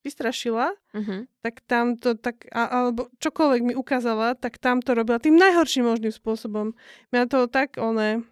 vystrašila, 0.00 0.72
uh-huh. 0.96 1.28
tak 1.44 1.60
tam 1.68 1.98
to 1.98 2.16
tak, 2.16 2.48
a, 2.54 2.64
alebo 2.70 3.12
čokoľvek 3.20 3.62
mi 3.66 3.74
ukázala, 3.76 4.32
tak 4.32 4.56
tam 4.56 4.80
to 4.80 4.96
robila 4.96 5.20
tým 5.20 5.36
najhorším 5.36 5.84
možným 5.84 6.14
spôsobom. 6.14 6.72
Mňa 7.12 7.22
to 7.28 7.50
tak, 7.52 7.76
oné, 7.76 8.24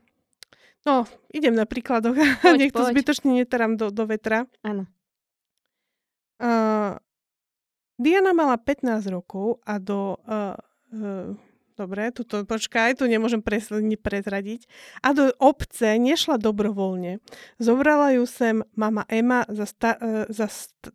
no, 0.88 1.04
idem 1.28 1.52
na 1.52 1.68
príkladoch, 1.68 2.16
poď, 2.44 2.56
nech 2.56 2.72
to 2.72 2.86
poď. 2.86 2.92
zbytočne 2.96 3.30
neterám 3.36 3.76
do, 3.76 3.92
do 3.92 4.08
vetra. 4.08 4.48
Áno. 4.64 4.88
Uh, 6.38 6.96
Diana 7.98 8.30
mala 8.30 8.54
15 8.54 9.10
rokov 9.10 9.58
a 9.66 9.82
do... 9.82 10.14
Uh, 10.22 10.54
uh, 10.94 11.34
dobre, 11.74 12.14
tuto, 12.14 12.46
počkaj, 12.46 12.94
tu 12.94 13.10
nemôžem 13.10 13.42
prezradiť. 13.98 14.70
A 15.02 15.10
do 15.10 15.34
obce 15.42 15.98
nešla 15.98 16.38
dobrovoľne. 16.38 17.18
Zobrala 17.58 18.14
ju 18.14 18.22
sem 18.26 18.62
mama 18.78 19.02
Emma 19.10 19.42
za, 19.50 19.66
sta, 19.66 19.98
uh, 19.98 20.30
za, 20.30 20.46
st- 20.46 20.94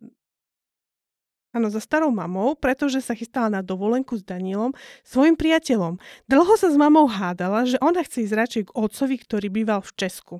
Áno, 1.53 1.69
za 1.69 1.77
starou 1.77 2.09
mamou, 2.09 2.57
pretože 2.57 2.97
sa 3.03 3.13
chystala 3.13 3.45
na 3.45 3.61
dovolenku 3.61 4.17
s 4.17 4.25
Danielom, 4.25 4.73
svojim 5.05 5.37
priateľom. 5.37 6.01
Dlho 6.25 6.55
sa 6.57 6.73
s 6.73 6.79
mamou 6.79 7.05
hádala, 7.05 7.69
že 7.69 7.77
ona 7.77 8.01
chce 8.01 8.25
ísť 8.25 8.33
radšej 8.33 8.63
k 8.65 8.75
otcovi, 8.79 9.15
ktorý 9.21 9.47
býval 9.53 9.85
v 9.85 9.91
Česku. 9.93 10.35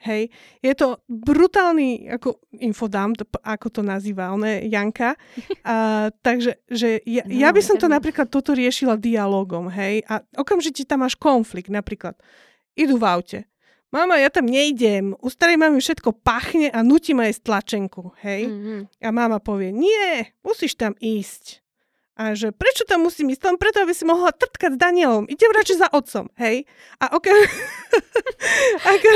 Hej, 0.00 0.32
je 0.64 0.72
to 0.72 1.04
brutálny 1.12 2.08
ako 2.08 2.40
infodám, 2.56 3.12
ako 3.44 3.68
to 3.68 3.80
nazýva, 3.84 4.32
on 4.32 4.48
je 4.48 4.72
Janka. 4.72 5.12
A, 5.68 6.08
takže 6.24 6.56
že 6.72 7.04
ja, 7.04 7.20
no, 7.28 7.36
ja 7.36 7.52
by 7.52 7.60
som 7.60 7.76
to 7.76 7.84
napríklad 7.84 8.32
toto 8.32 8.56
riešila 8.56 8.96
dialogom, 8.96 9.68
hej, 9.68 10.00
a 10.08 10.24
okamžite 10.40 10.88
tam 10.88 11.04
máš 11.04 11.20
konflikt, 11.20 11.68
napríklad. 11.68 12.16
Idú 12.72 12.96
v 12.96 13.04
aute. 13.04 13.38
Mama, 13.90 14.22
ja 14.22 14.30
tam 14.30 14.46
nejdem. 14.46 15.18
U 15.18 15.26
starej 15.26 15.58
mamy 15.58 15.82
všetko 15.82 16.14
pachne 16.22 16.70
a 16.70 16.80
nutí 16.86 17.10
ma 17.10 17.26
jesť 17.26 17.50
tlačenku, 17.50 18.14
hej. 18.22 18.46
Mm-hmm. 18.46 18.80
A 19.02 19.08
mama 19.10 19.42
povie, 19.42 19.74
nie, 19.74 20.30
musíš 20.46 20.78
tam 20.78 20.94
ísť. 20.96 21.60
A 22.20 22.36
že 22.36 22.52
prečo 22.52 22.84
tam 22.84 23.08
musím 23.08 23.32
ísť? 23.32 23.48
Tam 23.48 23.56
preto, 23.56 23.80
aby 23.80 23.96
si 23.96 24.04
mohla 24.04 24.28
trtkať 24.28 24.76
s 24.76 24.78
Danielom. 24.78 25.24
Idem 25.24 25.56
radšej 25.56 25.80
za 25.80 25.88
otcom, 25.88 26.28
hej? 26.36 26.68
A 27.00 27.16
ok... 27.16 27.26
ako, 28.92 29.08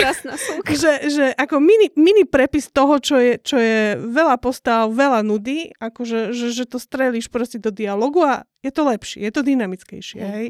že, 0.73 0.93
že 1.13 1.25
ako 1.37 1.61
mini, 1.61 1.93
mini 2.01 2.25
prepis 2.25 2.73
toho, 2.73 2.97
čo 2.97 3.21
je, 3.21 3.37
čo 3.45 3.61
je 3.61 4.01
veľa 4.01 4.41
postav, 4.41 4.89
veľa 4.89 5.21
nudy, 5.21 5.77
akože, 5.77 6.33
že, 6.33 6.57
že 6.57 6.65
to 6.65 6.81
strelíš 6.81 7.29
proste 7.29 7.61
do 7.61 7.69
dialogu 7.69 8.25
a 8.25 8.49
je 8.65 8.73
to 8.73 8.89
lepšie, 8.89 9.21
je 9.21 9.33
to 9.37 9.45
dynamickejšie, 9.45 10.25
hej? 10.25 10.47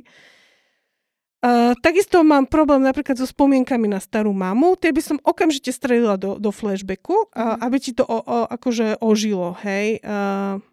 Uh, 1.44 1.76
takisto 1.82 2.24
mám 2.24 2.48
problém 2.48 2.81
napríklad 2.81 3.20
so 3.20 3.28
spomienkami 3.28 3.85
na 3.85 4.01
starú 4.01 4.32
mamu. 4.32 4.81
Tie 4.81 4.97
by 4.97 5.02
som 5.05 5.18
okamžite 5.20 5.76
strelila 5.76 6.16
do, 6.16 6.40
do 6.40 6.48
flashbacku, 6.48 7.12
uh, 7.12 7.60
aby 7.60 7.76
ti 7.82 7.93
to 7.93 8.01
o, 8.01 8.16
o, 8.16 8.48
akože 8.48 9.02
ožilo, 9.02 9.52
hej? 9.60 10.01
Uh, 10.01 10.64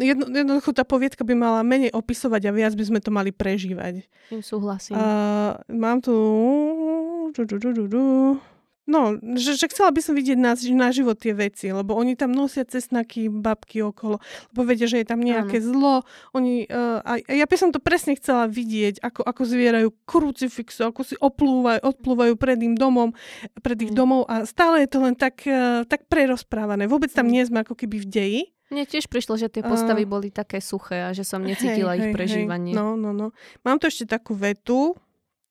jedno, 0.00 0.24
jednoducho 0.32 0.72
tá 0.72 0.84
poviedka 0.84 1.20
by 1.20 1.34
mala 1.36 1.60
menej 1.60 1.92
opisovať 1.92 2.42
a 2.48 2.56
viac 2.56 2.72
by 2.72 2.84
sme 2.88 3.00
to 3.04 3.12
mali 3.12 3.30
prežívať. 3.32 4.08
Tým 4.32 4.40
súhlasím. 4.40 4.96
Uh, 4.96 5.60
mám 5.68 6.00
tu... 6.00 6.14
No, 8.86 9.18
že, 9.34 9.58
že 9.58 9.66
chcela 9.66 9.90
by 9.90 9.98
som 9.98 10.14
vidieť 10.14 10.38
na, 10.38 10.54
na 10.54 10.88
život 10.94 11.18
tie 11.18 11.34
veci, 11.34 11.74
lebo 11.74 11.98
oni 11.98 12.14
tam 12.14 12.30
nosia 12.30 12.62
cesnaky, 12.62 13.26
babky 13.26 13.82
okolo, 13.82 14.22
lebo 14.54 14.60
vedia, 14.62 14.86
že 14.86 15.02
je 15.02 15.06
tam 15.10 15.18
nejaké 15.18 15.58
ano. 15.58 15.66
zlo. 15.66 15.96
Oni, 16.38 16.70
uh, 16.70 17.02
a 17.02 17.18
ja 17.26 17.50
by 17.50 17.56
som 17.58 17.74
to 17.74 17.82
presne 17.82 18.14
chcela 18.14 18.46
vidieť, 18.46 19.02
ako, 19.02 19.26
ako 19.26 19.42
zvierajú 19.42 19.88
krucifixu, 20.06 20.86
ako 20.86 21.02
si 21.02 21.18
oplúvajú, 21.18 21.82
odplúvajú 21.82 22.38
pred 22.38 22.62
tým 22.62 22.78
domom, 22.78 23.10
pred 23.58 23.74
ich 23.82 23.90
mm. 23.90 23.98
domov 23.98 24.22
a 24.30 24.46
stále 24.46 24.86
je 24.86 24.88
to 24.94 24.98
len 25.02 25.18
tak, 25.18 25.42
uh, 25.50 25.82
tak 25.82 26.06
prerozprávané. 26.06 26.86
Vôbec 26.86 27.10
tam 27.10 27.26
mm. 27.26 27.32
nie 27.34 27.42
sme 27.42 27.66
ako 27.66 27.74
keby 27.74 28.06
v 28.06 28.06
deji. 28.06 28.42
Mne 28.66 28.82
tiež 28.82 29.06
prišlo, 29.06 29.38
že 29.38 29.46
tie 29.46 29.62
postavy 29.62 30.02
uh, 30.02 30.10
boli 30.10 30.28
také 30.34 30.58
suché 30.58 31.06
a 31.06 31.14
že 31.14 31.22
som 31.22 31.38
necítila 31.38 31.94
hej, 31.94 31.98
ich 32.02 32.06
prežívanie. 32.10 32.74
Hej, 32.74 32.78
no, 32.82 32.98
no, 32.98 33.14
no. 33.14 33.30
Mám 33.62 33.78
tu 33.78 33.86
ešte 33.86 34.10
takú 34.10 34.34
vetu, 34.34 34.98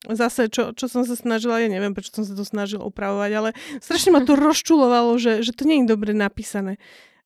zase, 0.03 0.51
čo, 0.51 0.75
čo 0.75 0.85
som 0.91 1.07
sa 1.07 1.15
snažila, 1.17 1.63
ja 1.63 1.71
neviem, 1.71 1.95
prečo 1.95 2.13
som 2.13 2.27
sa 2.27 2.35
to 2.35 2.43
snažila 2.43 2.83
upravovať, 2.85 3.31
ale 3.33 3.49
strašne 3.79 4.13
ma 4.13 4.21
to 4.21 4.35
rozčulovalo, 4.45 5.15
že, 5.15 5.41
že 5.41 5.55
to 5.55 5.63
nie 5.63 5.81
je 5.81 5.89
dobre 5.89 6.11
napísané. 6.11 6.75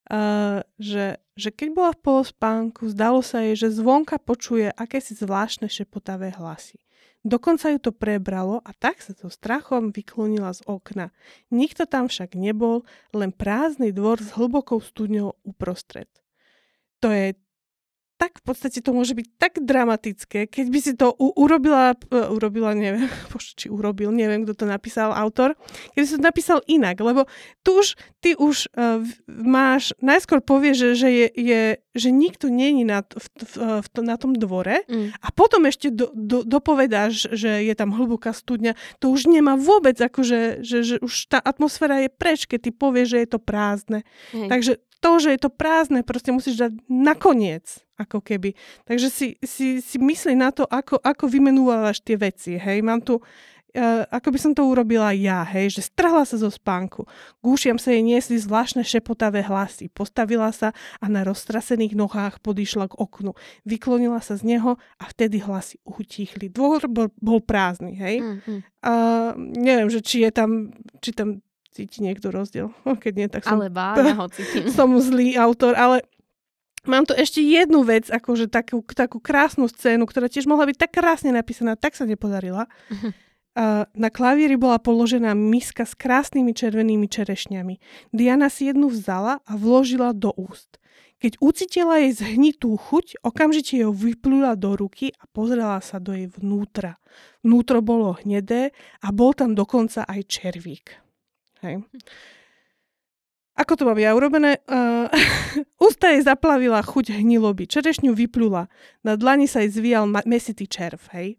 Uh, 0.09 0.65
že, 0.81 1.21
že 1.37 1.53
keď 1.53 1.67
bola 1.73 1.91
v 1.93 2.01
polospánku, 2.01 2.89
zdalo 2.89 3.21
sa 3.21 3.45
jej, 3.45 3.53
že 3.53 3.69
zvonka 3.69 4.17
počuje 4.17 4.73
akési 4.73 5.13
zvláštne 5.13 5.69
šepotavé 5.69 6.33
hlasy. 6.33 6.81
Dokonca 7.19 7.69
ju 7.69 7.79
to 7.83 7.91
prebralo 7.91 8.63
a 8.63 8.71
tak 8.71 9.03
sa 9.03 9.11
so 9.11 9.27
strachom 9.27 9.91
vyklonila 9.91 10.55
z 10.55 10.63
okna. 10.63 11.11
Nikto 11.51 11.83
tam 11.83 12.07
však 12.07 12.39
nebol, 12.39 12.87
len 13.11 13.35
prázdny 13.35 13.91
dvor 13.91 14.23
s 14.23 14.31
hlbokou 14.39 14.79
studňou 14.79 15.35
uprostred. 15.43 16.07
To 17.03 17.11
je 17.11 17.35
tak 18.19 18.43
v 18.43 18.51
podstate 18.51 18.83
to 18.83 18.91
môže 18.91 19.15
byť 19.15 19.27
tak 19.39 19.63
dramatické, 19.63 20.51
keď 20.51 20.65
by 20.67 20.79
si 20.83 20.91
to 20.91 21.15
u- 21.15 21.31
urobila, 21.39 21.95
uh, 21.95 22.27
urobila, 22.27 22.75
neviem, 22.75 23.07
bože, 23.31 23.55
či 23.55 23.71
urobil, 23.71 24.11
neviem, 24.11 24.43
kto 24.43 24.53
to 24.59 24.65
napísal, 24.67 25.15
autor, 25.15 25.55
keby 25.95 26.03
si 26.03 26.19
to 26.19 26.23
napísal 26.27 26.59
inak, 26.67 26.99
lebo 26.99 27.31
tu 27.63 27.79
už, 27.79 27.95
ty 28.19 28.35
už 28.35 28.67
uh, 28.75 28.99
máš, 29.31 29.95
najskôr 30.03 30.43
povie, 30.43 30.75
že, 30.75 30.99
že, 30.99 31.07
je, 31.07 31.27
je, 31.31 31.61
že 31.95 32.09
nikto 32.11 32.51
není 32.51 32.83
na, 32.83 33.07
v, 33.07 33.27
v, 33.39 33.53
v, 33.79 33.87
na 34.03 34.19
tom 34.19 34.35
dvore 34.35 34.83
mm. 34.91 35.23
a 35.23 35.27
potom 35.31 35.63
ešte 35.63 35.87
do, 35.87 36.11
do, 36.11 36.43
dopovedáš, 36.43 37.31
že 37.31 37.63
je 37.63 37.73
tam 37.73 37.95
hlboká 37.95 38.35
studňa, 38.35 38.75
to 38.99 39.15
už 39.15 39.31
nemá 39.31 39.55
vôbec, 39.55 39.95
akože, 39.95 40.59
že, 40.59 40.77
že 40.83 40.95
už 40.99 41.31
tá 41.31 41.39
atmosféra 41.39 42.03
je 42.03 42.11
preč, 42.11 42.43
keď 42.43 42.67
ty 42.67 42.71
povieš, 42.75 43.07
že 43.15 43.19
je 43.23 43.29
to 43.31 43.39
prázdne. 43.39 44.03
Hej. 44.35 44.49
Takže 44.51 44.71
to, 44.99 45.11
že 45.19 45.29
je 45.35 45.39
to 45.39 45.51
prázdne, 45.51 46.03
proste 46.03 46.31
musíš 46.35 46.59
dať 46.59 46.73
nakoniec, 46.87 47.65
ako 47.95 48.19
keby. 48.19 48.55
Takže 48.87 49.07
si, 49.07 49.27
si, 49.43 49.79
si 49.79 49.97
myslí 49.99 50.35
na 50.35 50.51
to, 50.51 50.67
ako, 50.67 50.99
ako 50.99 51.25
vymenúvaš 51.27 52.03
tie 52.03 52.19
veci, 52.19 52.55
hej. 52.59 52.83
Mám 52.83 53.03
tu, 53.03 53.19
uh, 53.19 54.03
ako 54.11 54.27
by 54.31 54.39
som 54.39 54.51
to 54.55 54.67
urobila 54.67 55.11
ja, 55.15 55.43
hej, 55.43 55.79
že 55.79 55.87
strhla 55.87 56.23
sa 56.23 56.39
zo 56.39 56.51
spánku. 56.51 57.07
Gúšiam 57.43 57.79
sa 57.79 57.95
jej 57.95 58.03
niesli 58.03 58.39
zvláštne 58.39 58.83
šepotavé 58.83 59.43
hlasy. 59.45 59.91
Postavila 59.91 60.49
sa 60.51 60.75
a 60.99 61.05
na 61.07 61.23
roztrasených 61.23 61.95
nohách 61.95 62.43
podišla 62.43 62.91
k 62.91 62.97
oknu. 62.99 63.35
Vyklonila 63.63 64.23
sa 64.23 64.39
z 64.39 64.57
neho 64.57 64.79
a 64.99 65.03
vtedy 65.11 65.43
hlasy 65.43 65.79
utichli. 65.83 66.51
Dvor 66.51 66.87
bol, 66.91 67.07
bol 67.19 67.39
prázdny, 67.43 67.93
hej. 67.95 68.15
Mm-hmm. 68.23 68.59
Uh, 68.79 69.35
neviem, 69.59 69.91
že 69.91 69.99
či 69.99 70.23
je 70.23 70.31
tam, 70.31 70.71
či 71.03 71.11
tam 71.11 71.43
cíti 71.79 72.03
niekto 72.03 72.27
rozdiel. 72.35 72.75
Keď 73.03 73.13
nie, 73.15 73.27
tak 73.31 73.47
som... 73.47 73.55
Ale 73.55 73.71
bá, 73.71 73.95
ja 73.95 74.15
ho 74.21 74.27
cítim. 74.27 74.67
Som 74.67 74.99
zlý 74.99 75.39
autor, 75.39 75.79
ale 75.79 76.03
Mám 76.87 77.11
tu 77.11 77.11
ešte 77.11 77.43
jednu 77.43 77.83
vec, 77.83 78.07
akože 78.07 78.47
takú, 78.47 78.79
takú 78.95 79.19
krásnu 79.19 79.67
scénu, 79.67 80.07
ktorá 80.07 80.31
tiež 80.31 80.47
mohla 80.47 80.63
byť 80.63 80.79
tak 80.79 80.95
krásne 80.95 81.35
napísaná, 81.35 81.75
tak 81.75 81.95
sa 81.95 82.07
nepodarila. 82.07 82.65
Uh-huh. 82.89 83.13
Uh, 83.59 83.83
na 83.97 84.07
klavíri 84.07 84.55
bola 84.55 84.79
položená 84.79 85.35
miska 85.35 85.83
s 85.83 85.91
krásnymi 85.97 86.55
červenými 86.55 87.11
čerešňami. 87.11 87.75
Diana 88.13 88.47
si 88.47 88.71
jednu 88.71 88.87
vzala 88.87 89.43
a 89.43 89.53
vložila 89.59 90.15
do 90.15 90.31
úst. 90.37 90.79
Keď 91.19 91.43
ucítila 91.43 91.99
jej 91.99 92.15
zhnitú 92.15 92.79
chuť, 92.79 93.19
okamžite 93.19 93.75
ju 93.83 93.91
vyplula 93.91 94.55
do 94.55 94.79
ruky 94.79 95.11
a 95.19 95.27
pozrela 95.27 95.83
sa 95.83 95.99
do 95.99 96.15
jej 96.15 96.31
vnútra. 96.31 96.95
Vnútro 97.43 97.83
bolo 97.83 98.15
hnedé 98.23 98.71
a 99.03 99.11
bol 99.11 99.35
tam 99.35 99.51
dokonca 99.51 100.07
aj 100.07 100.31
červík. 100.31 101.08
Hej. 101.59 101.83
Ako 103.59 103.75
to 103.75 103.83
mám 103.83 103.99
ja 103.99 104.15
urobené? 104.15 104.63
Uh, 104.71 105.11
ústa 105.91 106.15
jej 106.15 106.23
zaplavila 106.23 106.79
chuť 106.79 107.11
hniloby. 107.11 107.67
Čerešňu 107.67 108.15
vyplula. 108.15 108.71
Na 109.03 109.19
dlani 109.19 109.51
sa 109.51 109.59
jej 109.59 109.71
zvíjal 109.75 110.07
ma- 110.07 110.23
mesitý 110.23 110.63
červ, 110.63 111.03
hej. 111.11 111.35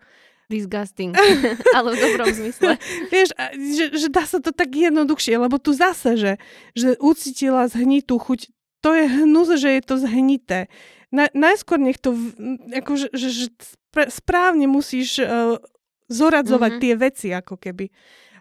Disgusting. 0.52 1.16
Ale 1.76 1.96
v 1.96 1.98
dobrom 2.04 2.28
zmysle. 2.28 2.76
Vieš, 3.08 3.32
že, 3.56 3.84
že 3.96 4.08
dá 4.12 4.28
sa 4.28 4.42
to 4.42 4.52
tak 4.52 4.68
jednoduchšie, 4.68 5.40
lebo 5.40 5.56
tu 5.56 5.72
zase, 5.72 6.20
že, 6.20 6.32
že 6.76 7.00
ucítila 7.00 7.64
zhnitú 7.70 8.20
chuť. 8.20 8.52
To 8.84 8.92
je 8.92 9.04
hnus, 9.08 9.56
že 9.56 9.80
je 9.80 9.82
to 9.84 9.96
zhnité. 9.96 10.68
Na, 11.08 11.32
najskôr 11.32 11.80
nech 11.80 11.96
to, 11.96 12.12
ako, 12.74 13.00
že, 13.00 13.08
že, 13.16 13.28
že 13.30 13.46
správne 14.12 14.68
musíš 14.68 15.24
uh, 15.24 15.56
zoradzovať 16.10 16.70
mm-hmm. 16.76 16.84
tie 16.84 16.94
veci, 17.00 17.28
ako 17.32 17.54
keby 17.56 17.88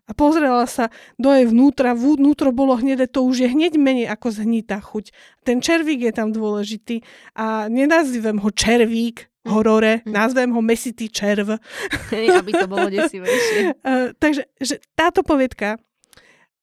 a 0.09 0.11
pozrela 0.17 0.65
sa 0.65 0.89
do 1.21 1.29
jej 1.29 1.45
vnútra, 1.45 1.93
vnútro 1.93 2.49
bolo 2.49 2.73
hnedé, 2.73 3.05
to 3.05 3.21
už 3.21 3.45
je 3.45 3.49
hneď 3.53 3.77
menej 3.77 4.09
ako 4.09 4.33
zhnitá 4.33 4.81
chuť. 4.81 5.13
Ten 5.45 5.61
červík 5.61 6.01
je 6.01 6.13
tam 6.17 6.33
dôležitý 6.33 7.05
a 7.37 7.69
nenazývam 7.69 8.41
ho 8.41 8.49
červík, 8.49 9.29
horore, 9.45 10.01
mm. 10.01 10.09
nazvem 10.09 10.49
ho 10.49 10.61
mesitý 10.65 11.07
červ. 11.13 11.61
Hej, 12.09 12.41
aby 12.41 12.51
to 12.57 12.65
bolo 12.65 12.89
desivejšie. 12.89 13.77
uh, 13.85 14.11
takže 14.23 14.49
že 14.57 14.81
táto 14.97 15.21
povietka, 15.21 15.77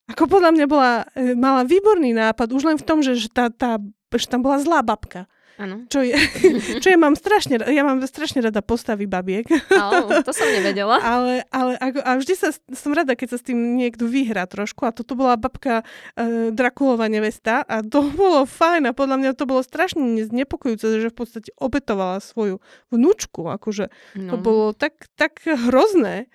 ako 0.06 0.26
podľa 0.26 0.50
mňa 0.54 0.66
bola, 0.70 1.02
e, 1.18 1.34
mala 1.34 1.66
výborný 1.66 2.14
nápad, 2.14 2.54
už 2.54 2.62
len 2.62 2.78
v 2.78 2.86
tom, 2.86 3.02
že, 3.02 3.18
že, 3.18 3.26
tá, 3.26 3.50
tá, 3.50 3.82
že 4.14 4.26
tam 4.30 4.38
bola 4.38 4.62
zlá 4.62 4.78
babka. 4.86 5.26
Ano. 5.56 5.88
Čo, 5.88 6.04
je, 6.04 6.12
čo 6.84 6.88
je, 6.92 6.98
mám 7.00 7.16
strašne, 7.16 7.56
ja 7.56 7.80
mám 7.80 8.04
strašne 8.04 8.44
rada 8.44 8.60
postavy 8.60 9.08
babiek. 9.08 9.48
Oh, 9.72 10.20
to 10.20 10.32
som 10.36 10.44
nevedela. 10.52 11.00
ale, 11.16 11.48
ale 11.48 11.80
ako, 11.80 11.98
a 12.04 12.10
vždy 12.20 12.34
sa, 12.36 12.48
som 12.52 12.92
rada, 12.92 13.16
keď 13.16 13.36
sa 13.36 13.38
s 13.40 13.44
tým 13.48 13.80
niekto 13.80 14.04
vyhrá 14.04 14.44
trošku 14.44 14.84
a 14.84 14.92
toto 14.92 15.16
bola 15.16 15.40
babka 15.40 15.80
uh, 15.80 16.52
Drakulova 16.52 17.08
nevesta 17.08 17.64
a 17.64 17.80
to 17.80 18.04
bolo 18.20 18.44
fajn 18.44 18.92
a 18.92 18.96
podľa 18.96 19.16
mňa 19.16 19.30
to 19.32 19.48
bolo 19.48 19.64
strašne 19.64 20.20
znepokojúce, 20.28 21.00
že 21.00 21.08
v 21.08 21.16
podstate 21.16 21.50
obetovala 21.56 22.20
svoju 22.20 22.60
vnúčku, 22.92 23.48
akože 23.48 23.88
no. 24.20 24.30
to 24.32 24.36
bolo 24.36 24.76
tak, 24.76 25.08
tak 25.16 25.40
hrozné. 25.40 26.28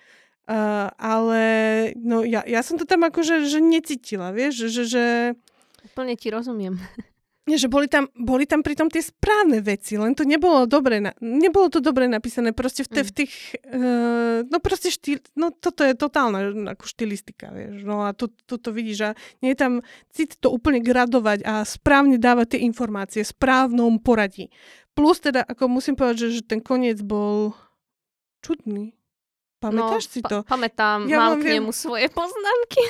Uh, 0.49 0.89
ale 0.97 1.43
no 2.01 2.25
ja, 2.25 2.41
ja 2.43 2.65
som 2.65 2.75
to 2.75 2.89
tam 2.89 3.05
akože 3.05 3.45
že 3.45 3.61
necítila, 3.61 4.33
vieš, 4.33 4.73
že, 4.73 4.83
že... 4.89 5.05
Úplne 5.93 6.17
ti 6.17 6.33
rozumiem. 6.33 6.81
Že 7.41 7.73
boli 7.73 7.89
tam, 7.89 8.05
boli 8.13 8.45
tam 8.45 8.61
pritom 8.61 8.85
tie 8.85 9.01
správne 9.01 9.65
veci, 9.65 9.97
len 9.97 10.13
to 10.13 10.21
nebolo 10.21 10.69
dobre, 10.69 11.01
na, 11.01 11.09
nebolo 11.25 11.73
to 11.73 11.81
dobre 11.81 12.05
napísané, 12.05 12.53
proste 12.53 12.85
v, 12.85 12.89
te, 12.93 13.01
mm. 13.01 13.07
v 13.09 13.11
tých, 13.17 13.33
uh, 13.65 14.45
no 14.45 14.61
proste 14.61 14.93
štýl, 14.93 15.25
no 15.33 15.49
toto 15.49 15.81
je 15.81 15.97
totálna 15.97 16.53
ako 16.77 16.85
štilistika, 16.85 17.49
vieš, 17.49 17.81
no 17.81 18.05
a 18.05 18.13
tu, 18.13 18.29
tu 18.45 18.61
to 18.61 18.69
vidíš 18.69 18.97
a 19.01 19.11
nie 19.41 19.57
je 19.57 19.59
tam 19.59 19.81
cít 20.13 20.37
to 20.37 20.53
úplne 20.53 20.85
gradovať 20.85 21.41
a 21.41 21.65
správne 21.65 22.21
dávať 22.21 22.55
tie 22.55 22.61
informácie 22.61 23.25
v 23.25 23.33
správnom 23.33 23.97
poradí. 23.97 24.53
Plus 24.93 25.17
teda, 25.17 25.41
ako 25.41 25.65
musím 25.65 25.97
povedať, 25.97 26.29
že, 26.29 26.39
že 26.39 26.43
ten 26.45 26.61
koniec 26.61 27.01
bol 27.01 27.57
čudný. 28.45 28.93
Pamätáš 29.57 30.09
no, 30.09 30.11
si 30.13 30.21
to? 30.21 30.37
Pa- 30.45 30.61
pamätám, 30.61 31.09
ja 31.09 31.17
mám 31.25 31.41
k 31.41 31.57
nemu 31.57 31.73
svoje 31.73 32.05
poznámky. 32.13 32.81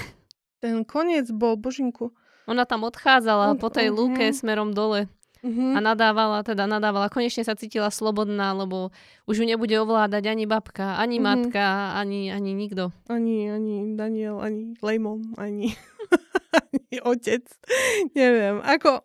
Ten 0.59 0.83
koniec 0.83 1.31
bol, 1.31 1.55
božinku, 1.55 2.11
ona 2.49 2.63
tam 2.65 2.85
odchádzala 2.87 3.57
po 3.57 3.69
tej 3.69 3.93
lúke 3.93 4.29
uh-huh. 4.29 4.37
smerom 4.37 4.71
dole. 4.73 5.09
Uh-huh. 5.41 5.73
A 5.73 5.81
nadávala, 5.81 6.45
teda 6.45 6.69
nadávala. 6.69 7.09
Konečne 7.09 7.41
sa 7.41 7.57
cítila 7.57 7.89
slobodná, 7.89 8.53
lebo 8.53 8.93
už 9.25 9.41
ju 9.41 9.45
nebude 9.49 9.73
ovládať 9.81 10.29
ani 10.29 10.45
babka, 10.45 11.01
ani 11.01 11.17
uh-huh. 11.17 11.25
matka, 11.25 11.97
ani, 11.97 12.29
ani 12.29 12.53
nikto. 12.53 12.93
Ani, 13.09 13.49
ani 13.49 13.97
Daniel, 13.97 14.37
ani 14.37 14.77
Lejmon, 14.81 15.33
ani, 15.41 15.73
ani 16.61 16.97
otec. 17.01 17.45
Neviem. 18.13 18.61
Ako... 18.61 19.01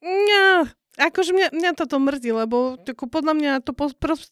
Ja, 0.00 0.64
akože 0.96 1.36
mňa, 1.36 1.48
mňa 1.52 1.70
toto 1.76 2.00
mrzí, 2.00 2.32
lebo 2.32 2.80
tako, 2.80 3.04
podľa 3.04 3.34
mňa 3.36 3.52
to 3.64 3.76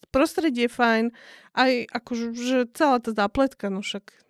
prostredie 0.08 0.68
je 0.68 0.72
fajn. 0.72 1.04
Aj 1.52 1.72
akože 1.92 2.24
že 2.32 2.58
celá 2.72 3.00
tá 3.00 3.10
zápletka, 3.12 3.68
no 3.68 3.80
však... 3.84 4.27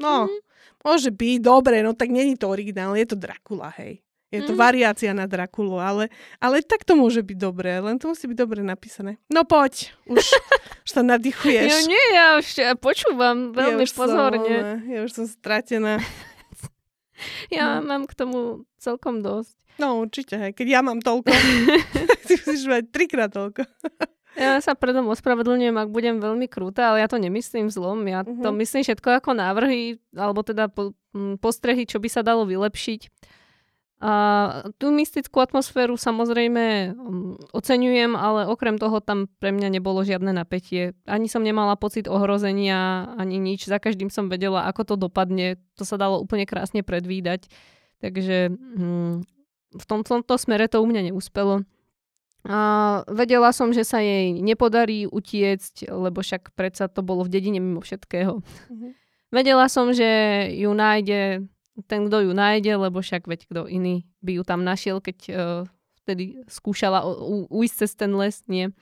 No, 0.00 0.26
mm-hmm. 0.26 0.48
Môže 0.80 1.12
byť, 1.12 1.44
dobre, 1.44 1.84
no 1.84 1.92
tak 1.92 2.08
není 2.08 2.40
to 2.40 2.48
originál, 2.48 2.96
je 2.96 3.04
to 3.04 3.16
Dracula, 3.16 3.68
hej. 3.76 4.00
Je 4.30 4.46
to 4.46 4.54
mm. 4.54 4.62
variácia 4.62 5.10
na 5.10 5.26
Drakulu, 5.26 5.82
ale, 5.82 6.06
ale 6.38 6.62
tak 6.62 6.86
to 6.86 6.94
môže 6.94 7.18
byť 7.18 7.34
dobré, 7.34 7.82
len 7.82 7.98
to 7.98 8.14
musí 8.14 8.30
byť 8.30 8.38
dobre 8.38 8.62
napísané. 8.62 9.18
No 9.26 9.42
poď, 9.42 9.90
už, 10.06 10.22
už 10.86 10.90
sa 10.90 11.02
nadýchuješ. 11.02 11.66
Ja 11.66 11.78
nie, 11.82 12.04
ja 12.14 12.26
už 12.38 12.46
počúvam 12.78 13.50
veľmi 13.50 13.82
ja 13.82 13.90
pozorne. 13.90 14.54
Som, 14.54 14.86
ja 14.86 14.98
už 15.02 15.10
som 15.10 15.26
stratená. 15.26 15.98
ja 17.56 17.82
no. 17.82 17.90
mám 17.90 18.02
k 18.06 18.14
tomu 18.14 18.62
celkom 18.78 19.18
dosť. 19.18 19.58
No 19.82 19.98
určite, 19.98 20.38
hej. 20.38 20.52
keď 20.54 20.78
ja 20.78 20.80
mám 20.86 21.02
toľko, 21.02 21.34
ty 22.30 22.32
musíš 22.38 22.70
mať 22.70 22.86
trikrát 22.94 23.34
toľko. 23.34 23.66
Ja 24.38 24.62
sa 24.62 24.78
predom 24.78 25.10
ospravedlňujem, 25.10 25.74
ak 25.74 25.88
budem 25.90 26.22
veľmi 26.22 26.46
krúta, 26.46 26.94
ale 26.94 27.02
ja 27.02 27.08
to 27.10 27.18
nemyslím 27.18 27.66
zlom. 27.66 28.06
Ja 28.06 28.22
uh-huh. 28.22 28.42
to 28.42 28.50
mhm. 28.54 28.58
myslím 28.62 28.82
všetko 28.86 29.08
ako 29.18 29.30
návrhy, 29.34 29.98
alebo 30.14 30.46
teda 30.46 30.70
po, 30.70 30.94
m, 31.10 31.34
postrehy, 31.40 31.82
čo 31.86 31.98
by 31.98 32.08
sa 32.10 32.22
dalo 32.22 32.46
vylepšiť. 32.46 33.10
A 34.00 34.12
tú 34.80 34.88
mystickú 34.96 35.44
atmosféru 35.44 36.00
samozrejme 36.00 36.96
oceňujem, 37.52 38.16
ale 38.16 38.48
okrem 38.48 38.80
toho 38.80 38.96
tam 39.04 39.28
pre 39.44 39.52
mňa 39.52 39.76
nebolo 39.76 40.00
žiadne 40.00 40.32
napätie. 40.32 40.96
Ani 41.04 41.28
som 41.28 41.44
nemala 41.44 41.76
pocit 41.76 42.08
ohrozenia, 42.08 43.12
ani 43.20 43.36
nič. 43.36 43.68
Za 43.68 43.76
každým 43.76 44.08
som 44.08 44.32
vedela, 44.32 44.64
ako 44.72 44.82
to 44.88 44.94
dopadne. 44.96 45.60
To 45.76 45.84
sa 45.84 46.00
dalo 46.00 46.16
úplne 46.16 46.48
krásne 46.48 46.80
predvídať. 46.80 47.52
Takže 48.00 48.48
um, 48.48 49.20
v 49.76 49.84
tomto 49.84 50.32
smere 50.40 50.64
to 50.64 50.80
u 50.80 50.88
mňa 50.88 51.12
neúspelo. 51.12 51.68
A 52.48 52.58
vedela 53.04 53.52
som, 53.52 53.68
že 53.68 53.84
sa 53.84 54.00
jej 54.00 54.32
nepodarí 54.40 55.04
utiecť, 55.04 55.92
lebo 55.92 56.24
však 56.24 56.56
predsa 56.56 56.88
to 56.88 57.04
bolo 57.04 57.28
v 57.28 57.32
dedine 57.36 57.60
mimo 57.60 57.84
všetkého. 57.84 58.40
Mm-hmm. 58.40 58.90
Vedela 59.30 59.68
som, 59.68 59.92
že 59.92 60.08
ju 60.56 60.72
nájde 60.72 61.44
ten, 61.86 62.08
kto 62.08 62.28
ju 62.28 62.32
nájde, 62.32 62.72
lebo 62.76 63.00
však 63.00 63.28
veď 63.28 63.40
kto 63.46 63.60
iný 63.70 64.08
by 64.24 64.40
ju 64.40 64.42
tam 64.42 64.64
našiel, 64.64 64.98
keď 64.98 65.18
uh, 65.30 65.36
vtedy 66.02 66.40
skúšala 66.50 67.04
ujsť 67.48 67.74
cez 67.76 67.90
ten 67.94 68.12
les, 68.16 68.36
nie. 68.50 68.72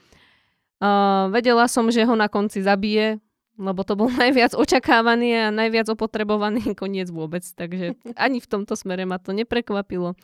Uh, 0.79 1.27
vedela 1.35 1.67
som, 1.67 1.91
že 1.91 2.07
ho 2.07 2.15
na 2.15 2.31
konci 2.31 2.63
zabije, 2.63 3.19
lebo 3.59 3.83
to 3.83 3.99
bol 3.99 4.09
najviac 4.23 4.55
očakávaný 4.55 5.51
a 5.51 5.55
najviac 5.55 5.91
opotrebovaný 5.91 6.73
koniec 6.79 7.11
vôbec, 7.11 7.43
takže 7.43 7.99
ani 8.25 8.39
v 8.39 8.49
tomto 8.49 8.79
smere 8.79 9.05
ma 9.05 9.19
to 9.19 9.35
neprekvapilo. 9.35 10.15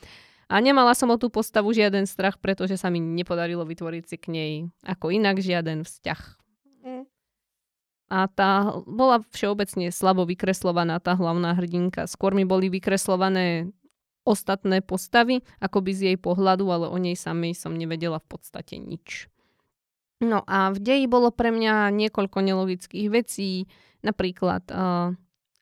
A 0.48 0.60
nemala 0.60 0.92
som 0.92 1.08
o 1.10 1.16
tú 1.16 1.32
postavu 1.32 1.72
žiaden 1.72 2.04
strach, 2.04 2.36
pretože 2.36 2.76
sa 2.76 2.92
mi 2.92 3.00
nepodarilo 3.00 3.64
vytvoriť 3.64 4.04
si 4.04 4.16
k 4.20 4.26
nej 4.30 4.52
ako 4.84 5.14
inak 5.14 5.40
žiaden 5.40 5.84
vzťah. 5.84 6.20
Mm. 6.84 7.04
A 8.12 8.18
tá 8.28 8.76
bola 8.84 9.24
všeobecne 9.32 9.88
slabo 9.88 10.28
vykreslovaná, 10.28 11.00
tá 11.00 11.16
hlavná 11.16 11.56
hrdinka. 11.56 12.04
Skôr 12.04 12.36
mi 12.36 12.44
boli 12.44 12.68
vykreslované 12.68 13.72
ostatné 14.24 14.80
postavy, 14.80 15.44
akoby 15.60 15.90
z 15.92 16.00
jej 16.12 16.18
pohľadu, 16.20 16.64
ale 16.68 16.86
o 16.88 16.96
nej 16.96 17.16
samej 17.16 17.56
som 17.56 17.76
nevedela 17.76 18.20
v 18.20 18.26
podstate 18.28 18.80
nič. 18.80 19.28
No 20.24 20.40
a 20.48 20.72
v 20.72 20.78
deji 20.80 21.06
bolo 21.10 21.28
pre 21.28 21.52
mňa 21.52 21.92
niekoľko 21.92 22.38
nelogických 22.40 23.08
vecí, 23.12 23.68
napríklad 24.00 24.64
uh, 24.72 25.12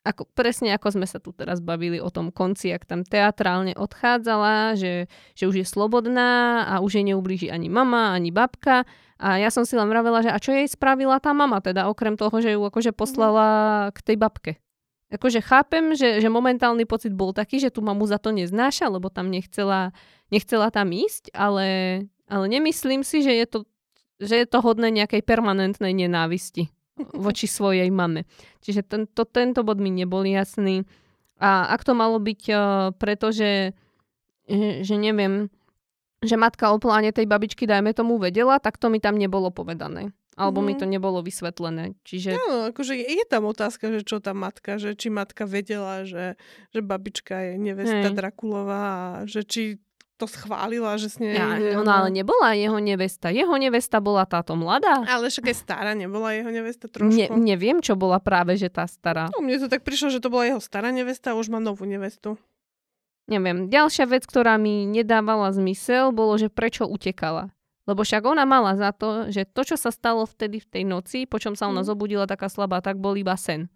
ako, 0.03 0.27
presne 0.35 0.75
ako 0.75 0.99
sme 0.99 1.07
sa 1.07 1.23
tu 1.23 1.31
teraz 1.31 1.63
bavili 1.63 2.03
o 2.03 2.11
tom 2.11 2.27
konci, 2.27 2.75
ak 2.75 2.83
tam 2.83 3.07
teatrálne 3.07 3.71
odchádzala, 3.79 4.75
že, 4.75 5.07
že 5.31 5.47
už 5.47 5.63
je 5.63 5.67
slobodná 5.67 6.63
a 6.67 6.83
už 6.83 6.99
jej 6.99 7.05
neublíži 7.07 7.47
ani 7.47 7.71
mama, 7.71 8.11
ani 8.11 8.35
babka. 8.35 8.83
A 9.15 9.39
ja 9.39 9.47
som 9.47 9.63
si 9.63 9.79
len 9.79 9.87
vravela, 9.87 10.19
že 10.19 10.27
a 10.27 10.43
čo 10.43 10.51
jej 10.51 10.67
spravila 10.67 11.23
tá 11.23 11.31
mama, 11.31 11.63
teda 11.63 11.87
okrem 11.87 12.19
toho, 12.19 12.35
že 12.43 12.51
ju 12.51 12.61
akože 12.67 12.91
poslala 12.91 13.47
k 13.95 13.99
tej 14.03 14.17
babke. 14.19 14.53
Akože 15.07 15.39
chápem, 15.39 15.95
že, 15.95 16.19
že 16.19 16.27
momentálny 16.27 16.83
pocit 16.83 17.15
bol 17.15 17.31
taký, 17.31 17.63
že 17.63 17.71
tu 17.71 17.79
mamu 17.79 18.03
za 18.03 18.19
to 18.19 18.35
neznáša, 18.35 18.91
lebo 18.91 19.07
tam 19.07 19.31
nechcela, 19.31 19.95
nechcela 20.27 20.67
tam 20.67 20.91
ísť, 20.91 21.31
ale, 21.31 21.67
ale 22.27 22.45
nemyslím 22.51 23.07
si, 23.07 23.23
že 23.23 23.31
je 23.31 23.45
to, 23.47 23.59
že 24.19 24.35
je 24.43 24.47
to 24.49 24.59
hodné 24.59 24.91
nejakej 24.91 25.23
permanentnej 25.23 25.95
nenávisti 25.95 26.67
voči 27.13 27.49
svojej 27.49 27.89
mame. 27.89 28.29
Čiže 28.61 28.85
tento, 28.85 29.25
tento 29.25 29.65
bod 29.65 29.81
mi 29.81 29.89
nebol 29.89 30.21
jasný. 30.25 30.85
A 31.41 31.67
ak 31.73 31.81
to 31.83 31.97
malo 31.97 32.21
byť, 32.21 32.41
uh, 32.53 32.93
pretože, 32.95 33.73
že 34.85 34.95
neviem, 34.95 35.49
že 36.23 36.39
matka 36.39 36.71
o 36.71 36.79
pláne 36.79 37.11
tej 37.11 37.27
babičky, 37.27 37.67
dajme 37.67 37.91
tomu, 37.91 38.15
vedela, 38.15 38.61
tak 38.61 38.79
to 38.79 38.87
mi 38.87 39.03
tam 39.03 39.19
nebolo 39.19 39.51
povedané. 39.51 40.15
Alebo 40.33 40.61
mm. 40.61 40.65
mi 40.65 40.73
to 40.73 40.85
mhm. 40.89 40.91
nebolo 40.97 41.19
vysvetlené. 41.21 41.93
Čiže... 42.01 42.33
No, 42.33 42.73
akože 42.73 42.97
je 42.97 43.25
tam 43.29 43.45
otázka, 43.45 43.93
že 43.93 44.01
čo 44.01 44.17
tá 44.17 44.33
matka, 44.33 44.81
že 44.81 44.97
či 44.97 45.13
matka 45.13 45.45
vedela, 45.45 46.09
že, 46.09 46.41
že 46.73 46.81
babička 46.81 47.53
je 47.53 47.61
nevesta 47.61 48.09
Hej. 48.09 48.17
Drakulová 48.17 49.21
že 49.29 49.45
či 49.45 49.77
to 50.23 50.31
schválila, 50.31 50.95
že 50.95 51.11
s 51.11 51.19
nej... 51.19 51.35
Ja, 51.35 51.59
ona 51.75 51.99
ale 51.99 52.15
nebola 52.15 52.55
jeho 52.55 52.79
nevesta. 52.79 53.27
Jeho 53.27 53.51
nevesta 53.59 53.99
bola 53.99 54.23
táto 54.23 54.55
mladá. 54.55 55.03
Ale 55.03 55.27
však 55.27 55.51
aj 55.51 55.57
stará 55.59 55.91
nebola 55.91 56.31
jeho 56.31 56.47
nevesta 56.47 56.87
trošku. 56.87 57.11
Ne, 57.11 57.27
neviem, 57.35 57.83
čo 57.83 57.99
bola 57.99 58.23
práve, 58.23 58.55
že 58.55 58.71
tá 58.71 58.87
stará. 58.87 59.27
No, 59.35 59.43
mne 59.43 59.59
to 59.59 59.67
tak 59.67 59.83
prišlo, 59.83 60.07
že 60.15 60.23
to 60.23 60.31
bola 60.31 60.47
jeho 60.47 60.63
stará 60.63 60.95
nevesta 60.95 61.35
a 61.35 61.37
už 61.37 61.51
má 61.51 61.59
novú 61.59 61.83
nevestu. 61.83 62.39
Neviem. 63.27 63.67
Ďalšia 63.67 64.07
vec, 64.07 64.23
ktorá 64.23 64.55
mi 64.55 64.87
nedávala 64.87 65.51
zmysel, 65.51 66.15
bolo, 66.15 66.39
že 66.39 66.47
prečo 66.47 66.87
utekala. 66.87 67.51
Lebo 67.83 68.07
však 68.07 68.23
ona 68.23 68.47
mala 68.47 68.79
za 68.79 68.95
to, 68.95 69.27
že 69.27 69.43
to, 69.43 69.67
čo 69.67 69.75
sa 69.75 69.91
stalo 69.91 70.23
vtedy 70.23 70.63
v 70.63 70.67
tej 70.71 70.83
noci, 70.87 71.27
po 71.27 71.35
čom 71.35 71.51
sa 71.51 71.67
ona 71.67 71.83
mm. 71.83 71.87
zobudila 71.91 72.23
taká 72.23 72.47
slabá, 72.47 72.79
tak 72.79 72.95
bol 72.95 73.11
iba 73.19 73.35
sen. 73.35 73.67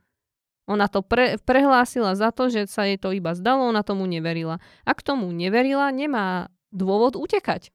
Ona 0.67 0.91
to 0.91 0.99
pre, 0.99 1.39
prehlásila 1.39 2.11
za 2.19 2.35
to, 2.35 2.51
že 2.51 2.67
sa 2.67 2.83
jej 2.83 2.99
to 2.99 3.15
iba 3.15 3.31
zdalo, 3.31 3.71
ona 3.71 3.87
tomu 3.87 4.03
neverila. 4.03 4.59
Ak 4.83 4.99
tomu 4.99 5.31
neverila, 5.31 5.87
nemá 5.95 6.51
dôvod 6.75 7.15
utekať. 7.15 7.71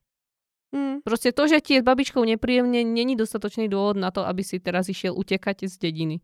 Mm. 0.73 1.01
Proste 1.05 1.33
to, 1.33 1.49
že 1.49 1.65
ti 1.65 1.77
je 1.77 1.81
s 1.81 1.89
babičkou 1.89 2.21
nepríjemne, 2.21 2.85
není 2.85 3.17
dostatočný 3.17 3.69
dôvod 3.69 3.97
na 3.97 4.13
to, 4.13 4.25
aby 4.25 4.45
si 4.45 4.61
teraz 4.61 4.93
išiel 4.93 5.17
utekať 5.17 5.69
z 5.69 5.77
dediny. 5.81 6.17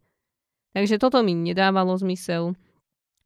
Takže 0.77 1.01
toto 1.01 1.25
mi 1.25 1.33
nedávalo 1.33 1.97
zmysel. 1.97 2.53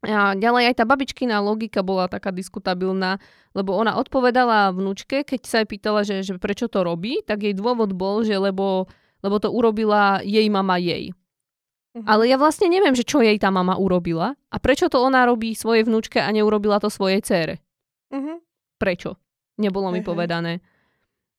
A 0.03 0.35
ďalej 0.35 0.75
aj 0.75 0.83
tá 0.83 0.85
babičkina 0.87 1.39
logika 1.39 1.87
bola 1.87 2.11
taká 2.11 2.35
diskutabilná, 2.35 3.23
lebo 3.55 3.79
ona 3.79 3.95
odpovedala 3.95 4.75
vnúčke, 4.75 5.23
keď 5.23 5.41
sa 5.47 5.57
jej 5.63 5.69
pýtala, 5.71 6.03
že, 6.03 6.27
že 6.27 6.43
prečo 6.43 6.67
to 6.67 6.83
robí, 6.83 7.23
tak 7.23 7.47
jej 7.47 7.55
dôvod 7.55 7.95
bol, 7.95 8.27
že 8.27 8.35
lebo, 8.35 8.91
lebo 9.23 9.37
to 9.39 9.47
urobila 9.47 10.19
jej 10.27 10.47
mama 10.51 10.75
jej. 10.83 11.15
Uh-huh. 11.93 12.09
Ale 12.09 12.25
ja 12.25 12.41
vlastne 12.41 12.73
neviem, 12.73 12.97
že 12.97 13.05
čo 13.05 13.21
jej 13.21 13.37
tá 13.37 13.53
mama 13.53 13.77
urobila 13.77 14.33
a 14.49 14.57
prečo 14.57 14.89
to 14.89 14.97
ona 14.97 15.29
robí 15.29 15.53
svojej 15.53 15.85
vnúčke 15.85 16.25
a 16.25 16.33
neurobila 16.33 16.81
to 16.81 16.89
svojej 16.89 17.21
cére. 17.21 17.61
Uh-huh. 18.09 18.41
Prečo? 18.81 19.21
Nebolo 19.61 19.93
mi 19.93 20.01
uh-huh. 20.01 20.09
povedané. 20.09 20.65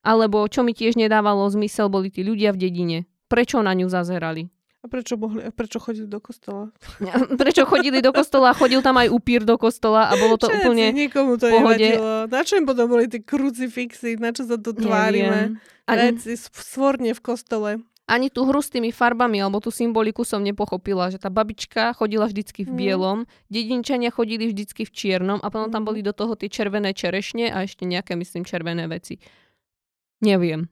Alebo 0.06 0.46
čo 0.46 0.62
mi 0.62 0.78
tiež 0.78 0.94
nedávalo 0.94 1.50
zmysel, 1.50 1.90
boli 1.90 2.14
tí 2.14 2.22
ľudia 2.22 2.54
v 2.54 2.70
dedine. 2.70 2.98
Prečo 3.32 3.66
na 3.66 3.74
ňu 3.74 3.90
zazerali? 3.90 4.46
A 4.84 4.92
prečo, 4.92 5.16
mohli, 5.16 5.40
a 5.40 5.48
prečo 5.48 5.80
chodili 5.80 6.12
do 6.12 6.20
kostola? 6.20 6.68
prečo 7.42 7.64
chodili 7.64 8.04
do 8.04 8.12
kostola? 8.12 8.52
Chodil 8.52 8.84
tam 8.84 9.00
aj 9.00 9.08
upír 9.16 9.48
do 9.48 9.56
kostola 9.56 10.12
a 10.12 10.14
bolo 10.20 10.36
to 10.36 10.52
Všetci, 10.52 10.60
úplne 10.60 10.86
nikomu 10.92 11.40
to 11.40 11.48
pohode. 11.48 11.80
nevadilo. 11.80 12.28
Na 12.28 12.44
čo 12.44 12.60
im 12.60 12.68
potom 12.68 12.92
boli 12.92 13.08
tie 13.08 13.24
krucifixy? 13.24 14.20
Na 14.20 14.36
čo 14.36 14.44
sa 14.44 14.60
to 14.60 14.76
tvárime? 14.76 15.56
Veci 15.88 16.36
svorne 16.36 17.16
v 17.16 17.22
kostole. 17.24 17.80
Ani 18.04 18.28
tú 18.28 18.44
hru 18.44 18.60
s 18.60 18.68
tými 18.68 18.92
farbami 18.92 19.40
alebo 19.40 19.64
tú 19.64 19.72
symboliku 19.72 20.28
som 20.28 20.44
nepochopila, 20.44 21.08
že 21.08 21.24
tá 21.24 21.32
babička 21.32 21.96
chodila 21.96 22.28
vždycky 22.28 22.68
v 22.68 22.76
mhm. 22.76 22.78
bielom, 22.78 23.18
mm. 23.24 23.28
dedinčania 23.48 24.12
chodili 24.12 24.52
vždycky 24.52 24.84
v 24.84 24.92
čiernom 24.92 25.40
a 25.40 25.48
potom 25.48 25.72
tam 25.72 25.88
mhm. 25.88 25.88
boli 25.88 26.00
do 26.04 26.12
toho 26.12 26.36
tie 26.36 26.52
červené 26.52 26.92
čerešne 26.92 27.48
a 27.48 27.64
ešte 27.64 27.88
nejaké, 27.88 28.20
myslím, 28.20 28.44
červené 28.44 28.92
veci. 28.92 29.24
Neviem. 30.20 30.68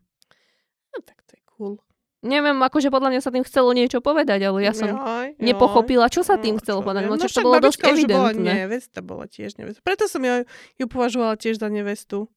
No 0.92 0.98
tak 1.08 1.24
to 1.24 1.40
je 1.40 1.44
cool. 1.56 1.80
Neviem, 2.22 2.54
akože 2.62 2.94
podľa 2.94 3.18
mňa 3.18 3.22
sa 3.26 3.34
tým 3.34 3.42
chcelo 3.42 3.74
niečo 3.74 3.98
povedať, 3.98 4.46
ale 4.46 4.62
ja 4.62 4.78
som 4.78 4.94
jaj, 4.94 5.02
jaj. 5.02 5.42
nepochopila, 5.42 6.06
čo 6.06 6.22
sa 6.22 6.38
tým 6.38 6.54
no, 6.54 6.62
chcelo 6.62 6.86
povedať. 6.86 7.10
No, 7.10 7.18
no 7.18 7.26
to 7.26 7.42
bolo 7.42 7.58
dosť 7.58 7.82
evidentné. 7.82 8.46
Bola 8.46 8.60
nevesta, 8.62 9.00
bola 9.02 9.26
tiež 9.26 9.58
nevesta. 9.58 9.82
Preto 9.82 10.06
som 10.06 10.22
ja 10.22 10.46
ju 10.78 10.86
považovala 10.86 11.34
tiež 11.34 11.58
za 11.58 11.66
nevestu. 11.66 12.30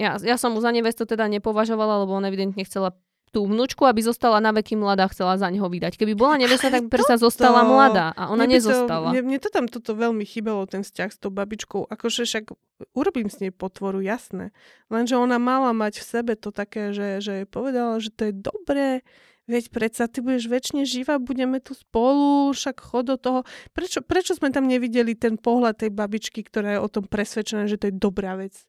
Ja, 0.00 0.16
ja 0.16 0.40
som 0.40 0.56
mu 0.56 0.64
za 0.64 0.72
nevestu 0.72 1.04
teda 1.04 1.28
nepovažovala, 1.28 2.08
lebo 2.08 2.16
on 2.16 2.24
evidentne 2.24 2.64
chcela 2.64 2.96
tú 3.28 3.44
vnúčku, 3.46 3.84
aby 3.84 4.00
zostala 4.00 4.40
na 4.40 4.50
veky 4.50 4.74
mladá, 4.74 5.08
chcela 5.12 5.36
za 5.36 5.48
neho 5.52 5.68
vydať. 5.68 5.96
Keby 6.00 6.16
bola 6.16 6.40
nevesta, 6.40 6.72
tak 6.72 6.88
by 6.88 7.04
sa 7.04 7.16
zostala 7.20 7.64
mladá 7.64 8.16
a 8.16 8.32
ona 8.32 8.48
mne 8.48 8.60
nezostala. 8.60 9.10
To, 9.10 9.14
mne, 9.14 9.22
mne 9.28 9.38
to 9.38 9.48
tam 9.52 9.66
toto 9.68 9.92
veľmi 9.94 10.24
chýbalo, 10.24 10.64
ten 10.66 10.82
vzťah 10.82 11.10
s 11.12 11.18
tou 11.20 11.30
babičkou. 11.30 11.86
Akože 11.88 12.24
však 12.26 12.50
urobím 12.96 13.28
s 13.28 13.40
nej 13.44 13.52
potvoru, 13.52 14.00
jasné. 14.00 14.50
Lenže 14.88 15.20
ona 15.20 15.36
mala 15.36 15.70
mať 15.76 16.00
v 16.00 16.04
sebe 16.04 16.32
to 16.34 16.50
také, 16.50 16.96
že, 16.96 17.20
že 17.20 17.34
povedala, 17.44 18.00
že 18.00 18.10
to 18.10 18.28
je 18.28 18.34
dobré, 18.34 19.06
Veď 19.48 19.72
predsa 19.72 20.04
ty 20.12 20.20
budeš 20.20 20.44
väčšine 20.44 20.84
živá, 20.84 21.16
budeme 21.16 21.56
tu 21.56 21.72
spolu, 21.72 22.52
však 22.52 22.84
chod 22.84 23.08
do 23.08 23.16
toho. 23.16 23.40
Prečo, 23.72 24.04
prečo 24.04 24.36
sme 24.36 24.52
tam 24.52 24.68
nevideli 24.68 25.16
ten 25.16 25.40
pohľad 25.40 25.80
tej 25.80 25.88
babičky, 25.88 26.44
ktorá 26.44 26.76
je 26.76 26.84
o 26.84 26.92
tom 26.92 27.08
presvedčená, 27.08 27.64
že 27.64 27.80
to 27.80 27.88
je 27.88 27.96
dobrá 27.96 28.36
vec? 28.36 28.68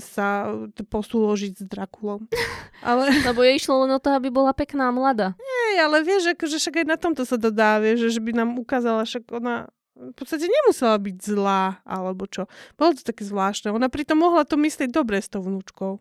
Sa 0.00 0.52
posúložiť 0.76 1.52
s 1.60 1.64
Drakulom. 1.64 2.28
Ale... 2.86 3.10
Lebo 3.24 3.40
jej 3.42 3.56
išlo 3.56 3.84
len 3.84 3.96
o 3.96 4.00
to, 4.00 4.12
aby 4.12 4.28
bola 4.28 4.52
pekná 4.52 4.88
mladá. 4.92 5.36
Nie, 5.36 5.84
ale 5.84 6.00
vieš, 6.00 6.32
akože 6.32 6.56
však 6.56 6.84
aj 6.84 6.86
na 6.88 6.96
tomto 6.96 7.28
sa 7.28 7.36
dodá, 7.36 7.76
vieš, 7.76 8.08
že 8.08 8.20
by 8.24 8.32
nám 8.32 8.56
ukázala, 8.56 9.04
však 9.04 9.28
ona 9.28 9.68
v 10.00 10.16
podstate 10.16 10.48
nemusela 10.48 10.96
byť 10.96 11.16
zlá, 11.20 11.84
alebo 11.84 12.24
čo. 12.24 12.48
Bolo 12.80 12.96
to 12.96 13.04
také 13.04 13.20
zvláštne. 13.28 13.68
Ona 13.68 13.92
pritom 13.92 14.16
mohla 14.16 14.48
to 14.48 14.56
myslieť 14.56 14.88
dobre 14.88 15.20
s 15.20 15.28
tou 15.28 15.44
vnúčkou. 15.44 16.00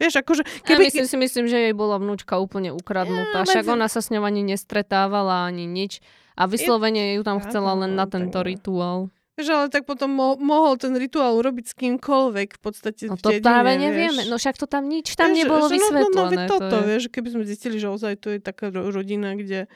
Vieš, 0.00 0.20
akože... 0.24 0.42
Keby... 0.64 0.88
Ja 0.88 0.88
myslím 0.92 1.06
si, 1.08 1.16
myslím, 1.16 1.44
že 1.48 1.56
jej 1.68 1.74
bola 1.76 2.00
vnúčka 2.00 2.40
úplne 2.40 2.72
ukradnutá. 2.72 3.44
Ja, 3.44 3.48
Však 3.48 3.68
medzi... 3.68 3.74
ona 3.76 3.86
sa 3.88 4.00
s 4.00 4.08
ňou 4.08 4.24
ani 4.24 4.44
nestretávala, 4.44 5.48
ani 5.48 5.68
nič. 5.68 6.00
A 6.40 6.48
vyslovene 6.48 7.20
ju 7.20 7.22
tam 7.24 7.36
chcela 7.44 7.76
len 7.76 7.92
na 7.96 8.08
tento 8.08 8.40
rituál. 8.40 9.12
Vieš, 9.38 9.48
ale 9.54 9.66
tak 9.70 9.86
potom 9.86 10.10
mo- 10.10 10.38
mohol 10.40 10.76
ten 10.76 10.92
rituál 10.98 11.38
urobiť 11.38 11.70
s 11.70 11.74
kýmkoľvek 11.78 12.48
v 12.56 12.60
podstate 12.60 13.08
No 13.08 13.16
to 13.16 13.30
práve 13.40 13.72
nevieme. 13.78 14.26
No 14.26 14.36
však 14.36 14.58
to 14.58 14.66
tam 14.66 14.90
nič 14.90 15.14
tam 15.14 15.32
vieš, 15.32 15.46
nebolo 15.46 15.66
že, 15.70 15.74
vysvetlené. 15.78 16.12
No, 16.12 16.24
no, 16.28 16.44
no, 16.44 16.50
toto, 16.50 16.66
to 16.66 16.76
je... 16.82 16.86
vieš, 16.86 17.02
keby 17.08 17.28
sme 17.32 17.44
zistili, 17.46 17.76
že 17.78 17.88
ozaj 17.88 18.20
to 18.20 18.28
je 18.36 18.38
taká 18.42 18.68
rodina, 18.68 19.32
kde 19.38 19.70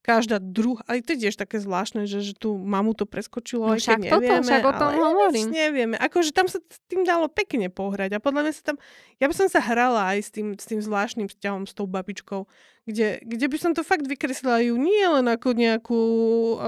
každá 0.00 0.40
druhá, 0.40 0.80
aj 0.88 1.04
to 1.04 1.12
je 1.12 1.28
tiež 1.28 1.36
také 1.36 1.60
zvláštne, 1.60 2.08
že, 2.08 2.24
že 2.24 2.32
tu 2.32 2.56
mamu 2.56 2.96
to 2.96 3.04
preskočilo, 3.04 3.68
no, 3.68 3.76
aj 3.76 3.84
keď 3.84 4.00
nevieme, 4.08 4.40
však 4.48 4.64
o 4.64 4.72
tom 4.72 4.90
ale 4.96 5.04
hovorím. 5.04 5.46
nevieme. 5.52 5.96
Akože 6.00 6.32
tam 6.32 6.48
sa 6.48 6.56
s 6.56 6.78
tým 6.88 7.04
dalo 7.04 7.28
pekne 7.28 7.68
pohrať 7.68 8.16
a 8.16 8.18
podľa 8.18 8.48
mňa 8.48 8.52
sa 8.56 8.62
tam, 8.72 8.76
ja 9.20 9.28
by 9.28 9.34
som 9.36 9.52
sa 9.52 9.60
hrala 9.60 10.16
aj 10.16 10.18
s 10.24 10.30
tým, 10.32 10.56
s 10.56 10.64
tým 10.64 10.80
zvláštnym 10.80 11.28
vzťahom 11.28 11.68
s 11.68 11.76
tou 11.76 11.84
babičkou, 11.84 12.48
kde, 12.88 13.20
kde 13.20 13.46
by 13.46 13.56
som 13.60 13.72
to 13.76 13.84
fakt 13.84 14.08
vykreslila 14.08 14.64
ju 14.64 14.80
nie 14.80 15.04
len 15.04 15.28
ako 15.28 15.48
nejakú 15.52 16.02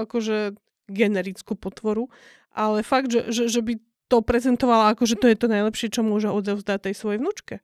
akože 0.05 0.53
generickú 0.91 1.55
potvoru, 1.55 2.11
ale 2.53 2.83
fakt, 2.83 3.11
že, 3.11 3.31
že, 3.31 3.49
že 3.49 3.61
by 3.63 3.79
to 4.11 4.21
prezentovala 4.21 4.93
ako, 4.93 5.09
že 5.09 5.17
to 5.17 5.25
je 5.31 5.37
to 5.39 5.47
najlepšie, 5.49 5.89
čo 5.89 6.05
môže 6.05 6.29
odovzdať 6.29 6.91
tej 6.91 6.95
svojej 6.95 7.19
vnúčke 7.23 7.63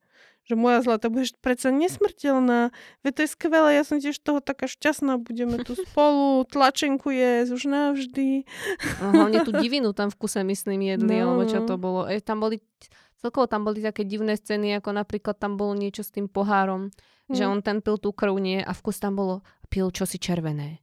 že 0.49 0.57
moja 0.57 0.81
zlata, 0.81 1.13
budeš 1.13 1.37
predsa 1.45 1.69
nesmrteľná, 1.69 2.73
veď 3.05 3.11
to 3.13 3.21
je 3.21 3.29
skvelé, 3.37 3.77
ja 3.77 3.85
som 3.85 4.01
tiež 4.01 4.17
toho 4.17 4.41
taká 4.41 4.65
šťastná, 4.65 5.21
budeme 5.21 5.61
tu 5.61 5.77
spolu, 5.85 6.41
tlačenku 6.49 7.13
je 7.13 7.53
už 7.53 7.69
navždy. 7.69 8.49
No, 8.97 9.05
hlavne 9.13 9.45
tú 9.45 9.53
divinu 9.53 9.93
tam 9.93 10.09
v 10.09 10.17
kuse, 10.17 10.41
myslím, 10.41 10.89
jedli, 10.89 11.21
no. 11.21 11.37
alebo 11.37 11.41
čo 11.45 11.61
to 11.69 11.77
bolo. 11.77 12.09
E, 12.09 12.17
tam 12.17 12.41
boli, 12.41 12.65
celkovo 13.21 13.45
tam 13.45 13.61
boli 13.61 13.85
také 13.85 14.01
divné 14.01 14.33
scény, 14.33 14.73
ako 14.81 14.89
napríklad 14.97 15.37
tam 15.37 15.53
bolo 15.53 15.77
niečo 15.77 16.01
s 16.01 16.09
tým 16.09 16.25
pohárom, 16.25 16.89
mm. 17.29 17.37
že 17.37 17.45
on 17.45 17.61
ten 17.61 17.85
pil 17.85 18.01
tú 18.01 18.09
krv 18.09 18.33
nie 18.41 18.65
a 18.65 18.73
v 18.73 18.81
kus 18.81 18.97
tam 18.97 19.13
bolo, 19.13 19.45
pil 19.69 19.93
čosi 19.93 20.17
červené. 20.17 20.81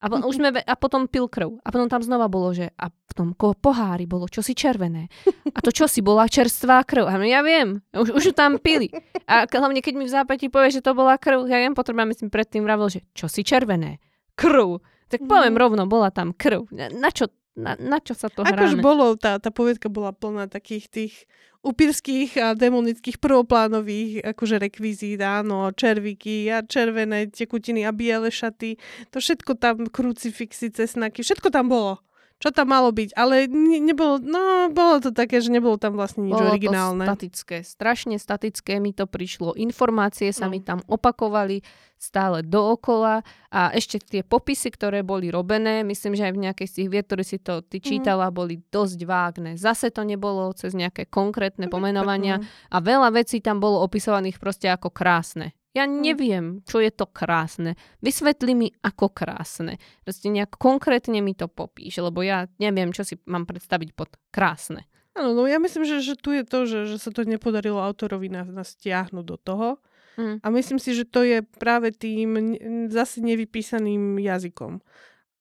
A, 0.00 0.08
po, 0.08 0.16
už 0.24 0.40
sme, 0.40 0.48
a 0.56 0.74
potom 0.80 1.04
pil 1.04 1.28
krv. 1.28 1.60
A 1.60 1.68
potom 1.68 1.84
tam 1.92 2.00
znova 2.00 2.32
bolo, 2.32 2.56
že 2.56 2.72
a 2.80 2.88
v 2.88 3.12
tom 3.12 3.28
pohári 3.36 4.08
bolo 4.08 4.32
čosi 4.32 4.56
červené. 4.56 5.12
A 5.52 5.58
to 5.60 5.68
čosi 5.68 6.00
bola 6.00 6.24
čerstvá 6.24 6.88
krv. 6.88 7.04
A 7.04 7.20
no 7.20 7.28
ja 7.28 7.44
viem, 7.44 7.84
už, 7.92 8.16
už 8.16 8.22
ju 8.28 8.34
tam 8.34 8.56
pili. 8.56 8.88
A 9.28 9.44
hlavne, 9.44 9.84
keď 9.84 9.94
mi 10.00 10.08
v 10.08 10.14
zápäti 10.16 10.48
povie, 10.48 10.72
že 10.72 10.80
to 10.80 10.96
bola 10.96 11.20
krv, 11.20 11.44
ja 11.44 11.60
viem, 11.60 11.76
potrebujem, 11.76 12.08
myslím, 12.16 12.28
predtým 12.32 12.64
vravil, 12.64 12.88
že 12.88 13.00
čosi 13.12 13.44
červené. 13.44 14.00
Krv. 14.40 14.80
Tak 15.10 15.26
poviem 15.28 15.52
mm. 15.52 15.60
rovno, 15.60 15.82
bola 15.84 16.08
tam 16.08 16.32
krv. 16.32 16.70
Na 16.96 17.12
čo 17.12 17.28
na, 17.60 17.76
na 17.76 17.98
čo 18.00 18.16
sa 18.16 18.32
to? 18.32 18.40
Akož 18.42 18.80
bolo, 18.80 19.14
tá, 19.20 19.36
tá 19.36 19.52
povedka 19.52 19.92
bola 19.92 20.16
plná 20.16 20.48
takých 20.48 20.88
tých 20.88 21.14
upírských 21.60 22.30
a 22.40 22.46
demonických 22.56 23.20
prvoplánových 23.20 24.24
akože 24.32 24.56
rekvizít, 24.56 25.20
áno, 25.20 25.68
červíky 25.76 26.48
a 26.48 26.64
červené 26.64 27.28
tekutiny 27.28 27.84
a 27.84 27.92
biele 27.92 28.32
šaty. 28.32 28.80
To 29.12 29.20
všetko 29.20 29.60
tam, 29.60 29.84
krucifixy, 29.84 30.72
cesnaky, 30.72 31.20
všetko 31.20 31.52
tam 31.52 31.68
bolo 31.68 32.00
čo 32.40 32.48
tam 32.56 32.72
malo 32.72 32.88
byť, 32.88 33.12
ale 33.20 33.44
ne, 33.52 33.84
nebolo, 33.84 34.16
no, 34.16 34.72
bolo 34.72 34.96
to 35.04 35.12
také, 35.12 35.44
že 35.44 35.52
nebolo 35.52 35.76
tam 35.76 35.92
vlastne 35.92 36.24
nič 36.24 36.32
bolo 36.32 36.56
originálne. 36.56 37.04
Bolo 37.04 37.12
statické, 37.12 37.60
strašne 37.60 38.16
statické 38.16 38.80
mi 38.80 38.96
to 38.96 39.04
prišlo. 39.04 39.52
Informácie 39.60 40.32
sa 40.32 40.48
no. 40.48 40.56
mi 40.56 40.64
tam 40.64 40.80
opakovali 40.88 41.60
stále 42.00 42.40
dookola 42.40 43.20
a 43.52 43.76
ešte 43.76 44.00
tie 44.00 44.24
popisy, 44.24 44.72
ktoré 44.72 45.04
boli 45.04 45.28
robené, 45.28 45.84
myslím, 45.84 46.16
že 46.16 46.24
aj 46.24 46.32
v 46.32 46.42
nejakej 46.48 46.66
z 46.66 46.74
tých 46.80 46.88
vied, 46.88 47.04
ktoré 47.04 47.24
si 47.28 47.36
to 47.36 47.60
ty 47.60 47.76
mhm. 47.76 47.84
čítala, 47.84 48.32
mm. 48.32 48.34
boli 48.34 48.56
dosť 48.72 48.98
vágne. 49.04 49.60
Zase 49.60 49.92
to 49.92 50.00
nebolo 50.08 50.48
cez 50.56 50.72
nejaké 50.72 51.12
konkrétne 51.12 51.68
pomenovania 51.68 52.40
a 52.72 52.80
veľa 52.80 53.12
vecí 53.12 53.44
tam 53.44 53.60
bolo 53.60 53.84
opisovaných 53.84 54.40
proste 54.40 54.72
ako 54.72 54.88
krásne 54.88 55.52
Ja 55.70 55.86
hm. 55.86 56.02
neviem, 56.02 56.46
čo 56.66 56.82
je 56.82 56.90
to 56.90 57.06
krásne. 57.06 57.78
Vysvetli 58.02 58.52
mi, 58.58 58.68
ako 58.82 59.10
krásne. 59.14 59.78
Proste 60.02 60.26
nejak 60.30 60.58
konkrétne 60.58 61.22
mi 61.22 61.34
to 61.38 61.46
popíš, 61.46 62.02
lebo 62.02 62.26
ja 62.26 62.50
neviem, 62.58 62.90
čo 62.90 63.06
si 63.06 63.18
mám 63.26 63.46
predstaviť 63.46 63.94
pod 63.94 64.18
krásne. 64.34 64.86
Áno, 65.14 65.34
no 65.34 65.42
ja 65.46 65.58
myslím, 65.58 65.82
že, 65.82 66.02
že 66.02 66.14
tu 66.14 66.30
je 66.30 66.46
to, 66.46 66.70
že, 66.70 66.86
že 66.86 66.96
sa 67.02 67.10
to 67.10 67.26
nepodarilo 67.26 67.82
autorovi 67.82 68.30
nás, 68.30 68.46
nás 68.46 68.78
stiahnuť 68.78 69.24
do 69.26 69.36
toho. 69.38 69.68
Mm. 70.14 70.36
A 70.42 70.46
myslím 70.54 70.78
si, 70.78 70.94
že 70.94 71.06
to 71.06 71.22
je 71.22 71.42
práve 71.58 71.94
tým 71.94 72.56
zase 72.90 73.22
nevypísaným 73.22 74.18
jazykom. 74.18 74.82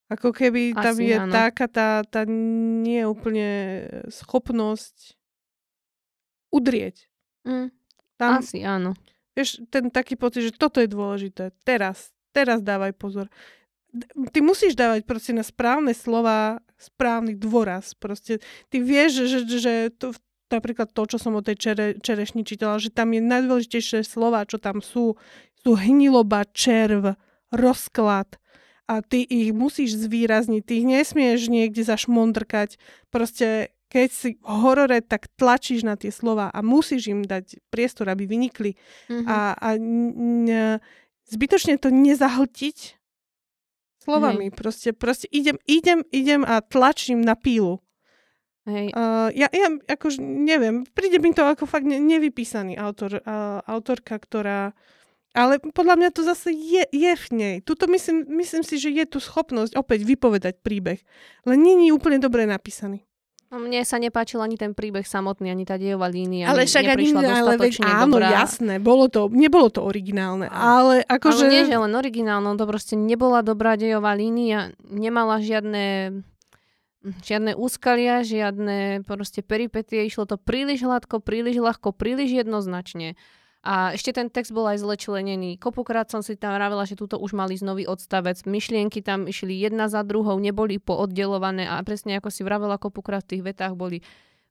Ako 0.09 0.33
keby 0.33 0.73
Asi, 0.73 0.81
tam 0.81 0.95
je 0.97 1.17
áno. 1.21 1.29
taká 1.33 1.65
tá, 1.69 2.01
tá 2.01 2.25
nie 2.25 3.05
úplne 3.05 3.49
schopnosť 4.09 5.13
udrieť. 6.49 7.05
Mm. 7.45 7.69
Tam, 8.17 8.41
Asi 8.41 8.65
áno. 8.65 8.97
Vieš, 9.39 9.63
ten 9.71 9.87
taký 9.87 10.19
pocit, 10.19 10.51
že 10.51 10.59
toto 10.59 10.83
je 10.83 10.91
dôležité. 10.91 11.55
Teraz, 11.63 12.11
teraz 12.35 12.59
dávaj 12.59 12.91
pozor 12.99 13.31
ty 14.29 14.39
musíš 14.41 14.77
dávať 14.77 15.05
proste 15.05 15.33
na 15.33 15.41
správne 15.41 15.97
slova 15.97 16.61
správny 16.77 17.35
dôraz. 17.35 17.97
Proste 17.97 18.39
ty 18.69 18.79
vieš, 18.79 19.27
že, 19.27 19.39
že, 19.49 19.73
to, 19.91 20.13
napríklad 20.47 20.93
to, 20.93 21.03
čo 21.09 21.17
som 21.19 21.35
o 21.35 21.43
tej 21.43 21.57
čere, 21.57 21.87
čerešni 21.99 22.45
čítala, 22.45 22.79
že 22.79 22.93
tam 22.93 23.11
je 23.11 23.21
najdôležitejšie 23.21 24.05
slova, 24.05 24.47
čo 24.47 24.61
tam 24.61 24.79
sú, 24.79 25.19
sú 25.59 25.71
hniloba, 25.75 26.47
červ, 26.53 27.17
rozklad 27.49 28.37
a 28.89 29.05
ty 29.05 29.21
ich 29.21 29.53
musíš 29.53 29.97
zvýrazniť, 30.07 30.61
ty 30.65 30.81
ich 30.81 30.87
nesmieš 30.87 31.49
niekde 31.49 31.85
zašmondrkať. 31.85 32.81
Proste 33.13 33.73
keď 33.89 34.09
si 34.13 34.29
v 34.37 34.45
horore, 34.45 35.01
tak 35.01 35.27
tlačíš 35.33 35.81
na 35.81 35.97
tie 35.97 36.13
slova 36.13 36.53
a 36.53 36.61
musíš 36.61 37.09
im 37.09 37.25
dať 37.25 37.57
priestor, 37.73 38.07
aby 38.13 38.29
vynikli. 38.29 38.77
Mm-hmm. 39.09 39.25
A, 39.25 39.37
a 39.57 39.67
n- 39.75 40.77
zbytočne 41.25 41.81
to 41.81 41.89
nezahltiť 41.89 42.77
slovami. 44.05 44.53
Hej. 44.53 44.55
Proste, 44.55 44.89
proste 44.93 45.27
idem, 45.33 45.57
idem, 45.65 46.05
idem 46.13 46.45
a 46.45 46.61
tlačím 46.61 47.25
na 47.25 47.33
pílu. 47.33 47.81
Hej. 48.69 48.93
Uh, 48.93 49.33
ja, 49.33 49.49
ja 49.49 49.67
akož 49.89 50.21
neviem, 50.21 50.85
príde 50.93 51.17
mi 51.17 51.33
to 51.33 51.41
ako 51.41 51.65
fakt 51.65 51.89
ne, 51.89 51.97
nevypísaný 51.97 52.77
autor, 52.77 53.17
uh, 53.25 53.65
autorka, 53.65 54.21
ktorá 54.21 54.77
ale 55.37 55.61
podľa 55.61 55.95
mňa 56.01 56.09
to 56.09 56.25
zase 56.25 56.49
je, 56.49 56.83
je 56.89 57.13
v 57.13 57.27
nej. 57.37 57.55
Tuto 57.61 57.85
myslím, 57.85 58.25
myslím 58.41 58.65
si, 58.65 58.81
že 58.81 58.89
je 58.89 59.05
tu 59.05 59.21
schopnosť 59.21 59.77
opäť 59.77 60.01
vypovedať 60.01 60.57
príbeh. 60.65 60.97
Len 61.45 61.59
je 61.61 61.93
úplne 61.93 62.17
dobre 62.17 62.49
napísaný. 62.49 63.05
No, 63.49 63.57
mne 63.57 63.81
sa 63.81 63.97
nepáčil 63.97 64.45
ani 64.45 64.61
ten 64.61 64.77
príbeh 64.77 65.01
samotný, 65.01 65.49
ani 65.49 65.65
tá 65.65 65.81
dejová 65.81 66.05
línia. 66.05 66.53
Ale 66.53 66.69
však 66.69 66.85
ani, 66.85 67.09
ale 67.17 67.57
veď, 67.57 67.81
áno, 67.81 68.21
dobrá. 68.21 68.45
jasné, 68.45 68.77
bolo 68.77 69.09
to, 69.09 69.25
nebolo 69.33 69.73
to 69.73 69.81
originálne, 69.81 70.45
ale 70.53 71.01
akože... 71.01 71.49
Ale 71.49 71.53
nie, 71.57 71.63
že 71.65 71.81
len 71.81 71.93
originálne, 71.97 72.53
to 72.61 72.69
proste 72.69 72.93
nebola 72.93 73.41
dobrá 73.41 73.73
dejová 73.73 74.13
línia, 74.13 74.77
nemala 74.85 75.41
žiadne 75.41 76.21
žiadne 76.99 77.55
úskalia, 77.55 78.27
žiadne 78.27 79.07
proste 79.07 79.39
peripetie, 79.39 80.03
išlo 80.05 80.27
to 80.27 80.35
príliš 80.35 80.83
hladko, 80.83 81.23
príliš 81.23 81.63
ľahko, 81.63 81.95
príliš 81.95 82.43
jednoznačne. 82.43 83.15
A 83.59 83.91
ešte 83.91 84.15
ten 84.15 84.31
text 84.31 84.55
bol 84.55 84.63
aj 84.71 84.79
zle 84.79 84.95
členený. 84.95 85.59
Kopukrát 85.59 86.07
som 86.07 86.23
si 86.23 86.39
tam 86.39 86.55
vravila, 86.55 86.87
že 86.87 86.95
túto 86.95 87.19
už 87.19 87.35
mali 87.35 87.59
znový 87.59 87.91
odstavec. 87.91 88.39
Myšlienky 88.47 89.03
tam 89.03 89.27
išli 89.27 89.51
jedna 89.51 89.91
za 89.91 89.99
druhou, 90.07 90.39
neboli 90.39 90.79
pooddelované 90.79 91.67
a 91.67 91.83
presne 91.83 92.15
ako 92.15 92.31
si 92.31 92.47
vravela, 92.47 92.79
kopukrát 92.79 93.27
v 93.27 93.35
tých 93.35 93.43
vetách 93.43 93.75
boli 93.75 93.99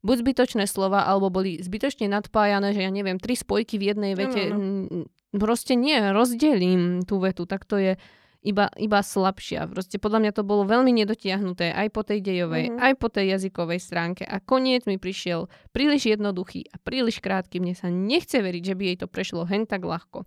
buď 0.04 0.16
zbytočné 0.22 0.64
slova, 0.68 1.08
alebo 1.08 1.32
boli 1.32 1.58
zbytočne 1.58 2.06
nadpájané, 2.12 2.76
že 2.76 2.84
ja 2.84 2.92
neviem, 2.92 3.16
tri 3.16 3.34
spojky 3.34 3.80
v 3.80 3.96
jednej 3.96 4.12
vete. 4.12 4.52
No, 4.52 4.60
no, 4.60 4.86
no. 4.86 5.04
Proste 5.28 5.76
nie, 5.76 5.98
rozdelím 6.12 7.04
tú 7.04 7.20
vetu, 7.20 7.44
tak 7.44 7.68
to 7.68 7.76
je 7.76 7.92
iba, 8.42 8.70
iba 8.78 9.00
slabšia. 9.02 9.66
Proste 9.70 9.98
podľa 9.98 10.18
mňa 10.24 10.32
to 10.34 10.42
bolo 10.46 10.62
veľmi 10.68 10.94
nedotiahnuté 10.94 11.74
aj 11.74 11.88
po 11.90 12.06
tej 12.06 12.22
dejovej, 12.22 12.70
mm-hmm. 12.70 12.82
aj 12.82 12.92
po 12.98 13.08
tej 13.10 13.38
jazykovej 13.38 13.80
stránke. 13.82 14.22
A 14.26 14.38
koniec 14.38 14.86
mi 14.86 14.96
prišiel 14.96 15.50
príliš 15.74 16.14
jednoduchý 16.14 16.70
a 16.70 16.78
príliš 16.78 17.18
krátky. 17.18 17.58
Mne 17.58 17.74
sa 17.74 17.90
nechce 17.90 18.38
veriť, 18.38 18.62
že 18.62 18.74
by 18.78 18.82
jej 18.94 18.96
to 19.02 19.06
prešlo 19.10 19.42
hen 19.48 19.66
tak 19.66 19.82
ľahko 19.82 20.24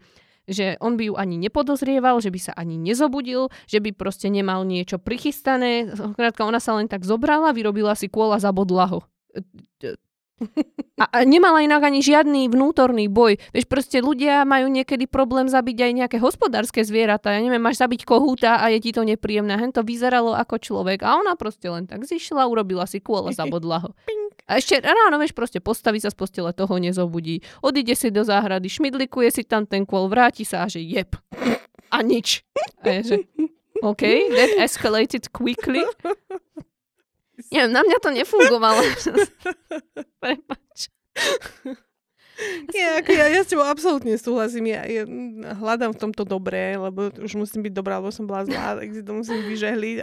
že 0.49 0.75
on 0.81 0.97
by 0.97 1.05
ju 1.05 1.13
ani 1.15 1.37
nepodozrieval, 1.37 2.17
že 2.17 2.33
by 2.33 2.39
sa 2.41 2.53
ani 2.57 2.75
nezobudil, 2.75 3.53
že 3.69 3.77
by 3.77 3.93
proste 3.93 4.27
nemal 4.27 4.65
niečo 4.65 4.97
prichystané. 4.97 5.93
Krátka, 6.17 6.43
ona 6.43 6.57
sa 6.57 6.75
len 6.75 6.89
tak 6.89 7.05
zobrala, 7.05 7.53
vyrobila 7.53 7.93
si 7.93 8.09
kôl 8.09 8.33
a 8.33 8.41
zabodla 8.41 8.89
ho. 8.89 8.99
A, 11.01 11.05
a 11.09 11.19
nemala 11.25 11.65
inak 11.65 11.81
ani 11.81 12.05
žiadny 12.05 12.45
vnútorný 12.45 13.09
boj. 13.09 13.41
Vieš, 13.57 13.65
proste 13.65 13.97
ľudia 14.05 14.45
majú 14.45 14.69
niekedy 14.69 15.09
problém 15.09 15.49
zabiť 15.49 15.77
aj 15.81 15.91
nejaké 15.97 16.17
hospodárske 16.21 16.85
zvieratá. 16.85 17.33
Ja 17.33 17.41
neviem, 17.41 17.61
máš 17.61 17.81
zabiť 17.81 18.05
kohúta 18.05 18.61
a 18.61 18.69
je 18.69 18.77
ti 18.85 18.91
to 18.93 19.01
nepríjemné. 19.01 19.57
Hen 19.57 19.73
to 19.73 19.81
vyzeralo 19.81 20.37
ako 20.37 20.61
človek. 20.61 21.01
A 21.01 21.17
ona 21.17 21.33
proste 21.33 21.73
len 21.73 21.89
tak 21.89 22.05
zišla, 22.05 22.45
urobila 22.45 22.85
si 22.85 23.01
kôl 23.01 23.25
a 23.25 23.33
zabodla 23.33 23.81
ho. 23.81 23.89
A 24.51 24.59
ešte 24.59 24.83
ráno, 24.83 25.15
vieš, 25.15 25.31
proste 25.31 25.63
postaví 25.63 26.03
sa 26.03 26.11
z 26.11 26.17
postele, 26.17 26.51
toho 26.51 26.75
nezobudí. 26.75 27.39
Odíde 27.63 27.95
si 27.95 28.11
do 28.11 28.19
záhrady, 28.25 28.67
šmidlikuje 28.67 29.31
si 29.31 29.47
tam 29.47 29.63
ten 29.63 29.87
kôl, 29.87 30.11
vráti 30.11 30.43
sa 30.43 30.65
a 30.65 30.67
že 30.67 30.83
jeb. 30.83 31.15
A 31.87 32.03
nič. 32.03 32.43
A 32.83 32.99
je, 32.99 33.15
že, 33.15 33.15
OK, 33.79 34.03
that 34.35 34.51
escalated 34.59 35.31
quickly. 35.31 35.87
Neviem, 37.51 37.71
na 37.75 37.83
mňa 37.83 37.97
to 37.99 38.09
nefungovalo. 38.15 38.81
Prepač. 40.23 40.87
Nie, 42.71 43.03
ako 43.03 43.11
ja, 43.13 43.25
ja 43.29 43.41
s 43.43 43.51
tebou 43.51 43.67
absolútne 43.67 44.15
súhlasím. 44.17 44.71
Ja, 44.71 44.81
ja 44.87 45.03
hľadám 45.59 45.93
v 45.93 46.01
tomto 46.01 46.23
dobré, 46.25 46.79
lebo 46.79 47.11
už 47.11 47.37
musím 47.37 47.67
byť 47.67 47.73
dobrá, 47.75 48.01
lebo 48.01 48.09
som 48.09 48.25
bola 48.25 48.47
zlá, 48.47 48.79
tak 48.79 48.89
si 48.89 49.03
to 49.05 49.11
musím 49.13 49.45
vyžehliť. 49.45 49.97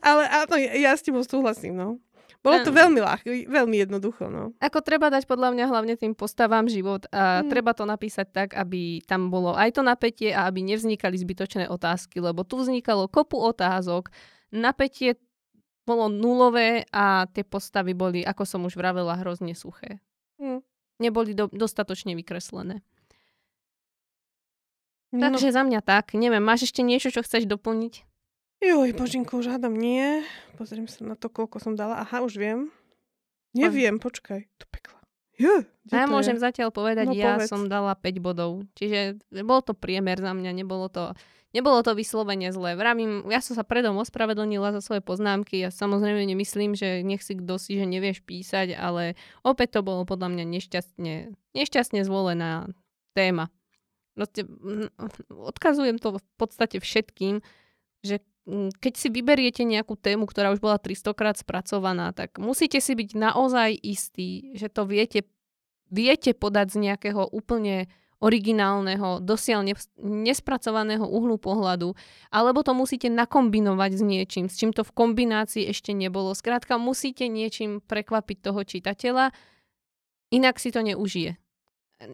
Ale 0.00 0.22
áno, 0.46 0.54
ja, 0.56 0.72
ja 0.88 0.90
s 0.94 1.04
tebou 1.04 1.20
súhlasím, 1.26 1.76
no. 1.76 2.00
Bolo 2.42 2.58
to 2.66 2.74
veľmi 2.74 2.98
ľahké, 2.98 3.46
veľmi 3.46 3.86
jednoducho, 3.86 4.26
no. 4.26 4.50
Ako 4.58 4.82
treba 4.82 5.14
dať 5.14 5.30
podľa 5.30 5.54
mňa 5.54 5.64
hlavne 5.70 5.94
tým 5.94 6.10
postavám 6.10 6.66
život 6.66 7.06
a 7.14 7.38
mm. 7.38 7.46
treba 7.46 7.70
to 7.70 7.86
napísať 7.86 8.34
tak, 8.34 8.48
aby 8.58 8.98
tam 9.06 9.30
bolo 9.30 9.54
aj 9.54 9.78
to 9.78 9.82
napätie 9.86 10.34
a 10.34 10.50
aby 10.50 10.66
nevznikali 10.66 11.14
zbytočné 11.14 11.70
otázky, 11.70 12.18
lebo 12.18 12.42
tu 12.42 12.58
vznikalo 12.58 13.06
kopu 13.06 13.38
otázok, 13.38 14.10
napätie 14.50 15.22
bolo 15.82 16.06
nulové 16.06 16.86
a 16.94 17.26
tie 17.30 17.42
postavy 17.42 17.92
boli, 17.92 18.22
ako 18.22 18.42
som 18.46 18.62
už 18.62 18.78
vravela, 18.78 19.18
hrozne 19.18 19.54
suché. 19.58 19.98
Mm. 20.38 20.62
Neboli 21.02 21.34
do, 21.34 21.50
dostatočne 21.50 22.14
vykreslené. 22.14 22.82
No. 25.12 25.28
Takže 25.28 25.52
za 25.52 25.66
mňa 25.66 25.84
tak. 25.84 26.16
Neviem, 26.16 26.40
máš 26.40 26.72
ešte 26.72 26.80
niečo, 26.80 27.12
čo 27.12 27.20
chceš 27.20 27.44
doplniť? 27.44 28.06
Joj, 28.62 28.94
božinko, 28.94 29.42
už 29.42 29.58
hádam 29.58 29.74
nie. 29.74 30.22
Pozriem 30.56 30.86
sa 30.86 31.02
na 31.02 31.18
to, 31.18 31.28
koľko 31.28 31.58
som 31.58 31.74
dala. 31.74 32.00
Aha, 32.00 32.22
už 32.22 32.38
viem. 32.38 32.70
Neviem, 33.52 34.00
počkaj. 34.00 34.48
To 34.62 34.64
pekla. 34.70 35.02
Je, 35.36 35.66
ja 35.90 36.06
môžem 36.06 36.38
je? 36.38 36.44
zatiaľ 36.44 36.70
povedať, 36.70 37.10
no, 37.10 37.16
ja 37.18 37.36
povedz. 37.36 37.50
som 37.50 37.66
dala 37.66 37.98
5 37.98 38.22
bodov. 38.22 38.62
Čiže 38.78 39.18
bol 39.42 39.60
to 39.66 39.74
priemer 39.74 40.16
za 40.16 40.32
mňa, 40.32 40.50
nebolo 40.54 40.86
to 40.86 41.12
Nebolo 41.52 41.84
to 41.84 41.92
vyslovene 41.92 42.48
zlé. 42.48 42.72
Vravím, 42.80 43.28
ja 43.28 43.44
som 43.44 43.52
sa 43.52 43.60
predom 43.60 44.00
ospravedlnila 44.00 44.72
za 44.72 44.80
svoje 44.80 45.04
poznámky. 45.04 45.60
Ja 45.60 45.68
samozrejme 45.68 46.24
nemyslím, 46.24 46.72
že 46.72 47.04
nech 47.04 47.20
si 47.20 47.36
kto 47.36 47.60
si, 47.60 47.76
že 47.76 47.84
nevieš 47.84 48.24
písať, 48.24 48.72
ale 48.72 49.20
opäť 49.44 49.76
to 49.76 49.80
bolo 49.84 50.08
podľa 50.08 50.32
mňa 50.32 50.44
nešťastne, 50.48 51.14
nešťastne 51.52 52.00
zvolená 52.08 52.72
téma. 53.12 53.52
Proste, 54.16 54.48
odkazujem 55.28 56.00
to 56.00 56.16
v 56.16 56.24
podstate 56.40 56.80
všetkým, 56.80 57.44
že 58.00 58.24
keď 58.82 58.92
si 58.98 59.08
vyberiete 59.12 59.62
nejakú 59.62 59.94
tému, 59.94 60.26
ktorá 60.26 60.50
už 60.50 60.58
bola 60.58 60.80
300 60.80 61.14
krát 61.14 61.36
spracovaná, 61.38 62.10
tak 62.10 62.40
musíte 62.42 62.80
si 62.82 62.96
byť 62.96 63.14
naozaj 63.14 63.70
istí, 63.78 64.56
že 64.58 64.66
to 64.66 64.88
viete, 64.88 65.28
viete 65.92 66.34
podať 66.34 66.74
z 66.74 66.76
nejakého 66.90 67.28
úplne 67.30 67.86
originálneho, 68.22 69.18
dosiaľ 69.18 69.66
nespracovaného 69.98 71.02
uhlu 71.02 71.42
pohľadu, 71.42 71.98
alebo 72.30 72.62
to 72.62 72.70
musíte 72.70 73.10
nakombinovať 73.10 73.98
s 73.98 74.02
niečím, 74.06 74.46
s 74.46 74.54
čím 74.62 74.70
to 74.70 74.86
v 74.86 74.94
kombinácii 74.94 75.66
ešte 75.66 75.90
nebolo. 75.90 76.30
Skrátka, 76.30 76.78
musíte 76.78 77.26
niečím 77.26 77.82
prekvapiť 77.82 78.38
toho 78.38 78.62
čitateľa, 78.62 79.34
inak 80.30 80.62
si 80.62 80.70
to 80.70 80.86
neužije. 80.86 81.34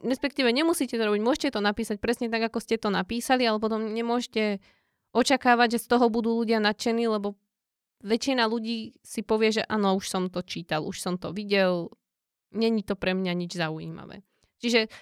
Respektíve 0.05 0.49
nemusíte 0.53 0.97
to 0.97 1.05
robiť, 1.05 1.23
môžete 1.25 1.49
to 1.57 1.61
napísať 1.61 1.97
presne 2.01 2.29
tak, 2.29 2.49
ako 2.49 2.61
ste 2.61 2.81
to 2.81 2.89
napísali, 2.89 3.45
ale 3.45 3.61
potom 3.61 3.93
nemôžete 3.93 4.61
očakávať, 5.13 5.77
že 5.77 5.83
z 5.85 5.87
toho 5.97 6.13
budú 6.13 6.37
ľudia 6.37 6.61
nadšení, 6.61 7.09
lebo 7.09 7.37
väčšina 8.05 8.45
ľudí 8.49 9.01
si 9.01 9.21
povie, 9.25 9.61
že 9.61 9.63
áno, 9.65 9.97
už 9.97 10.05
som 10.09 10.29
to 10.29 10.45
čítal, 10.45 10.85
už 10.85 11.01
som 11.01 11.17
to 11.17 11.33
videl, 11.33 11.89
není 12.53 12.85
to 12.85 12.97
pre 12.97 13.17
mňa 13.17 13.33
nič 13.33 13.57
zaujímavé. 13.57 14.25
Čiže 14.61 14.93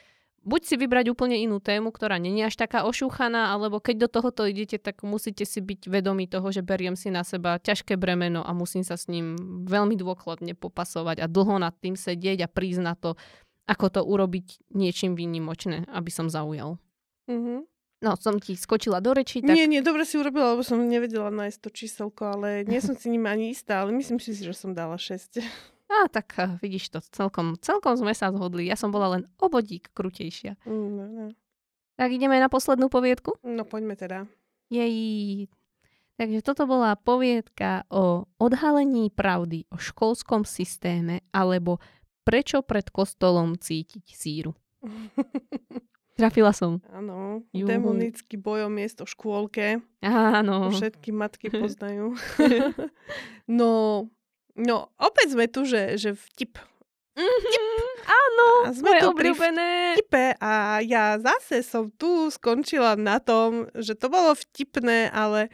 buď 0.46 0.60
si 0.62 0.74
vybrať 0.78 1.10
úplne 1.10 1.36
inú 1.42 1.58
tému, 1.58 1.90
ktorá 1.90 2.22
není 2.22 2.46
až 2.46 2.54
taká 2.54 2.86
ošúchaná, 2.86 3.50
alebo 3.50 3.82
keď 3.82 4.06
do 4.06 4.08
tohoto 4.08 4.46
idete, 4.46 4.78
tak 4.78 5.02
musíte 5.02 5.42
si 5.42 5.58
byť 5.58 5.90
vedomí 5.90 6.30
toho, 6.30 6.46
že 6.54 6.62
beriem 6.62 6.94
si 6.94 7.10
na 7.10 7.26
seba 7.26 7.58
ťažké 7.58 7.98
bremeno 7.98 8.46
a 8.46 8.54
musím 8.54 8.86
sa 8.86 8.94
s 8.94 9.10
ním 9.10 9.34
veľmi 9.66 9.98
dôkladne 9.98 10.54
popasovať 10.54 11.20
a 11.20 11.26
dlho 11.26 11.58
nad 11.58 11.74
tým 11.74 11.98
sedieť 11.98 12.46
a 12.46 12.48
prísť 12.48 12.80
na 12.80 12.94
to, 12.94 13.18
ako 13.66 13.86
to 13.90 14.00
urobiť 14.06 14.70
niečím 14.78 15.18
výnimočné, 15.18 15.90
aby 15.90 16.10
som 16.14 16.30
zaujal. 16.30 16.78
Mm-hmm. 17.26 17.60
No, 18.06 18.12
som 18.14 18.38
ti 18.38 18.54
skočila 18.54 19.02
do 19.02 19.16
reči. 19.16 19.42
Tak... 19.42 19.56
Nie, 19.56 19.66
nie, 19.66 19.82
dobre 19.82 20.06
si 20.06 20.20
urobila, 20.20 20.54
lebo 20.54 20.62
som 20.62 20.78
nevedela 20.78 21.32
nájsť 21.32 21.58
to 21.58 21.70
číselko, 21.74 22.22
ale 22.38 22.62
nie 22.68 22.78
som 22.78 22.94
si 22.94 23.10
ním 23.10 23.26
ani 23.26 23.50
istá, 23.50 23.82
ale 23.82 23.90
myslím 23.96 24.22
si, 24.22 24.36
že 24.36 24.52
som 24.52 24.76
dala 24.76 25.00
6. 25.00 25.42
Á, 25.86 26.10
tak 26.10 26.34
uh, 26.36 26.58
vidíš 26.58 26.90
to, 26.90 26.98
celkom, 27.14 27.54
celkom 27.62 27.94
sme 27.94 28.10
sa 28.10 28.34
zhodli. 28.34 28.66
Ja 28.66 28.74
som 28.74 28.90
bola 28.90 29.18
len 29.18 29.22
obodík 29.38 29.94
krutejšia. 29.94 30.58
Mm, 30.66 30.90
no, 30.92 31.04
no. 31.06 31.24
Tak 31.96 32.12
ideme 32.12 32.36
na 32.36 32.50
poslednú 32.50 32.92
poviedku? 32.92 33.38
No 33.46 33.64
poďme 33.64 33.96
teda. 33.96 34.28
Jej. 34.68 35.46
Takže 36.16 36.40
toto 36.42 36.64
bola 36.64 36.96
poviedka 36.96 37.84
o 37.92 38.26
odhalení 38.40 39.12
pravdy 39.12 39.68
o 39.68 39.76
školskom 39.76 40.48
systéme 40.48 41.24
alebo 41.32 41.78
prečo 42.26 42.64
pred 42.66 42.88
kostolom 42.90 43.54
cítiť 43.54 44.06
síru. 44.10 44.52
Trafila 46.16 46.56
som. 46.56 46.80
Áno, 46.88 47.44
demonický 47.52 48.40
bojom 48.40 48.72
miesto 48.72 49.04
v 49.04 49.12
škôlke. 49.12 49.66
Áno. 50.00 50.72
Všetky 50.72 51.12
matky 51.12 51.52
poznajú. 51.60 52.16
no, 53.60 54.08
no, 54.56 54.90
opäť 54.96 55.36
sme 55.36 55.46
tu, 55.46 55.68
že, 55.68 56.00
že 56.00 56.16
vtip. 56.16 56.60
Mm-hmm, 57.16 57.92
áno, 58.04 58.48
a 58.68 58.70
sme 58.76 58.88
moje 58.92 59.00
obľúbené. 59.08 59.70
Vtipe 59.96 60.36
a 60.36 60.84
ja 60.84 61.16
zase 61.16 61.64
som 61.64 61.88
tu 61.88 62.28
skončila 62.28 62.92
na 62.96 63.16
tom, 63.16 63.72
že 63.72 63.96
to 63.96 64.12
bolo 64.12 64.36
vtipné, 64.36 65.08
ale 65.08 65.48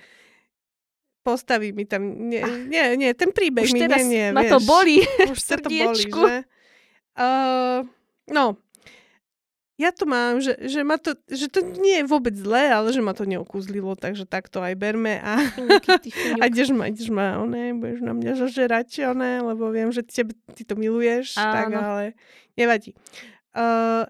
postaví 1.23 1.71
mi 1.71 1.87
tam, 1.87 2.03
nie, 2.03 2.43
nie, 2.67 2.99
nie 2.99 3.11
ten 3.15 3.31
príbeh 3.31 3.63
už 3.63 3.79
mi 3.79 3.87
teraz 3.87 4.03
nie, 4.03 4.11
nie, 4.11 4.27
ma 4.35 4.43
vieš, 4.43 4.51
to 4.51 4.61
bolí 4.67 4.99
už 5.31 5.39
sa 5.39 5.55
to 5.55 5.71
bolí, 5.71 6.03
že? 6.03 6.35
Uh, 7.15 7.87
no, 8.27 8.59
ja 9.81 9.91
to 9.91 10.05
mám, 10.05 10.39
že, 10.45 10.53
že, 10.69 10.85
ma 10.85 11.01
to, 11.01 11.17
že 11.33 11.49
to 11.49 11.65
nie 11.81 12.05
je 12.05 12.09
vôbec 12.09 12.37
zlé, 12.37 12.69
ale 12.69 12.93
že 12.93 13.01
ma 13.01 13.17
to 13.17 13.25
neokúzlilo, 13.25 13.97
takže 13.97 14.29
tak 14.29 14.53
to 14.53 14.61
aj 14.61 14.77
berme 14.77 15.17
a, 15.17 15.41
a 16.41 16.43
ideš 16.45 16.77
ma, 16.77 16.93
ideš 16.93 17.09
ma, 17.09 17.41
oné, 17.41 17.73
budeš 17.73 18.05
na 18.05 18.13
mňa 18.13 18.33
zažerať, 18.37 19.09
oné, 19.17 19.41
lebo 19.41 19.73
viem, 19.73 19.89
že 19.89 20.05
tebe, 20.05 20.37
ty 20.53 20.69
to 20.69 20.77
miluješ, 20.77 21.41
Áno. 21.41 21.53
tak 21.57 21.67
ale 21.73 22.05
nevadí. 22.55 22.93
Uh, 23.57 24.05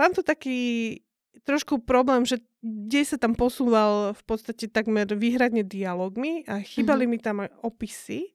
mám 0.00 0.16
tu 0.16 0.24
taký 0.24 1.00
trošku 1.44 1.84
problém, 1.84 2.24
že 2.24 2.40
kde 2.64 3.02
sa 3.06 3.16
tam 3.20 3.38
posúval 3.38 4.16
v 4.16 4.22
podstate 4.26 4.66
takmer 4.66 5.06
výhradne 5.12 5.62
dialogmi 5.62 6.42
a 6.50 6.58
chýbali 6.58 7.06
mm-hmm. 7.06 7.22
mi 7.22 7.22
tam 7.22 7.36
opisy, 7.62 8.34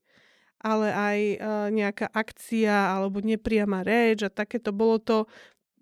ale 0.61 0.87
aj 0.93 1.19
uh, 1.41 1.67
nejaká 1.73 2.07
akcia 2.13 2.95
alebo 2.95 3.19
nepriama 3.19 3.81
reč 3.81 4.23
a 4.23 4.31
takéto 4.31 4.69
bolo 4.71 5.01
to 5.01 5.25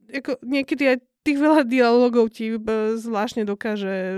ako 0.09 0.41
niekedy 0.41 0.95
aj 0.95 0.97
tých 1.23 1.37
veľa 1.37 1.67
dialogov 1.67 2.31
ti 2.33 2.55
zvláštne 2.95 3.43
dokáže 3.43 3.95
e, 3.95 4.17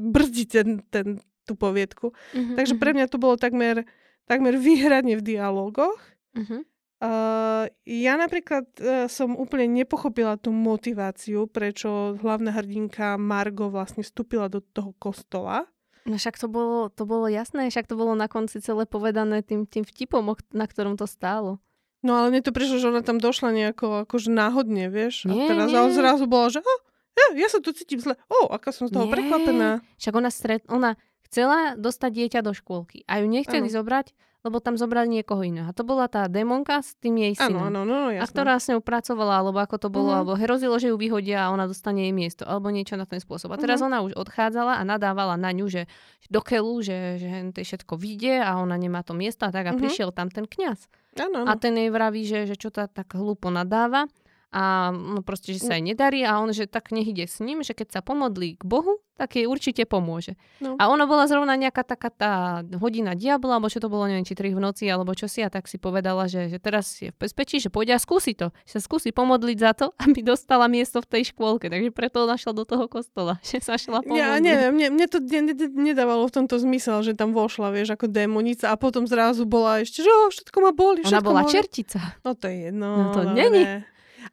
brzdiť 0.00 0.48
ten, 0.48 0.68
ten, 0.88 1.06
tú 1.44 1.58
poviedku. 1.58 2.14
Uh-huh, 2.14 2.54
Takže 2.56 2.78
pre 2.78 2.94
mhm. 2.94 2.96
mňa 3.02 3.06
to 3.10 3.18
bolo 3.18 3.34
takmer, 3.36 3.84
takmer 4.30 4.56
výhradne 4.56 5.18
v 5.18 5.22
dialogoch. 5.22 5.98
Uh-huh. 6.32 6.62
Uh, 7.02 7.66
ja 7.82 8.14
napríklad 8.14 8.62
uh, 8.78 9.10
som 9.10 9.34
úplne 9.34 9.66
nepochopila 9.66 10.38
tú 10.38 10.54
motiváciu, 10.54 11.50
prečo 11.50 12.14
hlavná 12.22 12.54
hrdinka 12.54 13.18
Margo 13.18 13.74
vlastne 13.74 14.06
vstúpila 14.06 14.46
do 14.46 14.62
toho 14.62 14.94
kostola. 15.02 15.66
No 16.06 16.14
však 16.14 16.38
to 16.38 16.46
bolo, 16.46 16.94
to 16.94 17.02
bolo 17.02 17.26
jasné, 17.26 17.66
však 17.70 17.90
to 17.90 17.98
bolo 17.98 18.14
na 18.14 18.30
konci 18.30 18.62
celé 18.62 18.86
povedané 18.86 19.42
tým, 19.42 19.66
tým 19.66 19.82
vtipom, 19.82 20.22
na 20.54 20.66
ktorom 20.70 20.94
to 20.94 21.10
stálo. 21.10 21.58
No 22.02 22.18
ale 22.18 22.34
mne 22.34 22.42
to 22.42 22.50
prišlo, 22.50 22.82
že 22.82 22.90
ona 22.90 23.02
tam 23.06 23.22
došla 23.22 23.54
nejako 23.54 24.06
akože 24.06 24.34
náhodne, 24.34 24.90
vieš. 24.90 25.30
Nie, 25.30 25.46
a 25.46 25.54
teraz 25.54 25.70
nie. 25.70 25.94
zrazu 25.94 26.26
bolo, 26.26 26.50
že 26.50 26.58
oh, 26.58 26.80
ja, 27.14 27.26
ja 27.38 27.48
sa 27.48 27.62
tu 27.62 27.70
cítim 27.70 28.02
zle. 28.02 28.18
O, 28.26 28.46
oh, 28.46 28.46
aká 28.50 28.74
som 28.74 28.90
z 28.90 28.92
toho 28.92 29.06
nie. 29.06 29.14
prekvapená. 29.14 29.86
Však 30.02 30.14
ona, 30.18 30.30
stret, 30.34 30.62
ona 30.66 30.98
chcela 31.30 31.78
dostať 31.78 32.10
dieťa 32.10 32.40
do 32.42 32.52
škôlky 32.52 33.06
a 33.06 33.22
ju 33.22 33.26
nechceli 33.30 33.70
ano. 33.70 33.76
zobrať, 33.78 34.12
lebo 34.42 34.58
tam 34.58 34.74
zobrali 34.74 35.06
niekoho 35.06 35.46
iného. 35.46 35.70
A 35.70 35.76
to 35.76 35.86
bola 35.86 36.10
tá 36.10 36.26
demonka 36.26 36.82
s 36.82 36.98
tým 36.98 37.22
jej 37.22 37.38
synom. 37.38 37.70
Áno, 37.70 37.86
áno, 37.86 38.10
no, 38.10 38.10
A 38.10 38.26
ktorá 38.26 38.58
s 38.58 38.66
ňou 38.74 38.82
pracovala, 38.82 39.38
alebo 39.38 39.62
ako 39.62 39.78
to 39.78 39.88
bolo, 39.88 40.10
uh-huh. 40.10 40.18
alebo 40.26 40.34
hrozilo, 40.34 40.74
že 40.82 40.90
ju 40.90 40.98
vyhodia 40.98 41.46
a 41.46 41.54
ona 41.54 41.70
dostane 41.70 42.10
jej 42.10 42.14
miesto, 42.14 42.42
alebo 42.42 42.74
niečo 42.74 42.98
na 42.98 43.06
ten 43.06 43.22
spôsob. 43.22 43.54
A 43.54 43.56
teraz 43.56 43.78
uh-huh. 43.78 43.94
ona 43.94 44.02
už 44.02 44.18
odchádzala 44.18 44.76
a 44.76 44.82
nadávala 44.82 45.38
na 45.38 45.54
ňu, 45.54 45.70
že 45.70 45.86
do 46.26 46.42
keľu, 46.42 46.82
že, 46.82 47.22
že 47.22 47.28
všetko 47.54 47.94
vyjde 47.94 48.42
a 48.42 48.58
ona 48.58 48.74
nemá 48.74 49.06
to 49.06 49.14
miesto 49.14 49.46
a 49.46 49.54
tak. 49.54 49.70
A 49.70 49.72
uh-huh. 49.72 49.78
prišiel 49.78 50.10
tam 50.10 50.26
ten 50.26 50.50
kňaz. 50.50 50.90
Ano, 51.20 51.44
ano. 51.44 51.50
A 51.50 51.56
ten 51.60 51.76
jej 51.76 51.92
vraví, 51.92 52.24
že, 52.24 52.48
že 52.48 52.56
čo 52.56 52.72
tá 52.72 52.88
tak 52.88 53.12
hlúpo 53.12 53.52
nadáva 53.52 54.08
a 54.52 54.92
no 54.92 55.24
proste, 55.24 55.56
že 55.56 55.64
sa 55.64 55.80
jej 55.80 55.84
nedarí 55.84 56.28
a 56.28 56.36
on, 56.36 56.52
že 56.52 56.68
tak 56.68 56.92
nech 56.92 57.08
ide 57.08 57.24
s 57.24 57.40
ním, 57.40 57.64
že 57.64 57.72
keď 57.72 57.88
sa 57.88 58.00
pomodlí 58.04 58.60
k 58.60 58.64
Bohu, 58.68 59.00
tak 59.22 59.38
jej 59.38 59.46
určite 59.46 59.86
pomôže. 59.86 60.34
No. 60.58 60.74
A 60.82 60.90
ona 60.90 61.06
bola 61.06 61.30
zrovna 61.30 61.54
nejaká 61.54 61.86
taká 61.86 62.10
tá 62.10 62.32
hodina 62.82 63.14
diabla, 63.14 63.62
alebo 63.62 63.70
čo 63.70 63.78
to 63.78 63.86
bolo, 63.86 64.10
neviem, 64.10 64.26
či 64.26 64.34
3 64.34 64.50
v 64.50 64.58
noci, 64.58 64.90
alebo 64.90 65.14
čo 65.14 65.30
si, 65.30 65.46
a 65.46 65.46
tak 65.46 65.70
si 65.70 65.78
povedala, 65.78 66.26
že, 66.26 66.50
že 66.50 66.58
teraz 66.58 66.98
je 66.98 67.14
v 67.14 67.18
bezpečí, 67.22 67.62
že 67.62 67.70
pôjde 67.70 67.94
a 67.94 68.02
skúsi 68.02 68.34
to. 68.34 68.50
Že 68.66 68.72
sa 68.74 68.80
skúsi 68.82 69.14
pomodliť 69.14 69.58
za 69.62 69.78
to, 69.78 69.94
aby 70.02 70.26
dostala 70.26 70.66
miesto 70.66 70.98
v 70.98 71.06
tej 71.06 71.30
škôlke. 71.30 71.70
Takže 71.70 71.94
preto 71.94 72.26
našla 72.26 72.50
do 72.50 72.66
toho 72.66 72.90
kostola, 72.90 73.38
že 73.46 73.62
sa 73.62 73.78
šla 73.78 74.02
pomodliť. 74.02 74.18
Ja 74.18 74.42
neviem, 74.42 74.74
mne, 74.74 74.88
mne 74.98 75.06
to 75.06 75.22
ne, 75.22 75.54
ne, 75.54 75.54
nedávalo 75.94 76.26
v 76.26 76.42
tomto 76.42 76.58
zmysel, 76.58 77.06
že 77.06 77.14
tam 77.14 77.30
vošla, 77.30 77.70
vieš, 77.70 77.94
ako 77.94 78.10
démonica 78.10 78.74
a 78.74 78.74
potom 78.74 79.06
zrazu 79.06 79.46
bola 79.46 79.86
ešte, 79.86 80.02
že 80.02 80.10
oh, 80.10 80.34
všetko 80.34 80.58
ma 80.58 80.74
boli. 80.74 81.06
Ona 81.06 81.22
bola 81.22 81.46
čertica. 81.46 82.18
No 82.26 82.34
to 82.34 82.50
je 82.50 82.74
jedno. 82.74 82.90
No 82.90 83.04
to 83.14 83.22
není. 83.30 83.86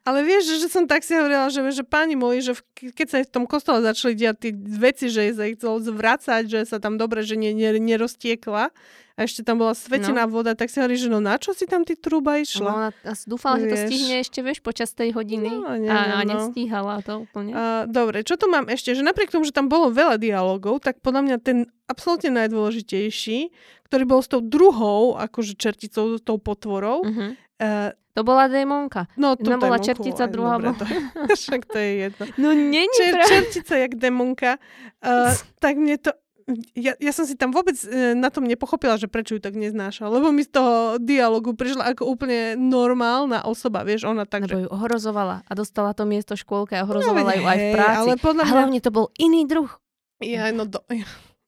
Ale 0.06 0.24
vieš, 0.24 0.60
že 0.60 0.68
som 0.70 0.88
tak 0.88 1.04
si 1.04 1.12
hovorila, 1.14 1.50
že, 1.52 1.60
že 1.70 1.84
páni 1.84 2.14
moji, 2.16 2.40
že 2.40 2.52
keď 2.74 3.06
sa 3.06 3.16
v 3.22 3.32
tom 3.32 3.44
kostole 3.44 3.84
začali 3.84 4.16
diať 4.16 4.36
tie 4.48 4.52
veci, 4.56 5.06
že 5.12 5.34
sa 5.34 5.44
ich 5.46 5.60
chcelo 5.60 5.82
zvracať, 5.82 6.42
že 6.48 6.58
sa 6.64 6.78
tam 6.80 6.96
dobre, 6.96 7.22
že 7.26 7.36
ne, 7.36 7.52
ne, 7.52 7.76
nerostiekla 7.76 8.72
a 9.20 9.28
ešte 9.28 9.44
tam 9.44 9.60
bola 9.60 9.76
svetená 9.76 10.24
no. 10.24 10.32
voda, 10.32 10.56
tak 10.56 10.72
si 10.72 10.80
hovorí, 10.80 10.96
že 10.96 11.12
no 11.12 11.20
na 11.20 11.36
čo 11.36 11.52
si 11.52 11.68
tam 11.68 11.84
ty 11.84 11.92
trúba 11.92 12.40
išla? 12.40 12.64
No, 12.64 12.76
ona 12.80 12.90
dúfala, 13.28 13.60
vieš. 13.60 13.68
že 13.68 13.68
to 13.68 13.76
stihne 13.92 14.14
ešte, 14.24 14.38
vieš, 14.40 14.58
počas 14.64 14.96
tej 14.96 15.12
hodiny 15.12 15.52
no, 15.52 15.76
neviem, 15.76 15.92
a, 15.92 16.16
a 16.16 16.24
no. 16.24 16.40
nestíhala 16.40 17.04
to 17.04 17.28
úplne. 17.28 17.52
Uh, 17.52 17.84
dobre, 17.84 18.24
čo 18.24 18.40
tu 18.40 18.48
mám 18.48 18.72
ešte? 18.72 18.96
Že 18.96 19.04
napriek 19.04 19.28
tomu, 19.28 19.44
že 19.44 19.52
tam 19.52 19.68
bolo 19.68 19.92
veľa 19.92 20.16
dialogov, 20.16 20.80
tak 20.80 21.04
podľa 21.04 21.22
mňa 21.28 21.36
ten 21.44 21.68
absolútne 21.84 22.32
najdôležitejší, 22.32 23.52
ktorý 23.92 24.04
bol 24.08 24.24
s 24.24 24.32
tou 24.32 24.40
druhou, 24.40 25.20
akože 25.20 25.52
čerticou, 25.58 26.16
tou 26.16 26.40
potvorou, 26.40 27.04
uh-huh. 27.04 27.36
Uh, 27.60 27.92
to 28.10 28.26
bola 28.26 28.50
démonka. 28.50 29.06
No, 29.14 29.38
to 29.38 29.54
Jedna 29.54 29.62
bola 29.62 29.78
čertica, 29.78 30.26
druhá 30.26 30.58
bola... 30.58 30.74
To, 30.80 30.84
však 31.36 31.62
to 31.70 31.78
je 31.78 31.90
jedno. 32.08 32.24
No 32.36 32.48
není 32.50 32.90
Čer, 32.96 33.14
Čertica 33.28 33.74
jak 33.76 33.94
démonka. 33.94 34.58
Uh, 34.98 35.30
tak 35.62 35.78
mne 35.78 35.94
to... 35.96 36.10
Ja, 36.74 36.98
ja 36.98 37.14
som 37.14 37.30
si 37.30 37.38
tam 37.38 37.54
vôbec 37.54 37.78
uh, 37.86 38.18
na 38.18 38.26
tom 38.34 38.42
nepochopila, 38.42 38.98
že 38.98 39.06
prečo 39.06 39.38
ju 39.38 39.40
tak 39.40 39.54
neznáša. 39.54 40.10
Lebo 40.10 40.34
mi 40.34 40.42
z 40.42 40.50
toho 40.50 40.98
dialogu 40.98 41.54
prišla 41.54 41.94
ako 41.94 42.10
úplne 42.10 42.58
normálna 42.58 43.46
osoba, 43.46 43.86
vieš, 43.86 44.10
ona 44.10 44.26
tak, 44.26 44.50
Lebo 44.50 44.66
ju 44.66 44.70
ohrozovala 44.74 45.46
a 45.46 45.52
dostala 45.54 45.94
to 45.94 46.02
miesto 46.02 46.34
škôlke 46.34 46.74
a 46.74 46.82
ohrozovala 46.82 47.30
no, 47.30 47.38
ju 47.38 47.44
aj 47.46 47.58
v 47.62 47.66
práci. 47.78 47.98
Ale 48.02 48.14
podľa 48.18 48.44
mňa... 48.44 48.52
A 48.52 48.56
hlavne 48.58 48.80
to 48.82 48.90
bol 48.90 49.06
iný 49.22 49.46
druh. 49.46 49.70
Ja, 50.18 50.50
no 50.50 50.66
do... 50.66 50.82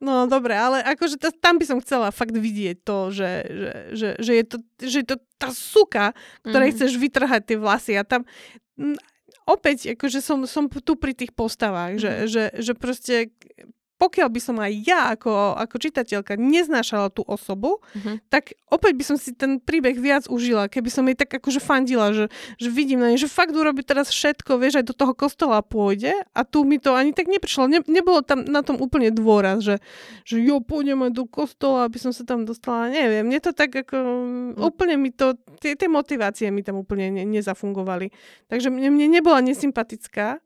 No 0.02 0.26
dobre, 0.26 0.58
ale 0.58 0.82
akože 0.82 1.14
to, 1.14 1.30
tam 1.30 1.62
by 1.62 1.64
som 1.64 1.78
chcela 1.78 2.10
fakt 2.10 2.34
vidieť 2.34 2.82
to, 2.82 3.14
že, 3.14 3.30
že, 3.46 3.70
že, 3.94 4.08
že, 4.18 4.32
je, 4.34 4.44
to, 4.44 4.56
že 4.82 4.96
je 4.98 5.06
to 5.06 5.16
tá 5.38 5.54
suka, 5.54 6.10
ktorej 6.42 6.74
mm-hmm. 6.74 6.82
chceš 6.82 6.92
vytrhať 6.98 7.42
tie 7.46 7.56
vlasy 7.62 7.94
a 7.94 8.02
tam 8.02 8.26
m, 8.74 8.98
opäť, 9.46 9.94
akože 9.94 10.18
som, 10.18 10.42
som 10.50 10.66
tu 10.66 10.98
pri 10.98 11.14
tých 11.14 11.30
postavách, 11.30 12.02
mm-hmm. 12.02 12.26
že, 12.26 12.34
že, 12.34 12.44
že 12.58 12.72
proste 12.74 13.30
pokiaľ 14.02 14.28
by 14.34 14.40
som 14.42 14.58
aj 14.58 14.72
ja 14.82 15.14
ako, 15.14 15.54
ako 15.62 15.78
čitateľka 15.78 16.34
neznášala 16.34 17.14
tú 17.14 17.22
osobu, 17.22 17.78
uh-huh. 17.78 18.18
tak 18.26 18.58
opäť 18.66 18.98
by 18.98 19.04
som 19.06 19.14
si 19.14 19.30
ten 19.30 19.62
príbeh 19.62 19.94
viac 19.94 20.26
užila, 20.26 20.66
keby 20.66 20.90
som 20.90 21.06
jej 21.06 21.14
tak 21.14 21.30
akože 21.30 21.62
fandila, 21.62 22.10
že, 22.10 22.26
že 22.58 22.66
vidím 22.66 22.98
na 22.98 23.14
nej, 23.14 23.22
že 23.22 23.30
fakt 23.30 23.54
urobí 23.54 23.86
teraz 23.86 24.10
všetko, 24.10 24.58
vieš, 24.58 24.82
aj 24.82 24.90
do 24.90 24.94
toho 24.98 25.14
kostola 25.14 25.62
pôjde 25.62 26.10
a 26.34 26.40
tu 26.42 26.66
mi 26.66 26.82
to 26.82 26.98
ani 26.98 27.14
tak 27.14 27.30
neprišlo. 27.30 27.70
Ne, 27.70 27.78
nebolo 27.86 28.26
tam 28.26 28.42
na 28.42 28.66
tom 28.66 28.82
úplne 28.82 29.14
dôraz, 29.14 29.62
že, 29.62 29.78
že 30.26 30.42
jo, 30.42 30.58
pôjdem 30.58 30.98
aj 31.06 31.12
do 31.14 31.30
kostola, 31.30 31.86
aby 31.86 32.02
som 32.02 32.10
sa 32.10 32.26
tam 32.26 32.42
dostala. 32.42 32.90
Neviem, 32.90 33.22
mne 33.22 33.38
to 33.38 33.54
tak 33.54 33.70
ako, 33.70 33.94
uh-huh. 34.02 34.66
úplne 34.66 34.98
mi 34.98 35.14
to, 35.14 35.38
tie, 35.62 35.78
tie 35.78 35.86
motivácie 35.86 36.50
mi 36.50 36.66
tam 36.66 36.82
úplne 36.82 37.06
ne, 37.14 37.22
nezafungovali. 37.22 38.10
Takže 38.50 38.66
mne, 38.66 38.90
mne 38.90 39.22
nebola 39.22 39.38
nesympatická 39.46 40.42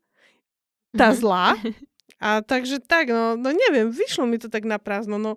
tá 0.93 1.09
uh-huh. 1.09 1.17
zlá, 1.17 1.57
A 2.17 2.41
takže 2.41 2.81
tak, 2.81 3.13
no, 3.13 3.37
no 3.37 3.49
neviem, 3.53 3.93
vyšlo 3.93 4.25
mi 4.25 4.41
to 4.41 4.49
tak 4.49 4.65
na 4.65 4.81
prázdno. 4.81 5.21
No, 5.21 5.31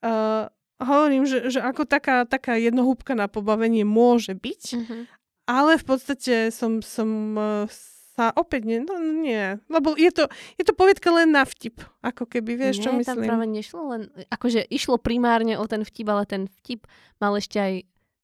uh, 0.00 0.48
hovorím, 0.80 1.28
že, 1.28 1.52
že 1.52 1.60
ako 1.60 1.84
taká, 1.84 2.24
taká 2.24 2.56
jednohúbka 2.56 3.12
na 3.12 3.28
pobavenie 3.28 3.84
môže 3.84 4.32
byť, 4.34 4.62
uh-huh. 4.74 5.02
ale 5.46 5.76
v 5.76 5.84
podstate 5.84 6.48
som, 6.48 6.80
som 6.80 7.08
uh, 7.36 7.68
sa 8.12 8.28
opäť 8.36 8.68
nie, 8.68 8.78
no 8.84 9.00
nie, 9.00 9.56
lebo 9.72 9.96
je 9.96 10.12
to, 10.12 10.28
je 10.60 10.64
to 10.68 10.76
povedka 10.76 11.08
len 11.08 11.32
na 11.32 11.48
vtip, 11.48 11.80
ako 12.04 12.28
keby, 12.28 12.60
vieš, 12.60 12.80
nie, 12.80 12.84
čo 12.84 12.90
myslím. 12.92 13.00
Nie, 13.00 13.24
tam 13.24 13.30
práve 13.32 13.46
nešlo 13.48 13.80
len, 13.88 14.02
akože 14.28 14.60
išlo 14.68 15.00
primárne 15.00 15.56
o 15.56 15.64
ten 15.64 15.80
vtip, 15.80 16.06
ale 16.12 16.28
ten 16.28 16.42
vtip 16.60 16.84
mal 17.16 17.32
ešte 17.40 17.56
aj 17.56 17.74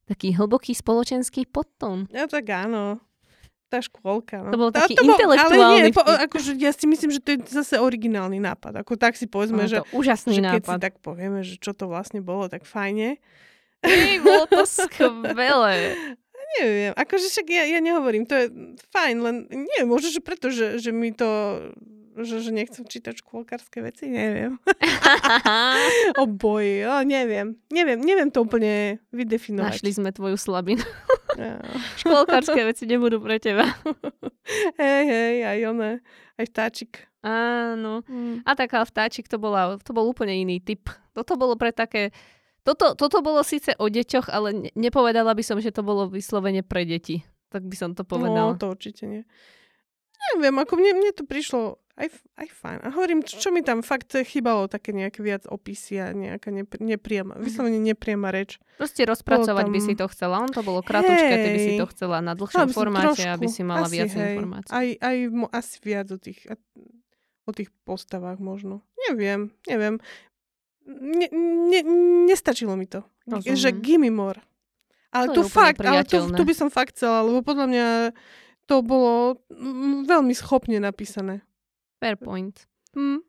taký 0.08 0.36
hlboký 0.36 0.72
spoločenský 0.76 1.48
podtón. 1.48 2.08
Ja 2.12 2.28
tak 2.28 2.48
áno. 2.48 3.00
Tá 3.68 3.84
škôlka. 3.84 4.40
No. 4.40 4.50
To 4.50 4.58
bol 4.58 4.70
taký 4.72 4.96
to 4.96 5.04
bol, 5.04 5.14
intelektuálny 5.14 5.60
ale 5.60 5.88
nie, 5.88 5.94
po, 5.94 6.02
akože 6.02 6.56
ja 6.56 6.72
si 6.72 6.88
myslím, 6.88 7.10
že 7.12 7.20
to 7.20 7.28
je 7.36 7.38
zase 7.52 7.76
originálny 7.76 8.40
nápad. 8.40 8.80
Ako 8.80 8.96
tak 8.96 9.14
si 9.14 9.28
povedzme, 9.28 9.68
Ale 9.68 9.70
že, 9.70 9.78
úžasný 9.92 10.40
že 10.40 10.42
keď 10.42 10.62
si 10.64 10.72
nápad. 10.72 10.80
tak 10.80 10.94
povieme, 11.04 11.44
že 11.44 11.60
čo 11.60 11.76
to 11.76 11.86
vlastne 11.86 12.24
bolo, 12.24 12.48
tak 12.48 12.64
fajne. 12.64 13.20
Hej, 13.84 14.24
bolo 14.24 14.48
to 14.48 14.64
skvelé. 14.66 15.94
Neviem, 16.58 16.96
akože 16.96 17.28
však 17.28 17.46
ja, 17.52 17.64
ja 17.68 17.80
nehovorím, 17.84 18.24
to 18.24 18.32
je 18.32 18.48
fajn, 18.88 19.16
len 19.20 19.36
neviem, 19.52 19.84
možno, 19.84 20.08
že 20.08 20.24
preto, 20.24 20.48
že, 20.48 20.80
že 20.80 20.96
mi 20.96 21.12
to 21.12 21.28
že, 22.24 22.42
že 22.42 22.50
nechcem 22.50 22.82
čítať 22.86 23.22
škôlkarské 23.22 23.82
veci, 23.84 24.08
neviem. 24.08 24.58
o 26.20 26.24
boji, 26.26 26.86
o, 26.88 27.02
neviem. 27.04 27.58
Neviem, 27.68 27.98
neviem 28.00 28.30
to 28.32 28.42
úplne 28.42 29.02
vydefinovať. 29.12 29.82
Našli 29.82 29.92
sme 29.94 30.10
tvoju 30.10 30.38
slabinu. 30.38 30.82
Škôlkarské 32.00 32.64
veci 32.66 32.88
nebudú 32.88 33.22
pre 33.22 33.38
teba. 33.38 33.66
Hej, 34.80 35.02
hej, 35.04 35.36
aj 35.44 35.58
one, 35.68 35.90
aj 36.40 36.44
vtáčik. 36.48 37.04
Áno. 37.20 38.00
Mm. 38.08 38.40
A 38.48 38.56
taká 38.56 38.80
vtáčik 38.80 39.28
to, 39.28 39.36
bola, 39.36 39.76
to 39.76 39.92
bol 39.92 40.08
úplne 40.08 40.32
iný 40.32 40.56
typ. 40.64 40.88
Toto 41.12 41.36
bolo 41.36 41.52
pre 41.60 41.68
také... 41.68 42.16
Toto, 42.64 42.96
toto 42.96 43.20
bolo 43.20 43.44
síce 43.44 43.76
o 43.76 43.92
deťoch, 43.92 44.32
ale 44.32 44.48
ne- 44.56 44.72
nepovedala 44.72 45.36
by 45.36 45.44
som, 45.44 45.60
že 45.60 45.68
to 45.68 45.84
bolo 45.84 46.08
vyslovene 46.08 46.64
pre 46.64 46.88
deti. 46.88 47.20
Tak 47.52 47.64
by 47.64 47.76
som 47.76 47.90
to 47.92 48.08
povedala. 48.08 48.56
No, 48.56 48.60
to 48.60 48.72
určite 48.72 49.04
nie. 49.04 49.22
Neviem, 50.36 50.56
ako 50.60 50.72
mne, 50.80 50.92
mne 51.00 51.12
to 51.12 51.24
prišlo 51.24 51.80
aj, 51.98 52.08
aj 52.38 52.48
fajn. 52.54 52.78
A 52.86 52.88
hovorím, 52.94 53.20
čo, 53.26 53.50
mi 53.50 53.66
tam 53.66 53.82
fakt 53.82 54.14
chýbalo, 54.14 54.70
také 54.70 54.94
nejaké 54.94 55.18
viac 55.18 55.50
opisy 55.50 55.98
a 55.98 56.14
nejaká 56.14 56.54
nepr- 56.54 56.78
nepriama, 56.78 57.34
vyslovene 57.42 57.82
nepriama 57.82 58.30
reč. 58.30 58.62
Proste 58.78 59.02
rozpracovať 59.02 59.66
by 59.66 59.78
tam- 59.82 59.86
si 59.90 59.92
to 59.98 60.06
chcela. 60.14 60.38
On 60.38 60.50
to 60.50 60.62
bolo 60.62 60.80
kratučké, 60.86 61.34
ty 61.34 61.48
by 61.50 61.58
si 61.58 61.72
to 61.74 61.86
chcela 61.90 62.22
na 62.22 62.38
dlhšom 62.38 62.70
by 62.70 62.72
formáte, 62.72 63.18
trošku, 63.18 63.34
aby 63.34 63.46
si 63.50 63.62
mala 63.66 63.90
asi, 63.90 63.94
viac 63.98 64.10
hej. 64.14 64.22
informácií. 64.38 64.70
Aj, 64.70 64.88
aj 65.02 65.16
mo, 65.34 65.46
asi 65.50 65.76
viac 65.82 66.06
o 66.14 66.18
tých, 66.22 66.40
o 67.44 67.50
tých 67.50 67.70
postavách 67.82 68.38
možno. 68.38 68.86
Neviem, 69.10 69.50
neviem. 69.66 69.98
Ne, 70.88 71.28
ne, 71.68 71.80
nestačilo 72.30 72.78
mi 72.78 72.86
to. 72.86 73.02
Rozumiem. 73.26 73.58
Že 73.58 73.70
gimme 73.82 74.08
more. 74.14 74.40
Ale 75.08 75.32
To 75.32 75.40
tu 75.40 75.42
fakt, 75.48 75.80
ale 75.80 76.04
tu, 76.04 76.20
tu 76.20 76.42
by 76.44 76.54
som 76.54 76.68
fakt 76.68 76.96
chcela, 76.96 77.24
lebo 77.24 77.40
podľa 77.40 77.66
mňa 77.68 77.86
to 78.68 78.84
bolo 78.84 79.40
veľmi 80.04 80.36
schopne 80.36 80.76
napísané. 80.76 81.47
Fair 82.00 82.16
point. 82.16 82.66
Hm. 82.94 83.20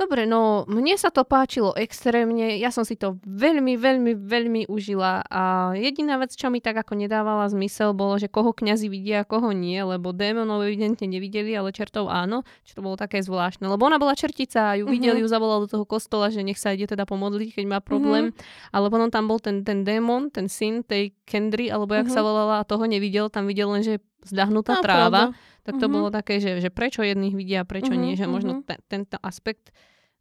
Dobre, 0.00 0.26
no 0.26 0.66
mne 0.66 0.98
sa 0.98 1.14
to 1.14 1.22
páčilo 1.22 1.78
extrémne, 1.78 2.58
ja 2.58 2.74
som 2.74 2.82
si 2.82 2.98
to 2.98 3.22
veľmi, 3.22 3.78
veľmi, 3.78 4.18
veľmi 4.18 4.62
užila 4.66 5.22
a 5.30 5.70
jediná 5.78 6.18
vec, 6.18 6.34
čo 6.34 6.50
mi 6.50 6.58
tak 6.58 6.74
ako 6.74 6.98
nedávala 6.98 7.46
zmysel, 7.46 7.94
bolo, 7.94 8.18
že 8.18 8.26
koho 8.26 8.50
kňazi 8.50 8.90
vidia 8.90 9.22
a 9.22 9.28
koho 9.28 9.54
nie, 9.54 9.78
lebo 9.78 10.10
démonov 10.10 10.66
evidentne 10.66 11.06
nevideli, 11.06 11.54
ale 11.54 11.70
čertov 11.70 12.10
áno, 12.10 12.42
čo 12.66 12.74
to 12.74 12.82
bolo 12.82 12.98
také 12.98 13.22
zvláštne, 13.22 13.68
lebo 13.70 13.86
ona 13.86 14.02
bola 14.02 14.18
čertica 14.18 14.74
a 14.74 14.76
ju 14.80 14.90
Mhm. 14.90 14.92
videli, 14.96 15.18
ju 15.22 15.28
zavolal 15.30 15.60
do 15.62 15.70
toho 15.70 15.86
kostola, 15.86 16.34
že 16.34 16.42
nech 16.42 16.58
sa 16.58 16.74
ide 16.74 16.90
teda 16.90 17.06
pomodliť, 17.06 17.62
keď 17.62 17.64
má 17.70 17.78
problém, 17.78 18.34
ale 18.74 18.90
potom 18.90 19.06
tam 19.06 19.30
bol 19.30 19.38
ten, 19.38 19.62
ten 19.62 19.86
démon, 19.86 20.34
ten 20.34 20.50
syn 20.50 20.82
tej 20.82 21.14
Kendry, 21.30 21.70
alebo 21.70 21.94
jak 21.94 22.10
Mhm. 22.10 22.14
sa 22.16 22.26
volala, 22.26 22.58
a 22.58 22.66
toho 22.66 22.82
nevidel, 22.90 23.30
tam 23.30 23.46
videl 23.46 23.70
len, 23.70 23.86
že 23.86 24.02
zľahnutá 24.24 24.78
No, 24.78 24.82
tráva, 24.82 25.22
pravda. 25.34 25.38
tak 25.62 25.74
to 25.78 25.86
Mhm. 25.86 25.92
bolo 25.92 26.08
také, 26.08 26.38
že, 26.38 26.58
že 26.58 26.70
prečo 26.70 27.02
jedných 27.02 27.34
vidia 27.34 27.62
a 27.62 27.68
prečo 27.68 27.92
Mhm, 27.92 28.00
nie, 28.00 28.12
že 28.14 28.26
možno 28.26 28.58
mhm. 28.58 28.62
te, 28.64 28.74
tento 28.86 29.16
aspekt 29.18 29.70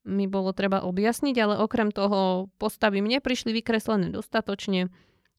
mi 0.04 0.26
bolo 0.26 0.50
treba 0.52 0.82
objasniť, 0.82 1.36
ale 1.38 1.54
okrem 1.58 1.94
toho 1.94 2.50
postavy 2.58 3.00
mne 3.00 3.22
prišli 3.22 3.54
vykreslené 3.54 4.10
dostatočne, 4.10 4.90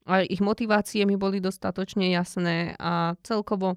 aj 0.06 0.22
ich 0.26 0.38
motivácie 0.38 1.02
mi 1.02 1.14
boli 1.14 1.38
dostatočne 1.38 2.10
jasné 2.10 2.74
a 2.78 3.14
celkovo 3.26 3.74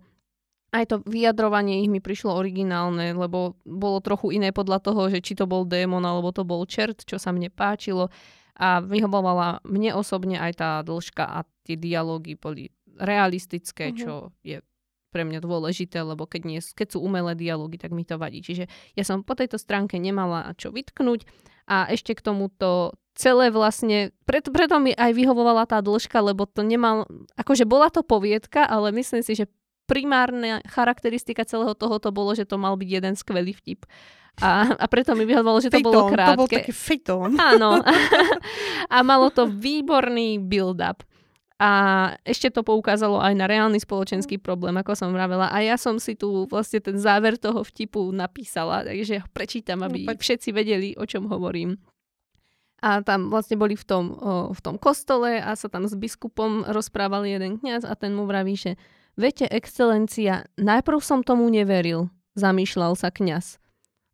aj 0.69 0.91
to 0.91 0.95
vyjadrovanie 1.07 1.81
ich 1.81 1.89
mi 1.89 2.03
prišlo 2.03 2.35
originálne, 2.35 3.15
lebo 3.15 3.55
bolo 3.64 4.03
trochu 4.03 4.35
iné 4.35 4.51
podľa 4.51 4.83
toho, 4.83 5.07
že 5.07 5.23
či 5.23 5.31
to 5.33 5.47
bol 5.47 5.64
démon 5.64 6.03
alebo 6.03 6.35
to 6.35 6.43
bol 6.43 6.67
čert, 6.67 7.07
čo 7.07 7.15
sa 7.15 7.31
mne 7.31 7.47
páčilo 7.47 8.11
a 8.59 8.83
vyhovovala 8.83 9.64
mne 9.64 9.95
osobne 9.95 10.35
aj 10.35 10.51
tá 10.59 10.69
dĺžka 10.83 11.23
a 11.23 11.39
tie 11.64 11.80
dialógy 11.80 12.35
boli 12.35 12.69
realistické, 12.99 13.89
Mhm. 13.89 13.97
čo 13.97 14.14
je 14.43 14.59
pre 15.16 15.24
mňa 15.24 15.40
dôležité, 15.40 16.03
lebo 16.03 16.27
keď, 16.27 16.42
nie, 16.44 16.60
keď 16.60 17.00
sú 17.00 17.00
umelé 17.00 17.40
dialógy, 17.40 17.80
tak 17.80 17.95
mi 17.95 18.03
to 18.03 18.19
vadí. 18.19 18.44
Čiže 18.44 18.68
ja 19.00 19.03
som 19.08 19.24
po 19.24 19.32
tejto 19.32 19.56
stránke 19.56 19.95
nemala 19.95 20.52
čo 20.60 20.76
vytknúť 20.76 21.24
a 21.72 21.88
ešte 21.88 22.11
k 22.11 22.19
tomuto 22.19 23.00
celé 23.16 23.48
vlastne, 23.48 24.11
preto, 24.27 24.52
preto 24.52 24.76
mi 24.76 24.92
aj 24.92 25.16
vyhovovala 25.16 25.64
tá 25.64 25.80
dĺžka, 25.80 26.19
lebo 26.19 26.44
to 26.44 26.68
nemal, 26.68 27.08
akože 27.40 27.64
bola 27.64 27.88
to 27.88 28.03
poviedka, 28.03 28.68
ale 28.68 28.92
myslím 28.92 29.24
si, 29.24 29.40
že 29.40 29.48
primárna 29.88 30.60
charakteristika 30.68 31.48
celého 31.48 31.72
tohoto 31.80 32.11
bolo, 32.11 32.35
že 32.35 32.44
to 32.44 32.60
mal 32.60 32.76
byť 32.76 32.90
jeden 32.92 33.16
skvelý 33.16 33.56
vtip. 33.56 33.88
A, 34.44 34.68
a 34.76 34.85
preto 34.92 35.16
mi 35.16 35.24
vyhovovalo, 35.24 35.64
že 35.64 35.72
to 35.72 35.80
bolo 35.80 36.11
Fejtón, 36.11 36.11
krátke. 36.11 36.35
To 36.35 36.42
bol 36.44 36.52
taký 36.52 36.74
fejtón. 36.76 37.32
Áno. 37.40 37.80
a 38.95 38.98
malo 39.00 39.32
to 39.32 39.48
výborný 39.48 40.44
build-up. 40.44 41.08
A 41.56 41.72
ešte 42.27 42.51
to 42.51 42.67
poukázalo 42.67 43.16
aj 43.24 43.32
na 43.32 43.48
reálny 43.48 43.80
spoločenský 43.80 44.43
problém, 44.43 44.75
ako 44.75 44.92
som 44.92 45.16
vravela. 45.16 45.48
A 45.48 45.64
ja 45.64 45.80
som 45.80 45.95
si 46.03 46.11
tu 46.19 46.43
vlastne 46.51 46.84
ten 46.84 47.00
záver 47.00 47.40
toho 47.40 47.64
vtipu 47.64 48.11
napísala, 48.11 48.84
takže 48.84 49.24
ho 49.24 49.27
prečítam, 49.32 49.80
aby 49.88 50.03
No, 50.03 50.19
všetci 50.19 50.51
vedeli, 50.51 51.00
o 51.00 51.08
čom 51.08 51.32
hovorím. 51.32 51.80
A 52.84 53.00
tam 53.00 53.32
vlastne 53.32 53.56
boli 53.56 53.80
v 53.80 53.85
tom, 53.88 54.03
o, 54.14 54.51
v 54.51 54.59
tom 54.59 54.75
kostole 54.75 55.40
a 55.40 55.56
sa 55.56 55.72
tam 55.72 55.88
s 55.88 55.95
biskupom 55.95 56.67
rozprával 56.67 57.24
jeden 57.24 57.56
kňaz 57.58 57.88
a 57.88 57.95
ten 57.95 58.11
mu 58.11 58.27
vraví, 58.27 58.56
že 58.56 58.75
Viete, 59.16 59.48
excelencia, 59.48 60.43
najprv 60.59 61.00
som 61.00 61.24
tomu 61.24 61.48
neveril, 61.48 62.11
zamýšľal 62.35 63.00
sa 63.00 63.16
kňaz. 63.16 63.64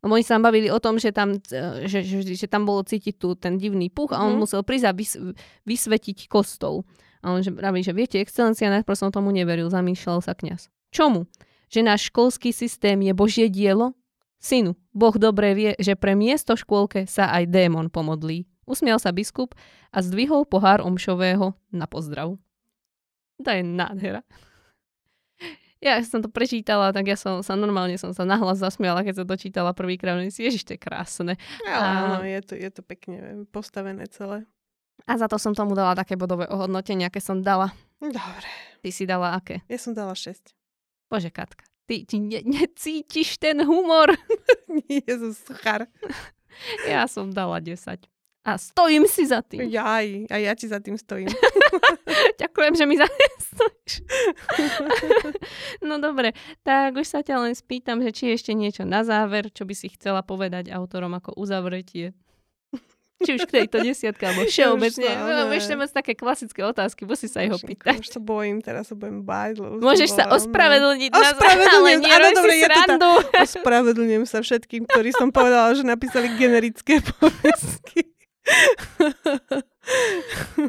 Oni 0.06 0.22
sa 0.22 0.38
bavili 0.38 0.70
o 0.70 0.78
tom, 0.78 0.94
že 1.02 1.10
tam, 1.10 1.42
e, 1.42 1.90
že, 1.90 2.06
že, 2.06 2.22
že 2.22 2.46
tam 2.46 2.62
bolo 2.62 2.86
cítiť 2.86 3.18
tu 3.18 3.34
ten 3.34 3.58
divný 3.58 3.90
puch 3.90 4.14
a 4.14 4.22
on 4.22 4.38
Mhm. 4.38 4.46
musel 4.46 4.62
prísť 4.62 4.86
a 4.86 4.92
vys, 4.94 5.18
vysvetiť 5.66 6.30
kostol. 6.30 6.86
A 7.22 7.30
on 7.30 7.40
že 7.40 7.54
vraví, 7.54 7.86
že 7.86 7.94
viete, 7.94 8.18
excelencia, 8.18 8.66
najprv 8.66 8.98
som 8.98 9.14
tomu 9.14 9.30
neveril, 9.30 9.70
zamýšľal 9.70 10.20
sa 10.26 10.34
kňaz. 10.34 10.66
Čomu? 10.90 11.30
Že 11.70 11.80
náš 11.86 12.10
školský 12.10 12.50
systém 12.50 12.98
je 13.00 13.14
Božie 13.14 13.46
dielo? 13.48 13.94
Synu, 14.42 14.74
Boh 14.90 15.14
dobre 15.14 15.54
vie, 15.54 15.70
že 15.78 15.94
pre 15.94 16.18
miesto 16.18 16.58
škôlke 16.58 17.06
sa 17.06 17.30
aj 17.30 17.46
démon 17.46 17.86
pomodlí. 17.86 18.50
Usmial 18.66 18.98
sa 18.98 19.14
biskup 19.14 19.54
a 19.94 20.02
zdvihol 20.02 20.42
pohár 20.50 20.82
omšového 20.82 21.54
na 21.70 21.86
pozdrav. 21.86 22.34
To 23.38 23.50
je 23.50 23.62
nádhera. 23.62 24.22
Ja 25.82 25.98
som 26.06 26.22
to 26.22 26.30
prečítala, 26.30 26.94
tak 26.94 27.10
ja 27.10 27.18
som 27.18 27.42
sa 27.42 27.58
normálne 27.58 27.98
som 27.98 28.14
sa 28.14 28.22
nahlas 28.22 28.62
zasmiala, 28.62 29.02
keď 29.02 29.18
som 29.18 29.26
to 29.26 29.34
čítala 29.34 29.74
prvýkrát. 29.74 30.14
Ježiš, 30.22 30.62
to 30.62 30.78
je 30.78 30.80
krásne. 30.80 31.34
Ale 31.66 31.82
A- 31.82 31.98
áno, 32.06 32.18
je 32.22 32.38
to, 32.38 32.54
je 32.54 32.70
to 32.70 32.86
pekne 32.86 33.42
postavené 33.50 34.06
celé. 34.06 34.46
A 35.06 35.18
za 35.18 35.26
to 35.26 35.36
som 35.38 35.52
tomu 35.52 35.74
dala 35.74 35.98
také 35.98 36.14
bodové 36.14 36.46
ohodnotenie, 36.46 37.06
aké 37.08 37.18
som 37.18 37.42
dala. 37.42 37.74
Dobre, 37.98 38.48
Ty 38.82 38.90
si 38.90 39.04
dala 39.06 39.38
aké? 39.38 39.62
ja 39.70 39.78
som 39.78 39.94
dala 39.94 40.14
6. 40.14 40.54
Bože, 41.10 41.30
Katka, 41.30 41.62
ty, 41.86 42.02
ty 42.08 42.18
ne, 42.18 42.40
necítiš 42.42 43.36
ten 43.38 43.62
humor. 43.62 44.14
Nie, 44.72 45.04
som 45.06 45.36
suchár. 45.36 45.84
Ja 46.88 47.04
som 47.04 47.28
dala 47.28 47.60
10. 47.60 48.08
A 48.42 48.58
stojím 48.58 49.06
si 49.06 49.22
za 49.22 49.38
tým. 49.38 49.70
Jaj, 49.70 50.26
a 50.26 50.36
ja 50.42 50.52
ti 50.58 50.66
za 50.66 50.82
tým 50.82 50.98
stojím. 50.98 51.30
Ďakujem, 52.42 52.74
že 52.74 52.84
mi 52.90 52.98
za 52.98 53.06
stojíš. 53.38 53.94
no 55.88 56.02
dobre, 56.02 56.34
tak 56.66 56.98
už 56.98 57.06
sa 57.06 57.20
ťa 57.22 57.38
len 57.38 57.54
spýtam, 57.54 58.02
že 58.02 58.10
či 58.10 58.34
ešte 58.34 58.50
niečo 58.50 58.82
na 58.82 59.06
záver, 59.06 59.52
čo 59.54 59.62
by 59.62 59.74
si 59.78 59.94
chcela 59.94 60.26
povedať 60.26 60.74
autorom 60.74 61.14
ako 61.14 61.38
uzavretie. 61.38 62.16
Či 63.22 63.30
už 63.32 63.42
k 63.44 63.52
tejto 63.54 63.80
desiatke, 63.80 64.22
alebo 64.24 64.44
všeobecne. 64.44 65.08
sa, 65.08 65.22
No, 65.22 65.50
ešte 65.50 65.74
máš 65.74 65.90
také 65.90 66.12
klasické 66.12 66.60
otázky, 66.60 67.02
musí 67.02 67.26
sa 67.26 67.40
ich 67.40 67.50
Už- 67.50 67.62
opýtať. 67.62 67.98
Už 67.98 68.08
sa 68.08 68.18
bojím, 68.18 68.58
teraz 68.58 68.88
sa 68.88 68.94
budem 68.94 69.22
báť. 69.22 69.62
Môžeš 69.62 70.10
sa 70.12 70.28
ospravedlniť 70.28 71.10
Ospravedlňujem, 71.10 72.00
áno, 72.02 72.08
neroj 72.08 72.32
dobre, 72.34 72.52
tá- 72.52 72.66
srandu. 72.84 73.10
Ospravedlňujem 73.34 74.24
sa 74.24 74.38
všetkým, 74.38 74.84
ktorí 74.84 75.10
som 75.10 75.28
povedala, 75.28 75.72
že 75.72 75.82
napísali 75.82 76.28
generické 76.34 77.00
povestky. 77.14 78.11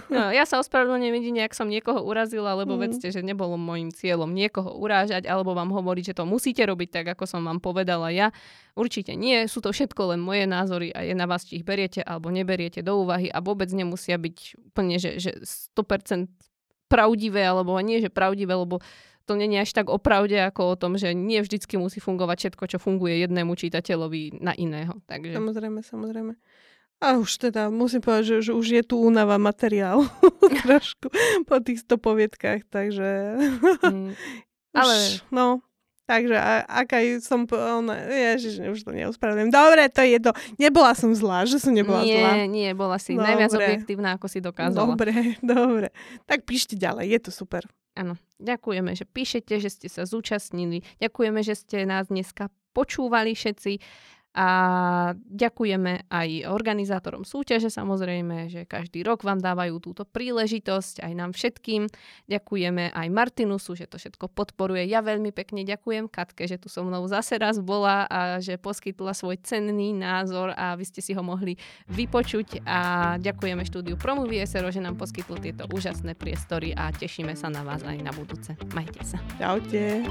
No, 0.10 0.34
ja 0.34 0.42
sa 0.50 0.58
ospravedlňujem 0.58 1.16
jedine, 1.22 1.40
ak 1.46 1.54
som 1.54 1.70
niekoho 1.70 2.02
urazila, 2.02 2.58
lebo 2.58 2.74
Mm. 2.74 2.82
vedzte, 2.90 3.14
že 3.14 3.22
nebolo 3.22 3.62
môjim 3.62 3.94
cieľom 3.94 4.34
niekoho 4.34 4.74
urážať 4.74 5.30
alebo 5.30 5.54
vám 5.54 5.70
hovoriť, 5.70 6.14
že 6.14 6.18
to 6.18 6.26
musíte 6.26 6.66
robiť 6.66 6.90
tak, 6.90 7.06
ako 7.14 7.30
som 7.30 7.46
vám 7.46 7.62
povedala 7.62 8.10
ja. 8.10 8.34
Určite 8.74 9.14
nie, 9.14 9.46
sú 9.46 9.62
to 9.62 9.70
všetko 9.70 10.18
len 10.18 10.20
moje 10.22 10.50
názory 10.50 10.90
a 10.90 11.06
je 11.06 11.14
na 11.14 11.30
vás, 11.30 11.46
či 11.46 11.62
ich 11.62 11.66
beriete 11.66 12.02
alebo 12.02 12.34
neberiete 12.34 12.82
do 12.82 13.06
úvahy 13.06 13.30
a 13.30 13.38
vôbec 13.38 13.70
nemusia 13.70 14.18
byť 14.18 14.38
úplne, 14.74 14.98
že, 14.98 15.22
že 15.22 15.32
100% 15.78 16.30
pravdivé, 16.90 17.46
alebo 17.46 17.78
nie, 17.82 18.02
že 18.02 18.10
pravdivé, 18.10 18.54
lebo 18.58 18.82
to 19.24 19.40
je 19.40 19.48
až 19.56 19.72
tak 19.72 19.88
o 19.88 19.96
pravde, 20.02 20.36
ako 20.36 20.76
o 20.76 20.76
tom, 20.76 21.00
že 21.00 21.16
nie 21.16 21.40
vždycky 21.40 21.80
musí 21.80 22.04
fungovať 22.04 22.38
všetko, 22.50 22.64
čo 22.76 22.78
funguje 22.82 23.24
jednému 23.24 23.56
čitateľovi 23.56 24.44
na 24.44 24.52
iného. 24.52 25.00
Takže... 25.08 25.32
Samozrejme, 25.32 25.80
samozrejme. 25.80 26.34
A 27.04 27.20
už 27.20 27.52
teda 27.52 27.68
musím 27.68 28.00
povedať, 28.00 28.24
že, 28.24 28.36
že 28.48 28.52
už 28.56 28.68
je 28.80 28.84
tu 28.88 28.96
únava 28.96 29.36
materiál 29.36 30.08
trošku 30.64 31.12
po 31.44 31.56
tých 31.60 31.84
stopoviedkách, 31.84 32.64
takže 32.72 33.08
Mm. 33.84 34.16
Ale... 34.80 34.96
Už, 34.96 35.28
no, 35.30 35.62
Takže 36.04 36.36
ak 36.68 37.00
aj 37.00 37.24
som, 37.24 37.48
ona, 37.48 37.96
ježiš, 38.12 38.60
už 38.60 38.84
to 38.84 38.92
neuspravedlím. 38.92 39.48
Dobre, 39.48 39.88
to 39.88 40.04
je 40.04 40.20
to. 40.20 40.36
Nebola 40.60 40.92
som 41.00 41.16
zlá, 41.16 41.48
že 41.48 41.64
som 41.64 41.72
nebola 41.72 42.04
nie, 42.04 42.20
zlá. 42.20 42.32
Nie, 42.44 42.48
nie, 42.52 42.70
bola 42.76 43.00
si 43.00 43.16
dobre. 43.16 43.32
najviac 43.32 43.52
objektívna, 43.56 44.10
ako 44.20 44.28
si 44.28 44.44
dokázala. 44.44 45.00
Dobre, 45.00 45.16
dobre. 45.40 45.96
Tak 46.28 46.44
píšte 46.44 46.76
ďalej, 46.76 47.08
je 47.08 47.20
to 47.24 47.32
super. 47.32 47.64
Áno, 47.96 48.20
ďakujeme, 48.36 48.92
že 49.00 49.08
píšete, 49.08 49.64
že 49.64 49.70
ste 49.72 49.88
sa 49.88 50.04
zúčastnili. 50.04 50.84
Ďakujeme, 51.00 51.40
že 51.40 51.56
ste 51.56 51.88
nás 51.88 52.12
dneska 52.12 52.52
počúvali 52.76 53.32
všetci. 53.32 53.80
A 54.34 54.48
ďakujeme 55.14 56.10
aj 56.10 56.50
organizátorom 56.50 57.22
súťaže 57.22 57.70
samozrejme, 57.70 58.50
že 58.50 58.66
každý 58.66 59.06
rok 59.06 59.22
vám 59.22 59.38
dávajú 59.38 59.78
túto 59.78 60.10
príležitosť, 60.10 61.06
aj 61.06 61.14
nám 61.14 61.32
všetkým. 61.38 61.86
Ďakujeme 62.26 62.90
aj 62.98 63.08
Martinusu, 63.14 63.78
že 63.78 63.86
to 63.86 64.02
všetko 64.02 64.34
podporuje. 64.34 64.90
Ja 64.90 65.06
veľmi 65.06 65.30
pekne 65.30 65.62
ďakujem 65.62 66.10
Katke, 66.10 66.50
že 66.50 66.58
tu 66.58 66.66
so 66.66 66.82
mnou 66.82 67.06
zase 67.06 67.38
raz 67.38 67.62
bola 67.62 68.10
a 68.10 68.42
že 68.42 68.58
poskytla 68.58 69.14
svoj 69.14 69.38
cenný 69.46 69.94
názor 69.94 70.50
a 70.58 70.74
vy 70.74 70.86
ste 70.90 71.06
si 71.06 71.14
ho 71.14 71.22
mohli 71.22 71.54
vypočuť. 71.94 72.66
A 72.66 73.14
ďakujeme 73.22 73.62
štúdiu 73.70 74.02
Promovie 74.02 74.42
SRO, 74.50 74.74
že 74.74 74.82
nám 74.82 74.98
poskytlo 74.98 75.38
tieto 75.38 75.70
úžasné 75.70 76.18
priestory 76.18 76.74
a 76.74 76.90
tešíme 76.90 77.38
sa 77.38 77.54
na 77.54 77.62
vás 77.62 77.86
aj 77.86 78.02
na 78.02 78.10
budúce. 78.10 78.58
Majte 78.74 79.06
sa. 79.06 79.22
Čaute. 79.38 80.02